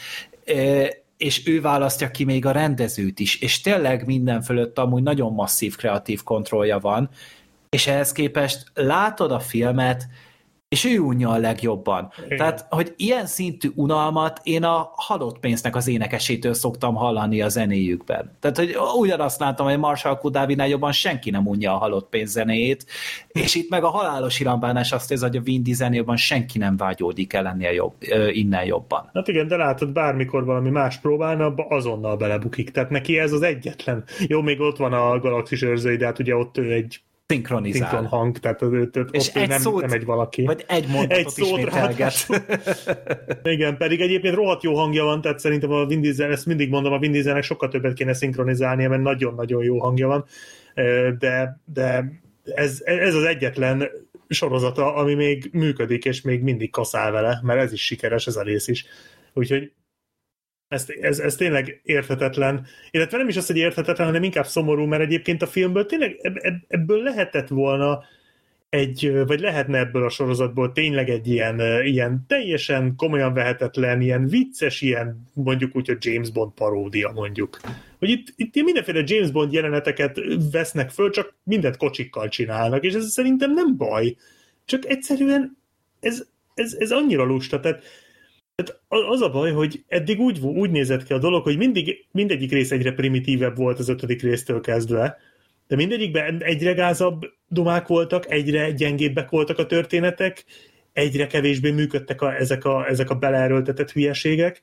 és 1.17 1.47
ő 1.47 1.61
választja 1.61 2.11
ki 2.11 2.23
még 2.23 2.45
a 2.45 2.51
rendezőt 2.51 3.19
is, 3.19 3.41
és 3.41 3.61
tényleg 3.61 4.05
minden 4.05 4.41
fölött 4.41 4.77
amúgy 4.77 5.03
nagyon 5.03 5.33
masszív 5.33 5.75
kreatív 5.75 6.23
kontrollja 6.23 6.79
van, 6.79 7.09
és 7.69 7.87
ehhez 7.87 8.11
képest 8.11 8.71
látod 8.73 9.31
a 9.31 9.39
filmet, 9.39 10.07
és 10.69 10.85
ő 10.85 10.99
unja 10.99 11.29
a 11.29 11.37
legjobban. 11.37 12.11
Igen. 12.25 12.37
Tehát, 12.37 12.65
hogy 12.69 12.93
ilyen 12.97 13.25
szintű 13.25 13.69
unalmat 13.75 14.39
én 14.43 14.63
a 14.63 14.91
halott 14.95 15.39
pénznek 15.39 15.75
az 15.75 15.87
énekesétől 15.87 16.53
szoktam 16.53 16.95
hallani 16.95 17.41
a 17.41 17.49
zenéjükben. 17.49 18.37
Tehát, 18.39 18.57
hogy 18.57 18.75
ugyanazt 18.99 19.39
látom, 19.39 19.67
hogy 19.67 19.77
Marshall 19.77 20.17
Kudávinál 20.17 20.67
jobban 20.67 20.91
senki 20.91 21.29
nem 21.29 21.47
unja 21.47 21.73
a 21.73 21.77
halott 21.77 22.09
pénz 22.09 22.31
zenéjét, 22.31 22.85
és 23.27 23.55
itt 23.55 23.69
meg 23.69 23.83
a 23.83 23.89
halálos 23.89 24.39
irambánás 24.39 24.91
azt 24.91 25.11
érzi, 25.11 25.25
hogy 25.25 25.35
a 25.35 25.41
Vin 25.41 25.63
Dieselnél 25.63 26.15
senki 26.15 26.57
nem 26.57 26.77
vágyódik 26.77 27.33
el 27.33 27.47
ennél 27.47 27.71
jobb, 27.71 27.93
innen 28.31 28.65
jobban. 28.65 29.09
Hát 29.13 29.27
igen, 29.27 29.47
de 29.47 29.55
látod, 29.55 29.89
bármikor 29.89 30.45
valami 30.45 30.69
más 30.69 30.97
próbálna, 30.97 31.53
azonnal 31.53 32.17
belebukik. 32.17 32.71
Tehát 32.71 32.89
neki 32.89 33.19
ez 33.19 33.31
az 33.31 33.41
egyetlen. 33.41 34.03
Jó, 34.27 34.41
még 34.41 34.59
ott 34.59 34.77
van 34.77 34.93
a 34.93 35.19
Galaxis 35.19 35.61
őrzői, 35.61 35.95
de 35.95 36.05
hát 36.05 36.19
ugye 36.19 36.35
ott 36.35 36.57
ő 36.57 36.71
egy 36.71 37.01
szinkronizál. 37.27 37.89
Szinkron 37.89 38.05
hang, 38.05 38.39
tehát 38.39 38.61
az, 38.61 38.71
ott, 38.71 38.95
és 39.11 39.27
egy 39.27 39.47
nem, 39.47 39.59
szót, 39.59 39.81
nem 39.81 39.91
egy 39.91 40.05
valaki. 40.05 40.45
Vagy 40.45 40.65
egy 40.67 40.87
mondatot 40.87 41.17
egy 41.17 42.11
szót. 42.11 42.43
Igen, 43.43 43.77
pedig 43.77 44.01
egyébként 44.01 44.35
rohadt 44.35 44.63
jó 44.63 44.75
hangja 44.75 45.03
van, 45.03 45.21
tehát 45.21 45.39
szerintem 45.39 45.71
a 45.71 45.85
Vin 45.85 46.01
Diesel, 46.01 46.31
ezt 46.31 46.45
mindig 46.45 46.69
mondom, 46.69 46.93
a 46.93 46.99
Vin 46.99 47.11
Dieselnek 47.11 47.43
sokkal 47.43 47.69
többet 47.69 47.93
kéne 47.93 48.13
szinkronizálnia, 48.13 48.89
mert 48.89 49.01
nagyon-nagyon 49.01 49.63
jó 49.63 49.79
hangja 49.79 50.07
van, 50.07 50.25
de, 51.19 51.59
de 51.65 52.11
ez, 52.43 52.81
ez 52.83 53.15
az 53.15 53.23
egyetlen 53.23 53.89
sorozata, 54.27 54.95
ami 54.95 55.13
még 55.13 55.49
működik, 55.51 56.05
és 56.05 56.21
még 56.21 56.41
mindig 56.41 56.69
kaszál 56.69 57.11
vele, 57.11 57.39
mert 57.43 57.59
ez 57.59 57.73
is 57.73 57.85
sikeres, 57.85 58.27
ez 58.27 58.35
a 58.35 58.41
rész 58.41 58.67
is. 58.67 58.85
Úgyhogy 59.33 59.71
ez, 60.67 60.85
ez, 61.01 61.19
ez 61.19 61.35
tényleg 61.35 61.81
érthetetlen. 61.83 62.65
Illetve 62.91 63.17
nem 63.17 63.27
is 63.27 63.37
az, 63.37 63.47
hogy 63.47 63.57
érthetetlen, 63.57 64.07
hanem 64.07 64.23
inkább 64.23 64.45
szomorú, 64.45 64.85
mert 64.85 65.01
egyébként 65.01 65.41
a 65.41 65.47
filmből 65.47 65.85
tényleg 65.85 66.15
ebből 66.67 67.03
lehetett 67.03 67.47
volna 67.47 68.03
egy, 68.69 69.23
vagy 69.25 69.39
lehetne 69.39 69.77
ebből 69.77 70.03
a 70.03 70.09
sorozatból 70.09 70.71
tényleg 70.71 71.09
egy 71.09 71.27
ilyen, 71.27 71.61
ilyen 71.83 72.25
teljesen 72.27 72.95
komolyan 72.95 73.33
vehetetlen, 73.33 74.01
ilyen 74.01 74.27
vicces, 74.27 74.81
ilyen 74.81 75.29
mondjuk 75.33 75.75
úgy, 75.75 75.87
hogy 75.87 76.05
James 76.05 76.29
Bond 76.29 76.51
paródia 76.51 77.11
mondjuk. 77.11 77.59
Hogy 77.99 78.09
itt, 78.09 78.33
itt 78.35 78.63
mindenféle 78.63 79.03
James 79.05 79.31
Bond 79.31 79.53
jeleneteket 79.53 80.19
vesznek 80.51 80.89
föl, 80.89 81.09
csak 81.09 81.35
mindent 81.43 81.77
kocsikkal 81.77 82.27
csinálnak, 82.27 82.83
és 82.83 82.93
ez 82.93 83.11
szerintem 83.11 83.53
nem 83.53 83.77
baj. 83.77 84.15
Csak 84.65 84.85
egyszerűen 84.85 85.57
ez, 85.99 86.23
ez, 86.53 86.75
ez 86.79 86.91
annyira 86.91 87.23
lusta, 87.23 87.59
tehát 87.59 87.83
tehát 88.63 88.81
az 89.09 89.21
a 89.21 89.29
baj, 89.29 89.51
hogy 89.51 89.83
eddig 89.87 90.19
úgy, 90.19 90.39
úgy 90.39 90.69
nézett 90.69 91.03
ki 91.03 91.13
a 91.13 91.17
dolog, 91.17 91.43
hogy 91.43 91.57
mindig, 91.57 92.05
mindegyik 92.11 92.51
rész 92.51 92.71
egyre 92.71 92.91
primitívebb 92.91 93.57
volt 93.57 93.79
az 93.79 93.89
ötödik 93.89 94.21
résztől 94.21 94.61
kezdve, 94.61 95.17
de 95.67 95.75
mindegyikben 95.75 96.43
egyre 96.43 96.73
gázabb 96.73 97.21
dumák 97.47 97.87
voltak, 97.87 98.31
egyre 98.31 98.71
gyengébbek 98.71 99.29
voltak 99.29 99.57
a 99.57 99.65
történetek, 99.65 100.45
egyre 100.93 101.27
kevésbé 101.27 101.71
működtek 101.71 102.21
a, 102.21 102.35
ezek, 102.35 102.65
a, 102.65 102.87
ezek 102.87 103.09
a 103.09 103.15
beleerőltetett 103.15 103.91
hülyeségek, 103.91 104.61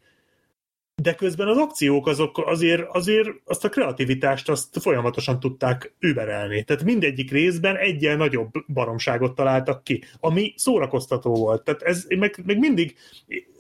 de 1.03 1.15
közben 1.15 1.49
az 1.49 1.57
akciók 1.57 2.07
azok 2.07 2.39
azért, 2.47 2.83
azért 2.89 3.29
azt 3.45 3.65
a 3.65 3.69
kreativitást 3.69 4.49
azt 4.49 4.81
folyamatosan 4.81 5.41
tudták 5.41 5.95
überelni. 5.99 6.63
Tehát 6.63 6.85
mindegyik 6.85 7.31
részben 7.31 7.77
egyen 7.77 8.17
nagyobb 8.17 8.51
baromságot 8.69 9.35
találtak 9.35 9.85
ki, 9.85 10.05
ami 10.21 10.53
szórakoztató 10.57 11.35
volt. 11.35 11.65
Tehát 11.65 11.83
ez 11.83 12.07
meg, 12.19 12.43
meg 12.47 12.59
mindig 12.59 12.97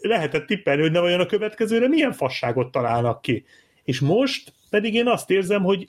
lehetett 0.00 0.46
tippelni, 0.46 0.82
hogy 0.82 0.92
ne 0.92 1.00
vajon 1.00 1.20
a 1.20 1.26
következőre 1.26 1.88
milyen 1.88 2.12
fasságot 2.12 2.70
találnak 2.70 3.22
ki. 3.22 3.44
És 3.84 4.00
most 4.00 4.52
pedig 4.70 4.94
én 4.94 5.06
azt 5.06 5.30
érzem, 5.30 5.62
hogy 5.62 5.88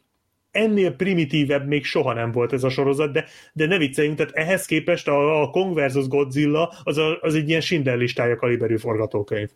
ennél 0.52 0.92
primitívebb 0.92 1.68
még 1.68 1.84
soha 1.86 2.14
nem 2.14 2.32
volt 2.32 2.54
ez 2.54 2.64
a 2.64 2.70
sorozat, 2.70 3.12
de, 3.12 3.26
de 3.54 3.66
ne 3.66 3.78
vicceljünk, 3.78 4.18
tehát 4.18 4.36
ehhez 4.36 4.66
képest 4.66 5.08
a, 5.08 5.42
a 5.42 5.50
Kong 5.50 5.80
vs. 5.80 6.08
Godzilla 6.08 6.74
az, 6.84 6.98
a, 6.98 7.18
az 7.22 7.36
egy 7.36 7.50
ilyen 7.50 7.62
Schindler 7.62 7.98
listája 7.98 8.36
kaliberű 8.36 8.78
forgatókönyv. 8.78 9.50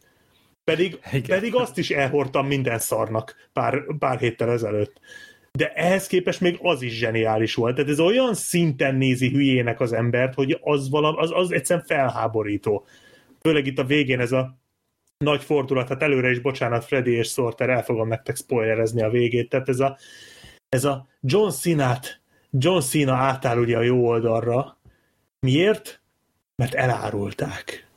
Pedig, 0.75 0.99
pedig 1.27 1.55
azt 1.55 1.77
is 1.77 1.89
elhordtam 1.89 2.47
minden 2.47 2.79
szarnak 2.79 3.49
pár, 3.53 3.83
pár 3.99 4.19
héttel 4.19 4.51
ezelőtt. 4.51 4.99
De 5.51 5.73
ehhez 5.73 6.07
képest 6.07 6.41
még 6.41 6.57
az 6.61 6.81
is 6.81 6.97
zseniális 6.97 7.55
volt. 7.55 7.75
Tehát 7.75 7.89
ez 7.89 7.99
olyan 7.99 8.33
szinten 8.33 8.95
nézi 8.95 9.29
hülyének 9.29 9.79
az 9.79 9.93
embert, 9.93 10.33
hogy 10.33 10.59
az, 10.61 10.89
valam, 10.89 11.17
az, 11.17 11.31
az 11.33 11.51
egyszerűen 11.51 11.85
felháborító. 11.85 12.85
Főleg 13.41 13.65
itt 13.67 13.79
a 13.79 13.83
végén 13.83 14.19
ez 14.19 14.31
a 14.31 14.57
nagy 15.17 15.43
fordulat, 15.43 15.87
hát 15.87 16.03
előre 16.03 16.29
is 16.29 16.39
bocsánat, 16.39 16.85
Freddy 16.85 17.11
és 17.11 17.27
Sorter, 17.27 17.69
el 17.69 17.83
fogom 17.83 18.07
nektek 18.07 18.35
spoilerezni 18.35 19.01
a 19.01 19.09
végét. 19.09 19.49
Tehát 19.49 19.69
ez 19.69 19.79
a, 19.79 19.97
ez 20.69 20.85
a 20.85 21.07
John 21.21 21.49
Cena-t, 21.49 22.21
John 22.51 22.79
Cena 22.79 23.13
átáll 23.13 23.57
ugye 23.57 23.77
a 23.77 23.81
jó 23.81 24.07
oldalra, 24.07 24.79
Miért? 25.39 26.01
Mert 26.55 26.73
elárulták. 26.73 27.88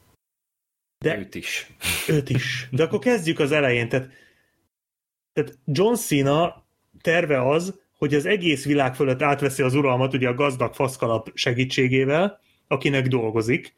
De 1.03 1.19
őt 1.19 1.35
is. 1.35 1.67
Őt 2.09 2.31
is. 2.31 2.69
De 2.71 2.83
akkor 2.83 2.99
kezdjük 2.99 3.39
az 3.39 3.53
elején. 3.53 3.89
Tehát, 3.89 4.11
tehát 5.33 5.59
John 5.65 5.95
Cena 5.95 6.65
terve 7.01 7.49
az, 7.49 7.81
hogy 7.99 8.15
az 8.15 8.27
egész 8.27 8.65
világ 8.65 8.95
fölött 8.95 9.23
átveszi 9.23 9.63
az 9.63 9.75
uralmat 9.75 10.15
ugye 10.15 10.29
a 10.29 10.35
gazdag 10.35 10.75
faszkalap 10.75 11.31
segítségével, 11.35 12.41
akinek 12.67 13.07
dolgozik, 13.07 13.75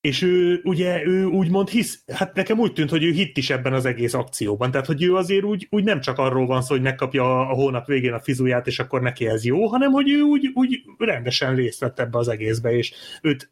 és 0.00 0.22
ő 0.22 0.60
ugye, 0.64 1.06
ő 1.06 1.24
úgymond 1.24 1.68
hisz, 1.68 2.02
hát 2.06 2.34
nekem 2.34 2.58
úgy 2.58 2.72
tűnt, 2.72 2.90
hogy 2.90 3.04
ő 3.04 3.10
hitt 3.10 3.36
is 3.36 3.50
ebben 3.50 3.72
az 3.72 3.84
egész 3.84 4.14
akcióban, 4.14 4.70
tehát 4.70 4.86
hogy 4.86 5.02
ő 5.02 5.14
azért 5.14 5.44
úgy, 5.44 5.66
úgy 5.70 5.84
nem 5.84 6.00
csak 6.00 6.18
arról 6.18 6.46
van 6.46 6.62
szó, 6.62 6.74
hogy 6.74 6.82
megkapja 6.82 7.40
a 7.40 7.54
hónap 7.54 7.86
végén 7.86 8.12
a 8.12 8.20
fizuját, 8.20 8.66
és 8.66 8.78
akkor 8.78 9.00
neki 9.00 9.26
ez 9.26 9.44
jó, 9.44 9.66
hanem 9.66 9.90
hogy 9.90 10.10
ő 10.10 10.20
úgy, 10.20 10.50
úgy 10.54 10.82
rendesen 10.98 11.54
részt 11.54 11.80
vett 11.80 12.00
ebbe 12.00 12.18
az 12.18 12.28
egészbe, 12.28 12.72
és 12.72 12.92
őt 13.22 13.50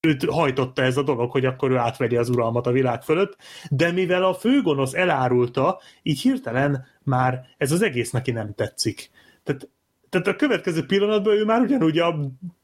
őt 0.00 0.24
hajtotta 0.24 0.82
ez 0.82 0.96
a 0.96 1.02
dolog, 1.02 1.30
hogy 1.30 1.44
akkor 1.44 1.70
ő 1.70 1.76
átvegye 1.76 2.18
az 2.18 2.28
uralmat 2.28 2.66
a 2.66 2.72
világ 2.72 3.02
fölött, 3.02 3.36
de 3.70 3.92
mivel 3.92 4.24
a 4.24 4.34
főgonosz 4.34 4.94
elárulta, 4.94 5.80
így 6.02 6.20
hirtelen 6.20 6.86
már 7.02 7.46
ez 7.56 7.72
az 7.72 7.82
egész 7.82 8.10
neki 8.10 8.30
nem 8.30 8.54
tetszik. 8.54 9.10
Tehát 9.42 9.68
tehát 10.08 10.26
a 10.26 10.36
következő 10.36 10.86
pillanatban 10.86 11.36
ő 11.36 11.44
már 11.44 11.60
ugyanúgy 11.60 11.98
a 11.98 12.16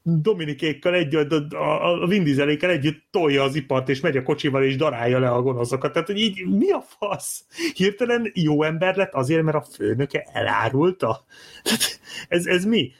Dominikékkal 0.03 0.93
együtt, 0.93 1.31
a, 1.53 2.03
a 2.03 2.07
Vin 2.07 2.23
Dieselékkel 2.23 2.69
együtt 2.69 3.03
tolja 3.11 3.43
az 3.43 3.55
ipart, 3.55 3.89
és 3.89 3.99
megy 3.99 4.17
a 4.17 4.23
kocsival, 4.23 4.63
és 4.63 4.75
darálja 4.75 5.19
le 5.19 5.29
a 5.29 5.41
gonoszokat. 5.41 5.91
Tehát, 5.91 6.07
hogy 6.07 6.17
így 6.17 6.45
mi 6.47 6.71
a 6.71 6.81
fasz? 6.81 7.45
Hirtelen 7.73 8.31
jó 8.33 8.63
ember 8.63 8.95
lett 8.95 9.13
azért, 9.13 9.43
mert 9.43 9.57
a 9.57 9.67
főnöke 9.75 10.27
elárulta? 10.33 11.25
Tehát 11.63 11.99
ez, 12.27 12.45
ez 12.45 12.65
mi? 12.65 12.91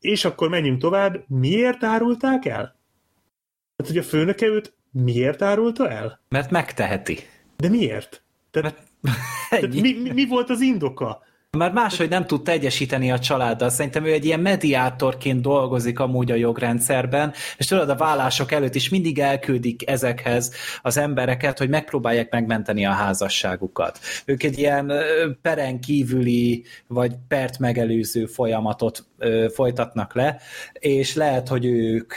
És 0.00 0.24
akkor 0.24 0.48
menjünk 0.48 0.80
tovább. 0.80 1.24
Miért 1.28 1.84
árulták 1.84 2.44
el? 2.44 2.77
Tehát, 3.78 3.92
hogy 3.92 4.02
a 4.02 4.08
főnöke 4.08 4.46
őt 4.46 4.72
miért 4.90 5.42
árulta 5.42 5.90
el? 5.90 6.20
Mert 6.28 6.50
megteheti. 6.50 7.18
De 7.56 7.68
miért? 7.68 8.22
Tehát, 8.50 8.82
Mert... 9.00 9.16
tehát 9.50 9.68
mi, 9.68 9.92
mi, 10.02 10.10
mi 10.10 10.26
volt 10.26 10.50
az 10.50 10.60
indoka? 10.60 11.22
Már 11.50 11.72
máshogy 11.72 12.08
nem 12.08 12.26
tud 12.26 12.48
egyesíteni 12.48 13.12
a 13.12 13.18
családdal. 13.18 13.68
Szerintem 13.68 14.04
ő 14.04 14.12
egy 14.12 14.24
ilyen 14.24 14.40
mediátorként 14.40 15.40
dolgozik 15.40 15.98
amúgy 15.98 16.30
a 16.30 16.34
jogrendszerben, 16.34 17.32
és 17.56 17.66
tudod, 17.66 17.88
a 17.88 17.96
vállások 17.96 18.52
előtt 18.52 18.74
is 18.74 18.88
mindig 18.88 19.18
elküldik 19.18 19.90
ezekhez 19.90 20.52
az 20.82 20.96
embereket, 20.96 21.58
hogy 21.58 21.68
megpróbálják 21.68 22.30
megmenteni 22.30 22.86
a 22.86 22.90
házasságukat. 22.90 23.98
Ők 24.24 24.42
egy 24.42 24.58
ilyen 24.58 24.92
peren 25.42 25.80
kívüli, 25.80 26.64
vagy 26.86 27.12
pert 27.28 27.58
megelőző 27.58 28.26
folyamatot 28.26 29.06
folytatnak 29.54 30.14
le, 30.14 30.40
és 30.72 31.14
lehet, 31.14 31.48
hogy 31.48 31.64
ők 31.64 32.14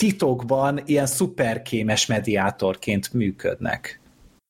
titokban 0.00 0.80
ilyen 0.84 1.06
szuperkémes 1.06 2.06
mediátorként 2.06 3.12
működnek. 3.12 4.00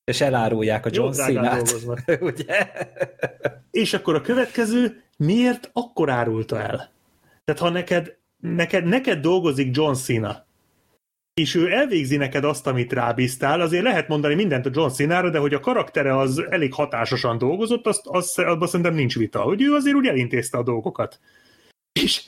És 0.04 0.20
elárulják 0.20 0.86
a 0.86 0.90
John 0.92 1.12
Cena-t. 1.12 1.76
ugye? 2.20 2.70
És 3.70 3.94
akkor 3.94 4.14
a 4.14 4.20
következő, 4.20 5.02
miért 5.16 5.70
akkor 5.72 6.10
árulta 6.10 6.60
el? 6.60 6.92
Tehát 7.44 7.60
ha 7.60 7.68
neked, 7.68 8.16
neked, 8.40 8.84
neked 8.84 9.20
dolgozik 9.20 9.76
John 9.76 9.94
Cena, 9.94 10.46
és 11.34 11.54
ő 11.54 11.72
elvégzi 11.72 12.16
neked 12.16 12.44
azt, 12.44 12.66
amit 12.66 12.92
rábíztál, 12.92 13.60
azért 13.60 13.84
lehet 13.84 14.08
mondani 14.08 14.34
mindent 14.34 14.66
a 14.66 14.70
John 14.72 14.90
Cena-ra, 14.90 15.30
de 15.30 15.38
hogy 15.38 15.54
a 15.54 15.60
karaktere 15.60 16.18
az 16.18 16.44
elég 16.50 16.74
hatásosan 16.74 17.38
dolgozott, 17.38 17.86
azt, 17.86 18.06
azt, 18.06 18.38
azt 18.38 18.70
szerintem 18.70 18.94
nincs 18.94 19.16
vita, 19.18 19.40
hogy 19.40 19.62
ő 19.62 19.74
azért 19.74 19.96
úgy 19.96 20.06
elintézte 20.06 20.58
a 20.58 20.62
dolgokat. 20.62 21.20
És 21.93 22.23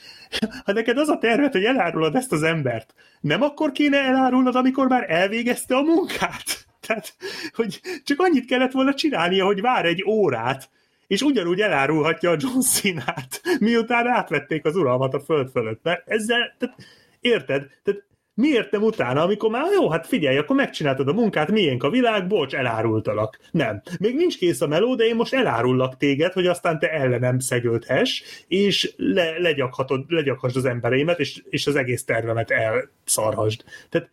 ha 0.64 0.72
neked 0.72 0.98
az 0.98 1.08
a 1.08 1.18
tervet, 1.18 1.52
hogy 1.52 1.64
elárulod 1.64 2.14
ezt 2.14 2.32
az 2.32 2.42
embert, 2.42 2.94
nem 3.20 3.42
akkor 3.42 3.72
kéne 3.72 3.98
elárulnod, 3.98 4.56
amikor 4.56 4.88
már 4.88 5.10
elvégezte 5.10 5.76
a 5.76 5.82
munkát? 5.82 6.66
Tehát, 6.86 7.14
hogy 7.54 7.80
csak 8.04 8.20
annyit 8.20 8.46
kellett 8.46 8.72
volna 8.72 8.94
csinálnia, 8.94 9.44
hogy 9.44 9.60
vár 9.60 9.84
egy 9.84 10.04
órát, 10.06 10.70
és 11.06 11.22
ugyanúgy 11.22 11.60
elárulhatja 11.60 12.30
a 12.30 12.36
John 12.38 12.60
Cena-t, 12.60 13.40
miután 13.58 14.06
átvették 14.06 14.64
az 14.64 14.76
uralmat 14.76 15.14
a 15.14 15.20
föld 15.20 15.50
fölött. 15.50 15.80
Mert 15.82 16.08
ezzel, 16.08 16.54
tehát, 16.58 16.76
érted? 17.20 17.66
Tehát 17.82 18.04
Miért 18.34 18.70
nem 18.70 18.82
utána, 18.82 19.22
amikor 19.22 19.50
már 19.50 19.72
jó, 19.74 19.90
hát 19.90 20.06
figyelj, 20.06 20.36
akkor 20.36 20.56
megcsináltad 20.56 21.08
a 21.08 21.12
munkát, 21.12 21.50
miénk 21.50 21.82
a 21.82 21.90
világ, 21.90 22.26
bocs, 22.26 22.54
elárultalak. 22.54 23.38
Nem. 23.50 23.82
Még 23.98 24.14
nincs 24.14 24.38
kész 24.38 24.60
a 24.60 24.66
meló, 24.66 24.94
de 24.94 25.04
én 25.04 25.14
most 25.14 25.34
elárullak 25.34 25.96
téged, 25.96 26.32
hogy 26.32 26.46
aztán 26.46 26.78
te 26.78 26.90
ellenem 26.90 27.38
szegődhess, 27.38 28.22
és 28.48 28.94
le, 28.96 29.38
legyakhatod, 29.38 30.04
legyakhasd 30.08 30.56
az 30.56 30.64
embereimet, 30.64 31.18
és, 31.18 31.42
és 31.50 31.66
az 31.66 31.76
egész 31.76 32.04
tervemet 32.04 32.50
elszarhasd. 32.50 33.64
Tehát, 33.88 34.10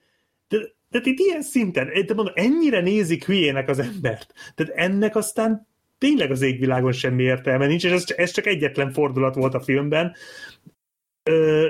de, 0.48 0.58
tehát 0.90 1.08
itt 1.08 1.20
ilyen 1.20 1.42
szinten, 1.42 1.90
de 2.06 2.14
mondom, 2.14 2.34
ennyire 2.36 2.82
nézik 2.82 3.26
hülyének 3.26 3.70
az 3.70 3.80
embert. 3.80 4.34
Tehát 4.56 4.74
ennek 4.76 5.16
aztán 5.16 5.68
tényleg 5.98 6.32
az 6.32 6.42
égvilágon 6.42 6.92
semmi 6.92 7.24
értelme 7.24 7.68
nincs, 7.68 7.86
és 7.86 7.92
ez, 7.92 8.04
ez 8.16 8.32
csak 8.32 8.46
egyetlen 8.46 8.92
fordulat 8.92 9.36
volt 9.36 9.54
a 9.54 9.62
filmben. 9.62 10.16
Ö, 11.24 11.68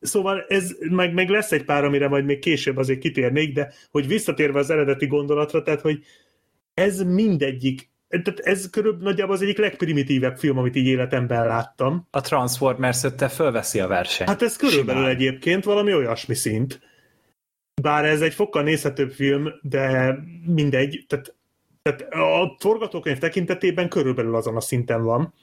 Szóval 0.00 0.44
ez, 0.48 0.76
meg, 0.90 1.12
meg 1.12 1.28
lesz 1.28 1.52
egy 1.52 1.64
pár, 1.64 1.84
amire 1.84 2.08
majd 2.08 2.24
még 2.24 2.38
később 2.38 2.76
azért 2.76 2.98
kitérnék, 2.98 3.54
de 3.54 3.72
hogy 3.90 4.06
visszatérve 4.06 4.58
az 4.58 4.70
eredeti 4.70 5.06
gondolatra, 5.06 5.62
tehát 5.62 5.80
hogy 5.80 6.04
ez 6.74 7.02
mindegyik 7.02 7.90
tehát 8.08 8.38
ez 8.40 8.70
körülbelül 8.70 9.06
nagyjából 9.06 9.34
az 9.34 9.42
egyik 9.42 9.58
legprimitívebb 9.58 10.36
film, 10.36 10.58
amit 10.58 10.76
így 10.76 10.86
életemben 10.86 11.46
láttam. 11.46 12.06
A 12.10 12.20
Transformers 12.20 13.00
te 13.16 13.28
fölveszi 13.28 13.80
a 13.80 13.86
versenyt. 13.86 14.28
Hát 14.28 14.42
ez 14.42 14.56
körülbelül 14.56 15.02
Simán. 15.02 15.16
egyébként 15.16 15.64
valami 15.64 15.94
olyasmi 15.94 16.34
szint. 16.34 16.80
Bár 17.82 18.04
ez 18.04 18.20
egy 18.20 18.34
fokkal 18.34 18.62
nézhetőbb 18.62 19.12
film, 19.12 19.48
de 19.62 20.14
mindegy. 20.46 21.04
Tehát, 21.08 21.34
tehát 21.82 22.00
a 22.14 22.56
forgatókönyv 22.58 23.18
tekintetében 23.18 23.88
körülbelül 23.88 24.34
azon 24.34 24.56
a 24.56 24.60
szinten 24.60 25.02
van. 25.02 25.34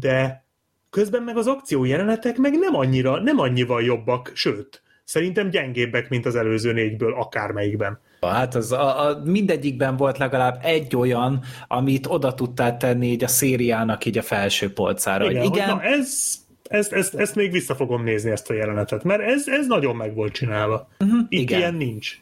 De 0.00 0.44
Közben 0.92 1.22
meg 1.22 1.36
az 1.36 1.46
akció 1.46 1.84
jelenetek 1.84 2.36
meg 2.36 2.58
nem 2.58 2.74
annyira, 2.74 3.22
nem 3.22 3.38
annyival 3.38 3.82
jobbak, 3.82 4.30
sőt, 4.34 4.82
szerintem 5.04 5.50
gyengébbek, 5.50 6.08
mint 6.08 6.26
az 6.26 6.36
előző 6.36 6.72
négyből 6.72 7.14
akármelyikben. 7.14 8.00
Hát 8.20 8.54
az 8.54 8.72
a, 8.72 9.06
a, 9.06 9.22
mindegyikben 9.24 9.96
volt 9.96 10.18
legalább 10.18 10.58
egy 10.62 10.96
olyan, 10.96 11.44
amit 11.68 12.06
oda 12.06 12.34
tudtál 12.34 12.76
tenni 12.76 13.06
így 13.06 13.24
a 13.24 13.28
szériának 13.28 14.04
így 14.04 14.18
a 14.18 14.22
felső 14.22 14.72
polcára. 14.72 15.30
Igen, 15.30 15.42
hogy 15.42 15.54
igen, 15.54 15.70
hogy 15.70 15.82
na 15.82 15.88
ez, 15.88 16.34
ezt, 16.68 16.92
ezt, 16.92 17.14
ezt 17.14 17.34
még 17.34 17.50
vissza 17.50 17.74
fogom 17.74 18.02
nézni 18.02 18.30
ezt 18.30 18.50
a 18.50 18.54
jelenetet, 18.54 19.04
mert 19.04 19.22
ez, 19.22 19.48
ez 19.48 19.66
nagyon 19.66 19.96
meg 19.96 20.14
volt 20.14 20.32
csinálva. 20.32 20.88
Uh-huh, 21.00 21.20
Itt 21.28 21.40
igen. 21.40 21.58
ilyen 21.58 21.74
nincs. 21.74 22.20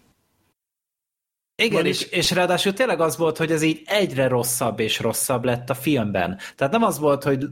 Igen, 1.63 1.87
és, 1.87 2.03
és 2.03 2.31
ráadásul 2.31 2.73
tényleg 2.73 3.01
az 3.01 3.17
volt, 3.17 3.37
hogy 3.37 3.51
ez 3.51 3.63
így 3.63 3.83
egyre 3.85 4.29
rosszabb 4.29 4.81
és 4.81 5.01
rosszabb 5.01 5.45
lett 5.45 5.71
a 5.71 5.75
filmben. 5.75 6.39
Tehát 6.57 6.73
nem 6.73 6.83
az 6.83 6.99
volt, 6.99 7.23
hogy 7.23 7.47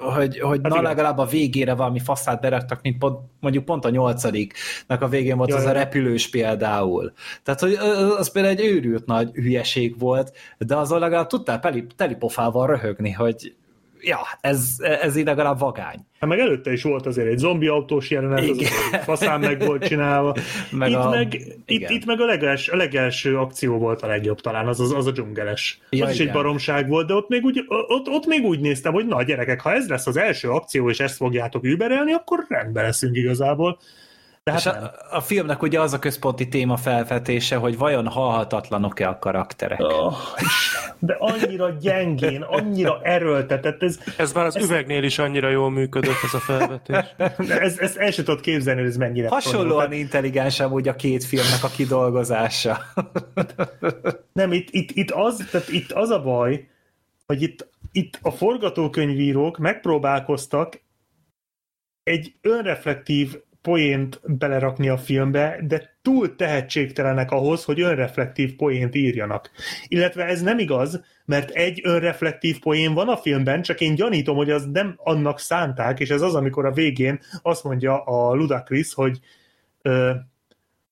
hogy, 0.00 0.40
hogy 0.40 0.58
hát 0.62 0.72
na 0.72 0.78
igen. 0.78 0.82
legalább 0.82 1.18
a 1.18 1.24
végére 1.24 1.74
valami 1.74 1.98
faszát 1.98 2.40
beraktak, 2.40 2.82
mint 2.82 2.98
pont, 2.98 3.18
mondjuk 3.40 3.64
pont 3.64 3.84
a 3.84 3.90
nyolcadiknak 3.90 5.02
a 5.02 5.08
végén 5.08 5.36
volt 5.36 5.48
ja, 5.48 5.56
az 5.56 5.64
a 5.64 5.72
repülős 5.72 6.30
például. 6.30 7.12
Tehát, 7.42 7.60
hogy 7.60 7.72
az 8.18 8.32
például 8.32 8.54
egy 8.54 8.64
őrült 8.64 9.06
nagy 9.06 9.30
hülyeség 9.32 9.98
volt, 9.98 10.32
de 10.58 10.76
azon 10.76 10.98
legalább 10.98 11.26
tudtál 11.26 11.60
teli, 11.60 11.86
telipofával 11.96 12.66
röhögni, 12.66 13.10
hogy 13.10 13.54
ja, 14.00 14.18
ez, 14.40 14.76
ez 14.78 15.16
így 15.16 15.24
legalább 15.24 15.58
vagány. 15.58 16.06
Hát 16.20 16.30
meg 16.30 16.38
előtte 16.38 16.72
is 16.72 16.82
volt 16.82 17.06
azért 17.06 17.28
egy 17.28 17.38
zombi 17.38 17.66
autós 17.66 18.10
jelenet, 18.10 18.42
igen. 18.42 18.70
az 18.92 19.04
faszán 19.04 19.40
meg 19.40 19.64
volt 19.64 19.86
csinálva. 19.86 20.34
meg 20.70 20.90
itt, 20.90 20.96
a, 20.96 21.08
meg, 21.08 21.34
itt, 21.66 21.90
itt 21.90 22.04
meg 22.04 22.20
a 22.20 22.24
legelső, 22.24 22.72
a 22.72 22.76
legelső 22.76 23.38
akció 23.38 23.78
volt 23.78 24.02
a 24.02 24.06
legjobb 24.06 24.40
talán, 24.40 24.66
az, 24.66 24.80
az, 24.80 24.92
az 24.92 25.06
a 25.06 25.10
dzsungeles. 25.10 25.80
Ja, 25.90 26.04
az 26.04 26.12
igen. 26.12 26.22
is 26.22 26.28
egy 26.28 26.32
baromság 26.32 26.88
volt, 26.88 27.06
de 27.06 27.14
ott 27.14 27.28
még, 27.28 27.44
úgy, 27.44 27.64
ott, 27.68 28.08
ott 28.08 28.26
még 28.26 28.44
úgy 28.44 28.60
néztem, 28.60 28.92
hogy 28.92 29.06
na 29.06 29.22
gyerekek, 29.22 29.60
ha 29.60 29.72
ez 29.72 29.88
lesz 29.88 30.06
az 30.06 30.16
első 30.16 30.50
akció, 30.50 30.90
és 30.90 31.00
ezt 31.00 31.16
fogjátok 31.16 31.64
überelni, 31.64 32.12
akkor 32.12 32.44
rendben 32.48 32.84
leszünk 32.84 33.16
igazából. 33.16 33.78
De 34.52 34.70
hát 34.70 34.82
a, 34.82 35.16
a 35.16 35.20
filmnek 35.20 35.62
ugye 35.62 35.80
az 35.80 35.92
a 35.92 35.98
központi 35.98 36.48
téma 36.48 36.76
felvetése, 36.76 37.56
hogy 37.56 37.78
vajon 37.78 38.06
halhatatlanok-e 38.06 39.08
a 39.08 39.18
karakterek. 39.18 39.80
Oh, 39.80 40.14
de 40.98 41.16
annyira 41.18 41.70
gyengén, 41.70 42.42
annyira 42.42 43.00
erőltetett. 43.02 43.82
Ez, 43.82 43.98
ez 44.16 44.32
már 44.32 44.46
az 44.46 44.56
ez, 44.56 44.64
üvegnél 44.64 45.02
is 45.02 45.18
annyira 45.18 45.48
jól 45.48 45.70
működött 45.70 46.22
ez 46.24 46.34
a 46.34 46.38
felvetés. 46.38 47.04
Ez, 47.48 47.78
ez 47.78 47.96
el 47.96 48.10
sem 48.10 48.24
tudod 48.24 48.40
képzelni, 48.40 48.80
hogy 48.80 48.88
ez 48.88 48.96
mennyire 48.96 49.28
Hasonlóan 49.28 49.80
fontos. 49.80 49.98
intelligens 49.98 50.60
amúgy 50.60 50.88
a 50.88 50.94
két 50.94 51.24
filmnek 51.24 51.64
a 51.64 51.68
kidolgozása. 51.68 52.78
Nem, 54.32 54.52
itt, 54.52 54.68
itt, 54.70 54.90
itt, 54.90 55.10
az, 55.10 55.48
tehát 55.50 55.68
itt 55.68 55.92
az 55.92 56.10
a 56.10 56.22
baj, 56.22 56.68
hogy 57.26 57.42
itt, 57.42 57.68
itt 57.92 58.18
a 58.22 58.30
forgatókönyvírók 58.30 59.58
megpróbálkoztak 59.58 60.80
egy 62.02 62.34
önreflektív 62.40 63.36
poént 63.62 64.20
belerakni 64.24 64.88
a 64.88 64.98
filmbe, 64.98 65.58
de 65.66 65.96
túl 66.02 66.36
tehetségtelenek 66.36 67.30
ahhoz, 67.30 67.64
hogy 67.64 67.80
önreflektív 67.80 68.56
poént 68.56 68.94
írjanak. 68.94 69.50
Illetve 69.88 70.24
ez 70.24 70.42
nem 70.42 70.58
igaz, 70.58 71.00
mert 71.24 71.50
egy 71.50 71.80
önreflektív 71.84 72.58
poén 72.58 72.94
van 72.94 73.08
a 73.08 73.16
filmben, 73.16 73.62
csak 73.62 73.80
én 73.80 73.94
gyanítom, 73.94 74.36
hogy 74.36 74.50
az 74.50 74.66
nem 74.72 74.94
annak 74.96 75.40
szánták, 75.40 76.00
és 76.00 76.10
ez 76.10 76.22
az, 76.22 76.34
amikor 76.34 76.66
a 76.66 76.72
végén 76.72 77.20
azt 77.42 77.64
mondja 77.64 78.04
a 78.04 78.34
Ludacris, 78.34 78.94
hogy 78.94 79.20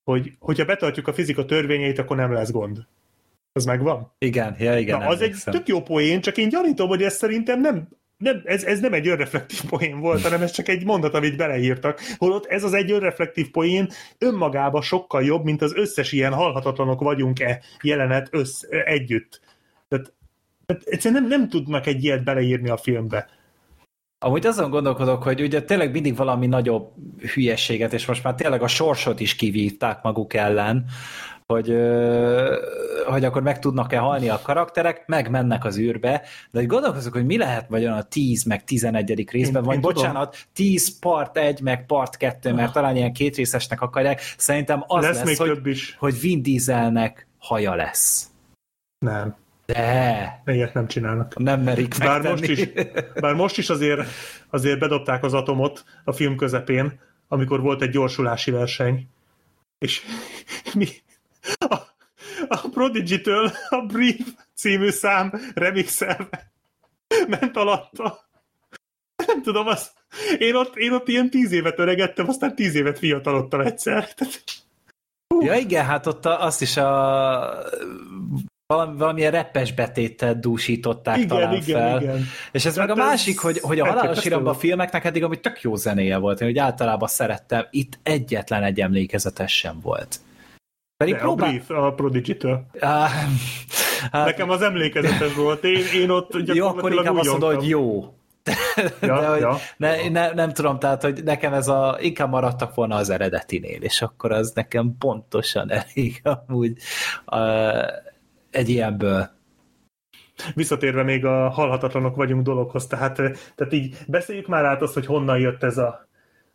hogy 0.04 0.32
hogyha 0.38 0.64
betartjuk 0.64 1.08
a 1.08 1.12
fizika 1.12 1.44
törvényeit, 1.44 1.98
akkor 1.98 2.16
nem 2.16 2.32
lesz 2.32 2.50
gond. 2.50 2.86
Az 3.52 3.64
megvan? 3.64 4.12
Igen, 4.18 4.56
ja, 4.58 4.78
igen. 4.78 4.98
Na, 4.98 5.06
az 5.06 5.20
egy 5.20 5.36
tök 5.44 5.68
jó 5.68 5.82
poén, 5.82 6.20
csak 6.20 6.36
én 6.36 6.48
gyanítom, 6.48 6.88
hogy 6.88 7.02
ez 7.02 7.14
szerintem 7.14 7.60
nem 7.60 7.88
nem, 8.18 8.42
ez, 8.44 8.64
ez 8.64 8.80
nem 8.80 8.92
egy 8.92 9.08
önreflektív 9.08 9.64
poén 9.64 10.00
volt, 10.00 10.22
hanem 10.22 10.42
ez 10.42 10.50
csak 10.50 10.68
egy 10.68 10.84
mondat, 10.84 11.14
amit 11.14 11.36
beleírtak. 11.36 12.00
Holott 12.16 12.46
ez 12.46 12.64
az 12.64 12.74
egy 12.74 12.90
önreflektív 12.90 13.50
poén 13.50 13.88
önmagában 14.18 14.82
sokkal 14.82 15.24
jobb, 15.24 15.44
mint 15.44 15.62
az 15.62 15.74
összes 15.74 16.12
ilyen 16.12 16.32
halhatatlanok 16.32 17.00
vagyunk-e 17.00 17.62
jelenet 17.82 18.28
össz, 18.30 18.62
együtt. 18.84 19.40
Tehát, 19.88 20.12
tehát 20.66 20.82
egyszerűen 20.84 21.22
nem, 21.22 21.30
nem 21.40 21.48
tudnak 21.48 21.86
egy 21.86 22.04
ilyet 22.04 22.24
beleírni 22.24 22.68
a 22.68 22.76
filmbe. 22.76 23.28
Amúgy 24.20 24.46
azon 24.46 24.70
gondolkodok, 24.70 25.22
hogy 25.22 25.40
ugye 25.40 25.62
tényleg 25.62 25.92
mindig 25.92 26.16
valami 26.16 26.46
nagyobb 26.46 26.92
hülyességet, 27.34 27.92
és 27.92 28.06
most 28.06 28.24
már 28.24 28.34
tényleg 28.34 28.62
a 28.62 28.68
sorsot 28.68 29.20
is 29.20 29.34
kivívták 29.34 30.02
maguk 30.02 30.34
ellen, 30.34 30.84
hogy, 31.52 31.76
hogy 33.06 33.24
akkor 33.24 33.42
meg 33.42 33.58
tudnak-e 33.58 33.98
halni 33.98 34.28
a 34.28 34.40
karakterek, 34.42 35.06
megmennek 35.06 35.64
az 35.64 35.78
űrbe, 35.78 36.22
de 36.50 36.58
hogy 36.58 36.66
gondolkozok, 36.66 37.12
hogy 37.12 37.26
mi 37.26 37.36
lehet 37.36 37.68
vagy 37.68 37.84
a 37.84 38.02
10 38.02 38.44
meg 38.44 38.64
11. 38.64 39.30
részben, 39.30 39.62
én, 39.62 39.66
vagy 39.66 39.74
én 39.74 39.80
bocsánat, 39.80 40.30
tudom. 40.30 40.46
10 40.52 40.98
part 40.98 41.36
1 41.36 41.60
meg 41.60 41.86
part 41.86 42.16
2, 42.16 42.52
mert 42.52 42.72
talán 42.72 42.96
ilyen 42.96 43.12
két 43.12 43.36
részesnek 43.36 43.80
akarják, 43.80 44.20
szerintem 44.36 44.84
az 44.86 45.04
lesz, 45.04 45.22
lesz 45.22 45.38
hogy, 45.38 45.60
is. 45.64 45.96
hogy 45.98 46.20
Vin 46.20 46.42
Dieselnek 46.42 47.26
haja 47.38 47.74
lesz. 47.74 48.30
Nem. 48.98 49.36
De. 49.66 50.42
Ilyet 50.46 50.74
nem 50.74 50.86
csinálnak. 50.86 51.38
Nem 51.38 51.60
merik 51.60 51.94
bár 51.98 52.22
most, 52.22 52.44
is, 52.44 52.68
bár 53.20 53.34
most 53.34 53.58
is 53.58 53.70
azért, 53.70 54.08
azért 54.50 54.78
bedobták 54.78 55.24
az 55.24 55.34
atomot 55.34 55.84
a 56.04 56.12
film 56.12 56.36
közepén, 56.36 57.00
amikor 57.28 57.60
volt 57.60 57.82
egy 57.82 57.90
gyorsulási 57.90 58.50
verseny. 58.50 59.08
És 59.78 60.02
mi, 60.74 60.86
a, 61.68 61.74
a 62.48 62.68
Prodigy-től 62.70 63.50
a 63.68 63.80
Brief 63.86 64.26
című 64.54 64.90
szám 64.90 65.32
remixelve 65.54 66.52
ment 67.28 67.56
alatta. 67.56 68.28
Nem 69.26 69.42
tudom, 69.42 69.66
az, 69.66 69.90
én, 70.38 70.54
ott, 70.54 70.76
én 70.76 70.92
ott 70.92 71.08
ilyen 71.08 71.30
tíz 71.30 71.52
évet 71.52 71.78
öregettem, 71.78 72.28
aztán 72.28 72.54
tíz 72.54 72.74
évet 72.74 72.98
fiatalodtam 72.98 73.60
egyszer. 73.60 74.14
Tehát, 74.14 74.44
Ja 75.40 75.54
igen, 75.54 75.84
hát 75.84 76.06
ott 76.06 76.26
azt 76.26 76.62
is 76.62 76.76
a 76.76 76.90
valami, 78.66 78.96
valamilyen 78.96 79.30
reppes 79.30 79.72
betéttel 79.72 80.34
dúsították 80.34 81.16
igen, 81.16 81.28
talán 81.28 81.54
igen, 81.54 81.80
fel. 81.80 82.02
Igen. 82.02 82.24
És 82.52 82.64
ez 82.64 82.76
hát 82.76 82.86
meg 82.86 82.98
a 82.98 83.00
másik, 83.00 83.38
hogy, 83.38 83.58
hogy 83.58 83.80
a 83.80 83.86
halálos 83.86 84.24
iramban 84.24 84.54
a 84.54 84.58
filmeknek 84.58 85.04
eddig 85.04 85.24
amúgy 85.24 85.40
tök 85.40 85.60
jó 85.60 85.76
zenéje 85.76 86.16
volt, 86.16 86.40
én 86.40 86.48
úgy 86.48 86.58
általában 86.58 87.08
szerettem, 87.08 87.66
itt 87.70 87.98
egyetlen 88.02 88.62
egy 88.62 88.80
emlékezetes 88.80 89.56
sem 89.56 89.80
volt. 89.82 90.20
Pedig 90.98 91.14
De 91.14 91.20
próbál... 91.20 91.48
a 91.48 91.50
Brief, 91.50 91.70
a 91.70 91.92
Prodigy-től. 91.92 92.66
Ah, 92.80 93.08
hát... 94.10 94.24
Nekem 94.24 94.50
az 94.50 94.62
emlékezetes 94.62 95.34
volt, 95.34 95.64
én, 95.64 95.84
én 95.94 96.10
ott 96.10 96.32
Jó, 96.54 96.66
akkor 96.66 96.92
inkább 96.92 97.16
azt 97.16 97.30
mondod, 97.30 97.54
hogy 97.54 97.68
jó. 97.68 98.02
Ja, 99.00 99.20
De, 99.20 99.26
hogy 99.26 99.40
ja. 99.40 99.56
Ne, 99.76 100.08
ne, 100.08 100.32
nem 100.32 100.52
tudom, 100.52 100.78
tehát, 100.78 101.02
hogy 101.02 101.24
nekem 101.24 101.52
ez 101.52 101.68
a, 101.68 101.96
inkább 102.00 102.30
maradtak 102.30 102.74
volna 102.74 102.96
az 102.96 103.10
eredetinél, 103.10 103.82
és 103.82 104.02
akkor 104.02 104.32
az 104.32 104.52
nekem 104.54 104.96
pontosan 104.98 105.70
elég 105.70 106.22
amúgy 106.22 106.78
uh, 107.26 107.86
egy 108.50 108.68
ilyenből. 108.68 109.30
Visszatérve 110.54 111.02
még 111.02 111.24
a 111.24 111.48
halhatatlanok 111.48 112.16
vagyunk 112.16 112.42
dologhoz, 112.42 112.86
tehát, 112.86 113.14
tehát 113.54 113.72
így 113.72 113.96
beszéljük 114.06 114.46
már 114.46 114.64
át 114.64 114.82
azt, 114.82 114.94
hogy 114.94 115.06
honnan 115.06 115.38
jött 115.38 115.62
ez 115.62 115.78
a 115.78 116.07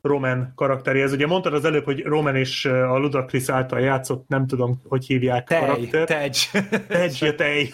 Roman 0.04 0.52
karakteréhez. 0.56 1.14
Ugye 1.14 1.28
mondtad 1.28 1.54
az 1.54 1.66
előbb, 1.66 1.84
hogy 1.84 2.04
Roman 2.04 2.36
és 2.36 2.66
a 2.66 2.98
Ludacris 2.98 3.50
által 3.50 3.80
játszott, 3.80 4.28
nem 4.28 4.48
tudom, 4.48 4.82
hogy 4.88 5.06
hívják 5.06 5.48
tej, 5.48 5.60
karakter. 5.60 6.08
Tej, 6.08 6.30
tej. 6.88 7.12
ja, 7.20 7.36
tej. 7.36 7.74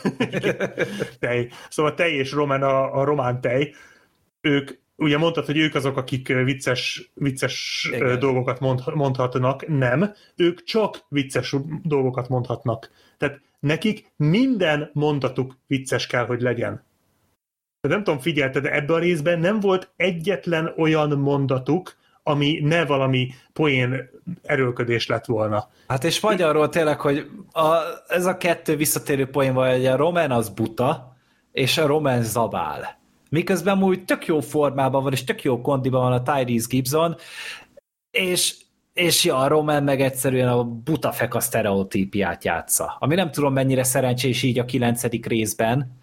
tej. 1.20 1.50
Szóval 1.70 1.94
Tej 1.94 2.14
és 2.14 2.32
Roman 2.32 2.64
a, 2.64 3.00
a 3.00 3.04
román 3.04 3.42
Tej. 3.42 3.74
Ők, 4.42 4.72
ugye 4.96 5.18
mondtad, 5.18 5.46
hogy 5.46 5.58
ők 5.58 5.76
azok, 5.76 5.98
akik 5.98 6.28
vicces, 6.28 7.12
vicces 7.14 7.90
Igen. 7.94 8.20
dolgokat 8.20 8.60
mond, 8.60 8.82
mondhatnak. 8.94 9.68
Nem, 9.68 10.14
ők 10.36 10.64
csak 10.64 11.06
vicces 11.08 11.56
dolgokat 11.84 12.30
mondhatnak. 12.30 12.90
Tehát 13.18 13.42
nekik 13.60 14.12
minden 14.16 14.90
mondatuk 14.94 15.58
vicces 15.68 16.08
kell, 16.08 16.26
hogy 16.26 16.42
legyen. 16.42 16.84
Nem 17.88 18.04
tudom, 18.04 18.20
figyelte, 18.20 18.60
de 18.60 18.74
ebben 18.74 18.96
a 18.96 19.00
részben 19.00 19.40
nem 19.40 19.60
volt 19.60 19.92
egyetlen 19.96 20.74
olyan 20.78 21.20
mondatuk, 21.20 21.98
ami 22.24 22.60
ne 22.64 22.86
valami 22.86 23.30
poén 23.54 24.10
erőlködés 24.44 25.08
lett 25.08 25.26
volna. 25.26 25.70
Hát 25.88 26.04
és 26.04 26.20
vagy 26.20 26.42
arról 26.42 26.70
tényleg, 26.70 27.00
hogy 27.00 27.30
a, 27.52 27.76
ez 28.08 28.26
a 28.26 28.38
kettő 28.38 28.76
visszatérő 28.76 29.30
poén 29.30 29.54
van, 29.54 29.72
hogy 29.72 29.86
a 29.86 29.96
Roman 29.96 30.32
az 30.32 30.50
buta, 30.50 31.18
és 31.52 31.78
a 31.78 31.88
Roman 31.88 32.24
zabál. 32.24 33.00
Miközben 33.30 33.84
úgy 33.84 34.06
tök 34.06 34.26
jó 34.26 34.40
formában 34.40 35.04
van, 35.04 35.12
és 35.12 35.24
tök 35.24 35.44
jó 35.44 35.62
kondiban 35.62 36.02
van 36.02 36.12
a 36.12 36.22
Tyrese 36.22 36.68
Gibson, 36.70 37.16
és 38.12 38.56
és 38.94 39.24
ja, 39.24 39.38
a 39.38 39.48
Roman 39.48 39.84
meg 39.84 40.02
egyszerűen 40.02 40.48
a 40.48 40.64
buta 40.64 41.12
feka 41.12 41.40
sztereotípiát 41.40 42.44
játsza. 42.44 42.96
Ami 43.00 43.16
nem 43.16 43.32
tudom 43.32 43.54
mennyire 43.54 43.84
szerencsés 43.84 44.44
így 44.44 44.60
a 44.60 44.66
kilencedik 44.66 45.26
részben, 45.26 45.98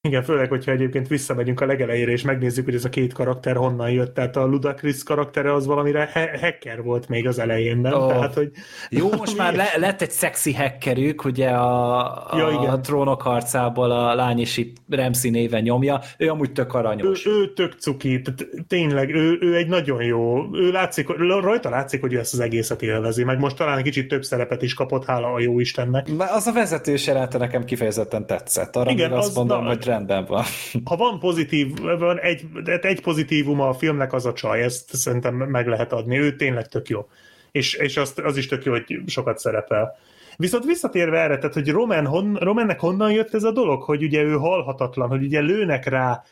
igen, 0.00 0.22
főleg, 0.22 0.48
hogyha 0.48 0.72
egyébként 0.72 1.08
visszamegyünk 1.08 1.60
a 1.60 1.66
legelejére, 1.66 2.10
és 2.10 2.22
megnézzük, 2.22 2.64
hogy 2.64 2.74
ez 2.74 2.84
a 2.84 2.88
két 2.88 3.12
karakter 3.12 3.56
honnan 3.56 3.90
jött. 3.90 4.14
Tehát 4.14 4.36
a 4.36 4.44
Ludacris 4.44 5.02
karaktere 5.02 5.54
az 5.54 5.66
valamire 5.66 6.10
he- 6.12 6.40
hacker 6.40 6.82
volt 6.82 7.08
még 7.08 7.26
az 7.26 7.38
elején, 7.38 7.78
nem? 7.78 7.92
Oh. 7.92 8.08
Tehát, 8.08 8.34
hogy... 8.34 8.50
Jó, 8.90 9.08
most 9.16 9.36
már 9.36 9.54
le- 9.54 9.74
lett 9.76 10.02
egy 10.02 10.10
szexi 10.10 10.54
hackerük, 10.54 11.24
ugye 11.24 11.48
a, 11.48 11.98
a, 12.32 12.36
ja, 12.36 12.48
igen. 12.48 12.70
a 12.70 12.80
trónok 12.80 13.22
harcából 13.22 13.90
a 13.90 14.14
lány 14.14 14.38
is 14.38 14.56
itt 14.56 14.76
Remszi 14.88 15.30
néven 15.30 15.62
nyomja, 15.62 16.00
ő 16.18 16.28
amúgy 16.28 16.52
tök 16.52 16.74
aranyos. 16.74 17.26
Ő, 17.26 17.30
ő 17.30 17.52
tök 17.52 17.72
cuki, 17.78 18.22
tényleg, 18.68 19.14
ő, 19.14 19.38
ő 19.40 19.56
egy 19.56 19.68
nagyon 19.68 20.02
jó, 20.02 20.54
ő 20.54 20.70
látszik, 20.70 21.08
rajta 21.40 21.68
látszik, 21.68 22.00
hogy 22.00 22.12
ő 22.12 22.18
ezt 22.18 22.32
az 22.32 22.40
egészet 22.40 22.82
élvezi, 22.82 23.24
meg 23.24 23.38
most 23.38 23.56
talán 23.56 23.78
egy 23.78 23.84
kicsit 23.84 24.08
több 24.08 24.22
szerepet 24.22 24.62
is 24.62 24.74
kapott, 24.74 25.04
hála 25.04 25.32
a 25.32 25.40
jó 25.40 25.60
Istennek. 25.60 26.06
Az 26.18 26.46
a 26.46 26.52
vezetős 26.52 27.06
jelenete 27.06 27.38
nekem 27.38 27.64
kifejezetten 27.64 28.26
tetszett. 28.26 28.76
Arra 28.76 28.90
igen, 28.90 29.12
azt 29.12 29.34
mondom, 29.34 29.62
na, 29.62 29.68
hogy 29.68 29.87
rendben 29.88 30.24
van. 30.24 30.44
Ha 30.84 30.96
van 30.96 31.18
pozitív, 31.18 31.78
van 31.98 32.18
egy, 32.18 32.42
egy 32.80 33.00
pozitívum 33.00 33.60
a 33.60 33.74
filmnek, 33.74 34.12
az 34.12 34.26
a 34.26 34.32
csaj, 34.32 34.62
ezt 34.62 34.96
szerintem 34.96 35.34
meg 35.34 35.66
lehet 35.66 35.92
adni. 35.92 36.18
Ő 36.18 36.36
tényleg 36.36 36.68
tök 36.68 36.88
jó. 36.88 37.08
És, 37.50 37.74
és 37.74 37.96
azt, 37.96 38.18
az 38.18 38.36
is 38.36 38.46
tök 38.46 38.64
jó, 38.64 38.72
hogy 38.72 39.00
sokat 39.06 39.38
szerepel. 39.38 39.96
Viszont 40.36 40.64
visszatérve 40.64 41.20
erre, 41.20 41.36
tehát, 41.36 41.54
hogy 41.54 41.70
Roman, 41.70 42.06
hon, 42.06 42.34
Romannek 42.34 42.80
honnan 42.80 43.12
jött 43.12 43.34
ez 43.34 43.44
a 43.44 43.52
dolog, 43.52 43.82
hogy 43.82 44.02
ugye 44.02 44.22
ő 44.22 44.32
halhatatlan, 44.32 45.08
hogy 45.08 45.22
ugye 45.22 45.40
lőnek 45.40 45.86
rá 45.86 46.22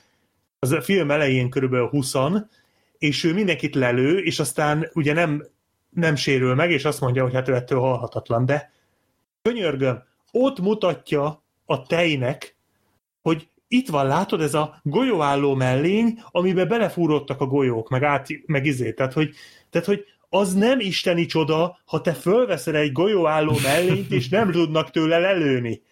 az 0.58 0.72
a 0.72 0.80
film 0.80 1.10
elején 1.10 1.50
körülbelül 1.50 1.88
20 1.88 2.14
és 2.98 3.24
ő 3.24 3.32
mindenkit 3.32 3.74
lelő, 3.74 4.18
és 4.18 4.38
aztán 4.38 4.90
ugye 4.94 5.12
nem, 5.12 5.46
nem 5.90 6.14
sérül 6.14 6.54
meg, 6.54 6.70
és 6.70 6.84
azt 6.84 7.00
mondja, 7.00 7.22
hogy 7.22 7.34
hát 7.34 7.48
ő 7.48 7.54
ettől 7.54 7.80
halhatatlan, 7.80 8.46
de 8.46 8.72
könyörgöm, 9.42 10.02
ott 10.32 10.60
mutatja 10.60 11.42
a 11.64 11.82
tejnek, 11.82 12.55
hogy 13.26 13.48
itt 13.68 13.88
van, 13.88 14.06
látod, 14.06 14.40
ez 14.40 14.54
a 14.54 14.80
golyóálló 14.82 15.54
mellény, 15.54 16.22
amiben 16.30 16.68
belefúrottak 16.68 17.40
a 17.40 17.46
golyók, 17.46 17.88
meg, 17.88 18.02
át, 18.02 18.26
meg 18.46 18.66
izé, 18.66 18.92
tehát 18.92 19.12
hogy, 19.12 19.34
tehát, 19.70 19.86
hogy 19.86 20.04
az 20.28 20.54
nem 20.54 20.80
isteni 20.80 21.26
csoda, 21.26 21.78
ha 21.84 22.00
te 22.00 22.12
fölveszel 22.12 22.76
egy 22.76 22.92
golyóálló 22.92 23.58
mellényt, 23.62 24.10
és 24.10 24.28
nem 24.28 24.50
tudnak 24.50 24.90
tőle 24.90 25.18
lelőni. 25.18 25.82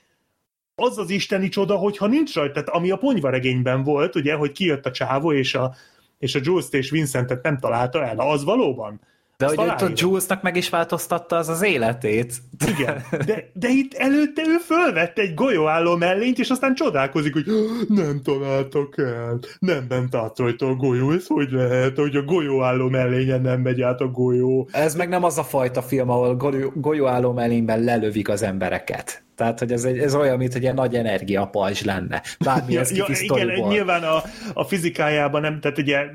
Az 0.74 0.98
az 0.98 1.10
isteni 1.10 1.48
csoda, 1.48 1.76
hogyha 1.76 2.06
nincs 2.06 2.34
rajta, 2.34 2.52
tehát 2.52 2.68
ami 2.68 2.90
a 2.90 2.96
ponyvaregényben 2.96 3.82
volt, 3.82 4.14
ugye, 4.14 4.34
hogy 4.34 4.52
kijött 4.52 4.86
a 4.86 4.90
csávó, 4.90 5.32
és 5.32 5.54
a, 5.54 5.74
és 6.18 6.34
a 6.34 6.40
Jules 6.42 6.66
és 6.70 6.90
Vincentet 6.90 7.42
nem 7.42 7.58
találta 7.58 8.04
el, 8.04 8.18
az 8.18 8.44
valóban 8.44 9.00
de 9.36 9.46
hogy 9.46 9.58
a 9.58 9.90
Julesnak 9.94 10.42
meg 10.42 10.56
is 10.56 10.68
változtatta 10.68 11.36
az 11.36 11.48
az 11.48 11.62
életét. 11.62 12.34
Igen, 12.78 13.02
de, 13.26 13.50
de 13.52 13.68
itt 13.68 13.94
előtte 13.94 14.42
ő 14.46 14.56
fölvette 14.56 15.22
egy 15.22 15.34
golyóálló 15.34 15.96
mellényt, 15.96 16.38
és 16.38 16.50
aztán 16.50 16.74
csodálkozik, 16.74 17.32
hogy 17.32 17.46
nem 17.88 18.20
találtak 18.22 18.98
el, 18.98 19.38
nem 19.58 19.88
bent 19.88 20.14
át 20.14 20.38
rajta 20.38 20.66
a 20.66 20.74
golyó, 20.74 21.10
ez 21.10 21.26
hogy 21.26 21.50
lehet, 21.50 21.96
hogy 21.96 22.16
a 22.16 22.22
golyóálló 22.22 22.88
mellényen 22.88 23.40
nem 23.40 23.60
megy 23.60 23.80
át 23.80 24.00
a 24.00 24.08
golyó. 24.08 24.68
Ez 24.72 24.94
meg 24.94 25.08
nem 25.08 25.24
az 25.24 25.38
a 25.38 25.44
fajta 25.44 25.82
film, 25.82 26.10
ahol 26.10 26.36
golyó, 26.36 26.72
golyóálló 26.74 27.32
mellényben 27.32 27.80
lelövik 27.80 28.28
az 28.28 28.42
embereket. 28.42 29.23
Tehát, 29.36 29.58
hogy 29.58 29.72
ez, 29.72 29.84
egy, 29.84 29.98
ez 29.98 30.14
olyan, 30.14 30.36
mint 30.36 30.52
hogy 30.52 30.64
egy 30.64 30.74
nagy 30.74 30.94
energiapajzs 30.94 31.82
lenne. 31.82 32.22
Bármi 32.44 32.76
az 32.76 32.96
ja, 32.96 33.06
Igen, 33.18 33.68
nyilván 33.68 34.02
a, 34.02 34.22
a 34.54 34.64
fizikájában 34.64 35.40
nem, 35.40 35.60
tehát 35.60 35.78
ugye 35.78 36.06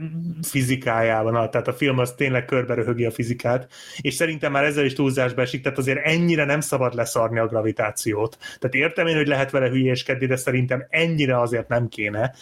fizikájában, 0.42 1.34
tehát 1.50 1.68
a 1.68 1.74
film 1.74 1.98
az 1.98 2.14
tényleg 2.18 2.46
körbe 2.46 2.74
röhögi 2.74 3.06
a 3.06 3.12
fizikát, 3.12 3.72
és 4.02 4.14
szerintem 4.14 4.52
már 4.52 4.64
ezzel 4.64 4.86
is 4.86 4.94
túlzásba 4.94 5.42
esik, 5.42 5.62
tehát 5.62 5.78
azért 5.78 6.06
ennyire 6.06 6.46
nem 6.46 6.60
szabad 6.60 6.94
leszarni 6.94 7.40
a 7.40 7.48
gravitációt. 7.48 8.38
Tehát 8.40 8.76
értem 8.76 9.08
én, 9.08 9.16
hogy 9.16 9.28
lehet 9.28 9.52
vele 9.52 9.70
hülyéskedni, 9.70 10.26
de 10.26 10.36
szerintem 10.36 10.86
ennyire 10.90 11.40
azért 11.40 11.68
nem 11.68 11.88
kéne 11.88 12.34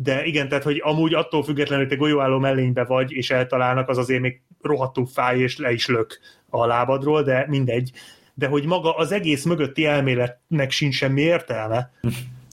de 0.00 0.24
igen, 0.24 0.48
tehát 0.48 0.64
hogy 0.64 0.80
amúgy 0.84 1.14
attól 1.14 1.44
függetlenül, 1.44 1.84
hogy 1.84 1.94
te 1.94 2.00
golyóálló 2.00 2.38
mellénybe 2.38 2.84
vagy, 2.84 3.12
és 3.12 3.30
eltalálnak, 3.30 3.88
az 3.88 3.98
azért 3.98 4.20
még 4.20 4.40
rohadtul 4.62 5.06
fáj, 5.06 5.38
és 5.38 5.58
le 5.58 5.72
is 5.72 5.86
lök 5.86 6.18
a 6.48 6.66
lábadról, 6.66 7.22
de 7.22 7.46
mindegy. 7.48 7.92
De 8.38 8.46
hogy 8.46 8.66
maga 8.66 8.96
az 8.96 9.12
egész 9.12 9.44
mögötti 9.44 9.84
elméletnek 9.84 10.70
sincs 10.70 10.94
semmi 10.94 11.20
értelme. 11.20 11.90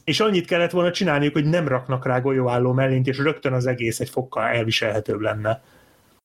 és 0.03 0.19
annyit 0.19 0.45
kellett 0.45 0.71
volna 0.71 0.91
csinálniuk, 0.91 1.33
hogy 1.33 1.45
nem 1.45 1.67
raknak 1.67 2.05
rá 2.05 2.19
golyóálló 2.19 2.73
mellényt, 2.73 3.07
és 3.07 3.17
rögtön 3.17 3.53
az 3.53 3.65
egész 3.65 3.99
egy 3.99 4.09
fokkal 4.09 4.43
elviselhetőbb 4.43 5.19
lenne. 5.19 5.61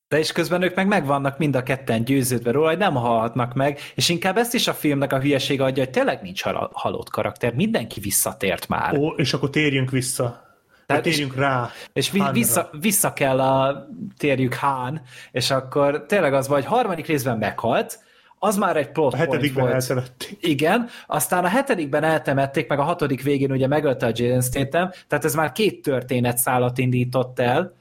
De 0.09 0.19
és 0.19 0.33
közben 0.33 0.63
ők 0.63 0.75
meg 0.75 0.87
megvannak 0.87 1.39
mind 1.39 1.57
a 1.57 1.63
ketten 1.63 2.05
győződve 2.05 2.51
róla, 2.51 2.69
hogy 2.69 2.79
nem 2.79 2.95
halhatnak 2.95 3.55
meg, 3.55 3.79
és 3.95 4.09
inkább 4.09 4.37
ezt 4.37 4.55
is 4.55 4.69
a 4.69 4.75
filmnek 4.75 5.13
a 5.13 5.21
hülyeség 5.21 5.61
adja, 5.61 5.83
hogy 5.85 5.93
tényleg 5.93 6.23
nincs 6.23 6.43
hal- 6.43 6.71
halott 6.73 7.11
karakter, 7.11 7.55
mindenki 7.55 8.01
visszatért 8.01 8.69
már. 8.69 8.99
Ó, 8.99 9.09
és 9.09 9.33
akkor 9.33 9.51
térjünk 9.51 9.91
vissza. 9.91 10.49
Tehát 10.87 11.03
térjünk 11.03 11.33
és, 11.33 11.39
rá. 11.39 11.71
És 11.93 12.11
vi- 12.11 12.31
vissza, 12.33 12.71
vissza 12.81 13.13
kell 13.13 13.41
a 13.41 13.87
térjük 14.19 14.55
Hán, 14.55 15.03
és 15.33 15.51
akkor 15.51 16.05
tényleg 16.07 16.35
az 16.35 16.49
vagy 16.49 16.65
harmadik 16.65 17.07
részben 17.07 17.39
meghalt, 17.39 17.99
az 18.43 18.57
már 18.57 18.77
egy 18.77 18.91
plot 18.91 19.13
A 19.13 19.17
hetedikben 19.17 19.63
volt. 19.63 19.75
eltemették. 19.75 20.37
Igen, 20.41 20.89
aztán 21.07 21.45
a 21.45 21.49
hetedikben 21.49 22.05
eltemették, 22.05 22.69
meg 22.69 22.79
a 22.79 22.83
hatodik 22.83 23.23
végén 23.23 23.51
ugye 23.51 23.67
megölte 23.67 24.07
a 24.07 24.13
Jaden 24.15 24.41
Statham, 24.41 24.91
tehát 25.09 25.25
ez 25.25 25.35
már 25.35 25.53
két 25.53 25.83
történetszálat 25.83 26.79
indított 26.79 27.39
el, 27.39 27.75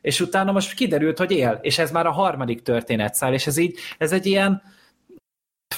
és 0.00 0.20
utána 0.20 0.52
most 0.52 0.74
kiderült, 0.74 1.18
hogy 1.18 1.30
él, 1.30 1.58
és 1.62 1.78
ez 1.78 1.90
már 1.90 2.06
a 2.06 2.10
harmadik 2.10 2.62
történetszál, 2.62 3.32
és 3.32 3.46
ez 3.46 3.56
így, 3.56 3.78
ez 3.98 4.12
egy 4.12 4.26
ilyen, 4.26 4.62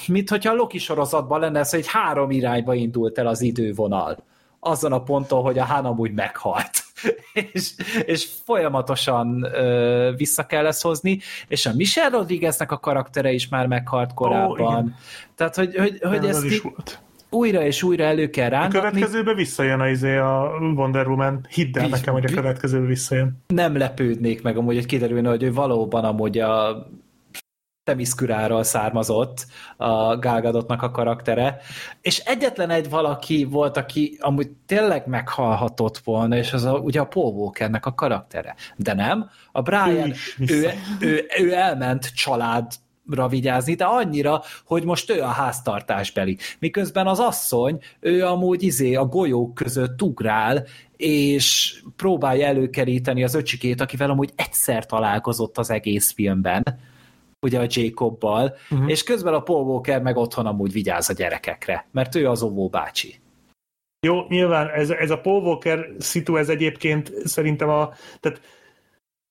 mint 0.07 0.29
hogyha 0.29 0.51
a 0.51 0.55
Loki 0.55 0.77
sorozatban 0.77 1.39
lenne, 1.39 1.59
ez, 1.59 1.71
hogy 1.71 1.87
három 1.87 2.31
irányba 2.31 2.73
indult 2.73 3.17
el 3.17 3.27
az 3.27 3.41
idővonal. 3.41 4.23
Azon 4.59 4.91
a 4.91 5.03
ponton, 5.03 5.41
hogy 5.41 5.59
a 5.59 5.65
Han 5.65 5.85
amúgy 5.85 6.13
meghalt. 6.13 6.83
és, 7.53 7.71
és 8.05 8.27
folyamatosan 8.45 9.43
ö, 9.53 10.11
vissza 10.17 10.45
kell 10.45 10.65
ezt 10.65 10.81
hozni, 10.81 11.19
és 11.47 11.65
a 11.65 11.71
Michelle 11.75 12.09
Rodrigueznek 12.09 12.71
a 12.71 12.77
karaktere 12.77 13.31
is 13.31 13.47
már 13.47 13.67
meghalt 13.67 14.13
korábban. 14.13 14.59
igen. 14.71 14.95
Tehát, 15.35 15.55
hogy, 15.55 15.75
hogy, 15.75 15.97
hogy 16.01 16.25
Ez 16.25 16.43
is 16.43 16.61
volt. 16.61 16.99
újra 17.29 17.61
és 17.65 17.83
újra 17.83 18.03
elő 18.03 18.29
kell 18.29 18.45
A 18.45 18.49
rángatni. 18.49 18.79
következőbe 18.79 19.33
visszajön 19.33 19.79
a, 19.79 19.89
izé 19.89 20.17
a 20.17 20.57
Wonder 20.75 21.07
Woman. 21.07 21.45
Hidd 21.49 21.77
el 21.77 21.85
Így- 21.85 21.91
nekem, 21.91 22.13
hogy 22.13 22.25
a 22.25 22.33
következőbe 22.33 22.85
visszajön. 22.85 23.43
nem 23.47 23.77
lepődnék 23.77 24.41
meg 24.41 24.57
amúgy, 24.57 24.75
hogy 24.75 24.85
kiderülne, 24.85 25.29
hogy 25.29 25.43
ő 25.43 25.53
valóban 25.53 26.03
amúgy 26.03 26.39
a 26.39 26.85
Temiszküráról 27.87 28.63
származott 28.63 29.45
a 29.77 30.17
Gálgadotnak 30.17 30.81
a 30.81 30.91
karaktere, 30.91 31.57
és 32.01 32.19
egyetlen 32.19 32.69
egy 32.69 32.89
valaki 32.89 33.43
volt, 33.43 33.77
aki 33.77 34.17
amúgy 34.19 34.49
tényleg 34.65 35.07
meghalhatott 35.07 35.97
volna, 35.97 36.35
és 36.35 36.53
az 36.53 36.63
a, 36.63 36.73
ugye 36.73 36.99
a 36.99 37.05
Paul 37.05 37.33
Walkernek 37.33 37.85
a 37.85 37.93
karaktere. 37.93 38.55
De 38.75 38.93
nem, 38.93 39.29
a 39.51 39.59
Ő 39.59 39.61
Brian, 39.61 40.09
ő, 40.09 40.13
vissza. 40.37 40.69
ő, 40.99 41.25
ő 41.39 41.53
elment 41.53 42.13
családra 42.15 43.27
vigyázni, 43.29 43.73
de 43.73 43.85
annyira, 43.85 44.41
hogy 44.65 44.83
most 44.83 45.11
ő 45.11 45.21
a 45.21 45.27
háztartásbeli. 45.27 46.37
Miközben 46.59 47.07
az 47.07 47.19
asszony, 47.19 47.79
ő 47.99 48.25
amúgy 48.25 48.63
izé 48.63 48.95
a 48.95 49.05
golyók 49.05 49.53
között 49.53 50.01
ugrál, 50.01 50.65
és 50.97 51.79
próbálja 51.95 52.47
előkeríteni 52.47 53.23
az 53.23 53.35
öcsikét, 53.35 53.81
akivel 53.81 54.09
amúgy 54.09 54.31
egyszer 54.35 54.85
találkozott 54.85 55.57
az 55.57 55.69
egész 55.69 56.11
filmben, 56.11 56.63
ugye 57.47 57.59
a 57.59 57.67
Jacobbal, 57.67 58.55
uh-huh. 58.69 58.89
és 58.89 59.03
közben 59.03 59.33
a 59.33 59.39
Paul 59.39 59.63
Walker 59.63 60.01
meg 60.01 60.17
otthon 60.17 60.45
amúgy 60.45 60.71
vigyáz 60.71 61.09
a 61.09 61.13
gyerekekre, 61.13 61.87
mert 61.91 62.15
ő 62.15 62.27
az 62.27 62.41
óvó 62.41 62.69
bácsi. 62.69 63.15
Jó, 63.99 64.25
nyilván 64.27 64.69
ez, 64.69 64.89
ez 64.89 65.09
a 65.09 65.21
Paul 65.21 65.41
Walker 65.41 65.87
szitu, 65.99 66.35
ez 66.35 66.49
egyébként 66.49 67.11
szerintem 67.23 67.69
a... 67.69 67.89
Tehát 68.19 68.41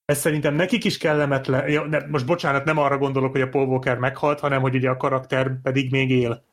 ez 0.05 0.19
szerintem 0.19 0.55
nekik 0.55 0.85
is 0.85 0.99
kellemetlen. 0.99 1.69
Jó, 1.69 1.83
ne, 1.83 1.99
most 2.07 2.27
bocsánat, 2.27 2.65
nem 2.65 2.79
arra 2.79 2.99
gondolok, 2.99 3.33
hogy 3.33 3.41
a 3.41 3.49
Paul 3.49 3.67
Walker 3.67 3.99
meghalt, 3.99 4.41
hanem 4.41 4.61
hogy 4.61 4.75
ugye 4.75 4.91
a 4.91 4.97
karakter 4.97 5.61
pedig 5.63 5.91
még 5.91 6.11
él. 6.11 6.45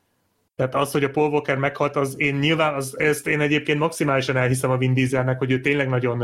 Tehát 0.56 0.74
az, 0.74 0.92
hogy 0.92 1.04
a 1.04 1.10
Paul 1.10 1.30
Walker 1.30 1.56
meghalt, 1.56 1.96
az 1.96 2.14
én 2.20 2.34
nyilván, 2.34 2.74
az, 2.74 2.98
ezt 2.98 3.26
én 3.26 3.40
egyébként 3.40 3.78
maximálisan 3.78 4.36
elhiszem 4.36 4.70
a 4.70 4.76
Vin 4.76 4.94
Dieselnek, 4.94 5.38
hogy 5.38 5.50
ő 5.50 5.60
tényleg 5.60 5.88
nagyon, 5.88 6.22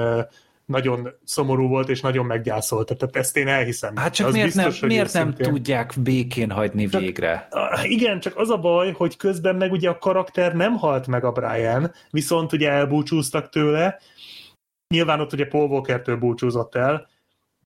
nagyon 0.70 1.08
szomorú 1.24 1.68
volt, 1.68 1.88
és 1.88 2.00
nagyon 2.00 2.26
meggyászolt. 2.26 2.96
Tehát 2.96 3.16
ezt 3.16 3.36
én 3.36 3.48
elhiszem. 3.48 3.96
Hát 3.96 4.14
csak 4.14 4.26
Az 4.26 4.32
miért, 4.32 4.54
biztos, 4.54 4.80
nem, 4.80 4.88
miért 4.88 5.12
nem 5.12 5.28
őszintén. 5.28 5.52
tudják 5.52 5.94
békén 6.02 6.50
hagyni 6.50 6.86
végre? 6.86 7.46
Ah, 7.50 7.90
Igen, 7.90 8.20
csak 8.20 8.36
az 8.36 8.50
a 8.50 8.58
baj, 8.58 8.92
hogy 8.92 9.16
közben 9.16 9.56
meg 9.56 9.72
ugye 9.72 9.88
a 9.88 9.98
karakter 9.98 10.54
nem 10.54 10.76
halt 10.76 11.06
meg 11.06 11.24
a 11.24 11.32
Brian, 11.32 11.92
viszont 12.10 12.52
ugye 12.52 12.70
elbúcsúztak 12.70 13.48
tőle, 13.48 13.98
nyilván 14.88 15.20
ott 15.20 15.32
ugye 15.32 15.46
Paul 15.46 15.68
Walker-től 15.68 16.16
búcsúzott 16.16 16.74
el, 16.74 17.08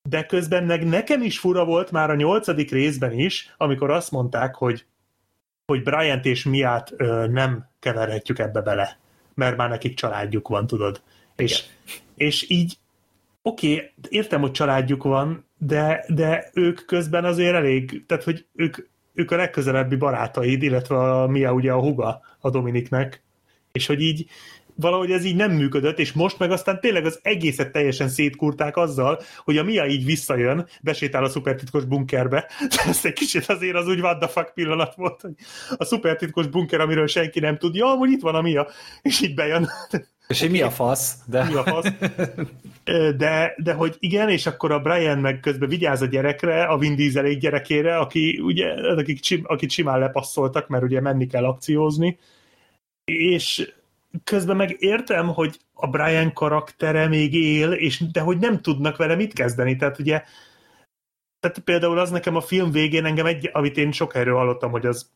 de 0.08 0.26
közben 0.26 0.64
meg 0.64 0.86
nekem 0.86 1.22
is 1.22 1.38
fura 1.38 1.64
volt 1.64 1.90
már 1.90 2.10
a 2.10 2.14
nyolcadik 2.14 2.70
részben 2.70 3.12
is, 3.12 3.54
amikor 3.56 3.90
azt 3.90 4.10
mondták, 4.10 4.54
hogy 4.54 4.86
hogy 5.66 5.82
Bryant 5.82 6.24
és 6.24 6.44
Miát 6.44 6.92
ö, 6.96 7.26
nem 7.26 7.68
keverhetjük 7.80 8.38
ebbe 8.38 8.60
bele, 8.60 8.98
mert 9.34 9.56
már 9.56 9.68
nekik 9.68 9.94
családjuk 9.94 10.48
van, 10.48 10.66
tudod. 10.66 11.02
És, 11.36 11.64
és 12.14 12.50
így 12.50 12.78
oké, 13.46 13.74
okay, 13.74 13.92
értem, 14.08 14.40
hogy 14.40 14.50
családjuk 14.50 15.02
van, 15.02 15.44
de, 15.58 16.04
de 16.08 16.50
ők 16.54 16.84
közben 16.86 17.24
azért 17.24 17.54
elég, 17.54 18.06
tehát 18.06 18.24
hogy 18.24 18.46
ők, 18.54 18.76
ők 19.14 19.30
a 19.30 19.36
legközelebbi 19.36 19.96
barátaid, 19.96 20.62
illetve 20.62 20.96
a 20.96 21.26
Mia 21.26 21.52
ugye 21.52 21.72
a 21.72 21.80
huga 21.80 22.20
a 22.38 22.50
Dominiknek, 22.50 23.22
és 23.72 23.86
hogy 23.86 24.00
így 24.00 24.26
valahogy 24.76 25.10
ez 25.10 25.24
így 25.24 25.36
nem 25.36 25.52
működött, 25.52 25.98
és 25.98 26.12
most 26.12 26.38
meg 26.38 26.50
aztán 26.50 26.80
tényleg 26.80 27.04
az 27.04 27.18
egészet 27.22 27.72
teljesen 27.72 28.08
szétkurták 28.08 28.76
azzal, 28.76 29.20
hogy 29.44 29.58
a 29.58 29.64
Mia 29.64 29.86
így 29.86 30.04
visszajön, 30.04 30.66
besétál 30.82 31.24
a 31.24 31.28
szupertitkos 31.28 31.84
bunkerbe, 31.84 32.50
ez 32.86 33.00
egy 33.02 33.12
kicsit 33.12 33.48
azért 33.48 33.76
az 33.76 33.88
úgy 33.88 34.00
what 34.00 34.18
the 34.18 34.28
fuck 34.28 34.54
pillanat 34.54 34.94
volt, 34.94 35.20
hogy 35.20 35.34
a 35.76 35.84
szupertitkos 35.84 36.46
bunker, 36.46 36.80
amiről 36.80 37.06
senki 37.06 37.40
nem 37.40 37.58
tud, 37.58 37.74
ja, 37.74 37.86
amúgy 37.86 38.10
itt 38.10 38.22
van 38.22 38.34
a 38.34 38.40
Mia, 38.40 38.68
és 39.02 39.20
így 39.20 39.34
bejön. 39.34 39.68
És 40.28 40.40
hogy 40.40 40.50
mi 40.50 40.60
a 40.60 40.70
fasz? 40.70 41.14
De... 41.26 41.44
Mi 41.44 41.54
a 41.54 41.62
fasz? 41.62 41.92
De, 43.16 43.54
de 43.56 43.72
hogy 43.72 43.96
igen, 43.98 44.28
és 44.28 44.46
akkor 44.46 44.72
a 44.72 44.80
Brian 44.80 45.18
meg 45.18 45.40
közben 45.40 45.68
vigyáz 45.68 46.02
a 46.02 46.06
gyerekre, 46.06 46.64
a 46.64 46.78
Vin 46.78 46.96
Dieselék 46.96 47.38
gyerekére, 47.38 47.96
aki 47.96 48.40
ugye, 48.42 48.68
akik, 48.72 49.20
akit 49.42 49.70
simán 49.70 49.98
lepasszoltak, 49.98 50.68
mert 50.68 50.84
ugye 50.84 51.00
menni 51.00 51.26
kell 51.26 51.44
akciózni, 51.44 52.18
és 53.04 53.72
közben 54.24 54.56
meg 54.56 54.76
értem, 54.78 55.28
hogy 55.28 55.58
a 55.72 55.86
Brian 55.86 56.32
karaktere 56.32 57.08
még 57.08 57.34
él, 57.34 57.72
és 57.72 58.02
de 58.12 58.20
hogy 58.20 58.38
nem 58.38 58.60
tudnak 58.60 58.96
vele 58.96 59.14
mit 59.14 59.32
kezdeni, 59.32 59.76
tehát 59.76 59.98
ugye 59.98 60.22
tehát 61.40 61.58
például 61.58 61.98
az 61.98 62.10
nekem 62.10 62.36
a 62.36 62.40
film 62.40 62.70
végén 62.70 63.04
engem 63.04 63.26
egy, 63.26 63.50
amit 63.52 63.76
én 63.76 63.92
sok 63.92 64.12
helyről 64.12 64.36
hallottam, 64.36 64.70
hogy 64.70 64.86
az 64.86 65.10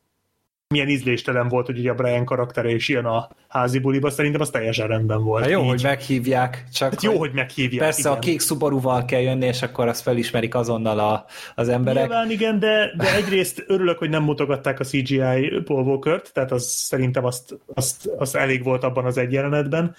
milyen 0.73 0.89
ízléstelen 0.89 1.47
volt, 1.47 1.65
hogy 1.65 1.79
ugye 1.79 1.91
a 1.91 1.93
Brian 1.93 2.25
karaktere 2.25 2.69
is 2.69 2.89
jön 2.89 3.05
a 3.05 3.29
házi 3.47 3.79
buliba, 3.79 4.09
szerintem 4.09 4.41
az 4.41 4.49
teljesen 4.49 4.87
rendben 4.87 5.23
volt. 5.23 5.41
Hát 5.41 5.51
jó, 5.51 5.61
Így. 5.61 5.67
hogy 5.67 5.83
meghívják, 5.83 6.63
csak 6.73 6.89
Hát 6.89 7.03
jó, 7.03 7.17
hogy 7.17 7.31
meghívják. 7.33 7.83
persze 7.83 7.99
igen. 7.99 8.11
a 8.11 8.19
kék 8.19 8.39
szubaruval 8.39 9.05
kell 9.05 9.21
jönni, 9.21 9.45
és 9.45 9.61
akkor 9.61 9.87
azt 9.87 10.01
felismerik 10.01 10.55
azonnal 10.55 10.99
a, 10.99 11.25
az 11.55 11.69
emberek. 11.69 12.07
Nyilván 12.07 12.31
igen, 12.31 12.59
de, 12.59 12.91
de 12.97 13.15
egyrészt 13.15 13.63
örülök, 13.67 13.97
hogy 13.97 14.09
nem 14.09 14.23
mutogatták 14.23 14.79
a 14.79 14.83
CGI 14.83 15.61
Paul 15.63 15.83
Walkert, 15.83 16.33
tehát 16.33 16.51
az 16.51 16.65
szerintem 16.65 17.25
azt, 17.25 17.59
azt, 17.73 18.09
azt 18.17 18.35
elég 18.35 18.63
volt 18.63 18.83
abban 18.83 19.05
az 19.05 19.17
egy 19.17 19.31
jelenetben, 19.31 19.95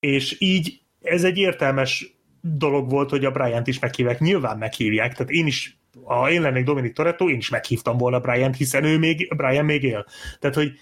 és 0.00 0.36
így 0.38 0.80
ez 1.02 1.24
egy 1.24 1.38
értelmes 1.38 2.16
dolog 2.40 2.90
volt, 2.90 3.10
hogy 3.10 3.24
a 3.24 3.30
Bryant 3.30 3.66
is 3.66 3.78
meghívják. 3.78 4.18
Nyilván 4.20 4.58
meghívják, 4.58 5.14
tehát 5.14 5.30
én 5.30 5.46
is, 5.46 5.76
ha 6.04 6.30
én 6.30 6.40
lennék 6.40 6.64
Dominic 6.64 6.94
Toretto, 6.94 7.28
én 7.28 7.36
is 7.36 7.48
meghívtam 7.48 7.96
volna 7.96 8.20
Bryant, 8.20 8.56
hiszen 8.56 8.84
ő 8.84 8.98
még, 8.98 9.34
Brian 9.36 9.64
még 9.64 9.82
él. 9.82 10.06
Tehát, 10.38 10.56
hogy 10.56 10.72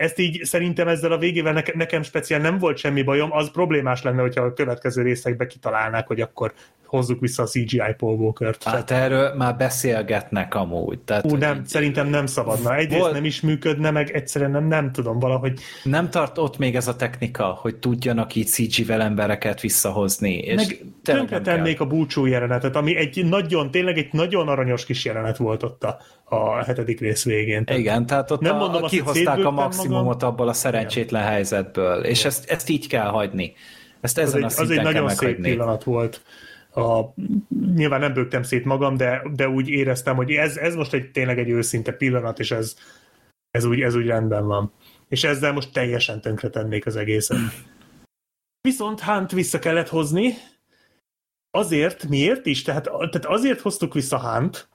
ezt 0.00 0.18
így 0.18 0.44
szerintem 0.44 0.88
ezzel 0.88 1.12
a 1.12 1.18
végével 1.18 1.52
nekem, 1.52 1.74
nekem 1.78 2.02
speciál 2.02 2.40
nem 2.40 2.58
volt 2.58 2.76
semmi 2.76 3.02
bajom, 3.02 3.32
az 3.32 3.50
problémás 3.50 4.02
lenne, 4.02 4.20
hogyha 4.20 4.44
a 4.44 4.52
következő 4.52 5.02
részekbe 5.02 5.46
kitalálnák, 5.46 6.06
hogy 6.06 6.20
akkor 6.20 6.52
hozzuk 6.90 7.20
vissza 7.20 7.42
a 7.42 7.46
CGI 7.46 7.94
Walkert. 8.00 8.62
Hát 8.62 8.90
erről 8.90 9.34
már 9.34 9.56
beszélgetnek 9.56 10.54
amúgy. 10.54 10.98
Tehát, 10.98 11.32
Ú, 11.32 11.36
nem, 11.36 11.56
így 11.56 11.66
szerintem 11.66 12.08
nem 12.08 12.26
szabadna. 12.26 12.76
Egyrészt 12.76 13.00
Volt- 13.00 13.12
nem 13.12 13.24
is 13.24 13.40
működne, 13.40 13.90
meg 13.90 14.10
egyszerűen 14.10 14.50
nem, 14.50 14.66
nem 14.66 14.92
tudom, 14.92 15.18
valahogy 15.18 15.60
nem 15.82 16.10
tart 16.10 16.38
ott 16.38 16.58
még 16.58 16.76
ez 16.76 16.88
a 16.88 16.96
technika, 16.96 17.44
hogy 17.44 17.76
tudjanak 17.76 18.34
így 18.34 18.46
CG-vel 18.46 19.00
embereket 19.00 19.60
visszahozni. 19.60 20.34
És 20.34 20.54
meg 20.54 20.80
tönkretennék 21.02 21.80
a 21.80 21.86
búcsú 21.86 22.26
jelenetet, 22.26 22.76
ami 22.76 22.96
egy 22.96 23.24
nagyon, 23.24 23.70
tényleg 23.70 23.98
egy 23.98 24.08
nagyon 24.12 24.48
aranyos 24.48 24.84
kis 24.84 25.04
jelenet 25.04 25.36
volt 25.36 25.62
ott 25.62 25.84
a, 25.84 25.98
a 26.32 26.62
hetedik 26.64 27.00
rész 27.00 27.24
végén. 27.24 27.64
kell. 27.64 27.78
Igen, 27.78 28.06
tehát 28.06 28.30
ott 28.30 28.40
Nem 28.40 28.54
a, 28.54 28.58
mondom 28.58 28.88
kihozták 28.88 29.44
a 29.44 29.50
maximumot 29.50 30.04
magam. 30.04 30.28
abból 30.28 30.48
a 30.48 30.52
szerencsétlen 30.52 31.22
helyzetből, 31.22 32.04
és 32.04 32.24
ezt, 32.24 32.50
ezt 32.50 32.68
így 32.68 32.88
kell 32.88 33.06
hagyni. 33.06 33.52
Ezt 34.00 34.18
az 34.18 34.24
ezen 34.24 34.36
egy, 34.38 34.42
a 34.42 34.46
az 34.46 34.52
szinten 34.52 34.78
egy 34.78 34.84
nagyon 34.84 35.08
szép 35.08 35.18
meghagyni. 35.18 35.50
pillanat 35.50 35.84
volt. 35.84 36.22
A, 36.74 37.00
nyilván 37.74 38.00
nem 38.00 38.12
bőgtem 38.12 38.42
szét 38.42 38.64
magam, 38.64 38.96
de, 38.96 39.22
de 39.34 39.48
úgy 39.48 39.68
éreztem, 39.68 40.16
hogy 40.16 40.30
ez, 40.30 40.56
ez 40.56 40.74
most 40.74 40.92
egy 40.94 41.10
tényleg 41.10 41.38
egy 41.38 41.48
őszinte 41.48 41.92
pillanat, 41.92 42.38
és 42.38 42.50
ez, 42.50 42.76
ez, 43.50 43.64
úgy, 43.64 43.80
ez 43.80 43.94
úgy 43.94 44.06
rendben 44.06 44.46
van. 44.46 44.72
És 45.08 45.24
ezzel 45.24 45.52
most 45.52 45.72
teljesen 45.72 46.20
tönkretennék 46.20 46.86
az 46.86 46.96
egészet. 46.96 47.38
Viszont 48.60 49.00
Hunt 49.00 49.30
vissza 49.30 49.58
kellett 49.58 49.88
hozni, 49.88 50.34
azért, 51.50 52.08
miért 52.08 52.46
is? 52.46 52.62
Tehát, 52.62 52.84
tehát 52.84 53.26
azért 53.26 53.60
hoztuk 53.60 53.94
vissza 53.94 54.20
Hunt, 54.20 54.68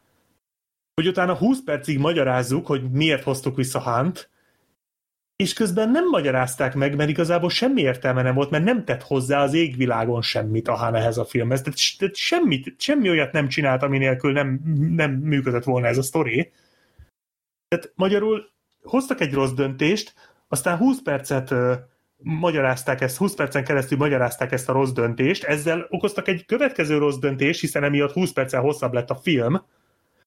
hogy 0.96 1.08
utána 1.08 1.36
20 1.36 1.64
percig 1.64 2.00
magyarázzuk, 2.00 2.68
hogy 2.68 2.92
miért 2.92 3.24
hoztuk 3.24 3.56
vissza 3.56 3.82
Hunt, 3.82 4.30
és 5.36 5.54
közben 5.54 5.90
nem 5.90 6.10
magyarázták 6.10 6.76
meg, 6.76 6.96
mert 6.96 7.10
igazából 7.10 7.50
semmi 7.50 7.82
értelme 7.82 8.22
nem 8.22 8.36
volt, 8.36 8.50
mert 8.50 8.64
nem 8.64 8.86
tett 8.86 9.02
hozzá 9.02 9.44
az 9.44 9.54
égvilágon 9.54 10.22
semmit 10.22 10.68
a 10.68 10.74
Han 10.74 10.96
ehhez 10.96 11.18
a 11.18 11.26
filmhez. 11.26 11.62
Tehát, 11.62 12.16
semmit, 12.16 12.76
semmi 12.78 13.10
olyat 13.10 13.32
nem 13.32 13.48
csinált, 13.48 13.84
ami 13.84 13.98
nélkül 13.98 14.32
nem, 14.32 14.62
nem 14.90 15.12
működött 15.12 15.64
volna 15.64 15.88
ez 15.88 15.98
a 15.98 16.02
sztori. 16.02 16.52
Tehát 17.68 17.92
magyarul 17.96 18.50
hoztak 18.84 19.22
egy 19.22 19.34
rossz 19.34 19.52
döntést, 19.52 20.14
aztán 20.48 20.78
20 20.78 21.02
percet 21.02 21.54
magyarázták 22.18 23.02
ezt, 23.02 23.18
20 23.18 23.36
percen 23.36 23.64
keresztül 23.64 23.98
magyarázták 23.98 24.52
ezt 24.52 24.70
a 24.70 24.74
rossz 24.74 24.92
döntést, 24.92 25.44
ezzel 25.44 25.88
okoztak 25.90 26.28
egy 26.28 26.46
következő 26.46 26.98
rossz 26.98 27.18
döntést, 27.18 27.60
hiszen 27.60 27.84
emiatt 27.84 28.12
20 28.12 28.32
perccel 28.32 28.62
hosszabb 28.62 28.94
lett 28.94 29.10
a 29.10 29.16
film, 29.16 29.62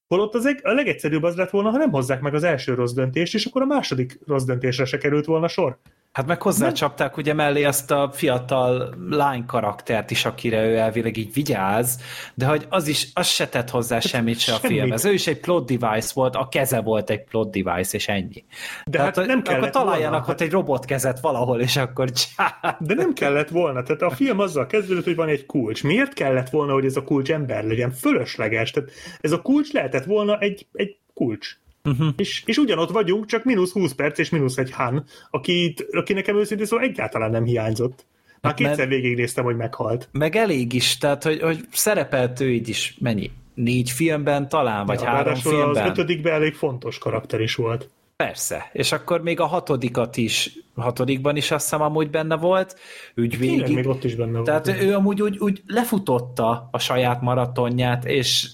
Holott 0.08 0.34
az 0.34 0.46
egy, 0.46 0.60
a 0.62 0.72
legegyszerűbb 0.72 1.22
az 1.22 1.36
lett 1.36 1.50
volna, 1.50 1.70
ha 1.70 1.76
nem 1.76 1.90
hozzák 1.90 2.20
meg 2.20 2.34
az 2.34 2.42
első 2.42 2.74
rossz 2.74 2.92
döntést, 2.92 3.34
és 3.34 3.44
akkor 3.44 3.62
a 3.62 3.66
második 3.66 4.18
rossz 4.26 4.44
döntésre 4.44 4.84
se 4.84 4.98
került 4.98 5.24
volna 5.24 5.48
sor. 5.48 5.78
Hát 6.18 6.26
meg 6.26 6.42
hozzácsapták 6.42 7.16
ugye 7.16 7.32
mellé 7.32 7.64
azt 7.64 7.90
a 7.90 8.10
fiatal 8.12 8.94
lány 9.10 9.46
karaktert 9.46 10.10
is, 10.10 10.24
akire 10.24 10.66
ő 10.66 10.76
elvileg 10.76 11.16
így 11.16 11.32
vigyáz, 11.32 12.00
de 12.34 12.46
hogy 12.46 12.66
az 12.68 12.88
is, 12.88 13.08
az 13.14 13.26
se 13.26 13.48
tett 13.48 13.70
hozzá 13.70 13.94
hát 13.94 14.06
semmit 14.06 14.38
se 14.38 14.54
a 14.54 14.56
filmhez. 14.56 15.04
Ő 15.04 15.12
is 15.12 15.26
egy 15.26 15.40
plot 15.40 15.66
device 15.66 16.10
volt, 16.14 16.34
a 16.34 16.48
keze 16.48 16.80
volt 16.80 17.10
egy 17.10 17.24
plot 17.24 17.50
device, 17.50 17.96
és 17.96 18.08
ennyi. 18.08 18.44
De 18.84 18.98
Tehát, 18.98 19.16
hát 19.16 19.26
nem 19.26 19.42
kellett 19.42 19.60
Akkor 19.60 19.70
találjanak 19.70 20.10
volna. 20.18 20.32
ott 20.32 20.40
egy 20.40 20.50
robotkezet 20.50 21.20
valahol, 21.20 21.60
és 21.60 21.76
akkor 21.76 22.10
csá. 22.10 22.76
De 22.80 22.94
nem 22.94 23.12
kellett 23.12 23.48
volna. 23.48 23.82
Tehát 23.82 24.02
a 24.02 24.10
film 24.10 24.38
azzal 24.38 24.66
kezdődött, 24.66 25.04
hogy 25.04 25.16
van 25.16 25.28
egy 25.28 25.46
kulcs. 25.46 25.84
Miért 25.84 26.12
kellett 26.12 26.50
volna, 26.50 26.72
hogy 26.72 26.84
ez 26.84 26.96
a 26.96 27.04
kulcs 27.04 27.30
ember 27.30 27.64
legyen? 27.64 27.90
Fölösleges. 27.90 28.70
Tehát 28.70 28.90
ez 29.20 29.32
a 29.32 29.42
kulcs 29.42 29.72
lehetett 29.72 30.04
volna 30.04 30.38
egy, 30.38 30.66
egy 30.72 30.96
kulcs. 31.14 31.56
Uh-huh. 31.90 32.08
És, 32.16 32.42
és 32.46 32.56
ugyanott 32.56 32.90
vagyunk, 32.90 33.26
csak 33.26 33.44
mínusz 33.44 33.72
20 33.72 33.92
perc 33.92 34.18
és 34.18 34.30
mínusz 34.30 34.56
egy 34.56 34.70
Han, 34.70 35.04
aki, 35.30 35.74
aki 35.90 36.12
nekem 36.12 36.36
őszintén 36.36 36.66
szóval 36.66 36.84
egyáltalán 36.84 37.30
nem 37.30 37.44
hiányzott. 37.44 38.06
Már 38.40 38.52
hát 38.52 38.54
kétszer 38.54 38.88
végignéztem, 38.88 39.44
hogy 39.44 39.56
meghalt. 39.56 40.08
Meg 40.12 40.36
elég 40.36 40.72
is, 40.72 40.98
tehát 40.98 41.22
hogy, 41.22 41.40
hogy 41.40 41.66
szerepelt 41.72 42.40
ő 42.40 42.52
így 42.52 42.68
is 42.68 42.96
mennyi? 43.00 43.30
Négy 43.54 43.90
filmben 43.90 44.48
talán, 44.48 44.86
vagy 44.86 45.00
ja, 45.00 45.06
három 45.06 45.34
filmben? 45.34 45.82
az 45.82 45.90
ötödikben 45.90 46.32
elég 46.32 46.54
fontos 46.54 46.98
karakter 46.98 47.40
is 47.40 47.54
volt. 47.54 47.88
Persze, 48.16 48.70
és 48.72 48.92
akkor 48.92 49.22
még 49.22 49.40
a 49.40 49.46
hatodikat 49.46 50.16
is, 50.16 50.58
hatodikban 50.74 51.36
is 51.36 51.50
azt 51.50 51.62
hiszem 51.62 51.82
amúgy 51.82 52.10
benne 52.10 52.36
volt, 52.36 52.78
úgy 53.16 53.38
végig. 53.38 53.56
Tényleg, 53.56 53.74
még 53.74 53.86
ott 53.86 54.04
is 54.04 54.14
benne 54.14 54.42
Tehát 54.42 54.66
volt. 54.66 54.82
ő 54.82 54.94
amúgy 54.94 55.22
úgy, 55.22 55.38
úgy 55.38 55.62
lefutotta 55.66 56.68
a 56.72 56.78
saját 56.78 57.20
maratonját, 57.20 58.04
és 58.04 58.48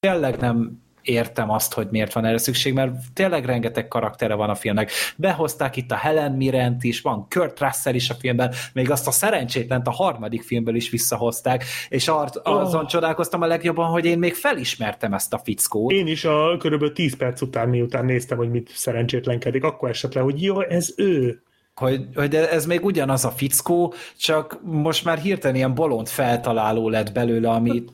tényleg 0.00 0.40
nem 0.40 0.81
értem 1.02 1.50
azt, 1.50 1.72
hogy 1.72 1.88
miért 1.90 2.12
van 2.12 2.24
erre 2.24 2.38
szükség, 2.38 2.72
mert 2.72 2.94
tényleg 3.12 3.44
rengeteg 3.44 3.88
karaktere 3.88 4.34
van 4.34 4.50
a 4.50 4.54
filmnek. 4.54 4.90
Behozták 5.16 5.76
itt 5.76 5.90
a 5.90 5.94
Helen 5.94 6.32
Mirrent 6.32 6.84
is, 6.84 7.00
van 7.00 7.26
Kurt 7.28 7.60
Russell 7.60 7.94
is 7.94 8.10
a 8.10 8.14
filmben, 8.14 8.54
még 8.72 8.90
azt 8.90 9.06
a 9.06 9.10
szerencsétlent 9.10 9.86
a 9.86 9.90
harmadik 9.90 10.42
filmből 10.42 10.74
is 10.74 10.90
visszahozták, 10.90 11.64
és 11.88 12.08
ar- 12.08 12.40
oh. 12.44 12.60
azon 12.60 12.86
csodálkoztam 12.86 13.42
a 13.42 13.46
legjobban, 13.46 13.90
hogy 13.90 14.04
én 14.04 14.18
még 14.18 14.34
felismertem 14.34 15.14
ezt 15.14 15.32
a 15.32 15.38
fickót. 15.38 15.92
Én 15.92 16.06
is 16.06 16.24
a 16.24 16.56
körülbelül 16.58 16.94
10 16.94 17.16
perc 17.16 17.40
után, 17.40 17.68
miután 17.68 18.04
néztem, 18.04 18.38
hogy 18.38 18.50
mit 18.50 18.70
szerencsétlenkedik, 18.74 19.64
akkor 19.64 19.88
esett 19.88 20.14
le, 20.14 20.20
hogy 20.20 20.42
jó, 20.42 20.60
ez 20.60 20.92
ő 20.96 21.42
hogy, 21.74 22.06
hogy 22.14 22.34
ez 22.34 22.66
még 22.66 22.84
ugyanaz 22.84 23.24
a 23.24 23.30
fickó, 23.30 23.94
csak 24.16 24.60
most 24.62 25.04
már 25.04 25.18
hirtelen 25.18 25.56
ilyen 25.56 25.74
bolond 25.74 26.08
feltaláló 26.08 26.88
lett 26.88 27.12
belőle, 27.12 27.50
ami, 27.50 27.84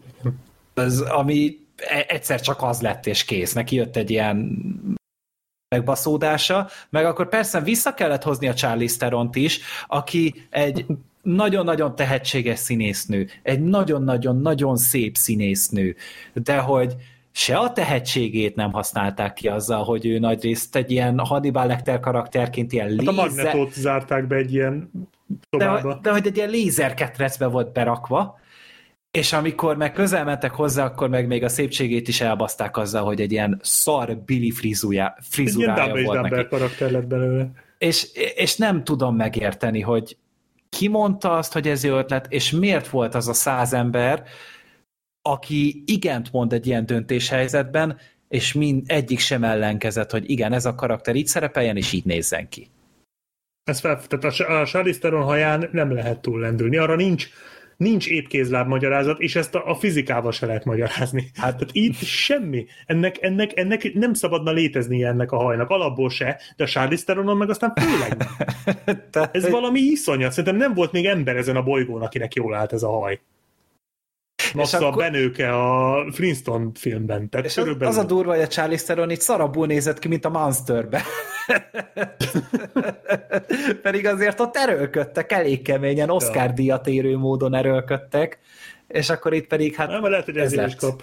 az, 0.75 1.01
ami 1.01 1.57
egyszer 2.09 2.41
csak 2.41 2.63
az 2.63 2.81
lett 2.81 3.07
és 3.07 3.25
kész. 3.25 3.53
Neki 3.53 3.77
jött 3.77 3.97
egy 3.97 4.11
ilyen 4.11 4.59
megbaszódása, 5.69 6.69
meg 6.91 7.05
akkor 7.05 7.29
persze 7.29 7.61
vissza 7.61 7.95
kellett 7.95 8.23
hozni 8.23 8.49
a 8.49 8.55
Charlie 8.55 8.87
Steront 8.87 9.37
is, 9.37 9.61
aki 9.87 10.47
egy 10.51 10.87
nagyon-nagyon 11.23 11.95
tehetséges 11.95 12.59
színésznő, 12.59 13.29
egy 13.43 13.61
nagyon-nagyon-nagyon 13.61 14.77
szép 14.77 15.17
színésznő, 15.17 15.97
de 16.33 16.59
hogy 16.59 16.95
se 17.33 17.57
a 17.57 17.73
tehetségét 17.73 18.55
nem 18.55 18.73
használták 18.73 19.33
ki 19.33 19.49
azzal, 19.49 19.85
hogy 19.85 20.07
ő 20.07 20.19
nagyrészt 20.19 20.77
egy 20.77 20.91
ilyen 20.91 21.19
Hannibal 21.19 21.67
Lecter 21.67 22.01
karakterként 22.01 22.73
ilyen 22.73 22.89
lézer... 22.89 23.15
Hát 23.15 23.19
a 23.19 23.27
magnetót 23.27 23.73
zárták 23.73 24.27
be 24.27 24.37
egy 24.37 24.53
ilyen 24.53 24.91
De, 25.51 25.99
de 26.03 26.11
hogy 26.11 26.27
egy 26.27 26.37
ilyen 26.37 26.51
lézerketrecbe 26.51 27.47
volt 27.47 27.73
berakva, 27.73 28.39
és 29.19 29.33
amikor 29.33 29.77
meg 29.77 29.93
közel 29.93 30.25
mentek 30.25 30.51
hozzá, 30.51 30.85
akkor 30.85 31.09
meg 31.09 31.27
még 31.27 31.45
a 31.45 31.49
szépségét 31.49 32.09
is 32.09 32.21
elbaszták 32.21 32.77
azzal, 32.77 33.05
hogy 33.05 33.21
egy 33.21 33.33
ilyen 33.33 33.61
szar 33.63 34.17
Billy 34.17 34.51
frizúja, 34.51 35.17
frizurája 35.21 35.95
egy 35.95 36.05
volt 36.05 36.21
neki. 36.21 36.49
karakter 36.49 36.91
lett 36.91 37.07
belőle. 37.07 37.51
És, 37.79 38.09
és 38.35 38.57
nem 38.57 38.85
tudom 38.85 39.17
megérteni, 39.17 39.81
hogy 39.81 40.17
ki 40.69 40.89
mondta 40.89 41.37
azt, 41.37 41.53
hogy 41.53 41.69
ez 41.69 41.85
jó 41.85 41.97
ötlet, 41.97 42.27
és 42.29 42.51
miért 42.51 42.89
volt 42.89 43.15
az 43.15 43.29
a 43.29 43.33
száz 43.33 43.73
ember, 43.73 44.23
aki 45.23 45.83
igent 45.87 46.33
mond 46.33 46.53
egy 46.53 46.67
ilyen 46.67 46.87
döntéshelyzetben, 46.87 47.99
és 48.29 48.53
mind 48.53 48.83
egyik 48.87 49.19
sem 49.19 49.45
ellenkezett, 49.45 50.11
hogy 50.11 50.31
igen, 50.31 50.53
ez 50.53 50.67
a 50.67 50.75
karakter 50.75 51.15
így 51.15 51.27
szerepeljen, 51.27 51.77
és 51.77 51.93
így 51.93 52.05
nézzen 52.05 52.49
ki. 52.49 52.69
Ez 53.65 53.81
fel, 53.81 54.01
tehát 54.09 54.41
a, 54.41 54.61
a 54.61 54.67
Charlize 54.67 54.99
Theron 54.99 55.23
haján 55.23 55.69
nem 55.73 55.93
lehet 55.93 56.19
túllendülni. 56.19 56.77
Arra 56.77 56.95
nincs 56.95 57.29
nincs 57.79 58.07
étkézláb 58.07 58.69
magyarázat, 58.69 59.21
és 59.21 59.37
ezt 59.37 59.55
a, 59.55 59.67
a 59.67 59.75
fizikával 59.75 60.33
se 60.33 60.47
lehet 60.47 60.65
magyarázni. 60.65 61.31
Hát 61.35 61.57
Tehát 61.57 61.69
itt 61.73 61.95
semmi. 61.95 62.67
Ennek, 62.87 63.17
ennek, 63.21 63.57
ennek 63.57 63.93
nem 63.95 64.15
szabadna 64.15 64.53
létezni 64.53 65.05
ennek 65.05 65.33
a 65.33 65.37
hajnak, 65.37 65.71
alapból 65.71 66.11
se, 66.11 66.41
de 66.57 66.65
a 66.65 66.67
Charlize 66.67 67.05
Theronon 67.05 67.37
meg 67.37 67.51
aztán 67.51 67.73
főleg 67.75 68.17
nem. 68.17 69.01
Ez 69.33 69.51
valami 69.51 69.81
iszonyat. 69.81 70.31
Szerintem 70.31 70.57
nem 70.57 70.75
volt 70.75 70.93
még 70.93 71.07
ember 71.07 71.37
ezen 71.37 71.57
a 71.57 71.63
bolygón, 71.63 72.03
akinek 72.03 72.35
jól 72.35 72.55
állt 72.55 72.73
ez 72.73 72.83
a 72.83 72.91
haj. 72.91 73.21
Akkor... 74.55 74.85
a 74.85 74.91
benőke 74.91 75.53
a 75.53 76.05
Flintstone 76.13 76.71
filmben. 76.75 77.29
Tehát 77.29 77.47
és 77.47 77.57
az, 77.57 77.69
az 77.79 77.97
a 77.97 78.05
durva, 78.05 78.33
hogy 78.33 78.43
a 78.43 78.47
Charlie 78.47 78.77
Theron 78.77 79.11
itt 79.11 79.21
szarabul 79.21 79.67
nézett 79.67 79.99
ki, 79.99 80.09
mint 80.09 80.25
a 80.25 80.29
Monsterbe. 80.29 81.03
Pedig 83.83 84.07
azért 84.07 84.41
ott 84.41 84.57
erőlködtek 84.57 85.33
elég 85.33 85.63
keményen, 85.63 86.11
Oscar 86.11 86.53
díjat 86.53 86.87
érő 86.87 87.17
módon 87.17 87.55
erőlködtek, 87.55 88.39
és 88.89 89.11
akkor 89.11 89.33
itt 89.33 89.47
pedig 89.47 89.75
hát 89.75 89.89
Nem, 89.89 90.03
lehet, 90.03 90.25
hogy 90.25 90.37
ez 90.37 90.53
is 90.53 90.75
kap. 90.75 91.03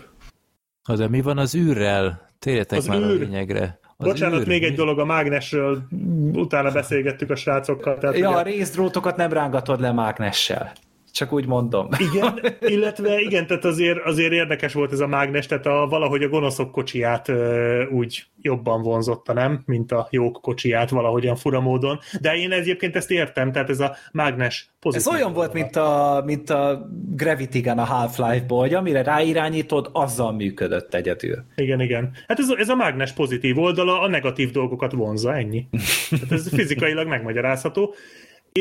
Az, 0.83 1.03
mi 1.09 1.21
van 1.21 1.37
az 1.37 1.55
űrrel? 1.55 2.29
Térjetek 2.39 2.77
az 2.77 2.85
már 2.85 2.97
űr. 2.97 3.03
a 3.03 3.13
lényegre. 3.13 3.79
Az 3.97 4.07
Bocsánat, 4.07 4.39
űr, 4.39 4.47
még 4.47 4.63
egy 4.63 4.75
dolog 4.75 4.99
a 4.99 5.05
mágnesről, 5.05 5.87
utána 6.33 6.71
beszélgettük 6.71 7.29
a 7.29 7.35
srácokkal. 7.35 7.97
Tehát 7.97 8.17
ja, 8.17 8.29
ugye... 8.29 8.37
a 8.37 8.41
részdrótokat 8.41 9.15
nem 9.15 9.33
rángatod 9.33 9.79
le 9.79 9.91
mágnessel 9.91 10.73
csak 11.15 11.33
úgy 11.33 11.45
mondom. 11.45 11.87
Igen, 11.97 12.39
illetve 12.75 13.19
igen, 13.19 13.47
tehát 13.47 13.65
azért, 13.65 13.99
azért 14.05 14.31
érdekes 14.31 14.73
volt 14.73 14.91
ez 14.91 14.99
a 14.99 15.07
mágnes, 15.07 15.45
tehát 15.45 15.65
a, 15.65 15.87
valahogy 15.89 16.23
a 16.23 16.29
gonoszok 16.29 16.71
kocsiját 16.71 17.27
ö, 17.29 17.85
úgy 17.85 18.23
jobban 18.41 18.81
vonzotta, 18.81 19.33
nem? 19.33 19.61
Mint 19.65 19.91
a 19.91 20.07
jók 20.11 20.41
kocsiját 20.41 20.89
valahogyan 20.89 21.35
fura 21.35 21.59
módon. 21.59 21.99
De 22.21 22.35
én 22.35 22.51
egyébként 22.51 22.95
ezt 22.95 23.11
értem, 23.11 23.51
tehát 23.51 23.69
ez 23.69 23.79
a 23.79 23.95
mágnes 24.11 24.69
pozitív. 24.79 25.07
Ez 25.07 25.19
olyan 25.19 25.33
volt, 25.33 25.53
mint 25.53 25.75
a, 25.75 26.21
mint 26.25 26.49
a 26.49 26.89
Gravity 27.15 27.59
Gun 27.59 27.79
a 27.79 27.83
Half-Life-ból, 27.83 28.59
hogy 28.59 28.73
amire 28.73 29.03
ráirányítod, 29.03 29.89
azzal 29.93 30.31
működött 30.31 30.93
egyedül. 30.93 31.43
Igen, 31.55 31.81
igen. 31.81 32.11
Hát 32.27 32.39
ez, 32.39 32.49
ez 32.57 32.69
a 32.69 32.75
mágnes 32.75 33.11
pozitív 33.11 33.57
oldala, 33.57 34.01
a 34.01 34.07
negatív 34.07 34.51
dolgokat 34.51 34.91
vonza, 34.91 35.35
ennyi. 35.35 35.67
Tehát 36.09 36.31
ez 36.39 36.49
fizikailag 36.49 37.07
megmagyarázható. 37.07 37.95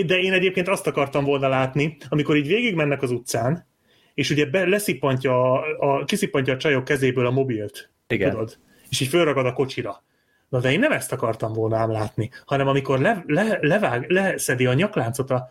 De 0.03 0.19
én 0.19 0.33
egyébként 0.33 0.69
azt 0.69 0.87
akartam 0.87 1.25
volna 1.25 1.49
látni, 1.49 1.97
amikor 2.09 2.37
így 2.37 2.47
végigmennek 2.47 3.03
az 3.03 3.11
utcán, 3.11 3.67
és 4.15 4.31
ugye 4.31 4.47
be, 4.47 4.65
leszippantja, 4.65 5.53
a, 5.53 5.65
a, 5.79 6.05
kiszippantja 6.05 6.53
a 6.53 6.57
csajok 6.57 6.85
kezéből 6.85 7.27
a 7.27 7.31
mobilt. 7.31 7.91
Igen. 8.07 8.31
Tudod? 8.31 8.59
És 8.89 9.01
így 9.01 9.09
fölragad 9.09 9.47
a 9.47 9.53
kocsira. 9.53 10.05
Na 10.49 10.61
de 10.61 10.73
én 10.73 10.79
nem 10.79 10.93
ezt 10.93 11.13
akartam 11.13 11.53
volna 11.53 11.77
ám 11.77 11.91
látni, 11.91 12.31
hanem 12.47 12.69
amikor 12.69 12.99
le, 12.99 13.25
le, 13.27 13.59
levág, 13.61 14.11
leszedi 14.11 14.67
a 14.67 14.73
nyakláncot 14.73 15.31
a, 15.31 15.49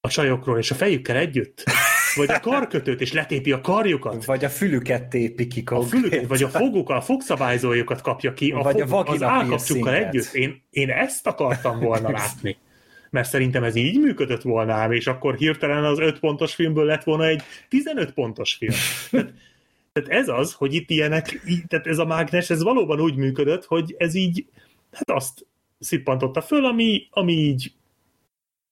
a 0.00 0.08
csajokról, 0.08 0.58
és 0.58 0.70
a 0.70 0.74
fejükkel 0.74 1.16
együtt, 1.16 1.64
vagy 2.14 2.30
a 2.30 2.40
karkötőt, 2.40 3.00
és 3.00 3.12
letépi 3.12 3.52
a 3.52 3.60
karjukat. 3.60 4.24
Vagy 4.24 4.44
a 4.44 4.48
fülüket 4.48 5.08
tépi 5.08 5.46
ki 5.46 5.62
A 5.66 5.82
fülüket, 5.82 6.26
vagy 6.26 6.42
a 6.42 6.48
fogukkal, 6.48 6.96
a 6.96 7.00
fogszabályzójukat 7.00 8.00
kapja 8.00 8.32
ki, 8.32 8.50
a 8.50 8.62
vagy 8.62 8.84
fog, 8.88 9.08
a 9.08 9.10
az 9.10 9.22
állkapcsukkal 9.22 9.94
együtt. 9.94 10.32
Én, 10.32 10.62
én 10.70 10.90
ezt 10.90 11.26
akartam 11.26 11.80
volna 11.80 12.10
látni 12.10 12.56
mert 13.14 13.28
szerintem 13.28 13.64
ez 13.64 13.74
így 13.74 14.00
működött 14.00 14.42
volna 14.42 14.72
ám, 14.72 14.92
és 14.92 15.06
akkor 15.06 15.34
hirtelen 15.34 15.84
az 15.84 15.98
5 15.98 16.18
pontos 16.18 16.54
filmből 16.54 16.84
lett 16.84 17.04
volna 17.04 17.26
egy 17.26 17.42
15 17.68 18.12
pontos 18.12 18.54
film. 18.54 18.72
Tehát, 19.10 19.34
tehát 19.92 20.08
ez 20.08 20.28
az, 20.28 20.52
hogy 20.52 20.74
itt 20.74 20.90
ilyenek, 20.90 21.40
tehát 21.68 21.86
ez 21.86 21.98
a 21.98 22.04
mágnes, 22.04 22.50
ez 22.50 22.62
valóban 22.62 23.00
úgy 23.00 23.16
működött, 23.16 23.64
hogy 23.64 23.94
ez 23.98 24.14
így, 24.14 24.46
hát 24.92 25.10
azt 25.10 25.46
szippantotta 25.78 26.40
föl, 26.40 26.64
ami, 26.64 27.06
ami 27.10 27.32
így 27.32 27.72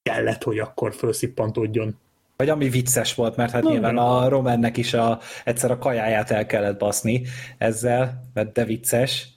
kellett, 0.02 0.42
hogy 0.42 0.58
akkor 0.58 0.94
fölszippantódjon. 0.94 1.98
Vagy 2.36 2.48
ami 2.48 2.68
vicces 2.68 3.14
volt, 3.14 3.36
mert 3.36 3.50
hát 3.50 3.62
Na, 3.62 3.70
nyilván 3.70 3.98
a 3.98 4.28
Romannek 4.28 4.76
is 4.76 4.94
a, 4.94 5.20
egyszer 5.44 5.70
a 5.70 5.78
kajáját 5.78 6.30
el 6.30 6.46
kellett 6.46 6.78
baszni 6.78 7.22
ezzel, 7.58 8.30
mert 8.34 8.52
de 8.52 8.64
vicces. 8.64 9.28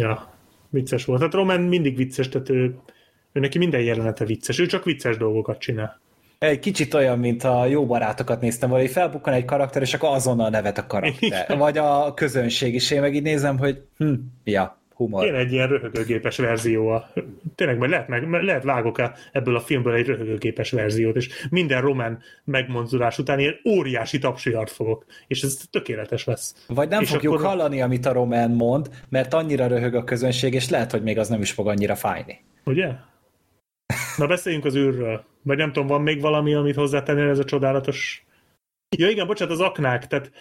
ja, 0.00 0.32
vicces 0.68 1.04
volt. 1.04 1.20
Hát 1.20 1.32
Roman 1.32 1.60
mindig 1.60 1.96
vicces, 1.96 2.28
tehát 2.28 2.48
ő, 2.48 2.78
ő 3.32 3.40
neki 3.40 3.58
minden 3.58 3.80
jelenete 3.80 4.24
vicces. 4.24 4.58
Ő 4.58 4.66
csak 4.66 4.84
vicces 4.84 5.16
dolgokat 5.16 5.58
csinál. 5.58 6.00
Egy 6.38 6.58
kicsit 6.58 6.94
olyan, 6.94 7.18
mint 7.18 7.44
a 7.44 7.66
jó 7.66 7.86
barátokat 7.86 8.40
néztem, 8.40 8.70
hogy 8.70 8.90
felbukkan 8.90 9.32
egy 9.32 9.44
karakter, 9.44 9.82
és 9.82 9.94
akkor 9.94 10.08
azonnal 10.08 10.50
nevet 10.50 10.78
a 10.78 10.86
karakter. 10.86 11.22
Igen. 11.46 11.58
Vagy 11.58 11.78
a 11.78 12.14
közönség 12.14 12.74
is. 12.74 12.90
Én 12.90 13.00
meg 13.00 13.14
így 13.14 13.22
nézem, 13.22 13.58
hogy 13.58 13.82
hm, 13.96 14.12
ja, 14.44 14.80
humor. 15.00 15.26
Én 15.26 15.34
egy 15.34 15.52
ilyen 15.52 15.68
röhögőgépes 15.68 16.36
verzió. 16.36 17.02
Tényleg, 17.54 17.78
majd 17.78 17.90
lehet, 17.90 18.08
meg, 18.08 18.42
lehet 18.42 18.62
vágok 18.62 18.98
-e 18.98 19.14
ebből 19.32 19.56
a 19.56 19.60
filmből 19.60 19.94
egy 19.94 20.06
röhögőgépes 20.06 20.70
verziót, 20.70 21.16
és 21.16 21.28
minden 21.50 21.80
román 21.80 22.18
megmozdulás 22.44 23.18
után 23.18 23.38
ilyen 23.38 23.60
óriási 23.68 24.18
tapsihart 24.18 24.70
fogok, 24.70 25.04
és 25.26 25.42
ez 25.42 25.58
tökéletes 25.70 26.24
lesz. 26.24 26.64
Vagy 26.68 26.88
nem 26.88 27.02
és 27.02 27.10
fogjuk 27.10 27.34
akkor... 27.34 27.46
hallani, 27.46 27.82
amit 27.82 28.06
a 28.06 28.12
román 28.12 28.50
mond, 28.50 28.90
mert 29.08 29.34
annyira 29.34 29.66
röhög 29.66 29.94
a 29.94 30.04
közönség, 30.04 30.54
és 30.54 30.68
lehet, 30.68 30.90
hogy 30.90 31.02
még 31.02 31.18
az 31.18 31.28
nem 31.28 31.40
is 31.40 31.50
fog 31.50 31.68
annyira 31.68 31.94
fájni. 31.94 32.40
Ugye? 32.64 32.88
Na 34.16 34.26
beszéljünk 34.26 34.64
az 34.64 34.76
űrről. 34.76 35.24
Vagy 35.42 35.56
nem 35.56 35.72
tudom, 35.72 35.88
van 35.88 36.02
még 36.02 36.20
valami, 36.20 36.54
amit 36.54 36.74
hozzátennél 36.74 37.28
ez 37.28 37.38
a 37.38 37.44
csodálatos... 37.44 38.24
Ja 38.96 39.08
igen, 39.08 39.26
bocsánat, 39.26 39.54
az 39.54 39.60
aknák, 39.60 40.06
tehát, 40.06 40.32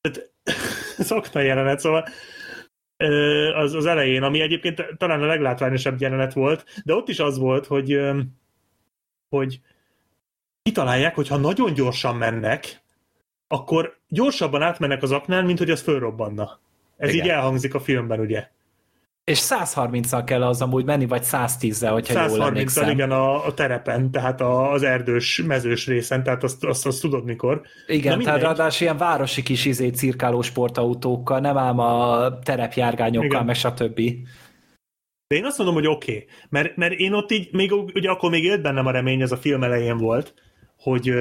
tehát 0.00 0.32
az 0.98 1.12
akna 1.12 1.40
jelenet, 1.40 1.80
szóval 1.80 2.08
az, 3.54 3.74
az 3.74 3.86
elején, 3.86 4.22
ami 4.22 4.40
egyébként 4.40 4.86
talán 4.96 5.22
a 5.22 5.26
leglátványosabb 5.26 6.00
jelenet 6.00 6.32
volt, 6.32 6.64
de 6.84 6.94
ott 6.94 7.08
is 7.08 7.18
az 7.18 7.38
volt, 7.38 7.66
hogy 7.66 8.00
hogy 9.28 9.60
kitalálják, 10.62 11.14
hogy 11.14 11.28
ha 11.28 11.36
nagyon 11.36 11.74
gyorsan 11.74 12.16
mennek, 12.16 12.82
akkor 13.48 13.98
gyorsabban 14.08 14.62
átmennek 14.62 15.02
az 15.02 15.12
aknán, 15.12 15.44
mint 15.44 15.58
hogy 15.58 15.70
az 15.70 15.82
fölrobbanna. 15.82 16.58
Ez 16.96 17.12
Igen. 17.12 17.24
így 17.24 17.30
elhangzik 17.30 17.74
a 17.74 17.80
filmben, 17.80 18.20
ugye? 18.20 18.48
És 19.28 19.40
130-al 19.48 20.22
kell 20.24 20.42
az 20.42 20.62
amúgy 20.62 20.84
menni, 20.84 21.06
vagy 21.06 21.22
110-el, 21.24 21.90
hogyha 21.92 22.12
130 22.12 22.36
jól 22.36 22.46
emlékszem. 22.46 22.90
igen, 22.90 23.10
a, 23.10 23.46
a 23.46 23.54
terepen, 23.54 24.10
tehát 24.10 24.40
a, 24.40 24.72
az 24.72 24.82
erdős, 24.82 25.42
mezős 25.46 25.86
részen, 25.86 26.22
tehát 26.22 26.42
azt, 26.42 26.64
azt, 26.64 26.86
azt 26.86 27.00
tudod 27.00 27.24
mikor. 27.24 27.62
Igen, 27.86 28.20
tehát 28.20 28.40
ráadásul 28.40 28.86
ilyen 28.86 28.96
városi 28.96 29.42
kis 29.42 29.64
izé 29.64 29.88
cirkáló 29.88 30.42
sportautókkal, 30.42 31.40
nem 31.40 31.56
ám 31.56 31.78
a 31.78 32.38
terepjárgányokkal, 32.38 33.30
igen. 33.30 33.44
meg 33.44 33.54
stb. 33.54 34.00
De 35.26 35.36
én 35.36 35.44
azt 35.44 35.58
mondom, 35.58 35.76
hogy 35.76 35.86
oké, 35.86 36.12
okay. 36.12 36.26
mert, 36.48 36.76
mert 36.76 36.92
én 36.92 37.12
ott 37.12 37.30
így, 37.30 37.52
még, 37.52 37.72
ugye 37.72 38.10
akkor 38.10 38.30
még 38.30 38.44
élt 38.44 38.62
bennem 38.62 38.86
a 38.86 38.90
remény, 38.90 39.20
ez 39.20 39.32
a 39.32 39.36
film 39.36 39.62
elején 39.62 39.96
volt, 39.96 40.34
hogy 40.78 41.14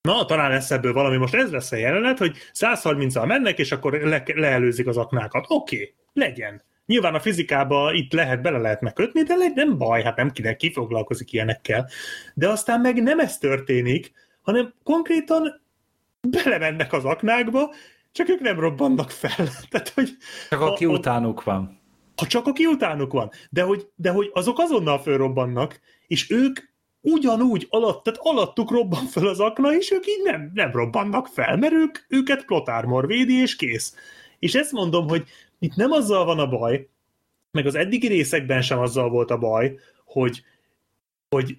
na, 0.00 0.24
talán 0.24 0.50
lesz 0.50 0.70
ebből 0.70 0.92
valami, 0.92 1.16
most 1.16 1.34
ez 1.34 1.50
lesz 1.50 1.72
a 1.72 1.76
jelenet, 1.76 2.18
hogy 2.18 2.36
130-al 2.52 3.26
mennek, 3.26 3.58
és 3.58 3.72
akkor 3.72 3.92
le, 3.92 4.22
leelőzik 4.34 4.86
az 4.86 4.96
aknákat. 4.96 5.44
Oké, 5.48 5.76
okay, 5.76 5.94
legyen. 6.12 6.62
Nyilván 6.86 7.14
a 7.14 7.20
fizikába 7.20 7.92
itt 7.92 8.12
lehet, 8.12 8.42
bele 8.42 8.58
lehet 8.58 8.80
megkötni, 8.80 9.22
de 9.22 9.34
nem 9.54 9.78
baj, 9.78 10.02
hát 10.02 10.16
nem 10.16 10.30
kinek 10.30 10.56
kifoglalkozik 10.56 11.32
ilyenekkel. 11.32 11.88
De 12.34 12.48
aztán 12.48 12.80
meg 12.80 13.02
nem 13.02 13.18
ez 13.18 13.38
történik, 13.38 14.12
hanem 14.42 14.74
konkrétan 14.82 15.60
belemennek 16.20 16.92
az 16.92 17.04
aknákba, 17.04 17.74
csak 18.12 18.28
ők 18.28 18.40
nem 18.40 18.60
robbannak 18.60 19.10
fel. 19.10 19.48
Tehát, 19.70 19.88
hogy 19.88 20.16
csak 20.48 20.60
aki 20.60 20.84
a, 20.84 20.88
utánuk 20.88 21.42
van. 21.42 21.80
Ha 22.16 22.26
csak 22.26 22.46
aki 22.46 22.66
utánuk 22.66 23.12
van. 23.12 23.30
De 23.50 23.62
hogy, 23.62 23.88
de 23.94 24.10
hogy 24.10 24.30
azok 24.32 24.58
azonnal 24.58 24.98
fölrobbannak, 24.98 25.80
és 26.06 26.30
ők 26.30 26.58
ugyanúgy 27.00 27.66
alatt, 27.70 28.02
tehát 28.02 28.20
alattuk 28.22 28.70
robban 28.70 29.06
fel 29.06 29.26
az 29.26 29.40
akna, 29.40 29.74
és 29.74 29.90
ők 29.90 30.06
így 30.06 30.22
nem, 30.24 30.50
nem 30.54 30.70
robbannak 30.72 31.26
fel, 31.26 31.56
mert 31.56 31.72
ők, 31.72 31.98
őket 32.08 32.44
plotármor 32.44 33.06
védi, 33.06 33.40
és 33.40 33.56
kész. 33.56 33.94
És 34.38 34.54
ezt 34.54 34.72
mondom, 34.72 35.08
hogy 35.08 35.24
itt 35.58 35.74
nem 35.74 35.90
azzal 35.90 36.24
van 36.24 36.38
a 36.38 36.48
baj, 36.48 36.88
meg 37.50 37.66
az 37.66 37.74
eddigi 37.74 38.06
részekben 38.06 38.62
sem 38.62 38.78
azzal 38.78 39.08
volt 39.08 39.30
a 39.30 39.38
baj, 39.38 39.78
hogy, 40.04 40.42
hogy 41.28 41.56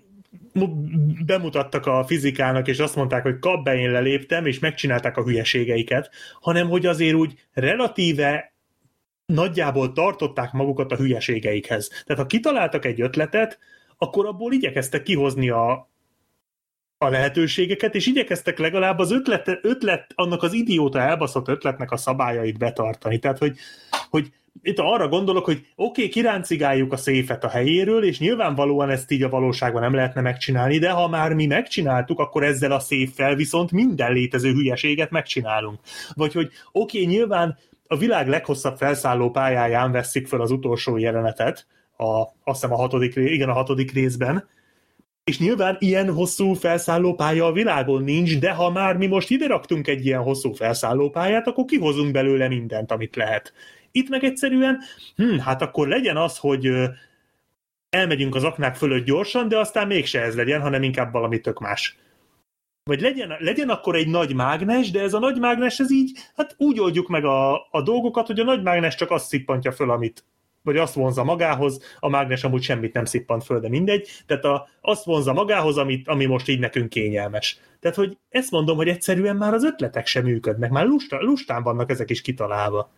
bemutattak 1.25 1.85
a 1.85 2.03
fizikának, 2.03 2.67
és 2.67 2.79
azt 2.79 2.95
mondták, 2.95 3.23
hogy 3.23 3.39
kap 3.39 3.63
be, 3.63 3.75
én 3.75 3.91
leléptem, 3.91 4.45
és 4.45 4.59
megcsinálták 4.59 5.17
a 5.17 5.23
hülyeségeiket, 5.23 6.11
hanem 6.41 6.69
hogy 6.69 6.85
azért 6.85 7.15
úgy 7.15 7.47
relatíve 7.53 8.53
nagyjából 9.25 9.91
tartották 9.91 10.51
magukat 10.51 10.91
a 10.91 10.95
hülyeségeikhez. 10.95 11.87
Tehát 11.87 12.21
ha 12.21 12.27
kitaláltak 12.27 12.85
egy 12.85 13.01
ötletet, 13.01 13.59
akkor 13.97 14.25
abból 14.25 14.53
igyekeztek 14.53 15.03
kihozni 15.03 15.49
a, 15.49 15.89
a 16.97 17.09
lehetőségeket, 17.09 17.95
és 17.95 18.05
igyekeztek 18.05 18.57
legalább 18.57 18.99
az 18.99 19.11
ötlet, 19.11 19.59
ötlet 19.61 20.11
annak 20.15 20.43
az 20.43 20.53
idióta 20.53 20.99
elbaszott 20.99 21.47
ötletnek 21.47 21.91
a 21.91 21.97
szabályait 21.97 22.57
betartani. 22.57 23.19
Tehát, 23.19 23.37
hogy, 23.37 23.57
hogy 24.09 24.31
itt 24.61 24.79
arra 24.79 25.07
gondolok, 25.07 25.45
hogy 25.45 25.57
oké, 25.57 25.67
okay, 25.75 26.09
kiráncigáljuk 26.09 26.93
a 26.93 26.97
széfet 26.97 27.43
a 27.43 27.49
helyéről, 27.49 28.03
és 28.03 28.19
nyilvánvalóan 28.19 28.89
ezt 28.89 29.11
így 29.11 29.23
a 29.23 29.29
valóságban 29.29 29.81
nem 29.81 29.93
lehetne 29.93 30.21
megcsinálni, 30.21 30.77
de 30.77 30.89
ha 30.89 31.07
már 31.07 31.33
mi 31.33 31.45
megcsináltuk, 31.45 32.19
akkor 32.19 32.43
ezzel 32.43 32.71
a 32.71 32.79
széffel 32.79 33.35
viszont 33.35 33.71
minden 33.71 34.13
létező 34.13 34.53
hülyeséget 34.53 35.09
megcsinálunk. 35.09 35.79
Vagy 36.13 36.33
hogy 36.33 36.49
oké, 36.71 37.01
okay, 37.01 37.15
nyilván 37.15 37.57
a 37.87 37.97
világ 37.97 38.27
leghosszabb 38.27 38.77
felszálló 38.77 39.31
pályáján 39.31 39.91
veszik 39.91 40.27
fel 40.27 40.41
az 40.41 40.51
utolsó 40.51 40.97
jelenetet, 40.97 41.67
a, 41.97 42.21
azt 42.21 42.31
hiszem 42.43 42.73
a 42.73 42.77
hatodik, 42.77 43.15
igen, 43.15 43.49
a 43.49 43.53
hatodik 43.53 43.91
részben, 43.91 44.47
és 45.27 45.39
nyilván 45.39 45.75
ilyen 45.79 46.13
hosszú 46.13 46.53
felszállópálya 46.53 47.45
a 47.45 47.51
világon 47.51 48.03
nincs, 48.03 48.39
de 48.39 48.51
ha 48.51 48.71
már 48.71 48.97
mi 48.97 49.07
most 49.07 49.29
ide 49.29 49.47
raktunk 49.47 49.87
egy 49.87 50.05
ilyen 50.05 50.21
hosszú 50.21 50.51
felszállópályát, 50.53 51.47
akkor 51.47 51.65
kihozunk 51.65 52.11
belőle 52.11 52.47
mindent, 52.47 52.91
amit 52.91 53.15
lehet. 53.15 53.53
Itt 53.91 54.09
meg 54.09 54.23
egyszerűen, 54.23 54.79
hm, 55.15 55.37
hát 55.37 55.61
akkor 55.61 55.87
legyen 55.87 56.17
az, 56.17 56.37
hogy 56.37 56.71
elmegyünk 57.89 58.35
az 58.35 58.43
aknák 58.43 58.75
fölött 58.75 59.05
gyorsan, 59.05 59.47
de 59.47 59.57
aztán 59.57 59.87
mégse 59.87 60.21
ez 60.21 60.35
legyen, 60.35 60.61
hanem 60.61 60.83
inkább 60.83 61.11
valami 61.11 61.39
tök 61.39 61.59
más. 61.59 61.97
Vagy 62.83 63.01
legyen, 63.01 63.35
legyen 63.39 63.69
akkor 63.69 63.95
egy 63.95 64.07
nagy 64.07 64.35
mágnes, 64.35 64.91
de 64.91 65.01
ez 65.01 65.13
a 65.13 65.19
nagy 65.19 65.39
mágnes, 65.39 65.79
ez 65.79 65.91
így, 65.91 66.17
hát 66.35 66.55
úgy 66.57 66.79
oldjuk 66.79 67.07
meg 67.07 67.25
a, 67.25 67.67
a 67.71 67.81
dolgokat, 67.81 68.27
hogy 68.27 68.39
a 68.39 68.43
nagy 68.43 68.63
mágnes 68.63 68.95
csak 68.95 69.11
azt 69.11 69.27
szippantja 69.27 69.71
föl, 69.71 69.91
amit, 69.91 70.23
vagy 70.67 70.77
azt 70.77 70.93
vonza 70.93 71.23
magához, 71.23 71.95
a 71.99 72.09
mágnes 72.09 72.43
amúgy 72.43 72.61
semmit 72.61 72.93
nem 72.93 73.05
szippant 73.05 73.43
föl, 73.43 73.59
de 73.59 73.69
mindegy, 73.69 74.09
tehát 74.25 74.43
a, 74.43 74.69
azt 74.81 75.03
vonza 75.05 75.33
magához, 75.33 75.77
amit, 75.77 76.07
ami 76.07 76.25
most 76.25 76.47
így 76.47 76.59
nekünk 76.59 76.89
kényelmes. 76.89 77.59
Tehát, 77.79 77.97
hogy 77.97 78.17
ezt 78.29 78.51
mondom, 78.51 78.77
hogy 78.77 78.87
egyszerűen 78.87 79.35
már 79.35 79.53
az 79.53 79.63
ötletek 79.63 80.05
sem 80.05 80.23
működnek, 80.23 80.69
már 80.69 80.85
lusta, 80.85 81.21
lustán 81.21 81.63
vannak 81.63 81.89
ezek 81.89 82.09
is 82.09 82.21
kitalálva. 82.21 82.91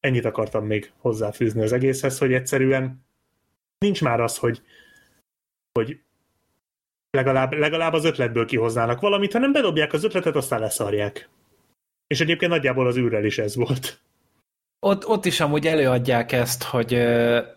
Ennyit 0.00 0.24
akartam 0.24 0.66
még 0.66 0.92
hozzáfűzni 0.98 1.62
az 1.62 1.72
egészhez, 1.72 2.18
hogy 2.18 2.32
egyszerűen 2.32 3.06
nincs 3.78 4.02
már 4.02 4.20
az, 4.20 4.38
hogy, 4.38 4.62
hogy 5.72 6.00
legalább, 7.10 7.52
legalább 7.52 7.92
az 7.92 8.04
ötletből 8.04 8.46
kihoznának 8.46 9.00
valamit, 9.00 9.32
hanem 9.32 9.52
bedobják 9.52 9.92
az 9.92 10.04
ötletet, 10.04 10.36
aztán 10.36 10.60
leszarják. 10.60 11.28
És 12.06 12.20
egyébként 12.20 12.50
nagyjából 12.50 12.86
az 12.86 12.96
űrrel 12.96 13.24
is 13.24 13.38
ez 13.38 13.56
volt 13.56 14.05
ott, 14.80 15.06
ott 15.06 15.24
is 15.24 15.40
amúgy 15.40 15.66
előadják 15.66 16.32
ezt, 16.32 16.62
hogy 16.62 16.94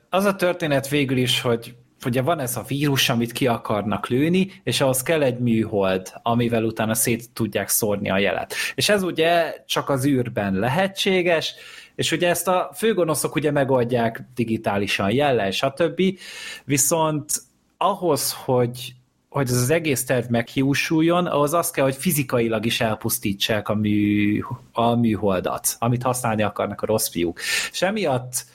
az 0.10 0.26
a 0.26 0.36
történet 0.36 0.88
végül 0.88 1.18
is, 1.18 1.42
hogy 1.42 1.76
ugye 2.06 2.22
van 2.22 2.40
ez 2.40 2.58
a 2.58 2.64
vírus, 2.68 3.10
amit 3.10 3.32
ki 3.32 3.48
akarnak 3.48 4.08
lőni, 4.08 4.62
és 4.64 4.82
ahhoz 4.82 5.02
kell 5.02 5.22
egy 5.22 5.40
műhold, 5.40 6.14
amivel 6.22 6.64
utána 6.64 6.94
szét 6.94 7.30
tudják 7.34 7.70
szórni 7.70 8.10
a 8.10 8.18
jelet. 8.18 8.54
És 8.76 8.90
ez 8.90 9.04
ugye 9.04 9.64
csak 9.68 9.90
az 9.90 10.06
űrben 10.06 10.54
lehetséges, 10.54 11.56
és 11.96 12.12
ugye 12.12 12.30
ezt 12.30 12.48
a 12.48 12.72
főgonoszok 12.76 13.36
ugye 13.36 13.52
megoldják 13.52 14.22
digitálisan 14.36 15.12
jellel, 15.12 15.52
stb. 15.52 16.02
Viszont 16.66 17.32
ahhoz, 17.78 18.34
hogy 18.34 18.94
hogy 19.30 19.50
az 19.50 19.70
egész 19.70 20.06
terv 20.06 20.30
meghiúsuljon, 20.30 21.26
ahhoz 21.26 21.54
az 21.54 21.72
kell, 21.72 21.84
hogy 21.84 21.96
fizikailag 21.96 22.66
is 22.66 22.82
elpusztítsák 22.82 23.70
a, 23.70 23.76
mű, 23.76 24.40
a 24.72 24.96
műholdat, 24.96 25.76
amit 25.80 26.04
használni 26.04 26.42
akarnak 26.42 26.82
a 26.82 26.86
rossz 26.86 27.10
fiúk. 27.10 27.40
És 27.72 27.82
emiatt, 27.82 28.46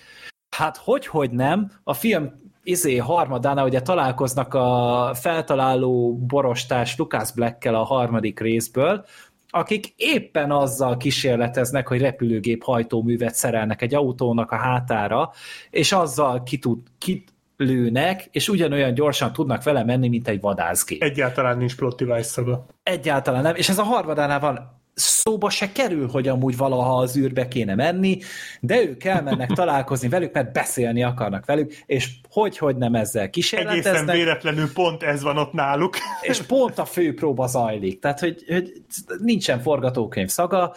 hát 0.56 0.76
hogy-hogy 0.76 1.30
nem, 1.30 1.70
a 1.84 1.94
film 1.94 2.42
izé 2.62 2.96
harmadánál 2.96 3.64
ugye 3.64 3.80
találkoznak 3.80 4.54
a 4.54 5.10
feltaláló 5.14 6.16
borostás 6.16 6.96
Lucas 6.96 7.32
Blackkel 7.32 7.74
a 7.74 7.84
harmadik 7.84 8.40
részből, 8.40 9.04
akik 9.50 9.92
éppen 9.96 10.50
azzal 10.50 10.96
kísérleteznek, 10.96 11.88
hogy 11.88 12.00
repülőgép 12.00 12.62
hajtóművet 12.62 13.34
szerelnek 13.34 13.82
egy 13.82 13.94
autónak 13.94 14.50
a 14.50 14.56
hátára, 14.56 15.30
és 15.70 15.92
azzal 15.92 16.42
ki 16.42 16.58
tud, 16.58 16.78
ki, 16.98 17.24
lőnek, 17.56 18.28
és 18.32 18.48
ugyanolyan 18.48 18.94
gyorsan 18.94 19.32
tudnak 19.32 19.62
vele 19.62 19.84
menni, 19.84 20.08
mint 20.08 20.28
egy 20.28 20.40
vadászgép. 20.40 21.02
Egyáltalán 21.02 21.56
nincs 21.56 21.76
plot 21.76 21.96
device 21.96 22.28
szaga. 22.28 22.66
Egyáltalán 22.82 23.42
nem, 23.42 23.54
és 23.54 23.68
ez 23.68 23.78
a 23.78 23.82
harmadánál 23.82 24.40
van 24.40 24.82
szóba 24.94 25.50
se 25.50 25.72
kerül, 25.72 26.08
hogy 26.08 26.28
amúgy 26.28 26.56
valaha 26.56 26.96
az 26.96 27.16
űrbe 27.16 27.48
kéne 27.48 27.74
menni, 27.74 28.18
de 28.60 28.82
ők 28.82 29.04
elmennek 29.04 29.50
találkozni 29.60 30.08
velük, 30.08 30.32
mert 30.32 30.52
beszélni 30.52 31.02
akarnak 31.02 31.46
velük, 31.46 31.72
és 31.86 32.10
hogy-hogy 32.30 32.76
nem 32.76 32.94
ezzel 32.94 33.30
kísérleteznek. 33.30 33.94
Egészen 33.94 34.16
véletlenül 34.16 34.72
pont 34.72 35.02
ez 35.02 35.22
van 35.22 35.38
ott 35.38 35.52
náluk. 35.52 35.96
És 36.22 36.42
pont 36.42 36.78
a 36.78 36.84
főpróba 36.84 37.46
zajlik, 37.46 37.98
tehát 37.98 38.20
hogy, 38.20 38.44
hogy 38.48 38.72
nincsen 39.18 39.60
forgatókönyv 39.60 40.28
szaga, 40.28 40.74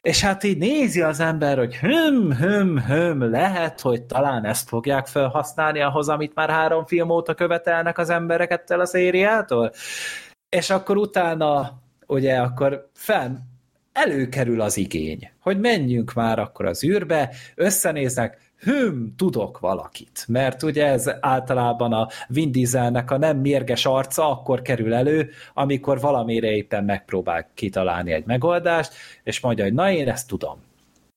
és 0.00 0.20
hát 0.20 0.44
így 0.44 0.58
nézi 0.58 1.00
az 1.00 1.20
ember, 1.20 1.58
hogy 1.58 1.76
hüm, 1.76 2.32
hüm, 2.32 2.80
hüm, 2.80 3.30
lehet, 3.30 3.80
hogy 3.80 4.02
talán 4.02 4.44
ezt 4.44 4.68
fogják 4.68 5.06
felhasználni 5.06 5.80
ahhoz, 5.80 6.08
amit 6.08 6.34
már 6.34 6.50
három 6.50 6.86
film 6.86 7.10
óta 7.10 7.34
követelnek 7.34 7.98
az 7.98 8.10
emberek 8.10 8.50
ettől 8.50 8.80
a 8.80 8.86
szériától. 8.86 9.72
És 10.48 10.70
akkor 10.70 10.96
utána, 10.96 11.84
ugye, 12.06 12.36
akkor 12.36 12.90
fenn 12.94 13.36
előkerül 13.92 14.60
az 14.60 14.76
igény, 14.76 15.30
hogy 15.40 15.60
menjünk 15.60 16.12
már 16.12 16.38
akkor 16.38 16.66
az 16.66 16.84
űrbe, 16.84 17.30
összenéznek, 17.54 18.46
hüm, 18.58 19.14
tudok 19.16 19.58
valakit. 19.58 20.24
Mert 20.28 20.62
ugye 20.62 20.86
ez 20.86 21.10
általában 21.20 21.92
a 21.92 22.08
Vin 22.28 22.52
Dieselnek 22.52 23.10
a 23.10 23.18
nem 23.18 23.38
mérges 23.38 23.86
arca 23.86 24.30
akkor 24.30 24.62
kerül 24.62 24.94
elő, 24.94 25.30
amikor 25.54 26.00
valamire 26.00 26.50
éppen 26.50 26.84
megpróbál 26.84 27.50
kitalálni 27.54 28.12
egy 28.12 28.26
megoldást, 28.26 28.94
és 29.22 29.40
mondja, 29.40 29.64
hogy 29.64 29.74
na 29.74 29.90
én 29.90 30.08
ezt 30.08 30.28
tudom. 30.28 30.58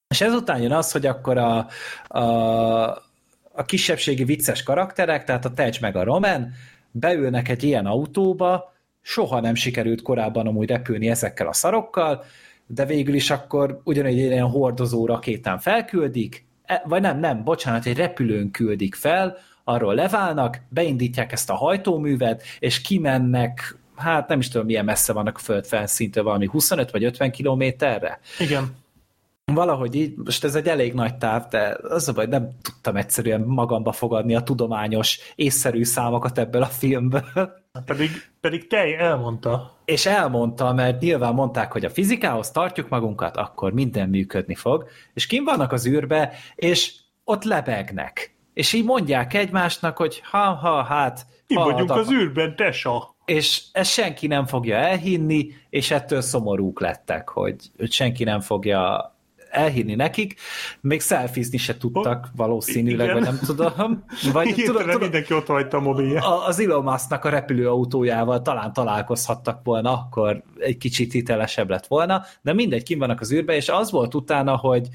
És 0.08 0.22
ezután 0.22 0.62
jön 0.62 0.72
az, 0.72 0.92
hogy 0.92 1.06
akkor 1.06 1.38
a, 1.38 1.68
a, 2.08 2.24
a 3.52 3.66
kisebbségi 3.66 4.24
vicces 4.24 4.64
karakterek, 4.64 5.24
tehát 5.24 5.46
a 5.46 5.54
Tej 5.54 5.72
meg 5.82 5.96
a 5.96 6.04
Roman, 6.04 6.54
beülnek 6.92 7.50
egy 7.50 7.64
ilyen 7.64 7.86
autóba, 7.86 8.74
soha 9.02 9.40
nem 9.40 9.56
sikerült 9.56 10.02
korábban 10.02 10.48
amúgy 10.48 10.70
repülni 10.70 11.10
ezekkel 11.10 11.48
a 11.48 11.54
szarokkal, 11.54 12.24
de 12.68 12.86
végül 12.86 13.14
is 13.14 13.30
akkor 13.30 13.82
ugyanegy 13.84 14.18
ilyen 14.18 14.50
hordozó 14.50 15.06
rakétán 15.06 15.60
felküldik, 15.60 16.48
E, 16.70 16.84
vagy 16.86 17.02
nem, 17.02 17.20
nem, 17.20 17.44
bocsánat, 17.44 17.86
egy 17.86 17.98
repülőn 17.98 18.52
küldik 18.52 18.96
fel, 18.96 19.38
arról 19.64 19.96
leválnak, 19.96 20.62
beindítják 20.70 21.32
ezt 21.32 21.50
a 21.50 21.56
hajtóművet, 21.56 22.44
és 22.60 22.82
kimennek, 22.82 23.78
hát 23.96 24.28
nem 24.28 24.40
is 24.40 24.48
tudom, 24.48 24.66
milyen 24.66 24.86
messze 24.86 25.14
vannak 25.14 25.36
a 25.36 25.40
föld 25.40 25.66
felszíntől, 25.66 26.24
valami 26.24 26.46
25 26.46 26.92
vagy 26.92 27.04
50 27.04 27.32
kilométerre. 27.32 28.20
Igen. 28.40 28.76
Valahogy 29.46 29.96
így, 29.96 30.14
most 30.24 30.44
ez 30.44 30.56
egy 30.56 30.68
elég 30.68 30.94
nagy 30.94 31.18
táv, 31.18 31.48
de 31.48 31.78
az 31.82 32.08
a 32.08 32.14
baj, 32.14 32.26
nem 32.26 32.50
tudtam 32.62 32.96
egyszerűen 32.96 33.42
magamba 33.42 33.92
fogadni 33.92 34.36
a 34.36 34.44
tudományos, 34.44 35.20
észszerű 35.36 35.84
számokat 35.84 36.38
ebből 36.38 36.62
a 36.62 36.66
filmből. 36.66 37.59
Pedig, 37.86 38.10
pedig 38.40 38.68
te 38.68 38.98
elmondta. 38.98 39.78
És 39.86 40.06
elmondta, 40.06 40.74
mert 40.74 41.02
nyilván 41.02 41.34
mondták, 41.34 41.72
hogy 41.72 41.86
a 41.86 41.90
fizikához 41.90 42.52
tartjuk 42.52 42.90
magunkat, 42.90 43.38
akkor 43.38 43.74
minden 43.74 44.10
működni 44.10 44.56
fog, 44.56 44.88
és 45.14 45.28
kim 45.28 45.44
vannak 45.44 45.72
az 45.72 45.88
űrbe, 45.88 46.34
és 46.56 46.94
ott 47.24 47.44
lebegnek. 47.44 48.36
És 48.54 48.74
így 48.74 48.86
mondják 48.86 49.34
egymásnak, 49.34 49.98
hogy 49.98 50.22
ha-ha, 50.24 50.84
hát... 50.84 51.26
Mi 51.48 51.56
vagyunk 51.56 51.92
az 51.92 52.12
űrben, 52.12 52.56
tesa. 52.56 53.16
És 53.26 53.64
ezt 53.72 53.92
senki 53.92 54.28
nem 54.28 54.46
fogja 54.46 54.76
elhinni, 54.76 55.48
és 55.70 55.92
ettől 55.92 56.22
szomorúk 56.22 56.80
lettek, 56.80 57.30
hogy, 57.30 57.56
hogy 57.78 57.92
senki 57.92 58.24
nem 58.24 58.40
fogja 58.40 59.14
elhinni 59.50 59.96
nekik, 59.96 60.40
még 60.82 61.02
szelfizni 61.02 61.58
se 61.58 61.78
tudtak 61.78 62.28
valószínűleg, 62.36 63.08
Igen. 63.08 63.14
vagy 63.14 63.24
nem 63.24 63.40
tudom. 63.46 64.04
Vagy, 64.34 64.48
Igen, 64.48 64.66
tudom, 64.66 64.84
tudom, 64.84 65.02
mindenki 65.02 65.34
ott 65.34 65.48
hagyta 65.48 65.78
a 65.78 65.80
mobilja. 65.80 66.46
Az 66.46 66.60
Elon 66.60 66.84
Musk-nak 66.84 67.26
a 67.26 67.30
repülőautójával 67.30 68.42
talán 68.42 68.74
találkozhattak 68.74 69.60
volna, 69.64 69.92
akkor 69.92 70.44
egy 70.60 70.78
kicsit 70.78 71.12
hitelesebb 71.12 71.70
lett 71.70 71.88
volna, 71.88 72.24
de 72.42 72.54
mindegy, 72.54 72.84
kim 72.84 73.00
vannak 73.00 73.22
az 73.22 73.32
űrbe, 73.32 73.56
és 73.56 73.70
az 73.70 73.92
volt 73.92 74.16
utána, 74.16 74.56
hogy 74.56 74.88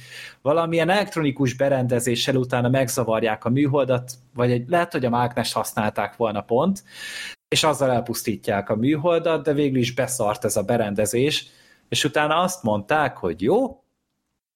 valamilyen 0.43 0.91
elektronikus 0.91 1.55
berendezéssel 1.55 2.37
utána 2.37 2.69
megzavarják 2.69 3.45
a 3.45 3.51
műholdat, 3.51 4.13
vagy 4.35 4.51
egy, 4.51 4.69
lehet, 4.69 4.93
hogy 4.93 5.05
a 5.05 5.11
mágnest 5.11 5.55
használták 5.55 6.17
volna 6.17 6.41
pont, 6.41 6.85
és 7.49 7.65
azzal 7.65 7.91
elpusztítják 7.91 8.71
a 8.71 8.77
műholdat, 8.77 9.45
de 9.45 9.53
végül 9.53 9.79
is 9.79 9.95
beszart 9.95 10.45
ez 10.45 10.57
a 10.57 10.63
berendezés, 10.63 11.47
és 11.89 12.05
utána 12.05 12.37
azt 12.37 12.63
mondták, 12.63 13.17
hogy 13.17 13.43
jó, 13.43 13.84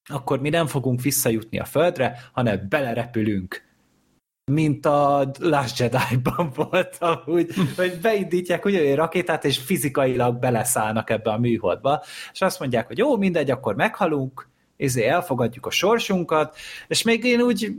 akkor 0.09 0.41
mi 0.41 0.49
nem 0.49 0.67
fogunk 0.67 1.03
visszajutni 1.03 1.59
a 1.59 1.65
Földre, 1.65 2.19
hanem 2.33 2.67
belerepülünk. 2.69 3.67
Mint 4.53 4.87
a 4.87 5.31
Last 5.39 5.79
Jedi-ban 5.79 6.53
volt 6.71 6.97
amúgy, 7.01 7.55
hogy 7.77 7.99
beindítják 8.03 8.65
egy 8.65 8.95
rakétát, 8.95 9.45
és 9.45 9.59
fizikailag 9.59 10.39
beleszállnak 10.39 11.11
ebbe 11.11 11.31
a 11.31 11.39
műholdba, 11.39 12.03
és 12.33 12.41
azt 12.41 12.61
mondják, 12.61 12.87
hogy 12.87 12.99
jó, 12.99 13.17
mindegy, 13.17 13.51
akkor 13.51 13.75
meghalunk, 13.75 14.49
izé 14.79 15.07
elfogadjuk 15.07 15.67
a 15.67 15.71
sorsunkat, 15.71 16.57
és 16.87 17.03
még 17.03 17.25
én 17.25 17.41
úgy 17.41 17.77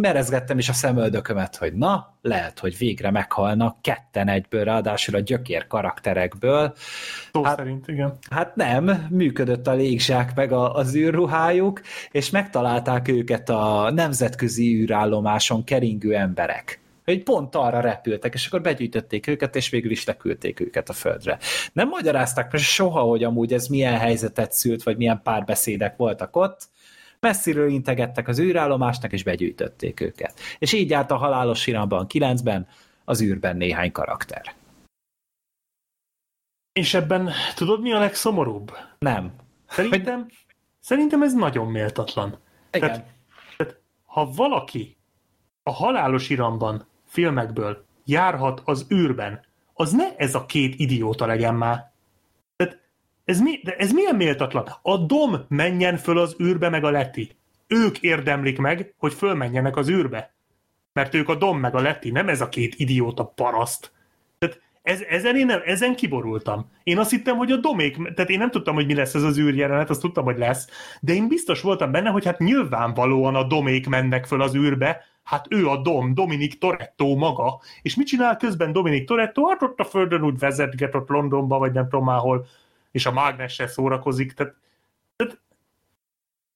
merezgettem 0.00 0.58
is 0.58 0.68
a 0.68 0.72
szemöldökömet, 0.72 1.56
hogy 1.56 1.72
na, 1.72 2.16
lehet, 2.22 2.58
hogy 2.58 2.78
végre 2.78 3.10
meghalnak 3.10 3.82
ketten 3.82 4.28
egyből, 4.28 4.64
ráadásul 4.64 5.14
a 5.14 5.20
gyökér 5.20 5.66
karakterekből. 5.66 6.74
Szó 7.32 7.42
hát, 7.42 7.56
szerint, 7.56 7.88
igen. 7.88 8.18
Hát 8.30 8.56
nem, 8.56 9.06
működött 9.10 9.66
a 9.66 9.74
légzsák 9.74 10.34
meg 10.34 10.52
a, 10.52 10.74
az 10.74 10.94
űrruhájuk, 10.94 11.80
és 12.10 12.30
megtalálták 12.30 13.08
őket 13.08 13.48
a 13.48 13.90
nemzetközi 13.90 14.74
űrállomáson 14.74 15.64
keringő 15.64 16.14
emberek 16.14 16.83
hogy 17.04 17.22
pont 17.22 17.54
arra 17.54 17.80
repültek, 17.80 18.34
és 18.34 18.46
akkor 18.46 18.60
begyűjtötték 18.60 19.26
őket, 19.26 19.56
és 19.56 19.68
végül 19.68 19.90
is 19.90 20.04
leküldték 20.04 20.60
őket 20.60 20.88
a 20.88 20.92
földre. 20.92 21.38
Nem 21.72 21.88
magyarázták 21.88 22.52
meg 22.52 22.60
soha, 22.60 23.00
hogy 23.00 23.24
amúgy 23.24 23.52
ez 23.52 23.66
milyen 23.66 23.98
helyzetet 23.98 24.52
szült, 24.52 24.82
vagy 24.82 24.96
milyen 24.96 25.20
párbeszédek 25.22 25.96
voltak 25.96 26.36
ott, 26.36 26.68
messziről 27.20 27.68
integettek 27.68 28.28
az 28.28 28.40
űrállomásnak, 28.40 29.12
és 29.12 29.22
begyűjtötték 29.22 30.00
őket. 30.00 30.40
És 30.58 30.72
így 30.72 30.90
járt 30.90 31.10
a 31.10 31.16
halálos 31.16 31.66
iramban 31.66 32.06
9-ben 32.08 32.68
az 33.04 33.22
űrben 33.22 33.56
néhány 33.56 33.92
karakter. 33.92 34.54
És 36.72 36.94
ebben 36.94 37.30
tudod, 37.54 37.80
mi 37.80 37.92
a 37.92 37.98
legszomorúbb? 37.98 38.72
Nem. 38.98 39.32
Szerintem, 39.68 40.22
hogy... 40.22 40.32
szerintem 40.80 41.22
ez 41.22 41.34
nagyon 41.34 41.66
méltatlan. 41.66 42.38
Igen. 42.72 42.88
Tehát, 42.88 43.06
tehát, 43.56 43.80
ha 44.04 44.30
valaki 44.30 44.96
a 45.62 45.70
halálos 45.70 46.30
iramban 46.30 46.86
filmekből 47.14 47.84
járhat 48.04 48.62
az 48.64 48.86
űrben, 48.92 49.44
az 49.74 49.92
ne 49.92 50.16
ez 50.16 50.34
a 50.34 50.46
két 50.46 50.74
idióta 50.78 51.26
legyen 51.26 51.54
már. 51.54 51.92
Tehát 52.56 52.80
ez, 53.24 53.40
mi, 53.40 53.60
de 53.62 53.76
ez 53.76 53.92
milyen 53.92 54.16
méltatlan? 54.16 54.68
A 54.82 54.96
Dom 54.96 55.44
menjen 55.48 55.96
föl 55.96 56.18
az 56.18 56.36
űrbe, 56.42 56.68
meg 56.68 56.84
a 56.84 56.90
Leti. 56.90 57.36
Ők 57.66 57.98
érdemlik 57.98 58.58
meg, 58.58 58.94
hogy 58.98 59.14
fölmenjenek 59.14 59.76
az 59.76 59.88
űrbe. 59.88 60.34
Mert 60.92 61.14
ők 61.14 61.28
a 61.28 61.34
Dom 61.34 61.58
meg 61.58 61.74
a 61.74 61.80
Leti, 61.80 62.10
nem 62.10 62.28
ez 62.28 62.40
a 62.40 62.48
két 62.48 62.74
idióta 62.76 63.24
paraszt. 63.24 63.92
Tehát 64.38 64.60
ez, 64.82 65.00
ezen 65.00 65.36
én 65.36 65.46
nem, 65.46 65.60
ezen 65.64 65.96
kiborultam. 65.96 66.70
Én 66.82 66.98
azt 66.98 67.10
hittem, 67.10 67.36
hogy 67.36 67.52
a 67.52 67.56
domék, 67.56 68.14
tehát 68.14 68.30
én 68.30 68.38
nem 68.38 68.50
tudtam, 68.50 68.74
hogy 68.74 68.86
mi 68.86 68.94
lesz 68.94 69.14
ez 69.14 69.22
az 69.22 69.38
űrjelenet, 69.38 69.90
azt 69.90 70.00
tudtam, 70.00 70.24
hogy 70.24 70.38
lesz, 70.38 70.68
de 71.00 71.12
én 71.12 71.28
biztos 71.28 71.60
voltam 71.60 71.90
benne, 71.90 72.10
hogy 72.10 72.24
hát 72.24 72.38
nyilvánvalóan 72.38 73.34
a 73.34 73.46
domék 73.46 73.88
mennek 73.88 74.26
föl 74.26 74.42
az 74.42 74.54
űrbe, 74.54 75.04
hát 75.24 75.46
ő 75.50 75.68
a 75.68 75.76
Dom, 75.76 76.14
Dominik 76.14 76.58
Toretto 76.58 77.14
maga, 77.14 77.60
és 77.82 77.94
mit 77.94 78.06
csinál 78.06 78.36
közben 78.36 78.72
Dominik 78.72 79.06
Toretto? 79.06 79.46
Hát 79.48 79.62
ott 79.62 79.80
a 79.80 79.84
földön 79.84 80.24
úgy 80.24 80.38
vezetget 80.38 80.94
ott 80.94 81.08
Londonba, 81.08 81.58
vagy 81.58 81.72
nem 81.72 81.88
tudom 81.88 82.04
máhol, 82.04 82.46
és 82.90 83.06
a 83.06 83.12
mágnessel 83.12 83.66
szórakozik, 83.66 84.32
tehát, 84.32 84.54
tehát 85.16 85.38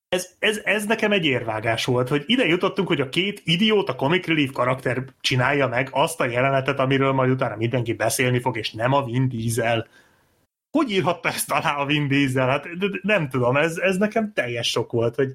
ez, 0.09 0.35
ez, 0.39 0.61
ez 0.65 0.85
nekem 0.85 1.13
egy 1.13 1.25
érvágás 1.25 1.85
volt, 1.85 2.09
hogy 2.09 2.23
ide 2.27 2.47
jutottunk, 2.47 2.89
hogy 2.89 3.01
a 3.01 3.09
két 3.09 3.41
idiót, 3.45 3.89
a 3.89 3.95
comic 3.95 4.27
relief 4.27 4.53
karakter 4.53 5.05
csinálja 5.21 5.69
meg 5.69 5.89
azt 5.93 6.21
a 6.21 6.27
jelenetet, 6.27 6.79
amiről 6.79 7.13
majd 7.13 7.31
utána 7.31 7.57
mindenki 7.57 7.93
beszélni 7.93 8.41
fog, 8.41 8.57
és 8.57 8.73
nem 8.73 8.93
a 8.93 9.05
Vin 9.05 9.29
Diesel. 9.29 9.87
Hogy 10.71 10.91
írhatta 10.91 11.29
ezt 11.29 11.51
alá 11.51 11.77
a 11.77 11.85
Vin 11.87 12.09
Diesel? 12.09 12.49
Hát 12.49 12.69
nem 13.03 13.29
tudom, 13.29 13.57
ez, 13.57 13.77
ez 13.77 13.97
nekem 13.97 14.33
teljes 14.33 14.71
sok 14.71 14.93
volt, 14.93 15.15
hogy 15.15 15.35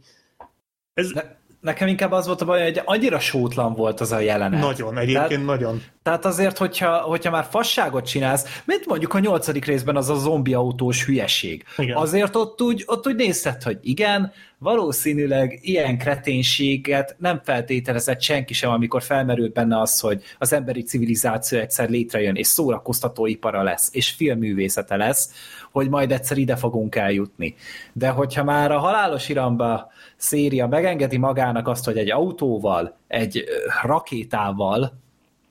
ez... 0.93 1.11
De 1.11 1.41
nekem 1.63 1.87
inkább 1.87 2.11
az 2.11 2.25
volt 2.25 2.41
a 2.41 2.45
baj, 2.45 2.63
hogy 2.63 2.81
annyira 2.85 3.19
sótlan 3.19 3.73
volt 3.73 3.99
az 3.99 4.11
a 4.11 4.19
jelenet. 4.19 4.59
Nagyon, 4.59 4.97
egyébként 4.97 5.27
tehát, 5.27 5.45
nagyon. 5.45 5.81
Tehát 6.03 6.25
azért, 6.25 6.57
hogyha, 6.57 6.97
hogyha 6.97 7.31
már 7.31 7.47
fasságot 7.49 8.05
csinálsz, 8.05 8.61
mint 8.65 8.85
mondjuk 8.85 9.13
a 9.13 9.19
nyolcadik 9.19 9.65
részben 9.65 9.95
az 9.95 10.09
a 10.09 10.15
zombi 10.15 10.53
autós 10.53 11.05
hülyeség. 11.05 11.63
Igen. 11.77 11.97
Azért 11.97 12.35
ott 12.35 12.61
úgy, 12.61 12.83
ott 12.85 13.07
úgy 13.07 13.15
nézted, 13.15 13.63
hogy 13.63 13.77
igen, 13.81 14.31
valószínűleg 14.57 15.59
ilyen 15.61 15.97
kreténséget 15.97 17.15
nem 17.19 17.41
feltételezett 17.43 18.21
senki 18.21 18.53
sem, 18.53 18.69
amikor 18.71 19.01
felmerült 19.01 19.53
benne 19.53 19.79
az, 19.79 19.99
hogy 19.99 20.21
az 20.37 20.53
emberi 20.53 20.81
civilizáció 20.81 21.59
egyszer 21.59 21.89
létrejön, 21.89 22.35
és 22.35 22.47
szórakoztatóipara 22.47 23.63
lesz, 23.63 23.89
és 23.91 24.09
filmművészete 24.09 24.95
lesz, 24.95 25.29
hogy 25.73 25.89
majd 25.89 26.11
egyszer 26.11 26.37
ide 26.37 26.55
fogunk 26.55 26.95
eljutni. 26.95 27.55
De 27.93 28.09
hogyha 28.09 28.43
már 28.43 28.71
a 28.71 28.79
halálos 28.79 29.29
iramba 29.29 29.91
széria 30.15 30.67
megengedi 30.67 31.17
magának 31.17 31.67
azt, 31.67 31.85
hogy 31.85 31.97
egy 31.97 32.11
autóval, 32.11 32.97
egy 33.07 33.43
rakétával 33.81 34.93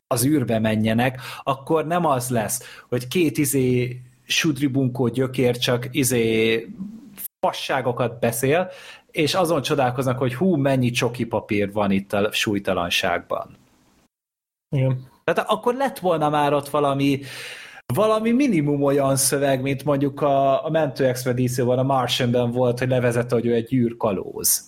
az 0.07 0.25
űrbe 0.25 0.59
menjenek, 0.59 1.21
akkor 1.43 1.87
nem 1.87 2.07
az 2.07 2.29
lesz, 2.29 2.83
hogy 2.89 3.09
két 3.09 3.39
izé 3.39 4.01
sudribunkó 4.25 5.09
gyökér 5.09 5.57
csak 5.57 5.89
izé 5.91 6.67
passágokat 7.41 8.19
beszél, 8.19 8.71
és 9.11 9.35
azon 9.35 9.63
csodálkoznak, 9.63 10.19
hogy 10.19 10.35
hú, 10.35 10.57
mennyi 10.57 10.91
csoki 10.91 11.25
papír 11.25 11.73
van 11.73 11.91
itt 11.91 12.13
a 12.13 12.33
súlytalanságban. 12.33 13.57
Igen. 14.77 15.11
Tehát 15.25 15.51
akkor 15.51 15.75
lett 15.75 15.99
volna 15.99 16.29
már 16.29 16.53
ott 16.53 16.69
valami 16.69 17.21
valami 17.95 18.31
minimum 18.31 18.83
olyan 18.83 19.17
szöveg, 19.17 19.63
mint 19.63 19.85
mondjuk 19.85 20.21
a, 20.21 20.65
a 20.67 20.71
mentő 20.71 21.07
expedícióban, 21.07 21.79
a 21.79 21.83
Martianben 21.83 22.51
volt, 22.51 22.79
hogy 22.79 22.89
levezette, 22.89 23.35
hogy 23.35 23.47
ő 23.47 23.55
egy 23.55 23.67
gyűrkalóz. 23.67 24.63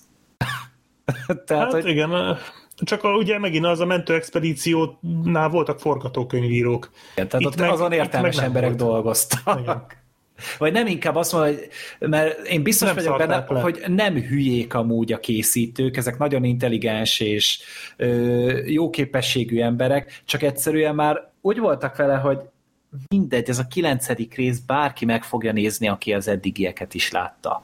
Tehát, 1.46 1.72
hát 1.72 1.72
hogy... 1.72 1.86
igen, 1.86 2.38
csak 2.76 3.04
a, 3.04 3.08
ugye 3.08 3.38
megint 3.38 3.64
az 3.64 3.80
a 3.80 3.86
mentő 3.86 4.14
expedíciónál 4.14 5.48
voltak 5.48 5.80
forgatókönyvírók. 5.80 6.90
Igen, 7.12 7.28
tehát 7.28 7.40
itt 7.40 7.46
ott 7.46 7.56
meg, 7.56 7.70
azon 7.70 7.92
értelmes 7.92 8.38
emberek 8.38 8.68
volt. 8.68 8.90
dolgoztak. 8.90 9.60
Igen. 9.60 9.86
Vagy 10.58 10.72
nem 10.72 10.86
inkább 10.86 11.14
azt 11.16 11.32
mondom, 11.32 11.54
hogy 11.54 11.68
mert 12.10 12.46
én 12.46 12.62
biztos 12.62 12.86
nem 12.86 12.96
vagyok 12.96 13.18
benne, 13.18 13.44
le. 13.48 13.60
hogy 13.60 13.82
nem 13.86 14.14
hülyék 14.14 14.74
amúgy 14.74 15.12
a 15.12 15.20
készítők, 15.20 15.96
ezek 15.96 16.18
nagyon 16.18 16.44
intelligens 16.44 17.20
és 17.20 17.60
ö, 17.96 18.06
jó 18.66 18.90
képességű 18.90 19.60
emberek, 19.60 20.22
csak 20.24 20.42
egyszerűen 20.42 20.94
már 20.94 21.32
úgy 21.40 21.58
voltak 21.58 21.96
vele, 21.96 22.14
hogy 22.14 22.38
mindegy, 23.08 23.48
ez 23.48 23.58
a 23.58 23.66
kilencedik 23.66 24.34
rész 24.34 24.58
bárki 24.58 25.04
meg 25.04 25.22
fogja 25.24 25.52
nézni, 25.52 25.88
aki 25.88 26.12
az 26.12 26.28
eddigieket 26.28 26.94
is 26.94 27.10
látta. 27.10 27.62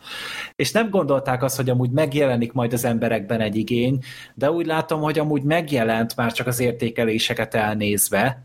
És 0.57 0.73
nem 0.73 0.91
gondolták 0.91 1.43
azt, 1.43 1.57
hogy 1.57 1.71
amúgy 1.71 1.91
megjelenik 1.91 2.53
majd 2.53 2.73
az 2.73 2.85
emberekben 2.85 3.41
egy 3.41 3.57
igény, 3.57 3.99
de 4.35 4.51
úgy 4.51 4.67
látom, 4.67 5.01
hogy 5.01 5.19
amúgy 5.19 5.43
megjelent 5.43 6.17
már 6.17 6.33
csak 6.33 6.47
az 6.47 6.61
értékeléseket 6.61 7.55
elnézve, 7.55 8.43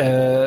ö, 0.00 0.46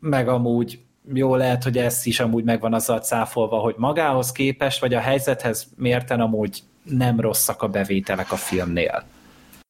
meg 0.00 0.28
amúgy 0.28 0.78
jó 1.12 1.36
lehet, 1.36 1.62
hogy 1.62 1.78
ez 1.78 2.06
is 2.06 2.20
amúgy 2.20 2.44
megvan 2.44 2.74
azzal 2.74 2.98
cáfolva, 2.98 3.58
hogy 3.58 3.74
magához 3.76 4.32
képest, 4.32 4.80
vagy 4.80 4.94
a 4.94 5.00
helyzethez 5.00 5.72
mérten 5.76 6.20
amúgy 6.20 6.62
nem 6.82 7.20
rosszak 7.20 7.62
a 7.62 7.68
bevételek 7.68 8.32
a 8.32 8.36
filmnél. 8.36 9.04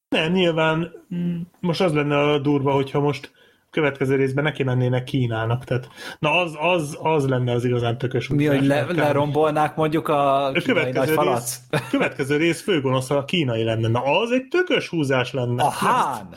Nem, 0.09 0.33
nyilván 0.33 0.93
mm, 1.15 1.41
most 1.61 1.81
az 1.81 1.93
lenne 1.93 2.19
a 2.19 2.39
durva, 2.39 2.73
hogyha 2.73 3.01
most 3.01 3.33
következő 3.75 4.17
részben 4.17 4.45
neki 4.45 4.63
mennének 4.63 5.05
Kínának, 5.05 5.65
tehát 5.65 5.89
na 6.19 6.31
az, 6.31 6.53
az, 6.61 6.99
az 7.03 7.29
lenne 7.29 7.53
az 7.53 7.65
igazán 7.65 7.99
tökös. 7.99 8.29
Mi, 8.29 8.47
hogy 8.47 8.67
le, 8.67 8.87
lerombolnák 8.89 9.77
mondjuk 9.77 10.09
a, 10.09 10.47
a 10.47 10.53
következő? 10.53 11.15
Rész, 11.15 11.61
következő 11.91 12.37
rész 12.37 12.63
főgonosz 12.63 13.11
a 13.11 13.25
kínai 13.25 13.65
lenne. 13.65 13.89
Na 13.89 14.03
az 14.03 14.31
egy 14.31 14.49
tökös 14.49 14.89
húzás 14.89 15.33
lenne. 15.33 15.63
A 15.63 15.71
hán! 15.71 16.29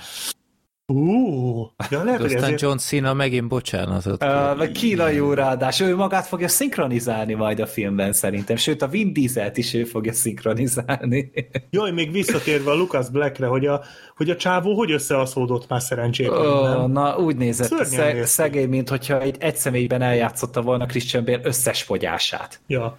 Uh, 0.93 1.67
ja, 1.89 2.03
lehet, 2.03 2.21
Aztán 2.21 2.43
ezért... 2.43 2.61
John 2.61 2.77
Cena 2.77 3.13
megint 3.13 3.47
bocsánatot. 3.47 4.23
Uh, 4.23 4.57
meg 4.57 4.71
kínai 4.71 5.15
jó 5.15 5.33
ráadás. 5.33 5.79
Ő 5.79 5.95
magát 5.95 6.27
fogja 6.27 6.47
szinkronizálni 6.47 7.33
majd 7.33 7.59
a 7.59 7.67
filmben 7.67 8.13
szerintem. 8.13 8.55
Sőt, 8.55 8.81
a 8.81 8.87
Vin 8.87 9.13
Dieselt 9.13 9.57
is 9.57 9.73
ő 9.73 9.83
fogja 9.83 10.13
szinkronizálni. 10.13 11.31
Jaj, 11.69 11.91
még 11.91 12.11
visszatérve 12.11 12.71
a 12.71 12.75
Lucas 12.75 13.09
Blackre, 13.09 13.47
hogy 13.47 13.65
a, 13.65 13.83
hogy 14.15 14.29
a 14.29 14.35
csávó 14.35 14.73
hogy 14.73 14.91
összeaszódott 14.91 15.69
már 15.69 15.81
szerencsére. 15.81 16.31
Oh, 16.31 16.87
na, 16.87 17.17
úgy 17.17 17.35
nézett 17.35 17.85
szeg, 17.85 18.25
szegény, 18.25 18.69
mint 18.69 18.89
hogyha 18.89 19.21
egy, 19.21 19.35
egy 19.39 19.55
személyben 19.55 20.01
eljátszotta 20.01 20.61
volna 20.61 20.85
Christian 20.85 21.25
Bale 21.25 21.39
összes 21.43 21.83
fogyását. 21.83 22.59
Ja, 22.67 22.97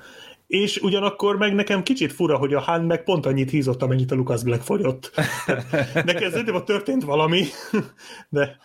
és 0.49 0.77
ugyanakkor 0.77 1.36
meg 1.36 1.55
nekem 1.55 1.83
kicsit 1.83 2.12
fura, 2.12 2.36
hogy 2.36 2.55
a 2.55 2.60
Han 2.60 2.85
meg 2.85 3.05
pont 3.05 3.27
annyit 3.27 3.51
hízott, 3.51 3.83
amennyit 3.83 4.10
a 4.10 4.15
Lucas 4.15 4.43
Black 4.43 4.62
fogyott. 4.62 5.12
Nekem 5.94 6.31
szerintem 6.31 6.65
történt 6.65 7.05
valami, 7.05 7.44
de... 8.28 8.57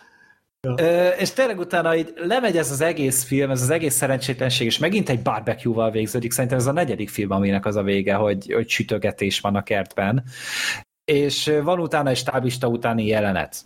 Ja. 0.60 0.74
Ö, 0.78 1.08
és 1.08 1.32
tényleg 1.32 1.58
utána 1.58 1.96
így 1.96 2.12
lemegy 2.16 2.56
ez 2.56 2.70
az 2.70 2.80
egész 2.80 3.24
film, 3.24 3.50
ez 3.50 3.62
az 3.62 3.70
egész 3.70 3.94
szerencsétlenség, 3.94 4.66
és 4.66 4.78
megint 4.78 5.08
egy 5.08 5.22
barbecue-val 5.22 5.90
végződik. 5.90 6.32
Szerintem 6.32 6.58
ez 6.58 6.66
a 6.66 6.72
negyedik 6.72 7.08
film, 7.08 7.30
aminek 7.30 7.66
az 7.66 7.76
a 7.76 7.82
vége, 7.82 8.14
hogy, 8.14 8.52
hogy 8.52 8.68
sütögetés 8.68 9.40
van 9.40 9.56
a 9.56 9.62
kertben. 9.62 10.24
És 11.04 11.52
van 11.62 11.80
utána 11.80 12.10
egy 12.10 12.16
stábista 12.16 12.68
utáni 12.68 13.06
jelenet. 13.06 13.56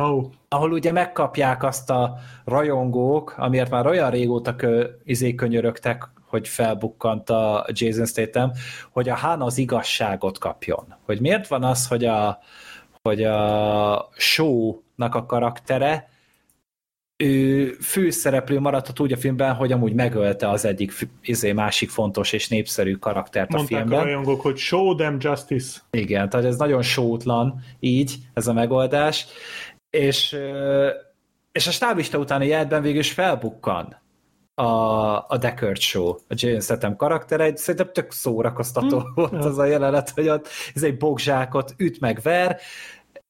Oh. 0.00 0.24
Ahol 0.48 0.72
ugye 0.72 0.92
megkapják 0.92 1.62
azt 1.62 1.90
a 1.90 2.18
rajongók, 2.44 3.34
amiért 3.36 3.70
már 3.70 3.86
olyan 3.86 4.10
régóta 4.10 4.56
kö, 4.56 4.86
izé 5.04 5.34
könyörögtek, 5.34 6.08
hogy 6.28 6.48
felbukkant 6.48 7.30
a 7.30 7.66
Jason 7.72 8.06
Statham, 8.06 8.50
hogy 8.90 9.08
a 9.08 9.14
Han 9.14 9.42
az 9.42 9.58
igazságot 9.58 10.38
kapjon. 10.38 10.94
Hogy 11.04 11.20
miért 11.20 11.48
van 11.48 11.64
az, 11.64 11.86
hogy 11.86 12.04
a, 12.04 12.38
hogy 13.02 13.22
a 13.22 14.10
show-nak 14.16 15.14
a 15.14 15.26
karaktere 15.26 16.08
ő 17.24 17.72
főszereplő 17.72 18.60
maradhat 18.60 19.00
úgy 19.00 19.12
a 19.12 19.16
filmben, 19.16 19.54
hogy 19.54 19.72
amúgy 19.72 19.92
megölte 19.92 20.48
az 20.48 20.64
egyik 20.64 20.92
izé, 21.22 21.52
másik 21.52 21.90
fontos 21.90 22.32
és 22.32 22.48
népszerű 22.48 22.94
karaktert 22.94 23.50
Mondták 23.50 23.76
a 23.76 23.80
filmben. 23.80 23.98
a 23.98 24.02
rajongók, 24.02 24.40
hogy 24.40 24.56
show 24.56 24.94
them 24.94 25.16
justice. 25.20 25.80
Igen, 25.90 26.28
tehát 26.28 26.46
ez 26.46 26.56
nagyon 26.56 26.82
showtlan 26.82 27.60
így, 27.80 28.14
ez 28.34 28.46
a 28.46 28.52
megoldás. 28.52 29.26
És, 29.90 30.36
és 31.52 31.66
a 31.66 31.70
stábista 31.70 32.18
utáni 32.18 32.46
jelentben 32.46 32.82
végül 32.82 32.98
is 32.98 33.12
felbukkan 33.12 33.96
a, 34.58 35.24
a 35.28 35.36
Deckard 35.40 35.78
Show, 35.80 36.08
a 36.08 36.34
Jason 36.34 36.60
Statham 36.60 36.96
karaktere, 36.96 37.56
szerintem 37.56 37.92
tök 37.92 38.12
szórakoztató 38.12 38.98
hmm. 38.98 39.12
volt 39.14 39.44
az 39.44 39.58
a 39.58 39.64
jelenet, 39.64 40.10
hogy 40.10 40.28
ott 40.28 40.48
ez 40.74 40.82
egy 40.82 40.96
bogzsákot 40.96 41.74
üt 41.76 42.00
meg 42.00 42.20
ver, 42.22 42.60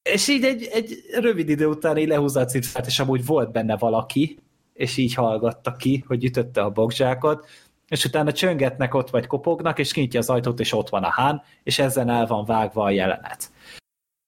és 0.03 0.29
így 0.29 0.45
egy, 0.45 0.69
egy 0.73 1.05
rövid 1.21 1.49
idő 1.49 1.67
után 1.67 1.97
így 1.97 2.09
lehúzza 2.09 2.41
a 2.41 2.45
cipzát, 2.45 2.87
és 2.87 2.99
amúgy 2.99 3.27
volt 3.27 3.53
benne 3.53 3.77
valaki, 3.77 4.39
és 4.75 4.97
így 4.97 5.15
hallgatta 5.15 5.73
ki, 5.73 6.05
hogy 6.07 6.25
ütötte 6.25 6.63
a 6.63 6.71
bogzsákot, 6.71 7.47
és 7.89 8.05
utána 8.05 8.33
csöngetnek 8.33 8.95
ott, 8.95 9.11
vagy 9.11 9.27
kopognak, 9.27 9.79
és 9.79 9.93
kinyitja 9.93 10.21
az 10.21 10.31
ajtót, 10.31 10.61
és 10.61 10.73
ott 10.73 10.89
van 10.89 11.05
a 11.05 11.11
hán, 11.11 11.43
és 11.63 11.79
ezen 11.79 12.09
el 12.09 12.27
van 12.27 12.45
vágva 12.45 12.85
a 12.85 12.91
jelenet. 12.91 13.51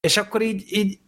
És 0.01 0.17
akkor 0.17 0.43
így, 0.43 0.65
így 0.69 0.99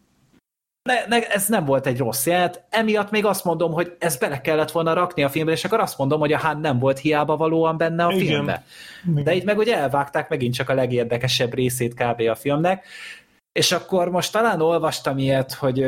ne, 0.82 1.06
ne, 1.08 1.28
ez 1.28 1.48
nem 1.48 1.64
volt 1.64 1.86
egy 1.86 1.98
rossz 1.98 2.26
jelenet, 2.26 2.64
emiatt 2.70 3.10
még 3.10 3.24
azt 3.24 3.44
mondom, 3.44 3.72
hogy 3.72 3.96
ez 3.98 4.16
bele 4.16 4.40
kellett 4.40 4.70
volna 4.70 4.92
rakni 4.92 5.22
a 5.22 5.28
filmbe, 5.28 5.52
és 5.52 5.64
akkor 5.64 5.80
azt 5.80 5.98
mondom, 5.98 6.20
hogy 6.20 6.32
a 6.32 6.38
Han 6.38 6.60
nem 6.60 6.78
volt 6.78 6.98
hiába 6.98 7.36
valóan 7.36 7.76
benne 7.76 8.04
a 8.04 8.12
Igen. 8.12 8.26
filmbe. 8.26 8.64
Igen. 9.10 9.24
De 9.24 9.34
itt 9.34 9.44
meg 9.44 9.58
ugye 9.58 9.76
elvágták 9.76 10.28
megint 10.28 10.54
csak 10.54 10.68
a 10.68 10.74
legérdekesebb 10.74 11.54
részét 11.54 11.94
kb. 11.94 12.20
a 12.20 12.34
filmnek, 12.34 12.84
és 13.52 13.72
akkor 13.72 14.08
most 14.08 14.32
talán 14.32 14.60
olvastam 14.60 15.18
ilyet, 15.18 15.52
hogy, 15.52 15.86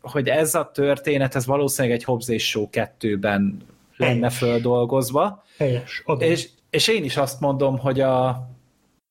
hogy 0.00 0.28
ez 0.28 0.54
a 0.54 0.70
történet, 0.74 1.34
ez 1.34 1.46
valószínűleg 1.46 1.96
egy 1.96 2.04
Hobbs 2.04 2.28
és 2.28 2.48
Show 2.48 2.68
2-ben 2.72 3.56
lenne 3.96 4.30
földolgozva. 4.30 5.44
Helyes. 5.58 6.04
És, 6.18 6.48
és 6.70 6.88
én 6.88 7.04
is 7.04 7.16
azt 7.16 7.40
mondom, 7.40 7.78
hogy, 7.78 8.00
a, 8.00 8.46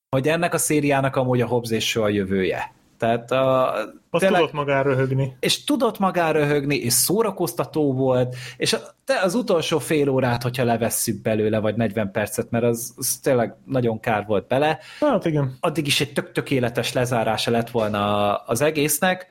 hogy 0.09 0.27
ennek 0.27 0.53
a 0.53 0.57
szériának 0.57 1.15
amúgy 1.15 1.41
a 1.41 1.47
Hobbs 1.47 1.71
és 1.71 1.87
Show 1.87 2.03
a 2.03 2.09
jövője. 2.09 2.75
Tehát 2.97 3.31
a, 3.31 3.73
Azt 4.09 4.23
tényleg, 4.23 4.39
tudott 4.39 4.53
magára 4.53 4.89
röhögni. 4.89 5.37
És 5.39 5.63
tudott 5.63 5.99
magára 5.99 6.39
röhögni, 6.39 6.75
és 6.75 6.93
szórakoztató 6.93 7.93
volt, 7.93 8.35
és 8.57 8.75
te 9.05 9.19
az 9.23 9.35
utolsó 9.35 9.79
fél 9.79 10.09
órát, 10.09 10.43
hogyha 10.43 10.63
levesszük 10.63 11.21
belőle, 11.21 11.59
vagy 11.59 11.75
40 11.75 12.11
percet, 12.11 12.51
mert 12.51 12.63
az, 12.63 12.93
az 12.97 13.19
tényleg 13.23 13.55
nagyon 13.65 13.99
kár 13.99 14.25
volt 14.25 14.47
bele. 14.47 14.79
Hát 14.99 15.25
igen. 15.25 15.57
Addig 15.59 15.87
is 15.87 16.01
egy 16.01 16.13
tök 16.13 16.31
tökéletes 16.31 16.93
lezárása 16.93 17.51
lett 17.51 17.69
volna 17.69 18.35
az 18.35 18.61
egésznek, 18.61 19.27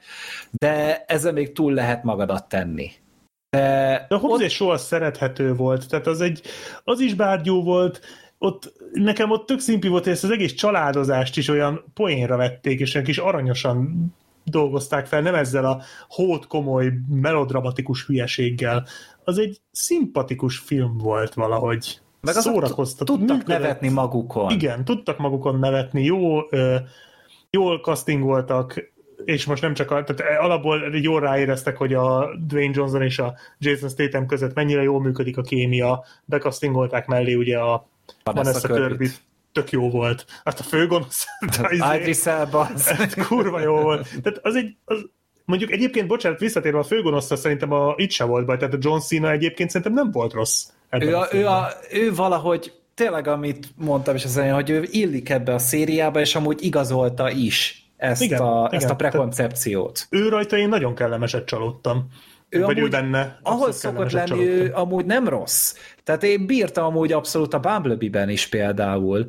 de 0.50 1.04
ezzel 1.06 1.32
még 1.32 1.52
túl 1.52 1.72
lehet 1.72 2.02
magadat 2.02 2.48
tenni. 2.48 2.90
De, 3.50 4.06
de 4.08 4.14
a 4.14 4.18
Hobbs 4.18 4.42
ott... 4.42 4.50
soha 4.50 4.76
szerethető 4.76 5.54
volt, 5.54 5.88
tehát 5.88 6.06
az, 6.06 6.20
egy, 6.20 6.42
az 6.84 7.00
is 7.00 7.14
bárgyú 7.14 7.62
volt, 7.62 8.00
ott 8.38 8.72
nekem 8.92 9.30
ott 9.30 9.46
tök 9.46 9.58
szimpi 9.58 9.88
volt, 9.88 10.04
hogy 10.04 10.12
ezt 10.12 10.24
az 10.24 10.30
egész 10.30 10.52
családozást 10.52 11.36
is 11.36 11.48
olyan 11.48 11.84
poénra 11.94 12.36
vették, 12.36 12.80
és 12.80 12.94
olyan 12.94 13.06
kis 13.06 13.18
aranyosan 13.18 14.06
dolgozták 14.44 15.06
fel, 15.06 15.20
nem 15.20 15.34
ezzel 15.34 15.64
a 15.64 15.82
hót 16.08 16.46
komoly, 16.46 16.92
melodramatikus 17.08 18.06
hülyeséggel. 18.06 18.86
Az 19.24 19.38
egy 19.38 19.60
szimpatikus 19.70 20.58
film 20.58 20.98
volt 20.98 21.34
valahogy. 21.34 22.00
Meg 22.20 22.34
szórakoztató. 22.34 23.16
Tudtak 23.16 23.46
nevetni 23.46 23.88
magukon. 23.88 24.50
Igen, 24.50 24.84
tudtak 24.84 25.18
magukon 25.18 25.58
nevetni, 25.58 26.04
jó, 26.04 26.38
jól 27.50 27.78
castingoltak, 27.78 28.94
és 29.24 29.44
most 29.44 29.62
nem 29.62 29.74
csak 29.74 29.90
a, 29.90 30.04
tehát 30.04 30.40
alapból 30.40 30.96
jól 30.96 31.20
ráéreztek, 31.20 31.76
hogy 31.76 31.94
a 31.94 32.28
Dwayne 32.46 32.72
Johnson 32.74 33.02
és 33.02 33.18
a 33.18 33.34
Jason 33.58 33.88
Statham 33.88 34.26
között 34.26 34.54
mennyire 34.54 34.82
jól 34.82 35.00
működik 35.00 35.36
a 35.36 35.42
kémia, 35.42 36.04
bekasztingolták 36.24 37.06
mellé 37.06 37.34
ugye 37.34 37.58
a 37.58 37.88
Vanessa 38.24 38.68
Kirby 38.68 39.10
tök 39.52 39.70
jó 39.70 39.90
volt. 39.90 40.24
Hát 40.44 40.58
a 40.58 40.62
főgonosz... 40.62 41.26
Idris 41.96 42.26
Elba. 42.26 42.68
Kurva 43.28 43.60
jó 43.60 43.80
volt. 43.80 44.08
Tehát 44.22 44.38
az 44.42 44.54
egy, 44.54 44.76
az, 44.84 45.06
mondjuk 45.44 45.70
egyébként, 45.70 46.06
bocsánat, 46.06 46.38
visszatérve 46.38 46.78
a 46.78 46.82
főgonoszra 46.82 47.36
szerintem 47.36 47.72
a, 47.72 47.94
itt 47.96 48.10
se 48.10 48.24
volt 48.24 48.46
baj, 48.46 48.56
tehát 48.56 48.74
a 48.74 48.78
John 48.80 48.98
Cena 48.98 49.30
egyébként 49.30 49.70
szerintem 49.70 50.04
nem 50.04 50.10
volt 50.10 50.32
rossz. 50.32 50.68
Ő, 50.90 51.16
a, 51.16 51.20
a 51.20 51.28
ő, 51.32 51.46
a, 51.46 51.68
ő 51.92 52.14
valahogy 52.14 52.72
tényleg, 52.94 53.26
amit 53.26 53.68
mondtam 53.76 54.14
is 54.14 54.24
az 54.24 54.36
elején, 54.36 54.54
hogy 54.54 54.70
ő 54.70 54.86
illik 54.90 55.28
ebbe 55.28 55.54
a 55.54 55.58
szériába, 55.58 56.20
és 56.20 56.34
amúgy 56.34 56.64
igazolta 56.64 57.30
is 57.30 57.90
ezt, 57.96 58.22
igen, 58.22 58.40
a, 58.40 58.64
igen. 58.66 58.80
ezt 58.80 58.90
a 58.90 58.96
prekoncepciót. 58.96 60.06
ő 60.10 60.28
rajta 60.28 60.56
én 60.56 60.68
nagyon 60.68 60.94
kellemeset 60.94 61.46
csalódtam. 61.46 62.06
Ő 62.48 62.60
Vagy 62.60 62.76
ő 62.76 62.80
amúgy, 62.80 62.90
benne 62.90 63.38
ahol 63.42 63.66
abszolút 63.66 63.74
szokott 63.74 64.10
lenni, 64.10 64.46
ő 64.48 64.72
amúgy 64.74 65.04
nem 65.04 65.28
rossz. 65.28 65.74
Tehát 66.04 66.22
én 66.22 66.46
bírtam 66.46 66.84
amúgy 66.84 67.12
abszolút 67.12 67.54
a 67.54 67.60
Bumblebee-ben 67.60 68.28
is 68.28 68.46
például 68.46 69.28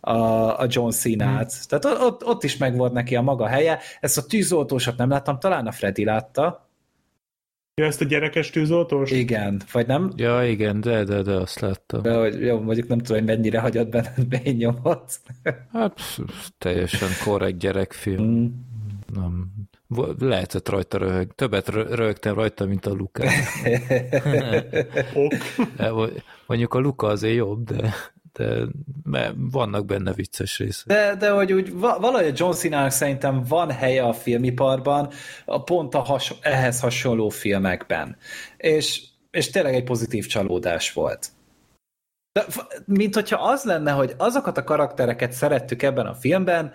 a, 0.00 0.12
a 0.60 0.66
John 0.68 0.90
Cena-t. 0.90 1.52
Hmm. 1.52 1.80
Tehát 1.80 2.00
ott, 2.00 2.26
ott 2.26 2.44
is 2.44 2.56
megvolt 2.56 2.92
neki 2.92 3.16
a 3.16 3.22
maga 3.22 3.46
helye. 3.46 3.78
Ezt 4.00 4.18
a 4.18 4.26
tűzoltósat 4.26 4.96
nem 4.96 5.08
láttam, 5.08 5.38
talán 5.38 5.66
a 5.66 5.72
Freddy 5.72 6.04
látta. 6.04 6.66
Ja, 7.74 7.84
ezt 7.84 8.00
a 8.00 8.04
gyerekes 8.04 8.50
tűzoltós? 8.50 9.10
Igen, 9.10 9.62
vagy 9.72 9.86
nem? 9.86 10.12
Ja, 10.16 10.44
igen, 10.44 10.80
de, 10.80 11.04
de, 11.04 11.22
de 11.22 11.32
azt 11.32 11.60
láttam. 11.60 12.02
De, 12.02 12.14
hogy, 12.14 12.40
jó, 12.40 12.60
mondjuk 12.60 12.88
nem 12.88 12.98
tudom, 12.98 13.16
hogy 13.16 13.26
mennyire 13.26 13.60
hagyott 13.60 13.88
benned 13.88 14.26
bényomot. 14.26 15.20
Hát 15.72 16.00
teljesen 16.58 17.08
korrekt 17.24 17.58
gyerekfilm. 17.58 18.24
Mm. 18.24 18.46
Nem. 19.14 19.50
Lehetett 20.18 20.68
rajta 20.68 20.98
röhög. 20.98 21.34
Többet 21.34 21.68
rö- 21.68 21.94
röhögtem 21.94 22.34
rajta, 22.34 22.66
mint 22.66 22.86
a 22.86 22.90
Luka. 22.90 23.22
Ok. 25.14 25.34
Vagy- 25.94 26.22
Mondjuk 26.46 26.74
a 26.74 26.78
Luka 26.78 27.06
azért 27.06 27.34
jobb, 27.34 27.70
de, 27.70 27.94
de 28.32 28.64
mert 29.02 29.34
vannak 29.50 29.84
benne 29.84 30.12
vicces 30.12 30.58
részek. 30.58 30.86
De, 30.86 31.14
de 31.14 31.30
hogy 31.30 31.52
úgy 31.52 31.72
va- 31.72 31.98
valahogy 32.00 32.26
a 32.28 32.32
John 32.34 32.52
cena 32.52 32.90
szerintem 32.90 33.42
van 33.48 33.70
helye 33.70 34.02
a 34.02 34.12
filmiparban, 34.12 35.10
a 35.44 35.62
pont 35.62 35.94
a 35.94 35.98
has, 35.98 36.34
ehhez 36.40 36.80
hasonló 36.80 37.28
filmekben. 37.28 38.16
És, 38.56 39.02
és 39.30 39.50
tényleg 39.50 39.74
egy 39.74 39.84
pozitív 39.84 40.26
csalódás 40.26 40.92
volt. 40.92 41.28
De, 42.32 42.44
mint 42.84 43.14
hogyha 43.14 43.36
az 43.50 43.64
lenne, 43.64 43.90
hogy 43.90 44.14
azokat 44.16 44.58
a 44.58 44.64
karaktereket 44.64 45.32
szerettük 45.32 45.82
ebben 45.82 46.06
a 46.06 46.14
filmben, 46.14 46.72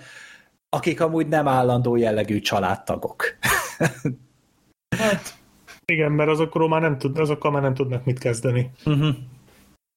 akik 0.73 1.01
amúgy 1.01 1.27
nem 1.27 1.47
állandó 1.47 1.95
jellegű 1.95 2.39
családtagok. 2.39 3.23
Hát, 4.97 5.37
igen, 5.85 6.11
mert 6.11 6.29
azokról 6.29 6.67
már 6.67 6.81
nem 6.81 6.97
tud, 6.97 7.19
azokkal 7.19 7.51
már 7.51 7.61
nem 7.61 7.73
tudnak 7.73 8.05
mit 8.05 8.19
kezdeni. 8.19 8.71
Uh-huh. 8.85 9.15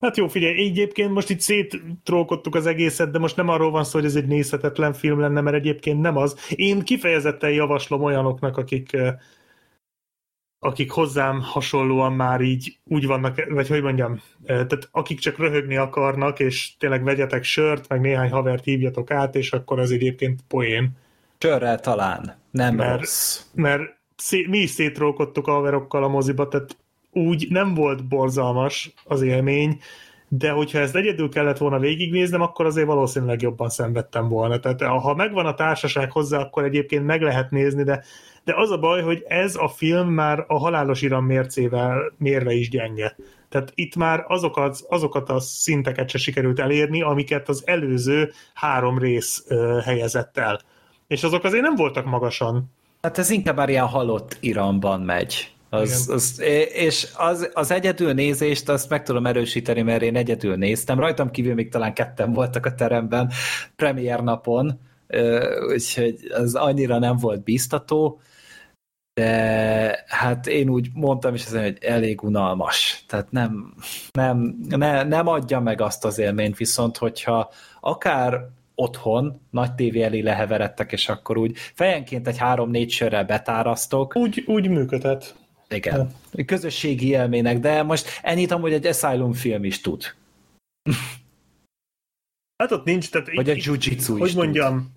Hát 0.00 0.16
jó, 0.16 0.28
figyelj, 0.28 0.66
egyébként 0.66 1.12
most 1.12 1.30
itt 1.30 1.40
szétrókodtuk 1.40 2.54
az 2.54 2.66
egészet, 2.66 3.10
de 3.10 3.18
most 3.18 3.36
nem 3.36 3.48
arról 3.48 3.70
van 3.70 3.84
szó, 3.84 3.98
hogy 3.98 4.08
ez 4.08 4.16
egy 4.16 4.26
nézhetetlen 4.26 4.92
film 4.92 5.20
lenne, 5.20 5.40
mert 5.40 5.56
egyébként 5.56 6.00
nem 6.00 6.16
az. 6.16 6.36
Én 6.50 6.82
kifejezetten 6.82 7.50
javaslom 7.50 8.02
olyanoknak, 8.02 8.56
akik 8.56 8.92
eh, 8.92 9.14
akik 10.66 10.90
hozzám 10.90 11.40
hasonlóan 11.42 12.12
már 12.12 12.40
így 12.40 12.78
úgy 12.84 13.06
vannak, 13.06 13.44
vagy 13.48 13.68
hogy 13.68 13.82
mondjam, 13.82 14.12
eh, 14.12 14.20
tehát 14.46 14.88
akik 14.90 15.18
csak 15.18 15.38
röhögni 15.38 15.76
akarnak, 15.76 16.40
és 16.40 16.76
tényleg 16.78 17.02
vegyetek 17.04 17.44
sört, 17.44 17.88
meg 17.88 18.00
néhány 18.00 18.30
havert 18.30 18.64
hívjatok 18.64 19.10
át, 19.10 19.34
és 19.34 19.52
akkor 19.52 19.78
az 19.78 19.90
egyébként 19.90 20.40
poén. 20.48 20.90
Sörrel 21.38 21.80
talán. 21.80 22.36
Nem 22.50 22.74
Mert- 22.74 22.98
rossz. 22.98 23.40
mert 23.54 23.82
szé- 24.16 24.46
mi 24.46 24.58
is 24.58 24.70
szétrókodtuk 24.70 25.46
a 25.46 25.52
haverokkal 25.52 26.04
a 26.04 26.08
moziba, 26.08 26.48
tehát 26.48 26.76
úgy 27.10 27.46
nem 27.50 27.74
volt 27.74 28.08
borzalmas 28.08 28.92
az 29.04 29.22
élmény, 29.22 29.80
de 30.28 30.50
hogyha 30.50 30.78
ezt 30.78 30.96
egyedül 30.96 31.28
kellett 31.28 31.58
volna 31.58 31.78
végignéznem, 31.78 32.40
akkor 32.40 32.66
azért 32.66 32.86
valószínűleg 32.86 33.42
jobban 33.42 33.68
szenvedtem 33.68 34.28
volna. 34.28 34.58
Tehát 34.58 34.82
ha 34.82 35.14
megvan 35.14 35.46
a 35.46 35.54
társaság 35.54 36.10
hozzá, 36.10 36.38
akkor 36.38 36.64
egyébként 36.64 37.06
meg 37.06 37.22
lehet 37.22 37.50
nézni, 37.50 37.82
de, 37.82 38.04
de 38.44 38.54
az 38.56 38.70
a 38.70 38.78
baj, 38.78 39.02
hogy 39.02 39.24
ez 39.28 39.56
a 39.56 39.68
film 39.68 40.08
már 40.08 40.44
a 40.46 40.58
halálos 40.58 41.02
iram 41.02 41.24
mércével 41.24 42.12
mérve 42.18 42.52
is 42.52 42.68
gyenge. 42.68 43.16
Tehát 43.48 43.72
itt 43.74 43.96
már 43.96 44.24
azokat, 44.28 44.78
azokat 44.88 45.30
a 45.30 45.40
szinteket 45.40 46.08
se 46.08 46.18
sikerült 46.18 46.58
elérni, 46.58 47.02
amiket 47.02 47.48
az 47.48 47.62
előző 47.66 48.32
három 48.54 48.98
rész 48.98 49.44
ö, 49.48 49.78
helyezett 49.84 50.38
el. 50.38 50.60
És 51.06 51.22
azok 51.22 51.44
azért 51.44 51.62
nem 51.62 51.74
voltak 51.74 52.04
magasan. 52.04 52.70
Hát 53.02 53.18
ez 53.18 53.30
inkább 53.30 53.56
már 53.56 53.68
ilyen 53.68 53.86
halott 53.86 54.36
iramban 54.40 55.00
megy. 55.00 55.55
Az, 55.68 56.08
az, 56.12 56.40
és 56.74 57.08
az, 57.16 57.50
az 57.52 57.70
egyedül 57.70 58.12
nézést 58.12 58.68
azt 58.68 58.88
meg 58.88 59.02
tudom 59.02 59.26
erősíteni, 59.26 59.82
mert 59.82 60.02
én 60.02 60.16
egyedül 60.16 60.56
néztem. 60.56 60.98
Rajtam 60.98 61.30
kívül 61.30 61.54
még 61.54 61.68
talán 61.68 61.94
ketten 61.94 62.32
voltak 62.32 62.66
a 62.66 62.74
teremben 62.74 63.30
premier 63.76 64.20
napon, 64.20 64.80
úgyhogy 65.72 66.16
az 66.30 66.54
annyira 66.54 66.98
nem 66.98 67.16
volt 67.16 67.42
biztató, 67.42 68.20
de 69.20 70.04
hát 70.06 70.46
én 70.46 70.68
úgy 70.68 70.88
mondtam 70.94 71.34
is, 71.34 71.48
hogy 71.48 71.78
elég 71.80 72.22
unalmas. 72.22 73.04
Tehát 73.08 73.30
nem, 73.30 73.74
nem, 74.10 74.56
ne, 74.68 75.02
nem 75.02 75.26
adja 75.26 75.60
meg 75.60 75.80
azt 75.80 76.04
az 76.04 76.18
élményt, 76.18 76.56
viszont 76.56 76.96
hogyha 76.96 77.50
akár 77.80 78.48
otthon 78.74 79.40
nagy 79.50 79.74
tévé 79.74 80.02
elé 80.02 80.20
leheveredtek, 80.20 80.92
és 80.92 81.08
akkor 81.08 81.36
úgy 81.36 81.56
fejenként 81.56 82.28
egy 82.28 82.38
három-négy 82.38 82.90
sörrel 82.90 83.24
betárasztok, 83.24 84.16
Úgy, 84.16 84.44
úgy 84.46 84.68
működhet. 84.68 85.34
Igen, 85.68 86.10
közösségi 86.46 87.08
élménynek, 87.08 87.58
de 87.58 87.82
most 87.82 88.08
ennyit 88.22 88.50
amúgy 88.50 88.72
egy 88.72 88.86
Asylum 88.86 89.32
film 89.32 89.64
is 89.64 89.80
tud. 89.80 90.14
Hát 92.56 92.72
ott 92.72 92.84
nincs, 92.84 93.10
tehát... 93.10 93.34
Vagy 93.34 93.50
a 93.50 93.52
itt- 93.52 93.64
Jiu-Jitsu 93.64 94.14
is 94.16 94.20
Hogy 94.20 94.34
mondjam? 94.34 94.92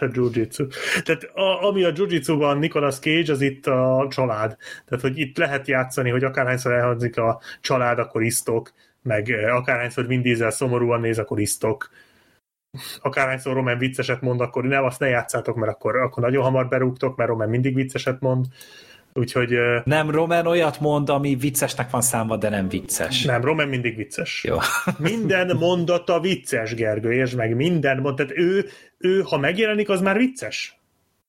a 0.00 0.08
jiu-jitsu. 0.14 0.66
Tehát 1.04 1.22
a, 1.22 1.66
ami 1.66 1.84
a 1.84 1.92
jiu 1.96 2.36
van 2.36 2.58
Nicolas 2.58 2.98
Cage, 2.98 3.32
az 3.32 3.40
itt 3.40 3.66
a 3.66 4.06
család. 4.10 4.56
Tehát, 4.84 5.04
hogy 5.04 5.18
itt 5.18 5.36
lehet 5.36 5.68
játszani, 5.68 6.10
hogy 6.10 6.24
akárhányszor 6.24 6.72
elhangzik 6.72 7.16
a 7.18 7.40
család, 7.60 7.98
akkor 7.98 8.22
isztok, 8.22 8.72
meg 9.02 9.30
eh, 9.30 9.56
akárhányszor 9.56 10.06
Vin 10.06 10.22
Diesel 10.22 10.50
szomorúan 10.50 11.00
néz, 11.00 11.18
akkor 11.18 11.40
isztok. 11.40 11.90
Akárhányszor 13.02 13.54
Roman 13.54 13.78
vicceset 13.78 14.20
mond, 14.20 14.40
akkor 14.40 14.64
nem, 14.64 14.84
azt 14.84 15.00
ne 15.00 15.08
játszátok, 15.08 15.56
mert 15.56 15.72
akkor, 15.72 15.96
akkor 15.96 16.22
nagyon 16.22 16.42
hamar 16.42 16.68
berúgtok, 16.68 17.16
mert 17.16 17.28
Roman 17.28 17.48
mindig 17.48 17.74
vicceset 17.74 18.20
mond. 18.20 18.46
Úgyhogy 19.16 19.54
Nem, 19.84 20.10
Roman 20.10 20.46
olyat 20.46 20.80
mond, 20.80 21.08
ami 21.08 21.34
viccesnek 21.34 21.90
van 21.90 22.00
számva, 22.00 22.36
de 22.36 22.48
nem 22.48 22.68
vicces. 22.68 23.24
nem, 23.24 23.40
Roman 23.40 23.68
mindig 23.68 23.96
vicces. 23.96 24.44
Jó. 24.44 24.58
Minden 24.98 25.56
mondata 25.56 26.20
vicces, 26.20 26.74
Gergő, 26.74 27.12
és 27.12 27.34
meg 27.34 27.56
minden 27.56 27.98
mond, 27.98 28.16
tehát 28.16 28.32
ő, 28.36 28.68
ő, 28.98 29.20
ha 29.20 29.38
megjelenik, 29.38 29.88
az 29.88 30.00
már 30.00 30.16
vicces. 30.16 30.78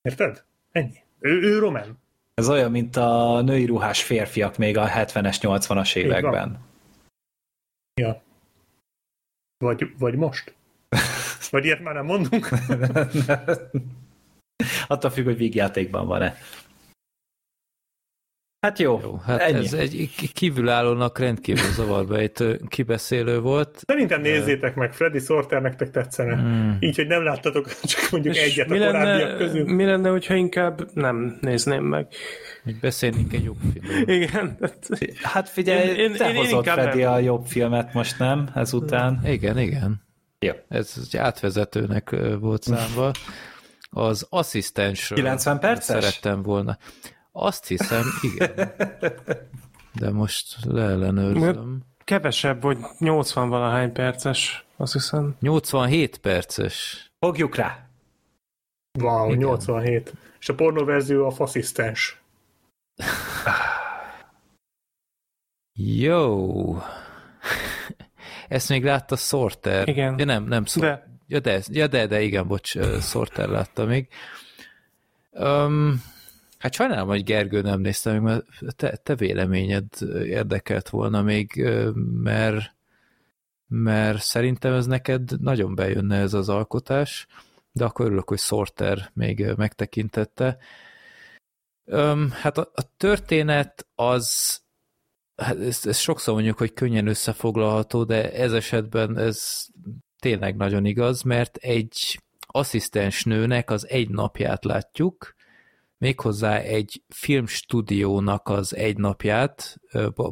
Érted? 0.02 0.44
Ennyi. 0.72 0.98
Ő, 1.20 1.42
ő 1.42 1.60
Roman. 1.60 2.02
Ez 2.34 2.50
olyan, 2.50 2.72
mint 2.72 2.96
a 2.96 3.42
női 3.42 3.66
ruhás 3.66 4.04
férfiak 4.04 4.58
még 4.58 4.78
a 4.78 4.88
70-es, 4.88 5.38
80-as 5.42 5.96
években. 5.96 6.60
Ja. 8.02 8.22
Vagy, 9.58 9.88
vagy 9.98 10.16
most? 10.16 10.56
Vagy 11.50 11.66
ilyet 11.66 11.84
már 11.84 11.94
nem 11.94 12.06
mondunk? 12.06 12.48
Attól 14.88 15.10
függ, 15.10 15.26
hogy 15.26 15.38
vígjátékban 15.38 16.08
van-e. 16.08 16.38
Hát 18.66 18.80
jó, 18.80 19.00
Jó, 19.03 19.19
hát 19.26 19.42
ennyi. 19.42 19.66
ez 19.66 19.74
egy 19.74 20.10
kívülállónak 20.34 21.19
rendkívül 21.19 21.72
zavarbejtő 21.72 22.61
kibeszélő 22.68 23.40
volt. 23.40 23.82
Szerintem 23.88 24.22
nézzétek 24.22 24.76
meg, 24.76 24.94
Freddy 24.94 25.19
Sorter 25.19 25.61
nektek 25.61 25.92
tetszene. 25.92 26.35
Hmm. 26.35 26.77
Így, 26.80 26.95
hogy 26.95 27.08
nem 27.08 27.24
láttatok 27.24 27.80
csak 27.84 28.11
mondjuk 28.11 28.35
És 28.35 28.42
egyet 28.52 28.69
a 28.69 28.74
mi 28.74 28.77
korábbiak 28.77 29.27
lenne, 29.30 29.38
közül. 29.38 29.74
mi 29.74 29.85
lenne, 29.85 30.10
hogyha 30.10 30.34
inkább 30.34 30.88
nem 30.94 31.38
nézném 31.42 31.84
meg? 31.84 32.08
Hogy 32.64 32.80
beszélnénk 32.80 33.34
egy 33.34 33.44
jobb 33.44 33.58
filmről. 33.74 34.16
Igen. 34.16 34.58
tehát- 34.60 34.88
Hát 35.22 35.50
figyelj, 35.50 35.88
Én- 35.90 35.95
én- 35.95 36.14
te 36.14 36.30
én 36.30 36.35
hozott 36.35 36.52
inkább 36.52 36.77
Freddy 36.80 37.02
nem. 37.02 37.11
a 37.14 37.19
jobb 37.19 37.45
filmet 37.45 37.94
most, 37.94 38.19
nem? 38.19 38.50
Ezután. 38.56 39.19
Igen, 39.26 39.58
igen. 39.60 40.02
Jó. 40.40 40.52
Ez 40.69 40.94
egy 41.06 41.18
átvezetőnek 41.18 42.16
volt 42.40 42.64
számva. 42.64 43.11
Az 43.90 44.27
asszisztensről 44.30 45.18
90 45.19 45.60
perces? 45.60 46.03
szerettem 46.03 46.42
volna. 46.42 46.77
Azt 47.38 47.68
hiszem, 47.68 48.04
igen. 48.22 48.74
De 49.94 50.12
most 50.12 50.58
leellenőrzöm. 50.66 51.82
Kevesebb, 52.04 52.62
vagy 52.62 52.78
80 53.00 53.50
valahány 53.50 53.92
perces, 53.92 54.66
azt 54.78 54.94
hiszem. 54.94 55.36
87 55.40 56.18
perces. 56.18 57.06
Fogjuk 57.20 57.56
rá. 57.56 57.88
Wow, 59.00 59.28
Igen. 59.28 59.38
87. 59.38 60.14
És 60.40 60.50
a 60.50 60.56
pornóverzió 60.56 61.26
a 61.26 61.32
faszisztens. 61.32 62.22
Jó. 65.74 66.78
Ezt 68.48 68.70
még 68.70 68.84
látta 68.84 69.16
Sorter. 69.16 69.88
Igen. 69.88 70.18
Ja, 70.18 70.26
nem, 70.26 70.44
nem 70.44 70.66
Sorter. 70.66 70.98
De 70.98 71.14
Ja 71.28 71.40
de, 71.40 71.62
ja, 71.68 71.88
de, 71.88 72.08
de 72.08 72.22
igen, 72.22 72.48
bocs, 72.48 72.78
Sorter 73.02 73.50
látta 73.50 73.86
még. 73.86 74.08
Um, 75.32 76.14
hát 76.66 76.74
sajnálom, 76.74 77.08
hogy 77.08 77.24
Gergő 77.24 77.61
nem 77.61 77.80
nézte 77.80 78.11
meg, 78.11 78.22
mert 78.22 78.45
te, 78.76 78.95
te 78.95 79.16
véleményed 79.16 79.85
érdekelt 80.24 80.90
volna 80.90 81.22
még, 81.22 81.69
mert, 82.24 82.76
mert 83.68 84.22
szerintem 84.22 84.74
ez 84.74 84.85
neked 84.85 85.42
nagyon 85.42 85.76
bejönne 85.76 86.18
ez 86.18 86.34
az 86.34 86.50
alkotás, 86.50 87.27
de 87.72 87.85
akkor 87.85 88.06
örülök, 88.06 88.30
hogy 88.30 88.40
Sorter 88.40 89.10
még 89.14 89.45
megtekintette. 89.58 90.58
Um, 91.85 92.32
hát 92.32 92.58
a, 92.58 92.72
a 92.74 92.82
történet 92.98 93.88
az 93.95 94.60
hát 95.35 95.60
ezt, 95.60 95.85
ezt 95.88 96.00
sokszor 96.00 96.34
mondjuk, 96.34 96.58
hogy 96.58 96.74
könnyen 96.74 97.08
összefoglalható, 97.08 98.03
de 98.03 98.34
ez 98.34 98.53
esetben 98.53 99.18
ez 99.18 99.66
tényleg 100.19 100.56
nagyon 100.56 100.85
igaz, 100.85 101.22
mert 101.22 101.58
egy 101.58 102.19
asszisztens 102.40 103.24
nőnek 103.24 103.69
az 103.69 103.88
egy 103.90 104.10
napját 104.10 104.64
látjuk, 104.64 105.35
méghozzá 105.98 106.58
egy 106.58 107.04
filmstúdiónak 107.08 108.50
az 108.50 108.76
egy 108.76 108.98
napját, 108.98 109.80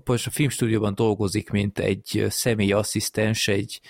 most 0.03 0.27
a 0.27 0.32
filmstúdióban 0.32 0.95
dolgozik, 0.95 1.50
mint 1.50 1.80
egy 1.80 2.25
személyi 2.30 2.72
asszisztens, 2.72 3.48
egy 3.48 3.82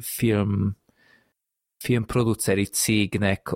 film, 0.00 0.76
filmproduceri 1.76 2.64
cégnek 2.64 3.54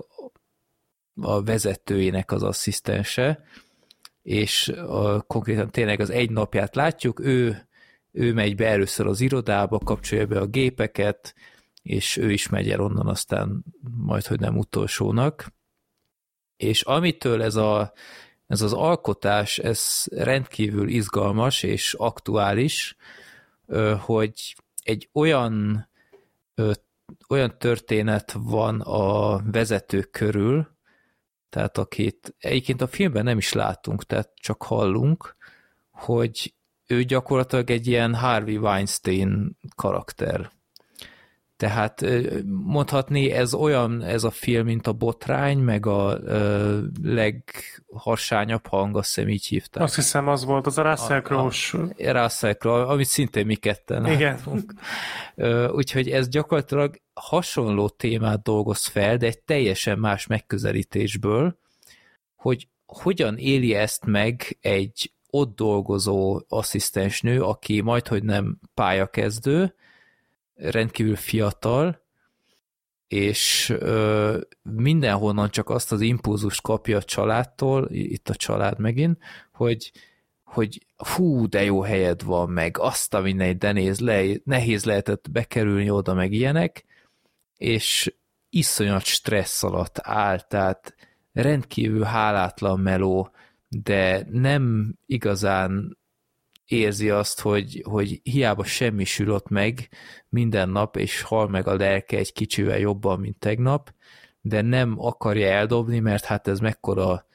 a 1.20 1.42
vezetőjének 1.42 2.32
az 2.32 2.42
asszisztense, 2.42 3.44
és 4.22 4.68
a, 4.68 5.20
konkrétan 5.20 5.70
tényleg 5.70 6.00
az 6.00 6.10
egy 6.10 6.30
napját 6.30 6.74
látjuk, 6.74 7.20
ő, 7.20 7.68
ő 8.12 8.32
megy 8.32 8.56
be 8.56 8.66
először 8.66 9.06
az 9.06 9.20
irodába, 9.20 9.78
kapcsolja 9.78 10.26
be 10.26 10.40
a 10.40 10.46
gépeket, 10.46 11.34
és 11.82 12.16
ő 12.16 12.30
is 12.32 12.48
megy 12.48 12.70
el 12.70 12.80
onnan 12.80 13.06
aztán 13.06 13.64
majd, 13.96 14.26
hogy 14.26 14.40
nem 14.40 14.56
utolsónak. 14.56 15.52
És 16.58 16.82
amitől 16.82 17.42
ez, 17.42 17.54
a, 17.54 17.92
ez 18.46 18.62
az 18.62 18.72
alkotás, 18.72 19.58
ez 19.58 20.04
rendkívül 20.10 20.88
izgalmas 20.88 21.62
és 21.62 21.94
aktuális, 21.94 22.96
hogy 23.98 24.56
egy 24.82 25.08
olyan, 25.12 25.88
olyan 27.28 27.58
történet 27.58 28.32
van 28.32 28.80
a 28.80 29.38
vezetők 29.50 30.10
körül, 30.10 30.76
tehát 31.48 31.78
akit 31.78 32.34
egyébként 32.38 32.80
a 32.80 32.86
filmben 32.86 33.24
nem 33.24 33.38
is 33.38 33.52
látunk, 33.52 34.04
tehát 34.04 34.30
csak 34.34 34.62
hallunk, 34.62 35.36
hogy 35.90 36.54
ő 36.86 37.02
gyakorlatilag 37.02 37.70
egy 37.70 37.86
ilyen 37.86 38.14
Harvey 38.14 38.56
Weinstein 38.56 39.58
karakter. 39.76 40.50
Tehát 41.58 42.04
mondhatni, 42.46 43.30
ez 43.30 43.54
olyan, 43.54 44.02
ez 44.02 44.24
a 44.24 44.30
film, 44.30 44.64
mint 44.64 44.86
a 44.86 44.92
botrány, 44.92 45.58
meg 45.58 45.86
a 45.86 46.18
ö, 46.24 46.78
legharsányabb 47.02 48.66
hang, 48.66 48.96
azt 48.96 49.14
hiszem 49.14 49.28
így 49.28 49.46
hívták. 49.46 49.82
Azt 49.82 49.94
hiszem, 49.94 50.28
az 50.28 50.44
volt, 50.44 50.66
az 50.66 50.78
a 50.78 50.82
Russell 50.82 51.20
Crowe. 51.20 51.50
Russell 51.96 52.54
Crowe, 52.54 52.84
amit 52.84 53.06
szintén 53.06 53.46
mi 53.46 53.54
ketten 53.54 54.06
Igen. 54.06 54.34
látunk. 54.34 54.72
Úgyhogy 55.74 56.10
ez 56.10 56.28
gyakorlatilag 56.28 57.00
hasonló 57.14 57.88
témát 57.88 58.42
dolgoz 58.42 58.86
fel, 58.86 59.16
de 59.16 59.26
egy 59.26 59.42
teljesen 59.42 59.98
más 59.98 60.26
megközelítésből, 60.26 61.58
hogy 62.36 62.68
hogyan 62.86 63.36
éli 63.36 63.74
ezt 63.74 64.06
meg 64.06 64.58
egy 64.60 65.12
ott 65.30 65.56
dolgozó 65.56 66.40
asszisztensnő, 66.48 67.42
aki 67.42 67.80
majd, 67.80 68.08
hogy 68.08 68.22
nem 68.22 68.58
pályakezdő, 68.74 69.74
rendkívül 70.58 71.16
fiatal, 71.16 72.06
és 73.08 73.68
ö, 73.78 74.38
mindenhonnan 74.62 75.50
csak 75.50 75.70
azt 75.70 75.92
az 75.92 76.00
impulzust 76.00 76.62
kapja 76.62 76.96
a 76.96 77.02
családtól, 77.02 77.88
itt 77.90 78.28
a 78.28 78.34
család 78.34 78.78
megint, 78.78 79.18
hogy, 79.52 79.92
hogy 80.44 80.86
hú, 80.96 81.48
de 81.48 81.64
jó 81.64 81.80
helyed 81.80 82.22
van, 82.22 82.50
meg 82.50 82.78
azt 82.78 83.14
a 83.14 83.20
mindenit, 83.20 83.58
de 83.58 83.72
néz 83.72 84.00
le, 84.00 84.24
nehéz 84.44 84.84
lehetett 84.84 85.30
bekerülni 85.30 85.90
oda, 85.90 86.14
meg 86.14 86.32
ilyenek, 86.32 86.84
és 87.56 88.14
iszonyat 88.50 89.04
stressz 89.04 89.62
alatt 89.62 89.98
áll, 90.02 90.40
tehát 90.40 90.94
rendkívül 91.32 92.02
hálátlan 92.02 92.80
meló, 92.80 93.30
de 93.68 94.26
nem 94.30 94.94
igazán 95.06 95.97
érzi 96.68 97.10
azt, 97.10 97.40
hogy, 97.40 97.82
hogy 97.88 98.20
hiába 98.22 98.64
semmi 98.64 99.04
sülött 99.04 99.48
meg 99.48 99.88
minden 100.28 100.68
nap, 100.68 100.96
és 100.96 101.22
hal 101.22 101.48
meg 101.48 101.66
a 101.66 101.74
lelke 101.74 102.16
egy 102.16 102.32
kicsivel 102.32 102.78
jobban, 102.78 103.20
mint 103.20 103.38
tegnap, 103.38 103.94
de 104.40 104.60
nem 104.60 104.94
akarja 104.98 105.48
eldobni, 105.48 105.98
mert 105.98 106.24
hát 106.24 106.48
ez 106.48 106.58
mekkora, 106.58 107.26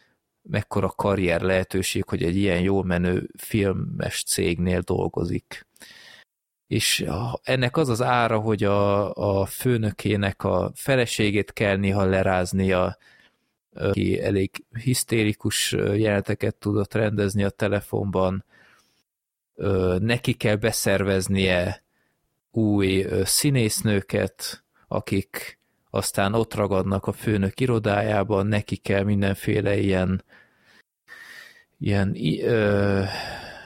mekkora 0.42 0.88
karrier 0.88 1.42
lehetőség, 1.42 2.04
hogy 2.10 2.24
egy 2.24 2.36
ilyen 2.36 2.62
jól 2.62 2.84
menő 2.84 3.30
filmes 3.38 4.24
cégnél 4.24 4.80
dolgozik. 4.80 5.68
És 6.68 7.06
ennek 7.44 7.78
az 7.78 7.90
az 7.90 8.02
ára, 8.02 8.40
hogy 8.40 8.64
a, 8.64 9.14
a 9.14 9.46
főnökének 9.46 10.44
a 10.44 10.72
feleségét 10.76 11.54
kell 11.54 11.76
néha 11.76 12.06
leráznia, 12.06 12.98
aki 13.74 14.22
elég 14.22 14.66
hisztérikus 14.80 15.72
jeleneteket 15.72 16.56
tudott 16.56 16.94
rendezni 16.94 17.44
a 17.44 17.50
telefonban, 17.50 18.46
neki 20.00 20.34
kell 20.34 20.56
beszerveznie 20.56 21.84
új 22.52 23.06
színésznőket, 23.24 24.64
akik 24.88 25.60
aztán 25.90 26.34
ott 26.34 26.54
ragadnak 26.54 27.06
a 27.06 27.12
főnök 27.12 27.60
irodájában, 27.60 28.48
neki 28.48 28.76
kell 28.76 29.04
mindenféle 29.04 29.78
ilyen, 29.78 30.24
ilyen 31.80 32.16
ö, 32.44 33.04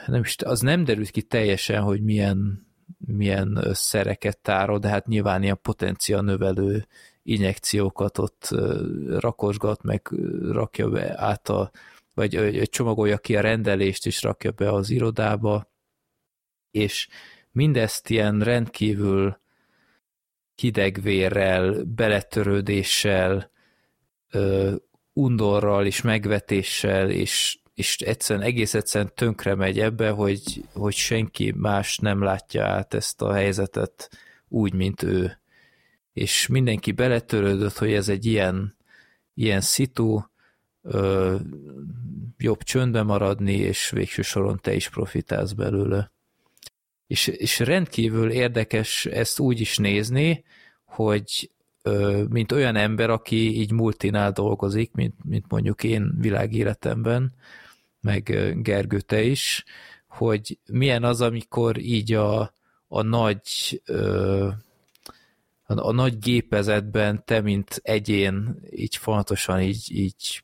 nem 0.06 0.22
is, 0.22 0.36
az 0.44 0.60
nem 0.60 0.84
derült 0.84 1.10
ki 1.10 1.22
teljesen, 1.22 1.82
hogy 1.82 2.04
milyen, 2.04 2.68
milyen 2.98 3.70
szereket 3.74 4.38
tárol, 4.38 4.80
de 4.80 4.88
hát 4.88 5.08
nyilván 5.08 5.44
ilyen 5.44 5.60
potenciál 5.62 6.22
növelő 6.22 6.86
injekciókat 7.24 8.18
ott 8.18 8.50
rakosgat, 9.08 9.84
meg 9.84 10.08
rakja 10.52 10.90
be 10.90 11.14
át 11.18 11.50
a, 11.50 11.72
vagy 12.14 12.62
csomagolja 12.70 13.18
ki 13.18 13.36
a 13.36 13.42
rendelést, 13.42 14.06
és 14.06 14.22
rakja 14.22 14.52
be 14.52 14.72
az 14.72 14.90
irodába, 14.90 15.72
és 16.72 17.08
mindezt 17.52 18.10
ilyen 18.10 18.40
rendkívül 18.40 19.40
hidegvérrel, 20.56 21.84
beletörődéssel, 21.84 23.52
undorral 25.14 25.86
és 25.86 26.02
megvetéssel, 26.02 27.10
és, 27.10 27.60
és 27.74 27.98
egyszerűen 27.98 28.46
egész 28.46 28.74
egyszerűen 28.74 29.12
tönkre 29.16 29.56
megy 29.56 29.80
ebbe, 29.80 30.10
hogy, 30.10 30.64
hogy 30.74 30.94
senki 30.94 31.54
más 31.58 31.98
nem 31.98 32.24
látja 32.24 32.66
át 32.66 32.94
ezt 32.94 33.22
a 33.22 33.34
helyzetet 33.34 34.10
úgy, 34.48 34.74
mint 34.74 35.04
ő. 35.04 35.40
És 36.14 36.48
mindenki 36.48 36.92
beletörődött, 36.92 37.78
hogy 37.78 37.94
ez 37.94 38.10
egy 38.10 38.26
ilyen, 38.26 38.78
ilyen 39.34 39.62
szitu, 39.62 40.22
ö, 40.82 41.36
jobb 42.38 42.64
csöndbe 42.64 43.04
maradni, 43.04 43.54
és 43.54 43.90
végső 43.90 44.22
soron 44.22 44.60
te 44.62 44.74
is 44.74 44.90
profitálsz 44.90 45.52
belőle. 45.52 46.12
És, 47.08 47.28
és 47.28 47.60
rendkívül 47.60 48.30
érdekes 48.30 49.06
ezt 49.06 49.40
úgy 49.40 49.60
is 49.60 49.78
nézni, 49.78 50.44
hogy 50.86 51.52
mint 52.30 52.52
olyan 52.52 52.76
ember, 52.76 53.10
aki 53.10 53.60
így 53.60 53.72
multinál 53.72 54.32
dolgozik, 54.32 54.92
mint, 54.94 55.16
mint 55.24 55.46
mondjuk 55.50 55.84
én 55.84 56.12
világéletemben, 56.20 57.34
meg 58.02 58.54
Gergő 58.62 59.00
te 59.00 59.22
is, 59.22 59.64
hogy 60.08 60.60
milyen 60.72 61.04
az, 61.04 61.22
amikor 61.22 61.78
így 61.78 62.14
a, 62.14 62.54
a 62.88 63.02
nagy 63.02 63.82
a, 65.68 65.88
a 65.88 65.92
nagy 65.92 66.20
gépezetben 66.20 67.26
te, 67.26 67.42
mint 67.42 67.80
egyén, 67.84 68.60
így 68.70 68.96
fontosan 68.96 69.62
így, 69.62 69.86
így 69.92 70.44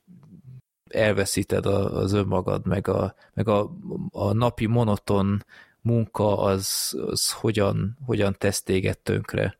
elveszíted 0.88 1.66
az 1.66 2.12
önmagad, 2.12 2.66
meg 2.66 2.88
a, 2.88 3.14
meg 3.34 3.48
a, 3.48 3.76
a 4.10 4.32
napi 4.32 4.66
monoton 4.66 5.44
munka 5.84 6.38
az, 6.38 6.94
az 7.06 7.32
hogyan, 7.32 7.98
hogyan 8.06 8.34
tesz 8.38 8.62
téged 8.62 8.98
tönkre. 8.98 9.58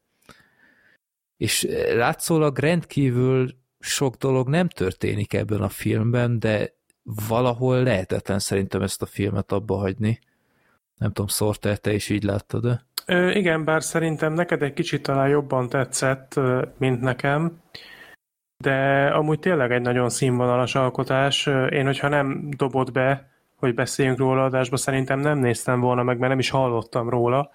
És 1.37 1.67
látszólag 1.95 2.59
rendkívül 2.59 3.51
sok 3.79 4.15
dolog 4.15 4.49
nem 4.49 4.69
történik 4.69 5.33
ebben 5.33 5.61
a 5.61 5.69
filmben, 5.69 6.39
de 6.39 6.75
valahol 7.29 7.83
lehetetlen 7.83 8.39
szerintem 8.39 8.83
ezt 8.83 9.03
a 9.03 9.07
filmet 9.07 9.53
abba 9.53 9.77
hagyni. 9.77 10.19
Nem 10.97 11.13
tudom, 11.13 11.29
Sorter, 11.29 11.79
te 11.79 11.93
is 11.93 12.09
így 12.09 12.23
láttad 12.23 12.63
de? 12.63 12.87
Ö, 13.07 13.31
igen, 13.31 13.65
bár 13.65 13.83
szerintem 13.83 14.33
neked 14.33 14.63
egy 14.63 14.73
kicsit 14.73 15.03
talán 15.03 15.29
jobban 15.29 15.69
tetszett, 15.69 16.41
mint 16.79 17.01
nekem, 17.01 17.61
de 18.57 19.07
amúgy 19.07 19.39
tényleg 19.39 19.73
egy 19.73 19.83
nagyon 19.83 20.09
színvonalas 20.09 20.75
alkotás. 20.75 21.47
Én, 21.71 21.85
hogyha 21.85 22.09
nem 22.09 22.51
dobott 22.57 22.93
be 22.93 23.34
hogy 23.65 23.75
beszéljünk 23.75 24.19
róla 24.19 24.45
adásba, 24.45 24.77
szerintem 24.77 25.21
nem 25.21 25.39
néztem 25.39 25.81
volna 25.81 26.03
meg, 26.03 26.19
mert 26.19 26.31
nem 26.31 26.39
is 26.39 26.51
hallottam 26.51 27.09
róla. 27.09 27.51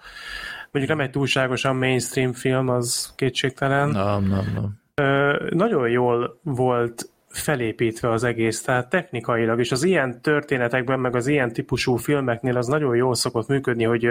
Mondjuk 0.70 0.96
nem 0.96 1.06
egy 1.06 1.10
túlságosan 1.10 1.76
mainstream 1.76 2.32
film, 2.32 2.68
az 2.68 3.12
kétségtelen. 3.16 3.88
Nem, 3.88 4.24
nem, 4.24 4.52
nem. 4.54 4.78
Ö, 4.94 5.46
nagyon 5.50 5.88
jól 5.88 6.40
volt 6.42 7.10
felépítve 7.28 8.10
az 8.10 8.24
egész, 8.24 8.62
tehát 8.62 8.88
technikailag, 8.88 9.58
és 9.58 9.72
az 9.72 9.82
ilyen 9.82 10.20
történetekben, 10.22 11.00
meg 11.00 11.16
az 11.16 11.26
ilyen 11.26 11.52
típusú 11.52 11.96
filmeknél 11.96 12.56
az 12.56 12.66
nagyon 12.66 12.96
jól 12.96 13.14
szokott 13.14 13.48
működni, 13.48 13.84
hogy 13.84 14.08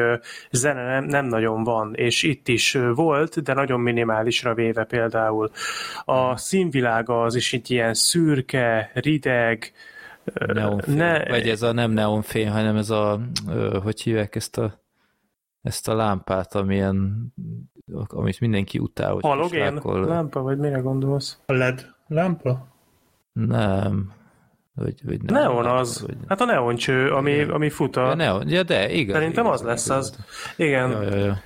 zene 0.51 0.83
nem, 0.83 1.03
nem 1.03 1.25
nagyon 1.25 1.63
van, 1.63 1.93
és 1.95 2.23
itt 2.23 2.47
is 2.47 2.77
volt, 2.93 3.41
de 3.41 3.53
nagyon 3.53 3.79
minimálisra 3.79 4.53
véve 4.53 4.83
például. 4.83 5.49
A 6.05 6.37
színvilága 6.37 7.21
az 7.21 7.35
is 7.35 7.51
itt 7.51 7.67
ilyen 7.67 7.93
szürke, 7.93 8.91
rideg, 8.93 9.71
Neonfény. 10.33 10.95
Ne... 10.95 11.25
Vagy 11.25 11.49
ez 11.49 11.61
a 11.61 11.71
nem 11.71 11.91
neonfény, 11.91 12.49
hanem 12.49 12.75
ez 12.75 12.89
a, 12.89 13.19
hogy 13.83 14.01
hívják 14.01 14.35
ezt 14.35 14.57
a 14.57 14.87
ezt 15.61 15.87
a 15.87 15.95
lámpát, 15.95 16.55
amilyen, 16.55 17.27
amit 18.07 18.39
mindenki 18.39 18.79
utál. 18.79 19.13
Hogy 19.13 19.23
Halogén 19.23 19.81
lámpa, 19.83 20.41
vagy 20.41 20.57
mire 20.57 20.77
gondolsz? 20.77 21.37
A 21.45 21.53
LED 21.53 21.93
lámpa? 22.07 22.67
Nem. 23.33 24.11
Vagy, 24.73 25.05
vagy 25.05 25.21
nem, 25.21 25.41
neon 25.41 25.65
az. 25.65 26.01
Vagy... 26.01 26.17
Hát 26.27 26.41
a 26.41 26.45
neoncső, 26.45 27.11
ami, 27.11 27.41
ami 27.41 27.69
fut 27.69 27.95
a... 27.95 28.07
Ja, 28.07 28.15
neon. 28.15 28.49
ja, 28.49 28.63
de 28.63 28.91
igaz. 28.91 29.15
Szerintem 29.15 29.45
igaz, 29.45 29.59
az 29.61 29.67
lesz 29.67 29.85
igaz. 29.85 29.97
az. 29.97 30.25
Igen. 30.57 30.89
Ja, 30.91 31.01
ja, 31.01 31.15
ja. 31.15 31.41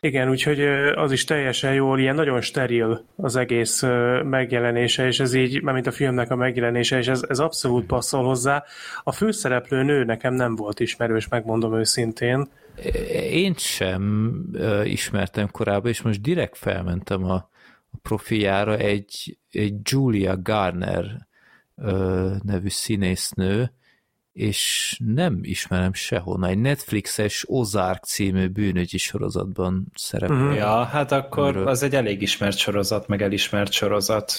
Igen, 0.00 0.28
úgyhogy 0.28 0.60
az 0.94 1.12
is 1.12 1.24
teljesen 1.24 1.74
jól, 1.74 1.98
ilyen 1.98 2.14
nagyon 2.14 2.40
steril 2.40 3.04
az 3.16 3.36
egész 3.36 3.82
megjelenése, 4.22 5.06
és 5.06 5.20
ez 5.20 5.34
így, 5.34 5.62
mint 5.62 5.86
a 5.86 5.90
filmnek 5.90 6.30
a 6.30 6.36
megjelenése, 6.36 6.98
és 6.98 7.06
ez, 7.06 7.24
ez 7.28 7.38
abszolút 7.38 7.86
passzol 7.86 8.24
hozzá. 8.24 8.64
A 9.02 9.12
főszereplő 9.12 9.82
nő 9.82 10.04
nekem 10.04 10.34
nem 10.34 10.56
volt 10.56 10.80
ismerős, 10.80 11.28
megmondom 11.28 11.78
őszintén. 11.78 12.48
Én 13.30 13.54
sem 13.56 14.34
ismertem 14.84 15.50
korábban, 15.50 15.90
és 15.90 16.02
most 16.02 16.20
direkt 16.20 16.56
felmentem 16.56 17.24
a, 17.24 17.34
a 17.90 17.98
profiára 18.02 18.76
egy, 18.76 19.38
egy 19.50 19.74
Julia 19.82 20.42
Garner 20.42 21.26
nevű 22.42 22.68
színésznő, 22.68 23.72
és 24.38 24.96
nem 25.04 25.38
ismerem 25.42 25.92
sehonnan. 25.92 26.50
Egy 26.50 26.58
Netflixes 26.58 27.44
Ozark 27.46 28.04
című 28.04 28.46
bűnögyi 28.48 28.98
sorozatban 28.98 29.86
szerepel. 29.94 30.36
Uh-huh. 30.36 30.56
Ja, 30.56 30.84
hát 30.84 31.12
akkor 31.12 31.44
Amiről... 31.44 31.68
az 31.68 31.82
egy 31.82 31.94
elég 31.94 32.22
ismert 32.22 32.56
sorozat, 32.56 33.08
meg 33.08 33.22
elismert 33.22 33.72
sorozat 33.72 34.32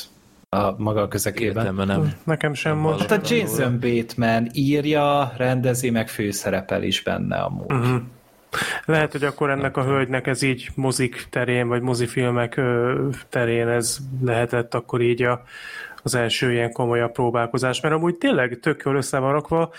a 0.49 0.81
maga 0.81 1.07
közekében. 1.07 1.75
nem. 1.75 2.13
Nekem 2.23 2.53
sem 2.53 2.77
most. 2.77 2.99
Hát 2.99 3.11
a 3.11 3.33
Jason 3.33 3.79
Bateman 3.79 4.49
írja, 4.53 5.33
rendezi, 5.37 5.89
meg 5.89 6.09
főszerepel 6.09 6.83
is 6.83 7.03
benne 7.03 7.35
amúgy. 7.35 7.71
Uh-huh. 7.71 8.01
Lehet, 8.85 9.11
hogy 9.11 9.23
akkor 9.23 9.49
ennek 9.49 9.77
a 9.77 9.83
hölgynek 9.83 10.27
ez 10.27 10.41
így 10.41 10.69
mozik 10.75 11.27
terén, 11.29 11.67
vagy 11.67 11.81
mozifilmek 11.81 12.61
terén 13.29 13.67
ez 13.67 13.97
lehetett 14.21 14.73
akkor 14.73 15.01
így 15.01 15.23
a, 15.23 15.43
az 16.03 16.15
első 16.15 16.51
ilyen 16.51 16.71
komolyabb 16.71 17.11
próbálkozás, 17.11 17.81
mert 17.81 17.95
amúgy 17.95 18.17
tényleg 18.17 18.59
tök 18.61 18.81
jól 18.85 18.95
össze 18.95 19.19
van 19.19 19.31
rakva. 19.31 19.73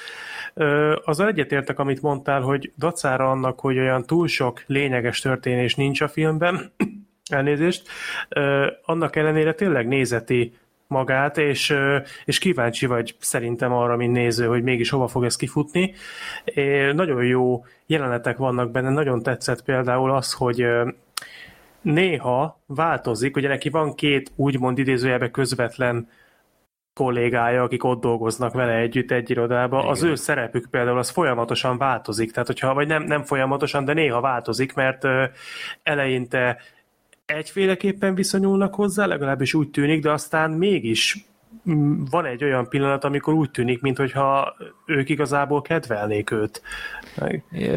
Azzal 1.04 1.28
egyetértek, 1.28 1.78
amit 1.78 2.02
mondtál, 2.02 2.40
hogy 2.40 2.72
dacára 2.76 3.30
annak, 3.30 3.60
hogy 3.60 3.78
olyan 3.78 4.06
túl 4.06 4.28
sok 4.28 4.62
lényeges 4.66 5.20
történés 5.20 5.74
nincs 5.74 6.00
a 6.00 6.08
filmben, 6.08 6.72
elnézést, 7.30 7.88
annak 8.82 9.16
ellenére 9.16 9.54
tényleg 9.54 9.88
nézeti 9.88 10.52
magát, 10.90 11.38
és, 11.38 11.76
és 12.24 12.38
kíváncsi 12.38 12.86
vagy 12.86 13.16
szerintem 13.18 13.72
arra, 13.72 13.96
mint 13.96 14.12
néző, 14.12 14.46
hogy 14.46 14.62
mégis 14.62 14.90
hova 14.90 15.08
fog 15.08 15.24
ez 15.24 15.36
kifutni. 15.36 15.94
Nagyon 16.92 17.24
jó 17.24 17.64
jelenetek 17.86 18.36
vannak 18.36 18.70
benne, 18.70 18.90
nagyon 18.90 19.22
tetszett 19.22 19.64
például 19.64 20.10
az, 20.10 20.32
hogy 20.32 20.66
néha 21.82 22.60
változik, 22.66 23.36
ugye 23.36 23.48
neki 23.48 23.68
van 23.68 23.94
két 23.94 24.32
úgymond 24.36 24.78
idézőjelbe 24.78 25.30
közvetlen 25.30 26.08
kollégája, 26.94 27.62
akik 27.62 27.84
ott 27.84 28.00
dolgoznak 28.00 28.52
vele 28.52 28.72
együtt 28.72 29.10
egy 29.10 29.30
irodába, 29.30 29.78
Igen. 29.78 29.90
az 29.90 30.02
ő 30.02 30.14
szerepük 30.14 30.66
például 30.70 30.98
az 30.98 31.10
folyamatosan 31.10 31.78
változik, 31.78 32.32
tehát 32.32 32.46
hogyha, 32.46 32.74
vagy 32.74 32.86
nem, 32.86 33.02
nem 33.02 33.22
folyamatosan, 33.22 33.84
de 33.84 33.92
néha 33.92 34.20
változik, 34.20 34.74
mert 34.74 35.06
eleinte 35.82 36.58
egyféleképpen 37.24 38.14
viszonyulnak 38.14 38.74
hozzá, 38.74 39.06
legalábbis 39.06 39.54
úgy 39.54 39.70
tűnik, 39.70 40.02
de 40.02 40.10
aztán 40.10 40.50
mégis 40.50 41.24
mm, 41.70 42.02
van 42.10 42.24
egy 42.24 42.44
olyan 42.44 42.68
pillanat, 42.68 43.04
amikor 43.04 43.34
úgy 43.34 43.50
tűnik, 43.50 43.80
mintha 43.80 44.56
ők 44.86 45.08
igazából 45.08 45.62
kedvelnék 45.62 46.30
őt. 46.30 46.62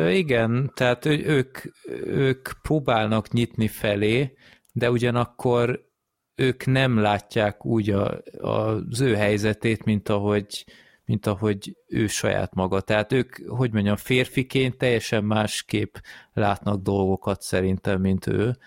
Igen, 0.09 0.71
tehát 0.73 1.05
ők, 1.05 1.57
ők 2.05 2.49
próbálnak 2.61 3.31
nyitni 3.31 3.67
felé, 3.67 4.33
de 4.71 4.91
ugyanakkor 4.91 5.91
ők 6.35 6.65
nem 6.65 6.97
látják 6.97 7.65
úgy 7.65 7.89
a, 7.89 8.21
az 8.37 9.01
ő 9.01 9.15
helyzetét, 9.15 9.83
mint 9.83 10.09
ahogy, 10.09 10.65
mint 11.05 11.25
ahogy 11.25 11.77
ő 11.87 12.07
saját 12.07 12.53
maga. 12.53 12.81
Tehát 12.81 13.11
ők, 13.11 13.35
hogy 13.47 13.71
mondjam, 13.71 13.95
férfiként 13.95 14.77
teljesen 14.77 15.23
másképp 15.23 15.95
látnak 16.33 16.81
dolgokat 16.81 17.41
szerintem, 17.41 18.01
mint 18.01 18.27
ő, 18.27 18.57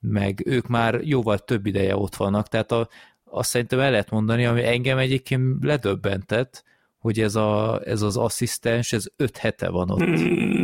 meg 0.00 0.46
ők 0.46 0.66
már 0.66 1.00
jóval 1.02 1.38
több 1.38 1.66
ideje 1.66 1.96
ott 1.96 2.14
vannak, 2.14 2.48
tehát 2.48 2.72
a, 2.72 2.88
azt 3.24 3.48
szerintem 3.48 3.80
el 3.80 3.90
lehet 3.90 4.10
mondani, 4.10 4.46
ami 4.46 4.64
engem 4.64 4.98
egyébként 4.98 5.64
ledöbbentett, 5.64 6.64
hogy 6.98 7.20
ez, 7.20 7.34
a, 7.34 7.80
ez 7.84 8.02
az 8.02 8.16
asszisztens, 8.16 8.92
ez 8.92 9.04
öt 9.16 9.36
hete 9.36 9.70
van 9.70 9.90
ott. 9.90 10.06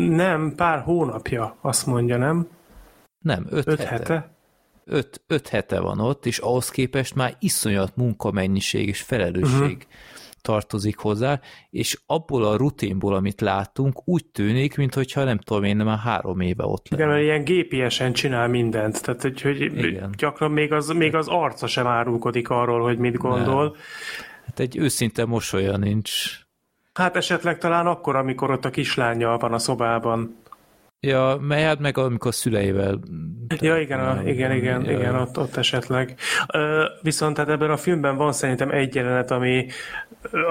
Nem, 0.08 0.52
pár 0.56 0.80
hónapja, 0.80 1.56
azt 1.60 1.86
mondja, 1.86 2.16
nem? 2.16 2.48
Nem, 3.18 3.46
öt, 3.50 3.66
öt 3.66 3.78
hete. 3.78 3.90
hete? 3.90 4.32
Öt, 4.84 5.22
öt 5.26 5.48
hete 5.48 5.80
van 5.80 6.00
ott, 6.00 6.26
és 6.26 6.38
ahhoz 6.38 6.70
képest 6.70 7.14
már 7.14 7.36
iszonyat 7.38 7.96
munkamennyiség 7.96 8.88
és 8.88 9.02
felelősség 9.02 9.60
uh-huh. 9.60 9.82
tartozik 10.40 10.98
hozzá, 10.98 11.40
és 11.70 11.98
abból 12.06 12.44
a 12.44 12.56
rutinból, 12.56 13.14
amit 13.14 13.40
látunk, 13.40 14.08
úgy 14.08 14.26
tűnik, 14.26 14.76
mintha 14.76 15.24
nem 15.24 15.38
tudom 15.38 15.64
én, 15.64 15.76
már 15.76 15.98
három 15.98 16.40
éve 16.40 16.64
ott 16.64 16.88
lenne. 16.88 17.02
Igen, 17.02 17.14
mert 17.14 17.24
ilyen 17.24 17.44
gépiesen 17.44 18.12
csinál 18.12 18.48
mindent, 18.48 19.02
tehát 19.02 19.22
hogy, 19.22 19.42
hogy 19.42 19.60
Igen. 19.60 20.14
gyakran 20.16 20.50
még 20.50 20.72
az, 20.72 20.88
még 20.88 21.14
az 21.14 21.28
arca 21.28 21.66
sem 21.66 21.86
árulkodik 21.86 22.48
arról, 22.48 22.82
hogy 22.82 22.98
mit 22.98 23.16
gondol. 23.16 23.62
Nem 23.64 23.72
Hát 24.54 24.62
egy 24.62 24.76
őszinte 24.76 25.24
mosolya 25.24 25.76
nincs. 25.76 26.10
Hát 26.92 27.16
esetleg 27.16 27.58
talán 27.58 27.86
akkor, 27.86 28.16
amikor 28.16 28.50
ott 28.50 28.64
a 28.64 28.70
kislánya 28.70 29.36
van 29.36 29.52
a 29.52 29.58
szobában. 29.58 30.36
Ja, 31.00 31.38
melyet 31.40 31.78
meg 31.78 31.98
amikor 31.98 32.34
szüleivel. 32.34 33.00
Ja, 33.60 33.78
igen, 33.78 34.00
a, 34.00 34.22
igen, 34.22 34.52
igen, 34.52 34.84
ja. 34.84 34.98
igen, 34.98 35.14
ott, 35.14 35.38
ott 35.38 35.56
esetleg. 35.56 36.18
Viszont 37.02 37.36
hát 37.36 37.48
ebben 37.48 37.70
a 37.70 37.76
filmben 37.76 38.16
van 38.16 38.32
szerintem 38.32 38.70
egy 38.70 38.94
jelenet, 38.94 39.30
ami, 39.30 39.66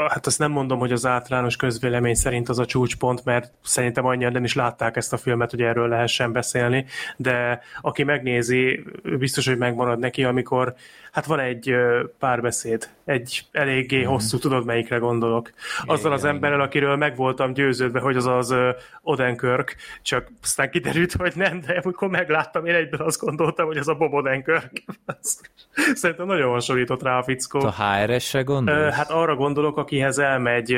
hát 0.08 0.26
azt 0.26 0.40
nem 0.40 0.52
mondom, 0.52 0.80
hogy 0.80 0.92
az 0.92 1.06
általános 1.06 1.56
közvélemény 1.56 2.16
szerint 2.16 2.50
az 2.50 2.60
a 2.60 2.66
csúcspont, 2.66 3.26
mert 3.26 3.52
szerintem 3.62 4.06
annyian 4.06 4.32
nem 4.32 4.44
is 4.44 4.56
látták 4.56 4.96
ezt 4.96 5.14
a 5.14 5.18
filmet, 5.18 5.50
hogy 5.50 5.62
erről 5.62 5.88
lehessen 5.88 6.32
beszélni, 6.32 6.86
de 7.18 7.62
aki 7.82 8.04
megnézi, 8.04 8.84
biztos, 9.18 9.48
hogy 9.48 9.58
megmarad 9.58 10.00
neki, 10.00 10.24
amikor 10.24 10.76
hát 11.14 11.26
van 11.26 11.40
egy 11.40 11.76
párbeszéd, 12.20 12.90
egy 13.06 13.46
eléggé 13.52 14.04
mm. 14.04 14.06
hosszú, 14.06 14.38
tudod 14.38 14.66
melyikre 14.66 14.98
gondolok. 14.98 15.52
Azzal 15.86 16.12
az 16.12 16.24
emberrel, 16.24 16.62
akiről 16.62 16.96
meg 16.96 17.16
voltam 17.16 17.54
győződve, 17.54 18.00
hogy 18.00 18.16
az 18.16 18.26
az 18.26 18.56
Odenkirk, 19.02 19.76
csak 20.02 20.28
aztán 20.42 20.70
kiderült, 20.70 21.12
hogy 21.14 21.34
nem, 21.36 21.60
de 21.60 21.82
amikor 21.84 22.08
megláttam, 22.08 22.66
én 22.66 22.76
egyből 22.76 23.02
azt 23.02 23.20
gondoltam, 23.20 23.66
hogy 23.66 23.78
ez 23.78 23.88
a 23.88 23.96
Bob 23.96 24.14
Odenkirk. 24.14 24.84
Szerintem 25.94 26.26
nagyon 26.26 26.52
hasonlított 26.52 27.04
rá 27.04 27.18
a 27.18 27.24
fickó. 27.24 27.60
A 27.60 27.72
HRS-re 27.72 28.42
gondolsz? 28.42 28.96
Hát 28.96 29.10
arra 29.10 29.36
gondolok, 29.36 29.78
akihez 29.78 30.18
elmegy 30.18 30.78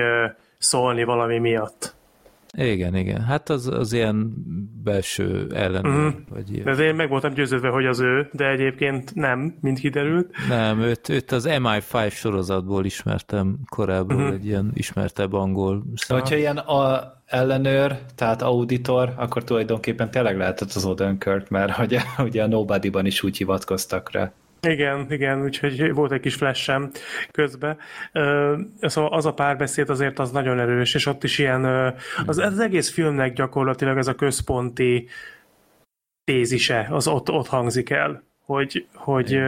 szólni 0.58 1.04
valami 1.04 1.38
miatt. 1.38 1.96
Igen, 2.56 2.96
igen. 2.96 3.22
Hát 3.22 3.50
az, 3.50 3.68
az 3.68 3.94
ilyen 3.94 4.34
belső 4.84 5.48
ellen. 5.54 5.86
Uh-huh. 5.86 6.14
Vagy 6.30 6.54
ilyen. 6.54 6.76
De 6.76 6.84
én 6.84 6.96
meg 6.96 7.10
voltam 7.10 7.34
győződve, 7.34 7.70
hogy 7.70 7.86
az 7.86 8.00
ő, 8.00 8.30
de 8.32 8.50
egyébként 8.50 9.16
nem, 9.16 9.58
mint 9.62 9.80
kiderült. 9.80 10.36
Nem, 10.50 10.80
őt, 10.80 11.10
őt 11.10 11.32
az 11.32 11.48
MI5 11.50 12.12
sorozatból 12.12 12.86
ismertem 12.86 13.58
korábban, 13.70 14.18
uh-huh. 14.18 14.34
egy 14.34 14.46
ilyen 14.46 14.72
ismertebb 14.74 15.34
angol 15.34 15.84
szám. 15.96 16.20
Hogyha 16.20 16.36
ilyen 16.36 16.58
a 16.58 17.14
ellenőr, 17.26 18.00
tehát 18.16 18.42
auditor, 18.42 19.14
akkor 19.16 19.44
tulajdonképpen 19.44 20.12
tényleg 20.12 20.38
lehetett 20.38 20.72
az 20.74 20.86
Odenkirk, 20.86 21.50
mert 21.50 21.80
ugye, 21.80 22.02
ugye 22.28 22.44
a 22.44 22.48
Nobody-ban 22.48 23.06
is 23.06 23.24
úgy 23.24 23.38
hivatkoztak 23.38 24.12
rá. 24.12 24.32
Igen, 24.66 25.06
igen, 25.10 25.44
úgyhogy 25.44 25.94
volt 25.94 26.12
egy 26.12 26.20
kis 26.20 26.36
flash 26.36 26.72
közben. 27.32 27.78
Szóval 28.82 29.14
az 29.14 29.26
a 29.26 29.34
párbeszéd 29.34 29.90
azért 29.90 30.20
az 30.20 30.32
nagyon 30.32 30.60
erős, 30.60 30.94
és 30.94 31.06
ott 31.06 31.24
is 31.24 31.40
ilyen, 31.40 31.66
az, 32.26 32.38
az 32.38 32.60
egész 32.60 32.90
filmnek 32.90 33.34
gyakorlatilag 33.34 33.98
ez 33.98 34.08
a 34.08 34.16
központi 34.16 35.08
tézise, 36.24 36.88
az 36.90 37.08
ott, 37.08 37.32
ott 37.32 37.48
hangzik 37.48 37.90
el, 37.90 38.24
hogy, 38.46 38.88
hogy 38.94 39.40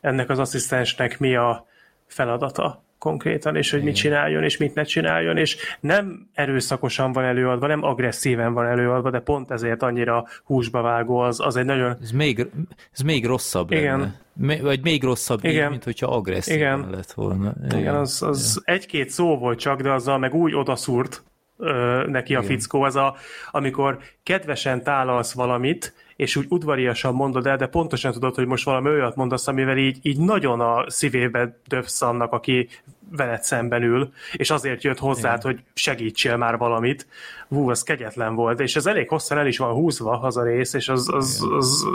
ennek 0.00 0.30
az 0.30 0.38
asszisztensnek 0.38 1.18
mi 1.18 1.36
a 1.36 1.66
feladata 2.06 2.84
konkrétan, 2.98 3.56
és 3.56 3.70
hogy 3.70 3.82
mit 3.82 3.94
csináljon, 3.94 4.42
és 4.42 4.56
mit 4.56 4.74
ne 4.74 4.82
csináljon, 4.82 5.36
és 5.36 5.56
nem 5.80 6.28
erőszakosan 6.34 7.12
van 7.12 7.24
előadva, 7.24 7.66
nem 7.66 7.82
agresszíven 7.82 8.52
van 8.52 8.66
előadva, 8.66 9.10
de 9.10 9.20
pont 9.20 9.50
ezért 9.50 9.82
annyira 9.82 10.26
húsba 10.44 10.80
vágó, 10.80 11.18
az, 11.18 11.40
az 11.40 11.56
egy 11.56 11.64
nagyon... 11.64 11.96
Ez 12.02 12.10
még, 12.10 12.46
ez 12.92 13.00
még 13.00 13.26
rosszabb 13.26 13.72
Igen. 13.72 13.98
lenne. 13.98 14.60
Vagy 14.60 14.82
még 14.82 15.02
rosszabb 15.02 15.44
Igen. 15.44 15.64
Így, 15.64 15.70
mint 15.70 15.84
hogyha 15.84 16.06
agresszív 16.06 16.54
Igen. 16.54 16.90
lett 16.90 17.12
volna. 17.12 17.52
Igen, 17.64 17.78
Igen 17.78 17.94
az, 17.94 18.22
az 18.22 18.62
Igen. 18.62 18.76
egy-két 18.76 19.10
szó 19.10 19.38
volt 19.38 19.58
csak, 19.58 19.80
de 19.80 19.92
azzal 19.92 20.18
meg 20.18 20.34
úgy 20.34 20.54
odaszúrt 20.54 21.24
ö, 21.58 22.04
neki 22.06 22.34
a 22.34 22.42
Igen. 22.42 22.50
fickó, 22.50 22.82
az 22.82 22.96
a, 22.96 23.16
amikor 23.50 23.98
kedvesen 24.22 24.82
tálalsz 24.82 25.32
valamit, 25.32 25.94
és 26.16 26.36
úgy 26.36 26.46
udvariasan 26.48 27.14
mondod 27.14 27.46
el, 27.46 27.56
de 27.56 27.66
pontosan 27.66 28.12
tudod, 28.12 28.34
hogy 28.34 28.46
most 28.46 28.64
valami 28.64 28.88
olyat 28.88 29.16
mondasz, 29.16 29.46
amivel 29.46 29.76
így, 29.76 29.98
így 30.02 30.18
nagyon 30.18 30.60
a 30.60 30.90
szívébe 30.90 31.58
döfsz 31.66 32.02
annak, 32.02 32.32
aki 32.32 32.68
veled 33.10 33.42
szemben 33.42 33.82
ül, 33.82 34.12
és 34.32 34.50
azért 34.50 34.82
jött 34.82 34.98
hozzád, 34.98 35.38
Igen. 35.38 35.52
hogy 35.52 35.64
segítsél 35.74 36.36
már 36.36 36.58
valamit. 36.58 37.06
Hú, 37.48 37.70
az 37.70 37.82
kegyetlen 37.82 38.34
volt, 38.34 38.60
és 38.60 38.76
ez 38.76 38.86
elég 38.86 39.08
hosszan 39.08 39.38
el 39.38 39.46
is 39.46 39.58
van 39.58 39.72
húzva 39.72 40.20
az 40.20 40.36
a 40.36 40.42
rész, 40.42 40.74
és 40.74 40.88
az, 40.88 41.08
az, 41.12 41.46
az, 41.50 41.52
az, 41.56 41.86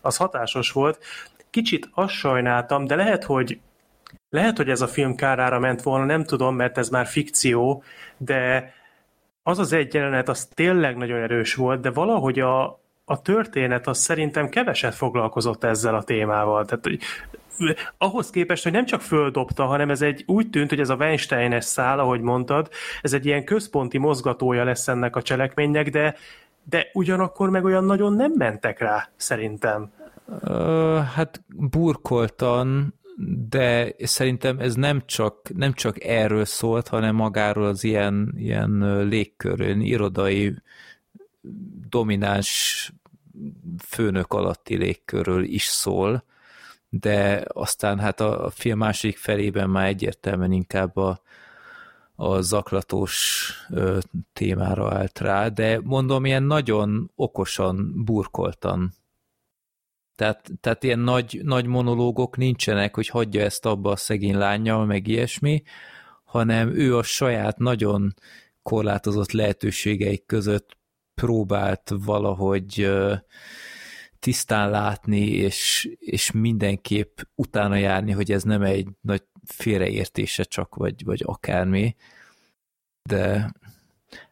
az 0.00 0.16
hatásos 0.16 0.70
volt. 0.70 0.98
Kicsit 1.50 1.88
azt 1.94 2.14
sajnáltam, 2.14 2.84
de 2.84 2.94
lehet, 2.94 3.24
hogy 3.24 3.58
lehet, 4.30 4.56
hogy 4.56 4.68
ez 4.68 4.80
a 4.80 4.86
film 4.86 5.14
kárára 5.14 5.58
ment 5.58 5.82
volna, 5.82 6.04
nem 6.04 6.24
tudom, 6.24 6.56
mert 6.56 6.78
ez 6.78 6.88
már 6.88 7.06
fikció, 7.06 7.82
de 8.16 8.72
az 9.42 9.58
az 9.58 9.72
egy 9.72 9.94
jelenet, 9.94 10.28
az 10.28 10.48
tényleg 10.54 10.96
nagyon 10.96 11.18
erős 11.18 11.54
volt, 11.54 11.80
de 11.80 11.90
valahogy 11.90 12.40
a, 12.40 12.80
a 13.04 13.22
történet 13.22 13.86
az 13.86 13.98
szerintem 13.98 14.48
keveset 14.48 14.94
foglalkozott 14.94 15.64
ezzel 15.64 15.94
a 15.94 16.02
témával. 16.02 16.64
Tehát, 16.64 16.84
hogy 16.84 17.00
ahhoz 17.98 18.30
képest, 18.30 18.62
hogy 18.62 18.72
nem 18.72 18.84
csak 18.84 19.00
földobta, 19.00 19.64
hanem 19.64 19.90
ez 19.90 20.02
egy 20.02 20.24
úgy 20.26 20.50
tűnt, 20.50 20.68
hogy 20.68 20.80
ez 20.80 20.88
a 20.88 20.94
Weinstein-es 20.94 21.64
szál, 21.64 21.98
ahogy 21.98 22.20
mondtad, 22.20 22.68
ez 23.02 23.12
egy 23.12 23.26
ilyen 23.26 23.44
központi 23.44 23.98
mozgatója 23.98 24.64
lesz 24.64 24.88
ennek 24.88 25.16
a 25.16 25.22
cselekménynek, 25.22 25.90
de, 25.90 26.14
de 26.70 26.90
ugyanakkor 26.92 27.50
meg 27.50 27.64
olyan 27.64 27.84
nagyon 27.84 28.12
nem 28.12 28.32
mentek 28.36 28.78
rá, 28.78 29.08
szerintem. 29.16 29.92
Uh, 30.40 30.98
hát 30.98 31.42
burkoltan, 31.48 32.94
de 33.48 33.94
szerintem 33.98 34.58
ez 34.58 34.74
nem 34.74 35.02
csak, 35.06 35.54
nem 35.54 35.72
csak 35.72 36.04
erről 36.04 36.44
szólt, 36.44 36.88
hanem 36.88 37.14
magáról 37.14 37.66
az 37.66 37.84
ilyen, 37.84 38.34
ilyen 38.36 39.04
légkörön, 39.08 39.80
irodai 39.80 40.54
domináns 41.88 42.92
főnök 43.78 44.32
alatti 44.32 44.76
légkörről 44.76 45.44
is 45.44 45.64
szól, 45.64 46.24
de 46.88 47.44
aztán 47.48 47.98
hát 47.98 48.20
a, 48.20 48.44
a 48.44 48.50
film 48.50 48.78
másik 48.78 49.16
felében 49.16 49.70
már 49.70 49.86
egyértelműen 49.86 50.52
inkább 50.52 50.96
a, 50.96 51.20
a 52.14 52.40
zaklatós 52.40 53.50
témára 54.32 54.94
állt 54.94 55.18
rá, 55.18 55.48
de 55.48 55.80
mondom, 55.82 56.24
ilyen 56.24 56.42
nagyon 56.42 57.10
okosan, 57.14 58.04
burkoltan. 58.04 58.92
Tehát, 60.16 60.50
tehát 60.60 60.82
ilyen 60.82 60.98
nagy, 60.98 61.40
nagy 61.42 61.66
monológok 61.66 62.36
nincsenek, 62.36 62.94
hogy 62.94 63.08
hagyja 63.08 63.42
ezt 63.42 63.66
abba 63.66 63.90
a 63.90 63.96
szegény 63.96 64.36
lányjal, 64.36 64.84
meg 64.84 65.06
ilyesmi, 65.06 65.62
hanem 66.24 66.68
ő 66.74 66.96
a 66.96 67.02
saját 67.02 67.58
nagyon 67.58 68.14
korlátozott 68.62 69.32
lehetőségeik 69.32 70.26
között 70.26 70.76
próbált 71.14 71.92
valahogy 72.04 72.90
tisztán 74.18 74.70
látni, 74.70 75.26
és, 75.26 75.90
és 75.98 76.30
mindenképp 76.30 77.18
utána 77.34 77.76
járni, 77.76 78.12
hogy 78.12 78.32
ez 78.32 78.42
nem 78.42 78.62
egy 78.62 78.88
nagy 79.00 79.22
félreértése 79.44 80.42
csak, 80.42 80.74
vagy, 80.74 81.04
vagy 81.04 81.22
akármi. 81.24 81.96
De 83.02 83.52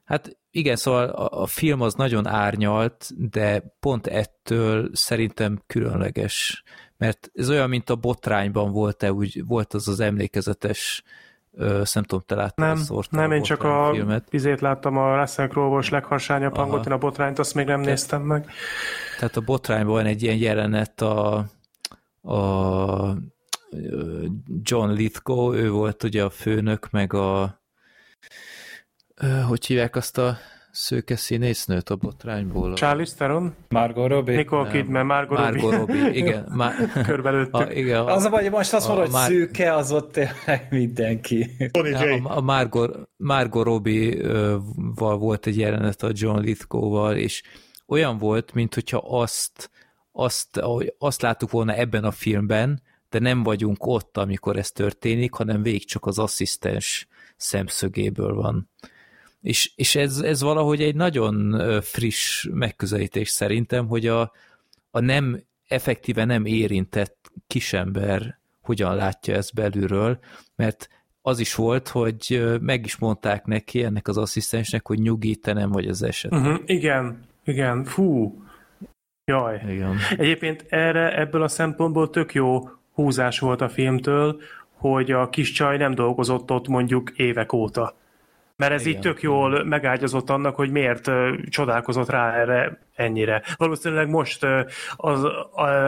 hát 0.05 0.39
igen, 0.51 0.77
szóval 0.77 1.09
a, 1.09 1.43
a 1.43 1.47
film 1.47 1.81
az 1.81 1.95
nagyon 1.95 2.27
árnyalt, 2.27 3.11
de 3.31 3.75
pont 3.81 4.07
ettől 4.07 4.91
szerintem 4.93 5.63
különleges, 5.67 6.63
mert 6.97 7.31
ez 7.35 7.51
olyan, 7.51 7.69
mint 7.69 7.91
a 7.91 7.97
botrányban 7.97 8.73
volt-e, 8.73 9.13
úgy 9.13 9.47
volt 9.47 9.75
az 9.75 9.89
az 9.89 10.01
emlékezetes 10.01 11.03
Ö, 11.57 11.83
nem 11.93 12.03
tudom, 12.03 12.25
te 12.27 12.35
láttad 12.35 12.65
nem, 12.65 12.83
a 12.89 13.03
Nem, 13.11 13.31
a 13.31 13.35
én 13.35 13.43
csak 13.43 13.63
a 13.63 13.91
filmet. 13.93 14.27
izét 14.31 14.61
láttam, 14.61 14.97
a 14.97 15.21
Russell 15.21 15.49
Crowe-os 15.49 15.89
legharsányabb 15.89 16.57
hangot, 16.57 16.87
én 16.87 16.93
a 16.93 16.99
botrányt 16.99 17.39
azt 17.39 17.55
még 17.55 17.67
nem 17.67 17.83
Te, 17.83 17.89
néztem 17.89 18.23
meg. 18.23 18.51
Tehát 19.19 19.37
a 19.37 19.41
botrányban 19.41 19.93
van 19.93 20.07
egy 20.07 20.23
ilyen 20.23 20.37
jelenet 20.37 21.01
a, 21.01 21.37
a 22.23 23.17
John 24.63 24.91
Lithgow, 24.91 25.55
ő 25.55 25.71
volt 25.71 26.03
ugye 26.03 26.25
a 26.25 26.31
főnök, 26.31 26.91
meg 26.91 27.13
a 27.13 27.61
hogy 29.49 29.67
hívják 29.67 29.97
azt 29.97 30.19
a 30.19 30.37
szőke 30.73 31.17
színésznőt 31.17 31.91
a 31.91 31.97
botrányból. 31.97 32.75
Charlie 32.75 33.07
Theron? 33.17 33.55
Margot 33.69 34.09
Robbie? 34.09 34.37
Nicole 34.37 34.71
Kidman, 34.71 35.07
Margot 35.07 35.39
Robbie. 35.39 35.63
Margot 35.63 35.79
Robbie, 35.79 36.11
igen. 36.13 36.45
Má- 36.55 36.93
Körbelőttük. 37.07 37.55
A, 37.55 37.73
igen 37.73 38.01
a, 38.01 38.15
az 38.15 38.25
a 38.25 38.31
baj, 38.31 38.49
most 38.49 38.73
azt 38.73 38.87
mondod, 38.87 39.05
hogy 39.05 39.15
Mar- 39.15 39.27
szűke, 39.27 39.75
az 39.75 39.93
ott 39.93 40.13
tényleg 40.13 40.67
mindenki. 40.71 41.51
A, 41.73 42.37
a 42.37 42.41
Margot, 42.41 43.09
Margot 43.17 43.65
Robbie-val 43.65 45.19
volt 45.19 45.47
egy 45.47 45.59
jelenet 45.59 46.03
a 46.03 46.11
John 46.13 46.41
Lithgow-val, 46.41 47.17
és 47.17 47.43
olyan 47.87 48.19
volt, 48.19 48.55
mint 48.55 48.75
hogyha 48.75 48.99
azt, 48.99 49.71
azt, 50.13 50.61
azt 50.99 51.23
láttuk 51.23 51.51
volna 51.51 51.75
ebben 51.75 52.05
a 52.05 52.11
filmben, 52.11 52.83
de 53.09 53.19
nem 53.19 53.43
vagyunk 53.43 53.87
ott, 53.87 54.17
amikor 54.17 54.57
ez 54.57 54.71
történik, 54.71 55.33
hanem 55.33 55.63
végig 55.63 55.87
csak 55.87 56.07
az 56.07 56.19
asszisztens 56.19 57.07
szemszögéből 57.37 58.35
van. 58.35 58.71
És, 59.43 59.73
és 59.77 59.95
ez, 59.95 60.19
ez 60.19 60.43
valahogy 60.43 60.83
egy 60.83 60.95
nagyon 60.95 61.61
friss 61.81 62.47
megközelítés 62.53 63.29
szerintem, 63.29 63.87
hogy 63.87 64.07
a, 64.07 64.33
a 64.91 65.01
nem 65.01 65.43
effektíve 65.69 66.25
nem 66.25 66.45
érintett 66.45 67.31
kisember 67.47 68.39
hogyan 68.63 68.97
látja 68.97 69.35
ezt 69.35 69.55
belülről, 69.55 70.19
mert 70.57 70.89
az 71.23 71.39
is 71.39 71.55
volt, 71.55 71.89
hogy 71.89 72.43
meg 72.61 72.85
is 72.85 72.97
mondták 72.97 73.45
neki, 73.45 73.85
ennek 73.85 74.09
az 74.09 74.19
asszisztensnek, 74.19 74.87
hogy 74.87 74.99
nyugi, 74.99 75.37
te 75.37 75.53
nem 75.53 75.71
vagy 75.71 75.89
az 75.89 76.03
eset. 76.03 76.33
Uh-huh, 76.33 76.61
igen, 76.65 77.25
igen, 77.45 77.85
fú, 77.85 78.43
jaj. 79.25 79.61
Igen. 79.69 79.97
Egyébként 80.17 80.67
erre 80.69 81.19
ebből 81.19 81.43
a 81.43 81.49
szempontból 81.49 82.11
tök 82.11 82.35
jó 82.35 82.69
húzás 82.93 83.39
volt 83.39 83.61
a 83.61 83.69
filmtől, 83.69 84.41
hogy 84.73 85.11
a 85.11 85.29
kis 85.29 85.53
csaj 85.53 85.77
nem 85.77 85.95
dolgozott 85.95 86.51
ott 86.51 86.69
mondjuk 86.69 87.11
évek 87.11 87.53
óta. 87.53 87.97
Mert 88.63 88.75
ez 88.75 88.87
Igen. 88.87 88.93
így 88.97 89.03
tök 89.03 89.23
jól 89.23 89.65
megágyazott 89.65 90.31
annak, 90.31 90.57
hogy 90.57 90.71
miért 90.71 91.11
csodálkozott 91.49 92.11
rá 92.11 92.33
erre 92.33 92.79
ennyire. 92.95 93.43
Valószínűleg 93.57 94.09
most, 94.09 94.47
az, 94.97 95.25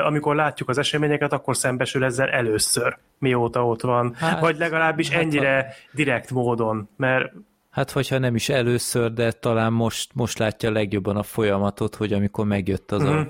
amikor 0.05 0.35
látjuk 0.35 0.69
az 0.69 0.79
eseményeket, 0.79 1.33
akkor 1.33 1.57
szembesül 1.57 2.05
ezzel 2.05 2.29
először, 2.29 2.97
mióta 3.19 3.67
ott 3.67 3.81
van. 3.81 4.15
Hát, 4.15 4.41
Vagy 4.41 4.59
legalábbis 4.59 5.11
hát, 5.11 5.23
ennyire 5.23 5.67
ha... 5.69 5.97
direkt 5.97 6.31
módon, 6.31 6.89
mert 6.97 7.33
Hát, 7.71 7.91
hogyha 7.91 8.19
nem 8.19 8.35
is 8.35 8.49
először, 8.49 9.13
de 9.13 9.33
talán 9.33 9.73
most, 9.73 10.11
most 10.15 10.39
látja 10.39 10.71
legjobban 10.71 11.17
a 11.17 11.23
folyamatot, 11.23 11.95
hogy 11.95 12.13
amikor 12.13 12.47
megjött 12.47 12.93
az 12.93 13.03
uh-huh. 13.03 13.17
a 13.17 13.21
mhm. 13.21 13.29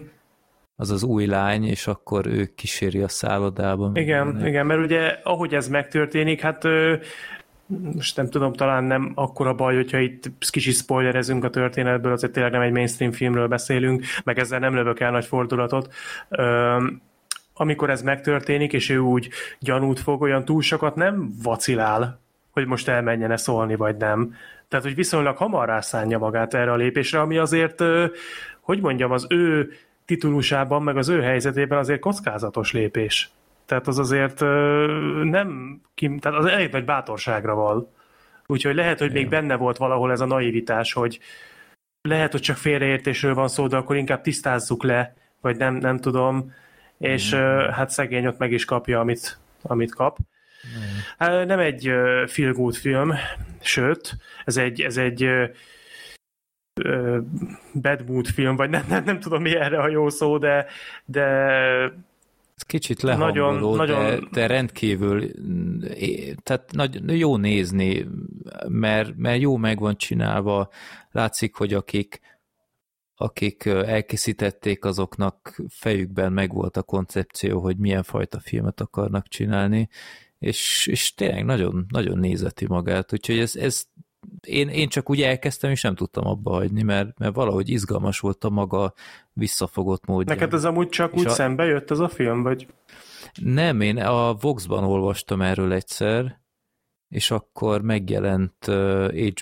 az 0.76 0.90
az 0.90 1.02
új 1.02 1.26
lány, 1.26 1.64
és 1.64 1.86
akkor 1.86 2.26
ő 2.26 2.52
kíséri 2.54 3.00
a 3.00 3.08
szállodában. 3.08 3.96
Igen, 3.96 4.26
mindenek. 4.26 4.48
igen, 4.48 4.66
mert 4.66 4.80
ugye 4.80 5.18
ahogy 5.22 5.54
ez 5.54 5.68
megtörténik, 5.68 6.40
hát 6.40 6.64
most 7.66 8.16
nem 8.16 8.28
tudom, 8.30 8.52
talán 8.52 8.84
nem 8.84 9.12
akkora 9.14 9.54
baj, 9.54 9.74
hogyha 9.74 9.98
itt 9.98 10.30
kicsit 10.50 10.74
spoilerezünk 10.74 11.44
a 11.44 11.50
történetből, 11.50 12.12
azért 12.12 12.32
tényleg 12.32 12.52
nem 12.52 12.60
egy 12.60 12.72
mainstream 12.72 13.12
filmről 13.12 13.48
beszélünk, 13.48 14.04
meg 14.24 14.38
ezzel 14.38 14.58
nem 14.58 14.74
lövök 14.74 15.00
el 15.00 15.10
nagy 15.10 15.24
fordulatot. 15.24 15.94
Üm, 16.38 17.02
amikor 17.56 17.90
ez 17.90 18.02
megtörténik, 18.02 18.72
és 18.72 18.90
ő 18.90 18.98
úgy 18.98 19.28
gyanút 19.58 20.00
fog, 20.00 20.22
olyan 20.22 20.44
túl 20.44 20.62
sokat 20.62 20.94
nem 20.94 21.32
vacilál, 21.42 22.20
hogy 22.50 22.66
most 22.66 22.88
elmenjene 22.88 23.36
szólni, 23.36 23.76
vagy 23.76 23.96
nem. 23.96 24.34
Tehát, 24.68 24.84
hogy 24.84 24.94
viszonylag 24.94 25.36
hamar 25.36 25.68
rászánja 25.68 26.18
magát 26.18 26.54
erre 26.54 26.72
a 26.72 26.76
lépésre, 26.76 27.20
ami 27.20 27.38
azért, 27.38 27.82
hogy 28.60 28.80
mondjam, 28.80 29.10
az 29.10 29.26
ő 29.28 29.70
titulusában, 30.04 30.82
meg 30.82 30.96
az 30.96 31.08
ő 31.08 31.20
helyzetében 31.20 31.78
azért 31.78 32.00
kockázatos 32.00 32.72
lépés. 32.72 33.30
Tehát 33.66 33.86
az 33.86 33.98
azért 33.98 34.40
nem, 35.22 35.80
tehát 36.20 36.38
az 36.38 36.44
elég 36.44 36.72
nagy 36.72 36.84
bátorságra 36.84 37.54
val. 37.54 37.92
Úgyhogy 38.46 38.74
lehet, 38.74 38.98
hogy 38.98 39.12
még 39.12 39.28
benne 39.28 39.56
volt 39.56 39.76
valahol 39.76 40.10
ez 40.10 40.20
a 40.20 40.26
naivitás, 40.26 40.92
hogy 40.92 41.20
lehet, 42.02 42.32
hogy 42.32 42.40
csak 42.40 42.56
félreértésről 42.56 43.34
van 43.34 43.48
szó, 43.48 43.66
de 43.66 43.76
akkor 43.76 43.96
inkább 43.96 44.20
tisztázzuk 44.20 44.82
le, 44.82 45.14
vagy 45.40 45.56
nem, 45.56 45.74
nem 45.74 45.98
tudom, 46.00 46.52
és 46.98 47.34
mm. 47.34 47.38
hát 47.70 47.90
szegény 47.90 48.26
ott 48.26 48.38
meg 48.38 48.52
is 48.52 48.64
kapja, 48.64 49.00
amit, 49.00 49.38
amit 49.62 49.94
kap. 49.94 50.18
Mm. 51.24 51.46
Nem 51.46 51.58
egy 51.58 51.92
feel 52.26 52.52
good 52.52 52.74
film, 52.74 53.12
sőt, 53.60 54.16
ez 54.44 54.56
egy, 54.56 54.80
ez 54.80 54.96
egy 54.96 55.28
bad 57.72 58.08
mood 58.08 58.26
film, 58.26 58.56
vagy 58.56 58.70
nem, 58.70 58.84
nem, 58.88 59.04
nem 59.04 59.20
tudom 59.20 59.42
mi 59.42 59.56
erre 59.56 59.78
a 59.78 59.88
jó 59.88 60.08
szó, 60.08 60.38
de, 60.38 60.66
de 61.04 61.26
ez 62.56 62.62
kicsit 62.62 63.02
lehangoló, 63.02 63.74
nagyon, 63.74 63.98
de, 63.98 64.10
nagyon... 64.10 64.28
de 64.32 64.46
rendkívül 64.46 65.30
tehát 66.42 66.70
nagy, 66.72 67.18
jó 67.18 67.36
nézni, 67.36 68.06
mert, 68.68 69.16
mert 69.16 69.40
jó 69.40 69.56
meg 69.56 69.78
van 69.78 69.96
csinálva. 69.96 70.68
Látszik, 71.10 71.54
hogy 71.54 71.74
akik, 71.74 72.20
akik 73.14 73.64
elkészítették, 73.64 74.84
azoknak 74.84 75.60
fejükben 75.68 76.32
megvolt 76.32 76.76
a 76.76 76.82
koncepció, 76.82 77.60
hogy 77.60 77.76
milyen 77.76 78.02
fajta 78.02 78.40
filmet 78.40 78.80
akarnak 78.80 79.28
csinálni, 79.28 79.88
és, 80.38 80.86
és 80.86 81.14
tényleg 81.14 81.44
nagyon, 81.44 81.86
nagyon 81.88 82.18
nézeti 82.18 82.66
magát, 82.66 83.12
úgyhogy 83.12 83.38
ez, 83.38 83.56
ez 83.56 83.84
én, 84.40 84.68
én 84.68 84.88
csak 84.88 85.10
úgy 85.10 85.22
elkezdtem, 85.22 85.70
és 85.70 85.82
nem 85.82 85.94
tudtam 85.94 86.26
abba 86.26 86.50
hagyni, 86.50 86.82
mert, 86.82 87.18
mert 87.18 87.34
valahogy 87.34 87.68
izgalmas 87.68 88.20
volt 88.20 88.44
a 88.44 88.50
maga 88.50 88.94
visszafogott 89.34 90.06
módja. 90.06 90.34
Neked 90.34 90.54
ez 90.54 90.64
amúgy 90.64 90.88
csak 90.88 91.12
és 91.14 91.20
úgy 91.20 91.26
a... 91.26 91.30
szembe 91.30 91.64
jött 91.64 91.90
ez 91.90 91.98
a 91.98 92.08
film, 92.08 92.42
vagy? 92.42 92.66
Nem, 93.42 93.80
én 93.80 93.98
a 93.98 94.34
Vox-ban 94.34 94.84
olvastam 94.84 95.42
erről 95.42 95.72
egyszer, 95.72 96.40
és 97.08 97.30
akkor 97.30 97.82
megjelent 97.82 98.64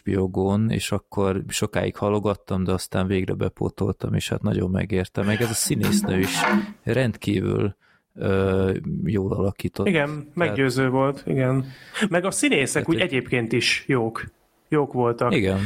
HBO 0.02 0.28
Gón, 0.28 0.70
és 0.70 0.92
akkor 0.92 1.42
sokáig 1.48 1.96
halogattam, 1.96 2.64
de 2.64 2.72
aztán 2.72 3.06
végre 3.06 3.34
bepótoltam, 3.34 4.14
és 4.14 4.28
hát 4.28 4.42
nagyon 4.42 4.70
megérte. 4.70 5.22
Meg 5.22 5.40
ez 5.40 5.50
a 5.50 5.54
színésznő 5.54 6.18
is 6.18 6.40
rendkívül 6.82 7.76
ö, 8.14 8.76
jól 9.04 9.32
alakított. 9.32 9.86
Igen, 9.86 10.30
meggyőző 10.34 10.76
Tehát... 10.76 10.92
volt, 10.92 11.22
igen. 11.26 11.66
Meg 12.08 12.24
a 12.24 12.30
színészek 12.30 12.84
Tehát, 12.84 12.88
úgy 12.88 13.08
egyébként 13.08 13.52
is 13.52 13.84
jók 13.86 14.24
jók 14.72 14.92
voltak. 14.92 15.34
Igen, 15.34 15.58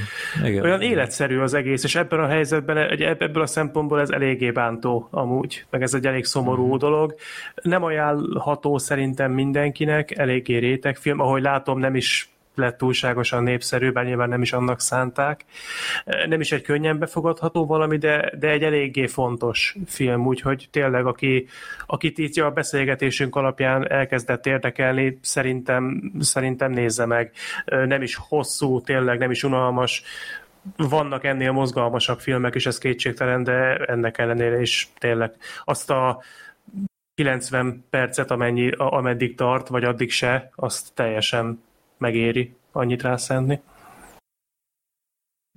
igen. 0.45 0.63
Olyan 0.65 0.81
életszerű 0.81 1.39
az 1.39 1.55
egész, 1.55 1.85
és 1.85 1.95
ebben 1.95 2.21
a 2.21 2.27
helyzetben, 2.27 2.77
ebből 3.01 3.43
a 3.43 3.47
szempontból 3.47 4.01
ez 4.01 4.11
eléggé 4.11 4.51
bántó 4.51 5.09
amúgy, 5.11 5.65
meg 5.71 5.83
ez 5.83 5.95
egy 5.95 6.07
elég 6.07 6.25
szomorú 6.25 6.75
mm. 6.75 6.79
dolog. 6.79 7.15
Nem 7.63 7.83
ajánlható 7.83 8.79
szerintem 8.79 9.33
mindenkinek, 9.33 10.19
eléggé 10.19 10.57
rétegfilm, 10.57 11.21
ahogy 11.21 11.43
látom 11.43 11.79
nem 11.79 11.95
is 11.95 12.36
lett 12.57 12.79
túlságosan 12.79 13.43
népszerű, 13.43 13.91
bár 13.91 14.05
nyilván 14.05 14.29
nem 14.29 14.43
is 14.43 14.53
annak 14.53 14.81
szánták. 14.81 15.45
Nem 16.29 16.41
is 16.41 16.53
egy 16.53 16.63
könnyen 16.63 16.99
befogadható 16.99 17.67
valami, 17.67 17.97
de, 17.97 18.33
de 18.39 18.49
egy 18.49 18.63
eléggé 18.63 19.07
fontos 19.07 19.77
film, 19.87 20.27
úgyhogy 20.27 20.69
tényleg, 20.71 21.07
aki, 21.07 21.47
akit 21.87 22.19
itt 22.19 22.37
a 22.37 22.51
beszélgetésünk 22.51 23.37
alapján 23.37 23.91
elkezdett 23.91 24.47
érdekelni, 24.47 25.19
szerintem, 25.23 26.13
szerintem 26.21 26.73
nézze 26.73 27.07
meg. 27.07 27.33
Nem 27.65 28.03
is 28.03 28.17
hosszú, 28.29 28.81
tényleg 28.81 29.19
nem 29.19 29.31
is 29.31 29.43
unalmas, 29.43 30.03
vannak 30.77 31.25
ennél 31.25 31.53
mozgalmasabb 31.53 32.21
filmek 32.21 32.55
is, 32.55 32.67
ez 32.67 32.79
kétségtelen, 32.79 33.43
de 33.43 33.77
ennek 33.77 34.19
ellenére 34.19 34.61
is 34.61 34.89
tényleg 34.99 35.33
azt 35.65 35.91
a 35.91 36.23
90 37.15 37.85
percet, 37.91 38.31
amennyi, 38.31 38.71
ameddig 38.71 39.35
tart, 39.37 39.69
vagy 39.69 39.85
addig 39.85 40.11
se, 40.11 40.51
azt 40.55 40.95
teljesen 40.95 41.65
megéri 41.99 42.55
annyit 42.73 43.03
rászenni. 43.03 43.61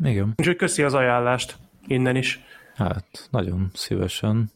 Igen. 0.04 0.34
Úgyhogy 0.36 0.56
köszi 0.56 0.84
az 0.84 0.94
ajánlást 0.94 1.58
innen 1.88 2.16
is. 2.16 2.40
Hát, 2.76 3.28
nagyon 3.32 3.70
szívesen. 3.74 4.52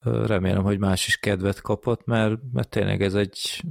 Remélem, 0.00 0.62
hogy 0.62 0.78
más 0.78 1.06
is 1.06 1.16
kedvet 1.16 1.60
kapott, 1.60 2.04
mert, 2.04 2.38
mert 2.52 2.68
tényleg 2.68 3.02
ez 3.02 3.14
egy 3.14 3.62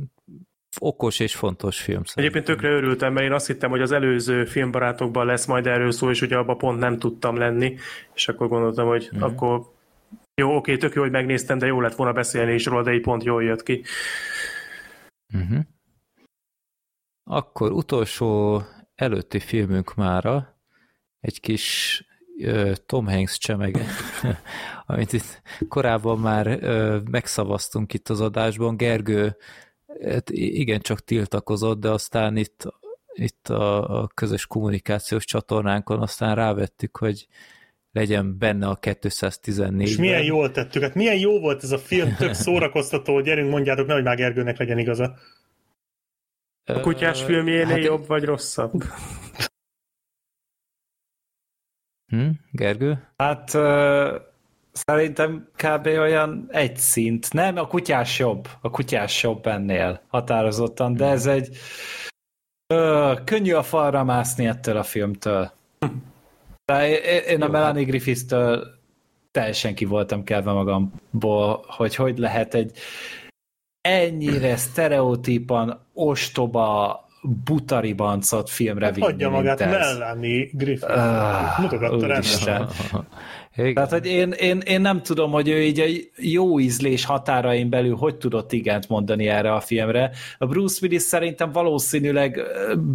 okos 0.80 1.19
és 1.19 1.35
fontos 1.35 1.82
film. 1.82 2.03
Szerintem. 2.03 2.23
Egyébként 2.23 2.45
tökre 2.45 2.75
örültem, 2.75 3.14
mert 3.14 3.25
én 3.25 3.32
azt 3.32 3.48
hittem, 3.48 3.69
hogy 3.69 3.82
az 3.82 3.91
előző 3.91 4.45
filmbarátokban 4.45 5.25
lesz 5.25 5.45
majd 5.45 5.67
erről 5.67 5.91
szó, 5.91 6.09
és 6.09 6.22
ugye 6.22 6.38
abban 6.38 6.57
pont 6.57 6.80
nem 6.80 6.99
tudtam 6.99 7.38
lenni, 7.38 7.77
és 8.14 8.27
akkor 8.27 8.48
gondoltam, 8.48 8.88
hogy 8.88 9.09
mm. 9.15 9.22
akkor 9.22 9.72
jó, 10.35 10.56
oké, 10.56 10.77
tök 10.77 10.93
jó, 10.93 11.01
hogy 11.01 11.11
megnéztem, 11.11 11.57
de 11.57 11.65
jó 11.65 11.82
lett 11.82 11.95
volna 11.95 12.14
beszélni 12.14 12.53
is 12.53 12.65
róla, 12.65 12.83
de 12.83 12.93
így 12.93 13.01
pont 13.01 13.23
jól 13.23 13.43
jött 13.43 13.64
ki. 13.64 13.83
Uh-huh. 15.33 15.59
Akkor 17.24 17.72
utolsó 17.72 18.61
előtti 18.95 19.40
filmünk 19.40 19.95
mára 19.95 20.58
egy 21.19 21.40
kis 21.40 21.98
uh, 22.38 22.74
Tom 22.85 23.08
Hanks 23.08 23.38
csemege, 23.38 23.85
amit 24.85 25.14
itt 25.14 25.42
korábban 25.68 26.19
már 26.19 26.48
uh, 26.48 27.02
megszavaztunk 27.10 27.93
itt 27.93 28.10
az 28.10 28.22
adásban. 28.22 28.77
Gergő 28.77 29.35
hát 30.02 30.30
igen, 30.30 30.80
csak 30.80 31.03
tiltakozott, 31.03 31.80
de 31.80 31.90
aztán 31.90 32.38
itt, 32.38 32.64
itt 33.14 33.48
a, 33.50 34.02
a 34.02 34.08
közös 34.08 34.48
kommunikációs 34.48 35.26
csatornánkon 35.26 36.02
aztán 36.02 36.35
rávettük, 36.35 36.98
hogy 36.98 37.27
legyen 37.92 38.38
benne 38.38 38.68
a 38.68 38.76
214 38.76 39.88
És 39.88 39.98
milyen 39.98 40.24
jól 40.24 40.52
tettük, 40.52 40.82
hát 40.82 40.95
milyen 40.95 41.18
jó 41.19 41.40
volt 41.40 41.64
ez 41.64 41.72
a 41.72 41.77
film, 41.77 42.16
tök 42.16 42.34
szórakoztató, 42.43 43.22
gyerünk 43.22 43.50
mondjátok, 43.50 43.88
nehogy 43.88 44.03
már 44.03 44.16
Gergőnek 44.16 44.58
legyen 44.58 44.77
igaza. 44.77 45.16
A 46.66 46.80
kutyás 46.80 47.24
filmjénél 47.24 47.66
hát, 47.66 47.83
jobb 47.83 48.08
vagy 48.08 48.24
rosszabb? 48.24 48.83
Hm, 52.06 52.30
Gergő? 52.51 53.08
Hát 53.17 53.53
uh, 53.53 54.22
szerintem 54.72 55.50
kb. 55.56 55.85
olyan 55.85 56.48
egy 56.50 56.77
szint. 56.77 57.33
Nem, 57.33 57.58
a 57.58 57.67
kutyás 57.67 58.19
jobb. 58.19 58.48
A 58.61 58.69
kutyás 58.69 59.24
jobb 59.24 59.48
ennél 59.48 60.01
határozottan, 60.08 60.93
de 60.93 61.06
ez 61.06 61.25
egy 61.25 61.58
uh, 62.74 63.24
könnyű 63.24 63.53
a 63.53 63.64
falra 63.64 64.03
mászni 64.03 64.45
ettől 64.45 64.77
a 64.77 64.83
filmtől. 64.83 65.51
De 66.66 67.00
én 67.24 67.42
a 67.42 67.48
Melanie 67.48 67.85
Griffith-től 67.85 68.82
teljesen 69.32 69.75
ki 69.75 69.85
voltam 69.85 70.24
kelve 70.24 70.51
magamból, 70.51 71.66
hogy 71.67 71.95
hogy 71.95 72.17
lehet 72.17 72.53
egy 72.53 72.77
ennyire 73.83 74.55
sztereotípan 74.55 75.87
ostoba 75.93 76.99
butaribancot 77.45 78.49
filmre 78.49 78.85
hát 78.85 78.95
vinni, 78.95 79.07
Hagyja 79.07 79.29
magát 79.29 79.59
Melanie 79.59 80.49
Griffith. 80.51 80.95
Uh, 80.95 81.59
Mutogatta 81.59 82.07
rendesen. 82.07 82.67
Igen. 83.56 83.73
Tehát, 83.73 83.90
hogy 83.90 84.06
én, 84.06 84.32
én, 84.32 84.59
én 84.59 84.82
nem 84.82 85.01
tudom, 85.01 85.32
hogy 85.32 85.49
ő 85.49 85.61
így 85.61 85.80
a 85.80 85.85
jó 86.17 86.59
ízlés 86.59 87.06
határain 87.06 87.69
belül 87.69 87.95
hogy 87.95 88.15
tudott 88.15 88.51
igent 88.51 88.90
mondani 88.90 89.27
erre 89.27 89.53
a 89.53 89.59
filmre. 89.59 90.11
A 90.38 90.45
Bruce 90.45 90.80
Willis 90.82 91.01
szerintem 91.01 91.51
valószínűleg 91.51 92.41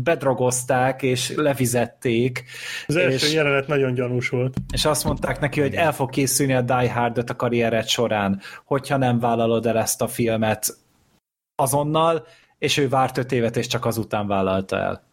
bedrogozták 0.02 1.02
és 1.02 1.32
lefizették. 1.36 2.44
Az 2.86 2.96
első 2.96 3.26
és, 3.26 3.34
jelenet 3.34 3.66
nagyon 3.66 3.94
gyanús 3.94 4.28
volt. 4.28 4.56
És 4.72 4.84
azt 4.84 5.04
mondták 5.04 5.40
neki, 5.40 5.60
hogy 5.60 5.74
el 5.74 5.92
fog 5.92 6.10
készülni 6.10 6.54
a 6.54 6.62
Die 6.62 6.92
Hard 6.92 7.30
a 7.30 7.36
karriered 7.36 7.88
során, 7.88 8.40
hogyha 8.64 8.96
nem 8.96 9.18
vállalod 9.18 9.66
el 9.66 9.78
ezt 9.78 10.02
a 10.02 10.08
filmet 10.08 10.76
azonnal, 11.54 12.26
és 12.58 12.76
ő 12.76 12.88
várt 12.88 13.18
öt 13.18 13.32
évet, 13.32 13.56
és 13.56 13.66
csak 13.66 13.84
azután 13.84 14.26
vállalta 14.26 14.76
el. 14.76 15.06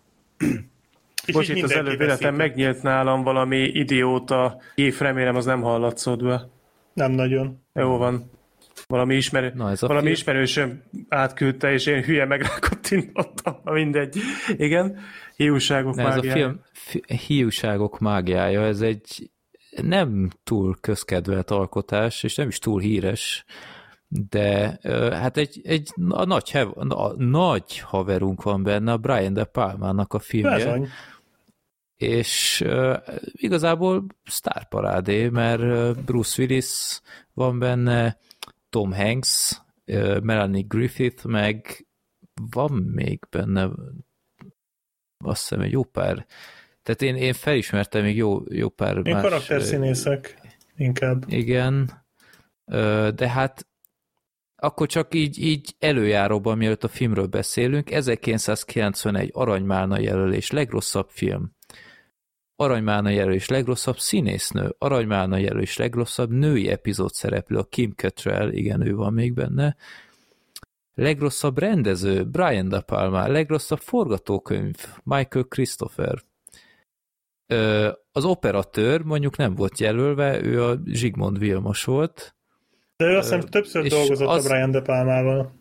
Bocs, 1.31 1.49
itt 1.49 1.63
az 1.63 1.71
előbb 1.71 2.01
életem 2.01 2.35
megnyílt 2.35 2.81
nálam 2.81 3.23
valami 3.23 3.57
idióta 3.57 4.61
gif, 4.75 4.99
remélem 4.99 5.35
az 5.35 5.45
nem 5.45 5.61
hallatszód 5.61 6.23
be. 6.23 6.49
Nem 6.93 7.11
nagyon. 7.11 7.61
Jó 7.73 7.97
van. 7.97 8.33
Valami, 8.87 9.15
ismerő, 9.15 9.51
Na, 9.55 9.69
ez 9.69 9.81
valami 9.81 10.09
ismerősöm 10.09 10.83
átküldte, 11.09 11.71
és 11.71 11.85
én 11.85 12.03
hülye 12.03 12.25
megrákottintottam, 12.25 13.55
mindegy. 13.63 14.17
Igen, 14.57 14.97
hiúságok 15.35 15.95
mágiája. 15.95 16.17
Ez 16.17 16.27
a 16.27 16.31
film 16.31 16.59
hiúságok 17.27 17.99
mágiája, 17.99 18.61
ez 18.61 18.81
egy 18.81 19.29
nem 19.81 20.29
túl 20.43 20.75
közkedvelt 20.81 21.51
alkotás, 21.51 22.23
és 22.23 22.35
nem 22.35 22.47
is 22.47 22.59
túl 22.59 22.79
híres, 22.79 23.45
de 24.07 24.79
hát 25.11 25.37
egy, 25.37 25.61
egy 25.63 25.93
a 26.09 26.25
nagy, 26.25 26.51
a 26.87 27.23
nagy 27.23 27.79
haverunk 27.79 28.43
van 28.43 28.63
benne, 28.63 28.91
a 28.91 28.97
Brian 28.97 29.33
De 29.33 29.43
Palmának 29.43 30.13
a 30.13 30.19
filmje. 30.19 30.55
Bezony 30.55 30.87
és 31.95 32.61
uh, 32.65 32.97
igazából 33.31 34.05
sztárparádé, 34.23 35.29
mert 35.29 35.61
Bruce 36.05 36.41
Willis 36.41 37.01
van 37.33 37.59
benne, 37.59 38.17
Tom 38.69 38.93
Hanks, 38.93 39.61
uh, 39.85 40.19
Melanie 40.21 40.65
Griffith, 40.67 41.25
meg 41.25 41.87
van 42.51 42.71
még 42.71 43.19
benne 43.29 43.69
azt 45.17 45.41
hiszem 45.41 45.61
egy 45.61 45.71
jó 45.71 45.83
pár 45.83 46.25
tehát 46.85 47.01
én, 47.01 47.15
én 47.15 47.33
felismertem 47.33 48.03
még 48.03 48.15
jó, 48.15 48.43
jó 48.49 48.69
pár 48.69 49.01
én 49.03 49.13
más... 49.13 49.23
karakterszínészek 49.23 50.39
inkább. 50.77 51.23
Igen, 51.27 52.05
de 53.15 53.29
hát 53.29 53.67
akkor 54.55 54.87
csak 54.87 55.13
így, 55.13 55.39
így 55.39 55.75
előjáróban, 55.79 56.57
mielőtt 56.57 56.83
a 56.83 56.87
filmről 56.87 57.27
beszélünk, 57.27 57.91
1991 57.91 59.29
Aranymálna 59.33 59.99
jelölés, 59.99 60.51
legrosszabb 60.51 61.09
film. 61.09 61.54
Aranymálna 62.55 63.09
jelölés 63.09 63.47
legrosszabb 63.47 63.97
színésznő, 63.97 64.75
Aranymálna 64.77 65.37
jelölés 65.37 65.77
legrosszabb 65.77 66.31
női 66.31 66.69
epizód 66.69 67.11
szereplő, 67.11 67.57
a 67.57 67.63
Kim 67.63 67.91
Cattrall, 67.91 68.51
igen, 68.51 68.87
ő 68.87 68.95
van 68.95 69.13
még 69.13 69.33
benne, 69.33 69.75
legrosszabb 70.93 71.57
rendező, 71.57 72.23
Brian 72.23 72.69
De 72.69 72.81
Palma, 72.81 73.27
legrosszabb 73.27 73.79
forgatókönyv, 73.79 74.75
Michael 75.03 75.45
Christopher. 75.49 76.21
Az 78.11 78.25
operatőr 78.25 79.01
mondjuk 79.01 79.37
nem 79.37 79.55
volt 79.55 79.79
jelölve, 79.79 80.41
ő 80.41 80.63
a 80.63 80.77
Zsigmond 80.85 81.39
Vilmos 81.39 81.83
volt. 81.83 82.35
De 82.97 83.05
ő 83.05 83.17
azt 83.17 83.33
hiszem 83.33 83.49
többször 83.49 83.87
dolgozott 83.87 84.27
az... 84.27 84.45
a 84.45 84.47
Brian 84.47 84.71
De 84.71 84.81
Palmával. 84.81 85.51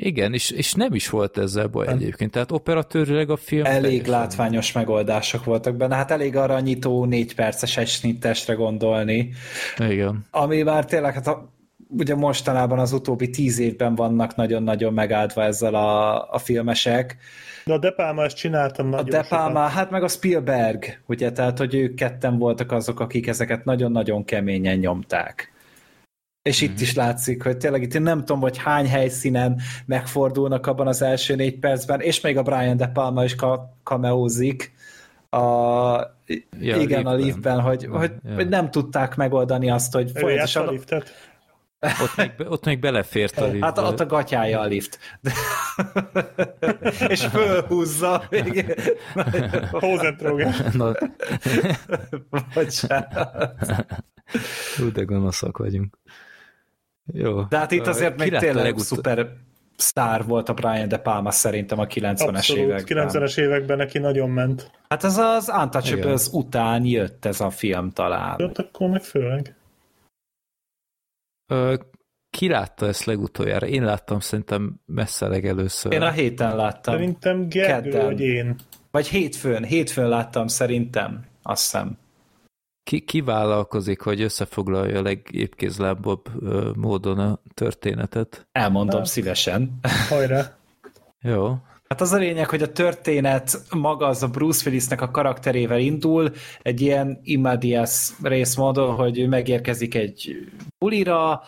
Igen, 0.00 0.34
és, 0.34 0.50
és 0.50 0.72
nem 0.72 0.94
is 0.94 1.08
volt 1.08 1.38
ezzel 1.38 1.66
baj 1.66 1.86
nem. 1.86 1.96
egyébként, 1.96 2.30
tehát 2.30 2.52
operatőrileg 2.52 3.30
a 3.30 3.36
film... 3.36 3.64
Elég 3.64 4.06
látványos 4.06 4.72
megoldások 4.72 5.44
voltak 5.44 5.76
benne, 5.76 5.94
hát 5.94 6.10
elég 6.10 6.36
aranyító 6.36 7.04
négy 7.04 7.34
perces 7.34 7.76
egy 7.76 7.88
snittesre 7.88 8.54
gondolni. 8.54 9.32
Igen. 9.78 10.26
Ami 10.30 10.62
már 10.62 10.84
tényleg, 10.84 11.14
hát 11.14 11.26
a, 11.26 11.52
ugye 11.88 12.14
mostanában 12.14 12.78
az 12.78 12.92
utóbbi 12.92 13.30
tíz 13.30 13.58
évben 13.58 13.94
vannak 13.94 14.36
nagyon-nagyon 14.36 14.92
megáldva 14.92 15.42
ezzel 15.42 15.74
a, 15.74 16.22
a 16.30 16.38
filmesek. 16.38 17.16
De 17.64 17.72
a 17.72 17.78
De 17.78 17.90
Palma 17.90 18.24
ezt 18.24 18.36
csináltam 18.36 18.88
nagyon 18.88 19.06
A 19.06 19.10
De 19.10 19.26
Palma, 19.28 19.58
sokat. 19.58 19.70
hát 19.72 19.90
meg 19.90 20.02
a 20.02 20.08
Spielberg, 20.08 21.00
ugye, 21.06 21.32
tehát 21.32 21.58
hogy 21.58 21.74
ők 21.74 21.94
ketten 21.94 22.38
voltak 22.38 22.72
azok, 22.72 23.00
akik 23.00 23.26
ezeket 23.26 23.64
nagyon-nagyon 23.64 24.24
keményen 24.24 24.78
nyomták. 24.78 25.52
És 26.48 26.62
mm-hmm. 26.62 26.72
itt 26.72 26.80
is 26.80 26.94
látszik, 26.94 27.42
hogy 27.42 27.56
tényleg 27.56 27.82
itt 27.82 27.94
én 27.94 28.02
nem 28.02 28.18
tudom, 28.18 28.40
hogy 28.40 28.58
hány 28.58 28.88
helyszínen 28.88 29.60
megfordulnak 29.86 30.66
abban 30.66 30.86
az 30.86 31.02
első 31.02 31.34
négy 31.34 31.58
percben, 31.58 32.00
és 32.00 32.20
még 32.20 32.36
a 32.36 32.42
Brian 32.42 32.76
De 32.76 32.86
Palma 32.86 33.24
is 33.24 33.36
kameózik 33.82 34.72
a, 35.30 35.38
ja, 36.60 36.76
igen, 36.76 37.06
a 37.06 37.14
liftben, 37.14 37.60
hogy, 37.60 37.88
hogy, 37.90 38.12
ja. 38.24 38.34
hogy 38.34 38.48
nem 38.48 38.70
tudták 38.70 39.16
megoldani 39.16 39.70
azt, 39.70 39.92
hogy 39.92 40.10
folyamatosan... 40.14 40.68
A 40.68 40.70
liftet? 40.70 41.14
Ott 41.80 42.16
még, 42.16 42.32
ott 42.48 42.64
még 42.64 42.78
belefért 42.78 43.38
a 43.38 43.46
lift. 43.46 43.64
Hát 43.64 43.78
ott 43.78 44.00
a 44.00 44.06
gatyája 44.06 44.60
a 44.60 44.64
lift. 44.64 44.98
És 47.08 47.24
fölhúzza. 47.24 48.28
Hózentrógás. 49.70 50.56
Bocsánat. 52.54 53.54
Hú, 54.76 54.92
de 54.92 55.02
gonoszak 55.02 55.58
vagyunk. 55.58 55.98
Jó. 57.12 57.42
De 57.42 57.58
hát 57.58 57.70
itt 57.70 57.86
azért 57.86 58.18
még 58.18 58.36
tényleg 58.36 58.64
legutóbb... 58.64 58.86
szuper 58.86 59.28
sztár 59.76 60.24
volt 60.24 60.48
a 60.48 60.54
Brian 60.54 60.88
De 60.88 60.98
Palma 60.98 61.30
szerintem 61.30 61.78
a 61.78 61.86
90-es 61.86 62.26
Abszolút, 62.26 62.62
években. 62.62 63.08
90-es 63.08 63.38
években 63.38 63.76
neki 63.76 63.98
nagyon 63.98 64.30
ment. 64.30 64.70
Hát 64.88 65.04
ez 65.04 65.18
az 65.18 65.52
Untouchables 65.60 66.26
után 66.32 66.84
jött 66.84 67.24
ez 67.24 67.40
a 67.40 67.50
film 67.50 67.90
talán. 67.90 68.36
Jött 68.38 68.58
akkor 68.58 68.88
meg 68.88 69.02
főleg. 69.02 69.56
Ö, 71.46 71.74
ki 72.30 72.48
látta 72.48 72.86
ezt 72.86 73.04
legutoljára? 73.04 73.66
Én 73.66 73.84
láttam 73.84 74.20
szerintem 74.20 74.80
messze 74.86 75.26
legelőször. 75.26 75.92
Én 75.92 76.02
a 76.02 76.10
héten 76.10 76.56
láttam. 76.56 76.94
Szerintem 76.94 77.48
Gergő, 77.48 77.90
Kedden. 77.90 78.06
vagy 78.06 78.20
én. 78.20 78.56
Vagy 78.90 79.08
hétfőn, 79.08 79.64
hétfőn 79.64 80.08
láttam 80.08 80.46
szerintem, 80.46 81.24
azt 81.42 81.62
hiszem. 81.62 81.98
Ki, 82.88 83.00
ki 83.00 83.20
vállalkozik, 83.20 84.00
hogy 84.00 84.20
összefoglalja 84.20 84.98
a 84.98 85.02
legépkézlábabb 85.02 86.28
módon 86.76 87.18
a 87.18 87.40
történetet? 87.54 88.46
Elmondom 88.52 89.00
Na. 89.00 89.06
szívesen. 89.06 89.78
Hajrá! 90.08 90.56
Jó. 91.30 91.56
Hát 91.88 92.00
az 92.00 92.12
a 92.12 92.16
lényeg, 92.16 92.48
hogy 92.48 92.62
a 92.62 92.72
történet 92.72 93.60
maga 93.70 94.06
az 94.06 94.22
a 94.22 94.28
Bruce 94.28 94.68
Willisnek 94.68 95.00
a 95.00 95.10
karakterével 95.10 95.78
indul, 95.78 96.32
egy 96.62 96.80
ilyen 96.80 97.20
Imadias 97.22 98.10
részmódon, 98.22 98.94
hogy 98.94 99.18
ő 99.18 99.28
megérkezik 99.28 99.94
egy 99.94 100.36
bulira, 100.78 101.42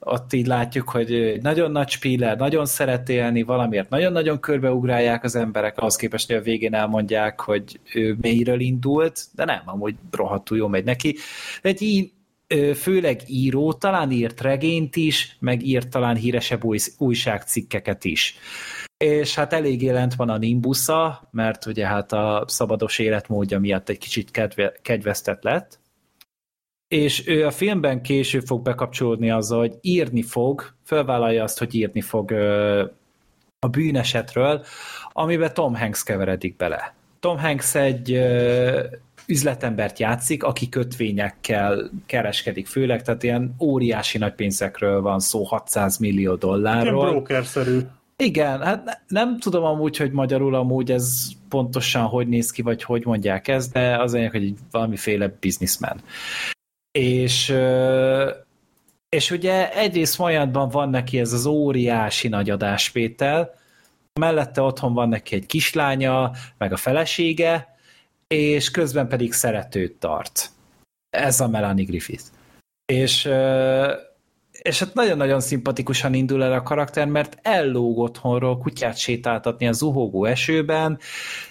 ott 0.00 0.32
így 0.32 0.46
látjuk, 0.46 0.88
hogy 0.88 1.38
nagyon 1.42 1.70
nagy 1.70 1.88
spíler, 1.88 2.36
nagyon 2.36 2.66
szeret 2.66 3.08
élni, 3.08 3.42
valamiért 3.42 3.88
nagyon-nagyon 3.88 4.40
körbeugrálják 4.40 5.24
az 5.24 5.34
emberek, 5.34 5.78
ahhoz 5.78 5.96
képest, 5.96 6.26
hogy 6.26 6.36
a 6.36 6.42
végén 6.42 6.74
elmondják, 6.74 7.40
hogy 7.40 7.80
ő 7.94 8.16
mélyről 8.20 8.60
indult, 8.60 9.24
de 9.34 9.44
nem, 9.44 9.62
amúgy 9.64 9.94
rohadtul 10.10 10.56
jó 10.56 10.68
megy 10.68 10.84
neki. 10.84 11.16
Egy 11.62 11.82
így 11.82 12.12
főleg 12.74 13.20
író, 13.26 13.72
talán 13.72 14.10
írt 14.10 14.40
regényt 14.40 14.96
is, 14.96 15.36
meg 15.40 15.66
írt 15.66 15.88
talán 15.88 16.16
híresebb 16.16 16.64
új, 16.64 16.78
újságcikkeket 16.98 18.04
is. 18.04 18.36
És 18.96 19.34
hát 19.34 19.52
elég 19.52 19.82
jelent 19.82 20.14
van 20.14 20.28
a 20.28 20.38
Nimbusza, 20.38 21.28
mert 21.30 21.66
ugye 21.66 21.86
hát 21.86 22.12
a 22.12 22.44
szabados 22.46 22.98
életmódja 22.98 23.58
miatt 23.58 23.88
egy 23.88 23.98
kicsit 23.98 24.30
kedve, 24.30 24.72
kegyvesztett 24.82 25.42
lett, 25.42 25.78
és 26.90 27.28
ő 27.28 27.46
a 27.46 27.50
filmben 27.50 28.02
később 28.02 28.46
fog 28.46 28.62
bekapcsolódni 28.62 29.30
azzal, 29.30 29.58
hogy 29.58 29.74
írni 29.80 30.22
fog, 30.22 30.74
felvállalja 30.84 31.42
azt, 31.42 31.58
hogy 31.58 31.74
írni 31.74 32.00
fog 32.00 32.30
a 33.58 33.68
bűnesetről, 33.68 34.64
amiben 35.12 35.54
Tom 35.54 35.74
Hanks 35.74 36.02
keveredik 36.02 36.56
bele. 36.56 36.94
Tom 37.20 37.38
Hanks 37.38 37.74
egy 37.74 38.20
üzletembert 39.26 39.98
játszik, 39.98 40.42
aki 40.42 40.68
kötvényekkel 40.68 41.90
kereskedik 42.06 42.66
főleg, 42.66 43.02
tehát 43.02 43.22
ilyen 43.22 43.54
óriási 43.60 44.18
nagy 44.18 44.34
pénzekről 44.34 45.00
van 45.00 45.20
szó, 45.20 45.42
600 45.42 45.98
millió 45.98 46.34
dollárról. 46.34 47.02
Ilyen 47.02 47.14
broker-szerű. 47.14 47.78
Igen, 48.16 48.62
hát 48.62 49.02
nem 49.08 49.38
tudom 49.38 49.64
amúgy, 49.64 49.96
hogy 49.96 50.10
magyarul 50.10 50.54
amúgy 50.54 50.90
ez 50.90 51.28
pontosan 51.48 52.02
hogy 52.02 52.28
néz 52.28 52.50
ki, 52.50 52.62
vagy 52.62 52.82
hogy 52.82 53.04
mondják 53.04 53.48
ezt, 53.48 53.72
de 53.72 53.98
az 53.98 54.12
lényeg, 54.12 54.30
hogy 54.30 54.54
valamiféle 54.70 55.36
businessman. 55.40 56.00
És, 56.92 57.54
és 59.08 59.30
ugye 59.30 59.72
egyrészt 59.72 60.18
Majadban 60.18 60.68
van 60.68 60.90
neki 60.90 61.18
ez 61.18 61.32
az 61.32 61.46
óriási 61.46 62.28
nagy 62.28 62.50
adásvétel, 62.50 63.54
mellette 64.20 64.60
otthon 64.60 64.94
van 64.94 65.08
neki 65.08 65.34
egy 65.34 65.46
kislánya, 65.46 66.30
meg 66.58 66.72
a 66.72 66.76
felesége, 66.76 67.76
és 68.26 68.70
közben 68.70 69.08
pedig 69.08 69.32
szeretőt 69.32 69.94
tart. 69.94 70.50
Ez 71.10 71.40
a 71.40 71.48
Melanie 71.48 71.84
Griffith. 71.84 72.24
És, 72.92 73.24
és 74.62 74.78
hát 74.78 74.94
nagyon-nagyon 74.94 75.40
szimpatikusan 75.40 76.14
indul 76.14 76.44
el 76.44 76.52
a 76.52 76.62
karakter, 76.62 77.06
mert 77.06 77.38
ellóg 77.42 77.98
otthonról 77.98 78.58
kutyát 78.58 78.96
sétáltatni 78.96 79.66
a 79.66 79.72
zuhogó 79.72 80.24
esőben, 80.24 80.98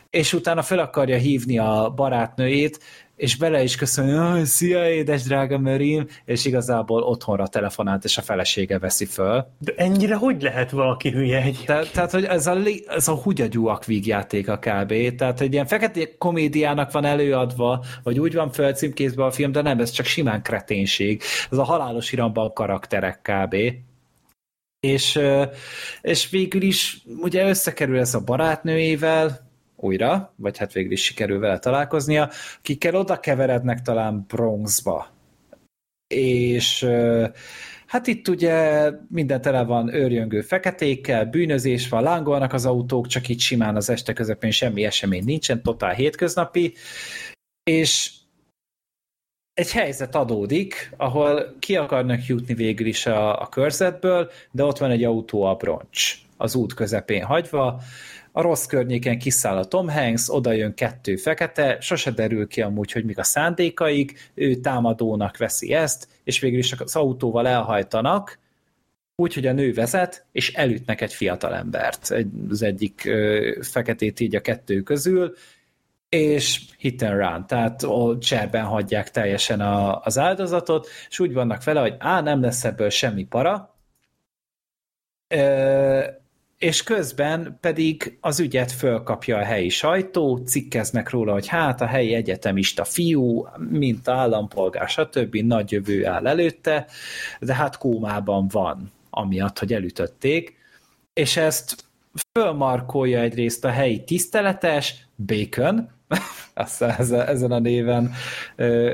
és 0.10 0.34
utána 0.34 0.62
fel 0.62 0.80
akarja 0.80 1.18
hívni 1.18 1.58
a 1.58 1.94
barátnőjét, 1.96 2.80
és 3.20 3.36
bele 3.36 3.64
is 3.64 3.76
köszönni, 3.76 4.12
hogy 4.12 4.46
szia, 4.46 4.90
édes 4.90 5.24
drága 5.24 5.58
Mörim, 5.58 6.08
és 6.26 6.46
igazából 6.46 7.02
otthonra 7.02 7.48
telefonált, 7.48 8.04
és 8.04 8.18
a 8.18 8.22
felesége 8.22 8.80
veszi 8.80 9.06
föl. 9.06 9.46
De 9.60 9.74
ennyire 9.76 10.16
hogy 10.16 10.42
lehet 10.42 10.72
valaki 10.72 11.10
hülye 11.10 11.42
egy? 11.42 11.64
Te, 11.66 11.84
tehát, 11.94 12.12
hogy 12.12 12.24
ez 12.24 12.48
a, 12.48 12.58
ez 12.88 13.08
a 13.08 13.16
hugyagyúak 13.16 13.86
vígjátéka 13.86 14.58
kb. 14.58 15.16
Tehát, 15.16 15.42
egy 15.42 15.54
ilyen 15.54 15.66
fekete 15.66 16.18
komédiának 16.18 16.92
van 16.92 17.06
előadva, 17.06 17.84
vagy 18.04 18.20
úgy 18.20 18.34
van 18.34 18.52
fölcímkézve 18.52 19.26
a 19.26 19.32
film, 19.32 19.52
de 19.52 19.62
nem, 19.62 19.80
ez 19.80 19.90
csak 19.90 20.06
simán 20.06 20.42
kreténség. 20.42 21.22
Ez 21.52 21.58
a 21.58 21.64
halálos 21.64 22.12
iramban 22.12 22.54
karakterek 22.54 23.20
kb. 23.22 23.56
És, 24.80 25.20
és 26.02 26.30
végül 26.30 26.62
is 26.62 27.02
ugye 27.22 27.48
összekerül 27.48 28.00
ez 28.00 28.14
a 28.14 28.24
barátnőjével, 28.24 29.49
újra, 29.84 30.34
vagy 30.36 30.58
hát 30.58 30.74
végül 30.74 30.92
is 30.92 31.04
sikerül 31.04 31.40
vele 31.40 31.60
találkoznia, 31.60 32.30
akikkel 32.60 32.96
oda 32.96 33.20
keverednek 33.20 33.82
talán 33.82 34.26
Bronxba. 34.28 35.08
És 36.08 36.88
hát 37.86 38.08
itt 38.08 38.28
ugye 38.28 38.90
minden 39.10 39.42
tele 39.42 39.64
van 39.64 39.94
őrjöngő 39.94 40.42
feketékkel, 40.42 41.26
bűnözés 41.26 41.90
van, 41.90 42.04
lángolnak 42.04 42.54
az 42.54 42.66
autók, 42.66 43.08
csak 43.08 43.30
itt 43.30 43.40
simán 43.40 43.76
az 43.76 43.90
este 43.90 44.14
közepén 44.14 44.52
semmi 44.52 44.84
esemény 44.84 45.24
nincsen, 45.24 45.64
totál 45.64 45.94
hétköznapi, 45.94 46.74
és 47.64 48.12
egy 49.54 49.72
helyzet 49.72 50.16
adódik, 50.16 50.94
ahol 50.98 51.56
ki 51.60 51.76
akarnak 51.76 52.26
jutni 52.26 52.54
végül 52.54 52.88
is 52.88 53.06
a, 53.06 53.42
a 53.42 53.50
körzetből, 53.50 54.32
de 54.52 54.64
ott 54.64 54.78
van 54.78 54.92
egy 54.92 55.04
autó 55.04 55.44
a 55.44 55.56
broncs 55.56 56.16
az 56.38 56.56
út 56.56 56.74
közepén 56.74 57.24
hagyva, 57.24 57.82
a 58.32 58.42
rossz 58.42 58.66
környéken 58.66 59.20
kiszáll 59.20 59.58
a 59.58 59.66
Tom 59.66 59.90
Hanks, 59.90 60.30
oda 60.30 60.52
jön 60.52 60.74
kettő 60.74 61.16
fekete, 61.16 61.78
sose 61.80 62.12
derül 62.12 62.48
ki 62.48 62.62
amúgy, 62.62 62.92
hogy 62.92 63.06
mik 63.06 63.18
a 63.18 63.24
szándékaik, 63.24 64.32
ő 64.34 64.56
támadónak 64.56 65.38
veszi 65.38 65.74
ezt, 65.74 66.08
és 66.24 66.40
végül 66.40 66.60
is 66.60 66.72
az 66.72 66.96
autóval 66.96 67.48
elhajtanak, 67.48 68.40
úgy, 69.16 69.34
hogy 69.34 69.48
a 69.48 69.54
nő 69.54 69.74
vezet, 69.74 70.26
és 70.32 70.54
elütnek 70.54 71.02
egy 71.02 71.14
fiatalembert, 71.14 72.12
egy, 72.12 72.28
az 72.50 72.62
egyik 72.62 73.06
ö, 73.06 73.58
feketét 73.62 74.20
így 74.20 74.36
a 74.36 74.42
kettő 74.42 74.82
közül, 74.82 75.36
és 76.10 76.62
hit 76.78 77.02
and 77.02 77.18
run, 77.18 77.48
tehát 77.48 77.86
cserben 78.20 78.66
hagyják 78.66 79.12
teljesen 79.12 79.62
a, 79.62 80.02
az 80.02 80.18
áldozatot, 80.18 80.88
és 81.10 81.20
úgy 81.20 81.34
vannak 81.34 81.64
vele, 81.64 81.82
hogy 81.82 81.96
á, 82.00 82.22
nem 82.22 82.42
lesz 82.42 82.64
ebből 82.64 82.90
semmi 82.90 83.26
para, 83.26 83.76
és 86.60 86.84
közben 86.84 87.58
pedig 87.62 88.18
az 88.22 88.40
ügyet 88.40 88.72
fölkapja 88.72 89.38
a 89.38 89.44
helyi 89.44 89.70
sajtó, 89.70 90.38
cikkeznek 90.38 91.10
róla, 91.10 91.34
hogy 91.34 91.48
hát 91.48 91.82
a 91.82 91.86
helyi 91.86 92.14
egyetemista 92.14 92.84
fiú, 92.84 93.48
mint 93.70 94.08
állampolgár, 94.08 94.90
stb. 94.90 95.36
nagy 95.36 95.72
jövő 95.72 96.06
áll 96.06 96.28
előtte, 96.28 96.88
de 97.40 97.54
hát 97.54 97.78
kómában 97.78 98.48
van, 98.48 98.92
amiatt, 99.10 99.60
hogy 99.60 99.74
elütötték, 99.74 100.58
és 101.14 101.38
ezt 101.38 101.86
fölmarkolja 102.32 103.20
egyrészt 103.20 103.66
a 103.66 103.70
helyi 103.70 104.04
tiszteletes, 104.04 105.08
Bacon, 105.26 105.90
ezen 107.10 107.52
a 107.52 107.60
néven 107.60 108.12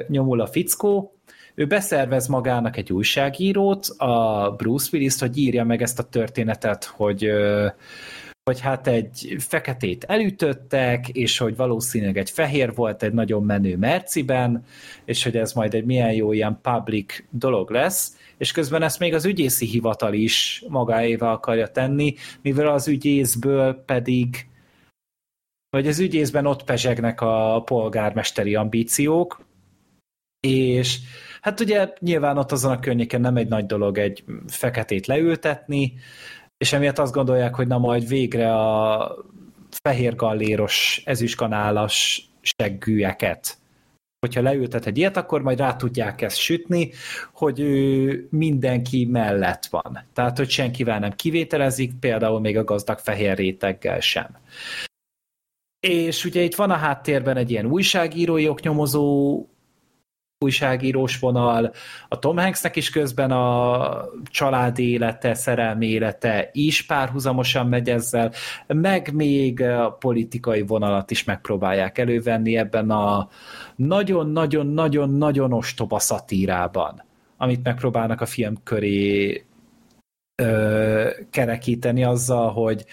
nyomul 0.07 0.41
a 0.41 0.47
fickó, 0.47 1.14
ő 1.55 1.65
beszervez 1.65 2.27
magának 2.27 2.77
egy 2.77 2.91
újságírót, 2.91 3.85
a 3.97 4.53
Bruce 4.57 4.89
Willis, 4.93 5.19
hogy 5.19 5.37
írja 5.37 5.63
meg 5.63 5.81
ezt 5.81 5.99
a 5.99 6.03
történetet, 6.03 6.83
hogy 6.83 7.29
hogy 8.49 8.59
hát 8.59 8.87
egy 8.87 9.35
feketét 9.39 10.03
elütöttek, 10.03 11.09
és 11.09 11.37
hogy 11.37 11.55
valószínűleg 11.55 12.17
egy 12.17 12.29
fehér 12.29 12.73
volt 12.73 13.03
egy 13.03 13.13
nagyon 13.13 13.43
menő 13.43 13.77
Merciben, 13.77 14.65
és 15.05 15.23
hogy 15.23 15.37
ez 15.37 15.53
majd 15.53 15.73
egy 15.73 15.85
milyen 15.85 16.11
jó 16.11 16.31
ilyen 16.31 16.59
public 16.61 17.23
dolog 17.29 17.71
lesz, 17.71 18.17
és 18.37 18.51
közben 18.51 18.81
ezt 18.81 18.99
még 18.99 19.13
az 19.13 19.25
ügyészi 19.25 19.65
hivatal 19.65 20.13
is 20.13 20.63
magáéval 20.67 21.31
akarja 21.31 21.67
tenni, 21.67 22.15
mivel 22.41 22.67
az 22.67 22.87
ügyészből 22.87 23.83
pedig 23.85 24.47
vagy 25.69 25.87
az 25.87 25.99
ügyészben 25.99 26.45
ott 26.45 26.63
pezsegnek 26.63 27.21
a 27.21 27.61
polgármesteri 27.65 28.55
ambíciók, 28.55 29.45
és 30.39 30.99
Hát 31.45 31.59
ugye 31.59 31.93
nyilván 31.99 32.37
ott 32.37 32.51
azon 32.51 32.71
a 32.71 32.79
környéken 32.79 33.21
nem 33.21 33.37
egy 33.37 33.47
nagy 33.47 33.65
dolog 33.65 33.97
egy 33.97 34.23
feketét 34.47 35.05
leültetni, 35.05 35.93
és 36.57 36.73
emiatt 36.73 36.99
azt 36.99 37.13
gondolják, 37.13 37.55
hogy 37.55 37.67
na 37.67 37.77
majd 37.77 38.07
végre 38.07 38.55
a 38.55 39.15
fehér 39.83 40.15
galléros, 40.15 41.01
ezüstkanálas 41.05 42.29
seggűeket 42.41 43.57
hogyha 44.19 44.41
leültet 44.41 44.85
egy 44.85 44.97
ilyet, 44.97 45.17
akkor 45.17 45.41
majd 45.41 45.59
rá 45.59 45.75
tudják 45.75 46.21
ezt 46.21 46.37
sütni, 46.37 46.91
hogy 47.33 47.59
ő 47.59 48.27
mindenki 48.31 49.05
mellett 49.05 49.65
van. 49.65 50.05
Tehát, 50.13 50.37
hogy 50.37 50.49
senkivel 50.49 50.99
nem 50.99 51.11
kivételezik, 51.11 51.93
például 51.99 52.39
még 52.39 52.57
a 52.57 52.63
gazdag 52.63 52.99
fehér 52.99 53.37
réteggel 53.37 53.99
sem. 53.99 54.37
És 55.79 56.25
ugye 56.25 56.41
itt 56.41 56.55
van 56.55 56.71
a 56.71 56.75
háttérben 56.75 57.37
egy 57.37 57.51
ilyen 57.51 57.65
újságírói 57.65 58.47
oknyomozó 58.47 59.45
újságírós 60.39 61.19
vonal, 61.19 61.71
a 62.07 62.19
Tom 62.19 62.37
Hanksnek 62.37 62.75
is 62.75 62.89
közben 62.89 63.31
a 63.31 64.05
család 64.23 64.79
élete, 64.79 65.33
szerelmi 65.33 65.87
élete 65.87 66.49
is 66.53 66.85
párhuzamosan 66.85 67.67
megy 67.67 67.89
ezzel, 67.89 68.31
meg 68.67 69.13
még 69.13 69.61
a 69.61 69.91
politikai 69.91 70.61
vonalat 70.61 71.11
is 71.11 71.23
megpróbálják 71.23 71.97
elővenni 71.97 72.57
ebben 72.57 72.89
a 72.89 73.29
nagyon-nagyon-nagyon-nagyon 73.75 75.53
ostoba 75.53 75.99
szatírában, 75.99 77.03
amit 77.37 77.63
megpróbálnak 77.63 78.21
a 78.21 78.25
film 78.25 78.55
köré 78.63 79.45
ö, 80.35 81.09
kerekíteni 81.31 82.03
azzal, 82.03 82.51
hogy, 82.51 82.85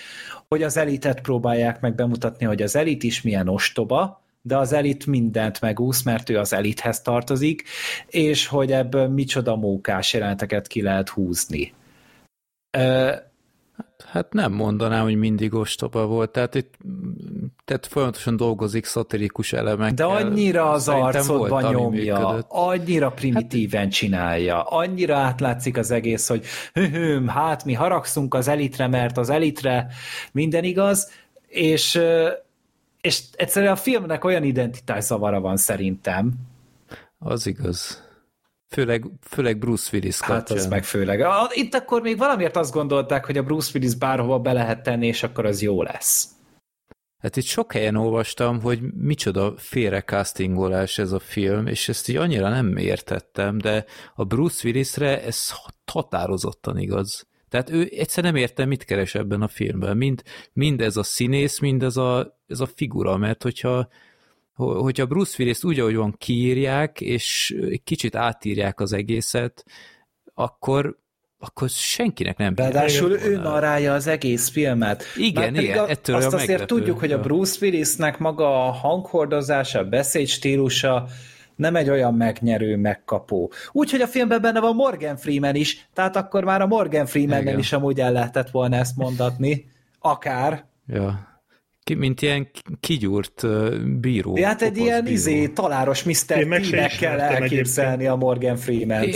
hogy 0.48 0.62
az 0.62 0.76
elitet 0.76 1.20
próbálják 1.20 1.80
meg 1.80 1.94
bemutatni, 1.94 2.46
hogy 2.46 2.62
az 2.62 2.76
elit 2.76 3.02
is 3.02 3.22
milyen 3.22 3.48
ostoba, 3.48 4.21
de 4.42 4.56
az 4.56 4.72
elit 4.72 5.06
mindent 5.06 5.60
megúsz, 5.60 6.02
mert 6.02 6.30
ő 6.30 6.38
az 6.38 6.52
elithez 6.52 7.00
tartozik, 7.00 7.62
és 8.06 8.46
hogy 8.46 8.72
ebből 8.72 9.08
micsoda 9.08 9.56
mókás 9.56 10.12
jeleneteket 10.12 10.66
ki 10.66 10.82
lehet 10.82 11.08
húzni. 11.08 11.72
Hát 14.06 14.32
nem 14.32 14.52
mondanám, 14.52 15.02
hogy 15.02 15.16
mindig 15.16 15.54
ostoba 15.54 16.06
volt, 16.06 16.30
tehát 16.30 16.54
itt 16.54 16.74
tehát 17.64 17.86
folyamatosan 17.86 18.36
dolgozik 18.36 18.84
szatirikus 18.84 19.52
elemekkel. 19.52 19.94
De 19.94 20.04
annyira 20.04 20.70
az 20.70 20.88
arcodban 20.88 21.48
volt, 21.48 21.70
nyomja, 21.70 22.38
annyira 22.48 23.10
primitíven 23.10 23.82
hát... 23.82 23.92
csinálja, 23.92 24.62
annyira 24.62 25.16
átlátszik 25.16 25.76
az 25.76 25.90
egész, 25.90 26.28
hogy 26.28 26.44
hüm, 26.72 27.28
hát 27.28 27.64
mi 27.64 27.72
haragszunk 27.72 28.34
az 28.34 28.48
elitre, 28.48 28.86
mert 28.86 29.18
az 29.18 29.30
elitre 29.30 29.86
minden 30.32 30.64
igaz, 30.64 31.10
és 31.48 32.00
és 33.02 33.22
egyszerűen 33.32 33.72
a 33.72 33.76
filmnek 33.76 34.24
olyan 34.24 34.42
identitászavara 34.42 35.40
van 35.40 35.56
szerintem. 35.56 36.32
Az 37.18 37.46
igaz. 37.46 38.02
Főleg, 38.68 39.04
főleg 39.20 39.58
Bruce 39.58 39.88
Willis 39.92 40.16
kapcsán. 40.16 40.36
Hát 40.36 40.50
az 40.50 40.66
meg 40.66 40.84
főleg. 40.84 41.24
Itt 41.52 41.74
akkor 41.74 42.02
még 42.02 42.18
valamiért 42.18 42.56
azt 42.56 42.72
gondolták, 42.72 43.26
hogy 43.26 43.36
a 43.36 43.42
Bruce 43.42 43.70
Willis 43.74 43.94
bárhova 43.94 44.38
be 44.38 44.52
lehet 44.52 44.82
tenni, 44.82 45.06
és 45.06 45.22
akkor 45.22 45.46
az 45.46 45.62
jó 45.62 45.82
lesz. 45.82 46.28
Hát 47.18 47.36
itt 47.36 47.44
sok 47.44 47.72
helyen 47.72 47.96
olvastam, 47.96 48.60
hogy 48.60 48.80
micsoda 48.94 49.54
félrecastingolás 49.56 50.98
ez 50.98 51.12
a 51.12 51.18
film, 51.18 51.66
és 51.66 51.88
ezt 51.88 52.08
így 52.08 52.16
annyira 52.16 52.48
nem 52.48 52.76
értettem, 52.76 53.58
de 53.58 53.84
a 54.14 54.24
Bruce 54.24 54.68
Willisre 54.68 55.22
ez 55.22 55.46
határozottan 55.86 56.78
igaz. 56.78 57.26
Tehát 57.52 57.70
ő 57.70 57.88
egyszer 57.96 58.24
nem 58.24 58.36
értem, 58.36 58.68
mit 58.68 58.84
keres 58.84 59.14
ebben 59.14 59.42
a 59.42 59.48
filmben. 59.48 59.96
Mind, 59.96 60.22
mind 60.52 60.80
ez 60.80 60.96
a 60.96 61.02
színész, 61.02 61.58
mind 61.58 61.82
ez 61.82 61.96
a, 61.96 62.38
ez 62.48 62.60
a 62.60 62.66
figura, 62.66 63.16
mert 63.16 63.42
hogyha, 63.42 63.88
hogyha 64.54 65.06
Bruce 65.06 65.36
Willis 65.38 65.64
úgy, 65.64 65.80
ahogy 65.80 65.94
van, 65.94 66.14
kiírják, 66.18 67.00
és 67.00 67.56
kicsit 67.84 68.16
átírják 68.16 68.80
az 68.80 68.92
egészet, 68.92 69.64
akkor, 70.34 70.98
akkor 71.38 71.68
senkinek 71.68 72.36
nem 72.36 72.54
Ráadásul 72.56 73.10
ő 73.10 73.36
narálja 73.36 73.94
az 73.94 74.06
egész 74.06 74.48
filmet. 74.48 75.04
Igen, 75.16 75.54
igen, 75.56 75.78
a, 75.78 75.88
ettől 75.88 76.16
Azt 76.16 76.26
azért 76.26 76.48
meglepő. 76.48 76.74
tudjuk, 76.74 76.98
hogy 76.98 77.12
a 77.12 77.20
Bruce 77.20 77.58
Willisnek 77.60 78.18
maga 78.18 78.66
a 78.66 78.70
hanghordozása, 78.70 79.78
a 79.78 79.84
beszédstílusa, 79.84 81.08
nem 81.56 81.76
egy 81.76 81.90
olyan 81.90 82.14
megnyerő, 82.14 82.76
megkapó. 82.76 83.52
Úgyhogy 83.72 84.00
a 84.00 84.06
filmben 84.06 84.40
benne 84.40 84.60
van 84.60 84.74
Morgan 84.74 85.16
Freeman 85.16 85.54
is, 85.54 85.88
tehát 85.92 86.16
akkor 86.16 86.44
már 86.44 86.60
a 86.60 86.66
Morgan 86.66 87.06
freeman 87.06 87.58
is 87.58 87.72
amúgy 87.72 88.00
el 88.00 88.12
lehetett 88.12 88.50
volna 88.50 88.76
ezt 88.76 88.96
mondatni. 88.96 89.70
Akár. 89.98 90.64
Ja. 90.86 91.30
Ki, 91.84 91.94
mint 91.94 92.22
ilyen 92.22 92.50
kigyúrt 92.80 93.46
bíró. 94.00 94.36
Ja, 94.36 94.46
hát 94.46 94.62
egy 94.62 94.76
ilyen 94.76 95.02
bíró. 95.02 95.14
izé, 95.14 95.48
taláros 95.48 96.02
Mr. 96.02 96.14
T-nek 96.26 96.96
kell 96.98 97.20
elképzelni 97.20 98.06
a 98.06 98.14
Morgan 98.16 98.56
freeman. 98.56 99.08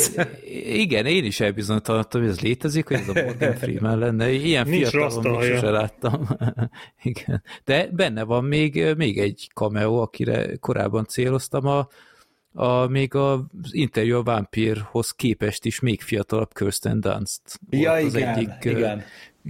Igen, 0.65 1.07
én 1.07 1.25
is 1.25 1.41
elbizonytalanodtam, 1.41 2.21
hogy 2.21 2.31
ez 2.31 2.41
létezik, 2.41 2.89
hogy 2.89 2.97
ez 2.97 3.09
a 3.09 3.23
Morgan 3.25 3.55
Freeman 3.61 3.99
lenne. 3.99 4.31
Ilyen 4.31 4.67
fiatalon 4.67 5.39
még 5.39 5.55
sose 5.55 5.71
láttam. 5.71 6.29
Igen. 7.03 7.43
De 7.65 7.89
benne 7.93 8.23
van 8.23 8.45
még, 8.45 8.95
még 8.97 9.19
egy 9.19 9.49
cameo, 9.55 9.97
akire 9.97 10.57
korábban 10.57 11.05
céloztam, 11.05 11.67
a, 11.67 11.89
a, 12.57 12.87
még 12.87 13.15
az 13.15 13.41
interjú 13.71 14.17
a 14.17 14.23
vámpírhoz 14.23 15.11
képest 15.11 15.65
is 15.65 15.81
még 15.81 16.01
fiatalabb 16.01 16.55
Kirsten 16.55 17.01
Dunst 17.01 17.43
ja, 17.71 17.91
volt 17.91 18.15
igen, 18.15 18.29
az 18.29 18.37
egyik 18.37 18.65
igen. 18.65 19.03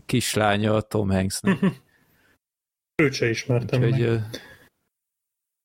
kislánya 0.07 0.75
a 0.75 0.81
Tom 0.81 1.11
Hanksnek. 1.11 1.59
Őt 3.03 3.13
se 3.13 3.29
ismertem 3.29 3.83
Úgyhogy, 3.83 4.09
meg. 4.09 4.21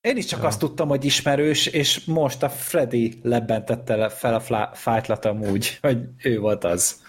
Én 0.02 0.18
is 0.18 0.26
csak 0.26 0.40
ja. 0.40 0.48
azt 0.48 0.60
tudtam, 0.60 0.88
hogy 0.88 1.06
ismerős, 1.06 1.66
és 1.66 2.06
most 2.06 2.44
a 2.44 2.50
Freddy 2.50 3.20
lebentette 3.24 4.10
fel 4.10 4.34
a 4.34 4.72
fájtlatom 4.74 5.42
úgy, 5.42 5.78
hogy 5.82 5.98
ő 6.24 6.40
volt 6.40 6.64
az. 6.64 7.02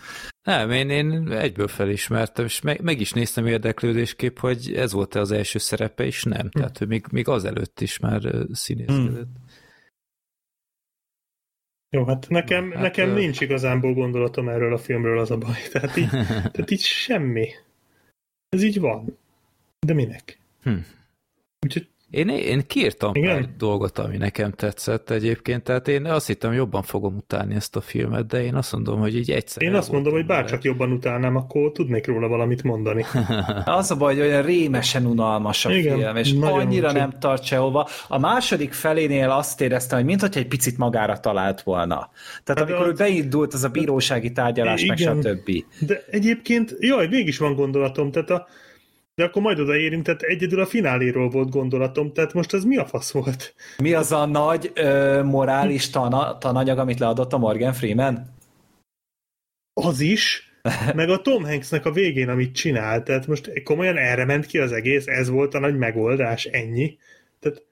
Nem, 0.42 0.70
én, 0.70 0.90
én 0.90 1.32
egyből 1.32 1.68
felismertem, 1.68 2.44
és 2.44 2.60
meg, 2.60 2.80
meg 2.80 3.00
is 3.00 3.12
néztem 3.12 3.46
érdeklődésképp, 3.46 4.38
hogy 4.38 4.74
ez 4.74 4.92
volt-e 4.92 5.20
az 5.20 5.30
első 5.30 5.58
szerepe, 5.58 6.04
és 6.04 6.22
nem. 6.22 6.40
Hm. 6.40 6.58
Tehát, 6.58 6.78
hogy 6.78 6.88
még, 6.88 7.06
még 7.10 7.28
azelőtt 7.28 7.80
is 7.80 7.98
már 7.98 8.22
színészkedett. 8.52 9.26
Hm. 9.34 9.51
Jó, 11.96 12.04
hát 12.04 12.28
nekem, 12.28 12.70
hát, 12.70 12.82
nekem 12.82 13.08
ö... 13.08 13.14
nincs 13.14 13.40
igazából 13.40 13.94
gondolatom 13.94 14.48
erről 14.48 14.72
a 14.72 14.78
filmről 14.78 15.18
az 15.18 15.30
a 15.30 15.38
baj. 15.38 15.56
Tehát 15.72 15.96
így, 15.96 16.08
tehát 16.26 16.70
így 16.70 16.80
semmi. 16.80 17.48
Ez 18.48 18.62
így 18.62 18.80
van. 18.80 19.18
De 19.86 19.92
minek? 19.92 20.38
Hm. 20.62 20.76
Úgyhogy 21.66 21.88
én, 22.12 22.28
én 22.28 22.62
kiírtam 22.66 23.14
Igen? 23.14 23.34
pár 23.34 23.48
dolgot, 23.58 23.98
ami 23.98 24.16
nekem 24.16 24.50
tetszett 24.50 25.10
egyébként, 25.10 25.62
tehát 25.62 25.88
én 25.88 26.04
azt 26.04 26.26
hittem, 26.26 26.52
jobban 26.52 26.82
fogom 26.82 27.16
utálni 27.16 27.54
ezt 27.54 27.76
a 27.76 27.80
filmet, 27.80 28.26
de 28.26 28.44
én 28.44 28.54
azt 28.54 28.72
mondom, 28.72 29.00
hogy 29.00 29.16
így 29.16 29.30
egyszer. 29.30 29.62
Én 29.62 29.74
azt 29.74 29.92
mondom, 29.92 30.12
hogy 30.12 30.26
bárcsak 30.26 30.62
jobban 30.62 30.92
utálnám, 30.92 31.36
akkor 31.36 31.72
tudnék 31.72 32.06
róla 32.06 32.28
valamit 32.28 32.62
mondani. 32.62 33.04
az 33.64 33.90
a 33.90 33.96
baj, 33.96 34.14
hogy 34.14 34.26
olyan 34.26 34.42
rémesen 34.42 35.06
unalmas 35.06 35.64
a 35.64 35.72
Igen, 35.72 35.98
film, 35.98 36.16
és 36.16 36.34
annyira 36.40 36.92
nem 36.92 37.12
tart 37.18 37.44
sehova. 37.44 37.88
A 38.08 38.18
második 38.18 38.72
felénél 38.72 39.30
azt 39.30 39.60
éreztem, 39.60 39.98
hogy 39.98 40.06
mintha 40.06 40.28
egy 40.32 40.48
picit 40.48 40.78
magára 40.78 41.20
talált 41.20 41.62
volna. 41.62 42.10
Tehát 42.44 42.60
hát 42.60 42.70
amikor 42.70 42.92
az... 42.92 42.98
beindult 42.98 43.54
az 43.54 43.64
a 43.64 43.68
bírósági 43.68 44.32
tárgyalás, 44.32 44.82
Igen, 44.82 45.16
meg 45.16 45.24
stb. 45.26 45.64
De 45.86 46.04
egyébként, 46.10 46.76
jaj, 46.78 47.06
mégis 47.08 47.38
van 47.38 47.54
gondolatom, 47.54 48.10
tehát 48.10 48.30
a 48.30 48.46
de 49.22 49.28
akkor 49.28 49.42
majd 49.42 49.60
odaérünk, 49.60 50.04
tehát 50.04 50.22
egyedül 50.22 50.60
a 50.60 50.66
fináléról 50.66 51.28
volt 51.28 51.50
gondolatom, 51.50 52.12
tehát 52.12 52.32
most 52.32 52.54
ez 52.54 52.64
mi 52.64 52.76
a 52.76 52.86
fasz 52.86 53.12
volt? 53.12 53.54
Mi 53.78 53.92
az 53.92 54.12
a 54.12 54.26
nagy 54.26 54.70
ö, 54.74 55.22
morális 55.22 55.90
tana, 55.90 56.38
tananyag, 56.38 56.78
amit 56.78 56.98
leadott 56.98 57.32
a 57.32 57.38
Morgan 57.38 57.72
Freeman? 57.72 58.34
Az 59.72 60.00
is, 60.00 60.52
meg 60.94 61.08
a 61.08 61.20
Tom 61.20 61.44
Hanksnek 61.44 61.86
a 61.86 61.92
végén, 61.92 62.28
amit 62.28 62.54
csinált, 62.54 63.04
tehát 63.04 63.26
most 63.26 63.62
komolyan 63.62 63.96
erre 63.96 64.24
ment 64.24 64.46
ki 64.46 64.58
az 64.58 64.72
egész, 64.72 65.06
ez 65.06 65.28
volt 65.28 65.54
a 65.54 65.58
nagy 65.58 65.76
megoldás, 65.76 66.44
ennyi. 66.44 66.98
Tehát 67.40 67.62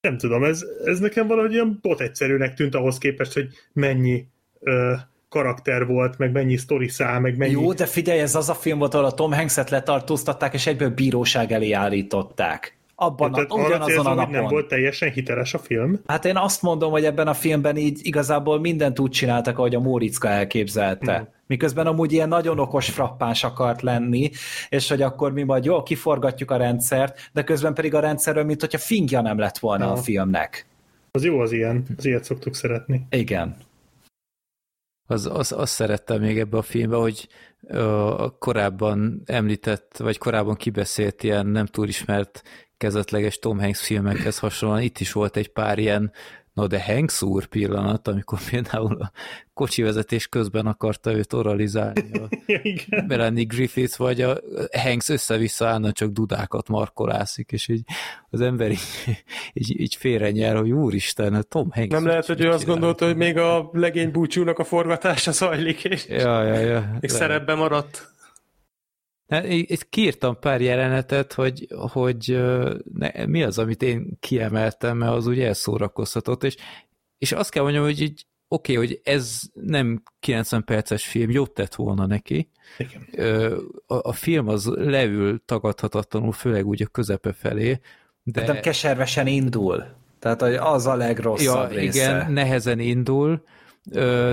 nem 0.00 0.18
tudom, 0.18 0.44
ez, 0.44 0.64
ez 0.84 0.98
nekem 0.98 1.26
valahogy 1.26 1.52
ilyen 1.52 1.78
bot 1.82 2.00
egyszerűnek 2.00 2.54
tűnt 2.54 2.74
ahhoz 2.74 2.98
képest, 2.98 3.32
hogy 3.32 3.48
mennyi 3.72 4.26
ö, 4.60 4.94
karakter 5.32 5.86
volt, 5.86 6.18
meg 6.18 6.32
mennyi 6.32 6.56
sztori 6.56 6.88
szál, 6.88 7.20
meg 7.20 7.36
mennyi... 7.36 7.52
Jó, 7.52 7.72
de 7.72 7.86
figyelj, 7.86 8.20
ez 8.20 8.34
az 8.34 8.48
a 8.48 8.54
film 8.54 8.78
volt, 8.78 8.94
ahol 8.94 9.06
a 9.06 9.12
Tom 9.12 9.32
Hanks-et 9.32 9.70
letartóztatták, 9.70 10.54
és 10.54 10.66
egyből 10.66 10.90
bíróság 10.90 11.52
elé 11.52 11.72
állították. 11.72 12.76
Abban 12.94 13.32
a, 13.32 13.54
ugyanazon 13.54 14.06
a 14.06 14.14
napon. 14.14 14.30
nem 14.32 14.44
volt 14.44 14.68
teljesen 14.68 15.10
hiteles 15.10 15.54
a 15.54 15.58
film? 15.58 16.00
Hát 16.06 16.24
én 16.24 16.36
azt 16.36 16.62
mondom, 16.62 16.90
hogy 16.90 17.04
ebben 17.04 17.26
a 17.26 17.34
filmben 17.34 17.76
így 17.76 18.00
igazából 18.02 18.60
mindent 18.60 18.98
úgy 18.98 19.10
csináltak, 19.10 19.58
ahogy 19.58 19.74
a 19.74 19.80
Móriczka 19.80 20.28
elképzelte. 20.28 21.16
Hmm. 21.16 21.28
Miközben 21.46 21.86
amúgy 21.86 22.12
ilyen 22.12 22.28
nagyon 22.28 22.58
okos 22.58 22.90
frappáns 22.90 23.44
akart 23.44 23.82
lenni, 23.82 24.30
és 24.68 24.88
hogy 24.88 25.02
akkor 25.02 25.32
mi 25.32 25.42
majd 25.42 25.64
jól 25.64 25.82
kiforgatjuk 25.82 26.50
a 26.50 26.56
rendszert, 26.56 27.30
de 27.32 27.44
közben 27.44 27.74
pedig 27.74 27.94
a 27.94 28.00
rendszerről, 28.00 28.44
mint 28.44 28.60
hogyha 28.60 28.78
fingja 28.78 29.20
nem 29.20 29.38
lett 29.38 29.58
volna 29.58 29.84
ja. 29.84 29.92
a 29.92 29.96
filmnek. 29.96 30.66
Az 31.10 31.24
jó 31.24 31.40
az 31.40 31.52
ilyen, 31.52 31.84
az 31.96 32.04
ilyet 32.04 32.24
szoktuk 32.24 32.54
szeretni. 32.54 33.06
Igen 33.10 33.56
az, 35.12 35.26
az, 35.32 35.52
azt 35.52 35.72
szerettem 35.72 36.20
még 36.20 36.38
ebbe 36.38 36.56
a 36.56 36.62
filmbe, 36.62 36.96
hogy 36.96 37.28
a 38.16 38.38
korábban 38.38 39.22
említett, 39.24 39.96
vagy 39.96 40.18
korábban 40.18 40.54
kibeszélt 40.54 41.22
ilyen 41.22 41.46
nem 41.46 41.66
túl 41.66 41.88
ismert 41.88 42.42
kezdetleges 42.76 43.38
Tom 43.38 43.58
Hanks 43.58 43.80
filmekhez 43.80 44.38
hasonlóan. 44.38 44.82
Itt 44.82 44.98
is 44.98 45.12
volt 45.12 45.36
egy 45.36 45.48
pár 45.48 45.78
ilyen 45.78 46.12
Na 46.52 46.66
de 46.66 46.82
Hanks 46.82 47.22
úr 47.22 47.46
pillanat, 47.46 48.08
amikor 48.08 48.38
például 48.50 48.96
a 49.00 49.12
kocsi 49.54 49.82
vezetés 49.82 50.26
közben 50.26 50.66
akarta 50.66 51.12
őt 51.12 51.32
oralizálni 51.32 52.10
a. 52.12 52.28
Melanie 53.06 53.44
Griffith, 53.44 53.98
vagy 53.98 54.20
a 54.20 54.40
Hanks 54.82 55.08
össze-vissza 55.08 55.66
állna 55.66 55.92
csak 55.92 56.10
dudákat 56.10 56.68
markolászik, 56.68 57.52
és 57.52 57.68
így 57.68 57.82
az 58.30 58.40
ember 58.40 58.70
így, 58.70 58.80
így, 59.52 59.80
így 59.80 59.94
félre 59.94 60.30
nyer, 60.30 60.56
hogy 60.56 60.70
úristen, 60.70 61.34
a 61.34 61.42
Tom 61.42 61.70
Hanks. 61.70 61.92
Nem 61.92 62.06
lehet, 62.06 62.26
hogy 62.26 62.40
ő 62.40 62.48
azt 62.48 62.66
gondolta, 62.66 63.06
hogy 63.06 63.16
még 63.16 63.36
a 63.36 63.70
legény 63.72 64.10
búcsúnak 64.10 64.58
a 64.58 64.64
forgatása 64.64 65.30
zajlik, 65.32 65.84
és 65.84 66.06
Ja, 66.08 66.42
ja, 66.42 66.58
ja. 66.58 66.96
De- 67.00 67.08
szerepbe 67.08 67.54
maradt. 67.54 68.11
Hát, 69.32 69.44
Itt 69.48 69.88
kiírtam 69.88 70.38
pár 70.38 70.60
jelenetet, 70.60 71.32
hogy, 71.32 71.66
hogy 71.92 72.42
ne, 72.94 73.26
mi 73.26 73.42
az, 73.42 73.58
amit 73.58 73.82
én 73.82 74.16
kiemeltem, 74.20 74.96
mert 74.96 75.12
az 75.12 75.26
ugye 75.26 75.46
elszórakoztatott, 75.46 76.44
és, 76.44 76.56
és 77.18 77.32
azt 77.32 77.50
kell 77.50 77.62
mondjam, 77.62 77.84
hogy 77.84 78.00
így 78.00 78.26
oké, 78.48 78.76
okay, 78.76 78.86
hogy 78.86 79.00
ez 79.04 79.40
nem 79.52 80.02
90 80.20 80.64
perces 80.64 81.06
film, 81.06 81.30
jót 81.30 81.50
tett 81.50 81.74
volna 81.74 82.06
neki. 82.06 82.50
Igen. 82.78 83.08
A, 83.86 84.08
a 84.08 84.12
film 84.12 84.48
az 84.48 84.66
leül 84.66 85.42
tagadhatatlanul, 85.44 86.32
főleg 86.32 86.66
úgy 86.66 86.82
a 86.82 86.86
közepe 86.86 87.32
felé, 87.32 87.80
de... 88.22 88.40
De... 88.40 88.52
Nem 88.52 88.60
keservesen 88.60 89.26
indul. 89.26 89.84
Tehát 90.18 90.40
hogy 90.40 90.54
az 90.54 90.86
a 90.86 90.94
legrosszabb 90.94 91.70
ja, 91.70 91.78
része. 91.78 92.00
igen, 92.02 92.32
nehezen 92.32 92.78
indul, 92.78 93.44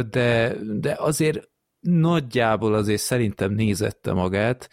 de, 0.10 0.56
de 0.80 0.96
azért 0.98 1.50
nagyjából 1.80 2.74
azért 2.74 3.02
szerintem 3.02 3.52
nézette 3.52 4.14
magát. 4.14 4.70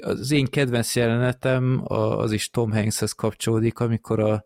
Az 0.00 0.30
én 0.30 0.46
kedvenc 0.46 0.96
jelenetem 0.96 1.82
az 1.84 2.32
is 2.32 2.50
Tom 2.50 2.72
Hankshez 2.72 3.12
kapcsolódik, 3.12 3.78
amikor 3.78 4.20
a 4.20 4.44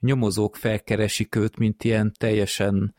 nyomozók 0.00 0.56
felkeresik 0.56 1.34
őt, 1.34 1.58
mint 1.58 1.84
ilyen 1.84 2.12
teljesen 2.18 2.94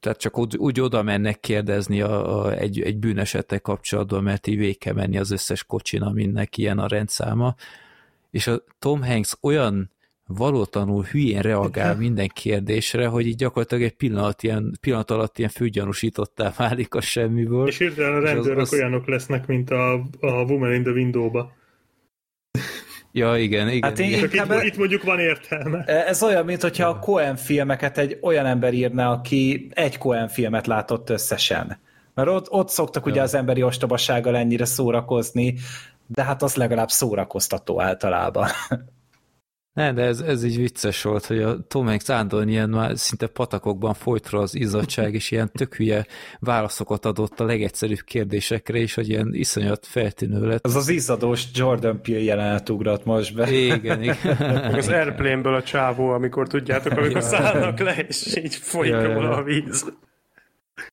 tehát 0.00 0.18
csak 0.18 0.38
úgy, 0.38 0.56
úgy 0.56 0.80
oda 0.80 1.02
mennek 1.02 1.40
kérdezni 1.40 2.00
a, 2.00 2.44
a, 2.44 2.52
egy, 2.52 2.80
egy 2.80 2.98
bűnesettel 2.98 3.60
kapcsolatban, 3.60 4.22
mert 4.22 4.46
így 4.46 4.56
végig 4.56 4.92
menni 4.94 5.18
az 5.18 5.30
összes 5.30 5.64
kocsin, 5.64 6.02
aminek 6.02 6.56
ilyen 6.56 6.78
a 6.78 6.86
rendszáma, 6.86 7.54
és 8.30 8.46
a 8.46 8.64
Tom 8.78 9.02
Hanks 9.02 9.36
olyan 9.40 9.90
valótlanul 10.36 11.04
hülyén 11.04 11.40
reagál 11.40 11.96
minden 11.96 12.28
kérdésre, 12.34 13.06
hogy 13.06 13.26
így 13.26 13.36
gyakorlatilag 13.36 13.82
egy 13.84 13.94
pillanat, 13.96 14.42
ilyen, 14.42 14.78
pillanat 14.80 15.10
alatt 15.10 15.38
ilyen 15.38 15.50
főgyanúsítottá 15.50 16.52
válik 16.56 16.94
a 16.94 17.00
semmiből. 17.00 17.66
És 17.66 17.78
hirtelen 17.78 18.12
a 18.14 18.16
És 18.16 18.22
az- 18.24 18.30
rendőrök 18.32 18.58
az- 18.58 18.72
olyanok 18.72 19.06
lesznek, 19.06 19.46
mint 19.46 19.70
a, 19.70 19.92
a 20.20 20.42
Woman 20.48 20.72
in 20.74 20.82
the 20.82 20.92
Window-ba. 20.92 21.52
Ja, 23.12 23.36
igen, 23.36 23.68
igen. 23.68 23.88
Hát 23.88 23.98
én- 23.98 24.06
igen. 24.08 24.20
Csak 24.20 24.32
Inkább- 24.34 24.50
itt, 24.62 24.62
itt 24.72 24.76
mondjuk 24.76 25.02
van 25.02 25.18
értelme. 25.18 25.84
Ez 25.84 26.22
olyan, 26.22 26.44
mint 26.44 26.62
hogyha 26.62 26.88
a 26.88 26.98
Coen 26.98 27.36
filmeket 27.36 27.98
egy 27.98 28.18
olyan 28.22 28.46
ember 28.46 28.74
írna, 28.74 29.10
aki 29.10 29.68
egy 29.74 29.98
Coen 29.98 30.28
filmet 30.28 30.66
látott 30.66 31.10
összesen. 31.10 31.78
Mert 32.14 32.28
ott, 32.28 32.50
ott 32.50 32.68
szoktak 32.68 33.06
ugye 33.06 33.22
az 33.22 33.34
emberi 33.34 33.62
ostobasággal 33.62 34.36
ennyire 34.36 34.64
szórakozni, 34.64 35.54
de 36.06 36.22
hát 36.22 36.42
az 36.42 36.54
legalább 36.54 36.88
szórakoztató 36.90 37.80
általában. 37.80 38.48
Ne, 39.72 39.92
de 39.92 40.02
ez, 40.02 40.20
ez 40.20 40.44
így 40.44 40.56
vicces 40.56 41.02
volt, 41.02 41.26
hogy 41.26 41.42
a 41.42 41.58
Tom 41.68 41.86
Hanks 41.86 42.10
állandóan 42.10 42.48
ilyen 42.48 42.68
már 42.70 42.98
szinte 42.98 43.26
patakokban 43.26 43.94
folyt 43.94 44.30
rá 44.30 44.38
az 44.38 44.54
izzadság, 44.54 45.14
és 45.14 45.30
ilyen 45.30 45.50
tök 45.52 45.74
hülye 45.74 46.06
válaszokat 46.38 47.04
adott 47.04 47.40
a 47.40 47.44
legegyszerűbb 47.44 48.00
kérdésekre, 48.00 48.78
és 48.78 48.94
hogy 48.94 49.08
ilyen 49.08 49.28
iszonyat 49.32 49.86
feltűnő 49.86 50.46
lett. 50.46 50.64
Az 50.64 50.74
az 50.74 50.88
izzadós 50.88 51.44
Jordan 51.54 52.02
Peele 52.02 52.22
jelenet 52.22 52.68
ugrott 52.68 53.04
most 53.04 53.34
be. 53.34 53.50
Igen, 53.52 54.02
igen. 54.02 54.36
Meg 54.38 54.74
az 54.74 54.88
Airplane-ből 54.88 55.54
a 55.54 55.62
csávó, 55.62 56.08
amikor 56.08 56.48
tudjátok, 56.48 56.92
amikor 56.92 57.22
szállnak 57.22 57.78
le, 57.78 57.96
és 57.96 58.36
így 58.36 58.54
folyik 58.54 58.92
Ja, 58.92 59.00
ja, 59.00 59.12
róla 59.12 59.30
ja. 59.30 59.36
a 59.36 59.42
víz. 59.42 59.92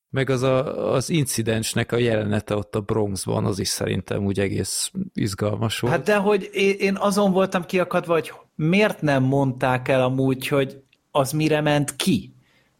Meg 0.09 0.30
az 0.30 0.41
a, 0.41 0.93
az 0.93 1.09
incidensnek 1.09 1.91
a 1.91 1.97
jelenete 1.97 2.56
ott 2.56 2.75
a 2.75 2.81
Bronxban, 2.81 3.45
az 3.45 3.59
is 3.59 3.67
szerintem 3.67 4.25
úgy 4.25 4.39
egész 4.39 4.91
izgalmas 5.14 5.80
volt. 5.80 5.93
Hát 5.93 6.03
de 6.03 6.15
hogy 6.15 6.49
én, 6.53 6.75
én 6.77 6.95
azon 6.95 7.31
voltam 7.31 7.65
kiakadva, 7.65 8.14
hogy 8.14 8.31
miért 8.57 9.01
nem 9.01 9.23
mondták 9.23 9.87
el 9.87 10.01
amúgy, 10.03 10.47
hogy 10.47 10.81
az 11.11 11.31
mire 11.31 11.61
ment 11.61 11.95
ki? 11.95 12.31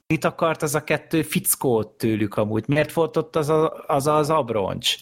Mit 0.07 0.25
akart 0.25 0.61
az 0.61 0.75
a 0.75 0.83
kettő 0.83 1.22
fickót 1.22 1.88
tőlük 1.88 2.35
amúgy? 2.38 2.64
Miért 2.67 2.93
volt 2.93 3.17
ott 3.17 3.35
az 3.35 3.49
a, 3.49 3.83
az, 3.88 4.07
az 4.07 4.30
abroncs? 4.30 4.95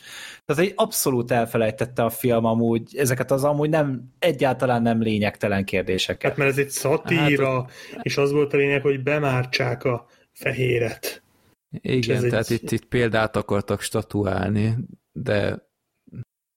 Tehát 0.45 0.61
egy 0.63 0.73
abszolút 0.75 1.31
elfelejtette 1.31 2.03
a 2.03 2.09
film 2.09 2.45
amúgy, 2.45 2.95
ezeket 2.97 3.31
az 3.31 3.43
amúgy 3.43 3.69
nem, 3.69 4.13
egyáltalán 4.19 4.81
nem 4.81 5.01
lényegtelen 5.01 5.65
kérdéseket. 5.65 6.29
Hát 6.29 6.37
mert 6.37 6.49
ez 6.49 6.57
egy 6.57 6.69
szatíra, 6.69 7.61
hát, 7.61 8.05
és 8.05 8.17
az 8.17 8.31
volt 8.31 8.53
a 8.53 8.57
lényeg, 8.57 8.81
hogy 8.81 9.03
bemártsák 9.03 9.83
a 9.83 10.05
fehéret. 10.33 11.23
Igen, 11.81 12.15
ez 12.23 12.29
tehát 12.29 12.49
egy- 12.49 12.63
itt, 12.63 12.71
itt 12.71 12.85
példát 12.85 13.35
akartak 13.35 13.81
statuálni, 13.81 14.75
de 15.11 15.67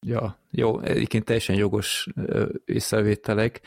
ja, 0.06 0.38
jó, 0.50 0.80
egyébként 0.80 1.24
teljesen 1.24 1.56
jogos 1.56 2.08
ö, 2.16 2.48
észrevételek. 2.64 3.60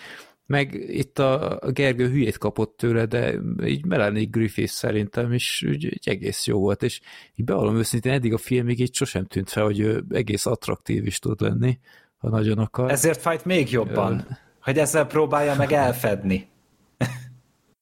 Meg 0.46 0.74
itt 0.74 1.20
a, 1.20 1.60
Gergő 1.72 2.10
hülyét 2.10 2.38
kapott 2.38 2.78
tőle, 2.78 3.06
de 3.06 3.40
így 3.66 3.86
Melanie 3.86 4.28
Griffith 4.32 4.72
szerintem 4.72 5.34
is 5.34 5.64
úgy, 5.68 5.86
úgy 5.86 6.00
egész 6.04 6.48
jó 6.48 6.60
volt, 6.60 6.84
és 6.84 7.02
így 7.36 7.46
bevallom 7.46 7.78
őszintén, 7.78 8.12
eddig 8.12 8.34
a 8.34 8.38
filmig 8.38 8.80
így 8.80 8.94
sosem 8.94 9.26
tűnt 9.26 9.50
fel, 9.50 9.64
hogy 9.64 9.80
ő 9.80 10.04
egész 10.10 10.46
attraktív 10.46 11.06
is 11.06 11.20
tud 11.20 11.42
lenni, 11.42 11.80
ha 12.18 12.30
nagyon 12.30 12.58
akar. 12.58 12.92
Ezért 12.92 13.22
fájt 13.22 13.46
még 13.46 13.72
jobban, 13.72 14.38
hogy 14.62 14.78
ezzel 14.78 15.06
próbálja 15.06 15.56
meg 15.56 15.72
elfedni. 15.72 16.50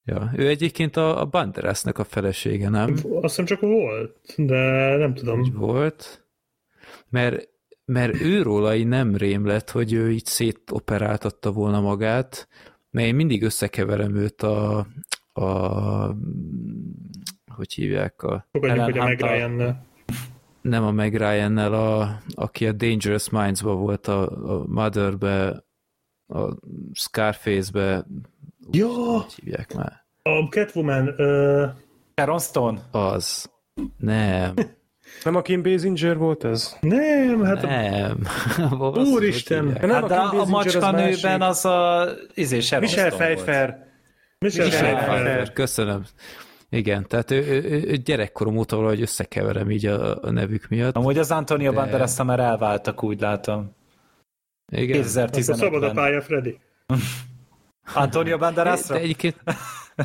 Ja, 0.05 0.31
ő 0.35 0.47
egyébként 0.47 0.97
a, 0.97 1.21
a 1.21 1.25
Banderasnak 1.25 1.97
a 1.97 2.03
felesége, 2.03 2.69
nem? 2.69 2.91
Azt 2.91 3.21
hiszem 3.21 3.45
csak 3.45 3.59
volt, 3.59 4.33
de 4.37 4.95
nem 4.95 5.13
tudom. 5.13 5.39
Úgy 5.39 5.53
volt, 5.53 6.25
mert, 7.09 7.48
mert 7.89 8.21
őróla 8.21 8.75
így 8.75 8.87
nem 8.87 9.15
rém 9.15 9.45
lett, 9.45 9.71
hogy 9.71 9.93
ő 9.93 10.11
így 10.11 10.25
szétoperáltatta 10.25 11.51
volna 11.51 11.81
magát, 11.81 12.47
mert 12.91 13.07
én 13.07 13.15
mindig 13.15 13.43
összekeverem 13.43 14.15
őt 14.15 14.41
a, 14.41 14.87
a 15.33 15.45
hogy 17.55 17.73
hívják, 17.73 18.23
a, 18.23 18.47
Fogadjuk, 18.51 18.83
hogy 18.83 18.97
a 18.97 19.03
Meg. 19.03 19.21
Ryan-nel. 19.21 19.85
nem 20.61 20.83
a 20.83 20.91
Meg 20.91 21.15
Ryan-nel, 21.15 21.73
a, 21.73 22.19
aki 22.35 22.67
a 22.67 22.71
Dangerous 22.71 23.29
Minds-ba 23.29 23.75
volt, 23.75 24.07
a, 24.07 24.21
a 24.59 24.63
Mother-be, 24.67 25.63
a 26.27 26.53
Scarface-be, 26.93 28.05
Ja, 28.71 28.87
hogy 28.87 29.33
hívják 29.33 29.73
már? 29.73 30.05
a 30.23 30.47
Catwoman, 30.49 31.13
ö, 31.17 31.65
Sharon 32.15 32.39
Stone? 32.39 32.81
Az. 32.91 33.51
Nem. 33.97 34.53
Nem 35.23 35.35
a 35.35 35.41
Kim 35.41 35.61
Basinger 35.63 36.17
volt 36.17 36.43
ez? 36.43 36.77
nem, 36.81 37.43
hát 37.43 37.63
a, 37.63 37.67
Nem. 37.67 38.17
Azt 38.79 39.11
Úristen! 39.11 39.63
hívják? 39.63 39.81
Nem 39.81 39.89
Hát 39.91 40.03
a 40.03 40.07
de 40.07 40.15
Kim 40.15 40.23
a 40.23 40.29
Basinger, 40.31 40.41
az 40.41 40.49
macska 40.49 40.91
másik. 40.91 41.21
nőben 41.21 41.41
az 41.41 41.65
a 41.65 42.07
izé, 42.33 42.55
Michel. 42.55 43.09
Pfeiffer. 43.09 43.87
Michel 44.39 44.67
Pfeiffer. 44.69 45.53
Köszönöm. 45.53 46.03
Igen, 46.69 47.07
tehát 47.07 47.31
ő, 47.31 47.37
ő, 47.45 47.83
ő 47.87 47.95
gyerekkorom 47.95 48.57
óta 48.57 48.75
valahogy 48.75 49.01
összekeverem 49.01 49.71
így 49.71 49.85
a, 49.85 50.23
a 50.23 50.31
nevük 50.31 50.67
miatt. 50.67 50.95
Amúgy 50.95 51.17
az 51.17 51.31
Antonio 51.31 51.69
De- 51.71 51.75
banderas 51.75 52.21
már 52.23 52.39
elváltak, 52.39 53.03
úgy 53.03 53.19
látom. 53.19 53.75
Igen. 54.71 54.97
Akkor 54.99 55.09
szabad 55.41 55.63
a 55.63 55.77
2015-ben. 55.79 55.93
pálya, 55.93 56.21
Freddy. 56.21 56.59
Antonio 57.93 58.37
De, 58.37 58.37
Banderasra? 58.37 58.95
de 58.95 59.01
egyébként 59.01 59.35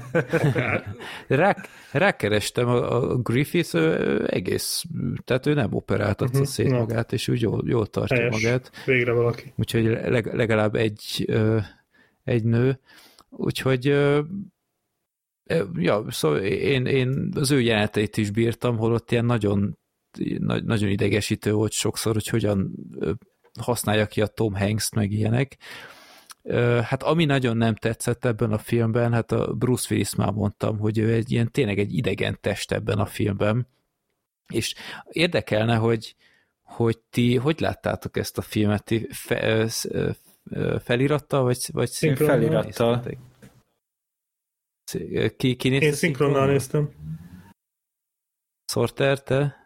rá, 1.28 1.56
rákerestem 1.92 2.68
a, 2.68 3.14
Griffith, 3.16 3.74
ő, 3.74 4.26
egész, 4.30 4.84
tehát 5.24 5.46
ő 5.46 5.54
nem 5.54 5.74
operáltatta 5.74 6.38
Mhm, 6.38 6.46
szét 6.46 6.70
na. 6.70 6.78
magát, 6.78 7.12
és 7.12 7.28
úgy 7.28 7.40
jól, 7.40 7.62
jól 7.66 7.86
tartja 7.86 8.16
Helyes. 8.16 8.42
magát. 8.42 8.70
Végre 8.84 9.12
valaki. 9.12 9.52
úgyhogy 9.56 9.84
leg, 9.84 10.34
legalább 10.34 10.74
egy, 10.74 11.34
egy 12.24 12.44
nő, 12.44 12.78
úgyhogy 13.28 13.84
ja, 15.74 16.04
szóval 16.08 16.38
én, 16.40 16.86
én 16.86 17.28
az 17.36 17.50
ő 17.50 17.60
jeleneteit 17.60 18.16
is 18.16 18.30
bírtam, 18.30 18.76
holott 18.76 19.10
ilyen 19.10 19.24
nagyon, 19.24 19.78
na- 20.38 20.60
nagyon 20.62 20.88
idegesítő 20.88 21.52
volt 21.52 21.72
sokszor, 21.72 22.12
hogy 22.12 22.28
hogyan 22.28 22.72
használja 23.60 24.06
ki 24.06 24.20
a 24.20 24.26
Tom 24.26 24.54
Hanks-t, 24.54 24.94
meg 24.94 25.12
ilyenek. 25.12 25.56
Hát 26.82 27.02
ami 27.02 27.24
nagyon 27.24 27.56
nem 27.56 27.74
tetszett 27.74 28.24
ebben 28.24 28.52
a 28.52 28.58
filmben, 28.58 29.12
hát 29.12 29.32
a 29.32 29.54
Bruce 29.54 29.86
Willis 29.90 30.14
már 30.14 30.32
mondtam, 30.32 30.78
hogy 30.78 30.98
ő 30.98 31.12
egy 31.12 31.32
ilyen 31.32 31.50
tényleg 31.50 31.78
egy 31.78 31.94
idegen 31.94 32.38
test 32.40 32.72
ebben 32.72 32.98
a 32.98 33.06
filmben, 33.06 33.66
és 34.52 34.74
érdekelne, 35.10 35.76
hogy, 35.76 36.16
hogy 36.62 36.98
ti 36.98 37.36
hogy 37.36 37.60
láttátok 37.60 38.16
ezt 38.16 38.38
a 38.38 38.42
filmet? 38.42 38.84
Ti 38.84 39.08
fe, 39.10 39.68
felirattal, 40.78 41.42
vagy, 41.42 41.68
vagy 41.72 41.88
Szinkronnal. 41.90 42.36
Felirattal. 42.36 42.94
néztétek? 42.94 43.18
Sz- 44.84 45.36
Ki, 45.36 45.56
ki 45.56 45.68
nézte 45.68 45.86
Én 45.86 45.92
szinkronnal 45.92 46.46
néztem. 46.46 46.90
Sorter, 48.72 49.22
te? 49.22 49.63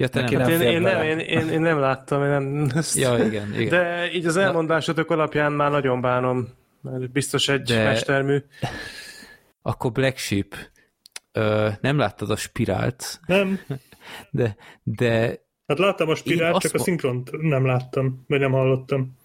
Ja, 0.00 0.08
te 0.08 0.20
nem. 0.20 0.40
Hát 0.40 0.48
én, 0.48 0.60
én, 0.60 0.80
nem, 0.80 1.02
én, 1.02 1.18
én, 1.18 1.48
én 1.48 1.60
nem 1.60 1.78
láttam, 1.78 2.22
én 2.22 2.28
nem... 2.28 2.70
Ja, 2.94 3.24
igen, 3.24 3.54
igen. 3.54 3.68
De 3.68 4.12
így 4.12 4.26
az 4.26 4.36
elmondásotok 4.36 5.10
alapján 5.10 5.52
már 5.52 5.70
nagyon 5.70 6.00
bánom. 6.00 6.48
mert 6.80 7.10
biztos 7.10 7.48
egy 7.48 7.62
De... 7.62 7.84
mestermű. 7.84 8.38
Akkor 9.62 9.92
Black 9.92 10.16
Sheep, 10.16 10.54
ö, 11.32 11.68
nem 11.80 11.98
láttad 11.98 12.30
a 12.30 12.36
spirált? 12.36 13.20
Nem. 13.26 13.60
De, 14.30 14.56
de 14.82 15.40
Hát 15.66 15.78
láttam 15.78 16.08
a 16.08 16.14
spirált, 16.14 16.60
csak 16.60 16.74
a 16.74 16.78
szinkront 16.78 17.30
nem 17.40 17.66
láttam, 17.66 18.24
vagy 18.28 18.40
nem 18.40 18.52
hallottam. 18.52 19.16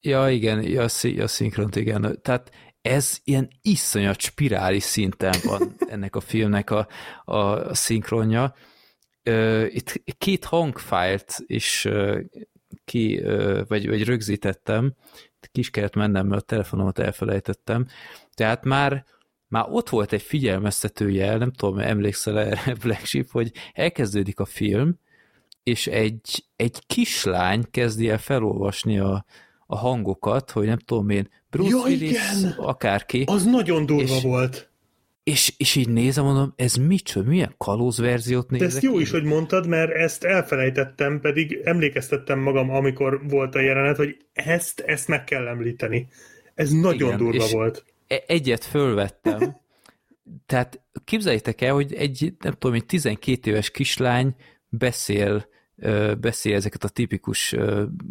Ja, 0.00 0.30
igen, 0.30 0.62
ja, 0.62 0.82
a 1.18 1.26
szinkront, 1.26 1.76
igen. 1.76 2.18
Tehát 2.22 2.50
ez 2.82 3.20
ilyen 3.24 3.48
iszonyat 3.62 4.20
spirális 4.20 4.82
szinten 4.82 5.34
van 5.44 5.74
ennek 5.88 6.16
a 6.16 6.20
filmnek 6.20 6.70
a, 6.70 6.86
a 7.24 7.74
szinkronja. 7.74 8.54
Itt 9.68 10.02
két 10.18 10.44
hangfájlt 10.44 11.36
is 11.46 11.88
ki, 12.84 13.22
vagy, 13.68 13.88
vagy 13.88 14.04
rögzítettem, 14.04 14.94
kis 15.52 15.70
kellett 15.70 15.94
mennem, 15.94 16.26
mert 16.26 16.42
a 16.42 16.44
telefonomat 16.44 16.98
elfelejtettem. 16.98 17.86
Tehát 18.34 18.64
már 18.64 19.04
már 19.48 19.66
ott 19.70 19.88
volt 19.88 20.12
egy 20.12 20.22
figyelmeztető 20.22 21.10
jel, 21.10 21.38
nem 21.38 21.52
tudom, 21.52 21.78
emlékszel 21.78 22.40
erre 22.40 22.74
Black 22.82 23.04
Sheep, 23.04 23.30
hogy 23.30 23.52
elkezdődik 23.72 24.40
a 24.40 24.44
film, 24.44 24.98
és 25.62 25.86
egy, 25.86 26.44
egy 26.56 26.86
kislány 26.86 27.64
kezdi 27.70 28.08
el 28.08 28.18
felolvasni 28.18 28.98
a, 28.98 29.24
a 29.66 29.76
hangokat, 29.76 30.50
hogy 30.50 30.66
nem 30.66 30.78
tudom 30.78 31.08
én, 31.08 31.28
Bruce 31.50 31.76
ja, 31.76 31.82
Willis, 31.82 32.10
igen. 32.10 32.54
akárki. 32.56 33.24
Az 33.26 33.44
nagyon 33.44 33.86
durva 33.86 34.14
és, 34.14 34.22
volt. 34.22 34.70
És, 35.30 35.54
és 35.56 35.74
így 35.74 35.88
nézem, 35.88 36.24
mondom, 36.24 36.52
ez 36.56 36.74
micsoda, 36.74 37.28
milyen 37.28 37.54
kalóz 37.56 37.98
verziót 37.98 38.50
nézek? 38.50 38.68
De 38.68 38.74
ezt 38.74 38.82
jó 38.82 38.98
is, 38.98 39.10
hogy 39.10 39.22
mondtad, 39.22 39.66
mert 39.66 39.92
ezt 39.92 40.24
elfelejtettem, 40.24 41.20
pedig 41.20 41.60
emlékeztettem 41.64 42.38
magam, 42.38 42.70
amikor 42.70 43.20
volt 43.28 43.54
a 43.54 43.60
jelenet, 43.60 43.96
hogy 43.96 44.16
ezt, 44.32 44.80
ezt 44.80 45.08
meg 45.08 45.24
kell 45.24 45.46
említeni. 45.46 46.08
Ez 46.54 46.70
nagyon 46.70 47.08
Igen, 47.08 47.18
durva 47.18 47.46
volt. 47.50 47.84
E- 48.06 48.24
egyet 48.26 48.64
fölvettem. 48.64 49.56
Tehát 50.46 50.80
képzeljétek 51.04 51.60
el, 51.60 51.72
hogy 51.72 51.94
egy, 51.94 52.34
nem 52.38 52.52
tudom, 52.52 52.76
egy 52.76 52.86
12 52.86 53.50
éves 53.50 53.70
kislány 53.70 54.34
beszél 54.68 55.48
beszél 56.20 56.54
ezeket 56.54 56.84
a 56.84 56.88
tipikus 56.88 57.54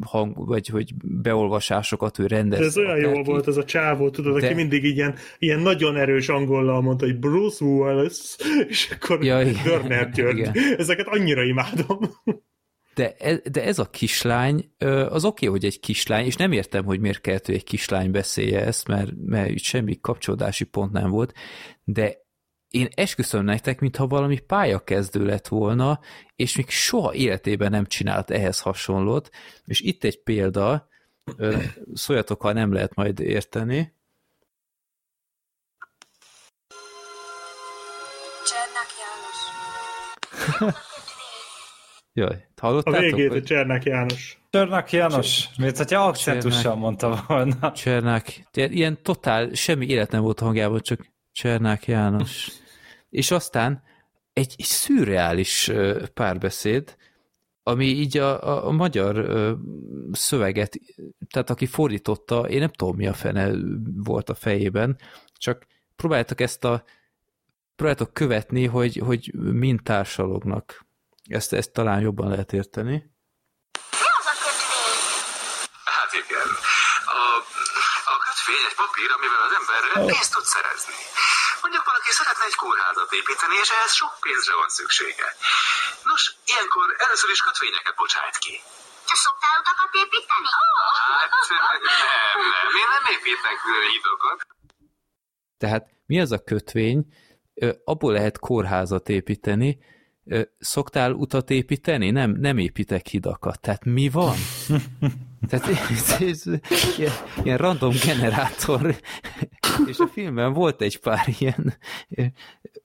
hang, 0.02 0.48
vagy 0.48 0.68
hogy 0.68 0.94
beolvasásokat 1.04 2.20
ő 2.20 2.26
rendez. 2.26 2.60
Ez 2.60 2.78
olyan 2.78 2.98
jó 2.98 3.24
volt 3.24 3.48
ez 3.48 3.58
a 3.58 3.64
csávó, 3.64 4.10
tudod, 4.10 4.40
de... 4.40 4.46
aki 4.46 4.56
mindig 4.56 4.84
ilyen, 4.84 5.16
ilyen 5.40 5.60
nagyon 5.60 5.96
erős 5.96 6.30
angollal 6.30 6.82
mondta, 6.82 7.06
hogy 7.06 7.20
Bruce 7.20 7.66
Wallace, 7.66 8.46
és 8.68 8.90
akkor 8.92 9.24
ja, 9.24 9.44
Dörner 9.64 10.10
György. 10.10 10.38
Igen. 10.38 10.54
Ezeket 10.78 11.08
annyira 11.08 11.44
imádom. 11.44 12.00
De 12.96 13.16
ez, 13.18 13.42
de 13.52 13.64
ez 13.64 13.80
a 13.80 13.90
kislány, 13.90 14.72
az 15.10 15.26
oké, 15.26 15.48
okay, 15.48 15.60
hogy 15.60 15.66
egy 15.66 15.80
kislány, 15.80 16.26
és 16.26 16.36
nem 16.36 16.52
értem, 16.52 16.86
hogy 16.86 17.00
miért 17.00 17.22
kellett, 17.22 17.46
hogy 17.46 17.56
egy 17.56 17.64
kislány 17.64 18.12
beszélje 18.12 18.66
ezt, 18.66 18.88
mert, 18.88 19.12
mert 19.26 19.50
itt 19.50 19.64
semmi 19.64 20.00
kapcsolódási 20.02 20.64
pont 20.64 20.92
nem 20.92 21.10
volt, 21.10 21.34
de 21.84 22.25
én 22.70 22.88
esküszöm 22.96 23.44
nektek, 23.44 23.80
mintha 23.80 24.08
valami 24.08 24.40
pályakezdő 24.40 25.26
lett 25.26 25.48
volna, 25.48 26.00
és 26.36 26.56
még 26.56 26.70
soha 26.70 27.14
életében 27.14 27.72
nem 27.72 27.86
csinált 27.86 28.32
ehhez 28.32 28.60
hasonlót, 28.60 29.30
és 29.66 29.80
itt 29.80 30.04
egy 30.04 30.24
példa, 30.24 30.88
szóljatok, 31.94 32.42
ha 32.42 32.54
nem 32.54 32.74
lehet 32.74 32.96
majd 32.96 33.20
érteni. 33.20 33.94
Csernak 38.46 38.90
János. 39.00 40.76
Jaj, 42.14 42.48
hallottátok? 42.62 43.00
A 43.00 43.02
végét, 43.02 43.32
hogy 43.32 43.44
Csernak 43.44 43.84
János. 43.84 44.40
Csernak 44.50 44.92
János, 44.92 45.50
miért, 45.58 45.78
hogyha 45.78 46.06
akcentussal 46.06 46.76
mondta 46.76 47.24
volna. 47.28 47.72
Csernak, 47.72 48.26
ilyen 48.54 49.02
totál, 49.02 49.54
semmi 49.54 49.88
élet 49.88 50.12
nem 50.12 50.22
volt 50.22 50.42
a 50.42 50.46
hangjában, 50.46 50.80
csak 50.80 51.14
Csernák 51.36 51.88
János. 51.88 52.52
És 53.10 53.32
aztán 53.32 53.84
egy, 54.34 54.54
egy 54.58 54.66
szürreális 54.66 55.72
párbeszéd, 56.14 56.96
ami 57.64 57.86
így 57.86 58.18
a, 58.18 58.68
a, 58.68 58.72
magyar 58.72 59.26
szöveget, 60.12 60.80
tehát 61.30 61.50
aki 61.50 61.66
fordította, 61.66 62.50
én 62.50 62.60
nem 62.60 62.72
tudom 62.72 62.96
mi 62.96 63.08
a 63.08 63.14
fene 63.14 63.52
volt 63.96 64.30
a 64.30 64.36
fejében, 64.36 64.98
csak 65.34 65.66
próbáltak 65.96 66.42
ezt 66.42 66.64
a 66.64 66.84
próbáltok 67.76 68.14
követni, 68.14 68.66
hogy, 68.66 69.02
hogy 69.06 69.32
mind 69.34 69.84
társalognak. 69.84 70.86
Ezt, 71.30 71.54
ezt 71.54 71.72
talán 71.72 72.02
jobban 72.02 72.30
lehet 72.30 72.54
érteni. 72.54 73.12
Hát 75.84 76.12
igen. 76.14 76.50
A, 77.06 77.22
a 78.14 78.16
kötvény 78.26 78.64
egy 78.70 78.85
papír, 78.96 79.12
amivel 79.18 79.44
az 79.48 79.54
ember 79.60 79.82
pénzt 80.12 80.32
tud 80.36 80.48
szerezni. 80.56 81.00
Mondjuk 81.64 81.84
valaki 81.92 82.12
szeretne 82.20 82.46
egy 82.52 82.58
kórházat 82.64 83.12
építeni, 83.20 83.56
és 83.64 83.70
ehhez 83.76 83.94
sok 84.02 84.14
pénzre 84.26 84.54
van 84.62 84.70
szüksége. 84.78 85.28
Nos, 86.10 86.22
ilyenkor 86.52 86.86
először 87.06 87.30
is 87.36 87.42
kötvényeket 87.48 87.96
bocsájt 88.02 88.38
ki. 88.44 88.56
Te 89.10 89.16
szoktál 89.26 89.56
utakat 89.62 89.94
építeni? 90.04 90.50
Hát 91.22 91.32
nem, 91.54 91.66
nem, 92.56 92.74
én 92.82 92.90
nem 92.96 93.06
építek 93.16 93.58
hidokat. 93.94 94.40
Tehát 95.62 95.84
mi 96.12 96.18
az 96.26 96.32
a 96.38 96.44
kötvény? 96.52 97.00
Abból 97.92 98.12
lehet 98.18 98.38
kórházat 98.48 99.06
építeni, 99.18 99.70
szoktál 100.60 101.12
utat 101.26 101.50
építeni? 101.50 102.08
Nem, 102.20 102.32
nem 102.48 102.58
építek 102.58 103.06
hidakat. 103.08 103.62
Tehát 103.62 103.84
mi 103.86 104.10
van? 104.10 104.38
Tehát 105.48 105.68
ez, 105.68 106.22
ez, 106.22 106.44
ilyen, 106.98 107.12
ilyen 107.44 107.58
random 107.58 107.94
generátor, 108.06 108.96
és 109.86 109.98
a 109.98 110.08
filmben 110.08 110.54
volt 110.54 110.82
egy 110.82 111.00
pár 111.00 111.28
ilyen, 111.40 111.74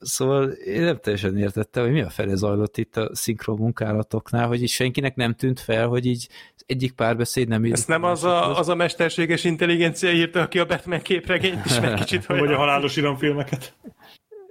szóval 0.00 0.50
én 0.50 0.82
nem 0.82 0.98
teljesen 0.98 1.38
értettem, 1.38 1.82
hogy 1.82 1.92
mi 1.92 2.00
a 2.00 2.10
fele 2.10 2.34
zajlott 2.34 2.76
itt 2.76 2.96
a 2.96 3.14
szinkron 3.14 3.56
munkálatoknál, 3.56 4.46
hogy 4.46 4.62
is 4.62 4.72
senkinek 4.72 5.14
nem 5.14 5.34
tűnt 5.34 5.60
fel, 5.60 5.86
hogy 5.86 6.06
így 6.06 6.28
egyik 6.66 6.92
párbeszéd 6.92 7.48
nem 7.48 7.64
Ezt 7.64 7.88
nem 7.88 8.04
az 8.04 8.24
a, 8.24 8.58
az 8.58 8.68
a 8.68 8.74
mesterséges 8.74 9.44
intelligencia 9.44 10.12
írta, 10.12 10.40
aki 10.40 10.58
a 10.58 10.66
Batman 10.66 11.00
képregényt 11.00 11.64
is 11.64 11.80
meg 11.80 11.94
kicsit, 12.00 12.24
hogy... 12.24 12.38
Vagy 12.38 12.52
a 12.52 12.56
halálos 12.56 12.96
iramfilmeket. 12.96 13.74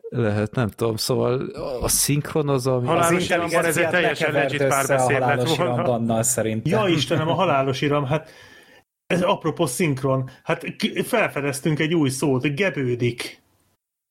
Lehet, 0.09 0.55
nem 0.55 0.69
tudom, 0.69 0.95
szóval 0.95 1.39
a 1.81 1.87
szinkron 1.87 2.49
az, 2.49 2.67
ami... 2.67 2.87
Halálos 2.87 3.17
az 3.17 3.29
iramban 3.29 3.65
ez 3.65 3.77
egy 3.77 3.89
teljesen 3.89 4.31
legit 4.31 4.67
párbeszéd 4.67 5.19
lett 5.19 5.55
volna. 5.55 6.23
szerintem. 6.23 6.79
Ja 6.79 6.87
Istenem, 6.87 7.27
a 7.27 7.33
halálos 7.33 7.81
iram, 7.81 8.05
hát 8.05 8.29
ez 9.07 9.21
apropó 9.21 9.65
szinkron, 9.65 10.29
hát 10.43 10.65
felfedeztünk 11.03 11.79
egy 11.79 11.93
új 11.93 12.09
szót, 12.09 12.55
gebődik. 12.55 13.41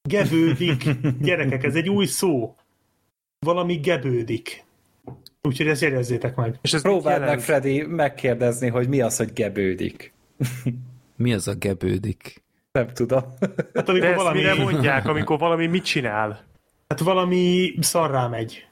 Gebődik. 0.09 0.85
Gyerekek, 1.21 1.65
ez 1.65 1.75
egy 1.75 1.89
új 1.89 2.07
szó. 2.07 2.55
Valami 3.39 3.77
gebődik. 3.77 4.65
Úgyhogy 5.43 5.67
ezt 5.67 5.83
jegyezzétek 5.83 6.37
meg. 6.37 6.59
És 6.63 6.73
ez 6.73 6.83
Próbáld 6.83 7.21
meg, 7.21 7.41
Freddy, 7.41 7.83
megkérdezni, 7.83 8.69
hogy 8.69 8.89
mi 8.89 9.01
az, 9.01 9.17
hogy 9.17 9.33
gebődik. 9.33 10.13
mi 11.17 11.35
az 11.35 11.49
a 11.49 11.55
gebődik? 11.55 12.43
Nem 12.79 12.93
tudom. 12.95 13.23
Hát 13.75 13.89
amikor 13.89 14.09
De 14.09 14.15
valami... 14.15 14.39
mire 14.39 14.55
mondják, 14.55 15.07
amikor 15.07 15.39
valami 15.39 15.67
mit 15.67 15.85
csinál? 15.85 16.45
Hát 16.89 17.01
valami 17.01 17.75
szarrá 17.81 18.27
megy. 18.27 18.67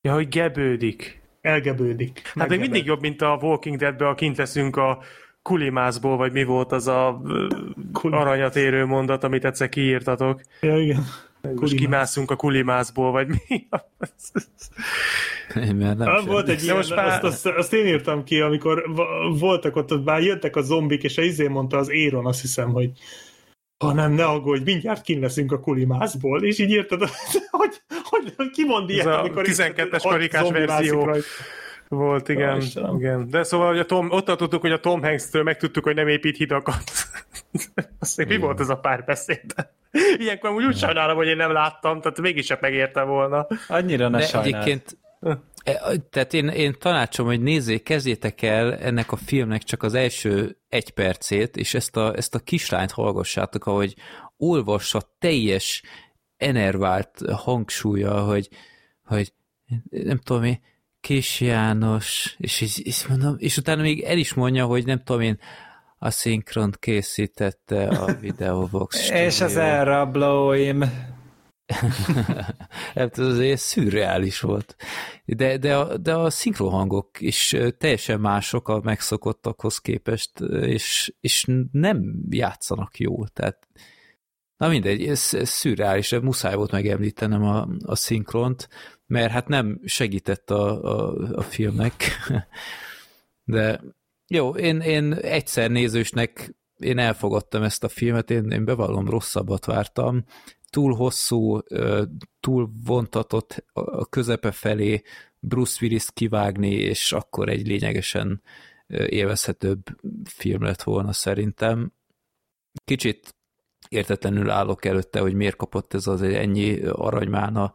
Ja, 0.00 0.12
hogy 0.12 0.28
gebődik. 0.28 1.20
Elgebődik. 1.40 2.32
Hát 2.34 2.48
még 2.48 2.60
mindig 2.60 2.84
jobb, 2.84 3.00
mint 3.00 3.22
a 3.22 3.38
Walking 3.40 3.76
Dead-be, 3.76 4.08
a 4.08 4.14
kint 4.14 4.36
leszünk 4.36 4.76
a 4.76 4.98
kulimászból, 5.42 6.16
vagy 6.16 6.32
mi 6.32 6.44
volt 6.44 6.72
az 6.72 6.88
a 6.88 7.22
aranyat 8.02 8.56
érő 8.56 8.84
mondat, 8.84 9.24
amit 9.24 9.44
egyszer 9.44 9.68
kiírtatok. 9.68 10.40
Ja, 10.60 10.78
igen. 10.78 11.04
Most 11.54 11.74
kimászunk 11.74 12.30
a 12.30 12.36
kulimászból, 12.36 13.10
vagy 13.10 13.28
mi? 13.28 13.66
Én 15.54 15.76
nem 15.76 16.00
ah, 16.00 16.26
volt 16.26 16.48
egy 16.48 16.62
ilyen, 16.62 16.76
most 16.76 16.94
már... 16.94 17.06
azt, 17.06 17.22
azt, 17.22 17.46
azt, 17.46 17.72
én 17.72 17.86
írtam 17.86 18.24
ki, 18.24 18.40
amikor 18.40 18.84
voltak 19.38 19.76
ott, 19.76 19.92
ott 19.92 20.04
már 20.04 20.22
jöttek 20.22 20.56
a 20.56 20.60
zombik, 20.60 21.02
és 21.02 21.18
a 21.18 21.22
izé 21.22 21.46
mondta 21.46 21.76
az 21.76 21.90
Éron, 21.90 22.26
azt 22.26 22.40
hiszem, 22.40 22.72
hogy 22.72 22.90
ha 23.78 23.92
nem, 23.92 24.12
ne 24.12 24.24
aggódj, 24.24 24.62
mindjárt 24.64 25.02
kint 25.02 25.22
leszünk 25.22 25.52
a 25.52 25.60
kulimászból, 25.60 26.42
és 26.42 26.58
így 26.58 26.70
írtad, 26.70 27.00
hogy, 27.50 27.82
hogy, 28.10 28.32
hogy 28.36 28.50
ki 28.50 28.64
mond 28.64 28.90
ilyet, 28.90 29.06
amikor... 29.06 29.44
12-es 29.46 30.00
karikás 30.02 30.50
verzió. 30.50 31.16
Volt, 31.88 32.28
igen. 32.28 32.62
Ja, 32.74 32.94
igen. 32.98 33.28
De 33.30 33.42
szóval 33.42 33.68
hogy 33.68 33.78
a 33.78 33.84
Tom, 33.84 34.10
ott 34.10 34.24
tartottuk, 34.24 34.60
hogy 34.60 34.72
a 34.72 34.80
Tom 34.80 35.02
Hanks-től 35.02 35.42
megtudtuk, 35.42 35.84
hogy 35.84 35.94
nem 35.94 36.08
épít 36.08 36.36
hidakat. 36.36 36.82
Azt 38.00 38.26
mi 38.26 38.36
volt 38.36 38.60
ez 38.60 38.68
a 38.68 38.76
párbeszéd? 38.76 39.54
Ilyenkor 40.18 40.50
úgy, 40.50 40.64
úgy 40.64 40.76
sajnálom, 40.76 41.16
hogy 41.16 41.26
én 41.26 41.36
nem 41.36 41.52
láttam, 41.52 42.00
tehát 42.00 42.20
mégis 42.20 42.54
megérte 42.60 43.02
volna. 43.02 43.46
Annyira 43.68 44.08
ne 44.08 44.18
De 44.18 44.40
egyébként 44.40 44.98
e, 45.20 45.38
tehát 46.10 46.34
én, 46.34 46.48
én 46.48 46.74
tanácsom, 46.78 47.26
hogy 47.26 47.40
nézzék, 47.40 47.82
kezdjétek 47.82 48.42
el 48.42 48.76
ennek 48.76 49.12
a 49.12 49.16
filmnek 49.16 49.62
csak 49.62 49.82
az 49.82 49.94
első 49.94 50.58
egy 50.68 50.90
percét, 50.90 51.56
és 51.56 51.74
ezt 51.74 51.96
a, 51.96 52.16
ezt 52.16 52.34
a 52.34 52.38
kislányt 52.38 52.90
hallgassátok, 52.90 53.66
ahogy 53.66 53.94
olvassa 54.36 55.14
teljes 55.18 55.82
enervált 56.36 57.20
hangsúlya, 57.32 58.24
hogy, 58.24 58.48
hogy 59.04 59.32
nem 59.90 60.18
tudom 60.18 60.44
én, 60.44 60.60
Kis 61.00 61.40
János, 61.40 62.36
és, 62.38 62.60
és, 62.60 62.78
és, 62.78 63.06
mondom, 63.06 63.34
és 63.38 63.56
utána 63.56 63.82
még 63.82 64.02
el 64.02 64.18
is 64.18 64.34
mondja, 64.34 64.66
hogy 64.66 64.86
nem 64.86 65.02
tudom 65.04 65.20
én, 65.20 65.38
A 65.98 66.10
szinkront 66.10 66.78
készítette 66.78 67.88
a 67.88 68.14
Videobox 68.20 69.10
És 69.10 69.40
az 69.40 69.56
elrablóim. 69.56 70.84
hát 72.94 73.18
ez 73.18 73.26
azért 73.26 73.60
szürreális 73.60 74.40
volt. 74.40 74.76
De, 75.24 75.58
de, 75.58 75.76
a, 75.76 75.96
de 75.96 76.14
a 76.14 76.30
szinkrohangok 76.30 77.20
is 77.20 77.56
teljesen 77.78 78.20
mások 78.20 78.68
a 78.68 78.80
megszokottakhoz 78.80 79.78
képest, 79.78 80.40
és, 80.60 81.14
és 81.20 81.46
nem 81.72 82.24
játszanak 82.30 82.98
jól. 82.98 83.28
Tehát, 83.28 83.68
na 84.56 84.68
mindegy, 84.68 85.06
ez, 85.06 85.34
ez 85.34 85.48
szürreális, 85.48 86.10
muszáj 86.10 86.54
volt 86.54 86.70
megemlítenem 86.70 87.42
a, 87.42 87.68
a 87.84 87.94
szinkront, 87.94 88.68
mert 89.06 89.30
hát 89.32 89.48
nem 89.48 89.80
segített 89.84 90.50
a, 90.50 90.84
a, 90.84 91.16
a 91.34 91.42
filmnek. 91.42 91.94
De 93.44 93.80
jó, 94.26 94.50
én, 94.50 94.80
én 94.80 95.12
egyszer 95.12 95.70
nézősnek 95.70 96.56
én 96.78 96.98
elfogadtam 96.98 97.62
ezt 97.62 97.84
a 97.84 97.88
filmet, 97.88 98.30
én, 98.30 98.50
én 98.50 98.64
bevallom, 98.64 99.08
rosszabbat 99.08 99.64
vártam 99.64 100.24
túl 100.70 100.94
hosszú, 100.94 101.58
túl 102.40 102.70
vontatott 102.84 103.64
a 103.72 104.06
közepe 104.06 104.50
felé 104.50 105.02
Bruce 105.40 105.78
Willis 105.80 106.06
kivágni, 106.12 106.70
és 106.70 107.12
akkor 107.12 107.48
egy 107.48 107.66
lényegesen 107.66 108.42
élvezhetőbb 109.06 109.82
film 110.24 110.62
lett 110.62 110.82
volna 110.82 111.12
szerintem. 111.12 111.92
Kicsit 112.84 113.34
értetlenül 113.88 114.50
állok 114.50 114.84
előtte, 114.84 115.20
hogy 115.20 115.34
miért 115.34 115.56
kapott 115.56 115.94
ez 115.94 116.06
az 116.06 116.22
ennyi 116.22 116.80
aranymána 116.82 117.72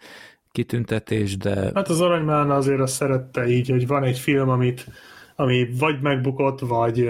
kitüntetés, 0.51 1.37
de... 1.37 1.71
Hát 1.73 1.89
az 1.89 2.01
aranymána 2.01 2.55
azért 2.55 2.79
azt 2.79 2.93
szerette 2.93 3.47
így, 3.47 3.69
hogy 3.69 3.87
van 3.87 4.03
egy 4.03 4.17
film, 4.17 4.49
amit, 4.49 4.87
ami 5.35 5.67
vagy 5.79 6.01
megbukott, 6.01 6.59
vagy 6.59 7.09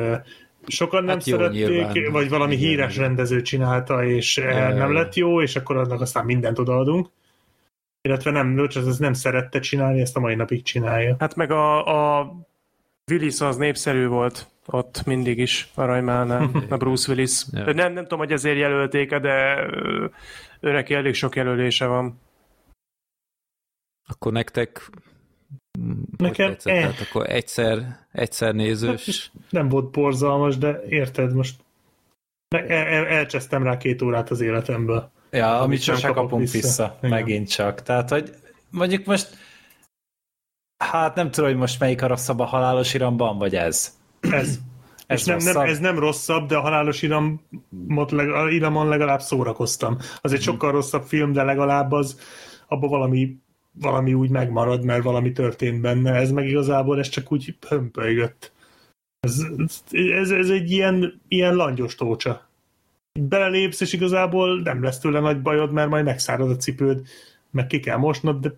sokan 0.68 1.04
nem 1.04 1.16
hát 1.18 1.26
jó, 1.26 1.38
szerették, 1.38 1.68
nyilván. 1.68 2.12
vagy 2.12 2.30
valami 2.30 2.54
Igen. 2.56 2.68
híres 2.68 2.98
rendező 2.98 3.42
csinálta, 3.42 4.06
és 4.06 4.38
ja, 4.38 4.74
nem 4.74 4.94
lett 4.94 5.16
jó, 5.16 5.42
és 5.42 5.56
akkor 5.56 5.78
annak 5.78 6.02
aztán 6.02 6.26
mindent 6.26 6.60
odaadunk. 6.60 7.10
Illetve 8.02 8.32
nem, 8.32 8.56
Lőcs, 8.56 8.78
ez 8.78 8.98
nem 8.98 9.14
szerette 9.14 9.60
csinálni, 9.60 10.02
ezt 10.02 10.18
a 10.18 10.20
mai 10.20 10.36
napig 10.36 10.64
csinálja. 10.64 11.16
Hát 11.20 11.36
meg 11.36 11.52
a, 11.52 12.20
a 12.20 12.36
Willis 13.12 13.42
az 13.42 13.58
népszerű 13.58 14.08
volt 14.08 14.48
ott 14.66 15.06
mindig 15.06 15.38
is 15.38 15.70
Arajmánál, 15.74 16.50
a 16.70 16.78
Bruce 16.78 17.12
Willis. 17.12 17.46
ja. 17.52 17.74
nem, 17.74 17.94
nem 17.94 18.04
tudom, 18.04 18.20
hogy 18.20 18.32
ezért 18.32 18.58
jelölték 18.58 19.16
de 19.16 19.66
őnek 20.60 20.90
elég 20.90 21.14
sok 21.14 21.36
jelölése 21.36 21.86
van. 21.86 22.20
Akkor 24.08 24.32
nektek 24.32 24.90
Nekem 26.18 26.50
tetszett, 26.50 26.74
eh. 26.74 26.82
Tehát 26.82 27.08
akkor 27.10 27.30
egyszer, 27.30 28.00
egyszer 28.12 28.54
nézős. 28.54 29.32
Hát, 29.34 29.52
nem 29.52 29.70
volt 29.70 29.92
borzalmas, 29.92 30.58
de 30.58 30.82
érted, 30.90 31.34
most 31.34 31.56
el, 32.56 32.68
el, 32.68 33.06
elcsesztem 33.06 33.64
rá 33.64 33.78
két 33.78 34.02
órát 34.02 34.30
az 34.30 34.42
életemből. 34.42 35.12
Ja, 35.32 35.60
amit 35.60 35.82
sem 35.82 36.14
kapunk 36.14 36.42
vissza, 36.42 36.58
vissza 36.58 36.98
megint 37.02 37.50
csak. 37.50 37.82
Tehát, 37.82 38.10
hogy 38.10 38.34
mondjuk 38.70 39.06
most 39.06 39.38
hát 40.78 41.16
nem 41.16 41.32
tudom, 41.32 41.50
hogy 41.50 41.60
most 41.60 41.80
melyik 41.80 42.02
a 42.02 42.08
rosszabb 42.08 42.40
a 42.40 42.46
halálos 42.46 42.94
iramban, 42.94 43.38
vagy 43.38 43.56
ez. 43.56 43.98
Ez. 44.20 44.60
ez, 45.08 45.20
És 45.20 45.26
nem, 45.26 45.38
nem, 45.38 45.58
ez 45.58 45.80
nem 45.80 46.00
rosszabb, 46.00 46.48
de 46.48 46.56
a 46.56 46.62
halálos 46.62 47.02
iramot, 47.02 48.12
iramon 48.50 48.88
legalább 48.88 49.22
szórakoztam. 49.22 49.98
Az 50.22 50.32
egy 50.32 50.40
mm. 50.40 50.42
sokkal 50.42 50.72
rosszabb 50.72 51.04
film, 51.04 51.32
de 51.32 51.44
legalább 51.44 51.92
az 51.92 52.20
abban 52.68 52.90
valami 52.90 53.38
valami 53.74 54.14
úgy 54.14 54.30
megmarad, 54.30 54.84
mert 54.84 55.04
valami 55.04 55.32
történt 55.32 55.82
benne, 55.82 56.14
ez 56.14 56.32
meg 56.32 56.48
igazából 56.48 57.00
ez 57.00 57.10
csak 57.10 57.32
úgy 57.32 57.58
hömpölygött. 57.68 58.52
Ez, 59.20 59.46
ez, 59.92 60.32
ez 60.32 60.50
egy 60.50 60.72
ilyen, 60.72 61.22
ilyen 61.28 61.56
langyos 61.56 61.96
tócsa. 61.96 62.48
Belelépsz, 63.20 63.82
és 63.82 63.94
igazából 63.94 64.62
nem 64.62 64.84
lesz 64.84 65.00
tőle 65.00 65.20
nagy 65.20 65.42
bajod, 65.42 65.72
mert 65.72 65.90
majd 65.90 66.06
megszárad 66.06 66.50
a 66.50 66.56
cipőd, 66.56 67.08
meg 67.52 67.68
ki 67.68 67.80
kell 67.80 67.98
mosnod, 67.98 68.42
de 68.42 68.58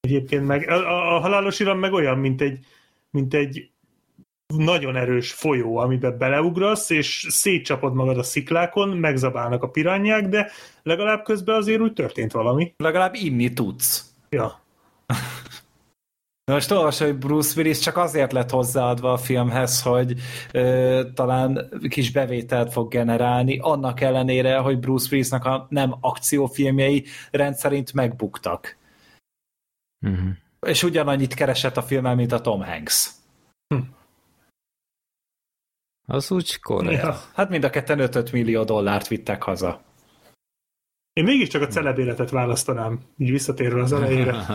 egyébként 0.00 0.46
meg 0.46 0.68
a, 0.68 1.14
a 1.16 1.20
halálos 1.20 1.60
iram 1.60 1.78
meg 1.78 1.92
olyan, 1.92 2.18
mint 2.18 2.40
egy, 2.40 2.66
mint 3.10 3.34
egy 3.34 3.70
nagyon 4.56 4.96
erős 4.96 5.32
folyó, 5.32 5.76
amiben 5.76 6.18
beleugrasz, 6.18 6.90
és 6.90 7.26
szétcsapod 7.28 7.94
magad 7.94 8.18
a 8.18 8.22
sziklákon, 8.22 8.88
megzabálnak 8.88 9.62
a 9.62 9.68
pirányák, 9.68 10.28
de 10.28 10.50
legalább 10.82 11.22
közben 11.22 11.56
azért 11.56 11.80
úgy 11.80 11.92
történt 11.92 12.32
valami. 12.32 12.74
Legalább 12.76 13.14
inni 13.14 13.52
tudsz. 13.52 14.14
Ja. 14.28 14.62
Most 16.52 16.70
olvasod, 16.70 17.06
hogy 17.06 17.18
Bruce 17.18 17.52
Willis 17.56 17.78
csak 17.78 17.96
azért 17.96 18.32
lett 18.32 18.50
hozzáadva 18.50 19.12
a 19.12 19.16
filmhez, 19.16 19.82
hogy 19.82 20.14
ö, 20.52 21.02
talán 21.14 21.68
kis 21.88 22.10
bevételt 22.12 22.72
fog 22.72 22.90
generálni, 22.90 23.58
annak 23.58 24.00
ellenére, 24.00 24.56
hogy 24.56 24.78
Bruce 24.78 25.08
Willisnak 25.10 25.44
a 25.44 25.66
nem 25.70 25.94
akciófilmjei 26.00 27.04
rendszerint 27.30 27.92
megbuktak. 27.92 28.76
Uh-huh. 30.06 30.28
És 30.66 30.82
ugyanannyit 30.82 31.34
keresett 31.34 31.76
a 31.76 31.82
filmmel, 31.82 32.14
mint 32.14 32.32
a 32.32 32.40
Tom 32.40 32.62
Hanks. 32.62 33.10
Hm. 33.74 33.80
Az 36.06 36.30
úgy 36.30 36.60
korrekt. 36.60 37.02
Ja. 37.02 37.20
Hát 37.34 37.50
mind 37.50 37.64
a 37.64 37.70
ketten 37.70 37.98
5 37.98 38.32
millió 38.32 38.64
dollárt 38.64 39.08
vittek 39.08 39.42
haza. 39.42 39.82
Én 41.12 41.24
mégiscsak 41.24 41.62
a 41.62 41.66
celeb 41.66 41.98
életet 41.98 42.30
választanám, 42.30 43.00
így 43.16 43.30
visszatérve 43.30 43.82
az 43.82 43.92
elejére. 43.92 44.36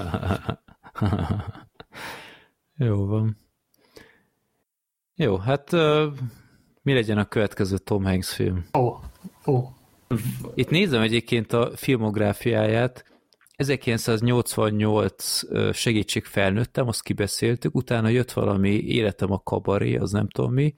Jó 2.78 3.06
van. 3.06 3.38
Jó, 5.16 5.38
hát 5.38 5.74
uh, 5.74 6.14
mi 6.82 6.94
legyen 6.94 7.18
a 7.18 7.26
következő 7.26 7.78
Tom 7.78 8.04
Hanks 8.04 8.34
film? 8.34 8.66
Ó, 8.78 8.82
oh, 8.82 9.00
ó. 9.46 9.56
Oh. 9.56 9.68
Itt 10.54 10.70
nézem 10.70 11.02
egyébként 11.02 11.54
a 11.54 11.72
filmográfiáját, 11.76 13.06
1988 13.56 15.42
segítség 15.74 16.26
felnőttem, 16.26 16.88
azt 16.88 17.04
kibeszéltük, 17.04 17.76
utána 17.76 18.08
jött 18.08 18.32
valami 18.32 18.70
életem 18.70 19.32
a 19.32 19.44
kabaré, 19.44 19.96
az 19.96 20.12
nem 20.12 20.28
tudom 20.28 20.54
mi, 20.54 20.76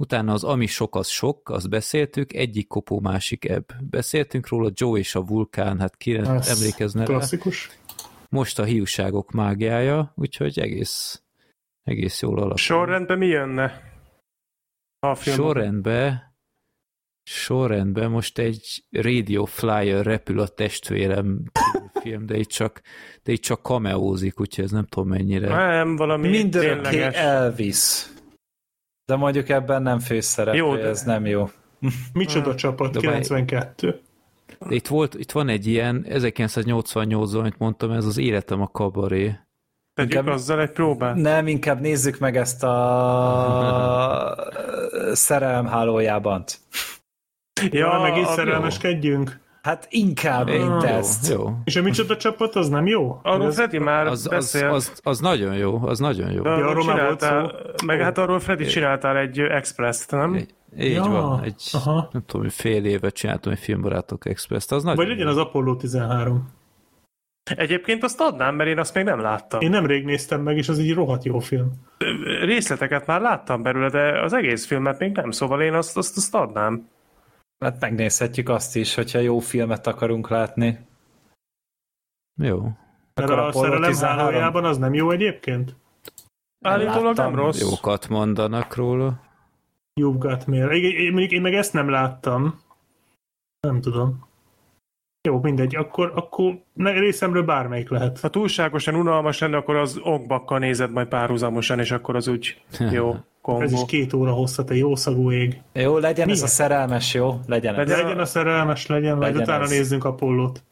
Utána 0.00 0.32
az 0.32 0.44
ami 0.44 0.66
sok, 0.66 0.94
az 0.94 1.08
sok, 1.08 1.50
azt 1.50 1.68
beszéltük, 1.68 2.32
egyik 2.32 2.66
kopó, 2.66 3.00
másik 3.00 3.48
ebb. 3.48 3.64
Beszéltünk 3.90 4.48
róla, 4.48 4.70
Joe 4.74 4.98
és 4.98 5.14
a 5.14 5.22
vulkán, 5.22 5.80
hát 5.80 5.96
ki 5.96 6.16
emlékezne 6.16 7.04
Klasszikus. 7.04 7.70
Most 8.28 8.58
a 8.58 8.64
hiúságok 8.64 9.30
mágiája, 9.30 10.12
úgyhogy 10.16 10.58
egész, 10.58 11.22
egész 11.82 12.22
jól 12.22 12.38
alakul. 12.38 12.56
Sorrendben 12.56 13.18
mi 13.18 13.26
jönne? 13.26 13.82
A 14.98 15.14
film 15.14 15.36
sorrendben, 15.36 16.36
sorrendben 17.22 18.10
most 18.10 18.38
egy 18.38 18.84
Radio 18.90 19.44
Flyer 19.44 20.04
repül 20.04 20.40
a 20.40 20.48
testvérem 20.48 21.42
film, 22.02 22.26
de 22.26 22.36
itt 22.36 22.48
csak, 22.48 22.80
de 23.22 23.32
itt 23.32 23.42
csak 23.42 23.62
kameózik, 23.62 24.40
úgyhogy 24.40 24.64
ez 24.64 24.70
nem 24.70 24.86
tudom 24.86 25.08
mennyire. 25.08 25.48
Nem, 25.48 25.96
valami 25.96 26.28
Mindörökké 26.28 27.02
Elvis. 27.12 28.06
De 29.08 29.16
mondjuk 29.16 29.48
ebben 29.48 29.82
nem 29.82 29.98
főszerep, 29.98 30.54
jó, 30.54 30.76
de... 30.76 30.82
ez 30.82 31.02
nem 31.02 31.26
jó. 31.26 31.50
Micsoda 32.12 32.54
csapat, 32.54 32.92
de 32.92 33.00
92. 33.00 34.00
De 34.58 34.74
itt, 34.74 34.86
volt, 34.86 35.14
itt 35.14 35.32
van 35.32 35.48
egy 35.48 35.66
ilyen, 35.66 36.04
1988 36.08 37.34
amit 37.34 37.58
mondtam, 37.58 37.90
ez 37.90 38.04
az 38.04 38.18
életem 38.18 38.60
a 38.60 38.66
kabaré. 38.66 39.38
Tegyük 39.94 40.14
inkább, 40.14 40.26
azzal 40.26 40.60
egy 40.60 40.70
próbát? 40.70 41.14
Nem, 41.14 41.46
inkább 41.46 41.80
nézzük 41.80 42.18
meg 42.18 42.36
ezt 42.36 42.62
a 42.62 42.76
szerelem 45.12 45.66
hálójában. 45.66 46.44
Ja, 47.70 47.78
ja 47.78 48.00
meg 48.00 48.16
is 48.16 48.26
szerelmeskedjünk. 48.26 49.40
Hát 49.68 49.86
inkább, 49.90 50.46
mint 50.46 50.82
ah, 50.82 50.90
ezt. 50.90 51.28
Jó, 51.28 51.38
jó. 51.38 51.54
És 51.64 51.76
a 51.76 51.82
micsoda 51.82 52.16
csapat, 52.16 52.54
az 52.54 52.68
nem 52.68 52.86
jó? 52.86 53.20
Arról 53.22 53.50
Freddy 53.50 53.78
már 53.78 54.06
az, 54.06 54.26
beszélt. 54.26 54.72
Az, 54.72 54.90
az, 54.92 55.00
az, 55.02 55.20
nagyon 55.20 55.56
jó, 55.56 55.86
az 55.86 55.98
nagyon 55.98 56.32
jó. 56.32 56.42
De 56.42 56.50
arról, 56.50 56.68
arról 56.68 56.82
csináltál, 56.82 57.52
meg 57.86 58.00
hát 58.00 58.18
arról 58.18 58.40
Freddy 58.40 58.64
csináltál 58.64 59.16
egy 59.16 59.38
Express-t, 59.38 60.10
nem? 60.10 60.34
Így, 60.34 60.54
így 60.78 60.92
ja, 60.92 61.02
van, 61.02 61.42
egy, 61.42 61.62
aha. 61.72 62.08
nem 62.12 62.22
tudom, 62.26 62.48
fél 62.48 62.84
évet 62.84 63.14
csináltam 63.14 63.52
egy 63.52 63.58
filmbarátok 63.58 64.26
Express-t, 64.26 64.72
az 64.72 64.84
Vagy 64.84 65.08
legyen 65.08 65.26
jó. 65.26 65.32
az 65.32 65.36
Apollo 65.36 65.76
13. 65.76 66.48
Egyébként 67.56 68.02
azt 68.02 68.20
adnám, 68.20 68.54
mert 68.54 68.68
én 68.68 68.78
azt 68.78 68.94
még 68.94 69.04
nem 69.04 69.20
láttam. 69.20 69.60
Én 69.60 69.70
nemrég 69.70 70.04
néztem 70.04 70.40
meg, 70.40 70.56
és 70.56 70.68
az 70.68 70.78
egy 70.78 70.94
rohadt 70.94 71.24
jó 71.24 71.38
film. 71.38 71.72
Részleteket 72.42 73.06
már 73.06 73.20
láttam 73.20 73.62
belőle, 73.62 73.88
de 73.88 74.22
az 74.22 74.32
egész 74.32 74.66
filmet 74.66 74.98
még 74.98 75.12
nem, 75.12 75.30
szóval 75.30 75.62
én 75.62 75.74
azt, 75.74 75.96
azt, 75.96 76.16
azt 76.16 76.34
adnám. 76.34 76.88
Hát 77.58 77.80
megnézhetjük 77.80 78.48
azt 78.48 78.76
is, 78.76 78.94
hogyha 78.94 79.18
jó 79.18 79.38
filmet 79.38 79.86
akarunk 79.86 80.28
látni. 80.28 80.78
Jó. 82.40 82.70
Mert 83.14 83.30
a, 83.30 83.46
a 83.46 83.52
szerelem 83.52 83.94
hálójában 83.94 84.64
az 84.64 84.78
nem 84.78 84.94
jó 84.94 85.10
egyébként? 85.10 85.76
Állítólag 86.60 87.16
nem 87.16 87.34
rossz. 87.34 87.60
Jókat 87.60 88.08
mondanak 88.08 88.74
róla. 88.74 89.20
You've 90.00 90.16
got 90.18 90.46
mail. 90.46 90.70
Én, 90.70 91.16
én, 91.16 91.18
én 91.18 91.40
meg 91.40 91.54
ezt 91.54 91.72
nem 91.72 91.88
láttam. 91.88 92.60
Nem 93.60 93.80
tudom. 93.80 94.26
Jó, 95.28 95.40
mindegy, 95.40 95.76
akkor, 95.76 96.12
akkor 96.14 96.62
részemről 96.76 97.42
bármelyik 97.42 97.88
lehet. 97.88 98.20
Ha 98.20 98.30
túlságosan 98.30 98.94
unalmas 98.94 99.38
lenne, 99.38 99.56
akkor 99.56 99.76
az 99.76 99.98
okbakkal 100.02 100.58
nézed 100.58 100.90
majd 100.90 101.08
párhuzamosan, 101.08 101.78
és 101.78 101.90
akkor 101.90 102.16
az 102.16 102.28
úgy 102.28 102.62
jó. 102.92 103.16
Kombó. 103.48 103.62
Ez 103.62 103.72
is 103.72 103.84
két 103.86 104.12
óra 104.12 104.32
hosszat, 104.32 104.66
te 104.66 104.74
jó 104.74 104.96
szagú 104.96 105.30
ég. 105.32 105.60
Jó, 105.72 105.98
legyen 105.98 106.26
Mi? 106.26 106.32
ez 106.32 106.42
a 106.42 106.46
szerelmes, 106.46 107.14
jó? 107.14 107.40
Legyen 107.46 107.74
ez. 107.74 107.88
Legyen 107.88 108.04
Legyen 108.04 108.20
a 108.20 108.24
szerelmes, 108.24 108.86
legyen, 108.86 109.16
majd 109.16 109.32
Legyen 109.32 109.42
utána 109.42 109.62
ez. 109.62 109.70
nézzünk 109.70 110.04
Apollót. 110.04 110.62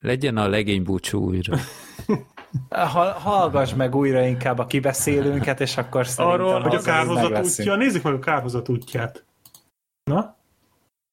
Legyen 0.00 0.36
a 0.36 0.48
legény 0.48 0.82
búcsú 0.82 1.24
újra. 1.24 1.56
Ha, 2.68 3.12
hallgass 3.12 3.74
meg 3.74 3.94
újra 3.94 4.26
inkább 4.26 4.58
a 4.58 4.66
kibeszélőnket, 4.66 5.60
és 5.60 5.76
akkor 5.76 6.06
szerintem 6.06 6.40
Arról, 6.40 6.60
hogy 6.60 6.74
a 6.74 6.80
kárhozat 6.80 7.44
útja, 7.44 7.76
nézzük 7.76 8.02
meg 8.02 8.14
a 8.14 8.18
kárhozat 8.18 8.68
útját. 8.68 9.24
Na? 10.04 10.36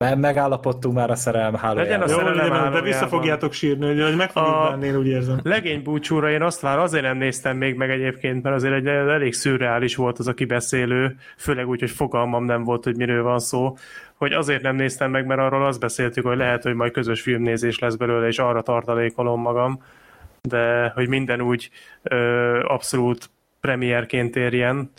Mert 0.04 0.18
megállapodtunk 0.18 0.96
már 0.96 1.10
a 1.10 1.16
szerelem 1.16 1.54
Legyen 1.54 1.60
hálójában. 1.68 2.08
a 2.08 2.12
Jó, 2.12 2.18
szerelem 2.18 2.52
legyen, 2.54 2.72
de 2.72 2.82
vissza 2.82 3.08
fogjátok 3.08 3.54
sírni, 3.54 4.02
hogy 4.02 4.16
meg 4.16 4.32
fogjuk 4.32 4.54
A- 4.56 4.68
bánni, 4.70 4.86
én 4.86 4.96
úgy 4.98 5.08
érzem. 5.08 5.40
Legény 5.44 5.84
búcsúra 5.84 6.30
én 6.30 6.42
azt 6.42 6.62
vár, 6.62 6.78
azért 6.80 7.04
nem 7.04 7.18
néztem 7.18 7.58
még 7.58 7.76
meg 7.76 7.90
egyébként, 7.90 8.44
mert 8.44 8.56
azért 8.56 8.74
egy 8.74 8.88
elég 8.88 9.34
szürreális 9.34 9.96
volt 9.96 10.20
az 10.20 10.28
a 10.28 10.34
kibeszélő, 10.34 11.16
főleg 11.38 11.68
úgy, 11.68 11.80
hogy 11.80 11.90
fogalmam 11.90 12.44
nem 12.46 12.64
volt, 12.64 12.84
hogy 12.84 12.96
miről 12.96 13.24
van 13.24 13.40
szó, 13.40 13.78
hogy 14.16 14.32
azért 14.32 14.62
nem 14.62 14.76
néztem 14.76 15.12
meg, 15.12 15.26
mert 15.26 15.40
arról 15.42 15.66
azt 15.66 15.80
beszéltük, 15.80 16.26
hogy 16.26 16.38
lehet, 16.38 16.64
hogy 16.64 16.74
majd 16.74 16.92
közös 16.92 17.22
filmnézés 17.22 17.80
lesz 17.80 17.96
belőle, 17.96 18.28
és 18.28 18.40
arra 18.40 18.62
tartalékolom 18.62 19.42
magam, 19.42 19.84
de 20.42 20.92
hogy 20.96 21.08
minden 21.08 21.42
úgy 21.42 21.70
ö, 22.04 22.60
abszolút 22.64 23.30
premierként 23.62 24.36
érjen. 24.36 24.92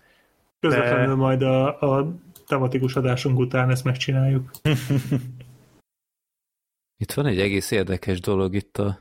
Közvetlenül 0.61 1.15
majd 1.15 1.43
a, 1.43 1.67
a 1.81 2.13
tematikus 2.51 2.97
adásunk 2.97 3.39
után 3.39 3.71
ezt 3.71 3.85
megcsináljuk. 3.85 4.51
Itt 7.03 7.13
van 7.13 7.27
egy 7.27 7.41
egész 7.41 7.71
érdekes 7.71 8.21
dolog 8.21 8.55
itt 8.55 8.79
a, 8.79 8.99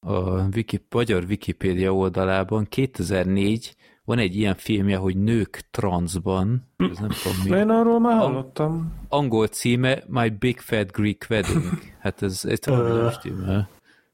a 0.00 0.46
Wiki, 0.54 0.86
magyar 0.90 1.24
Wikipédia 1.24 1.94
oldalában. 1.94 2.66
2004 2.68 3.76
van 4.04 4.18
egy 4.18 4.36
ilyen 4.36 4.54
filmje, 4.54 4.96
hogy 4.96 5.16
Nők 5.16 5.60
transzban. 5.70 6.72
Ez 6.76 6.98
nem 6.98 7.10
tudom 7.22 7.38
mi. 7.44 7.56
Én 7.56 7.68
arról 7.68 8.00
már 8.00 8.16
hallottam. 8.16 8.94
Angol 9.08 9.46
címe 9.46 10.02
My 10.06 10.28
Big 10.28 10.58
Fat 10.58 10.92
Greek 10.92 11.26
Wedding. 11.30 11.64
Hát 11.98 12.22
ez, 12.22 12.44
ez 12.44 12.58
nem 12.64 13.10
stimmel. 13.10 13.68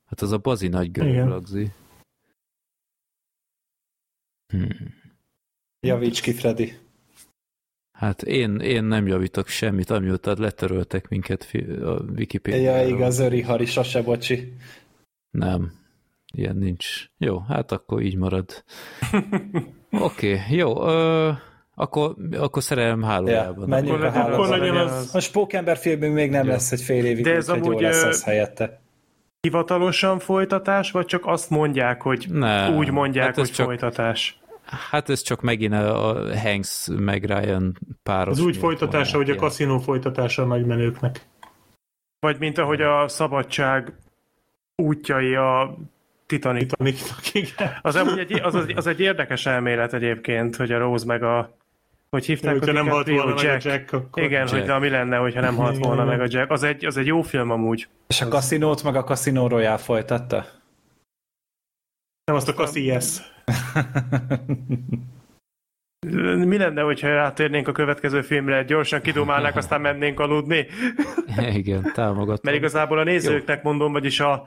Hát 0.04 0.20
az 0.20 0.32
a 0.32 0.38
bazi 0.38 0.68
nagy 0.68 0.90
görög. 0.90 1.46
Hmm. 4.46 4.94
Javíts 5.80 6.20
ki, 6.20 6.32
Freddy. 6.32 6.87
Hát 7.98 8.22
én, 8.22 8.60
én 8.60 8.84
nem 8.84 9.06
javítok 9.06 9.48
semmit, 9.48 9.90
amióta 9.90 10.34
letöröltek 10.38 11.08
minket 11.08 11.50
a 11.84 12.02
Wikipédia. 12.16 12.76
Ja, 12.76 12.86
igaz, 12.86 13.18
Öri 13.18 13.42
Hari, 13.42 13.64
sose 13.64 14.02
bocsi. 14.02 14.52
Nem, 15.30 15.72
ilyen 16.34 16.56
nincs. 16.56 16.86
Jó, 17.16 17.38
hát 17.38 17.72
akkor 17.72 18.02
így 18.02 18.16
marad. 18.16 18.44
Oké, 19.90 20.32
okay, 20.34 20.56
jó, 20.56 20.88
ö, 20.88 21.30
akkor, 21.74 22.14
akkor 22.32 22.62
szerelem 22.62 23.00
Ja, 23.00 23.06
hálójában. 23.06 23.68
menjünk 23.68 24.02
Akkor 24.02 24.52
a 24.52 24.56
legyen 24.56 24.76
az-. 24.76 25.14
A 25.14 25.20
Spókember 25.20 25.76
filmünk 25.76 26.14
még 26.14 26.30
nem 26.30 26.44
Jó. 26.44 26.50
lesz 26.50 26.72
egy 26.72 26.80
fél 26.80 27.04
évig, 27.04 27.24
De 27.24 27.34
ez 27.34 27.48
úgyhogy 27.48 27.64
jó 27.64 27.70
amúgy, 27.70 27.82
lesz 27.82 28.04
az 28.04 28.24
helyette. 28.24 28.80
Hivatalosan 29.40 30.18
folytatás, 30.18 30.90
vagy 30.90 31.06
csak 31.06 31.26
azt 31.26 31.50
mondják, 31.50 32.02
hogy 32.02 32.26
Nem, 32.30 32.76
úgy 32.76 32.90
mondják, 32.90 33.24
hát 33.26 33.34
hogy 33.36 33.50
csak- 33.50 33.66
folytatás? 33.66 34.40
Hát 34.90 35.08
ez 35.08 35.20
csak 35.20 35.40
megint 35.40 35.72
a, 35.72 36.08
a 36.08 36.38
Hanks 36.38 36.88
meg 36.96 37.24
Ryan 37.24 37.78
páros. 38.02 38.38
Az 38.38 38.44
úgy 38.44 38.56
folytatása, 38.56 39.16
hogy 39.16 39.30
a 39.30 39.34
kaszinó 39.34 39.78
folytatása 39.78 40.42
a 40.42 40.46
nagymenőknek. 40.46 41.26
Vagy 42.20 42.38
mint 42.38 42.58
ahogy 42.58 42.80
a 42.80 43.08
szabadság 43.08 43.98
útjai 44.76 45.34
a 45.34 45.76
Titanic. 46.26 46.68
Titanicnak, 46.68 47.34
igen. 47.34 47.78
Az, 47.82 47.96
egy, 47.96 48.32
az, 48.32 48.54
az, 48.54 48.72
az 48.74 48.86
egy 48.86 49.00
érdekes 49.00 49.46
elmélet 49.46 49.92
egyébként, 49.92 50.56
hogy 50.56 50.72
a 50.72 50.78
Rose 50.78 51.06
meg 51.06 51.22
a 51.22 51.56
hogy 52.10 52.24
hívták 52.24 52.62
a 52.62 52.72
nem 52.72 52.88
halt 52.88 53.08
volna 53.08 53.34
meg 53.34 53.38
a 53.38 53.42
Jack. 53.42 53.64
Jack, 53.64 53.92
akkor... 53.92 54.22
Igen, 54.22 54.40
Jack. 54.40 54.52
hogy 54.52 54.62
de 54.62 54.78
mi 54.78 54.88
lenne, 54.88 55.16
hogyha 55.16 55.40
nem 55.40 55.56
halt 55.56 55.78
volna 55.78 56.04
meg 56.04 56.20
a 56.20 56.26
Jack. 56.28 56.50
Az 56.50 56.62
egy, 56.62 56.84
az 56.84 56.96
egy 56.96 57.06
jó 57.06 57.22
film 57.22 57.50
amúgy. 57.50 57.88
És 58.06 58.20
a 58.20 58.28
kaszinót 58.28 58.82
meg 58.82 58.96
a 58.96 59.04
Casino 59.04 59.48
Royale 59.48 59.76
folytatta? 59.78 60.46
Nem 62.24 62.36
azt 62.36 62.48
a 62.48 62.54
kaszi 62.54 62.84
yes. 62.84 63.20
Mi 66.46 66.56
lenne, 66.56 66.82
hogyha 66.82 67.08
rátérnénk 67.08 67.68
a 67.68 67.72
következő 67.72 68.22
filmre, 68.22 68.62
gyorsan 68.62 69.00
kidumálnák, 69.00 69.56
aztán 69.62 69.80
mennénk 69.80 70.20
aludni? 70.20 70.66
Igen, 71.54 71.90
támogatom. 71.94 72.40
Mert 72.42 72.56
igazából 72.56 72.98
a 72.98 73.04
nézőknek 73.04 73.62
mondom, 73.62 73.92
vagyis 73.92 74.20
a 74.20 74.42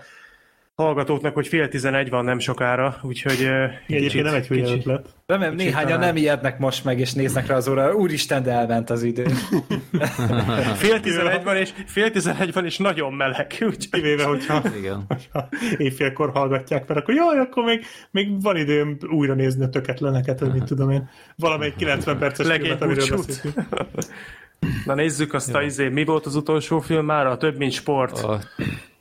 hallgatóknak, 0.76 1.34
hogy 1.34 1.48
fél 1.48 1.68
tizenegy 1.68 2.10
van 2.10 2.26
nem 2.26 2.40
sokára, 2.40 2.98
úgyhogy 3.02 3.48
Egyébként 3.88 4.24
nem 4.26 4.34
egy 4.34 4.48
hülye 4.48 4.64
kicsit- 4.64 4.78
ötlet. 4.80 5.08
Remélem, 5.26 5.56
néhányan 5.56 6.00
nem 6.00 6.16
ijednek 6.16 6.60
most 6.60 6.84
meg, 6.84 7.00
és 7.00 7.14
néznek 7.14 7.48
rá 7.48 7.56
az 7.56 7.68
óra. 7.68 7.94
Úristen, 7.96 8.44
de 8.44 8.52
elment 8.52 8.90
az 8.90 9.04
idő. 9.04 9.26
Fél 10.76 11.00
tizenegy 11.00 11.44
van, 11.44 11.56
és 11.56 11.74
fél 11.86 12.12
tizenegy 12.12 12.54
van, 12.54 12.66
és 12.66 12.78
nagyon 12.78 13.14
meleg. 13.14 13.48
Úgyhogy... 13.52 13.90
Kivéve, 13.90 14.24
hogyha, 14.24 14.62
Igen. 14.78 15.06
hogyha 15.08 15.50
éjfélkor 15.78 16.30
hallgatják, 16.34 16.88
mert 16.88 17.00
akkor 17.00 17.14
jaj, 17.14 17.38
akkor 17.40 17.64
még, 17.64 17.86
még 18.12 18.42
van 18.42 18.58
időm 18.58 18.98
újra 19.10 19.34
nézni 19.34 19.64
a 19.64 19.70
töketleneket, 19.70 20.40
vagy 20.40 20.54
mit 20.54 20.64
tudom 20.64 20.90
én. 20.90 21.10
Valamelyik 21.36 21.76
90 21.76 22.18
perces 22.18 22.48
filmet, 22.48 22.82
amiről 22.82 23.08
beszéltünk. 23.18 23.56
Na 24.86 24.94
nézzük 24.94 25.34
azt 25.34 25.56
a 25.56 25.62
izé, 25.62 25.88
mi 25.88 26.04
volt 26.06 26.26
az 26.26 26.36
utolsó 26.36 26.80
film 26.80 27.06
már? 27.06 27.26
A 27.26 27.38
több, 27.38 27.58
mint 27.58 27.72
sport. 27.72 28.20
A 28.20 28.40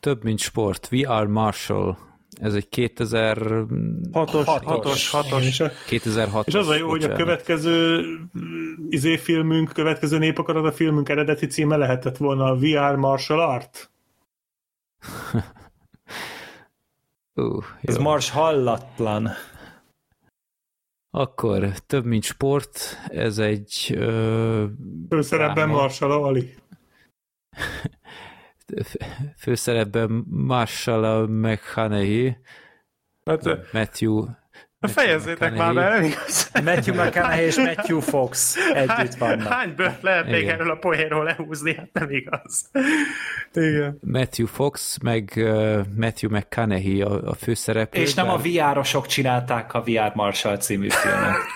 több 0.01 0.25
mint 0.25 0.39
sport, 0.39 0.89
We 0.93 1.09
Are 1.09 1.27
Marshall. 1.27 1.97
Ez 2.41 2.55
egy 2.55 2.69
2000... 2.69 3.39
Hatos, 4.13 4.45
hatos. 4.45 4.65
hatos, 4.65 5.11
hatos. 5.11 5.47
És, 5.47 5.61
a, 5.61 5.71
2006 5.87 6.47
és 6.47 6.55
az 6.55 6.69
a 6.69 6.75
jó, 6.75 6.89
hogy 6.89 7.05
a 7.05 7.13
következő 7.13 8.03
mm, 8.39 8.87
izé 8.89 9.17
filmünk, 9.17 9.73
következő 9.73 10.19
népakarat 10.19 10.65
a 10.65 10.73
filmünk 10.73 11.09
eredeti 11.09 11.47
címe 11.47 11.77
lehetett 11.77 12.17
volna 12.17 12.45
a 12.45 12.57
VR 12.57 12.97
Martial 12.97 13.41
Art. 13.41 13.91
Uh, 17.35 17.65
Ez 17.83 17.97
mars 17.97 18.31
hallatlan. 18.31 19.31
Akkor 21.11 21.69
több 21.87 22.05
mint 22.05 22.23
sport, 22.23 22.99
ez 23.09 23.39
egy 23.39 23.95
ö, 23.97 24.65
Főszerepben. 25.09 25.69
Marshall 25.69 26.11
Ali. 26.11 26.55
főszerepben 29.39 30.25
Marshall 30.29 31.27
McConaughey, 31.27 32.37
Hát, 33.25 33.73
Matthew 33.73 34.25
fejezzétek 34.89 35.57
már 35.57 35.75
be, 35.75 35.89
nem 35.89 36.03
igaz? 36.03 36.51
Matthew 36.65 36.95
McConaughey 36.95 37.45
és 37.45 37.57
Matthew 37.57 38.01
Fox 38.01 38.57
együtt 38.75 39.15
vannak. 39.15 39.53
Hány 39.53 39.75
bört 39.77 40.03
lehet 40.03 40.27
még 40.27 40.43
Igen. 40.43 40.55
erről 40.55 40.71
a 40.71 40.77
poénról 40.77 41.25
lehúzni? 41.25 41.75
Hát 41.75 41.89
nem 41.93 42.11
igaz. 42.11 42.71
Igen. 43.53 43.99
Matthew 44.01 44.47
Fox, 44.47 44.99
meg 45.03 45.33
uh, 45.37 45.81
Matthew 45.97 46.31
McConaughey 46.31 47.03
a, 47.03 47.29
a 47.29 47.35
főszereplő. 47.35 48.01
És 48.01 48.15
nem 48.15 48.29
a 48.29 48.37
VR-osok 48.37 49.07
csinálták 49.07 49.75
a 49.75 49.83
VR 49.83 50.13
Marshall 50.15 50.57
című 50.57 50.89
filmet. 50.89 51.37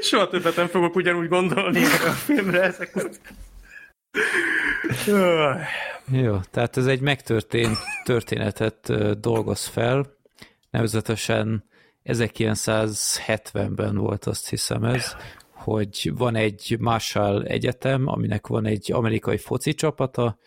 Soha 0.00 0.28
többet 0.28 0.56
nem 0.56 0.66
fogok 0.66 0.94
ugyanúgy 0.94 1.28
gondolni 1.28 1.84
a 1.84 2.10
filmre 2.10 2.62
ezek 2.62 2.96
után. 2.96 3.18
Jó, 6.12 6.40
tehát 6.50 6.76
ez 6.76 6.86
egy 6.86 7.00
megtörtént 7.00 7.78
történetet 8.04 8.92
dolgoz 9.20 9.66
fel, 9.66 10.16
nevezetesen 10.70 11.64
1970-ben 12.04 13.96
volt 13.96 14.24
azt 14.24 14.48
hiszem 14.48 14.84
ez, 14.84 15.16
hogy 15.50 16.12
van 16.16 16.36
egy 16.36 16.76
Marshall 16.80 17.42
Egyetem, 17.42 18.06
aminek 18.06 18.46
van 18.46 18.66
egy 18.66 18.92
amerikai 18.92 19.38
foci 19.38 19.74
csapata, 19.74 20.38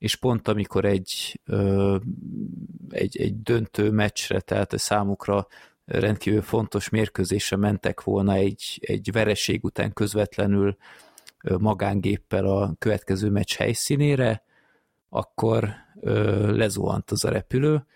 és 0.00 0.16
pont 0.16 0.48
amikor 0.48 0.84
egy, 0.84 1.40
egy, 2.88 3.16
egy 3.16 3.42
döntő 3.42 3.90
meccsre, 3.90 4.40
tehát 4.40 4.78
számukra 4.78 5.46
rendkívül 5.84 6.42
fontos 6.42 6.88
mérkőzésre 6.88 7.56
mentek 7.56 8.02
volna 8.02 8.34
egy, 8.34 8.78
egy 8.80 9.12
vereség 9.12 9.64
után 9.64 9.92
közvetlenül 9.92 10.76
magángéppel 11.58 12.46
a 12.46 12.74
következő 12.78 13.30
meccs 13.30 13.54
helyszínére, 13.54 14.44
akkor 15.08 15.74
lezuhant 16.46 17.10
az 17.10 17.24
a 17.24 17.30
repülő, 17.30 17.86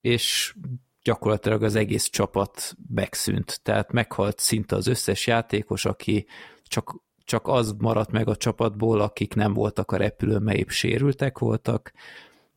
és 0.00 0.54
gyakorlatilag 1.02 1.62
az 1.62 1.74
egész 1.74 2.04
csapat 2.04 2.76
megszűnt. 2.94 3.60
Tehát 3.62 3.92
meghalt 3.92 4.38
szinte 4.38 4.76
az 4.76 4.86
összes 4.86 5.26
játékos, 5.26 5.84
aki 5.84 6.26
csak, 6.62 7.02
csak 7.30 7.48
az 7.48 7.74
maradt 7.78 8.10
meg 8.10 8.28
a 8.28 8.36
csapatból, 8.36 9.00
akik 9.00 9.34
nem 9.34 9.52
voltak 9.52 9.92
a 9.92 9.96
repülőn, 9.96 10.42
mert 10.42 10.58
épp 10.58 10.68
sérültek 10.68 11.38
voltak, 11.38 11.92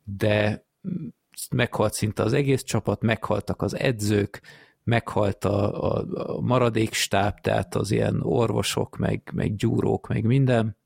de 0.03 0.65
meghalt 1.51 1.93
szinte 1.93 2.23
az 2.23 2.33
egész 2.33 2.63
csapat, 2.63 3.01
meghaltak 3.01 3.61
az 3.61 3.77
edzők, 3.77 4.41
meghalt 4.83 5.45
a, 5.45 5.83
a, 5.83 6.05
a 6.13 6.41
maradék 6.41 6.93
stáb, 6.93 7.39
tehát 7.39 7.75
az 7.75 7.91
ilyen 7.91 8.21
orvosok, 8.21 8.97
meg, 8.97 9.31
meg 9.33 9.55
gyúrók, 9.55 10.07
meg 10.07 10.23
minden, 10.23 10.77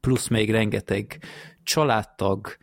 plusz 0.00 0.28
még 0.28 0.50
rengeteg 0.50 1.18
családtag, 1.62 2.56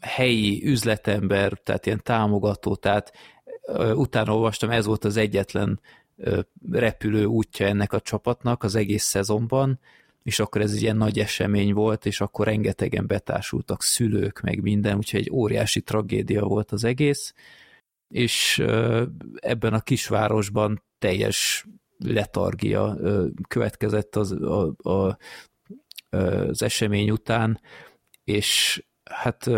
helyi 0.00 0.66
üzletember, 0.66 1.52
tehát 1.52 1.86
ilyen 1.86 2.02
támogató, 2.02 2.74
tehát 2.74 3.12
utána 3.94 4.34
olvastam, 4.34 4.70
ez 4.70 4.86
volt 4.86 5.04
az 5.04 5.16
egyetlen 5.16 5.80
repülő 6.70 7.24
útja 7.24 7.66
ennek 7.66 7.92
a 7.92 8.00
csapatnak 8.00 8.62
az 8.62 8.74
egész 8.74 9.04
szezonban, 9.04 9.78
és 10.22 10.38
akkor 10.38 10.60
ez 10.60 10.72
egy 10.72 10.82
ilyen 10.82 10.96
nagy 10.96 11.18
esemény 11.18 11.72
volt, 11.72 12.06
és 12.06 12.20
akkor 12.20 12.46
rengetegen 12.46 13.06
betársultak 13.06 13.82
szülők, 13.82 14.40
meg 14.40 14.62
minden, 14.62 14.96
úgyhogy 14.96 15.20
egy 15.20 15.30
óriási 15.30 15.80
tragédia 15.80 16.44
volt 16.44 16.72
az 16.72 16.84
egész, 16.84 17.34
és 18.08 18.58
ebben 19.34 19.74
a 19.74 19.80
kisvárosban 19.80 20.82
teljes 20.98 21.66
letargia 21.98 22.98
következett 23.48 24.16
az, 24.16 24.32
a, 24.32 24.74
a, 24.76 25.18
az 26.16 26.62
esemény 26.62 27.10
után, 27.10 27.60
és 28.24 28.82
hát 29.04 29.50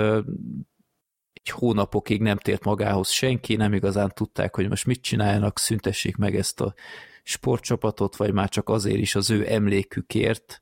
hónapokig 1.51 2.21
nem 2.21 2.37
tért 2.37 2.65
magához 2.65 3.09
senki, 3.09 3.57
nem 3.57 3.73
igazán 3.73 4.13
tudták, 4.15 4.55
hogy 4.55 4.69
most 4.69 4.87
mit 4.87 5.03
csináljanak, 5.03 5.59
szüntessék 5.59 6.17
meg 6.17 6.37
ezt 6.37 6.61
a 6.61 6.75
sportcsapatot, 7.23 8.17
vagy 8.17 8.33
már 8.33 8.49
csak 8.49 8.69
azért 8.69 8.99
is 8.99 9.15
az 9.15 9.31
ő 9.31 9.53
emlékükért. 9.53 10.61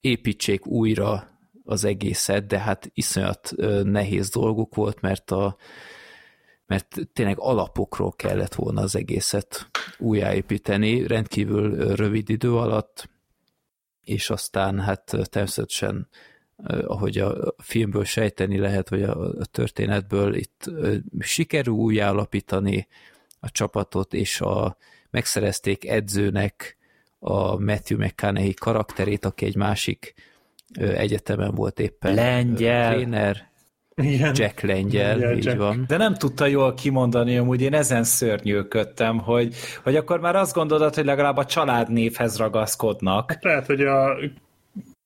Építsék 0.00 0.66
újra 0.66 1.38
az 1.64 1.84
egészet, 1.84 2.46
de 2.46 2.58
hát 2.58 2.90
iszonyat 2.94 3.52
nehéz 3.82 4.28
dolguk 4.28 4.74
volt, 4.74 5.00
mert 5.00 5.30
a 5.30 5.56
mert 6.66 6.96
tényleg 7.12 7.38
alapokról 7.38 8.12
kellett 8.12 8.54
volna 8.54 8.80
az 8.80 8.96
egészet 8.96 9.70
újjáépíteni, 9.98 11.06
rendkívül 11.06 11.94
rövid 11.94 12.28
idő 12.28 12.56
alatt, 12.56 13.08
és 14.00 14.30
aztán 14.30 14.80
hát 14.80 15.04
természetesen 15.04 16.08
ahogy 16.86 17.18
a 17.18 17.54
filmből 17.58 18.04
sejteni 18.04 18.58
lehet, 18.58 18.88
vagy 18.88 19.02
a 19.02 19.44
történetből 19.50 20.34
itt 20.34 20.70
sikerül 21.18 21.74
újjáalapítani 21.74 22.86
a 23.40 23.50
csapatot, 23.50 24.14
és 24.14 24.40
a, 24.40 24.76
megszerezték 25.10 25.88
edzőnek 25.88 26.76
a 27.18 27.60
Matthew 27.60 27.98
McConaughey 27.98 28.54
karakterét, 28.54 29.24
aki 29.24 29.44
egy 29.44 29.56
másik 29.56 30.14
egyetemen 30.78 31.54
volt 31.54 31.80
éppen 31.80 32.14
Lengyel. 32.14 32.92
tréner. 32.92 33.54
Igen. 34.02 34.32
Jack 34.36 34.60
Lengyel, 34.60 35.08
Lengyel 35.16 35.36
így 35.36 35.44
Jack. 35.44 35.58
van. 35.58 35.84
De 35.88 35.96
nem 35.96 36.14
tudta 36.14 36.46
jól 36.46 36.74
kimondani, 36.74 37.38
amúgy 37.38 37.62
én 37.62 37.74
ezen 37.74 38.04
szörnyűködtem, 38.04 39.18
hogy, 39.18 39.54
hogy 39.82 39.96
akkor 39.96 40.20
már 40.20 40.36
azt 40.36 40.54
gondolod, 40.54 40.94
hogy 40.94 41.04
legalább 41.04 41.36
a 41.36 41.44
családnévhez 41.44 42.36
ragaszkodnak. 42.36 43.36
Lehet, 43.40 43.66
hogy 43.66 43.80
a 43.80 44.16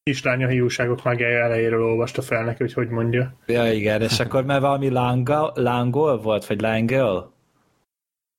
kislánya 0.02 0.48
hiúságok 0.48 1.02
már 1.02 1.20
elejéről 1.20 1.84
olvasta 1.84 2.22
fel 2.22 2.44
neki, 2.44 2.62
hogy 2.62 2.72
hogy 2.72 2.88
mondja. 2.88 3.34
Ja 3.46 3.72
igen, 3.72 4.02
és 4.02 4.20
akkor 4.20 4.44
már 4.44 4.60
valami 4.60 4.88
langa, 4.88 5.52
lángol 5.54 6.20
volt, 6.20 6.46
vagy 6.46 6.60
lángol? 6.60 7.38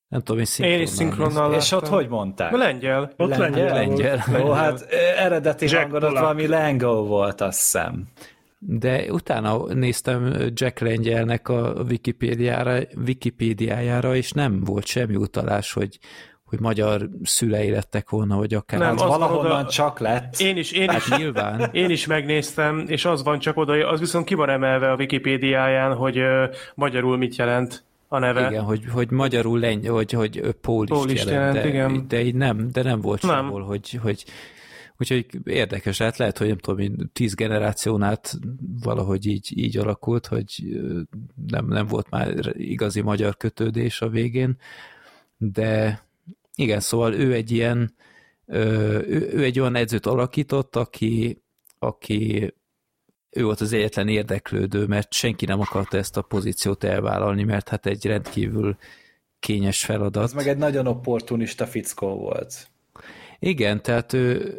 Nem 0.08 0.22
tudom, 0.22 0.44
én 0.60 0.66
Én 0.72 0.82
is 0.82 0.90
szinkronnal 0.90 1.54
És 1.54 1.72
ott 1.72 1.88
hogy 1.88 2.08
mondták? 2.08 2.54
A 2.54 2.58
lengyel. 2.58 3.14
Ott 3.18 3.36
lengyel, 3.36 3.74
Lengyel. 3.74 4.24
Ó, 4.44 4.52
hát 4.52 4.82
eredeti 5.18 5.66
Jack 5.66 5.82
hangon 5.82 6.04
ott 6.04 6.18
valami 6.20 6.48
Lango 6.48 7.06
volt, 7.06 7.42
azt 7.42 7.60
hiszem. 7.60 8.08
De 8.60 9.12
utána 9.12 9.74
néztem 9.74 10.36
Jack 10.54 10.80
Lengyelnek 10.80 11.50
a 11.50 11.84
Wikipédiára, 11.90 12.78
Wikipédiájára, 13.06 14.16
és 14.16 14.32
nem 14.32 14.64
volt 14.64 14.86
semmi 14.86 15.16
utalás, 15.16 15.74
hogy, 15.74 16.00
hogy 16.52 16.60
magyar 16.60 17.10
szülei 17.24 17.70
lettek 17.70 18.10
volna, 18.10 18.38
vagy 18.38 18.54
akár. 18.54 18.80
Nem, 18.80 18.88
Hát 18.90 19.00
az 19.02 19.08
van 19.08 19.20
valahonnan 19.20 19.52
oda- 19.60 19.72
csak 19.72 20.00
lett. 20.00 20.40
Én 20.40 20.58
is, 20.58 20.72
én 20.72 20.90
is, 20.90 21.08
Hát 21.10 21.18
nyilván. 21.18 21.70
én 21.72 21.90
is 21.90 22.06
megnéztem, 22.06 22.84
és 22.88 23.06
az 23.06 23.24
van 23.24 23.40
csak 23.40 23.58
oda, 23.58 23.88
az 23.90 24.00
viszont 24.00 24.26
ki 24.26 24.34
van 24.34 24.50
emelve 24.50 24.92
a 24.92 24.96
Wikipédiáján, 24.96 25.96
hogy 25.96 26.18
ö, 26.18 26.46
magyarul 26.76 27.18
mit 27.18 27.36
jelent 27.36 27.84
a 28.08 28.20
neve. 28.20 28.48
Igen, 28.50 28.64
hogy, 28.64 28.84
hogy 28.92 29.12
magyarul 29.12 29.60
lengy, 29.60 29.88
hogy, 29.88 30.12
hogy 30.12 30.42
pólist, 30.62 30.94
Pólist 30.94 31.30
jelent, 31.30 31.56
jelent, 31.56 31.64
de, 31.64 31.70
igen. 31.70 32.06
de 32.08 32.22
így 32.24 32.36
nem, 32.36 32.68
de 32.72 32.84
nem 32.84 33.02
volt 33.02 33.22
Nem. 33.22 33.32
sehol, 33.46 33.62
hogy, 33.64 34.00
hogy 34.02 34.26
Úgyhogy 34.98 35.26
érdekes, 35.44 35.98
hát 35.98 36.18
lehet, 36.18 36.38
hogy 36.38 36.48
nem 36.48 36.58
tudom, 36.58 36.80
én 36.80 37.10
tíz 37.14 37.34
generáción 37.36 38.04
át 38.04 38.34
valahogy 38.84 39.26
így, 39.26 39.58
így 39.58 39.78
alakult, 39.78 40.28
hogy 40.28 40.64
nem, 41.48 41.66
nem 41.68 41.88
volt 41.88 42.10
már 42.10 42.34
igazi 42.54 43.02
magyar 43.02 43.38
kötődés 43.38 44.02
a 44.02 44.10
végén, 44.10 44.58
de 45.38 46.02
igen, 46.56 46.80
szóval 46.80 47.14
ő 47.14 47.34
egy 47.34 47.52
ilyen 47.52 47.96
ő, 48.46 49.30
ő 49.34 49.44
egy 49.44 49.60
olyan 49.60 49.76
edzőt 49.76 50.06
alakított, 50.06 50.76
aki, 50.76 51.44
aki 51.80 52.54
ő 53.30 53.44
volt 53.44 53.62
az 53.62 53.74
egyetlen 53.74 54.08
érdeklődő, 54.08 54.86
mert 54.86 55.14
senki 55.14 55.46
nem 55.46 55.60
akarta 55.60 55.98
ezt 55.98 56.18
a 56.18 56.22
pozíciót 56.22 56.84
elvállalni, 56.84 57.44
mert 57.44 57.70
hát 57.70 57.86
egy 57.86 58.06
rendkívül 58.06 58.78
kényes 59.40 59.86
feladat. 59.86 60.24
Az 60.24 60.34
meg 60.34 60.48
egy 60.48 60.58
nagyon 60.58 60.88
opportunista 60.88 61.66
fickó 61.66 62.16
volt. 62.16 62.68
Igen, 63.40 63.82
tehát 63.82 64.14
ő, 64.14 64.56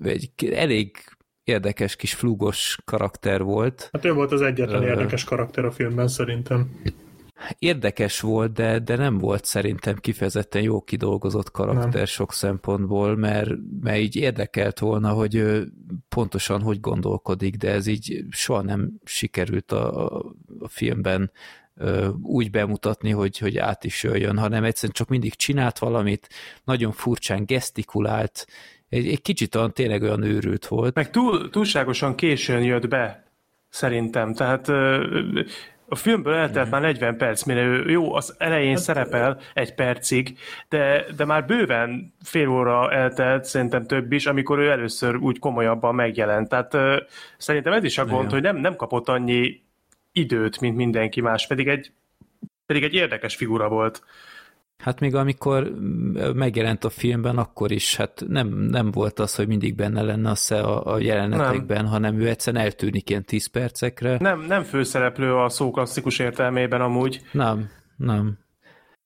ő 0.00 0.08
egy 0.08 0.30
elég 0.52 0.96
érdekes 1.44 1.96
kis 1.96 2.14
flúgos 2.14 2.78
karakter 2.84 3.42
volt. 3.42 3.88
Hát 3.92 4.04
ő 4.04 4.12
volt 4.12 4.32
az 4.32 4.42
egyetlen 4.42 4.82
Ö. 4.82 4.86
érdekes 4.86 5.24
karakter 5.24 5.64
a 5.64 5.70
filmben 5.70 6.08
szerintem. 6.08 6.80
Érdekes 7.58 8.20
volt, 8.20 8.52
de, 8.52 8.78
de 8.78 8.96
nem 8.96 9.18
volt 9.18 9.44
szerintem 9.44 9.96
kifejezetten 9.96 10.62
jó 10.62 10.80
kidolgozott 10.80 11.50
karakter 11.50 11.94
Nem. 11.94 12.04
sok 12.04 12.32
szempontból, 12.32 13.16
mert, 13.16 13.50
mert 13.80 13.98
így 13.98 14.16
érdekelt 14.16 14.78
volna, 14.78 15.08
hogy 15.08 15.34
ő 15.34 15.72
pontosan 16.08 16.62
hogy 16.62 16.80
gondolkodik, 16.80 17.56
de 17.56 17.70
ez 17.70 17.86
így 17.86 18.24
soha 18.30 18.62
nem 18.62 18.92
sikerült 19.04 19.72
a, 19.72 20.06
a, 20.18 20.34
filmben 20.68 21.30
úgy 22.22 22.50
bemutatni, 22.50 23.10
hogy, 23.10 23.38
hogy 23.38 23.58
át 23.58 23.84
is 23.84 24.02
jöjjön, 24.02 24.38
hanem 24.38 24.64
egyszerűen 24.64 24.92
csak 24.92 25.08
mindig 25.08 25.34
csinált 25.34 25.78
valamit, 25.78 26.28
nagyon 26.64 26.92
furcsán 26.92 27.44
gesztikulált, 27.44 28.46
egy, 28.88 29.08
egy 29.08 29.22
kicsit 29.22 29.54
olyan, 29.54 29.72
tényleg 29.72 30.02
olyan 30.02 30.22
őrült 30.22 30.66
volt. 30.66 30.94
Meg 30.94 31.10
túl, 31.10 31.50
túlságosan 31.50 32.14
későn 32.14 32.62
jött 32.62 32.88
be, 32.88 33.24
szerintem. 33.68 34.34
Tehát 34.34 34.68
a 35.94 35.96
filmből 35.96 36.34
eltelt 36.34 36.70
már 36.70 36.80
40 36.80 37.16
perc, 37.16 37.42
mire 37.42 37.62
ő 37.62 37.90
jó, 37.90 38.14
az 38.14 38.34
elején 38.38 38.76
szerepel 38.76 39.40
egy 39.54 39.74
percig, 39.74 40.38
de, 40.68 41.04
de 41.16 41.24
már 41.24 41.46
bőven 41.46 42.14
fél 42.22 42.48
óra 42.48 42.92
eltelt, 42.92 43.44
szerintem 43.44 43.86
több 43.86 44.12
is, 44.12 44.26
amikor 44.26 44.58
ő 44.58 44.70
először 44.70 45.16
úgy 45.16 45.38
komolyabban 45.38 45.94
megjelent. 45.94 46.48
Tehát 46.48 46.74
ö, 46.74 46.96
szerintem 47.36 47.72
ez 47.72 47.84
is 47.84 47.98
a 47.98 48.06
gond, 48.06 48.30
hogy 48.30 48.42
nem, 48.42 48.56
nem 48.56 48.76
kapott 48.76 49.08
annyi 49.08 49.62
időt, 50.12 50.60
mint 50.60 50.76
mindenki 50.76 51.20
más, 51.20 51.46
pedig 51.46 51.68
egy, 51.68 51.92
pedig 52.66 52.82
egy 52.82 52.94
érdekes 52.94 53.36
figura 53.36 53.68
volt. 53.68 54.02
Hát 54.82 55.00
még 55.00 55.14
amikor 55.14 55.70
mm, 55.70 56.16
megjelent 56.34 56.84
a 56.84 56.90
filmben, 56.90 57.38
akkor 57.38 57.70
is 57.72 57.96
hát 57.96 58.22
nem, 58.28 58.48
nem 58.48 58.90
volt 58.90 59.18
az, 59.18 59.34
hogy 59.34 59.46
mindig 59.46 59.74
benne 59.74 60.02
lenne 60.02 60.30
a, 60.30 60.34
sze- 60.34 60.60
a, 60.60 60.92
a 60.92 60.98
jelenetekben, 60.98 61.82
nem. 61.82 61.92
hanem 61.92 62.20
ő 62.20 62.28
egyszerűen 62.28 62.64
eltűnik 62.64 63.10
ilyen 63.10 63.24
10 63.24 63.46
percekre. 63.46 64.16
Nem, 64.20 64.40
nem 64.40 64.62
főszereplő 64.62 65.34
a 65.34 65.48
szó 65.48 65.70
klasszikus 65.70 66.18
értelmében 66.18 66.80
amúgy. 66.80 67.20
Nem, 67.32 67.70
nem. 67.96 68.38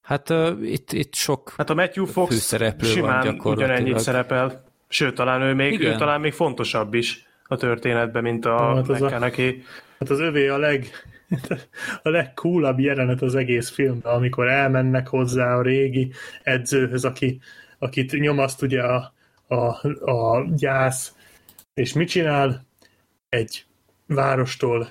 Hát 0.03 0.31
uh, 0.31 0.49
itt, 0.63 0.93
itt 0.93 1.15
sok 1.15 1.55
Hát 1.57 1.71
a 1.71 1.75
Matthew 1.75 2.05
Fox 2.07 2.35
Főszereplő 2.35 2.87
van 2.89 2.97
simán 2.97 3.25
gyakorlatilag. 3.25 3.71
ugyanennyit 3.71 3.99
szerepel, 3.99 4.65
sőt, 4.89 5.15
talán 5.15 5.43
ő 5.43 5.55
még, 5.55 5.73
Igen. 5.73 5.93
ő 5.93 5.97
talán 5.97 6.21
még 6.21 6.33
fontosabb 6.33 6.95
is 6.95 7.27
a 7.45 7.57
történetben, 7.57 8.23
mint 8.23 8.45
a 8.45 8.75
Hát 8.75 8.87
McConaughey. 8.89 9.63
Hát 9.99 10.11
az 10.11 10.21
övé 10.21 10.49
a 10.49 10.59
leg 10.59 10.87
a 12.03 12.09
legcoolabb 12.09 12.79
jelenet 12.79 13.23
az 13.23 13.35
egész 13.35 13.71
filmben, 13.71 14.13
amikor 14.13 14.49
elmennek 14.49 15.09
hozzá 15.09 15.57
a 15.57 15.63
régi 15.63 16.13
edzőhöz, 16.43 17.05
aki, 17.05 17.41
akit 17.79 18.13
nyomaszt 18.13 18.63
ugye 18.63 18.83
a, 18.83 19.13
a, 19.47 19.87
a 20.11 20.47
gyász, 20.55 21.15
és 21.75 21.93
mit 21.93 22.09
csinál? 22.09 22.67
Egy 23.29 23.65
várostól 24.07 24.89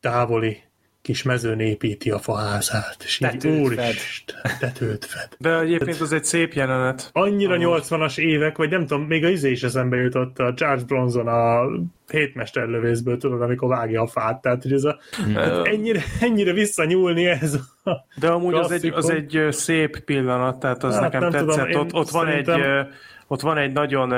távoli 0.00 0.62
kis 1.04 1.22
mezőn 1.22 1.60
építi 1.60 2.10
a 2.10 2.18
faházát, 2.18 2.96
és 3.04 3.20
így 3.20 3.28
Tetőt 3.30 3.60
úristen, 3.60 4.36
tetőt 4.60 5.04
fed. 5.04 5.28
De 5.38 5.58
egyébként 5.58 6.00
az 6.00 6.12
egy 6.12 6.24
szép 6.24 6.52
jelenet. 6.52 7.10
Annyira 7.12 7.54
Amúgy. 7.54 7.82
80-as 7.82 8.18
évek, 8.18 8.56
vagy 8.56 8.70
nem 8.70 8.86
tudom, 8.86 9.02
még 9.02 9.24
a 9.24 9.28
izé 9.28 9.50
is 9.50 9.62
eszembe 9.62 9.96
jutott 9.96 10.38
a 10.38 10.54
Charles 10.54 10.82
Bronson 10.84 11.26
a 11.28 11.66
hétmesterlövészből, 12.10 13.16
tudod, 13.18 13.42
amikor 13.42 13.68
vágja 13.68 14.02
a 14.02 14.06
fát, 14.06 14.40
tehát 14.42 14.62
hogy 14.62 14.72
ez 14.72 14.84
a, 14.84 14.98
hát 15.34 15.66
ennyire, 15.66 16.02
ennyire 16.20 16.52
visszanyúlni 16.52 17.26
ez 17.26 17.54
a, 17.84 17.92
De 18.20 18.28
amúgy 18.28 18.54
az 18.54 18.70
egy, 18.70 18.86
az 18.86 19.10
egy 19.10 19.46
szép 19.50 19.98
pillanat, 19.98 20.58
tehát 20.60 20.84
az 20.84 20.92
Hát 20.94 21.02
nekem 21.02 21.30
tetszett. 21.30 21.66
tudom, 21.66 21.80
ott, 21.86 21.94
ott, 21.94 22.08
van 22.10 22.26
egy, 22.26 22.44
szerintem- 22.44 22.70
ö, 22.70 22.82
ott 23.26 23.40
van 23.40 23.58
egy 23.58 23.72
nagyon 23.72 24.12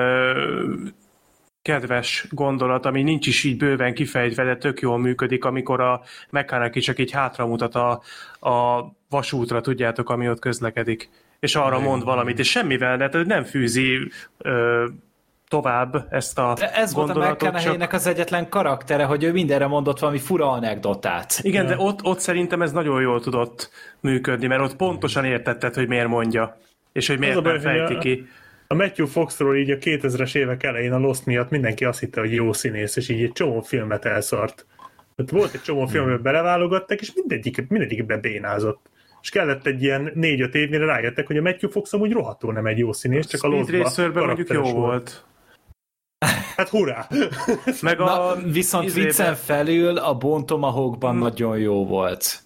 kedves 1.67 2.27
gondolat, 2.31 2.87
ami 2.87 3.03
nincs 3.03 3.27
is 3.27 3.45
így 3.45 3.57
bőven 3.57 3.95
kifejtve, 3.95 4.45
de 4.45 4.57
tök 4.57 4.81
jól 4.81 4.99
működik, 4.99 5.45
amikor 5.45 5.81
a 5.81 6.01
McConaughey 6.31 6.81
csak 6.81 6.99
így 6.99 7.11
hátramutat 7.11 7.75
a, 7.75 7.91
a 8.51 8.87
vasútra, 9.11 9.61
tudjátok, 9.61 10.11
ami 10.11 10.29
ott 10.29 10.39
közlekedik. 10.39 11.11
És 11.41 11.55
arra 11.55 11.79
mond 11.79 12.05
valamit, 12.05 12.39
és 12.39 12.51
semmivel, 12.51 12.97
de 12.97 13.25
nem 13.25 13.45
fűzi 13.45 14.11
ö, 14.39 14.87
tovább 15.49 16.07
ezt 16.11 16.39
a 16.39 16.55
De 16.59 16.73
ez 16.73 16.95
volt 16.95 17.11
a. 17.11 17.31
McConaughey-nek 17.31 17.93
az 17.93 18.07
egyetlen 18.07 18.49
karaktere, 18.49 19.05
hogy 19.05 19.25
ő 19.25 19.33
mindenre 19.33 19.67
mondott 19.67 19.99
valami 19.99 20.19
fura 20.19 20.51
anekdotát. 20.51 21.39
Igen, 21.43 21.67
de 21.67 21.77
ott, 21.79 22.05
ott 22.05 22.19
szerintem 22.19 22.63
ez 22.63 22.73
nagyon 22.73 23.01
jól 23.01 23.21
tudott 23.21 23.71
működni, 24.01 24.47
mert 24.47 24.63
ott 24.63 24.77
pontosan 24.77 25.25
értetted, 25.25 25.75
hogy 25.75 25.89
miért 25.89 26.09
mondja, 26.09 26.59
és 26.93 27.09
hogy 27.09 27.19
miért 27.19 27.35
nem 27.35 27.43
baj, 27.43 27.61
fejti 27.61 27.99
ki. 27.99 28.13
A 28.21 28.45
Matthew 28.75 29.07
Foxról 29.07 29.57
így 29.57 29.71
a 29.71 29.77
2000-es 29.77 30.37
évek 30.37 30.63
elején 30.63 30.93
a 30.93 30.99
Lost 30.99 31.27
miatt 31.27 31.51
mindenki 31.51 31.85
azt 31.85 32.01
hitte, 32.01 32.21
hogy 32.21 32.33
jó 32.33 32.53
színész, 32.53 32.97
és 32.97 33.09
így 33.09 33.23
egy 33.23 33.33
csomó 33.33 33.61
filmet 33.61 34.05
elszart. 34.05 34.67
Tehát 35.17 35.31
volt 35.33 35.55
egy 35.55 35.63
csomó 35.63 35.87
film, 35.87 36.03
amiben 36.03 36.23
beleválogattak, 36.23 37.01
és 37.01 37.13
mindegyik, 37.15 37.69
mindegyikbe 37.69 38.17
bénázott. 38.17 38.91
És 39.23 39.31
kellett 39.31 39.67
egy 39.67 39.83
ilyen 39.83 40.11
négy-öt 40.15 40.55
év, 40.55 40.69
mire 40.69 40.85
rájöttek, 40.85 41.27
hogy 41.27 41.37
a 41.37 41.43
Matthew 41.43 41.71
Fox 41.71 41.93
amúgy 41.93 42.13
rohadtul 42.13 42.53
nem 42.53 42.67
egy 42.67 42.79
jó 42.79 42.93
színész, 42.93 43.27
csak 43.27 43.43
a 43.43 43.49
Racerben 43.49 44.25
mondjuk 44.25 44.49
jó 44.49 44.61
karakteres 44.61 44.73
volt. 44.73 45.25
Hát 46.57 46.69
hurrá! 46.69 47.09
Meg 47.83 47.99
Na, 47.99 48.29
a 48.29 48.37
viszont 48.37 48.85
izébe- 48.85 49.07
viccen 49.07 49.35
felül 49.35 49.97
a 49.97 50.15
Bone 50.15 50.45
Tomahawkban 50.45 51.15
Mm. 51.15 51.19
nagyon 51.19 51.59
jó 51.59 51.87
volt. 51.87 52.43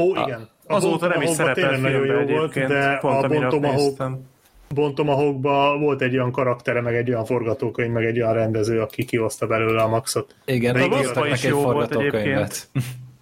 Ó, 0.00 0.10
igen. 0.10 0.48
A 0.66 0.74
Azóta 0.74 1.06
nem 1.08 1.20
is 1.20 1.30
szerepel 1.30 1.70
nagyon 1.78 2.02
filmben 2.02 2.28
jó 2.28 2.36
volt, 2.36 2.52
de 2.54 2.96
pont 3.00 3.24
a 3.24 3.28
Bon 3.58 4.26
amiatt 4.68 4.94
Tomahawk, 4.94 5.32
néztem. 5.32 5.42
bon 5.42 5.42
Tomahawkban 5.42 5.80
volt 5.80 6.02
egy 6.02 6.14
olyan 6.14 6.32
karaktere, 6.32 6.80
meg 6.80 6.94
egy 6.94 7.10
olyan 7.10 7.24
forgatókönyv, 7.24 7.92
meg 7.92 8.04
egy 8.04 8.20
olyan 8.20 8.34
rendező, 8.34 8.80
aki 8.80 9.04
kihozta 9.04 9.46
belőle 9.46 9.82
a 9.82 9.88
maxot. 9.88 10.34
Igen, 10.44 10.74
De 10.74 10.80
még 10.80 10.92
a 10.92 10.96
Lost-ban 10.96 11.28
is 11.28 11.44
jó 11.44 11.60
volt 11.62 11.74
forgatókönyvet. 11.74 12.68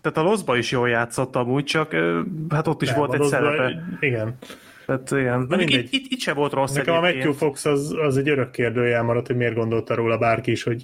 Tehát 0.01 0.19
a 0.19 0.23
Loszba 0.23 0.57
is 0.57 0.71
jól 0.71 0.89
játszott 0.89 1.37
amúgy, 1.37 1.65
csak 1.65 1.95
hát 2.49 2.67
ott 2.67 2.83
is 2.83 2.89
Nem, 2.89 2.99
volt 2.99 3.15
egy 3.15 3.23
szerepe. 3.23 3.83
Igen. 4.01 4.37
Tehát 4.87 5.11
igen. 5.11 5.39
Mondjuk 5.39 5.59
mindegy. 5.59 5.85
itt, 5.85 5.93
itt, 5.93 6.13
itt 6.13 6.21
se 6.21 6.33
volt 6.33 6.53
rossz 6.53 6.73
Nekem 6.73 6.95
a 6.95 6.97
egyébként. 6.97 7.25
Matthew 7.25 7.47
Fox 7.49 7.65
az, 7.65 7.95
az 8.07 8.17
egy 8.17 8.29
örök 8.29 8.51
kérdőjel 8.51 9.03
maradt, 9.03 9.27
hogy 9.27 9.37
miért 9.37 9.55
gondolta 9.55 9.95
róla 9.95 10.19
bárki 10.19 10.51
is, 10.51 10.63
hogy 10.63 10.83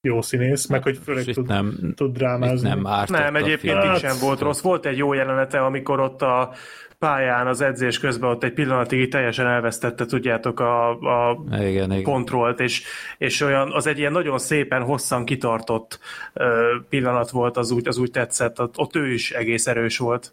jó 0.00 0.22
színész, 0.22 0.66
meg 0.66 0.82
hogy 0.82 0.98
főleg 1.04 1.24
tud, 1.24 1.46
nem, 1.46 1.92
tud 1.96 2.16
drámázni. 2.16 2.68
nem 2.68 2.86
ártott 2.86 3.18
Nem, 3.18 3.34
a 3.34 3.38
egyébként 3.38 3.80
film. 3.80 3.94
itt 3.94 3.98
sem 4.00 4.16
volt 4.20 4.40
rossz. 4.40 4.60
Volt 4.60 4.86
egy 4.86 4.96
jó 4.96 5.12
jelenete, 5.12 5.64
amikor 5.64 6.00
ott 6.00 6.22
a 6.22 6.52
pályán 6.98 7.46
az 7.46 7.60
edzés 7.60 7.98
közben 7.98 8.30
ott 8.30 8.42
egy 8.42 8.52
pillanatig 8.52 9.10
teljesen 9.10 9.46
elvesztette, 9.46 10.04
tudjátok, 10.04 10.60
a, 10.60 10.90
a 10.90 11.44
Igen, 11.50 11.90
igen. 11.90 12.02
kontrollt, 12.02 12.60
és, 12.60 12.82
és 13.18 13.40
olyan, 13.40 13.72
az 13.72 13.86
egy 13.86 13.98
ilyen 13.98 14.12
nagyon 14.12 14.38
szépen, 14.38 14.82
hosszan 14.82 15.24
kitartott 15.24 15.98
ö, 16.32 16.76
pillanat 16.88 17.30
volt, 17.30 17.56
az 17.56 17.70
úgy, 17.70 17.88
az 17.88 17.98
úgy 17.98 18.10
tetszett, 18.10 18.60
ott, 18.60 18.78
ott 18.78 18.96
ő 18.96 19.12
is 19.12 19.30
egész 19.30 19.66
erős 19.66 19.98
volt. 19.98 20.32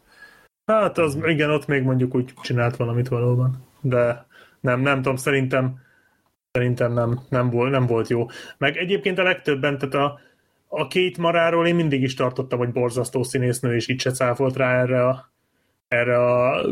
Hát 0.66 0.98
az, 0.98 1.18
igen, 1.26 1.50
ott 1.50 1.68
még 1.68 1.84
mondjuk 1.84 2.16
úgy 2.16 2.34
csinált 2.42 2.76
valamit 2.76 3.08
valóban. 3.08 3.66
De 3.82 4.26
nem, 4.60 4.80
nem 4.80 4.96
tudom, 4.96 5.16
szerintem 5.16 5.84
szerintem 6.52 6.94
nem, 6.94 7.20
nem, 7.30 7.50
volt, 7.50 7.72
nem 7.72 7.86
volt 7.86 8.08
jó. 8.10 8.26
Meg 8.58 8.78
egyébként 8.78 9.20
a 9.20 9.24
legtöbben, 9.24 9.78
tehát 9.78 9.94
a, 9.94 10.20
a 10.68 10.88
két 10.88 11.18
maráról 11.18 11.68
én 11.68 11.76
mindig 11.76 12.02
is 12.02 12.14
tartottam, 12.14 12.60
hogy 12.60 12.72
borzasztó 12.72 13.24
színésznő, 13.24 13.76
és 13.76 13.88
itt 13.88 14.00
se 14.00 14.12
cáfolt 14.12 14.56
rá 14.56 14.82
erre 14.82 15.08
a, 15.08 15.34
erre 15.88 16.18
a 16.18 16.66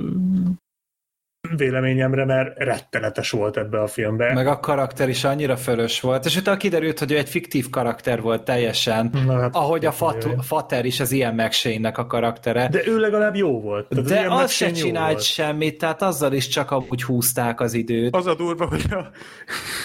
véleményemre, 1.56 2.26
mert 2.26 2.58
rettenetes 2.58 3.30
volt 3.32 3.58
ebbe 3.58 3.82
a 3.82 3.88
filmbe. 3.88 4.34
Meg 4.34 4.48
a 4.48 4.60
karakter 4.60 5.10
is 5.10 5.24
annyira 5.24 5.58
fölös 5.58 6.02
volt, 6.02 6.26
és 6.26 6.38
utána 6.38 6.58
kiderült, 6.58 7.00
hogy 7.00 7.12
ő 7.12 7.18
egy 7.18 7.30
fiktív 7.30 7.70
karakter 7.70 8.22
volt 8.22 8.44
teljesen, 8.44 9.10
Na, 9.26 9.40
hát, 9.40 9.56
ahogy 9.56 9.86
a. 9.86 9.92
Fat- 9.92 10.46
Fater 10.46 10.86
is 10.86 11.00
az 11.00 11.12
Ian 11.12 11.34
McShane-nek 11.36 11.98
a 11.98 12.06
karaktere. 12.08 12.68
De 12.68 12.82
ő 12.86 13.00
legalább 13.00 13.36
jó 13.36 13.62
volt. 13.62 13.88
Tehát 13.88 14.06
De 14.06 14.20
az 14.34 14.42
McShane 14.42 14.74
se 14.74 14.82
csinált 14.82 15.12
volt. 15.12 15.24
semmit, 15.24 15.78
tehát 15.78 16.02
azzal 16.02 16.34
is 16.34 16.48
csak 16.48 16.72
amúgy 16.72 17.04
húzták 17.04 17.60
az 17.60 17.74
időt. 17.74 18.16
Az 18.16 18.26
a 18.28 18.36
durva, 18.36 18.68
hogy 18.68 18.86
a, 18.90 19.10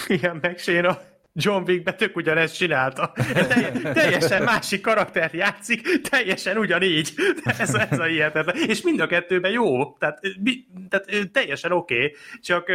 ilyen 0.21 0.39
megsén 0.41 0.85
a 0.85 0.99
John 1.41 1.63
Wickbe 1.67 1.95
tök 1.95 2.17
ugyanezt 2.17 2.57
csinálta. 2.57 3.13
Telje, 3.49 3.93
teljesen 3.93 4.43
másik 4.43 4.81
karakter 4.81 5.35
játszik, 5.35 6.01
teljesen 6.01 6.57
ugyanígy. 6.57 7.13
Ez, 7.59 7.75
ez 7.75 7.99
a 7.99 8.05
hihetetlen. 8.05 8.57
És 8.67 8.83
mind 8.83 9.01
a 9.01 9.07
kettőben 9.07 9.51
jó. 9.51 9.93
Tehát, 9.99 10.21
mi, 10.43 10.65
tehát 10.89 11.31
teljesen 11.33 11.73
oké, 11.73 11.95
okay, 11.95 12.15
csak 12.41 12.67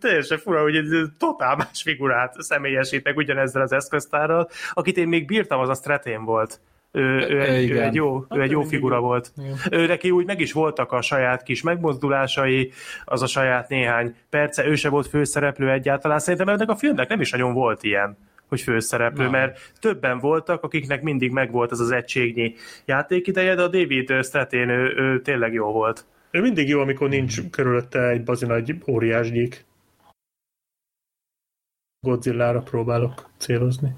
teljesen 0.00 0.38
fura, 0.38 0.62
hogy 0.62 0.76
egy 0.76 1.10
totál 1.18 1.56
más 1.56 1.82
figurát 1.82 2.42
személyesít 2.42 3.04
meg 3.04 3.16
ugyanezzel 3.16 3.62
az 3.62 3.72
eszköztárral. 3.72 4.50
Akit 4.72 4.96
én 4.96 5.08
még 5.08 5.26
bírtam, 5.26 5.60
az 5.60 5.68
a 5.68 5.74
Stratén 5.74 6.24
volt. 6.24 6.60
Ő, 6.92 7.26
ő, 7.28 7.40
egy, 7.40 7.70
ő, 7.70 7.74
Igen. 7.74 7.82
egy 7.82 7.94
jó, 7.94 8.24
ő 8.30 8.40
egy 8.40 8.50
jó 8.50 8.62
figura 8.62 9.00
volt. 9.00 9.32
Ő 9.70 9.86
neki 9.86 10.10
úgy 10.10 10.26
meg 10.26 10.40
is 10.40 10.52
voltak 10.52 10.92
a 10.92 11.02
saját 11.02 11.42
kis 11.42 11.62
megmozdulásai, 11.62 12.72
az 13.04 13.22
a 13.22 13.26
saját 13.26 13.68
néhány 13.68 14.14
perce, 14.30 14.66
ő 14.66 14.74
se 14.74 14.88
volt 14.88 15.06
főszereplő 15.06 15.70
egyáltalán. 15.70 16.18
Szerintem 16.18 16.48
ennek 16.48 16.68
a 16.68 16.76
filmnek 16.76 17.08
nem 17.08 17.20
is 17.20 17.30
nagyon 17.30 17.52
volt 17.52 17.82
ilyen 17.82 18.16
hogy 18.52 18.60
főszereplő, 18.60 19.28
mert 19.28 19.72
többen 19.80 20.18
voltak, 20.18 20.62
akiknek 20.62 21.02
mindig 21.02 21.30
megvolt 21.30 21.72
ez 21.72 21.80
az 21.80 21.90
egységnyi 21.90 22.54
játékideje, 22.84 23.54
de 23.54 23.62
a 23.62 23.68
David 23.68 24.24
Stratén, 24.24 24.68
ő, 24.68 24.94
ő 24.96 25.20
tényleg 25.20 25.52
jó 25.52 25.72
volt. 25.72 26.04
Ő 26.30 26.40
mindig 26.40 26.68
jó, 26.68 26.80
amikor 26.80 27.08
nincs 27.08 27.50
körülötte 27.50 28.08
egy 28.08 28.24
bazi 28.24 28.46
nagy 28.46 28.74
óriásgyík. 28.86 29.64
Godzillára 32.00 32.60
próbálok 32.60 33.30
célozni. 33.36 33.94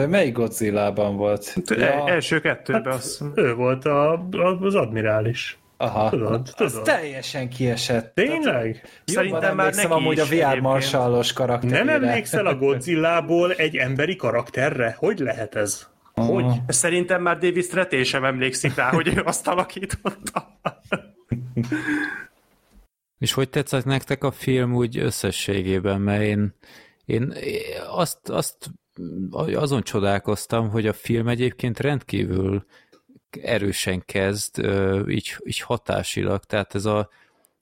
De 0.00 0.06
melyik 0.06 0.32
Godzilla-ban 0.32 1.16
volt? 1.16 1.54
Ja. 1.66 1.76
Ja, 1.76 2.08
Első 2.08 2.40
kettőben 2.40 2.84
Hát, 2.84 2.92
azt 2.94 3.22
ő 3.34 3.54
volt 3.54 3.84
a, 3.84 4.12
a, 4.12 4.58
az 4.60 4.74
admirális. 4.74 5.58
aha. 5.76 6.10
Tudod, 6.10 6.40
Az 6.56 6.70
tudod. 6.72 6.84
teljesen 6.84 7.48
kiesett. 7.48 8.14
Tényleg? 8.14 8.82
Szerintem 9.04 9.40
Jobban 9.40 9.56
már 9.56 9.74
neki 9.74 9.92
amúgy 9.92 10.18
a 10.18 10.22
is 10.22 10.28
VR 10.28 10.34
egyébként. 10.34 10.60
marsallos 10.62 11.32
karakterére. 11.32 11.84
Nem 11.84 12.02
emlékszel 12.02 12.46
a 12.46 12.54
Godzillából 12.56 13.52
egy 13.52 13.76
emberi 13.76 14.16
karakterre? 14.16 14.94
Hogy 14.98 15.18
lehet 15.18 15.54
ez? 15.54 15.86
Hogy? 16.12 16.44
Aha. 16.44 16.56
Szerintem 16.68 17.22
már 17.22 17.38
David 17.38 17.64
Stratén 17.64 18.04
sem 18.04 18.24
emlékszik 18.24 18.74
rá, 18.74 18.90
hogy 18.90 19.06
ő 19.16 19.22
azt 19.24 19.48
alakította. 19.48 20.58
És 23.18 23.32
hogy 23.32 23.50
tetszett 23.50 23.84
nektek 23.84 24.24
a 24.24 24.30
film 24.30 24.74
úgy 24.74 24.98
összességében, 24.98 26.00
mert 26.00 26.22
én, 26.22 26.54
én 27.04 27.32
azt, 27.90 28.28
azt 28.28 28.56
azon 29.30 29.82
csodálkoztam, 29.82 30.70
hogy 30.70 30.86
a 30.86 30.92
film 30.92 31.28
egyébként 31.28 31.80
rendkívül 31.80 32.66
erősen 33.42 34.04
kezd, 34.04 34.58
így, 35.08 35.36
így 35.44 35.60
hatásilag, 35.60 36.44
tehát 36.44 36.74
ez 36.74 36.84
a, 36.84 37.08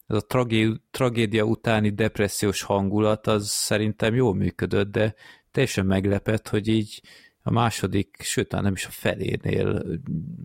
ez 0.06 0.16
a 0.16 0.26
tragé, 0.26 0.72
tragédia 0.90 1.44
utáni 1.44 1.90
depressziós 1.90 2.62
hangulat, 2.62 3.26
az 3.26 3.48
szerintem 3.48 4.14
jól 4.14 4.34
működött, 4.34 4.90
de 4.90 5.14
teljesen 5.50 5.86
meglepett, 5.86 6.48
hogy 6.48 6.68
így 6.68 7.02
a 7.42 7.50
második, 7.50 8.16
sőt, 8.20 8.52
már 8.52 8.62
nem 8.62 8.72
is 8.72 8.86
a 8.86 8.90
felénél, 8.90 9.82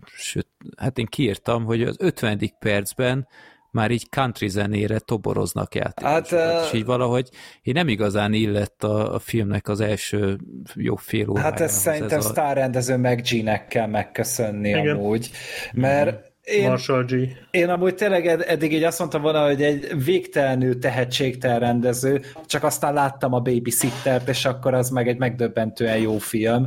sőt, 0.04 0.46
hát 0.76 0.98
én 0.98 1.06
kiírtam, 1.06 1.64
hogy 1.64 1.82
az 1.82 1.96
50. 1.98 2.40
percben 2.58 3.28
már 3.70 3.90
így 3.90 4.08
country 4.08 4.48
zenére 4.48 4.98
toboroznak 4.98 5.74
játékosokat. 5.74 6.30
Hát, 6.30 6.64
és 6.64 6.72
így 6.72 6.84
valahogy 6.84 7.28
én 7.62 7.74
nem 7.74 7.88
igazán 7.88 8.32
illett 8.32 8.84
a, 8.84 9.14
a 9.14 9.18
filmnek 9.18 9.68
az 9.68 9.80
első 9.80 10.38
jó 10.74 10.96
fél 10.96 11.28
órájához. 11.28 11.58
Hát 11.58 11.68
ezt 11.68 11.80
szerintem 11.80 12.18
ez 12.18 12.24
a, 12.24 12.28
sztárrendező 12.28 12.96
meg 12.96 13.22
G-nek 13.30 13.66
kell 13.66 13.86
megköszönni 13.86 14.68
Igen. 14.68 14.96
amúgy, 14.96 15.30
mert 15.72 16.28
én, 16.50 16.68
Marshall 16.68 17.04
G. 17.04 17.14
én 17.50 17.68
amúgy 17.68 17.94
tényleg 17.94 18.26
ed- 18.26 18.48
eddig 18.48 18.72
így 18.72 18.82
azt 18.82 18.98
mondtam 18.98 19.22
volna, 19.22 19.44
hogy 19.44 19.62
egy 19.62 20.04
végtelenül 20.04 20.78
tehetségtel 20.78 21.58
rendező, 21.58 22.22
csak 22.46 22.64
aztán 22.64 22.94
láttam 22.94 23.32
a 23.32 23.40
Babysittert, 23.40 24.28
és 24.28 24.44
akkor 24.44 24.74
az 24.74 24.90
meg 24.90 25.08
egy 25.08 25.18
megdöbbentően 25.18 25.98
jó 25.98 26.18
film. 26.18 26.66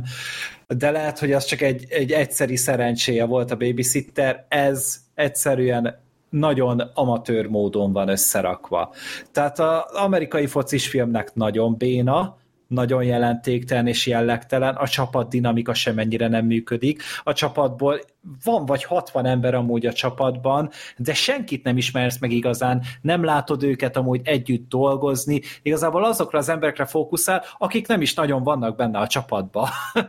De 0.66 0.90
lehet, 0.90 1.18
hogy 1.18 1.32
az 1.32 1.44
csak 1.44 1.60
egy, 1.60 1.86
egy 1.88 2.12
egyszeri 2.12 2.56
szerencséje 2.56 3.24
volt 3.24 3.50
a 3.50 3.56
Babysitter, 3.56 4.46
ez 4.48 4.96
egyszerűen 5.14 6.02
nagyon 6.38 6.80
amatőr 6.94 7.46
módon 7.46 7.92
van 7.92 8.08
összerakva. 8.08 8.94
Tehát 9.32 9.58
az 9.58 9.94
amerikai 9.94 10.46
focis 10.46 10.88
filmnek 10.88 11.34
nagyon 11.34 11.76
béna, 11.76 12.36
nagyon 12.66 13.04
jelentéktelen 13.04 13.86
és 13.86 14.06
jellegtelen, 14.06 14.74
a 14.74 14.88
csapat 14.88 15.28
dinamika 15.28 15.74
sem 15.74 15.98
ennyire 15.98 16.28
nem 16.28 16.46
működik. 16.46 17.02
A 17.22 17.32
csapatból 17.32 18.00
van 18.44 18.66
vagy 18.66 18.84
60 18.84 19.26
ember 19.26 19.54
amúgy 19.54 19.86
a 19.86 19.92
csapatban, 19.92 20.70
de 20.96 21.14
senkit 21.14 21.64
nem 21.64 21.76
ismersz 21.76 22.20
meg 22.20 22.32
igazán, 22.32 22.82
nem 23.00 23.24
látod 23.24 23.62
őket 23.62 23.96
amúgy 23.96 24.20
együtt 24.24 24.68
dolgozni, 24.68 25.40
igazából 25.62 26.04
azokra 26.04 26.38
az 26.38 26.48
emberekre 26.48 26.84
fókuszál, 26.84 27.44
akik 27.58 27.86
nem 27.86 28.00
is 28.00 28.14
nagyon 28.14 28.42
vannak 28.42 28.76
benne 28.76 28.98
a 28.98 29.06
csapatba. 29.06 29.68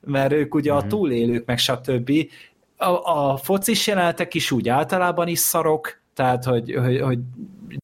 Mert 0.00 0.32
ők 0.32 0.54
ugye 0.54 0.72
a 0.72 0.86
túlélők, 0.86 1.44
meg 1.46 1.58
stb. 1.58 2.12
A, 2.76 2.90
a 2.90 3.36
focis 3.36 3.86
jelenetek 3.86 4.34
is 4.34 4.50
úgy 4.50 4.68
általában 4.68 5.28
is 5.28 5.38
szarok, 5.38 6.02
tehát, 6.14 6.44
hogy, 6.44 6.74
hogy, 6.82 7.00
hogy 7.00 7.18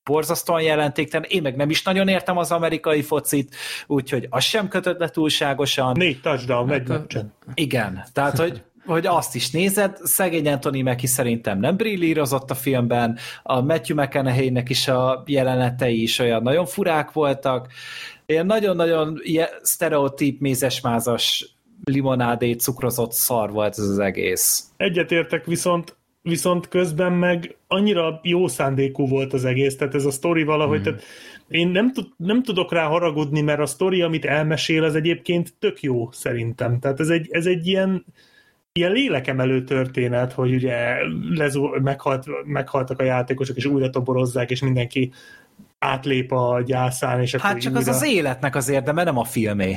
borzasztóan 0.05 0.63
jelentéktelen. 0.63 1.27
Én 1.31 1.43
meg 1.43 1.57
nem 1.57 1.71
is 1.71 1.83
nagyon 1.83 2.09
értem 2.09 2.37
az 2.37 2.53
amerikai 2.53 3.03
focit, 3.03 3.55
úgyhogy 3.87 4.27
az 4.31 4.45
sem 4.45 4.69
kötött 4.69 4.99
le 4.99 5.09
túlságosan. 5.09 5.93
Négy 5.97 6.21
touchdown, 6.21 6.71
egy 6.73 6.89
meccsen. 6.89 7.33
Igen, 7.55 8.05
tehát, 8.13 8.39
hogy 8.39 8.63
hogy 8.87 9.07
azt 9.07 9.35
is 9.35 9.51
nézed, 9.51 9.97
szegény 10.03 10.49
Anthony 10.49 10.83
Mackie 10.83 11.09
szerintem 11.09 11.59
nem 11.59 11.77
brillírozott 11.77 12.51
a 12.51 12.55
filmben, 12.55 13.19
a 13.43 13.61
Matthew 13.61 14.03
McConaughey-nek 14.03 14.69
is 14.69 14.89
a 14.89 15.23
jelenetei 15.27 16.03
is 16.03 16.19
olyan 16.19 16.43
nagyon 16.43 16.67
furák 16.67 17.13
voltak, 17.13 17.69
ilyen 18.27 18.47
nagyon-nagyon 18.47 19.21
sztereotíp 19.63 20.41
mézesmázas 20.41 21.55
limonádé 21.85 22.53
cukrozott 22.53 23.13
szar 23.13 23.51
volt 23.51 23.79
ez 23.79 23.85
az 23.85 23.99
egész. 23.99 24.65
Egyetértek, 24.77 25.45
viszont 25.45 25.99
viszont 26.23 26.69
közben 26.69 27.13
meg 27.13 27.57
annyira 27.67 28.21
jó 28.23 28.49
szándékú 28.49 29.09
volt 29.09 29.33
az 29.33 29.45
egész, 29.45 29.77
tehát 29.77 29.95
ez 29.95 30.05
a 30.05 30.11
sztori 30.11 30.43
valahogy, 30.43 30.79
mm. 30.79 30.83
tehát 30.83 31.03
én 31.49 31.69
nem, 31.69 31.93
tud, 31.93 32.07
nem 32.17 32.43
tudok 32.43 32.73
rá 32.73 32.87
haragudni, 32.87 33.41
mert 33.41 33.61
a 33.61 33.67
sztori, 33.67 34.03
amit 34.03 34.25
elmesél, 34.25 34.85
az 34.85 34.95
egyébként 34.95 35.55
tök 35.59 35.83
jó 35.83 36.09
szerintem. 36.13 36.79
Tehát 36.79 37.01
ez 37.01 37.09
egy, 37.09 37.29
ez 37.31 37.47
egy 37.47 37.67
ilyen, 37.67 38.05
ilyen 38.73 38.93
lélekemelő 38.93 39.65
történet, 39.65 40.33
hogy 40.33 40.55
ugye 40.55 40.97
lezú, 41.35 41.67
meghalt, 41.83 42.27
meghaltak 42.45 43.01
a 43.01 43.05
játékosok, 43.05 43.57
és 43.57 43.65
újra 43.65 43.91
toborozzák, 43.91 44.51
és 44.51 44.63
mindenki 44.63 45.13
átlép 45.79 46.33
a 46.33 46.63
gyászán, 46.67 47.21
és 47.21 47.35
hát 47.35 47.45
akkor 47.45 47.61
csak 47.61 47.73
újra... 47.73 47.91
az 47.91 47.97
az 47.97 48.05
életnek 48.05 48.55
az 48.55 48.69
érdeme, 48.69 49.05
nem 49.05 49.19
a 49.19 49.25
filmé. 49.25 49.77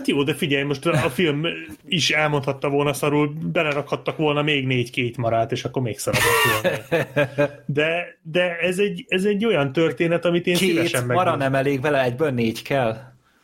Hát 0.00 0.08
jó, 0.08 0.22
de 0.22 0.34
figyelj, 0.34 0.62
most 0.62 0.86
a 0.86 1.10
film 1.10 1.46
is 1.86 2.10
elmondhatta 2.10 2.68
volna 2.68 2.92
szarul, 2.92 3.34
belerakhattak 3.52 4.16
volna 4.16 4.42
még 4.42 4.66
négy 4.66 4.90
két 4.90 5.16
marát, 5.16 5.52
és 5.52 5.64
akkor 5.64 5.82
még 5.82 5.98
szaradott 5.98 6.26
volna. 6.52 7.50
De, 7.66 8.18
de 8.22 8.58
ez, 8.58 8.78
egy, 8.78 9.04
ez 9.08 9.24
egy 9.24 9.44
olyan 9.44 9.72
történet, 9.72 10.24
amit 10.24 10.46
én 10.46 10.56
két 10.56 10.68
szívesen 10.68 11.06
megnézem. 11.06 11.24
mara 11.24 11.36
nem 11.36 11.54
elég, 11.54 11.80
vele 11.80 12.02
egyből 12.02 12.30
négy 12.30 12.62
kell? 12.62 12.96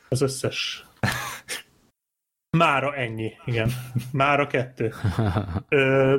Az 0.08 0.20
összes. 0.20 0.84
Mára 2.56 2.94
ennyi, 2.94 3.32
igen. 3.44 3.70
Mára 4.12 4.46
kettő. 4.46 4.92
Ö, 5.68 6.16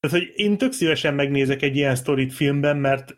tehát, 0.00 0.16
hogy 0.18 0.32
én 0.34 0.58
tök 0.58 0.72
szívesen 0.72 1.14
megnézek 1.14 1.62
egy 1.62 1.76
ilyen 1.76 1.94
sztorit 1.94 2.32
filmben, 2.32 2.76
mert, 2.76 3.14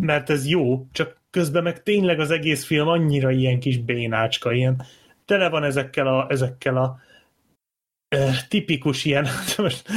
mert 0.00 0.30
ez 0.30 0.48
jó, 0.48 0.86
csak 0.92 1.20
közben 1.30 1.62
meg 1.62 1.82
tényleg 1.82 2.20
az 2.20 2.30
egész 2.30 2.64
film 2.64 2.88
annyira 2.88 3.30
ilyen 3.30 3.58
kis 3.60 3.78
bénácska, 3.78 4.52
ilyen 4.52 4.82
tele 5.32 5.48
van 5.48 5.64
ezekkel 5.64 6.06
a, 6.06 6.26
ezekkel 6.28 6.76
a 6.76 6.98
tipikus 8.48 9.04
ilyen, 9.04 9.26
most 9.56 9.88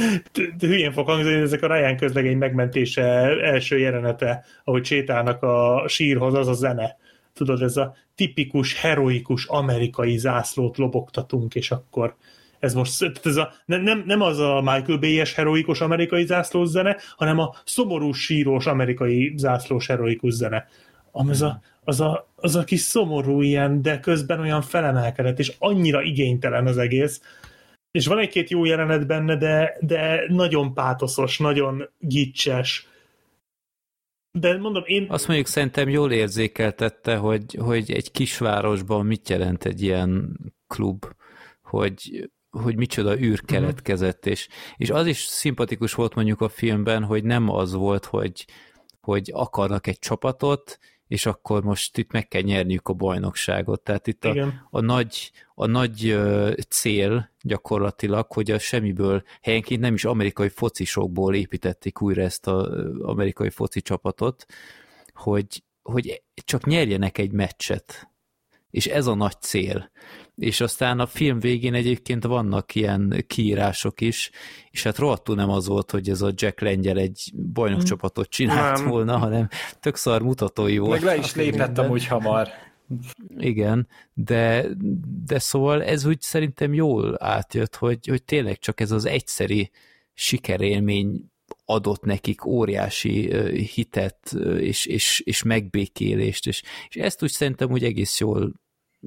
hülyén 0.58 0.92
fog 0.92 1.06
hangzani, 1.08 1.34
ezek 1.34 1.62
a 1.62 1.66
Ryan 1.66 1.96
közlegény 1.96 2.36
megmentése 2.36 3.02
első 3.42 3.78
jelenete, 3.78 4.44
ahogy 4.64 4.84
sétálnak 4.84 5.42
a 5.42 5.84
sírhoz, 5.88 6.34
az 6.34 6.48
a 6.48 6.52
zene. 6.52 6.96
Tudod, 7.32 7.62
ez 7.62 7.76
a 7.76 7.94
tipikus, 8.14 8.80
heroikus 8.80 9.46
amerikai 9.46 10.16
zászlót 10.16 10.76
lobogtatunk, 10.76 11.54
és 11.54 11.70
akkor 11.70 12.16
ez 12.58 12.74
most, 12.74 13.20
ez 13.24 13.36
a, 13.36 13.52
nem, 13.64 14.02
nem 14.06 14.20
az 14.20 14.38
a 14.38 14.60
Michael 14.60 14.98
Bay-es 14.98 15.34
heroikus 15.34 15.80
amerikai 15.80 16.26
zászlós 16.26 16.68
zene, 16.68 16.96
hanem 17.16 17.38
a 17.38 17.54
szomorú, 17.64 18.12
sírós 18.12 18.66
amerikai 18.66 19.34
zászlós 19.36 19.86
heroikus 19.86 20.32
zene. 20.32 20.68
Az 21.12 21.42
a, 21.42 21.60
az 21.86 22.00
a, 22.00 22.28
az 22.36 22.56
a 22.56 22.64
kis 22.64 22.80
szomorú 22.80 23.40
ilyen, 23.40 23.82
de 23.82 24.00
közben 24.00 24.40
olyan 24.40 24.62
felemelkedett, 24.62 25.38
és 25.38 25.52
annyira 25.58 26.02
igénytelen 26.02 26.66
az 26.66 26.78
egész. 26.78 27.20
És 27.90 28.06
van 28.06 28.18
egy-két 28.18 28.50
jó 28.50 28.64
jelenet 28.64 29.06
benne, 29.06 29.36
de, 29.36 29.76
de 29.80 30.24
nagyon 30.28 30.74
pátoszos, 30.74 31.38
nagyon 31.38 31.88
gicses. 31.98 32.88
De 34.30 34.58
mondom, 34.58 34.82
én... 34.86 35.06
Azt 35.08 35.26
mondjuk 35.26 35.48
szerintem 35.48 35.88
jól 35.88 36.12
érzékeltette, 36.12 37.16
hogy, 37.16 37.54
hogy 37.58 37.90
egy 37.90 38.10
kisvárosban 38.10 39.06
mit 39.06 39.28
jelent 39.28 39.64
egy 39.64 39.82
ilyen 39.82 40.36
klub, 40.66 41.04
hogy, 41.62 42.30
hogy 42.50 42.76
micsoda 42.76 43.18
űr 43.18 43.40
mhm. 43.42 43.46
keletkezett, 43.46 44.18
uh-huh. 44.18 44.32
és, 44.32 44.48
és 44.76 44.90
az 44.90 45.06
is 45.06 45.18
szimpatikus 45.18 45.94
volt 45.94 46.14
mondjuk 46.14 46.40
a 46.40 46.48
filmben, 46.48 47.04
hogy 47.04 47.24
nem 47.24 47.48
az 47.50 47.72
volt, 47.72 48.04
hogy, 48.04 48.46
hogy 49.00 49.30
akarnak 49.34 49.86
egy 49.86 49.98
csapatot, 49.98 50.78
és 51.08 51.26
akkor 51.26 51.62
most 51.62 51.98
itt 51.98 52.12
meg 52.12 52.28
kell 52.28 52.42
nyerniük 52.42 52.88
a 52.88 52.92
bajnokságot. 52.92 53.80
Tehát 53.80 54.06
itt 54.06 54.24
a, 54.24 54.66
a 54.70 54.80
nagy, 54.80 55.32
a 55.54 55.66
nagy 55.66 56.18
cél 56.68 57.30
gyakorlatilag, 57.40 58.32
hogy 58.32 58.50
a 58.50 58.58
semmiből 58.58 59.22
helyenként 59.42 59.80
nem 59.80 59.94
is 59.94 60.04
amerikai 60.04 60.48
focisokból 60.48 61.34
építették 61.34 62.00
újra 62.00 62.22
ezt 62.22 62.46
az 62.46 63.00
amerikai 63.00 63.50
foci 63.50 63.80
csapatot, 63.80 64.46
hogy, 65.14 65.64
hogy 65.82 66.22
csak 66.34 66.66
nyerjenek 66.66 67.18
egy 67.18 67.32
meccset. 67.32 68.10
És 68.70 68.86
ez 68.86 69.06
a 69.06 69.14
nagy 69.14 69.40
cél 69.40 69.90
és 70.36 70.60
aztán 70.60 71.00
a 71.00 71.06
film 71.06 71.38
végén 71.38 71.74
egyébként 71.74 72.24
vannak 72.24 72.74
ilyen 72.74 73.24
kiírások 73.26 74.00
is, 74.00 74.30
és 74.70 74.82
hát 74.82 74.98
rohadtul 74.98 75.34
nem 75.34 75.50
az 75.50 75.66
volt, 75.66 75.90
hogy 75.90 76.08
ez 76.08 76.22
a 76.22 76.32
Jack 76.34 76.60
Lengyel 76.60 76.98
egy 76.98 77.32
bajnokcsapatot 77.52 78.28
csinált 78.28 78.78
nem. 78.78 78.88
volna, 78.88 79.18
hanem 79.18 79.48
tök 79.80 79.96
szar 79.96 80.22
mutatói 80.22 80.78
volt. 80.78 80.90
Meg 80.90 81.02
le 81.02 81.16
is 81.16 81.34
lépett 81.34 81.78
amúgy 81.78 82.06
hamar. 82.06 82.48
Igen, 83.36 83.88
de, 84.14 84.66
de 85.24 85.38
szóval 85.38 85.82
ez 85.82 86.04
úgy 86.04 86.20
szerintem 86.20 86.74
jól 86.74 87.16
átjött, 87.18 87.76
hogy, 87.76 88.06
hogy 88.06 88.22
tényleg 88.22 88.58
csak 88.58 88.80
ez 88.80 88.90
az 88.90 89.04
egyszeri 89.04 89.70
sikerélmény 90.14 91.30
adott 91.64 92.02
nekik 92.02 92.44
óriási 92.44 93.36
hitet 93.74 94.32
és, 94.58 94.86
és, 94.86 95.22
és 95.24 95.42
megbékélést, 95.42 96.46
és, 96.46 96.62
és 96.88 96.96
ezt 96.96 97.22
úgy 97.22 97.30
szerintem 97.30 97.70
úgy 97.70 97.84
egész 97.84 98.20
jól 98.20 98.52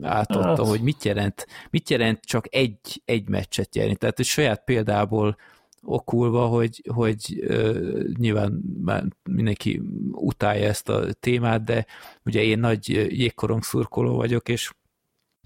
átadta, 0.01 0.47
hát. 0.47 0.57
hogy 0.57 0.81
mit 0.81 1.03
jelent, 1.03 1.47
mit 1.69 1.89
jelent 1.89 2.19
csak 2.25 2.55
egy, 2.55 3.01
egy 3.05 3.29
meccset 3.29 3.73
nyerni. 3.73 3.95
Tehát 3.95 4.19
egy 4.19 4.25
saját 4.25 4.63
példából 4.63 5.37
okulva, 5.81 6.45
hogy, 6.45 6.83
hogy 6.93 7.43
uh, 7.47 8.03
nyilván 8.17 8.61
már 8.83 9.03
mindenki 9.23 9.81
utálja 10.11 10.67
ezt 10.67 10.89
a 10.89 11.13
témát, 11.13 11.63
de 11.63 11.85
ugye 12.25 12.43
én 12.43 12.59
nagy 12.59 12.89
jégkorong 12.89 13.63
szurkoló 13.63 14.15
vagyok, 14.15 14.49
és 14.49 14.71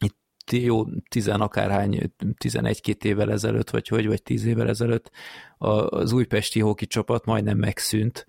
itt 0.04 0.52
jó 0.52 0.86
tizen 1.10 1.42
akárhány, 1.42 2.14
tizenegy-két 2.38 3.04
évvel 3.04 3.32
ezelőtt, 3.32 3.70
vagy 3.70 3.88
hogy, 3.88 4.08
vagy 4.08 4.24
tíz 4.24 4.46
évvel 4.46 4.70
ezelőtt 4.70 5.12
az 5.58 6.12
újpesti 6.12 6.60
hóki 6.60 6.88
csapat 6.88 7.26
majdnem 7.26 7.58
megszűnt, 7.58 8.28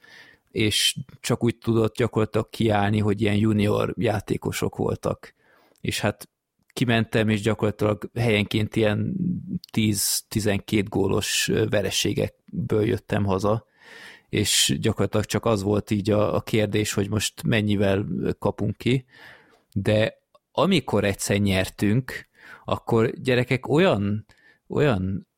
és 0.51 0.97
csak 1.21 1.45
úgy 1.45 1.57
tudott 1.59 1.97
gyakorlatilag 1.97 2.51
kiállni, 2.51 2.99
hogy 2.99 3.21
ilyen 3.21 3.37
junior 3.37 3.95
játékosok 3.99 4.77
voltak 4.77 5.35
és 5.85 6.01
hát 6.01 6.29
kimentem, 6.73 7.29
és 7.29 7.41
gyakorlatilag 7.41 8.11
helyenként 8.15 8.77
ilyen 8.77 9.15
10-12 9.73 10.85
gólos 10.89 11.51
vereségekből 11.71 12.87
jöttem 12.87 13.25
haza, 13.25 13.67
és 14.29 14.77
gyakorlatilag 14.81 15.25
csak 15.27 15.45
az 15.45 15.63
volt 15.63 15.91
így 15.91 16.11
a, 16.11 16.35
a 16.35 16.41
kérdés, 16.41 16.93
hogy 16.93 17.09
most 17.09 17.43
mennyivel 17.43 18.07
kapunk 18.39 18.77
ki, 18.77 19.05
de 19.73 20.19
amikor 20.53 21.05
egyszer 21.05 21.39
nyertünk, 21.39 22.29
akkor 22.65 23.11
gyerekek 23.11 23.69
olyan, 23.69 24.27
olyan 24.69 25.29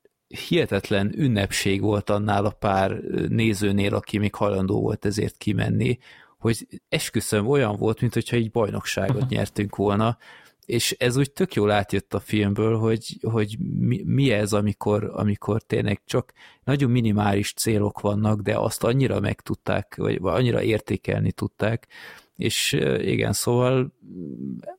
hihetetlen 0.48 1.12
ünnepség 1.18 1.80
volt 1.80 2.10
annál 2.10 2.44
a 2.44 2.50
pár 2.50 2.90
nézőnél, 3.28 3.94
aki 3.94 4.18
még 4.18 4.34
hajlandó 4.34 4.80
volt 4.80 5.04
ezért 5.04 5.36
kimenni, 5.36 5.98
hogy 6.46 6.66
esküszöm 6.88 7.46
olyan 7.46 7.76
volt, 7.76 8.00
mint 8.00 8.14
hogyha 8.14 8.36
így 8.36 8.50
bajnokságot 8.50 9.28
nyertünk 9.28 9.76
volna, 9.76 10.18
és 10.66 10.96
ez 10.98 11.16
úgy 11.16 11.32
tök 11.32 11.54
jól 11.54 11.70
átjött 11.70 12.14
a 12.14 12.20
filmből, 12.20 12.78
hogy, 12.78 13.18
hogy 13.22 13.56
mi, 13.60 14.02
mi 14.04 14.30
ez, 14.30 14.52
amikor, 14.52 15.10
amikor 15.14 15.62
tényleg 15.62 16.02
csak 16.04 16.32
nagyon 16.64 16.90
minimális 16.90 17.52
célok 17.52 18.00
vannak, 18.00 18.40
de 18.40 18.58
azt 18.58 18.84
annyira 18.84 19.20
megtudták, 19.20 19.94
vagy, 19.96 20.20
vagy 20.20 20.34
annyira 20.34 20.62
értékelni 20.62 21.32
tudták, 21.32 21.88
és 22.36 22.72
igen, 22.98 23.32
szóval 23.32 23.92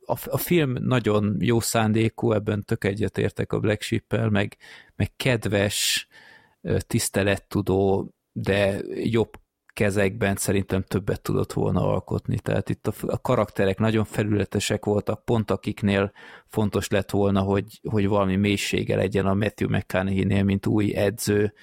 a, 0.06 0.18
a 0.26 0.38
film 0.38 0.76
nagyon 0.80 1.36
jó 1.40 1.60
szándékú, 1.60 2.32
ebben 2.32 2.66
tök 2.66 2.84
egyetértek 2.84 3.54
a 3.54 3.60
Black 3.60 3.82
Sheep-el, 3.82 4.30
meg, 4.30 4.58
meg 4.96 5.12
kedves, 5.16 6.08
tisztelettudó, 6.88 8.12
de 8.32 8.82
jobb 9.04 9.30
kezekben 9.78 10.36
szerintem 10.36 10.82
többet 10.82 11.22
tudott 11.22 11.54
volna 11.54 11.90
alkotni. 11.90 12.40
Tehát 12.40 12.70
itt 12.70 12.88
a, 12.88 12.94
a 13.08 13.22
karakterek 13.22 13.80
nagyon 13.80 14.06
felületesek 14.06 14.86
voltak, 14.86 15.26
pont 15.26 15.52
akiknél 15.52 16.12
fontos 16.48 16.88
lett 16.88 17.10
volna, 17.10 17.42
hogy, 17.42 17.80
hogy 17.90 18.08
valami 18.08 18.36
mélysége 18.36 18.96
legyen 18.96 19.26
a 19.26 19.34
Matthew 19.34 19.70
McConaughey-nél, 19.70 20.44
mint 20.44 20.66
új 20.66 20.96
edző. 20.96 21.54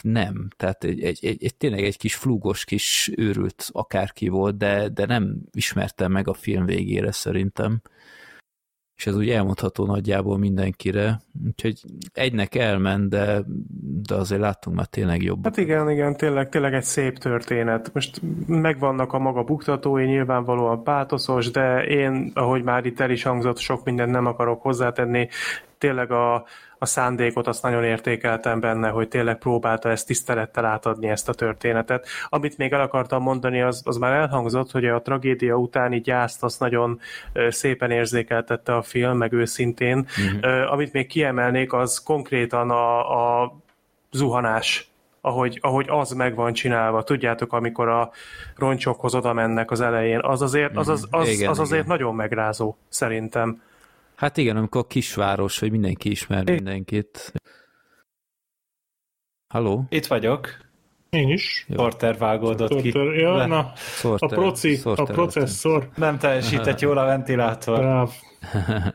Nem, 0.00 0.48
tehát 0.56 0.84
egy, 0.84 1.02
egy, 1.02 1.18
egy, 1.24 1.44
egy 1.44 1.56
tényleg 1.56 1.84
egy 1.84 1.96
kis 1.96 2.14
flúgos 2.14 2.64
kis 2.64 3.10
őrült 3.16 3.68
akárki 3.72 4.28
volt, 4.28 4.56
de, 4.56 4.88
de 4.88 5.06
nem 5.06 5.40
ismertem 5.52 6.12
meg 6.12 6.28
a 6.28 6.34
film 6.34 6.64
végére 6.66 7.12
szerintem 7.12 7.80
és 8.96 9.06
ez 9.06 9.16
úgy 9.16 9.30
elmondható 9.30 9.86
nagyjából 9.86 10.38
mindenkire, 10.38 11.20
úgyhogy 11.46 11.80
egynek 12.12 12.54
elment, 12.54 13.08
de, 13.08 13.42
de 14.02 14.14
azért 14.14 14.40
láttunk 14.40 14.76
már 14.76 14.86
tényleg 14.86 15.22
jobb. 15.22 15.44
Hát 15.44 15.56
igen, 15.56 15.90
igen, 15.90 16.16
tényleg, 16.16 16.48
tényleg 16.48 16.74
egy 16.74 16.84
szép 16.84 17.18
történet. 17.18 17.90
Most 17.94 18.20
megvannak 18.46 19.12
a 19.12 19.18
maga 19.18 19.42
buktatói, 19.42 20.04
nyilvánvalóan 20.04 20.82
pátoszos, 20.82 21.50
de 21.50 21.84
én, 21.84 22.30
ahogy 22.34 22.62
már 22.62 22.86
itt 22.86 23.00
el 23.00 23.10
is 23.10 23.22
hangzott, 23.22 23.58
sok 23.58 23.84
mindent 23.84 24.10
nem 24.10 24.26
akarok 24.26 24.62
hozzátenni, 24.62 25.28
tényleg 25.78 26.10
a, 26.10 26.44
a 26.84 26.86
szándékot 26.86 27.46
azt 27.46 27.62
nagyon 27.62 27.84
értékeltem 27.84 28.60
benne, 28.60 28.88
hogy 28.88 29.08
tényleg 29.08 29.38
próbálta 29.38 29.90
ezt 29.90 30.06
tisztelettel 30.06 30.64
átadni 30.64 31.08
ezt 31.08 31.28
a 31.28 31.34
történetet. 31.34 32.06
Amit 32.28 32.58
még 32.58 32.72
el 32.72 32.80
akartam 32.80 33.22
mondani, 33.22 33.62
az, 33.62 33.82
az 33.84 33.96
már 33.96 34.12
elhangzott, 34.12 34.70
hogy 34.70 34.84
a 34.84 35.02
tragédia 35.02 35.54
utáni 35.54 36.00
gyászt 36.00 36.42
azt 36.42 36.60
nagyon 36.60 37.00
szépen 37.48 37.90
érzékeltette 37.90 38.74
a 38.74 38.82
film, 38.82 39.16
meg 39.16 39.32
őszintén. 39.32 39.98
Uh-huh. 39.98 40.72
Amit 40.72 40.92
még 40.92 41.06
kiemelnék, 41.06 41.72
az 41.72 42.02
konkrétan 42.02 42.70
a, 42.70 43.42
a 43.42 43.56
zuhanás 44.10 44.88
ahogy, 45.20 45.58
ahogy 45.62 45.86
az 45.88 46.10
meg 46.10 46.34
van 46.34 46.52
csinálva. 46.52 47.02
Tudjátok, 47.02 47.52
amikor 47.52 47.88
a 47.88 48.10
roncsokhoz 48.56 49.14
oda 49.14 49.32
mennek 49.32 49.70
az 49.70 49.80
elején, 49.80 50.20
az 50.22 50.42
azért, 50.42 50.76
az, 50.76 50.88
az, 50.88 51.06
az, 51.10 51.28
igen, 51.28 51.50
az 51.50 51.58
azért 51.58 51.84
igen. 51.84 51.96
nagyon 51.96 52.14
megrázó, 52.14 52.76
szerintem. 52.88 53.62
Hát 54.16 54.36
igen, 54.36 54.56
amikor 54.56 54.86
kisváros, 54.86 55.58
hogy 55.58 55.70
mindenki 55.70 56.10
ismer 56.10 56.44
mindenkit. 56.44 57.32
Halló? 59.46 59.84
Itt 59.88 60.06
vagyok. 60.06 60.48
Én 61.10 61.28
is. 61.28 61.66
Sorter 61.74 62.18
vágódott 62.18 62.70
Sorter, 62.70 62.92
ki. 62.92 63.20
Ja, 63.20 63.36
Le. 63.36 63.46
na, 63.46 63.72
Sorter, 63.76 64.38
a 64.38 64.40
proci, 64.40 64.74
Sorter 64.76 65.10
a 65.10 65.12
processzor. 65.12 65.88
Nem 65.96 66.18
teljesített 66.18 66.80
jól 66.80 66.98
a 66.98 67.04
ventilátor. 67.04 67.78
Bráv. 67.78 68.10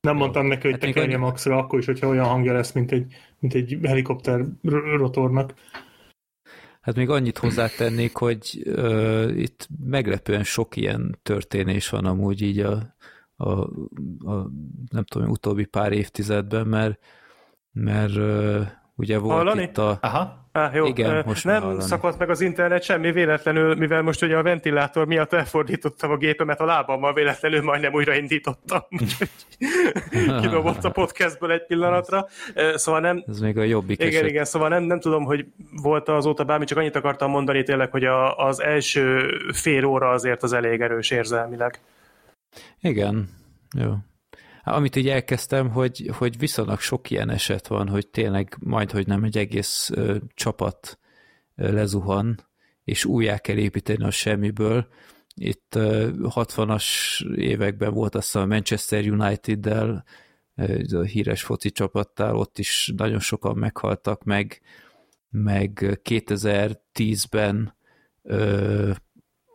Nem 0.00 0.16
mondtam 0.16 0.46
neki, 0.46 0.62
hogy 0.62 0.70
hát 0.70 0.80
tekerje 0.80 1.18
maxra, 1.18 1.56
akkor 1.56 1.78
is, 1.78 1.86
hogyha 1.86 2.08
olyan 2.08 2.26
hangja 2.26 2.52
lesz, 2.52 2.72
mint 2.72 2.92
egy, 2.92 3.14
mint 3.38 3.54
egy 3.54 3.78
helikopter 3.82 4.44
rotornak. 4.96 5.54
Hát 6.80 6.94
még 6.94 7.10
annyit 7.10 7.38
hozzátennék, 7.38 8.16
hogy 8.16 8.62
uh, 8.66 9.32
itt 9.36 9.68
meglepően 9.84 10.42
sok 10.42 10.76
ilyen 10.76 11.18
történés 11.22 11.88
van 11.88 12.04
amúgy 12.04 12.42
így 12.42 12.58
a, 12.58 12.93
a, 13.36 13.50
a 14.30 14.50
nem 14.90 15.04
tudom, 15.04 15.28
utóbbi 15.28 15.64
pár 15.64 15.92
évtizedben, 15.92 16.66
mert, 16.66 16.98
mert 17.72 18.16
uh, 18.16 18.66
ugye 18.94 19.18
volt 19.18 19.36
Hallani? 19.36 19.62
itt 19.62 19.78
a... 19.78 19.98
Aha. 20.00 20.42
Á, 20.52 20.70
jó, 20.74 20.86
Igen, 20.86 21.22
most 21.26 21.44
nem 21.44 21.62
hallani. 21.62 21.82
szakadt 21.82 22.18
meg 22.18 22.30
az 22.30 22.40
internet 22.40 22.82
semmi 22.82 23.12
véletlenül, 23.12 23.74
mivel 23.74 24.02
most 24.02 24.22
ugye 24.22 24.36
a 24.36 24.42
ventilátor 24.42 25.06
miatt 25.06 25.32
elfordítottam 25.32 26.10
a 26.10 26.16
gépemet 26.16 26.60
a 26.60 26.64
lábammal, 26.64 27.12
véletlenül 27.12 27.62
majdnem 27.62 27.92
újraindítottam, 27.92 28.80
úgyhogy 29.00 29.30
kidobott 30.40 30.84
a 30.84 30.90
podcastből 30.90 31.52
egy 31.52 31.66
pillanatra. 31.66 32.26
Szóval 32.74 33.00
nem... 33.00 33.24
Ez 33.28 33.40
még 33.40 33.58
a 33.58 33.62
jobbik 33.62 34.00
Igen, 34.00 34.12
eset. 34.12 34.28
igen, 34.28 34.44
szóval 34.44 34.68
nem, 34.68 34.82
nem 34.82 35.00
tudom, 35.00 35.24
hogy 35.24 35.46
volt 35.82 36.08
azóta 36.08 36.44
bármi, 36.44 36.64
csak 36.64 36.78
annyit 36.78 36.96
akartam 36.96 37.30
mondani 37.30 37.62
tényleg, 37.62 37.90
hogy 37.90 38.04
a, 38.04 38.36
az 38.36 38.62
első 38.62 39.26
fél 39.52 39.84
óra 39.84 40.10
azért 40.10 40.42
az 40.42 40.52
elég 40.52 40.80
erős 40.80 41.10
érzelmileg. 41.10 41.80
Igen, 42.80 43.28
jó. 43.76 43.94
Amit 44.64 44.96
így 44.96 45.08
elkezdtem, 45.08 45.70
hogy, 45.70 46.10
hogy 46.12 46.38
viszonylag 46.38 46.80
sok 46.80 47.10
ilyen 47.10 47.30
eset 47.30 47.66
van, 47.66 47.88
hogy 47.88 48.08
tényleg 48.08 48.56
majd, 48.60 48.90
hogy 48.90 49.06
nem 49.06 49.24
egy 49.24 49.38
egész 49.38 49.90
ö, 49.90 50.16
csapat 50.34 50.98
ö, 51.56 51.72
lezuhan, 51.72 52.48
és 52.84 53.04
újjá 53.04 53.38
kell 53.38 53.56
építeni 53.56 54.04
a 54.04 54.10
semmiből. 54.10 54.88
Itt 55.34 55.74
ö, 55.74 56.10
60-as 56.18 56.84
években 57.36 57.92
volt 57.92 58.14
azt 58.14 58.36
a 58.36 58.46
Manchester 58.46 59.10
United-del, 59.10 60.04
a 60.92 61.00
híres 61.00 61.42
foci 61.42 61.70
csapattal, 61.70 62.36
ott 62.36 62.58
is 62.58 62.92
nagyon 62.96 63.18
sokan 63.18 63.56
meghaltak 63.56 64.24
meg, 64.24 64.60
meg 65.30 65.98
2010-ben 66.04 67.76
ö, 68.22 68.92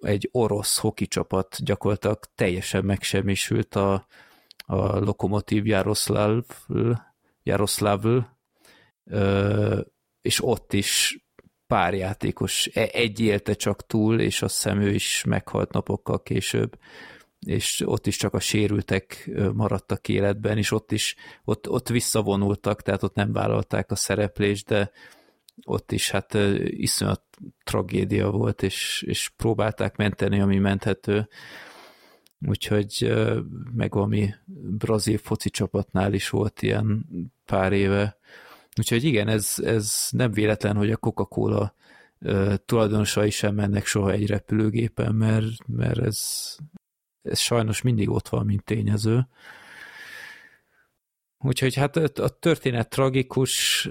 egy 0.01 0.29
orosz 0.31 0.77
hoki 0.77 1.07
csapat 1.07 1.63
gyakorlatilag 1.63 2.19
teljesen 2.35 2.85
megsemmisült 2.85 3.75
a, 3.75 4.05
a 4.65 4.99
Lokomotív 4.99 5.65
Jaroszláv, 5.65 6.43
Jaroszlávl, 7.43 8.37
és 10.21 10.43
ott 10.43 10.73
is 10.73 11.19
pár 11.67 11.93
játékos, 11.93 12.69
e, 12.73 12.89
egy 12.91 13.19
élte 13.19 13.53
csak 13.53 13.85
túl, 13.85 14.19
és 14.19 14.41
azt 14.41 14.55
hiszem 14.55 14.81
is 14.81 15.23
meghalt 15.23 15.71
napokkal 15.71 16.21
később, 16.23 16.79
és 17.39 17.83
ott 17.85 18.07
is 18.07 18.17
csak 18.17 18.33
a 18.33 18.39
sérültek 18.39 19.29
maradtak 19.53 20.07
életben, 20.07 20.57
és 20.57 20.71
ott 20.71 20.91
is 20.91 21.15
ott, 21.43 21.69
ott 21.69 21.87
visszavonultak, 21.87 22.81
tehát 22.81 23.03
ott 23.03 23.15
nem 23.15 23.33
vállalták 23.33 23.91
a 23.91 23.95
szereplést, 23.95 24.67
de 24.67 24.91
ott 25.65 25.91
is 25.91 26.11
hát 26.11 26.33
iszonyat 26.63 27.21
tragédia 27.63 28.29
volt, 28.29 28.63
és, 28.63 29.03
és 29.07 29.31
próbálták 29.37 29.95
menteni, 29.95 30.39
ami 30.39 30.57
menthető 30.57 31.27
úgyhogy 32.47 33.13
meg 33.75 33.93
valami 33.93 34.33
brazil 34.77 35.17
foci 35.17 35.49
csapatnál 35.49 36.13
is 36.13 36.29
volt 36.29 36.61
ilyen 36.61 37.05
pár 37.45 37.73
éve. 37.73 38.17
Úgyhogy 38.77 39.03
igen, 39.03 39.27
ez, 39.27 39.55
ez 39.63 40.07
nem 40.11 40.31
véletlen, 40.31 40.75
hogy 40.75 40.91
a 40.91 40.97
Coca-Cola 40.97 41.75
tulajdonosai 42.65 43.29
sem 43.29 43.55
mennek 43.55 43.85
soha 43.85 44.11
egy 44.11 44.27
repülőgépen, 44.27 45.15
mert, 45.15 45.67
mert 45.67 45.99
ez, 45.99 46.55
ez 47.21 47.39
sajnos 47.39 47.81
mindig 47.81 48.09
ott 48.09 48.29
van, 48.29 48.45
mint 48.45 48.63
tényező. 48.63 49.27
Úgyhogy 51.43 51.75
hát 51.75 51.95
a 51.95 52.29
történet 52.29 52.89
tragikus, 52.89 53.89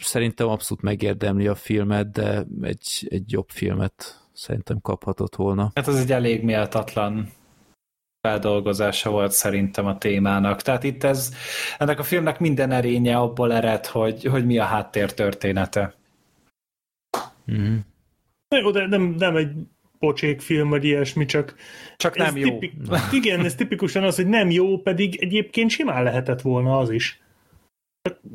szerintem 0.00 0.48
abszolút 0.48 0.82
megérdemli 0.82 1.46
a 1.46 1.54
filmet, 1.54 2.10
de 2.10 2.46
egy, 2.62 3.06
egy 3.10 3.32
jobb 3.32 3.48
filmet 3.48 4.20
szerintem 4.32 4.80
kaphatott 4.80 5.36
volna. 5.36 5.70
Hát 5.74 5.86
az 5.86 5.98
egy 5.98 6.12
elég 6.12 6.42
méltatlan 6.42 7.32
feldolgozása 8.20 9.10
volt 9.10 9.32
szerintem 9.32 9.86
a 9.86 9.98
témának. 9.98 10.62
Tehát 10.62 10.84
itt 10.84 11.04
ez, 11.04 11.34
ennek 11.78 11.98
a 11.98 12.02
filmnek 12.02 12.38
minden 12.38 12.70
erénye 12.70 13.16
abból 13.16 13.52
ered, 13.52 13.86
hogy, 13.86 14.24
hogy 14.24 14.46
mi 14.46 14.58
a 14.58 14.64
háttér 14.64 15.14
története. 15.14 15.94
Mm. 17.52 17.76
Jó, 18.56 18.70
de 18.70 18.86
nem, 18.86 19.02
nem 19.02 19.36
egy 19.36 19.52
pocsék 20.00 20.40
film, 20.40 20.68
vagy 20.68 20.84
ilyesmi, 20.84 21.24
csak... 21.24 21.54
Csak 21.96 22.16
nem 22.16 22.36
jó. 22.36 22.58
Tipik, 22.58 22.72
igen, 23.12 23.44
ez 23.44 23.54
tipikusan 23.54 24.04
az, 24.04 24.16
hogy 24.16 24.26
nem 24.26 24.50
jó, 24.50 24.78
pedig 24.78 25.22
egyébként 25.22 25.70
simán 25.70 26.02
lehetett 26.02 26.40
volna 26.40 26.78
az 26.78 26.90
is. 26.90 27.20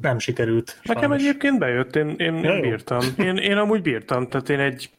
Nem 0.01 0.19
sikerült. 0.19 0.79
Nekem 0.83 1.11
egyébként 1.11 1.59
bejött, 1.59 1.95
én, 1.95 2.09
én, 2.17 2.43
én 2.43 2.61
bírtam. 2.61 2.99
Én, 3.17 3.37
én 3.37 3.57
amúgy 3.57 3.81
bírtam, 3.81 4.27
tehát 4.27 4.49
én 4.49 4.59
egy 4.59 4.89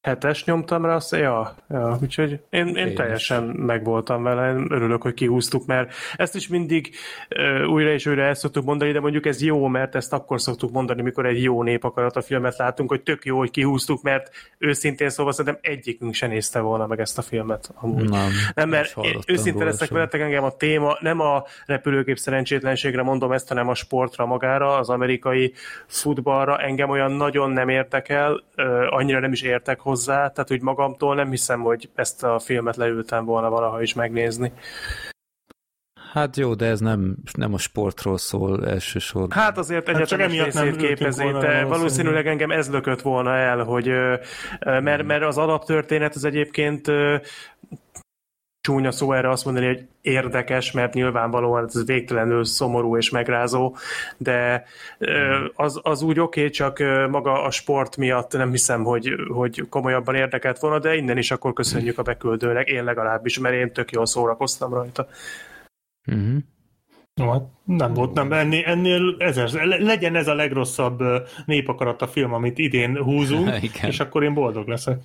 hetes 0.00 0.44
nyomtam 0.44 0.84
rá, 0.84 0.94
azt, 0.94 1.12
ja, 1.12 1.54
ja, 1.68 1.98
úgyhogy 2.02 2.30
én, 2.50 2.66
én, 2.66 2.76
én 2.76 2.94
teljesen 2.94 3.42
megvoltam 3.42 4.22
vele, 4.22 4.54
örülök, 4.68 5.02
hogy 5.02 5.14
kihúztuk, 5.14 5.66
mert 5.66 5.94
ezt 6.16 6.34
is 6.34 6.48
mindig 6.48 6.94
uh, 7.36 7.68
újra 7.68 7.90
és 7.90 8.06
újra 8.06 8.22
el 8.22 8.34
szoktuk 8.34 8.64
mondani, 8.64 8.92
de 8.92 9.00
mondjuk 9.00 9.26
ez 9.26 9.42
jó, 9.42 9.66
mert 9.66 9.94
ezt 9.94 10.12
akkor 10.12 10.40
szoktuk 10.40 10.72
mondani, 10.72 11.02
mikor 11.02 11.26
egy 11.26 11.42
jó 11.42 11.62
népakarat 11.62 12.16
a 12.16 12.22
filmet 12.22 12.58
látunk, 12.58 12.88
hogy 12.88 13.02
tök 13.02 13.24
jó, 13.24 13.38
hogy 13.38 13.50
kihúztuk, 13.50 14.02
mert 14.02 14.30
őszintén 14.58 15.10
szóval 15.10 15.32
szerintem 15.32 15.60
egyikünk 15.62 16.14
se 16.14 16.26
nézte 16.26 16.60
volna 16.60 16.86
meg 16.86 17.00
ezt 17.00 17.18
a 17.18 17.22
filmet. 17.22 17.70
Amúgy. 17.74 18.08
Nem, 18.08 18.30
nem 18.54 18.68
mert 18.68 18.96
én 19.00 19.18
őszintén 19.26 19.64
leszek 19.64 19.88
veletek 19.88 20.20
engem 20.20 20.44
a 20.44 20.56
téma, 20.56 20.96
nem 21.00 21.20
a 21.20 21.44
repülőgép 21.66 22.18
szerencsétlenségre 22.18 23.02
mondom 23.02 23.32
ezt, 23.32 23.48
hanem 23.48 23.68
a 23.68 23.74
sportra 23.74 24.26
magára, 24.26 24.76
az 24.76 24.88
amerikai 24.88 25.52
futballra, 25.86 26.58
engem 26.58 26.90
olyan 26.90 27.12
nagyon 27.12 27.50
nem 27.50 27.68
értek 27.68 28.08
uh, 28.08 28.66
annyira 28.88 29.20
nem 29.20 29.32
is 29.32 29.42
értek 29.42 29.80
hozzá, 29.88 30.28
tehát 30.28 30.50
úgy 30.50 30.62
magamtól 30.62 31.14
nem 31.14 31.30
hiszem, 31.30 31.60
hogy 31.60 31.90
ezt 31.94 32.24
a 32.24 32.38
filmet 32.38 32.76
leültem 32.76 33.24
volna 33.24 33.50
valaha 33.50 33.82
is 33.82 33.94
megnézni. 33.94 34.52
Hát 36.12 36.36
jó, 36.36 36.54
de 36.54 36.66
ez 36.66 36.80
nem, 36.80 37.16
nem 37.32 37.54
a 37.54 37.58
sportról 37.58 38.18
szól 38.18 38.66
elsősorban. 38.66 39.38
Hát 39.38 39.58
azért 39.58 39.86
hát 39.86 39.96
egyetemes 39.96 40.42
részét 40.42 40.76
képezi, 40.76 41.30
de 41.30 41.64
valószínűleg 41.64 42.26
engem 42.26 42.50
ez 42.50 42.70
lökött 42.70 43.02
volna 43.02 43.36
el, 43.36 43.64
hogy 43.64 43.86
mert, 44.58 45.02
mert 45.02 45.22
az 45.22 45.38
alaptörténet 45.38 46.14
az 46.14 46.24
egyébként 46.24 46.86
csúnya 48.60 48.90
szó 48.90 49.12
erre 49.12 49.30
azt 49.30 49.44
mondani, 49.44 49.66
hogy 49.66 49.86
érdekes, 50.00 50.72
mert 50.72 50.94
nyilvánvalóan 50.94 51.64
ez 51.64 51.86
végtelenül 51.86 52.44
szomorú 52.44 52.96
és 52.96 53.10
megrázó, 53.10 53.76
de 54.16 54.64
az, 55.54 55.80
az 55.82 56.02
úgy 56.02 56.20
oké, 56.20 56.40
okay, 56.40 56.50
csak 56.50 56.78
maga 57.10 57.42
a 57.42 57.50
sport 57.50 57.96
miatt 57.96 58.32
nem 58.32 58.50
hiszem, 58.50 58.84
hogy, 58.84 59.14
hogy 59.28 59.66
komolyabban 59.68 60.14
érdekelt 60.14 60.58
volna, 60.58 60.78
de 60.78 60.96
innen 60.96 61.18
is 61.18 61.30
akkor 61.30 61.52
köszönjük 61.52 61.98
a 61.98 62.02
beküldőnek, 62.02 62.68
én 62.68 62.84
legalábbis, 62.84 63.38
mert 63.38 63.54
én 63.54 63.72
tök 63.72 63.90
jól 63.90 64.06
szórakoztam 64.06 64.74
rajta. 64.74 65.06
Uh-huh. 66.06 66.36
No, 67.14 67.30
hát 67.30 67.42
nem 67.64 67.94
volt, 67.94 68.12
nem, 68.12 68.32
ennél, 68.32 68.64
ennél 68.64 69.14
ezer, 69.18 69.50
legyen 69.64 70.16
ez 70.16 70.28
a 70.28 70.34
legrosszabb 70.34 71.02
népakarat 71.46 72.02
a 72.02 72.06
film, 72.06 72.32
amit 72.32 72.58
idén 72.58 73.02
húzunk, 73.02 73.62
és 73.82 74.00
akkor 74.00 74.22
én 74.22 74.34
boldog 74.34 74.68
leszek. 74.68 74.98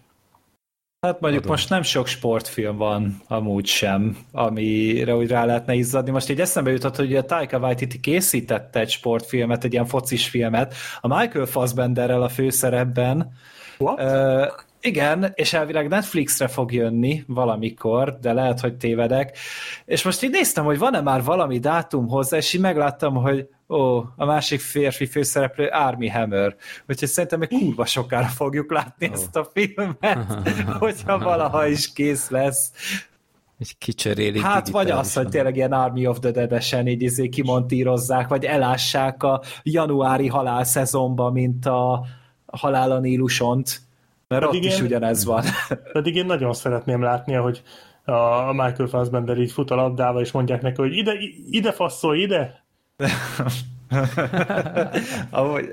Hát 1.04 1.20
mondjuk 1.20 1.44
Adom. 1.44 1.56
most 1.56 1.70
nem 1.70 1.82
sok 1.82 2.08
sportfilm 2.08 2.78
van 2.78 3.22
amúgy 3.28 3.66
sem, 3.66 4.18
amire 4.32 5.16
úgy 5.16 5.28
rá 5.28 5.46
lehetne 5.46 5.74
izzadni. 5.74 6.12
Most 6.12 6.30
így 6.30 6.40
eszembe 6.42 6.72
jutott, 6.72 6.96
hogy 6.96 7.16
a 7.16 7.26
Taika 7.26 7.58
Waititi 7.58 8.00
készítette 8.00 8.80
egy 8.80 8.90
sportfilmet, 8.90 9.64
egy 9.64 9.74
ilyen 9.74 9.86
focis 9.86 10.28
filmet, 10.28 10.74
a 11.02 11.08
Michael 11.08 11.46
Fassbenderrel 11.46 12.22
a 12.22 12.30
főszerepben. 12.30 13.32
What? 13.78 14.00
Uh, 14.00 14.52
igen, 14.82 15.32
és 15.34 15.54
elvileg 15.54 15.88
Netflixre 15.88 16.48
fog 16.48 16.74
jönni 16.74 17.24
valamikor, 17.28 18.18
de 18.22 18.34
lehet, 18.34 18.60
hogy 18.60 18.76
tévedek. 18.76 19.38
És 19.86 20.04
most 20.04 20.24
így 20.24 20.32
néztem, 20.32 20.66
hogy 20.66 20.78
van-e 20.78 21.02
már 21.02 21.24
valami 21.24 21.60
dátum 21.60 22.08
hozzá, 22.08 22.38
és 22.38 22.54
így 22.54 22.62
megláttam, 22.62 23.16
hogy 23.16 23.48
Ó, 23.74 23.98
a 24.16 24.26
másik 24.26 24.60
férfi 24.60 25.06
főszereplő 25.06 25.68
Army 25.68 26.08
Hammer. 26.08 26.56
Úgyhogy 26.88 27.08
szerintem 27.08 27.40
még 27.40 27.50
kurva 27.50 27.86
sokára 27.86 28.28
fogjuk 28.28 28.72
látni 28.72 29.08
oh. 29.08 29.14
ezt 29.14 29.36
a 29.36 29.50
filmet, 29.54 30.34
hogyha 30.80 31.20
valaha 31.20 31.68
is 31.68 31.94
kész 31.94 32.30
lesz. 32.30 32.72
Egy 33.60 33.78
kicserélik 33.78 34.42
Hát 34.42 34.70
vagy 34.70 34.90
az, 34.90 35.14
hogy 35.14 35.28
tényleg 35.28 35.56
ilyen 35.56 35.72
Army 35.72 36.08
of 36.08 36.20
the 36.20 36.32
Dead-esen 36.32 36.88
így 36.88 37.02
izé 37.02 37.30
kimontírozzák, 37.30 38.28
vagy 38.28 38.46
elássák 38.46 39.24
a 39.24 39.42
januári 39.64 40.28
halál 40.28 40.64
szezonba, 40.64 41.32
mint 41.32 41.66
a 41.66 42.06
halál 42.46 42.92
a 42.92 43.00
Nílusont, 43.00 43.82
mert 44.28 44.46
pedig 44.46 44.60
ott 44.60 44.66
én, 44.66 44.72
is 44.72 44.82
ugyanez 44.82 45.26
van. 45.26 45.44
Pedig 45.94 46.16
én 46.16 46.26
nagyon 46.26 46.54
szeretném 46.54 47.02
látni, 47.02 47.34
hogy 47.34 47.64
a 48.06 48.52
Michael 48.52 48.88
Fassbender 48.88 49.38
így 49.38 49.52
fut 49.52 49.72
a 49.72 49.76
labdával, 49.76 50.22
és 50.22 50.32
mondják 50.32 50.62
neki, 50.62 50.82
hogy 50.82 50.98
ide, 50.98 51.14
ide 51.50 51.72
faszolj, 51.72 52.22
ide! 52.22 52.63
Amúgy, 55.30 55.70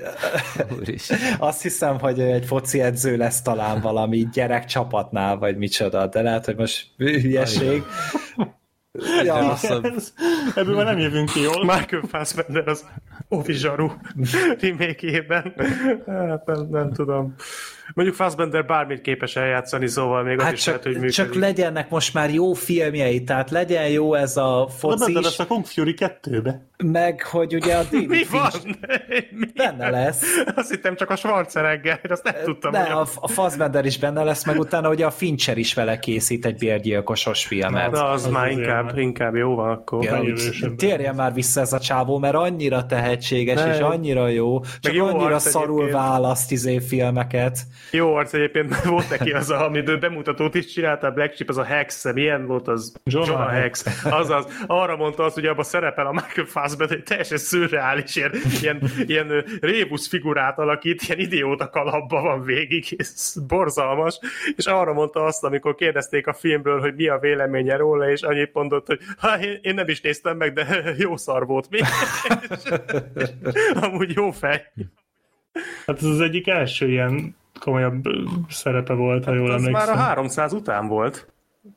azt 1.39 1.61
hiszem, 1.61 1.99
hogy 1.99 2.19
egy 2.19 2.45
foci 2.45 2.81
edző 2.81 3.17
lesz 3.17 3.41
talán 3.41 3.81
valami 3.81 4.27
gyerek 4.33 4.65
csapatnál, 4.65 5.37
vagy 5.37 5.57
micsoda, 5.57 6.07
de 6.07 6.21
lehet, 6.21 6.45
hogy 6.45 6.55
most 6.55 6.87
hülyeség. 6.97 7.83
Ja, 9.23 9.57
ez, 9.95 10.13
ebből 10.55 10.75
már 10.75 10.85
nem 10.85 10.97
jövünk 10.97 11.29
ki 11.29 11.41
jól. 11.41 11.65
Michael 11.65 12.03
Fassbender 12.07 12.67
az 12.67 12.85
Ovi 13.27 13.53
Zsaru 13.53 13.91
remake 14.61 15.23
Hát 16.05 16.45
nem, 16.45 16.67
nem 16.69 16.93
tudom. 16.93 17.35
Mondjuk 17.93 18.17
Fassbender 18.17 18.65
bármit 18.65 19.01
képes 19.01 19.35
eljátszani, 19.35 19.87
szóval 19.87 20.23
még 20.23 20.41
hát 20.41 20.53
az 20.53 20.59
csak, 20.59 20.59
is 20.59 20.65
lehet, 20.65 20.83
hogy 20.83 20.93
működik. 20.93 21.15
Csak 21.15 21.33
legyenek 21.33 21.89
most 21.89 22.13
már 22.13 22.33
jó 22.33 22.53
filmjei, 22.53 23.23
tehát 23.23 23.49
legyen 23.49 23.89
jó 23.89 24.13
ez 24.13 24.37
a 24.37 24.67
focis. 24.77 25.13
De, 25.13 25.19
de, 25.19 25.27
de 25.37 25.43
a 25.43 25.45
Kung 25.45 25.65
Fury 25.65 25.95
2-be. 25.97 26.65
Meg, 26.77 27.21
hogy 27.21 27.55
ugye 27.55 27.75
a 27.75 27.83
David 27.91 28.09
Mi 28.09 28.23
van? 28.31 28.51
Mi? 29.31 29.47
Benne 29.55 29.89
lesz. 29.89 30.23
Azt 30.55 30.69
hittem 30.69 30.95
csak 30.95 31.09
a 31.09 31.15
Schwarzenegger, 31.15 31.99
azt 32.09 32.23
nem 32.23 32.33
tudtam. 32.43 32.71
De 32.71 32.79
a, 32.79 33.07
a 33.15 33.27
Fassbender 33.27 33.85
is 33.85 33.97
benne 33.97 34.23
lesz, 34.23 34.45
meg 34.45 34.59
utána 34.59 34.89
ugye 34.89 35.05
a 35.05 35.11
Fincher 35.11 35.57
is 35.57 35.73
vele 35.73 35.99
készít 35.99 36.45
egy 36.45 36.57
bérgyilkosos 36.57 37.45
filmet. 37.45 37.91
Na, 37.91 38.09
az, 38.09 38.25
az 38.25 38.31
már 38.31 38.51
inkább, 38.51 38.85
már. 38.85 38.97
inkább 38.97 39.35
jó 39.35 39.55
van 39.55 39.69
akkor. 39.69 40.03
Ja, 40.03 40.23
térjen 40.77 41.15
már 41.15 41.33
vissza 41.33 41.61
ez 41.61 41.73
a 41.73 41.79
csávó, 41.79 42.17
mert 42.17 42.35
annyira 42.35 42.85
tehetséges, 42.85 43.61
ne. 43.61 43.73
és 43.73 43.79
annyira 43.79 44.27
jó, 44.27 44.63
csak 44.79 44.93
jó 44.93 45.05
annyira 45.05 45.39
szarul 45.39 45.81
egyébként. 45.81 46.03
választ 46.03 46.51
izé 46.51 46.79
filmeket. 46.79 47.59
Jó 47.91 48.15
arc 48.15 48.33
egyébként, 48.33 48.83
volt 48.83 49.09
neki 49.09 49.31
az, 49.31 49.49
a, 49.49 49.65
amit 49.65 49.99
bemutatót 49.99 50.55
is 50.55 50.65
csinálta, 50.65 51.11
Black 51.11 51.35
Sheep, 51.35 51.49
az 51.49 51.57
a 51.57 51.63
Hex, 51.63 52.11
milyen 52.13 52.45
volt 52.45 52.67
az? 52.67 52.93
Jonah, 53.03 53.27
Jonah 53.27 53.51
Hex. 53.51 54.03
Azaz, 54.03 54.63
arra 54.67 54.95
mondta 54.95 55.23
azt, 55.23 55.35
hogy 55.35 55.45
abban 55.45 55.63
szerepel 55.63 56.07
a 56.07 56.11
Michael 56.11 56.47
Fassbender, 56.47 56.95
hogy 56.95 57.05
teljesen 57.05 57.37
szürreális, 57.37 58.15
ilyen, 58.15 58.31
ilyen, 58.61 58.81
ilyen 59.05 59.45
rébusz 59.61 60.07
figurát 60.07 60.59
alakít, 60.59 61.01
ilyen 61.01 61.19
idióta 61.19 61.69
kalapba 61.69 62.21
van 62.21 62.43
végig, 62.43 62.95
ez 62.97 63.33
borzalmas, 63.47 64.19
és 64.55 64.65
arra 64.65 64.93
mondta 64.93 65.23
azt, 65.23 65.43
amikor 65.43 65.75
kérdezték 65.75 66.27
a 66.27 66.33
filmből, 66.33 66.79
hogy 66.79 66.95
mi 66.95 67.07
a 67.07 67.19
véleménye 67.19 67.75
róla, 67.75 68.09
és 68.09 68.21
annyit 68.21 68.53
mondott, 68.53 68.87
hogy 68.87 68.99
ha, 69.17 69.39
én 69.61 69.73
nem 69.73 69.87
is 69.87 70.01
néztem 70.01 70.37
meg, 70.37 70.53
de 70.53 70.83
jó 70.97 71.17
szar 71.17 71.45
volt 71.45 71.69
még. 71.69 71.83
Amúgy 73.83 74.15
jó 74.15 74.31
fej. 74.31 74.71
Hát 75.85 75.97
ez 75.97 76.03
az 76.03 76.19
egyik 76.19 76.47
első 76.47 76.89
ilyen 76.89 77.35
komolyabb 77.63 78.03
szerepe 78.49 78.93
volt, 78.93 79.25
ha 79.25 79.33
jól 79.33 79.49
hát 79.49 79.59
emlékszem. 79.59 79.95
már 79.95 79.97
a 79.97 80.01
300 80.01 80.53
után 80.53 80.87
volt. 80.87 81.27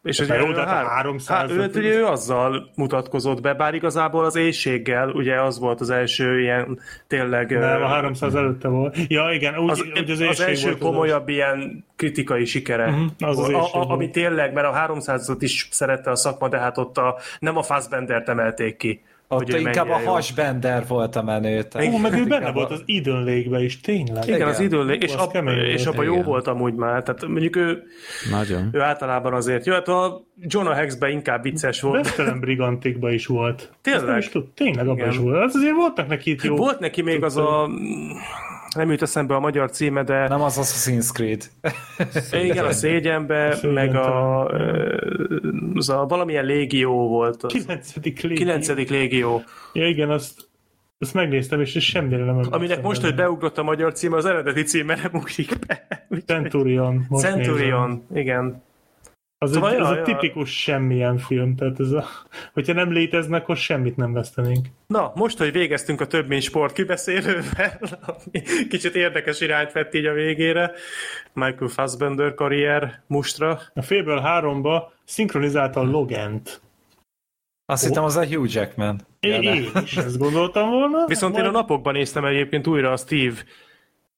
És 0.03 0.19
ugye 0.19 0.35
jó, 0.35 0.53
de 0.53 0.67
há- 0.67 0.87
300 0.87 1.37
hát, 1.37 1.51
ő, 1.51 1.71
ugye 1.75 1.95
ő 1.95 2.05
azzal 2.05 2.71
mutatkozott 2.75 3.41
be, 3.41 3.55
bár 3.55 3.75
igazából 3.75 4.25
az 4.25 4.37
éjséggel, 4.37 5.11
ugye 5.11 5.41
az 5.41 5.59
volt 5.59 5.81
az 5.81 5.91
első 5.91 6.41
ilyen 6.41 6.79
tényleg... 7.07 7.51
Nem, 7.51 7.83
a 7.83 7.87
300 7.87 8.35
előtte 8.35 8.69
volt. 8.69 8.97
Ja, 9.09 9.31
igen, 9.33 9.59
úgy, 9.59 9.71
az, 9.71 9.83
úgy 9.83 10.11
az, 10.11 10.21
az 10.21 10.41
első 10.41 10.69
volt 10.69 10.79
komolyabb 10.79 11.23
az 11.23 11.29
ilyen 11.29 11.85
kritikai 11.97 12.45
sikere. 12.45 12.87
Uh-huh, 12.87 13.11
az 13.19 13.39
az 13.39 13.49
a, 13.49 13.75
a, 13.75 13.91
ami 13.91 14.11
tényleg, 14.11 14.53
mert 14.53 14.67
a 14.67 14.95
300-at 14.95 15.37
is 15.39 15.69
szerette 15.71 16.11
a 16.11 16.17
szakma, 16.17 16.49
de 16.49 16.59
hát 16.59 16.79
ott 16.79 16.99
a, 16.99 17.19
nem 17.39 17.57
a 17.57 17.63
Fassbender-t 17.63 18.29
emelték 18.29 18.77
ki. 18.77 19.03
Ott 19.29 19.49
inkább 19.49 19.89
a 19.89 19.99
hasbender 20.11 20.87
volt 20.87 21.17
a 21.17 21.23
menő. 21.23 21.67
Ó, 21.93 21.99
meg 21.99 22.13
ő 22.13 22.25
benne 22.25 22.47
a... 22.47 22.53
volt 22.53 22.71
az 22.71 22.83
Idön 22.85 23.25
Lake 23.25 23.61
is, 23.61 23.81
tényleg. 23.81 24.25
Igen, 24.25 24.37
Igen. 24.37 24.49
az 24.49 24.61
Idön 24.61 24.87
Lake, 24.87 25.05
és, 25.05 25.15
ab, 25.15 25.49
és 25.49 25.87
abban 25.87 26.05
jó 26.05 26.23
volt 26.23 26.47
amúgy 26.47 26.75
már. 26.75 27.03
Tehát 27.03 27.27
mondjuk 27.27 27.57
ő, 27.57 27.83
Nagyon. 28.31 28.69
ő 28.73 28.81
általában 28.81 29.35
azért 29.35 29.67
jó. 29.67 29.73
Hát 29.73 29.89
a 29.89 30.23
Jonah 30.41 30.77
Hex-ben 30.77 31.11
inkább 31.11 31.43
vicces 31.43 31.81
volt. 31.81 32.05
Vesztelen 32.05 32.41
Brigantikban 32.41 33.13
is 33.13 33.27
volt. 33.27 33.73
Tényleg? 33.83 34.19
is 34.19 34.29
tud, 34.29 34.51
tényleg 34.55 34.89
abban 34.89 35.09
is 35.09 35.17
volt. 35.17 35.43
Az 35.45 35.55
azért 35.55 35.75
voltak 35.75 36.09
neki 36.09 36.31
itt 36.31 36.43
jó. 36.43 36.57
Volt 36.57 36.79
neki 36.79 37.03
még 37.03 37.23
az 37.23 37.37
a 37.37 37.69
nem 38.75 38.91
jut 38.91 39.03
eszembe 39.03 39.35
a 39.35 39.41
magyar 39.41 39.71
címe, 39.71 40.03
de... 40.03 40.29
Nem 40.29 40.43
az 40.43 40.59
Assassin's 40.61 41.13
Creed. 41.13 41.51
Igen, 42.45 42.65
a 42.65 42.73
szégyenbe, 42.73 43.55
Szégyen 43.55 43.73
meg 43.73 43.95
a, 43.95 44.47
az 45.75 45.89
a 45.89 46.07
valamilyen 46.07 46.45
légió 46.45 47.09
volt. 47.09 47.43
Az. 47.43 47.53
Kilencedik 47.53 48.21
légió. 48.21 48.37
Kilencedik 48.37 48.91
légió. 48.91 49.43
Ja 49.73 49.89
igen, 49.89 50.11
azt, 50.11 50.49
azt 50.99 51.15
megnéztem, 51.15 51.61
és 51.61 51.71
semmire 51.81 52.25
nem 52.25 52.41
Aminek 52.51 52.83
most, 52.83 53.03
hogy 53.03 53.15
beugrott 53.15 53.59
a 53.59 53.63
magyar 53.63 53.93
címe, 53.93 54.17
az 54.17 54.25
eredeti 54.25 54.63
címe 54.63 54.95
nem 54.95 55.11
ugrik 55.13 55.59
be. 55.67 56.07
Centurion. 56.27 57.07
Centurion, 57.11 57.89
nézem. 57.91 58.23
igen. 58.23 58.63
Az, 59.45 59.53
szóval 59.53 59.73
egy, 59.73 59.81
az 59.81 59.91
ja, 59.91 60.01
a 60.01 60.03
tipikus 60.03 60.63
semmilyen 60.63 61.19
film, 61.19 61.57
tehát 61.57 61.81
ez 61.81 61.91
a, 61.91 62.05
hogyha 62.53 62.73
nem 62.73 62.93
léteznek, 62.93 63.43
akkor 63.43 63.57
semmit 63.57 63.97
nem 63.97 64.13
vesztenénk. 64.13 64.67
Na, 64.87 65.13
most, 65.15 65.39
hogy 65.39 65.53
végeztünk 65.53 66.01
a 66.01 66.07
több 66.07 66.29
mint 66.29 66.43
sport 66.43 66.73
kibeszélővel, 66.75 67.81
kicsit 68.71 68.95
érdekes 68.95 69.41
irányt 69.41 69.73
vett 69.73 69.95
így 69.95 70.07
a 70.07 70.13
végére, 70.13 70.73
Michael 71.33 71.71
Fassbender 71.71 72.35
karrier 72.35 73.03
mustra. 73.07 73.61
A 73.75 73.83
félből 73.83 74.21
háromba 74.21 74.93
szinkronizálta 75.05 75.81
a 75.81 75.85
Logent. 75.85 76.61
Azt 77.67 77.83
oh. 77.83 77.89
hittem, 77.89 78.05
az 78.05 78.17
a 78.17 78.27
Hugh 78.27 78.55
Jackman. 78.55 79.01
Én, 79.21 79.43
én 79.43 79.71
is 79.83 79.97
ezt 79.97 80.19
gondoltam 80.19 80.71
volna. 80.71 81.07
Viszont 81.07 81.33
majd... 81.33 81.45
én 81.45 81.51
a 81.51 81.53
napokban 81.53 81.93
néztem 81.93 82.25
egyébként 82.25 82.67
újra 82.67 82.93
a 82.93 82.97
Steve 82.97 83.37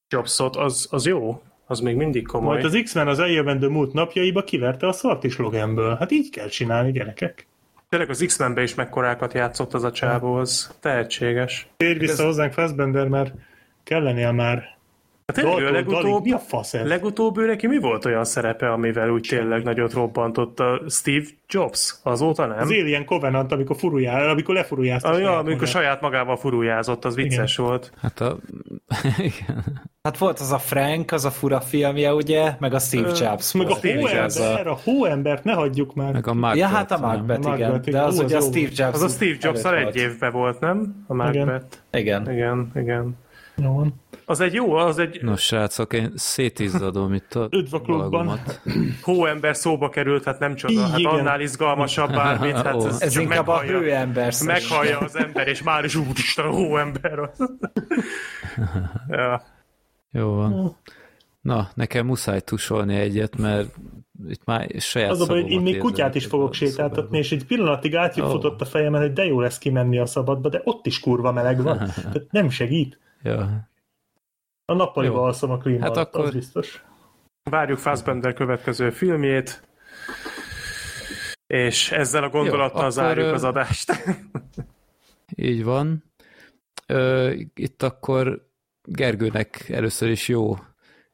Jobsot, 0.09 0.55
az, 0.55 0.87
az 0.91 1.05
jó. 1.05 1.41
Az 1.69 1.79
még 1.79 1.95
mindig 1.95 2.27
komoly. 2.27 2.53
Majd 2.53 2.65
az 2.65 2.79
X-Men 2.83 3.07
az 3.07 3.19
eljövendő 3.19 3.67
múlt 3.67 3.93
napjaiba 3.93 4.43
kiverte 4.43 4.87
a 4.87 4.91
szart 4.91 5.23
is 5.23 5.37
Loganből. 5.37 5.95
Hát 5.95 6.11
így 6.11 6.29
kell 6.29 6.47
csinálni, 6.47 6.91
gyerekek. 6.91 7.47
Tényleg 7.89 8.09
az 8.09 8.23
X-Menbe 8.25 8.61
is 8.61 8.75
mekkorákat 8.75 9.33
játszott 9.33 9.73
az 9.73 9.83
a 9.83 9.91
csávó, 9.91 10.33
az 10.33 10.75
tehetséges. 10.79 11.67
Térj 11.77 11.99
vissza 11.99 12.11
Ez... 12.11 12.19
hozzánk 12.19 12.53
Fassbender, 12.53 13.07
mert 13.07 13.33
kellenél 13.83 14.31
már 14.31 14.76
Hát 15.33 15.35
tényleg 15.35 15.61
ő 15.61 15.71
legutóbb, 15.71 16.23
mi 16.23 16.31
a 16.31 16.39
fasz 16.39 16.73
ez? 16.73 16.87
legutóbb 16.87 17.37
ő 17.37 17.45
neki 17.45 17.67
mi 17.67 17.79
volt 17.79 18.05
olyan 18.05 18.25
szerepe, 18.25 18.71
amivel 18.71 19.09
úgy 19.09 19.25
tényleg 19.29 19.63
nagyot 19.63 19.93
robbantott 19.93 20.59
a 20.59 20.81
Steve 20.89 21.25
Jobs? 21.47 21.95
Azóta 22.03 22.45
nem? 22.45 22.59
Az 22.59 22.69
Alien 22.69 23.05
Covenant, 23.05 23.51
amikor, 23.51 23.75
furujá, 23.75 24.29
amikor 24.29 24.55
lefurujázta. 24.55 25.09
Ah, 25.09 25.19
ja, 25.19 25.31
amikor 25.31 25.53
magát. 25.53 25.69
saját 25.69 26.01
magával 26.01 26.37
furujázott, 26.37 27.05
az 27.05 27.15
vicces 27.15 27.53
Igen. 27.53 27.69
volt. 27.69 27.91
Hát 28.01 28.21
a... 28.21 28.37
Igen. 29.17 29.63
Hát 30.03 30.17
volt 30.17 30.39
az 30.39 30.51
a 30.51 30.57
Frank, 30.57 31.11
az 31.11 31.25
a 31.25 31.31
fura 31.31 31.61
filmje, 31.61 32.13
ugye? 32.13 32.55
Meg 32.59 32.73
a 32.73 32.79
Steve 32.79 33.11
Jobs. 33.19 33.53
Meg 33.53 33.69
a 33.69 33.77
hóember, 33.81 34.67
a 34.67 34.77
hóembert 34.83 35.43
ne 35.43 35.53
hagyjuk 35.53 35.95
már. 35.95 36.13
Meg 36.13 36.27
a 36.27 36.33
Macbeth. 36.33 36.57
Ja, 36.57 36.67
hát 36.67 36.91
a 36.91 36.97
Macbeth, 36.99 37.39
igen. 37.55 37.71
Macbeth, 37.71 37.89
De 37.89 38.01
az, 38.01 38.19
az 38.19 38.25
ugye 38.25 38.37
a 38.37 38.41
Steve 38.41 38.69
Jobs. 38.75 38.93
Az 38.93 39.01
a 39.01 39.07
Steve 39.07 39.35
Jobs 39.39 39.63
egy 39.63 39.95
évben 39.95 40.31
volt, 40.31 40.59
nem? 40.59 41.05
A 41.07 41.13
Macbeth. 41.13 41.77
Igen. 41.91 42.31
Igen, 42.31 42.71
igen. 42.75 43.17
Jó 43.55 43.75
van. 43.75 43.93
Az 44.29 44.39
egy 44.39 44.53
jó, 44.53 44.73
az 44.73 44.99
egy... 44.99 45.19
Nos, 45.21 45.41
srácok, 45.41 45.93
én 45.93 46.11
szétizzadom 46.15 47.13
itt 47.13 47.35
a 47.35 47.47
Üdv 47.51 47.73
a 47.73 47.81
klubban. 47.81 48.39
Hóember 49.01 49.55
szóba 49.55 49.89
került, 49.89 50.23
hát 50.23 50.39
nem 50.39 50.55
csoda. 50.55 50.87
Hát 50.87 50.99
Igen. 50.99 51.11
annál 51.11 51.41
izgalmasabb 51.41 52.09
bármit. 52.09 52.55
Hát 52.55 52.83
ez, 52.83 53.01
ez 53.01 53.17
inkább 53.17 53.47
meghallja, 53.47 53.77
a 53.77 53.79
hőember. 53.79 54.33
Meghallja 54.45 54.97
az 54.97 55.15
ember, 55.15 55.47
és 55.47 55.63
már 55.63 55.83
is 55.83 55.95
úristen, 55.95 56.45
a 56.45 56.49
hóember. 56.49 57.19
ja. 59.09 59.43
Jó 60.11 60.35
van. 60.35 60.77
Na, 61.41 61.69
nekem 61.73 62.05
muszáj 62.05 62.39
tusolni 62.41 62.95
egyet, 62.95 63.37
mert 63.37 63.75
itt 64.27 64.45
már 64.45 64.69
saját 64.77 65.11
Az 65.11 65.21
a 65.21 65.25
baj, 65.25 65.39
én 65.39 65.61
még 65.61 65.77
kutyát 65.77 66.15
is 66.15 66.25
fogok 66.25 66.53
sétáltatni, 66.53 67.17
és 67.17 67.31
egy 67.31 67.45
pillanatig 67.45 67.95
átjutott 67.95 68.55
oh. 68.55 68.61
a 68.61 68.65
fejemen, 68.65 69.01
hogy 69.01 69.13
de 69.13 69.25
jó 69.25 69.39
lesz 69.39 69.57
kimenni 69.57 69.99
a 69.99 70.05
szabadba, 70.05 70.49
de 70.49 70.61
ott 70.63 70.85
is 70.85 70.99
kurva 70.99 71.31
meleg 71.31 71.61
van. 71.61 71.77
Tehát 71.95 72.27
nem 72.29 72.49
segít. 72.49 72.99
Ja. 73.23 73.69
A 74.69 74.73
nappaliba 74.73 75.21
alszom 75.21 75.51
a 75.51 75.57
klíma, 75.57 75.83
hát 75.83 75.97
akkor... 75.97 76.25
az 76.25 76.33
biztos. 76.33 76.83
Várjuk 77.43 77.77
Fassbender 77.77 78.33
következő 78.33 78.89
filmjét, 78.89 79.67
és 81.47 81.91
ezzel 81.91 82.23
a 82.23 82.29
gondolattal 82.29 82.83
Jó, 82.83 82.89
zárjuk 82.89 83.33
az 83.33 83.43
adást. 83.43 83.91
Így 85.35 85.63
van. 85.63 86.03
Ö, 86.87 87.33
itt 87.53 87.83
akkor 87.83 88.47
Gergőnek 88.83 89.69
először 89.69 90.09
is 90.09 90.27
jó 90.27 90.57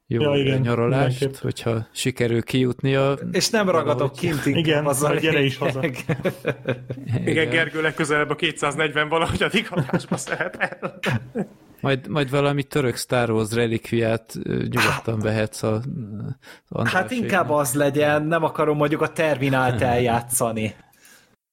jó 0.08 0.22
Ja, 0.22 0.36
igen, 0.36 0.62
nyaralást, 0.62 1.20
mindenképp. 1.20 1.42
hogyha 1.44 1.88
sikerül 1.92 2.44
kijutni 2.44 2.96
a... 2.96 3.18
És 3.32 3.50
nem 3.50 3.70
ragadok 3.70 4.12
kint 4.12 4.46
inkább 4.46 4.64
Igen, 4.64 4.86
az 4.86 5.04
a 5.04 5.08
vagy 5.08 5.20
gyere 5.20 5.42
is 5.42 5.60
lényeg. 5.60 6.06
Igen, 7.26 7.50
Gergő 7.50 7.82
legközelebb 7.82 8.30
a 8.30 8.36
240 8.36 9.10
valahogy 9.10 9.44
addig 9.44 9.68
adásba 9.70 10.18
szerepel. 10.28 11.00
Majd, 11.84 12.08
majd 12.08 12.30
valami 12.30 12.64
török 12.64 12.96
Star 12.96 13.32
Wars 13.32 13.52
relikviát 13.52 14.34
nyugodtan 14.44 15.20
vehetsz 15.20 15.64
a, 15.64 15.82
a 16.68 16.88
Hát 16.88 17.12
inkább 17.12 17.50
az 17.50 17.74
legyen, 17.74 18.24
nem 18.24 18.44
akarom 18.44 18.78
mondjuk 18.78 19.02
a 19.02 19.12
Terminált 19.12 19.82
eljátszani. 19.94 20.76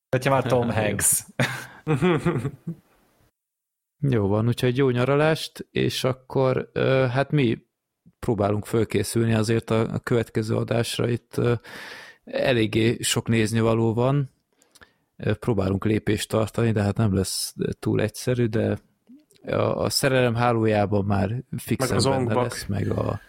Hogyha 0.08 0.30
már 0.30 0.42
Tom 0.42 0.70
Hanks. 0.70 1.24
Jó 4.14 4.26
van, 4.26 4.46
úgyhogy 4.46 4.76
jó 4.76 4.90
nyaralást, 4.90 5.66
és 5.70 6.04
akkor 6.04 6.70
hát 7.12 7.30
mi 7.30 7.58
próbálunk 8.18 8.66
fölkészülni 8.66 9.34
azért 9.34 9.70
a, 9.70 9.98
következő 10.02 10.56
adásra. 10.56 11.08
Itt 11.08 11.40
eléggé 12.24 12.96
sok 13.00 13.28
néznivaló 13.28 13.94
van, 13.94 14.30
Ö, 15.22 15.34
próbálunk 15.34 15.84
lépést 15.84 16.28
tartani, 16.28 16.72
de 16.72 16.82
hát 16.82 16.96
nem 16.96 17.14
lesz 17.14 17.54
túl 17.78 18.00
egyszerű, 18.00 18.46
de 18.46 18.78
a, 19.46 19.54
a 19.82 19.90
szerelem 19.90 20.34
hálójában 20.34 21.04
már 21.04 21.42
fixen 21.56 21.88
Meg 21.88 21.96
az 21.96 22.06
benne 22.06 22.34
lesz, 22.34 22.66
meg, 22.66 22.90
a, 22.90 23.20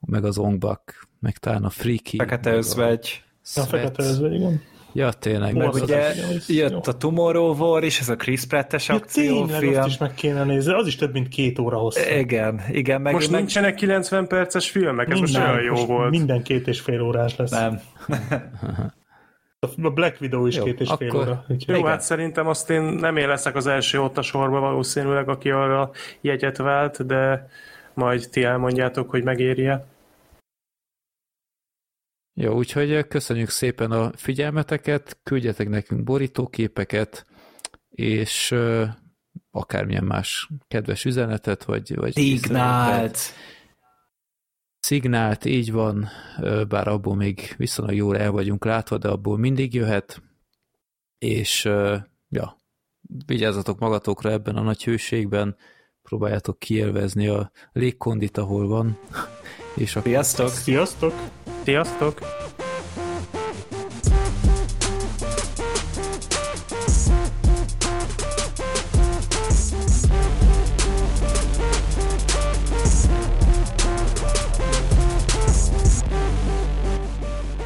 meg 0.00 0.24
az 0.24 0.38
ongbak, 0.38 1.08
meg 1.20 1.38
talán 1.38 1.64
a 1.64 1.70
freaky. 1.70 2.16
Fekete 2.16 2.52
özvegy. 2.54 3.22
A 3.56 3.60
fekete 3.60 4.02
Sweats. 4.02 4.10
özvegy, 4.10 4.34
igen. 4.34 4.60
Ja, 4.92 5.12
tényleg. 5.12 5.54
Meg 5.56 5.72
ugye 5.72 6.06
az- 6.06 6.48
jött 6.48 6.70
jó. 6.70 6.80
a 6.84 6.96
Tomorrow 6.96 7.54
War 7.56 7.84
is, 7.84 8.00
ez 8.00 8.08
a 8.08 8.16
Chris 8.16 8.44
Pratt-es 8.44 8.88
Ja, 8.88 8.98
tényleg, 8.98 9.42
azt 9.42 9.52
akciófilm. 9.52 9.86
is 9.86 9.98
meg 9.98 10.14
kéne 10.14 10.44
nézni. 10.44 10.72
Az 10.72 10.86
is 10.86 10.96
több 10.96 11.12
mint 11.12 11.28
két 11.28 11.58
óra 11.58 11.76
hosszú. 11.76 12.00
Igen, 12.18 12.60
igen, 12.70 13.00
meg, 13.00 13.12
Most 13.12 13.30
meg 13.30 13.38
nincsenek 13.40 13.74
90 13.74 14.26
perces 14.26 14.70
filmek, 14.70 15.10
ez 15.10 15.18
most 15.18 15.36
olyan 15.36 15.62
jó 15.62 15.70
most 15.72 15.86
volt. 15.86 16.10
Minden 16.10 16.42
két 16.42 16.66
és 16.68 16.80
fél 16.80 17.00
órás 17.00 17.36
lesz. 17.36 17.50
nem. 17.50 17.80
A 19.82 19.90
Black 19.90 20.20
Widow 20.20 20.46
is 20.46 20.56
Jó, 20.56 20.64
két 20.64 20.80
és 20.80 20.92
fél 20.98 21.08
akkor- 21.08 21.20
óra. 21.28 21.40
Úgyhogy- 21.48 21.68
Jó, 21.68 21.74
Igen. 21.76 21.90
hát 21.90 22.00
szerintem 22.00 22.46
azt 22.46 22.70
én 22.70 22.82
nem 22.82 23.16
én 23.16 23.28
leszek 23.28 23.56
az 23.56 23.66
első 23.66 24.00
ott 24.00 24.18
a 24.18 24.22
sorba 24.22 24.60
valószínűleg, 24.60 25.28
aki 25.28 25.50
arra 25.50 25.90
jegyet 26.20 26.56
vált, 26.56 27.06
de 27.06 27.48
majd 27.94 28.28
ti 28.30 28.42
elmondjátok, 28.42 29.10
hogy 29.10 29.24
megérje. 29.24 29.86
Jó, 32.40 32.54
úgyhogy 32.54 33.06
köszönjük 33.08 33.48
szépen 33.48 33.90
a 33.90 34.10
figyelmeteket, 34.16 35.18
küldjetek 35.22 35.68
nekünk 35.68 36.04
borítóképeket, 36.04 37.26
és 37.90 38.54
akármilyen 39.50 40.04
más 40.04 40.48
kedves 40.68 41.04
üzenetet, 41.04 41.64
vagy, 41.64 41.94
vagy 41.94 42.18
észrevételt. 42.18 43.18
Szignált. 44.84 45.44
Így 45.44 45.72
van, 45.72 46.08
bár 46.68 46.88
abból 46.88 47.14
még 47.14 47.54
viszonylag 47.56 47.94
jól 47.94 48.18
el 48.18 48.30
vagyunk 48.30 48.64
látva, 48.64 48.98
de 48.98 49.08
abból 49.08 49.38
mindig 49.38 49.74
jöhet, 49.74 50.22
és 51.18 51.64
ja, 52.28 52.56
vigyázzatok 53.26 53.78
magatokra 53.78 54.30
ebben 54.30 54.56
a 54.56 54.62
nagy 54.62 54.84
hőségben, 54.84 55.56
próbáljátok 56.02 56.58
kielvezni 56.58 57.26
a 57.26 57.50
légkondit, 57.72 58.38
ahol 58.38 58.66
van, 58.68 58.98
és 59.84 59.96
akkor 59.96 60.10
Sziasztok! 60.10 60.48
Sziasztok! 60.48 61.12
Sziasztok! 61.62 62.18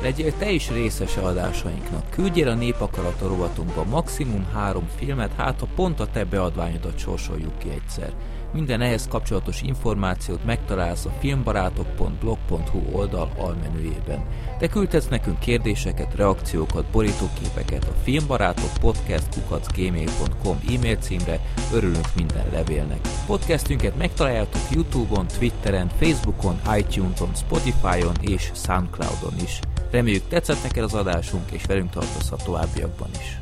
Legyél 0.09 0.33
te 0.39 0.51
is 0.51 0.70
részese 0.70 1.20
adásainknak. 1.20 2.11
Küldjél 2.11 2.49
a 2.49 2.55
Népakarata 2.55 3.28
rovatunkba 3.28 3.85
maximum 3.85 4.47
három 4.53 4.89
filmet, 4.97 5.33
hát 5.37 5.61
ha 5.61 5.67
pont 5.75 6.01
a 6.01 6.07
te 6.07 6.25
beadványodat 6.25 6.99
sorsoljuk 6.99 7.59
ki 7.59 7.69
egyszer. 7.69 8.12
Minden 8.52 8.81
ehhez 8.81 9.09
kapcsolatos 9.09 9.62
információt 9.62 10.44
megtalálsz 10.44 11.05
a 11.05 11.12
filmbarátok.blog.hu 11.18 12.81
oldal 12.93 13.31
almenüjében. 13.36 14.25
Te 14.59 14.68
küldhetsz 14.68 15.09
nekünk 15.09 15.39
kérdéseket, 15.39 16.15
reakciókat, 16.15 16.85
borítóképeket 16.85 17.85
a 17.85 17.99
filmbarátok 18.02 18.70
podcast.gmail.com 18.81 20.59
e-mail 20.75 20.97
címre, 20.97 21.41
örülünk 21.73 22.15
minden 22.17 22.47
levélnek. 22.52 23.01
Podcastünket 23.27 23.97
megtaláljátok 23.97 24.60
Youtube-on, 24.70 25.27
Twitteren, 25.27 25.89
Facebookon, 25.89 26.60
iTunes-on, 26.77 27.35
Spotify-on 27.35 28.15
és 28.20 28.51
Soundcloud-on 28.55 29.35
is. 29.43 29.60
Reméljük 29.91 30.28
tetszett 30.28 30.62
neked 30.62 30.83
az 30.83 30.94
adásunk, 30.94 31.51
és 31.51 31.65
velünk 31.65 31.91
tartozhat 31.91 32.44
továbbiakban 32.44 33.09
is. 33.20 33.39